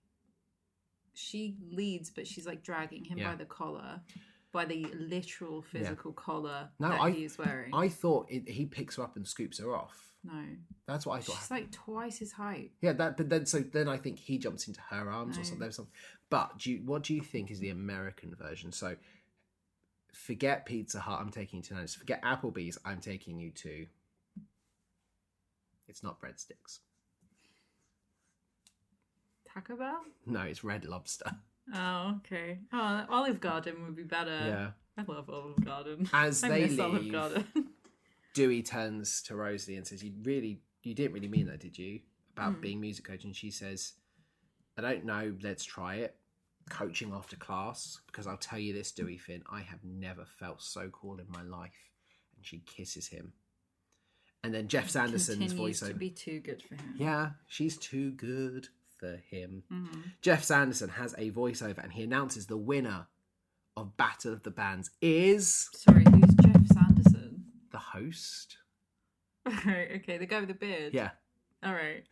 she 1.15 1.57
leads, 1.71 2.11
but 2.11 2.27
she's 2.27 2.47
like 2.47 2.63
dragging 2.63 3.05
him 3.05 3.19
Yeah. 3.19 3.31
by 3.31 3.37
the 3.37 3.45
collar, 3.45 4.01
by 4.51 4.65
the 4.65 4.87
literal 4.95 5.63
physical 5.63 6.13
collar 6.13 6.71
No, 6.79 6.89
that 6.89 7.01
I- 7.01 7.11
he 7.11 7.25
is 7.25 7.37
wearing. 7.39 7.73
I 7.75 7.89
thought 7.89 8.27
it, 8.31 8.49
he 8.49 8.67
picks 8.67 8.97
her 8.97 9.03
up 9.03 9.17
and 9.17 9.27
scoops 9.27 9.59
her 9.59 9.77
off. 9.77 10.11
No, 10.25 10.44
That's 10.86 11.05
what 11.07 11.18
I 11.18 11.20
thought. 11.20 11.36
she's 11.39 11.51
like 11.51 11.70
twice 11.73 12.18
his 12.18 12.33
height. 12.33 12.70
Yeah, 12.81 12.92
that. 12.92 13.17
But 13.17 13.28
then, 13.28 13.47
so 13.47 13.59
then 13.60 13.89
I 13.89 13.97
think 13.97 14.18
he 14.18 14.39
jumps 14.39 14.68
into 14.68 14.81
her 14.91 15.10
arms 15.10 15.36
or 15.36 15.41
No. 15.41 15.44
something. 15.47 15.70
something. 15.73 15.92
But 16.31 16.59
do 16.59 16.70
you, 16.73 16.83
what 16.84 17.02
do 17.02 17.15
you 17.15 17.20
think 17.23 17.51
is 17.51 17.59
the 17.59 17.70
American 17.70 18.34
version? 18.34 18.73
So, 18.73 18.97
forget 20.15 20.65
Pizza 20.65 21.01
Hut. 21.01 21.18
I'm 21.20 21.31
taking 21.31 21.59
you 21.59 21.62
to 21.65 21.75
Nando's. 21.75 21.94
Forget 21.94 22.23
Applebee's. 22.23 22.78
I'm 22.84 23.01
taking 23.01 23.39
you 23.39 23.51
to. 23.51 23.86
It's 25.89 26.02
not 26.02 26.20
breadsticks. 26.20 26.78
Taco 29.52 29.76
Bell. 29.76 30.01
No, 30.26 30.41
it's 30.42 30.65
Red 30.65 30.84
Lobster. 30.84 31.31
Oh, 31.75 32.17
okay. 32.18 32.59
Oh, 32.73 33.05
Olive 33.10 33.41
Garden 33.41 33.83
would 33.84 33.97
be 33.97 34.02
better. 34.05 34.31
yeah. 34.31 34.70
I 34.97 35.10
love 35.10 35.28
Olive 35.31 35.65
Garden. 35.65 36.09
As 36.12 36.42
I 36.44 36.49
they 36.49 36.60
miss 36.67 36.78
Olive 36.78 37.02
leave, 37.02 37.12
Garden. 37.12 37.44
Dewey 38.35 38.62
turns 38.62 39.23
to 39.23 39.36
Rosalie 39.36 39.77
and 39.77 39.86
says, 39.86 40.02
"You 40.02 40.12
really, 40.23 40.62
you 40.83 40.94
didn't 40.94 41.12
really 41.12 41.28
mean 41.28 41.47
that, 41.47 41.61
did 41.61 41.78
you? 41.78 42.01
About 42.36 42.55
Hmm. 42.55 42.61
being 42.61 42.81
music 42.81 43.05
coach?" 43.05 43.25
And 43.25 43.36
she 43.36 43.51
says, 43.51 43.94
"I 44.77 44.81
don't 44.83 45.05
know. 45.05 45.36
Let's 45.43 45.65
try 45.65 45.97
it. 45.97 46.17
Coaching 46.70 47.12
after 47.12 47.36
class, 47.36 48.01
because 48.07 48.27
I'll 48.27 48.36
tell 48.39 48.59
you 48.59 48.73
this, 48.73 48.93
Dewey 48.93 49.19
Finn, 49.19 49.43
I 49.51 49.61
have 49.62 49.83
never 49.85 50.25
felt 50.25 50.62
so 50.62 50.89
cool 50.91 51.19
in 51.19 51.28
my 51.28 51.43
life." 51.43 51.91
And 52.36 52.47
she 52.47 52.61
kisses 52.61 53.09
him. 53.09 53.33
And 54.44 54.52
then 54.55 54.67
Jeff 54.69 54.89
Sanderson's 54.91 55.39
Continues 55.52 55.81
to 55.81 55.86
voiceover. 55.86 55.99
be 55.99 56.11
too 56.11 56.41
good 56.41 56.62
for 56.62 56.75
him. 56.77 56.94
Yeah, 56.97 57.33
she's 57.47 57.77
too 57.77 58.11
good 58.12 58.69
for 58.99 59.17
him. 59.17 59.62
Mhm. 59.70 60.12
Jeff 60.20 60.43
Sanderson 60.43 60.89
has 60.91 61.15
a 61.19 61.31
voiceover, 61.31 61.78
and 61.78 61.93
he 61.93 62.02
announces 62.02 62.47
the 62.47 62.57
winner 62.57 63.09
of 63.77 63.97
Battle 63.97 64.33
of 64.33 64.43
the 64.43 64.51
Bands 64.51 64.91
is 65.01 65.69
Sorry, 65.75 66.05
who's 66.05 66.35
Jeff 66.35 66.67
Sanderson? 66.69 66.82
Host. 67.83 68.57
Right, 69.67 69.89
okay, 69.97 70.19
the 70.19 70.27
guy 70.27 70.39
with 70.41 70.49
the 70.49 70.55
beard. 70.55 70.94
Yeah. 70.94 71.11
All 71.65 71.73
right. 71.73 72.05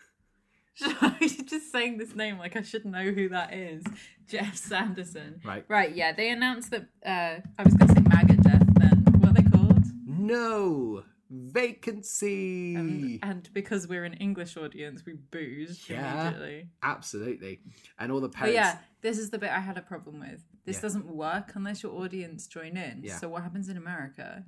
Just 1.47 1.71
saying 1.73 1.99
this 1.99 2.15
name 2.15 2.39
like 2.39 2.57
I 2.57 2.63
should 2.63 2.85
know 2.85 3.11
who 3.13 3.29
that 3.31 3.53
is. 3.55 3.85
Jeff 4.27 4.57
Sanderson. 4.57 5.41
Right. 5.45 5.65
Right, 5.69 5.95
yeah. 5.95 6.13
They 6.13 6.31
announced 6.31 6.71
that 6.71 6.87
uh 7.05 7.41
I 7.59 7.63
was 7.63 7.75
gonna 7.75 7.93
say 7.95 8.01
maggot 8.09 8.43
death 8.43 8.67
then. 8.77 9.05
What 9.19 9.31
are 9.31 9.33
they 9.43 9.49
called? 9.51 9.85
No 10.07 11.05
vacancy. 11.31 12.75
And, 12.75 13.19
and 13.23 13.49
because 13.53 13.87
we're 13.87 14.05
an 14.05 14.15
English 14.15 14.57
audience, 14.57 15.05
we 15.07 15.13
booze 15.15 15.89
Yeah. 15.89 16.31
immediately. 16.31 16.69
Absolutely. 16.83 17.61
And 17.99 18.11
all 18.11 18.21
the 18.21 18.29
But 18.29 18.37
parents. 18.37 18.55
yeah, 18.55 18.79
this 19.03 19.19
is 19.19 19.31
the 19.31 19.39
bit 19.39 19.51
I 19.51 19.61
had 19.61 19.77
a 19.79 19.83
problem 19.83 20.21
with. 20.21 20.43
This 20.65 20.77
Yeah. 20.77 20.83
doesn't 20.83 21.07
work 21.07 21.53
unless 21.55 21.83
your 21.83 21.93
audience 21.93 22.47
join 22.47 22.77
in. 22.77 23.03
Yeah. 23.05 23.17
So 23.17 23.29
what 23.29 23.43
happens 23.43 23.69
in 23.69 23.77
America? 23.77 24.45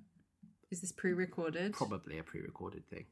Is 0.73 0.81
this 0.81 0.91
pre-recorded? 0.91 1.75
Probably 1.75 2.19
a 2.19 2.23
pre-recorded 2.23 2.89
thing. 2.89 3.05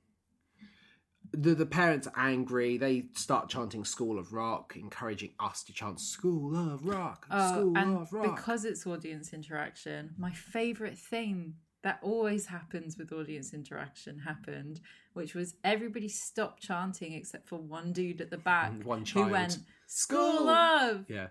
The 1.32 1.54
the 1.54 1.66
parents 1.66 2.06
are 2.06 2.14
angry. 2.16 2.78
They 2.78 3.04
start 3.14 3.50
chanting 3.50 3.84
"School 3.84 4.18
of 4.18 4.32
Rock," 4.32 4.74
encouraging 4.76 5.32
us 5.38 5.62
to 5.64 5.72
chant 5.74 6.00
"School 6.00 6.56
of 6.56 6.86
Rock." 6.86 7.26
Oh, 7.30 7.52
School 7.52 7.76
and 7.76 7.98
of 7.98 8.12
Rock. 8.14 8.34
because 8.34 8.64
it's 8.64 8.86
audience 8.86 9.34
interaction, 9.34 10.14
my 10.16 10.32
favorite 10.32 10.98
thing 10.98 11.54
that 11.82 11.98
always 12.02 12.46
happens 12.46 12.96
with 12.96 13.12
audience 13.12 13.52
interaction 13.52 14.18
happened, 14.20 14.80
which 15.12 15.34
was 15.34 15.54
everybody 15.62 16.08
stopped 16.08 16.62
chanting 16.62 17.12
except 17.12 17.46
for 17.46 17.58
one 17.58 17.92
dude 17.92 18.22
at 18.22 18.30
the 18.30 18.38
back 18.38 18.72
One 18.84 19.04
who 19.04 19.28
went 19.28 19.58
"School 19.86 20.38
School!" 20.38 20.48
of." 20.48 21.04
yeah. 21.10 21.28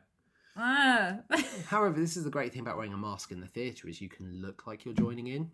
Ah, 0.55 1.19
However, 1.67 1.99
this 1.99 2.15
is 2.15 2.23
the 2.23 2.29
great 2.29 2.53
thing 2.53 2.61
about 2.61 2.77
wearing 2.77 2.93
a 2.93 2.97
mask 2.97 3.31
in 3.31 3.39
the 3.41 3.47
theatre 3.47 3.87
is 3.87 3.99
you 3.99 4.09
can 4.09 4.41
look 4.41 4.67
like 4.67 4.85
you're 4.85 4.93
joining 4.93 5.27
in. 5.27 5.49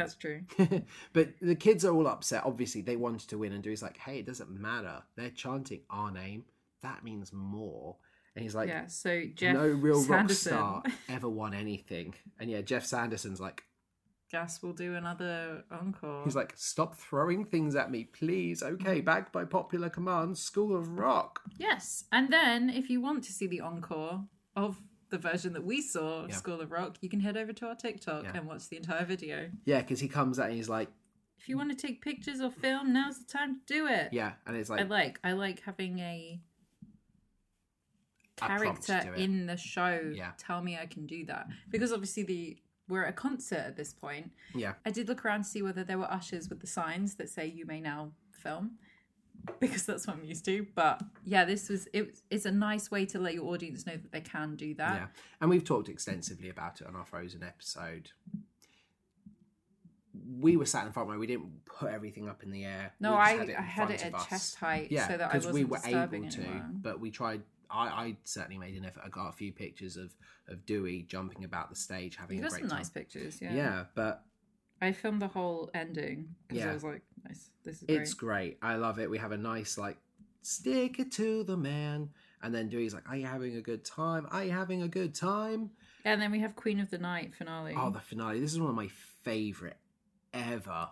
That's 0.00 0.14
true. 0.16 0.42
but 1.12 1.30
the 1.40 1.54
kids 1.54 1.84
are 1.84 1.94
all 1.94 2.06
upset. 2.06 2.42
Obviously, 2.44 2.80
they 2.80 2.96
wanted 2.96 3.28
to 3.30 3.38
win, 3.38 3.52
and 3.52 3.62
Dewey's 3.62 3.82
like, 3.82 3.96
"Hey, 3.98 4.18
it 4.18 4.26
doesn't 4.26 4.50
matter. 4.50 5.02
They're 5.16 5.30
chanting 5.30 5.80
our 5.90 6.10
name. 6.10 6.44
That 6.82 7.04
means 7.04 7.32
more." 7.32 7.96
And 8.36 8.44
he's 8.44 8.54
like, 8.54 8.68
yeah. 8.68 8.86
So 8.86 9.24
Jeff 9.34 9.54
"No 9.54 9.66
real 9.66 9.98
rock 9.98 10.06
Sanderson, 10.06 10.52
star 10.52 10.82
ever 11.08 11.28
won 11.28 11.54
anything." 11.54 12.14
And 12.38 12.50
yeah, 12.50 12.60
Jeff 12.60 12.84
Sanderson's 12.84 13.40
like, 13.40 13.64
Gas 14.30 14.62
will 14.62 14.72
do 14.72 14.94
another 14.94 15.64
encore. 15.72 16.22
he's 16.24 16.36
like, 16.36 16.52
"Stop 16.56 16.96
throwing 16.96 17.44
things 17.44 17.74
at 17.74 17.90
me, 17.90 18.04
please." 18.04 18.62
Okay, 18.62 18.96
mm-hmm. 18.96 19.04
backed 19.04 19.32
by 19.32 19.44
popular 19.44 19.90
command, 19.90 20.38
School 20.38 20.76
of 20.76 20.98
Rock. 20.98 21.40
Yes, 21.58 22.04
and 22.12 22.32
then 22.32 22.70
if 22.70 22.88
you 22.88 23.00
want 23.00 23.24
to 23.24 23.32
see 23.32 23.48
the 23.48 23.60
encore, 23.60 24.24
of 24.54 24.80
the 25.10 25.18
version 25.18 25.52
that 25.52 25.64
we 25.64 25.82
saw 25.82 26.24
of 26.24 26.30
Yeah. 26.30 26.36
School 26.36 26.60
of 26.60 26.70
Rock, 26.72 26.96
you 27.00 27.08
can 27.08 27.20
head 27.20 27.36
over 27.36 27.52
to 27.52 27.66
our 27.66 27.74
TikTok 27.74 28.24
Yeah. 28.24 28.32
and 28.34 28.46
watch 28.46 28.68
the 28.68 28.76
entire 28.76 29.04
video. 29.04 29.50
Yeah, 29.64 29.80
because 29.82 30.00
he 30.00 30.08
comes 30.08 30.38
out 30.38 30.46
and 30.46 30.54
he's 30.56 30.68
like, 30.68 30.88
If 31.38 31.48
you 31.48 31.56
want 31.56 31.70
to 31.70 31.76
take 31.76 32.00
pictures 32.02 32.40
or 32.40 32.50
film, 32.50 32.92
now's 32.92 33.18
the 33.18 33.24
time 33.24 33.56
to 33.56 33.60
do 33.66 33.86
it. 33.86 34.12
yeah, 34.12 34.32
and 34.46 34.56
it's 34.56 34.70
like 34.70 34.80
I 34.80 34.84
like, 34.84 35.20
I 35.24 35.32
like 35.32 35.60
having 35.62 35.98
a 35.98 36.40
A 38.42 38.46
prompt 38.46 38.82
to 38.82 38.92
character 38.92 39.14
in 39.14 39.46
the 39.46 39.56
show 39.56 40.12
Yeah. 40.14 40.32
tell 40.38 40.62
me 40.62 40.78
I 40.78 40.86
can 40.86 41.06
do 41.06 41.24
that 41.26 41.48
because 41.68 41.92
obviously 41.92 42.22
the 42.22 42.56
we're 42.88 43.04
at 43.04 43.10
a 43.10 43.12
concert 43.12 43.58
at 43.60 43.76
this 43.76 43.92
point. 43.94 44.32
yeah, 44.54 44.74
I 44.84 44.90
did 44.90 45.06
look 45.08 45.24
around 45.24 45.44
to 45.44 45.48
see 45.48 45.62
whether 45.62 45.84
there 45.84 45.96
were 45.98 46.10
ushers 46.10 46.48
with 46.48 46.58
the 46.60 46.66
signs 46.66 47.14
that 47.16 47.28
say 47.28 47.46
you 47.46 47.64
may 47.64 47.80
now 47.80 48.12
film 48.32 48.78
because 49.60 49.84
that's 49.86 50.06
what 50.06 50.16
I'm 50.16 50.24
used 50.24 50.44
to. 50.46 50.66
But 50.74 51.02
yeah, 51.24 51.44
this 51.44 51.68
was 51.68 51.88
it. 51.92 52.20
It's 52.30 52.44
a 52.46 52.52
nice 52.52 52.90
way 52.90 53.06
to 53.06 53.18
let 53.18 53.34
your 53.34 53.46
audience 53.52 53.86
know 53.86 53.92
that 53.96 54.12
they 54.12 54.20
can 54.20 54.56
do 54.56 54.74
that. 54.74 54.94
yeah. 54.94 55.06
And 55.40 55.50
we've 55.50 55.64
talked 55.64 55.88
extensively 55.88 56.48
about 56.48 56.80
it 56.80 56.86
on 56.86 56.96
our 56.96 57.04
Frozen 57.04 57.42
episode. 57.42 58.10
We 60.40 60.56
were 60.56 60.66
sat 60.66 60.86
in 60.86 60.92
front 60.92 61.08
where 61.08 61.18
we 61.18 61.26
didn't 61.26 61.64
put 61.64 61.90
everything 61.92 62.28
up 62.28 62.42
in 62.42 62.50
the 62.50 62.64
air. 62.64 62.92
No, 63.00 63.14
I 63.14 63.30
had 63.36 63.48
it 63.48 63.56
I 63.58 63.62
had 63.62 63.90
it 63.90 64.04
at 64.04 64.14
us. 64.14 64.26
chest 64.26 64.56
height 64.56 64.88
Yeah, 64.90 65.06
so 65.06 65.16
that 65.16 65.24
I 65.30 65.32
because 65.32 65.46
wasn't 65.46 65.54
we 65.54 65.64
were 65.70 65.76
disturbing 65.78 66.22
able 66.24 66.32
to, 66.32 66.40
anyone. 66.42 66.78
but 66.82 67.00
we 67.00 67.10
tried. 67.10 67.42
I, 67.70 67.86
I 67.86 68.16
certainly 68.24 68.58
made 68.58 68.74
an 68.76 68.84
effort. 68.84 69.02
I 69.06 69.08
got 69.08 69.28
a 69.28 69.32
few 69.32 69.52
pictures 69.52 69.96
of 69.96 70.12
of 70.48 70.66
Dewey 70.66 71.02
jumping 71.08 71.44
about 71.44 71.70
the 71.70 71.76
stage, 71.76 72.16
having 72.16 72.38
You 72.38 72.42
a 72.42 72.46
got 72.48 72.50
great 72.52 72.60
some 72.62 72.68
time. 72.70 72.78
nice 72.78 72.88
pictures. 72.90 73.38
Yeah. 73.40 73.54
yeah, 73.54 73.84
but 73.94 74.24
I 74.82 74.90
filmed 74.92 75.22
the 75.22 75.28
whole 75.28 75.70
ending 75.74 76.34
because 76.48 76.64
Yeah. 76.64 76.70
I 76.70 76.74
was 76.74 76.82
like, 76.82 77.02
nice. 77.26 77.50
This 77.64 77.76
is 77.76 77.82
great. 77.86 78.00
it's 78.00 78.14
great. 78.14 78.58
I 78.62 78.76
love 78.76 78.98
it. 78.98 79.10
We 79.10 79.18
have 79.18 79.32
a 79.32 79.36
nice 79.38 79.76
like 79.78 79.98
stick 80.42 80.98
it 80.98 81.12
to 81.12 81.44
the 81.44 81.56
man, 81.56 82.10
and 82.42 82.54
then 82.54 82.68
Dewey's 82.68 82.94
like, 82.94 83.08
"Are 83.08 83.16
you 83.16 83.26
having 83.26 83.56
a 83.56 83.60
good 83.60 83.84
time? 83.84 84.26
Are 84.30 84.44
you 84.44 84.52
having 84.52 84.82
a 84.82 84.88
good 84.88 85.14
time?" 85.14 85.70
And 86.04 86.20
then 86.22 86.30
we 86.32 86.40
have 86.40 86.56
Queen 86.56 86.80
of 86.80 86.90
the 86.90 86.98
Night 86.98 87.34
finale. 87.34 87.74
Oh, 87.76 87.90
the 87.90 88.00
finale. 88.00 88.40
This 88.40 88.52
is 88.52 88.60
one 88.60 88.70
of 88.70 88.76
my 88.76 88.88
favorite 89.22 89.76
ever 90.32 90.88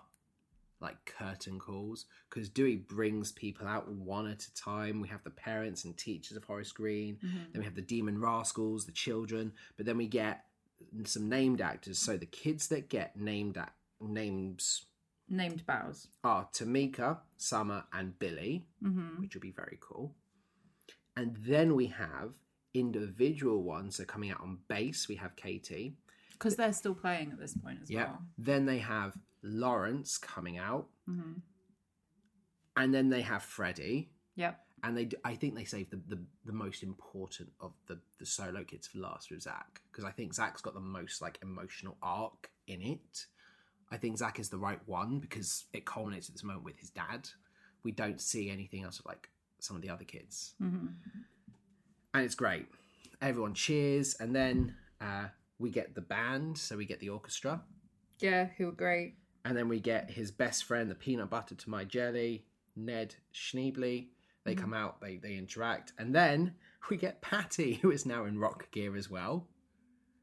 like 0.81 1.05
curtain 1.07 1.59
calls 1.59 2.07
because 2.31 2.49
Dewey 2.49 2.77
brings 2.77 3.33
people 3.33 3.67
out 3.67 3.89
one 3.91 4.29
at 4.29 4.45
a 4.45 4.55
time. 4.55 5.01
We 5.01 5.09
have 5.09 5.25
the 5.25 5.31
parents 5.31 5.85
and 5.85 5.97
teachers 5.97 6.37
of 6.37 6.45
Horace 6.45 6.71
Green. 6.71 7.17
Mhm. 7.17 7.53
Then 7.53 7.61
we 7.61 7.65
have 7.65 7.75
the 7.75 7.83
demon 7.83 8.21
rascals, 8.21 8.87
the 8.87 8.93
children, 8.93 9.53
but 9.77 9.87
then 9.87 9.97
we 9.97 10.07
get 10.07 10.45
some 11.05 11.29
named 11.29 11.61
actors. 11.61 11.99
So 11.99 12.17
the 12.17 12.27
kids 12.27 12.69
that 12.69 12.89
get 12.89 13.17
named 13.17 13.57
act- 13.57 13.75
names 14.01 14.87
Named 15.31 15.65
bows. 15.67 16.09
are 16.25 16.49
Tomika, 16.53 17.19
Summer, 17.37 17.85
and 17.93 18.19
Billy, 18.19 18.65
Mm-hmm. 18.83 19.21
which 19.21 19.35
will 19.35 19.43
be 19.43 19.51
very 19.53 19.79
cool. 19.81 20.15
And 21.17 21.37
then 21.41 21.75
we 21.75 21.87
have 21.87 22.35
individual 22.75 23.63
ones. 23.63 23.99
are 24.01 24.05
coming 24.05 24.31
out 24.31 24.41
on 24.41 24.59
bass, 24.69 25.09
we 25.09 25.17
have 25.17 25.35
Katie. 25.37 25.97
Because 26.33 26.55
they're 26.57 26.73
still 26.73 26.95
playing 26.95 27.33
at 27.33 27.39
this 27.41 27.55
point 27.55 27.81
as 27.83 27.91
Yeah. 27.91 28.05
well. 28.05 28.23
Then 28.39 28.67
they 28.67 28.79
have 28.79 29.15
Lawrence 29.43 30.17
coming 30.19 30.57
out, 30.59 30.89
Mm-hmm. 31.09 31.41
and 32.77 32.95
then 32.95 33.09
they 33.11 33.23
have 33.23 33.43
Freddie. 33.43 34.11
Yep. 34.37 34.59
And 34.85 34.97
they, 34.97 35.09
I 35.25 35.35
think 35.35 35.57
they 35.57 35.65
saved 35.65 35.91
the, 35.91 36.01
the, 36.15 36.23
the 36.45 36.53
most 36.53 36.85
important 36.85 37.51
of 37.61 37.73
the, 37.89 37.99
the 38.21 38.27
solo 38.27 38.63
kids 38.63 38.87
for 38.87 38.99
last 38.99 39.31
with 39.31 39.43
Zach 39.43 39.81
because 39.91 40.05
I 40.05 40.13
think 40.13 40.33
Zach's 40.33 40.63
got 40.63 40.75
the 40.75 40.81
most 40.81 41.21
like 41.21 41.39
emotional 41.43 41.97
arc 42.01 42.51
in 42.69 42.81
it. 42.83 43.27
I 43.91 43.97
think 43.97 44.19
Zach 44.19 44.39
is 44.39 44.49
the 44.51 44.59
right 44.59 44.81
one 44.87 45.19
because 45.19 45.65
it 45.73 45.85
culminates 45.87 46.29
at 46.29 46.35
this 46.35 46.45
moment 46.45 46.65
with 46.65 46.79
his 46.79 46.91
dad. 46.91 47.29
We 47.85 47.93
don't 47.93 48.21
see 48.21 48.51
anything 48.51 48.83
else 48.85 48.99
of 48.99 49.07
like 49.07 49.31
some 49.61 49.77
of 49.77 49.83
the 49.83 49.91
other 49.91 50.05
kids, 50.05 50.55
Mm-hmm. 50.63 50.87
and 52.15 52.25
it's 52.25 52.35
great. 52.35 52.67
Everyone 53.21 53.55
cheers, 53.55 54.15
and 54.21 54.35
then 54.35 54.75
uh, 55.01 55.27
we 55.59 55.71
get 55.71 55.95
the 55.95 56.01
band, 56.01 56.57
so 56.59 56.77
we 56.77 56.85
get 56.87 57.01
the 57.01 57.09
orchestra, 57.09 57.63
Yeah, 58.21 58.49
who 58.57 58.67
were 58.67 58.73
great. 58.73 59.15
and 59.45 59.57
then 59.57 59.69
we 59.69 59.81
get 59.81 60.11
his 60.11 60.31
best 60.31 60.65
friend, 60.65 60.91
the 60.91 60.95
peanut 60.95 61.31
butter 61.31 61.55
to 61.55 61.71
my 61.71 61.85
jelly, 61.85 62.45
Ned 62.77 63.15
Schneebly. 63.35 64.09
They 64.45 64.55
Mhm. 64.55 64.59
come 64.59 64.75
out, 64.75 65.01
they 65.01 65.17
they 65.17 65.37
interact, 65.37 65.93
and 65.99 66.15
then 66.15 66.55
we 66.91 66.97
get 66.97 67.21
Patty, 67.23 67.75
who 67.75 67.91
is 67.91 68.07
now 68.07 68.25
in 68.25 68.39
rock 68.39 68.71
gear 68.71 68.97
as 68.97 69.11
well, 69.11 69.49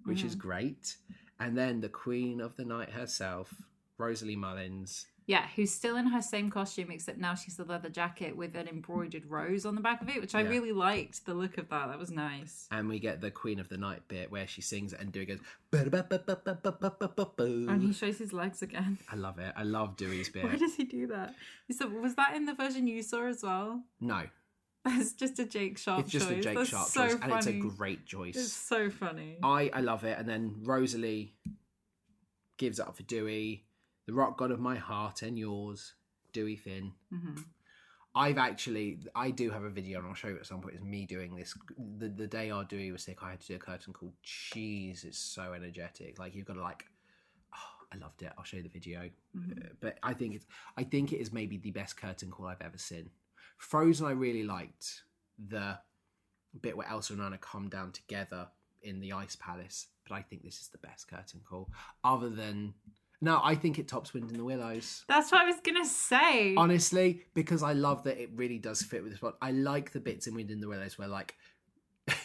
which 0.06 0.24
is 0.24 0.35
great. 0.35 0.98
And 1.39 1.57
then 1.57 1.81
the 1.81 1.89
queen 1.89 2.39
of 2.41 2.55
the 2.55 2.65
night 2.65 2.91
herself, 2.91 3.53
Rosalie 3.97 4.35
Mullins. 4.35 5.07
Yeah, 5.27 5.47
who's 5.55 5.72
still 5.72 5.97
in 5.97 6.05
her 6.07 6.22
same 6.22 6.51
costume, 6.51 6.91
except 6.91 7.17
now 7.17 7.33
she's 7.33 7.57
the 7.57 7.64
leather 7.64 7.89
jacket 7.89 8.38
with 8.38 8.55
an 8.55 8.67
embroidered 8.67 9.25
rose 9.25 9.65
on 9.65 9.73
the 9.73 9.81
back 9.81 9.99
of 10.03 10.09
it, 10.09 10.22
which 10.22 10.35
I 10.35 10.43
Yeah. 10.43 10.49
really 10.49 10.72
liked 10.72 11.25
the 11.25 11.33
look 11.33 11.57
of 11.57 11.67
that. 11.69 11.88
That 11.88 11.97
was 11.97 12.11
nice. 12.11 12.67
And 12.69 12.88
we 12.88 12.99
get 12.99 13.22
the 13.22 13.31
Queen 13.31 13.59
of 13.59 13.67
the 13.67 13.77
Night 13.77 14.07
bit 14.07 14.30
where 14.30 14.45
she 14.45 14.61
sings 14.61 14.93
and 14.93 15.11
Dewey 15.11 15.25
goes. 15.25 15.39
And 15.72 17.81
he 17.81 17.91
shows 17.93 18.19
his 18.19 18.33
legs 18.33 18.61
again. 18.61 18.99
I 19.11 19.15
love 19.15 19.39
it. 19.39 19.51
I 19.57 19.64
love 19.64 19.97
Dewey's 19.97 20.30
bit. 20.30 20.43
Why 20.43 20.57
does 20.57 20.75
he 20.75 20.83
do 20.83 21.07
that? 21.07 21.33
So 21.72 21.88
was 21.88 22.14
that 22.15 22.35
in 22.35 22.45
the 22.45 22.53
version 22.53 22.85
you 22.88 23.01
saw 23.01 23.25
as 23.25 23.41
well? 23.41 23.81
No, 23.99 24.27
That's 24.97 25.14
just 25.14 25.39
a 25.39 25.45
Jake 25.45 25.77
Sharp 25.80 26.01
it's 26.01 26.11
just 26.11 26.30
choice. 26.30 26.38
a 26.38 26.41
Jake 26.41 26.57
That's 26.57 26.69
Sharp 26.69 26.88
so 26.88 27.07
choice, 27.07 27.17
and 27.22 27.31
it's 27.31 27.47
a 27.47 27.51
funny. 27.53 27.59
great 27.75 28.05
choice. 28.05 28.35
It's 28.35 28.53
so 28.53 28.89
funny. 28.91 29.38
I 29.43 29.72
I 29.73 29.81
love 29.81 30.03
it. 30.03 30.17
And 30.19 30.30
then 30.30 30.57
Rosalie 30.64 31.33
gives 32.57 32.80
up 32.80 32.95
for 32.95 33.03
Dewey, 33.03 33.65
the 34.05 34.14
rock 34.14 34.38
god 34.38 34.51
of 34.51 34.59
my 34.59 34.75
heart 34.75 35.22
and 35.23 35.38
yours, 35.39 35.93
Dewey 36.33 36.55
Finn. 36.55 36.93
hmm 37.09 37.35
I've 38.17 38.38
actually, 38.38 38.99
I 39.14 39.30
do 39.30 39.49
have 39.51 39.64
a 39.64 39.69
video, 39.69 39.99
and 39.99 40.07
I'll 40.07 40.14
show 40.14 40.30
you 40.30 40.38
at 40.38 40.45
some 40.45 40.61
point. 40.61 40.75
It's 40.75 40.83
me 40.85 41.05
doing 41.05 41.35
this. 41.35 41.53
The 41.97 42.07
the 42.07 42.27
day 42.27 42.49
our 42.49 42.64
Dewey 42.64 42.89
was 42.93 43.03
sick, 43.03 43.17
I 43.22 43.31
had 43.31 43.41
to 43.41 43.47
do 43.47 43.55
a 43.55 43.59
curtain 43.59 43.91
call. 43.91 44.14
Jeez, 44.23 45.03
it's 45.03 45.17
so 45.17 45.51
energetic. 45.51 46.17
Like 46.17 46.33
you've 46.33 46.45
got 46.45 46.53
to 46.53 46.61
like. 46.61 46.85
Oh, 47.53 47.85
I 47.93 47.97
loved 47.97 48.22
it. 48.22 48.31
I'll 48.38 48.45
show 48.45 48.55
you 48.55 48.64
the 48.64 48.69
video. 48.69 49.09
Uh, 49.35 49.67
but 49.81 49.97
I 50.01 50.14
think 50.14 50.33
it's, 50.35 50.45
I 50.77 50.83
think 50.83 51.11
it 51.11 51.17
is 51.17 51.33
maybe 51.33 51.57
the 51.57 51.72
best 51.72 51.97
curtain 51.97 52.31
call 52.31 52.45
I've 52.47 52.61
ever 52.61 52.77
seen. 52.77 53.09
Frozen, 53.58 54.08
I 54.08 54.11
really 54.11 54.43
liked 54.43 55.03
the 55.38 55.80
bit 56.61 56.77
where 56.77 56.88
Elsa 56.88 57.14
and 57.14 57.22
Anna 57.22 57.38
come 57.38 57.69
down 57.69 57.92
together 57.92 58.48
in 58.82 59.00
the 59.00 59.14
ice 59.14 59.35
palace. 59.35 59.88
But 60.08 60.16
I 60.16 60.22
think 60.22 60.43
this 60.43 60.61
is 60.61 60.67
the 60.67 60.77
best 60.77 61.08
curtain 61.08 61.42
call, 61.48 61.69
other 62.03 62.30
than. 62.30 62.74
No, 63.22 63.40
I 63.43 63.56
think 63.56 63.80
it 63.80 63.88
tops 63.88 64.14
Wind 64.14 64.30
in 64.30 64.38
the 64.38 64.43
Willows. 64.43 65.03
That's 65.08 65.32
what 65.32 65.42
I 65.42 65.45
was 65.45 65.59
gonna 65.64 65.85
say. 65.85 66.53
Honestly, 66.56 67.24
because 67.34 67.64
I 67.64 67.74
love 67.74 68.03
that 68.03 68.22
it 68.22 68.30
really 68.35 68.59
does 68.59 68.84
fit 68.84 69.01
with 69.01 69.14
this 69.14 69.22
one. 69.22 69.34
I 69.42 69.51
like 69.51 69.93
the 69.93 70.00
bits 70.00 70.27
in 70.27 70.35
Wind 70.35 70.51
in 70.51 70.59
the 70.59 70.67
Willows 70.67 70.98
where 70.98 71.08
like 71.08 71.35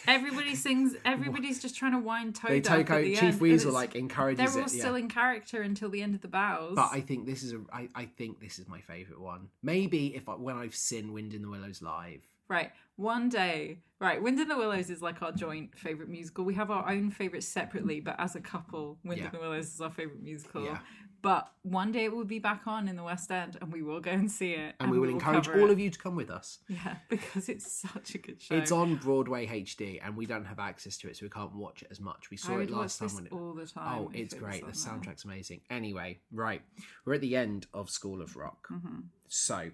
Everybody 0.07 0.55
sings. 0.55 0.95
Everybody's 1.05 1.61
just 1.61 1.75
trying 1.75 1.93
to 1.93 1.99
wind 1.99 2.35
Toad 2.35 2.51
they 2.51 2.61
take 2.61 2.89
out 2.89 3.03
Chief 3.03 3.23
end, 3.23 3.41
Weasel 3.41 3.71
like 3.73 3.95
encourages 3.95 4.53
They're 4.53 4.61
all 4.61 4.67
it. 4.67 4.73
yeah. 4.73 4.79
still 4.81 4.95
in 4.95 5.07
character 5.09 5.61
until 5.61 5.89
the 5.89 6.01
end 6.01 6.15
of 6.15 6.21
the 6.21 6.27
bows. 6.27 6.73
But 6.75 6.89
I 6.91 7.01
think 7.01 7.25
this 7.25 7.43
is 7.43 7.53
a. 7.53 7.61
I, 7.71 7.87
I 7.95 8.05
think 8.05 8.39
this 8.39 8.59
is 8.59 8.67
my 8.67 8.81
favorite 8.81 9.19
one. 9.19 9.49
Maybe 9.61 10.15
if 10.15 10.27
I, 10.29 10.33
when 10.33 10.57
I've 10.57 10.75
seen 10.75 11.13
Wind 11.13 11.33
in 11.33 11.41
the 11.41 11.49
Willows 11.49 11.81
live. 11.81 12.21
Right. 12.47 12.71
One 12.97 13.29
day, 13.29 13.79
right, 13.99 14.21
Wind 14.21 14.37
in 14.39 14.47
the 14.49 14.57
Willows 14.57 14.89
is 14.89 15.01
like 15.01 15.21
our 15.21 15.31
joint 15.31 15.75
favourite 15.77 16.09
musical. 16.11 16.43
We 16.43 16.53
have 16.55 16.69
our 16.69 16.87
own 16.89 17.09
favourites 17.09 17.47
separately, 17.47 18.01
but 18.01 18.15
as 18.19 18.35
a 18.35 18.41
couple, 18.41 18.97
Wind 19.05 19.19
Yeah. 19.21 19.27
in 19.27 19.31
the 19.31 19.39
Willows 19.39 19.73
is 19.73 19.81
our 19.81 19.89
favourite 19.89 20.21
musical. 20.21 20.65
Yeah. 20.65 20.79
But 21.21 21.51
one 21.61 21.91
day 21.91 22.05
it 22.05 22.15
will 22.15 22.25
be 22.25 22.39
back 22.39 22.63
on 22.65 22.87
in 22.87 22.95
the 22.95 23.03
West 23.03 23.31
End 23.31 23.57
and 23.61 23.71
we 23.71 23.83
will 23.83 23.99
go 23.99 24.11
and 24.11 24.31
see 24.31 24.53
it. 24.53 24.75
And, 24.79 24.89
we 24.89 24.97
will 24.97 25.09
encourage 25.09 25.47
all 25.47 25.65
it. 25.65 25.71
of 25.71 25.79
you 25.79 25.89
to 25.89 25.99
come 25.99 26.15
with 26.15 26.31
us. 26.31 26.59
Yeah, 26.67 26.95
because 27.09 27.47
it's 27.47 27.71
such 27.71 28.15
a 28.15 28.17
good 28.17 28.41
show. 28.41 28.55
It's 28.55 28.71
on 28.71 28.95
Broadway 28.95 29.45
HD, 29.45 29.99
and 30.03 30.15
we 30.15 30.25
don't 30.25 30.45
have 30.45 30.59
access 30.59 30.97
to 30.97 31.09
it, 31.09 31.17
so 31.17 31.25
we 31.25 31.29
can't 31.29 31.53
watch 31.53 31.83
it 31.83 31.89
as 31.91 31.99
much. 31.99 32.31
We 32.31 32.37
saw 32.37 32.57
it 32.57 32.71
last 32.71 32.99
time 32.99 33.13
when 33.13 33.25
it. 33.27 33.31
all 33.31 33.53
the 33.53 33.67
time. 33.67 33.99
Oh, 33.99 34.11
it's 34.13 34.33
it 34.33 34.39
great. 34.39 34.61
The 34.61 34.71
there. 34.71 34.73
soundtrack's 34.73 35.25
amazing. 35.25 35.61
Anyway, 35.69 36.19
right, 36.31 36.61
we're 37.05 37.15
at 37.15 37.21
the 37.21 37.35
end 37.35 37.67
of 37.73 37.89
School 37.89 38.21
of 38.21 38.35
Rock. 38.35 38.67
Mhm. 38.71 39.03
So, 39.27 39.71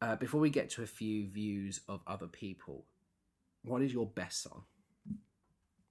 uh, 0.00 0.16
before 0.16 0.40
we 0.40 0.50
get 0.50 0.70
to 0.70 0.82
a 0.82 0.86
few 0.86 1.28
views 1.28 1.80
of 1.88 2.00
other 2.06 2.26
people, 2.26 2.86
what 3.62 3.82
is 3.82 3.92
your 3.92 4.06
best 4.06 4.42
song? 4.42 4.64
Let 5.06 5.16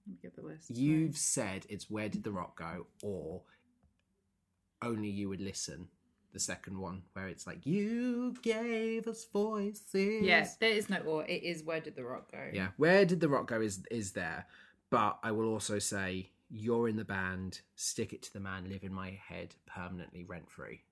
me 0.06 0.18
get 0.20 0.34
the 0.34 0.42
list. 0.42 0.70
You've 0.70 1.16
said 1.16 1.64
it's 1.68 1.88
Where 1.88 2.08
Did 2.08 2.24
the 2.24 2.32
Rock 2.32 2.58
Go 2.58 2.86
or 3.02 3.42
Only 4.82 5.08
You 5.08 5.28
Would 5.28 5.40
Listen, 5.40 5.88
the 6.32 6.40
second 6.40 6.78
one, 6.78 7.02
where 7.12 7.28
it's 7.28 7.46
like, 7.46 7.64
You 7.66 8.34
gave 8.42 9.06
us 9.06 9.24
voices. 9.32 10.22
Yes, 10.22 10.56
there 10.56 10.70
is 10.72 10.90
no 10.90 10.98
or. 10.98 11.24
It 11.24 11.42
is 11.42 11.62
Where 11.62 11.80
Did 11.80 11.96
the 11.96 12.04
Rock 12.04 12.32
Go? 12.32 12.48
Yeah, 12.52 12.68
Where 12.76 13.04
Did 13.04 13.20
the 13.20 13.28
Rock 13.28 13.46
Go 13.48 13.60
is, 13.60 13.82
is 13.90 14.12
there. 14.12 14.46
But 14.90 15.18
I 15.22 15.32
will 15.32 15.48
also 15.48 15.78
say, 15.78 16.30
You're 16.50 16.88
in 16.88 16.96
the 16.96 17.04
band, 17.04 17.60
Stick 17.76 18.12
It 18.12 18.22
to 18.22 18.32
the 18.32 18.40
Man, 18.40 18.68
Live 18.68 18.82
in 18.84 18.92
My 18.92 19.18
Head, 19.28 19.54
permanently 19.66 20.24
rent 20.24 20.50
free. 20.50 20.82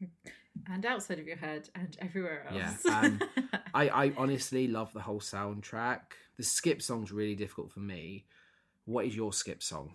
And 0.68 0.86
outside 0.86 1.18
of 1.18 1.26
your 1.26 1.36
head 1.36 1.68
and 1.74 1.94
everywhere 2.00 2.46
Yeah, 2.52 2.70
else. 2.70 2.86
um, 2.86 3.20
I, 3.74 3.88
I 3.90 4.12
honestly 4.16 4.66
love 4.66 4.90
the 4.94 5.00
whole 5.00 5.20
soundtrack. 5.20 6.00
The 6.38 6.42
skip 6.42 6.80
song's 6.80 7.12
really 7.12 7.34
difficult 7.34 7.70
for 7.70 7.80
me. 7.80 8.24
What 8.86 9.04
is 9.04 9.14
your 9.14 9.34
skip 9.34 9.62
song? 9.62 9.92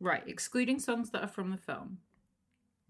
Right, 0.00 0.22
excluding 0.26 0.78
songs 0.78 1.10
that 1.10 1.22
are 1.22 1.28
from 1.28 1.50
the 1.50 1.56
film. 1.56 1.98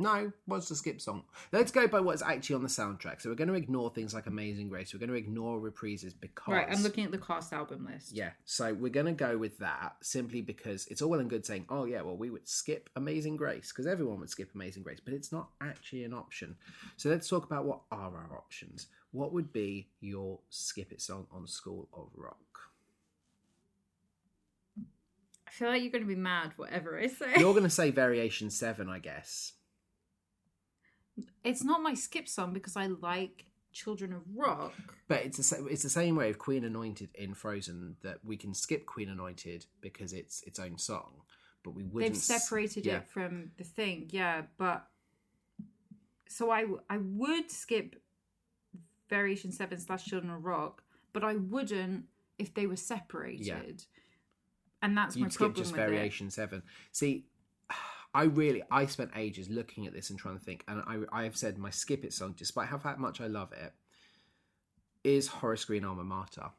No, 0.00 0.32
what's 0.46 0.70
the 0.70 0.74
skip 0.74 0.98
song? 0.98 1.24
Let's 1.52 1.70
go 1.70 1.86
by 1.86 2.00
what's 2.00 2.22
actually 2.22 2.56
on 2.56 2.62
the 2.62 2.70
soundtrack. 2.70 3.20
So 3.20 3.28
we're 3.28 3.34
going 3.34 3.48
to 3.48 3.54
ignore 3.54 3.90
things 3.90 4.14
like 4.14 4.26
Amazing 4.26 4.70
Grace. 4.70 4.94
We're 4.94 4.98
going 4.98 5.10
to 5.10 5.16
ignore 5.16 5.60
reprises 5.60 6.14
because 6.18 6.54
Right, 6.54 6.66
I'm 6.70 6.82
looking 6.82 7.04
at 7.04 7.10
the 7.10 7.18
cast 7.18 7.52
album 7.52 7.86
list. 7.86 8.12
Yeah, 8.16 8.30
so 8.46 8.72
we're 8.72 8.88
going 8.88 9.04
to 9.04 9.12
go 9.12 9.36
with 9.36 9.58
that 9.58 9.96
simply 10.00 10.40
because 10.40 10.86
it's 10.86 11.02
all 11.02 11.10
well 11.10 11.20
and 11.20 11.28
good 11.28 11.44
saying, 11.44 11.66
"Oh 11.68 11.84
yeah, 11.84 12.00
well 12.00 12.16
we 12.16 12.30
would 12.30 12.48
skip 12.48 12.88
Amazing 12.96 13.36
Grace" 13.36 13.72
because 13.72 13.86
everyone 13.86 14.20
would 14.20 14.30
skip 14.30 14.48
Amazing 14.54 14.84
Grace, 14.84 15.00
but 15.04 15.12
it's 15.12 15.32
not 15.32 15.50
actually 15.60 16.04
an 16.04 16.14
option. 16.14 16.56
So 16.96 17.10
let's 17.10 17.28
talk 17.28 17.44
about 17.44 17.66
what 17.66 17.82
are 17.92 18.16
our 18.16 18.38
options. 18.38 18.86
What 19.12 19.34
would 19.34 19.52
be 19.52 19.90
your 20.00 20.38
skip 20.48 20.92
it 20.92 21.02
song 21.02 21.26
on 21.30 21.46
School 21.46 21.88
of 21.92 22.08
Rock? 22.16 22.38
I 25.50 25.52
feel 25.52 25.68
like 25.68 25.82
you're 25.82 25.90
going 25.90 26.04
to 26.04 26.08
be 26.08 26.14
mad 26.14 26.52
whatever 26.56 26.98
I 26.98 27.08
say. 27.08 27.34
You're 27.36 27.52
going 27.52 27.64
to 27.64 27.70
say 27.70 27.90
Variation 27.90 28.50
Seven, 28.50 28.88
I 28.88 29.00
guess. 29.00 29.54
It's 31.42 31.64
not 31.64 31.82
my 31.82 31.94
skip 31.94 32.28
song 32.28 32.52
because 32.52 32.76
I 32.76 32.86
like 32.86 33.46
Children 33.72 34.12
of 34.12 34.22
Rock. 34.34 34.72
But 35.08 35.24
it's 35.24 35.50
the 35.50 35.66
it's 35.66 35.82
the 35.82 35.90
same 35.90 36.14
way 36.14 36.30
of 36.30 36.38
Queen 36.38 36.64
Anointed 36.64 37.10
in 37.14 37.34
Frozen 37.34 37.96
that 38.02 38.18
we 38.24 38.36
can 38.36 38.54
skip 38.54 38.86
Queen 38.86 39.08
Anointed 39.08 39.66
because 39.80 40.12
it's 40.12 40.42
its 40.44 40.60
own 40.60 40.78
song, 40.78 41.22
but 41.64 41.72
we 41.72 41.82
wouldn't. 41.82 42.14
They've 42.14 42.22
separated 42.22 42.86
yeah. 42.86 42.98
it 42.98 43.08
from 43.08 43.50
the 43.58 43.64
thing, 43.64 44.08
yeah. 44.10 44.42
But 44.56 44.86
so 46.28 46.50
I 46.52 46.66
I 46.88 46.98
would 46.98 47.50
skip 47.50 47.96
Variation 49.08 49.50
Seven 49.50 49.80
slash 49.80 50.04
Children 50.04 50.32
of 50.32 50.44
Rock, 50.44 50.84
but 51.12 51.24
I 51.24 51.34
wouldn't 51.34 52.04
if 52.38 52.54
they 52.54 52.66
were 52.66 52.76
separated. 52.76 53.84
And 54.82 54.96
that's 54.96 55.16
You'd 55.16 55.32
skip 55.32 55.38
problem 55.38 55.62
just 55.62 55.72
with 55.72 55.80
Variation 55.80 56.30
Seven. 56.30 56.62
See, 56.92 57.26
I 58.14 58.24
really 58.24 58.62
I 58.70 58.86
spent 58.86 59.10
ages 59.14 59.48
looking 59.48 59.86
at 59.86 59.92
this 59.92 60.10
and 60.10 60.18
trying 60.18 60.38
to 60.38 60.44
think, 60.44 60.64
and 60.66 60.82
I 60.86 61.20
I 61.20 61.24
have 61.24 61.36
said 61.36 61.58
my 61.58 61.70
skip 61.70 62.04
it 62.04 62.12
song, 62.12 62.34
despite 62.36 62.68
how 62.68 62.80
much 62.98 63.20
I 63.20 63.26
love 63.26 63.52
it, 63.52 63.72
is 65.04 65.28
Horace 65.28 65.64
Green 65.64 65.84
Alma 65.84 66.04
Mater. 66.04 66.50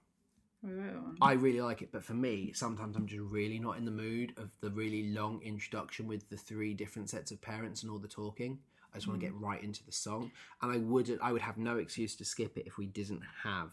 it. 0.64 1.18
I 1.22 1.34
really 1.34 1.62
like 1.62 1.82
it, 1.82 1.92
but 1.92 2.04
for 2.04 2.14
me, 2.14 2.52
sometimes 2.54 2.96
I'm 2.96 3.08
just 3.08 3.22
really 3.22 3.58
not 3.58 3.78
in 3.78 3.86
the 3.86 3.92
mood 3.92 4.34
of 4.38 4.52
the 4.62 4.70
really 4.70 5.12
long 5.12 5.42
introduction 5.42 6.08
with 6.08 6.30
the 6.30 6.38
three 6.38 6.76
different 6.76 7.10
sets 7.10 7.32
of 7.32 7.42
parents 7.42 7.82
and 7.82 7.92
all 7.92 7.98
the 7.98 8.08
talking. 8.08 8.60
I 8.94 8.98
just 8.98 9.08
want 9.08 9.20
to 9.20 9.26
mm. 9.26 9.30
get 9.32 9.40
right 9.40 9.64
into 9.64 9.84
the 9.86 9.92
song, 9.92 10.32
and 10.62 10.72
I 10.72 10.78
would 10.78 11.18
I 11.22 11.32
would 11.32 11.42
have 11.42 11.58
no 11.58 11.78
excuse 11.78 12.16
to 12.18 12.26
skip 12.26 12.58
it 12.58 12.68
if 12.68 12.78
we 12.78 12.86
didn't 12.86 13.24
have 13.44 13.72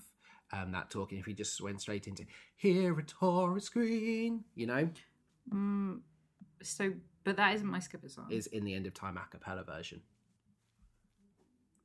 um, 0.53 0.73
that 0.73 0.91
talking. 0.91 1.19
If 1.19 1.27
he 1.27 1.35
just 1.35 1.61
went 1.61 1.81
straight 1.81 2.07
into 2.07 2.25
here 2.57 2.99
at 2.99 3.11
Horace 3.13 3.69
Green, 3.69 4.45
you 4.55 4.67
know, 4.67 4.89
Mm, 5.53 6.01
so, 6.63 6.93
but 7.25 7.37
that 7.37 7.55
isn't 7.55 7.67
my 7.67 7.79
skipper 7.79 8.09
song. 8.09 8.27
is 8.31 8.47
in 8.49 8.65
the 8.65 8.75
end 8.75 8.87
of 8.87 8.93
time 8.95 9.17
a 9.17 9.25
cappella 9.31 9.65
version. 9.65 10.03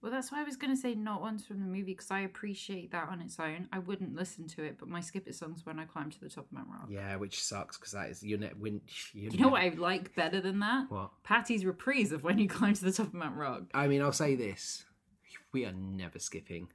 Well, 0.01 0.11
that's 0.11 0.33
why 0.33 0.42
I 0.42 0.43
was 0.43 0.58
going 0.58 0.75
to 0.75 0.82
say 0.82 0.95
not 0.95 1.22
ones 1.22 1.45
from 1.45 1.61
the 1.61 1.66
movie 1.66 1.83
because 1.93 2.11
I 2.11 2.19
appreciate 2.22 2.92
that 2.92 3.08
on 3.08 3.22
its 3.22 3.40
own. 3.40 3.69
I 3.72 3.80
wouldn't 3.80 4.14
listen 4.16 4.48
to 4.50 4.64
it, 4.64 4.75
but 4.77 4.90
my 4.90 5.00
skip 5.00 5.30
it 5.30 5.35
songs 5.35 5.66
when 5.66 5.80
I 5.80 5.85
climb 5.85 6.09
to 6.11 6.19
the 6.19 6.27
top 6.27 6.45
of 6.48 6.51
Mount 6.51 6.67
Rock. 6.69 6.88
Yeah, 6.90 7.16
which 7.16 7.42
sucks 7.42 7.77
because 7.77 7.93
that 7.93 8.09
is 8.09 8.22
you're 8.22 8.38
ne- 8.40 8.51
when 8.59 8.82
you're 9.14 9.32
You 9.32 9.40
know 9.40 9.48
what 9.48 9.61
I 9.61 9.69
like 9.69 10.14
better 10.14 10.42
than 10.42 10.59
that? 10.59 10.92
What? 10.92 11.11
Patty's 11.24 11.64
reprise 11.64 12.11
of 12.11 12.22
when 12.22 12.38
you 12.38 12.50
climb 12.50 12.74
to 12.74 12.83
the 12.83 12.92
top 12.92 13.08
of 13.08 13.14
Mount 13.14 13.38
Rock. 13.38 13.64
I 13.74 13.88
mean, 13.88 14.01
I'll 14.01 14.11
say 14.11 14.35
this: 14.35 14.83
we 15.53 15.64
are 15.66 15.72
never 15.72 16.19
skipping 16.19 16.67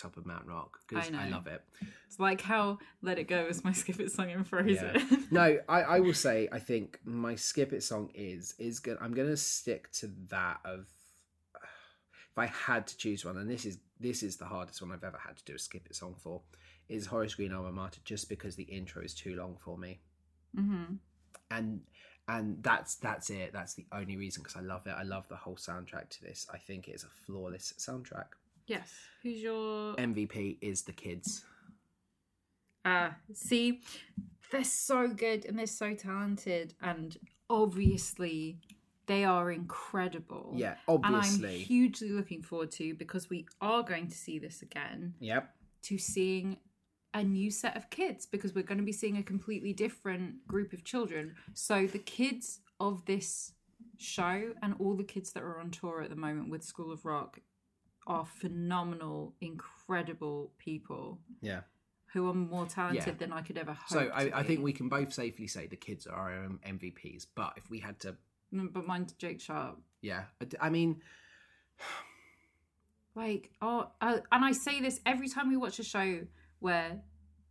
top 0.00 0.16
of 0.16 0.26
Mount 0.26 0.46
Rock 0.46 0.80
because 0.88 1.10
I 1.10 1.26
I, 1.26 1.28
love 1.28 1.46
it. 1.46 1.62
It's 2.06 2.18
like 2.18 2.40
how 2.40 2.78
Let 3.02 3.18
It 3.18 3.24
Go 3.24 3.46
is 3.46 3.64
my 3.64 3.72
skip 3.80 4.00
it 4.00 4.10
song 4.10 4.30
in 4.30 4.44
Frozen. 4.44 4.74
Yeah. 4.74 5.16
no, 5.30 5.58
I, 5.68 5.82
I 5.82 6.00
will 6.00 6.14
say 6.14 6.48
I 6.50 6.58
think 6.58 6.98
my 7.04 7.34
skip 7.34 7.72
it 7.72 7.82
song 7.82 8.10
is 8.14 8.54
is 8.58 8.80
good. 8.80 8.98
I'm 9.00 9.14
gonna 9.14 9.36
stick 9.36 9.90
to 9.92 10.10
that 10.30 10.60
of 10.64 10.86
if 11.54 12.38
I 12.38 12.46
had 12.46 12.86
to 12.86 12.96
choose 12.96 13.24
one, 13.24 13.36
and 13.36 13.50
this 13.50 13.64
is 13.64 13.78
this 13.98 14.22
is 14.22 14.36
the 14.36 14.46
hardest 14.46 14.80
one 14.80 14.92
I've 14.92 15.04
ever 15.04 15.18
had 15.18 15.36
to 15.36 15.44
do 15.44 15.54
a 15.54 15.58
skip 15.58 15.86
it 15.86 15.96
song 15.96 16.14
for, 16.18 16.40
is 16.88 17.06
Horace 17.06 17.34
Green 17.34 17.52
Alma 17.52 17.72
Mater, 17.72 18.00
just 18.04 18.28
because 18.28 18.56
the 18.56 18.64
intro 18.64 19.02
is 19.02 19.14
too 19.14 19.34
long 19.34 19.56
for 19.58 19.76
me, 19.76 20.00
hmm 20.54 20.94
and 21.50 21.80
and 22.28 22.62
that's 22.62 22.94
that's 22.96 23.30
it. 23.30 23.52
That's 23.52 23.74
the 23.74 23.86
only 23.92 24.16
reason 24.16 24.42
because 24.42 24.56
I 24.56 24.60
love 24.60 24.86
it. 24.86 24.94
I 24.96 25.02
love 25.02 25.28
the 25.28 25.36
whole 25.36 25.56
soundtrack 25.56 26.08
to 26.10 26.22
this. 26.22 26.46
I 26.52 26.58
think 26.58 26.88
it's 26.88 27.04
a 27.04 27.08
flawless 27.08 27.74
soundtrack. 27.78 28.26
Yes. 28.70 28.92
Who's 29.24 29.42
your. 29.42 29.96
MVP 29.96 30.58
is 30.60 30.82
the 30.82 30.92
kids. 30.92 31.44
Uh, 32.84 33.10
see, 33.34 33.80
they're 34.52 34.62
so 34.62 35.08
good 35.08 35.44
and 35.44 35.58
they're 35.58 35.66
so 35.66 35.92
talented, 35.92 36.74
and 36.80 37.16
obviously 37.50 38.60
they 39.06 39.24
are 39.24 39.50
incredible. 39.50 40.52
Yeah, 40.54 40.76
obviously. 40.86 41.48
And 41.48 41.54
I'm 41.56 41.60
hugely 41.60 42.10
looking 42.10 42.42
forward 42.42 42.70
to 42.72 42.94
because 42.94 43.28
we 43.28 43.44
are 43.60 43.82
going 43.82 44.06
to 44.06 44.16
see 44.16 44.38
this 44.38 44.62
again. 44.62 45.14
Yep. 45.18 45.50
to 45.82 45.98
seeing 45.98 46.58
a 47.12 47.24
new 47.24 47.50
set 47.50 47.76
of 47.76 47.90
kids 47.90 48.24
because 48.24 48.54
we're 48.54 48.62
going 48.62 48.78
to 48.78 48.84
be 48.84 48.92
seeing 48.92 49.16
a 49.16 49.22
completely 49.22 49.72
different 49.72 50.46
group 50.46 50.72
of 50.72 50.84
children. 50.84 51.34
So 51.54 51.88
the 51.88 51.98
kids 51.98 52.60
of 52.78 53.04
this 53.06 53.52
show 53.98 54.52
and 54.62 54.74
all 54.78 54.94
the 54.94 55.02
kids 55.02 55.32
that 55.32 55.42
are 55.42 55.58
on 55.58 55.70
tour 55.70 56.02
at 56.02 56.10
the 56.10 56.16
moment 56.16 56.50
with 56.50 56.62
School 56.62 56.92
of 56.92 57.04
Rock 57.04 57.40
are 58.10 58.26
phenomenal, 58.26 59.34
incredible 59.40 60.50
people 60.58 61.20
Yeah. 61.40 61.60
who 62.12 62.28
are 62.28 62.34
more 62.34 62.66
talented 62.66 63.06
Yeah. 63.06 63.12
than 63.14 63.32
I 63.32 63.40
could 63.40 63.56
ever 63.56 63.72
hope. 63.72 63.88
So 63.88 64.00
I, 64.12 64.40
I 64.40 64.42
think 64.42 64.62
we 64.64 64.72
can 64.72 64.88
both 64.88 65.12
safely 65.12 65.46
say 65.46 65.68
the 65.68 65.76
kids 65.76 66.08
are 66.08 66.14
our 66.32 66.42
own 66.44 66.58
MVPs. 66.66 67.26
But 67.36 67.52
if 67.56 67.70
we 67.70 67.78
had 67.78 68.00
to, 68.00 68.16
but 68.52 68.84
mine's 68.84 69.12
Jake 69.12 69.40
Sharp. 69.40 69.78
yeah, 70.02 70.24
I 70.60 70.70
mean, 70.70 71.00
Like, 73.16 73.50
oh, 73.60 73.88
uh, 74.00 74.18
and 74.30 74.44
I 74.44 74.52
say 74.52 74.80
this 74.80 75.00
every 75.04 75.28
time 75.28 75.48
we 75.48 75.56
watch 75.56 75.78
a 75.80 75.82
show 75.82 76.20
where, 76.60 77.00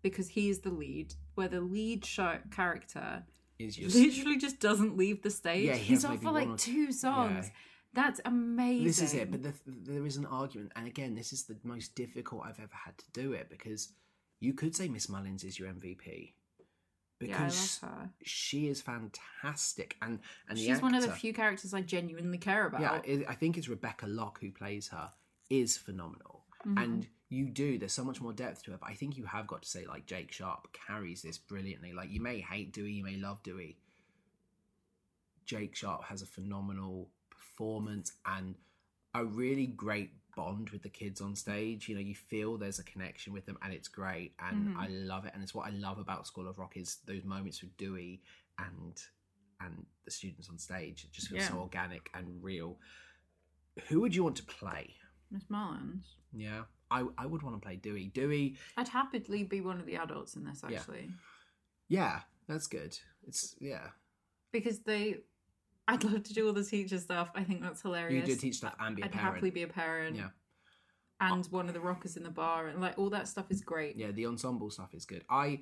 because 0.02 0.30
he 0.30 0.50
is 0.50 0.60
the 0.60 0.70
lead, 0.72 1.14
where 1.36 1.50
the 1.50 1.60
lead 1.60 2.06
show 2.06 2.38
character 2.50 3.24
is 3.60 3.76
just 3.76 3.94
literally 3.96 4.38
just 4.38 4.60
doesn't 4.62 4.96
leave 4.96 5.22
the 5.22 5.30
stage. 5.30 5.66
Yeah, 5.66 5.74
he 5.76 5.84
He's 5.94 6.06
on 6.06 6.18
for 6.20 6.32
like 6.32 6.56
two 6.58 6.92
songs. 6.94 7.48
Yeah. 7.48 7.52
That's 7.94 8.22
amazing. 8.26 8.86
this 8.86 9.02
is 9.02 9.14
it. 9.14 9.32
But 9.32 9.44
the, 9.44 9.54
there 9.66 10.06
is 10.06 10.18
an 10.18 10.26
argument, 10.26 10.72
and 10.76 10.88
again, 10.88 11.16
this 11.16 11.34
is 11.34 11.44
the 11.46 11.58
most 11.64 11.96
difficult 11.96 12.44
I've 12.46 12.60
ever 12.60 12.76
had 12.86 12.98
to 13.00 13.06
do 13.14 13.34
it 13.34 13.50
because 13.50 13.90
you 14.40 14.54
could 14.54 14.76
say 14.76 14.88
Miss 14.88 15.10
Mullins 15.10 15.44
is 15.44 15.58
your 15.60 15.70
MVP 15.70 16.34
yeah, 17.22 17.36
I 17.36 17.44
because 17.46 17.80
love 17.84 17.92
her. 17.92 18.10
she 18.24 18.68
is 18.68 18.82
fantastic, 18.82 19.98
and 20.02 20.20
and 20.48 20.58
She's 20.58 20.82
one 20.82 20.96
of 20.96 21.02
the 21.04 21.12
few 21.12 21.34
characters 21.34 21.74
I 21.74 21.82
genuinely 21.82 22.38
care 22.38 22.66
about. 22.68 22.82
Yeah, 22.82 23.02
I 23.28 23.32
I 23.32 23.36
think 23.36 23.58
it's 23.58 23.68
Rebecca 23.68 24.06
Lock 24.08 24.40
who 24.40 24.52
plays 24.52 24.88
her 24.90 25.12
is 25.50 25.78
phenomenal, 25.78 26.44
Mm-hmm. 26.68 26.78
and 26.78 27.08
you 27.30 27.46
do. 27.46 27.78
There's 27.78 27.94
so 27.94 28.04
much 28.04 28.20
more 28.22 28.34
depth 28.34 28.64
to 28.64 28.74
it, 28.74 28.80
but 28.82 28.90
I 28.90 28.94
think 28.94 29.16
you 29.18 29.24
have 29.26 29.48
got 29.48 29.62
to 29.62 29.70
say 29.70 29.86
like 29.88 30.06
Jake 30.06 30.32
Sharp 30.32 30.68
carries 30.88 31.22
this 31.22 31.38
brilliantly. 31.38 31.94
Like 31.94 32.12
you 32.12 32.22
may 32.22 32.40
hate 32.42 32.74
Dewey, 32.74 32.92
you 32.92 33.04
may 33.04 33.16
love 33.16 33.42
Dewey. 33.44 33.78
Jake 35.46 35.76
Sharp 35.76 36.04
has 36.06 36.22
a 36.22 36.26
phenomenal 36.26 37.10
performance 37.64 38.14
and 38.26 38.56
a 39.14 39.26
really 39.26 39.66
great 39.68 40.12
bond 40.36 40.70
with 40.70 40.82
the 40.84 40.90
kids 40.90 41.20
on 41.20 41.36
stage. 41.36 41.90
You 41.90 41.96
know, 41.96 42.02
you 42.02 42.16
feel 42.16 42.58
there's 42.58 42.80
a 42.80 42.84
connection 42.84 43.34
with 43.34 43.46
them, 43.46 43.58
and 43.62 43.74
it's 43.74 43.88
great, 43.90 44.34
and 44.40 44.70
Mhm. 44.70 44.78
I 44.78 44.88
love 44.88 45.26
it. 45.26 45.34
And 45.34 45.44
it's 45.44 45.54
what 45.54 45.68
I 45.68 45.72
love 45.72 45.98
about 46.00 46.26
School 46.26 46.48
of 46.48 46.58
Rock 46.58 46.78
is 46.78 46.98
those 47.06 47.24
moments 47.26 47.62
with 47.62 47.76
Dewey 47.78 48.22
and 48.58 49.02
and 49.62 49.86
the 50.06 50.12
students 50.12 50.48
on 50.50 50.58
stage. 50.58 51.04
It 51.04 51.12
just 51.12 51.28
feels 51.28 51.46
so 51.48 51.60
organic 51.60 52.10
and 52.14 52.42
real. 52.42 52.80
Who 53.90 54.00
would 54.00 54.16
you 54.16 54.24
want 54.24 54.38
to 54.38 54.44
play? 54.46 54.96
Miss 55.32 55.50
Mullins. 55.50 56.16
Yeah, 56.32 56.64
I 56.90 57.06
I 57.18 57.26
would 57.26 57.42
want 57.44 57.58
to 57.58 57.66
play 57.68 57.76
Dewey. 57.76 58.08
Dewey, 58.08 58.58
I'd 58.78 58.88
happily 58.88 59.44
be 59.44 59.60
one 59.60 59.80
of 59.82 59.86
the 59.86 59.98
adults 59.98 60.36
in 60.38 60.46
this 60.46 60.64
Yeah. 60.64 60.78
actually, 60.80 61.12
yeah, 61.90 62.22
that's 62.48 62.68
good. 62.68 62.98
It's 63.28 63.56
yeah. 63.60 63.92
because 64.54 64.80
they. 64.84 65.24
I'd 65.90 66.04
love 66.04 66.22
to 66.24 66.34
do 66.34 66.46
all 66.46 66.54
the 66.54 66.64
teacher 66.64 67.00
stuff. 67.00 67.30
I 67.34 67.44
think 67.44 67.64
that's 67.64 67.82
hilarious. 67.82 68.28
You 68.28 68.36
do 68.36 68.40
teach 68.40 68.58
stuff 68.58 68.76
and 68.80 68.96
be 68.96 69.02
a 69.02 69.06
I'd 69.06 69.12
parent. 69.12 69.34
happily 69.34 69.50
be 69.50 69.64
a 69.64 69.68
parent. 69.68 70.16
Yeah. 70.16 70.28
And 71.20 71.44
one 71.48 71.68
of 71.68 71.74
the 71.74 71.80
rockers 71.80 72.16
in 72.16 72.24
the 72.24 72.30
bar, 72.30 72.68
and 72.68 72.80
like 72.80 72.98
all 73.00 73.10
that 73.10 73.28
stuff 73.28 73.46
is 73.50 73.62
great. 73.62 73.96
Yeah, 73.98 74.12
the 74.12 74.28
ensemble 74.28 74.70
stuff 74.70 74.94
is 74.94 75.06
good. 75.06 75.24
I 75.30 75.62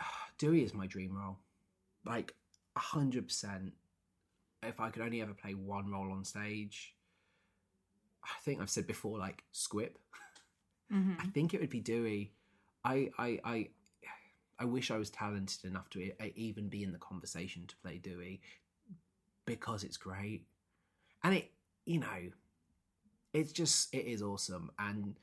Dewey 0.38 0.62
is 0.64 0.72
my 0.72 0.86
dream 0.86 1.14
role. 1.14 1.36
Like 2.06 2.34
a 2.74 2.80
hundred 2.80 3.28
percent. 3.28 3.74
If 4.62 4.80
I 4.80 4.88
could 4.88 5.02
only 5.02 5.20
ever 5.20 5.34
play 5.34 5.52
one 5.52 5.90
role 5.90 6.10
on 6.10 6.24
stage, 6.24 6.94
I 8.24 8.40
think 8.42 8.62
I've 8.62 8.70
said 8.70 8.86
before, 8.86 9.18
like 9.18 9.44
Squip. 9.52 9.98
hmm 10.90 11.12
I 11.18 11.26
think 11.26 11.52
it 11.52 11.60
would 11.60 11.68
be 11.70 11.80
Dewey. 11.80 12.32
I 12.82 13.10
I 13.18 13.38
I 13.44 13.68
I 14.58 14.64
wish 14.64 14.90
I 14.90 14.96
was 14.96 15.10
talented 15.10 15.64
enough 15.66 15.90
to 15.90 16.12
even 16.34 16.68
be 16.68 16.82
in 16.82 16.92
the 16.92 16.98
conversation 16.98 17.66
to 17.66 17.76
play 17.76 17.98
Dewey 17.98 18.40
because 19.46 19.84
it's 19.84 19.96
great. 19.96 20.46
And 21.24 21.34
it 21.34 21.50
you 21.84 22.00
know 22.00 22.30
it's 23.32 23.52
just 23.52 23.92
it 23.94 24.06
is 24.06 24.22
awesome 24.22 24.70
and 24.78 25.16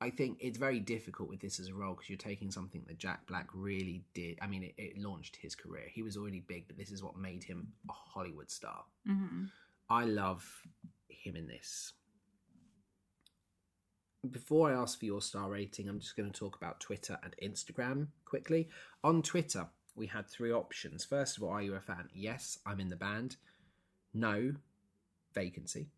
I 0.00 0.10
think 0.10 0.38
it's 0.40 0.58
very 0.58 0.80
difficult 0.80 1.30
with 1.30 1.40
this 1.40 1.58
as 1.58 1.68
a 1.68 1.74
role 1.74 1.94
because 1.94 2.10
you're 2.10 2.18
taking 2.18 2.50
something 2.50 2.82
that 2.88 2.98
Jack 2.98 3.26
Black 3.26 3.48
really 3.54 4.04
did. 4.12 4.38
I 4.42 4.46
mean, 4.46 4.64
it, 4.64 4.74
it 4.76 4.98
launched 4.98 5.36
his 5.36 5.54
career. 5.54 5.84
He 5.90 6.02
was 6.02 6.16
already 6.16 6.40
big, 6.40 6.66
but 6.66 6.76
this 6.76 6.90
is 6.90 7.02
what 7.02 7.16
made 7.16 7.42
him 7.42 7.68
a 7.88 7.92
Hollywood 7.92 8.50
star. 8.50 8.84
hmm 9.06 9.44
I 9.88 10.04
love 10.04 10.46
him 11.08 11.36
in 11.36 11.46
this. 11.46 11.92
Before 14.30 14.70
I 14.70 14.74
ask 14.74 14.98
for 14.98 15.04
your 15.04 15.20
star 15.20 15.50
rating, 15.50 15.88
I'm 15.88 16.00
just 16.00 16.16
going 16.16 16.30
to 16.30 16.38
talk 16.38 16.56
about 16.56 16.80
Twitter 16.80 17.18
and 17.22 17.34
Instagram 17.42 18.08
quickly. 18.24 18.68
On 19.04 19.22
Twitter, 19.22 19.66
we 19.94 20.06
had 20.06 20.28
three 20.28 20.52
options. 20.52 21.04
First 21.04 21.36
of 21.36 21.42
all, 21.42 21.50
are 21.50 21.62
you 21.62 21.74
a 21.74 21.80
fan? 21.80 22.08
Yes, 22.14 22.58
I'm 22.66 22.80
in 22.80 22.88
the 22.88 22.96
band. 22.96 23.36
No, 24.14 24.54
vacancy. 25.34 25.90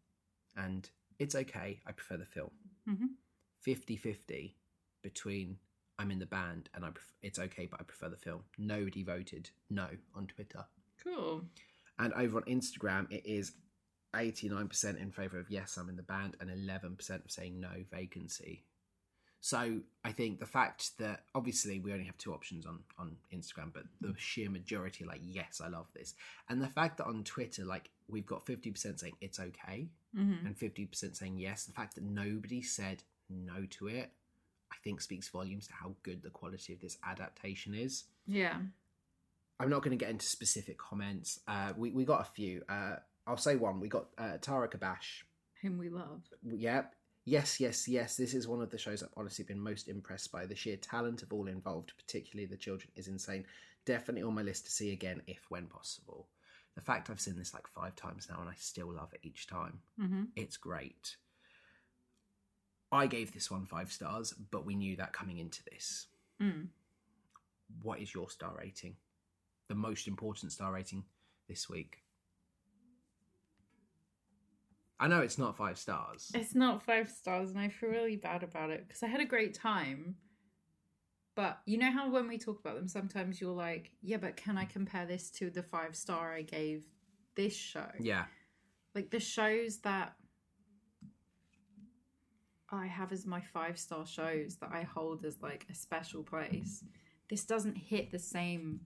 And 0.57 0.89
it's 1.19 1.35
okay, 1.35 1.81
I 1.87 1.93
prefer 1.93 2.17
the 2.17 2.25
film. 2.27 2.51
Mhm. 2.89 3.17
50 3.61 3.97
50 3.97 4.57
between 5.03 5.59
I'm 5.99 6.11
in 6.11 6.19
the 6.19 6.27
band 6.27 6.69
and 6.75 6.85
I 6.85 6.91
pref- 6.91 7.15
it's 7.23 7.39
okay, 7.39 7.67
but 7.67 7.81
I 7.81 7.85
prefer 7.85 8.09
the 8.09 8.17
film. 8.17 8.45
Nobody 8.59 9.03
voted 9.03 9.51
no 9.71 9.89
on 10.15 10.27
Twitter. 10.27 10.67
Cool. 11.03 11.49
And 11.99 12.13
over 12.15 12.37
on 12.39 12.45
Instagram, 12.45 13.11
it 13.11 13.25
is 13.25 13.53
89% 14.15 14.99
in 14.99 15.11
favour 15.11 15.39
of 15.39 15.51
yes, 15.51 15.77
I'm 15.77 15.89
in 15.89 15.97
the 15.97 16.03
band, 16.03 16.37
and 16.41 16.51
11% 16.51 17.25
of 17.25 17.31
saying 17.31 17.59
no, 17.61 17.85
vacancy. 17.91 18.65
So 19.47 19.79
I 20.03 20.11
think 20.11 20.41
the 20.41 20.47
fact 20.47 20.99
that 20.99 21.21
obviously 21.33 21.79
we 21.79 21.93
only 21.93 22.07
have 22.07 22.19
two 22.19 22.35
options 22.35 22.67
on, 22.67 22.81
on 22.99 23.15
Instagram, 23.33 23.73
but 23.73 23.85
the 24.01 24.13
sheer 24.19 24.51
majority 24.51 25.05
are 25.05 25.07
like, 25.07 25.21
yes, 25.23 25.61
I 25.65 25.69
love 25.69 25.87
this. 25.95 26.15
And 26.49 26.61
the 26.61 26.67
fact 26.67 26.97
that 26.99 27.07
on 27.07 27.23
Twitter, 27.23 27.65
like, 27.65 27.91
we've 28.09 28.27
got 28.27 28.45
50% 28.45 28.99
saying 28.99 29.13
it's 29.21 29.39
okay 29.39 29.87
hmm 30.13 30.45
and 30.45 30.59
50% 30.59 31.15
saying 31.17 31.39
yes, 31.39 31.63
the 31.63 31.73
fact 31.73 31.95
that 31.95 32.03
nobody 32.03 32.61
said 32.61 33.05
no 33.31 33.67
to 33.71 33.87
it, 33.87 34.11
I 34.73 34.75
think 34.83 35.01
speaks 35.01 35.29
volumes 35.29 35.69
to 35.69 35.75
how 35.75 35.95
good 36.03 36.25
the 36.25 36.31
quality 36.31 36.73
of 36.73 36.81
this 36.81 36.99
adaptation 37.09 37.73
is. 37.73 38.03
Yeah. 38.27 38.57
I'm 39.61 39.71
not 39.71 39.85
going 39.85 39.97
to 39.97 40.05
get 40.05 40.11
into 40.11 40.27
specific 40.27 40.77
comments. 40.77 41.39
Uh, 41.47 41.73
we 41.77 41.93
we 41.93 42.05
got 42.05 42.21
a 42.21 42.25
few. 42.25 42.63
Uh, 42.69 42.97
I'll 43.29 43.37
say 43.37 43.55
one. 43.55 43.79
We 43.79 43.87
got 43.87 44.07
uh, 44.19 44.39
Tara 44.41 44.69
Kabash. 44.69 45.23
Whom 45.63 45.79
we 45.79 45.89
love. 45.89 46.23
Yep. 46.43 46.97
Yes, 47.29 47.59
yes, 47.59 47.89
yes. 47.89 48.17
This 48.17 48.35
is 48.35 48.47
one 48.47 48.63
of 48.63 48.71
the 48.71 48.79
shows 48.79 49.03
I've 49.03 49.09
honestly 49.17 49.45
been 49.45 49.61
most 49.61 49.89
impressed 49.89 50.31
by. 50.31 50.47
The 50.47 50.55
sheer 50.55 50.77
talent 50.77 51.25
of 51.25 51.33
all 51.33 51.49
involved, 51.49 51.93
particularly 51.99 52.47
the 52.47 52.57
children, 52.57 52.89
is 52.95 53.09
insane. 53.09 53.45
Definitely 53.85 54.23
on 54.23 54.35
my 54.35 54.43
list 54.43 54.65
to 54.67 54.71
see 54.71 54.93
again, 54.93 55.21
if 55.27 55.41
when 55.49 55.67
possible. 55.67 56.29
The 56.77 56.81
fact 56.81 57.11
I've 57.11 57.21
seen 57.21 57.37
this 57.37 57.53
like 57.53 57.67
five 57.67 57.97
times 57.97 58.29
now 58.31 58.41
and 58.41 58.49
I 58.49 58.55
still 58.57 58.93
love 58.93 59.13
it 59.13 59.21
each 59.25 59.49
time. 59.49 59.81
hmm 59.99 60.25
It's 60.37 60.57
great. 60.57 61.17
I 62.93 63.09
gave 63.09 63.33
this 63.33 63.51
one 63.51 63.67
five 63.67 63.91
stars, 63.91 64.33
but 64.53 64.65
we 64.65 64.77
knew 64.77 64.95
that 64.97 65.13
coming 65.13 65.39
into 65.39 65.65
this. 65.65 66.07
Mm. 66.41 66.69
What 67.83 67.99
is 68.01 68.15
your 68.15 68.31
star 68.31 68.55
rating? 68.57 68.95
The 69.69 69.75
most 69.75 70.07
important 70.07 70.53
star 70.53 70.73
rating 70.73 71.03
this 71.49 71.69
week. 71.69 72.05
I 74.99 75.09
know 75.09 75.21
it's 75.21 75.39
not 75.39 75.57
five 75.57 75.79
stars. 75.79 76.31
It's 76.35 76.55
not 76.55 76.83
five 76.83 77.11
stars, 77.11 77.51
and 77.51 77.59
I 77.59 77.69
feel 77.69 77.91
really 77.91 78.17
bad 78.17 78.43
about 78.43 78.71
it 78.71 78.87
because 78.87 79.03
I 79.03 79.09
had 79.09 79.21
a 79.21 79.27
great 79.27 79.55
time. 79.55 80.17
But 81.35 81.61
you 81.67 81.77
know 81.77 81.91
how 81.91 82.11
when 82.11 82.29
we 82.29 82.39
talk 82.39 82.61
about 82.61 82.77
them, 82.77 82.89
sometimes 82.89 83.41
you're 83.41 83.53
like, 83.53 83.93
yeah, 84.01 84.17
but 84.17 84.37
can 84.37 84.57
I 84.57 84.65
compare 84.65 85.05
this 85.05 85.31
to 85.33 85.51
the 85.51 85.63
five 85.63 85.95
star 85.95 86.33
I 86.35 86.43
gave 86.43 86.85
this 87.35 87.55
show? 87.55 87.91
Yeah. 88.01 88.25
Like 88.95 89.11
the 89.11 89.21
shows 89.21 89.79
that 89.81 90.15
I 92.71 92.87
have 92.87 93.13
as 93.13 93.27
my 93.27 93.41
five 93.41 93.79
star 93.79 94.07
shows 94.07 94.57
that 94.57 94.71
I 94.73 94.83
hold 94.83 95.27
as 95.27 95.41
like 95.43 95.67
a 95.71 95.75
special 95.75 96.23
place. 96.23 96.83
This 97.29 97.45
doesn't 97.45 97.77
hit 97.77 98.11
the 98.11 98.19
same 98.19 98.81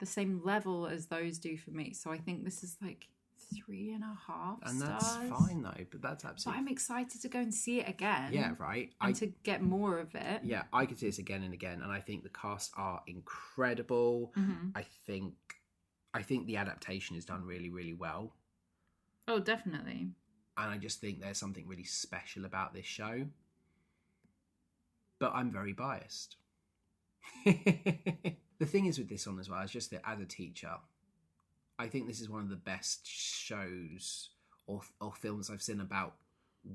the 0.00 0.06
same 0.06 0.40
level 0.44 0.86
as 0.86 1.06
those 1.06 1.38
do 1.38 1.56
for 1.56 1.70
me. 1.70 1.92
So 1.92 2.10
I 2.10 2.18
think 2.18 2.44
this 2.44 2.64
is 2.64 2.76
like 2.82 3.08
three 3.54 3.92
and 3.92 4.02
a 4.02 4.16
half 4.26 4.58
And 4.64 4.80
stars. 4.80 5.02
that's 5.02 5.28
fine 5.30 5.62
though, 5.62 5.84
but 5.90 6.02
that's 6.02 6.24
absolutely 6.24 6.58
But 6.60 6.62
I'm 6.66 6.72
excited 6.72 7.20
to 7.22 7.28
go 7.28 7.38
and 7.40 7.54
see 7.54 7.80
it 7.80 7.88
again. 7.88 8.32
Yeah, 8.32 8.52
right. 8.58 8.90
And 9.00 9.10
I 9.10 9.12
to 9.20 9.26
get 9.42 9.62
more 9.62 9.98
of 9.98 10.14
it. 10.14 10.40
yeah, 10.44 10.62
I 10.72 10.86
could 10.86 10.98
see 10.98 11.06
this 11.06 11.18
again 11.18 11.42
and 11.42 11.54
again, 11.54 11.80
and 11.82 11.92
I 11.92 12.00
think 12.00 12.22
the 12.22 12.28
cast 12.30 12.72
are 12.76 13.02
incredible. 13.06 14.32
hmm 14.34 14.70
I 14.74 14.82
think 15.06 15.34
I 16.12 16.22
think 16.22 16.46
the 16.46 16.56
adaptation 16.56 17.16
is 17.16 17.24
done 17.24 17.44
really, 17.44 17.70
really 17.70 17.94
well. 17.94 18.34
Oh, 19.26 19.40
definitely. 19.40 20.10
and 20.56 20.70
I 20.70 20.76
just 20.78 21.00
think 21.00 21.20
there's 21.20 21.38
something 21.38 21.66
really 21.66 21.84
special 21.84 22.44
about 22.44 22.72
this 22.74 22.86
show. 22.86 23.26
But 25.18 25.32
I'm 25.34 25.50
very 25.50 25.72
biased. 25.72 26.36
the 27.44 28.66
thing 28.66 28.86
is 28.86 28.98
with 28.98 29.08
this 29.08 29.26
one 29.26 29.38
as 29.38 29.48
well 29.48 29.62
is 29.62 29.70
just 29.70 29.90
that 29.90 30.02
as 30.04 30.20
a 30.20 30.24
teacher, 30.26 30.72
I 31.78 31.88
think 31.88 32.06
this 32.06 32.20
is 32.20 32.28
one 32.30 32.42
of 32.42 32.48
the 32.50 32.56
best 32.56 33.06
shows 33.06 34.30
or, 34.66 34.82
or 35.00 35.12
films 35.12 35.50
I've 35.50 35.62
seen 35.62 35.80
about 35.80 36.14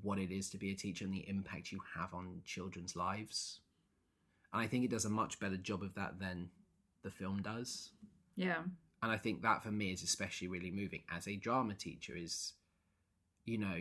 what 0.03 0.19
it 0.19 0.31
is 0.31 0.49
to 0.51 0.57
be 0.57 0.71
a 0.71 0.75
teacher 0.75 1.05
and 1.05 1.13
the 1.13 1.27
impact 1.27 1.71
you 1.71 1.79
have 1.95 2.13
on 2.13 2.41
children's 2.45 2.95
lives. 2.95 3.61
And 4.53 4.61
I 4.61 4.67
think 4.67 4.83
it 4.83 4.91
does 4.91 5.05
a 5.05 5.09
much 5.09 5.39
better 5.39 5.57
job 5.57 5.83
of 5.83 5.95
that 5.95 6.19
than 6.19 6.49
the 7.03 7.11
film 7.11 7.41
does 7.41 7.91
Yeah. 8.35 8.61
and 9.01 9.11
I 9.11 9.17
think 9.17 9.41
that 9.41 9.63
for 9.63 9.71
me 9.71 9.91
is 9.93 10.03
especially 10.03 10.49
really 10.49 10.69
moving 10.71 11.03
as 11.09 11.27
a 11.29 11.37
drama 11.37 11.73
teacher 11.75 12.13
is 12.15 12.53
you 13.45 13.57
know 13.57 13.77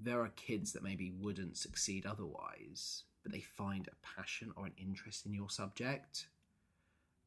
there 0.00 0.20
are 0.20 0.28
kids 0.36 0.72
that 0.72 0.84
maybe 0.84 1.10
wouldn't 1.10 1.56
succeed 1.56 2.06
otherwise 2.06 3.02
but 3.24 3.32
they 3.32 3.40
find 3.40 3.88
a 3.88 4.06
passion 4.20 4.52
or 4.56 4.66
an 4.66 4.74
interest 4.78 5.26
in 5.26 5.34
your 5.34 5.50
subject 5.50 6.28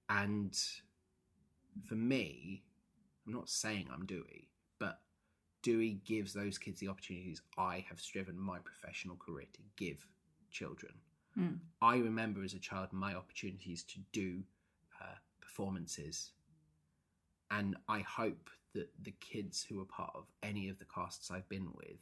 and 0.10 0.58
for 1.86 1.96
me 1.96 2.64
I'm 3.28 3.34
not 3.34 3.50
saying 3.50 3.88
I'm 3.94 4.06
Dewey 4.06 4.50
but 4.80 5.02
Dewey 5.62 6.00
gives 6.06 6.34
those 6.34 6.58
kids 6.58 6.80
the 6.80 6.88
opportunities 6.88 7.42
I 7.58 7.86
have 7.90 8.00
striven 8.00 8.40
my 8.40 8.60
professional 8.60 9.18
career 9.18 9.48
to 9.54 9.60
give 9.76 10.08
children 10.50 10.94
Mm. 11.40 11.60
I 11.82 11.98
remember 11.98 12.44
as 12.44 12.54
a 12.54 12.60
child 12.60 12.92
my 12.92 13.14
opportunities 13.14 13.84
to 13.84 14.00
do 14.12 14.42
uh, 15.02 15.16
performances 15.40 16.32
and 17.52 17.78
I 17.88 18.00
hope 18.00 18.50
that 18.74 18.90
the 19.04 19.14
kids 19.20 19.66
who 19.68 19.80
are 19.82 19.86
part 19.86 20.12
of 20.16 20.26
any 20.44 20.70
of 20.70 20.80
the 20.80 20.86
casts 20.86 21.32
I've 21.32 21.48
been 21.48 21.70
with, 21.76 22.02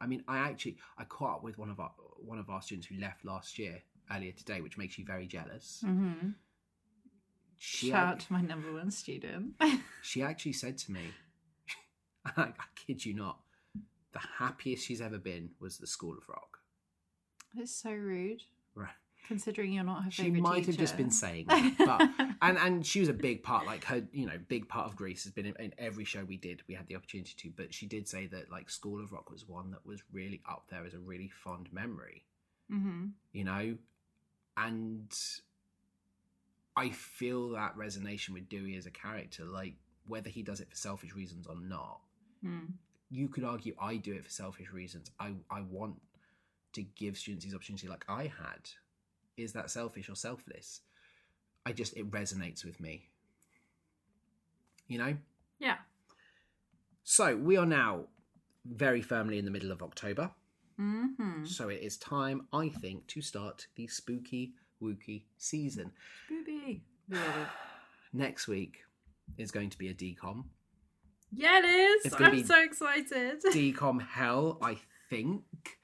I 0.00 0.06
mean, 0.06 0.24
I 0.26 0.38
actually 0.38 0.78
I 0.96 1.04
caught 1.04 1.36
up 1.36 1.42
with 1.44 1.58
one 1.58 1.70
of 1.70 1.78
our 1.78 1.92
one 2.16 2.38
of 2.38 2.50
our 2.50 2.62
students 2.62 2.86
who 2.88 2.96
left 2.96 3.24
last 3.24 3.58
year 3.58 3.82
earlier 4.10 4.32
today, 4.32 4.60
which 4.60 4.78
makes 4.78 4.98
you 4.98 5.04
very 5.04 5.26
jealous. 5.26 5.84
Mm-hmm. 5.86 6.30
She 7.58 7.90
Shout 7.90 8.06
out 8.08 8.20
to 8.20 8.32
my 8.32 8.40
number 8.40 8.72
one 8.72 8.90
student. 8.90 9.54
she 10.02 10.22
actually 10.22 10.52
said 10.52 10.78
to 10.78 10.92
me, 10.92 11.00
I, 12.24 12.30
I 12.42 12.52
kid 12.76 13.04
you 13.04 13.14
not, 13.14 13.38
the 14.12 14.20
happiest 14.38 14.86
she's 14.86 15.00
ever 15.00 15.18
been 15.18 15.50
was 15.60 15.78
the 15.78 15.86
School 15.86 16.16
of 16.16 16.28
Rock. 16.28 16.58
It's 17.56 17.74
so 17.74 17.90
rude, 17.92 18.42
Right. 18.74 18.90
considering 19.26 19.72
you're 19.72 19.82
not 19.84 20.04
her 20.04 20.10
She 20.10 20.22
favorite 20.22 20.36
she 20.36 20.42
might 20.42 20.66
have 20.66 20.76
just 20.76 20.96
been 20.96 21.10
saying 21.10 21.46
that, 21.48 21.74
but 21.78 22.28
and 22.42 22.56
and 22.58 22.86
she 22.86 23.00
was 23.00 23.08
a 23.08 23.14
big 23.14 23.42
part 23.42 23.66
like 23.66 23.84
her 23.84 24.06
you 24.12 24.26
know 24.26 24.38
big 24.48 24.68
part 24.68 24.86
of 24.86 24.94
greece 24.96 25.24
has 25.24 25.32
been 25.32 25.46
in, 25.46 25.54
in 25.58 25.74
every 25.78 26.04
show 26.04 26.24
we 26.24 26.36
did 26.36 26.62
we 26.68 26.74
had 26.74 26.86
the 26.86 26.94
opportunity 26.94 27.34
to 27.36 27.50
but 27.56 27.74
she 27.74 27.86
did 27.86 28.06
say 28.06 28.26
that 28.26 28.50
like 28.50 28.70
school 28.70 29.02
of 29.02 29.12
rock 29.12 29.30
was 29.30 29.48
one 29.48 29.70
that 29.72 29.84
was 29.84 30.02
really 30.12 30.40
up 30.48 30.64
there 30.70 30.84
as 30.86 30.94
a 30.94 30.98
really 30.98 31.28
fond 31.42 31.68
memory 31.72 32.22
hmm 32.70 33.06
you 33.32 33.44
know 33.44 33.76
and 34.56 35.12
i 36.82 36.90
feel 36.90 37.50
that 37.50 37.76
resonation 37.76 38.30
with 38.34 38.48
dewey 38.48 38.76
as 38.76 38.86
a 38.86 38.90
character 38.90 39.44
like 39.44 39.74
whether 40.06 40.30
he 40.30 40.42
does 40.42 40.60
it 40.60 40.68
for 40.70 40.76
selfish 40.76 41.14
reasons 41.14 41.46
or 41.46 41.56
not 41.76 42.00
Mm. 42.44 42.68
you 43.10 43.26
could 43.28 43.42
argue 43.52 43.74
i 43.80 43.96
do 43.96 44.12
it 44.18 44.24
for 44.24 44.30
selfish 44.30 44.70
reasons 44.72 45.10
i 45.18 45.28
i 45.50 45.60
want 45.76 45.96
to 46.76 46.82
give 46.82 47.16
students 47.18 47.44
these 47.44 47.54
opportunities 47.54 47.90
like 47.90 48.04
i 48.08 48.22
had 48.22 48.62
is 49.36 49.52
that 49.54 49.70
selfish 49.70 50.08
or 50.08 50.14
selfless 50.14 50.80
i 51.66 51.72
just 51.72 51.96
it 51.96 52.10
resonates 52.12 52.64
with 52.64 52.78
me 52.80 53.08
you 54.86 54.98
know 54.98 55.16
Yeah. 55.58 55.78
so 57.02 57.36
we 57.36 57.56
are 57.56 57.66
now 57.66 58.04
very 58.64 59.02
firmly 59.02 59.38
in 59.38 59.44
the 59.44 59.50
middle 59.50 59.72
of 59.72 59.82
october 59.82 60.30
Mm-hmm. 60.80 61.44
so 61.44 61.68
it 61.70 61.80
is 61.82 61.96
time 61.96 62.46
i 62.52 62.68
think 62.68 63.08
to 63.08 63.20
start 63.20 63.66
the 63.74 63.88
spooky 63.88 64.52
wooky 64.82 65.24
season 65.36 65.92
Booby. 66.28 66.82
We 67.08 67.16
love 67.16 67.26
it. 67.26 67.48
next 68.12 68.48
week 68.48 68.78
is 69.36 69.50
going 69.50 69.70
to 69.70 69.78
be 69.78 69.88
a 69.88 69.94
DCOM 69.94 70.44
Yeah, 71.32 71.58
it 71.58 71.64
is. 71.64 72.06
It's 72.06 72.20
I'm 72.20 72.44
so 72.44 72.62
excited. 72.62 73.42
DCOM 73.44 74.06
hell 74.06 74.58
i 74.62 74.78
think 75.08 75.42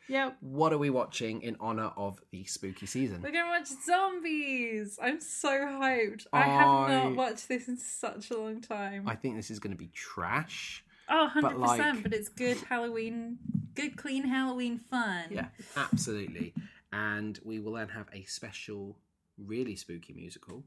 yep. 0.09 0.37
what 0.41 0.73
are 0.73 0.79
we 0.79 0.91
watching 0.91 1.43
in 1.43 1.57
honor 1.61 1.91
of 1.97 2.21
the 2.31 2.45
spooky 2.45 2.87
season 2.87 3.23
We're 3.23 3.33
gonna 3.33 3.49
watch 3.49 3.69
zombies. 3.85 4.99
I'm 5.03 5.21
so 5.21 5.51
hyped. 5.51 6.27
I 6.33 6.43
have 6.43 6.89
not 6.89 7.17
watched 7.17 7.49
this 7.49 7.69
in 7.69 7.77
such 7.77 8.31
a 8.31 8.39
long 8.39 8.61
time. 8.61 9.09
I 9.09 9.15
think 9.15 9.37
this 9.37 9.51
is 9.51 9.59
going 9.59 9.73
to 9.73 9.79
be 9.79 9.89
trash. 9.89 10.85
oh, 11.09 11.31
100%, 11.35 11.43
but, 11.43 12.03
but, 12.03 12.15
it's 12.15 12.29
good 12.29 12.59
Halloween, 12.69 13.39
good 13.75 13.97
clean 13.97 14.25
Halloween 14.25 14.79
fun. 14.79 15.25
Yeah, 15.31 15.47
absolutely. 15.77 16.55
And 16.95 17.39
we 17.45 17.59
will 17.59 17.73
then 17.73 17.89
have 17.89 18.07
a 18.13 18.23
special, 18.25 18.97
really 19.37 19.75
spooky 19.77 20.13
musical 20.13 20.65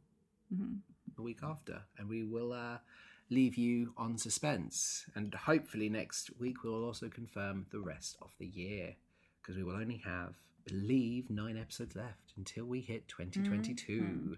Mhm. 0.54 0.82
a 1.18 1.22
week 1.22 1.42
after, 1.44 1.84
and 1.98 2.08
we 2.10 2.24
will 2.24 2.52
uh, 2.54 2.80
leave 3.30 3.56
you 3.56 3.94
on 3.98 4.18
suspense. 4.18 5.06
And 5.16 5.34
hopefully 5.34 5.90
next 5.90 6.38
week 6.40 6.64
we'll 6.64 6.84
also 6.84 7.10
confirm 7.10 7.66
the 7.72 7.80
rest 7.80 8.18
of 8.22 8.32
the 8.40 8.48
year 8.48 8.96
because 9.42 9.56
we 9.58 9.64
will 9.64 9.76
only 9.76 9.98
have, 9.98 10.36
believe, 10.66 11.30
nine 11.30 11.58
episodes 11.58 11.96
left 11.96 12.34
until 12.38 12.66
we 12.66 12.82
hit 12.82 13.08
2022. 13.08 14.38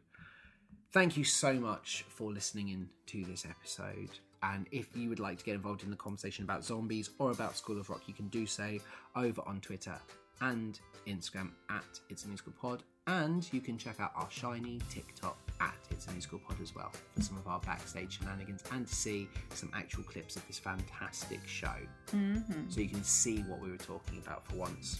Thank 0.92 1.18
you 1.18 1.24
so 1.24 1.54
much 1.60 2.04
for 2.10 2.32
listening 2.32 2.70
in 2.70 2.90
to 3.08 3.24
this 3.26 3.46
episode. 3.46 4.10
And 4.42 4.68
if 4.72 4.96
you 4.96 5.10
would 5.10 5.20
like 5.20 5.38
to 5.40 5.44
get 5.46 5.54
involved 5.56 5.84
in 5.84 5.92
the 5.92 5.98
conversation 5.98 6.44
about 6.44 6.64
zombies 6.64 7.10
or 7.20 7.32
about 7.32 7.56
School 7.58 7.80
of 7.80 7.90
Rock, 7.90 8.08
you 8.08 8.14
can 8.14 8.28
do 8.30 8.46
so 8.48 8.80
over 9.16 9.42
on 9.46 9.60
Twitter 9.62 10.00
and 10.42 10.80
Instagram 11.08 11.52
at 11.70 12.00
It's 12.10 12.26
a 12.26 12.28
Musical 12.28 12.54
Pod. 12.60 12.84
And 13.08 13.52
you 13.52 13.60
can 13.60 13.78
check 13.78 14.00
out 14.00 14.12
our 14.16 14.28
shiny 14.30 14.80
TikTok 14.90 15.38
at 15.60 15.74
It's 15.90 16.08
a 16.08 16.12
Musical 16.12 16.40
Pod 16.40 16.58
as 16.62 16.76
well 16.76 16.92
for 17.16 17.22
some 17.22 17.38
of 17.38 17.48
our 17.48 17.60
backstage 17.60 18.20
shenanigans 18.20 18.64
and 18.72 18.88
to 18.88 18.94
see 18.94 19.28
some 19.54 19.72
actual 19.74 20.04
clips 20.04 20.36
of 20.36 20.46
this 20.48 20.60
fantastic 20.60 21.40
show. 21.48 21.76
Mm-hmm. 22.12 22.70
So 22.70 22.82
you 22.82 22.90
can 22.90 23.04
see 23.04 23.40
what 23.42 23.60
we 23.60 23.72
were 23.72 23.78
talking 23.78 24.20
about 24.20 24.46
for 24.48 24.58
once. 24.58 25.00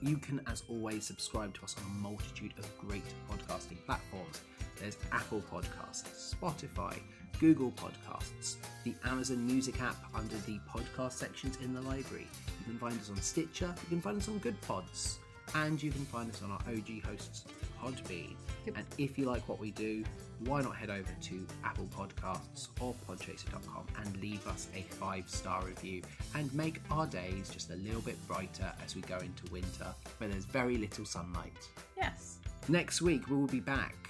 You 0.00 0.18
can, 0.18 0.40
as 0.46 0.62
always, 0.68 1.04
subscribe 1.04 1.54
to 1.54 1.64
us 1.64 1.74
on 1.78 1.90
a 1.90 1.94
multitude 2.00 2.52
of 2.58 2.78
great 2.78 3.02
podcasting 3.28 3.84
platforms. 3.84 4.40
There's 4.78 4.96
Apple 5.10 5.42
Podcasts, 5.52 6.34
Spotify, 6.36 6.96
Google 7.38 7.72
Podcasts, 7.72 8.56
the 8.84 8.94
Amazon 9.04 9.46
Music 9.46 9.80
app 9.80 9.96
under 10.14 10.36
the 10.46 10.58
podcast 10.68 11.12
sections 11.12 11.58
in 11.62 11.74
the 11.74 11.80
library. 11.80 12.26
You 12.60 12.64
can 12.64 12.78
find 12.78 13.00
us 13.00 13.10
on 13.10 13.20
Stitcher, 13.20 13.74
you 13.82 13.88
can 13.88 14.00
find 14.00 14.18
us 14.18 14.28
on 14.28 14.40
Goodpods, 14.40 15.18
and 15.54 15.82
you 15.82 15.90
can 15.90 16.04
find 16.06 16.30
us 16.30 16.42
on 16.42 16.50
our 16.50 16.60
OG 16.68 17.04
hosts, 17.04 17.44
Podbean. 17.82 18.34
And 18.66 18.84
if 18.98 19.16
you 19.16 19.24
like 19.24 19.48
what 19.48 19.58
we 19.58 19.70
do, 19.70 20.04
why 20.40 20.62
not 20.62 20.76
head 20.76 20.90
over 20.90 21.10
to 21.22 21.46
Apple 21.64 21.88
Podcasts 21.96 22.68
or 22.80 22.94
Podchaser.com 23.08 23.86
and 24.02 24.16
leave 24.18 24.46
us 24.46 24.68
a 24.76 24.82
five 24.94 25.28
star 25.28 25.64
review 25.64 26.02
and 26.34 26.52
make 26.54 26.80
our 26.90 27.06
days 27.06 27.48
just 27.48 27.70
a 27.70 27.76
little 27.76 28.02
bit 28.02 28.16
brighter 28.28 28.72
as 28.84 28.94
we 28.94 29.02
go 29.02 29.18
into 29.18 29.50
winter 29.50 29.86
where 30.18 30.28
there's 30.28 30.44
very 30.44 30.76
little 30.76 31.04
sunlight. 31.04 31.68
Yes. 31.96 32.38
Next 32.68 33.00
week, 33.00 33.28
we 33.28 33.36
will 33.36 33.46
be 33.46 33.60
back 33.60 34.07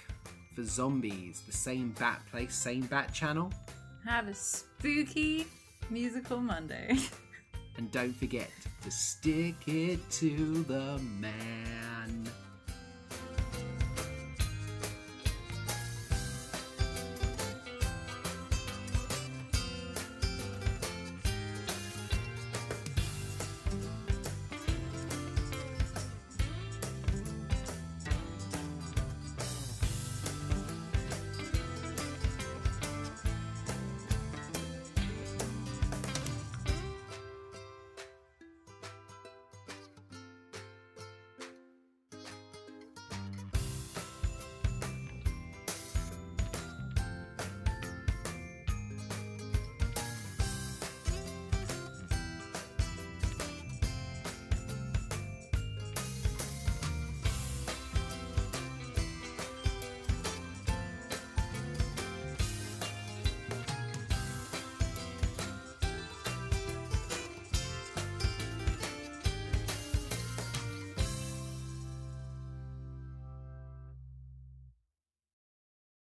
for 0.59 0.65
Zombies, 0.65 1.41
the 1.45 1.53
same 1.53 1.95
bat 1.99 2.21
place, 2.29 2.53
same 2.53 2.81
bat 2.87 3.13
channel. 3.13 3.51
Have 4.05 4.27
a 4.27 4.33
spooky 4.33 5.47
musical 5.89 6.37
Monday. 6.37 6.97
And 7.77 7.89
don't 7.91 8.13
forget 8.13 8.49
to 8.81 8.91
stick 8.91 9.55
it 9.67 9.99
to 10.11 10.63
the 10.63 10.99
man. 11.19 12.29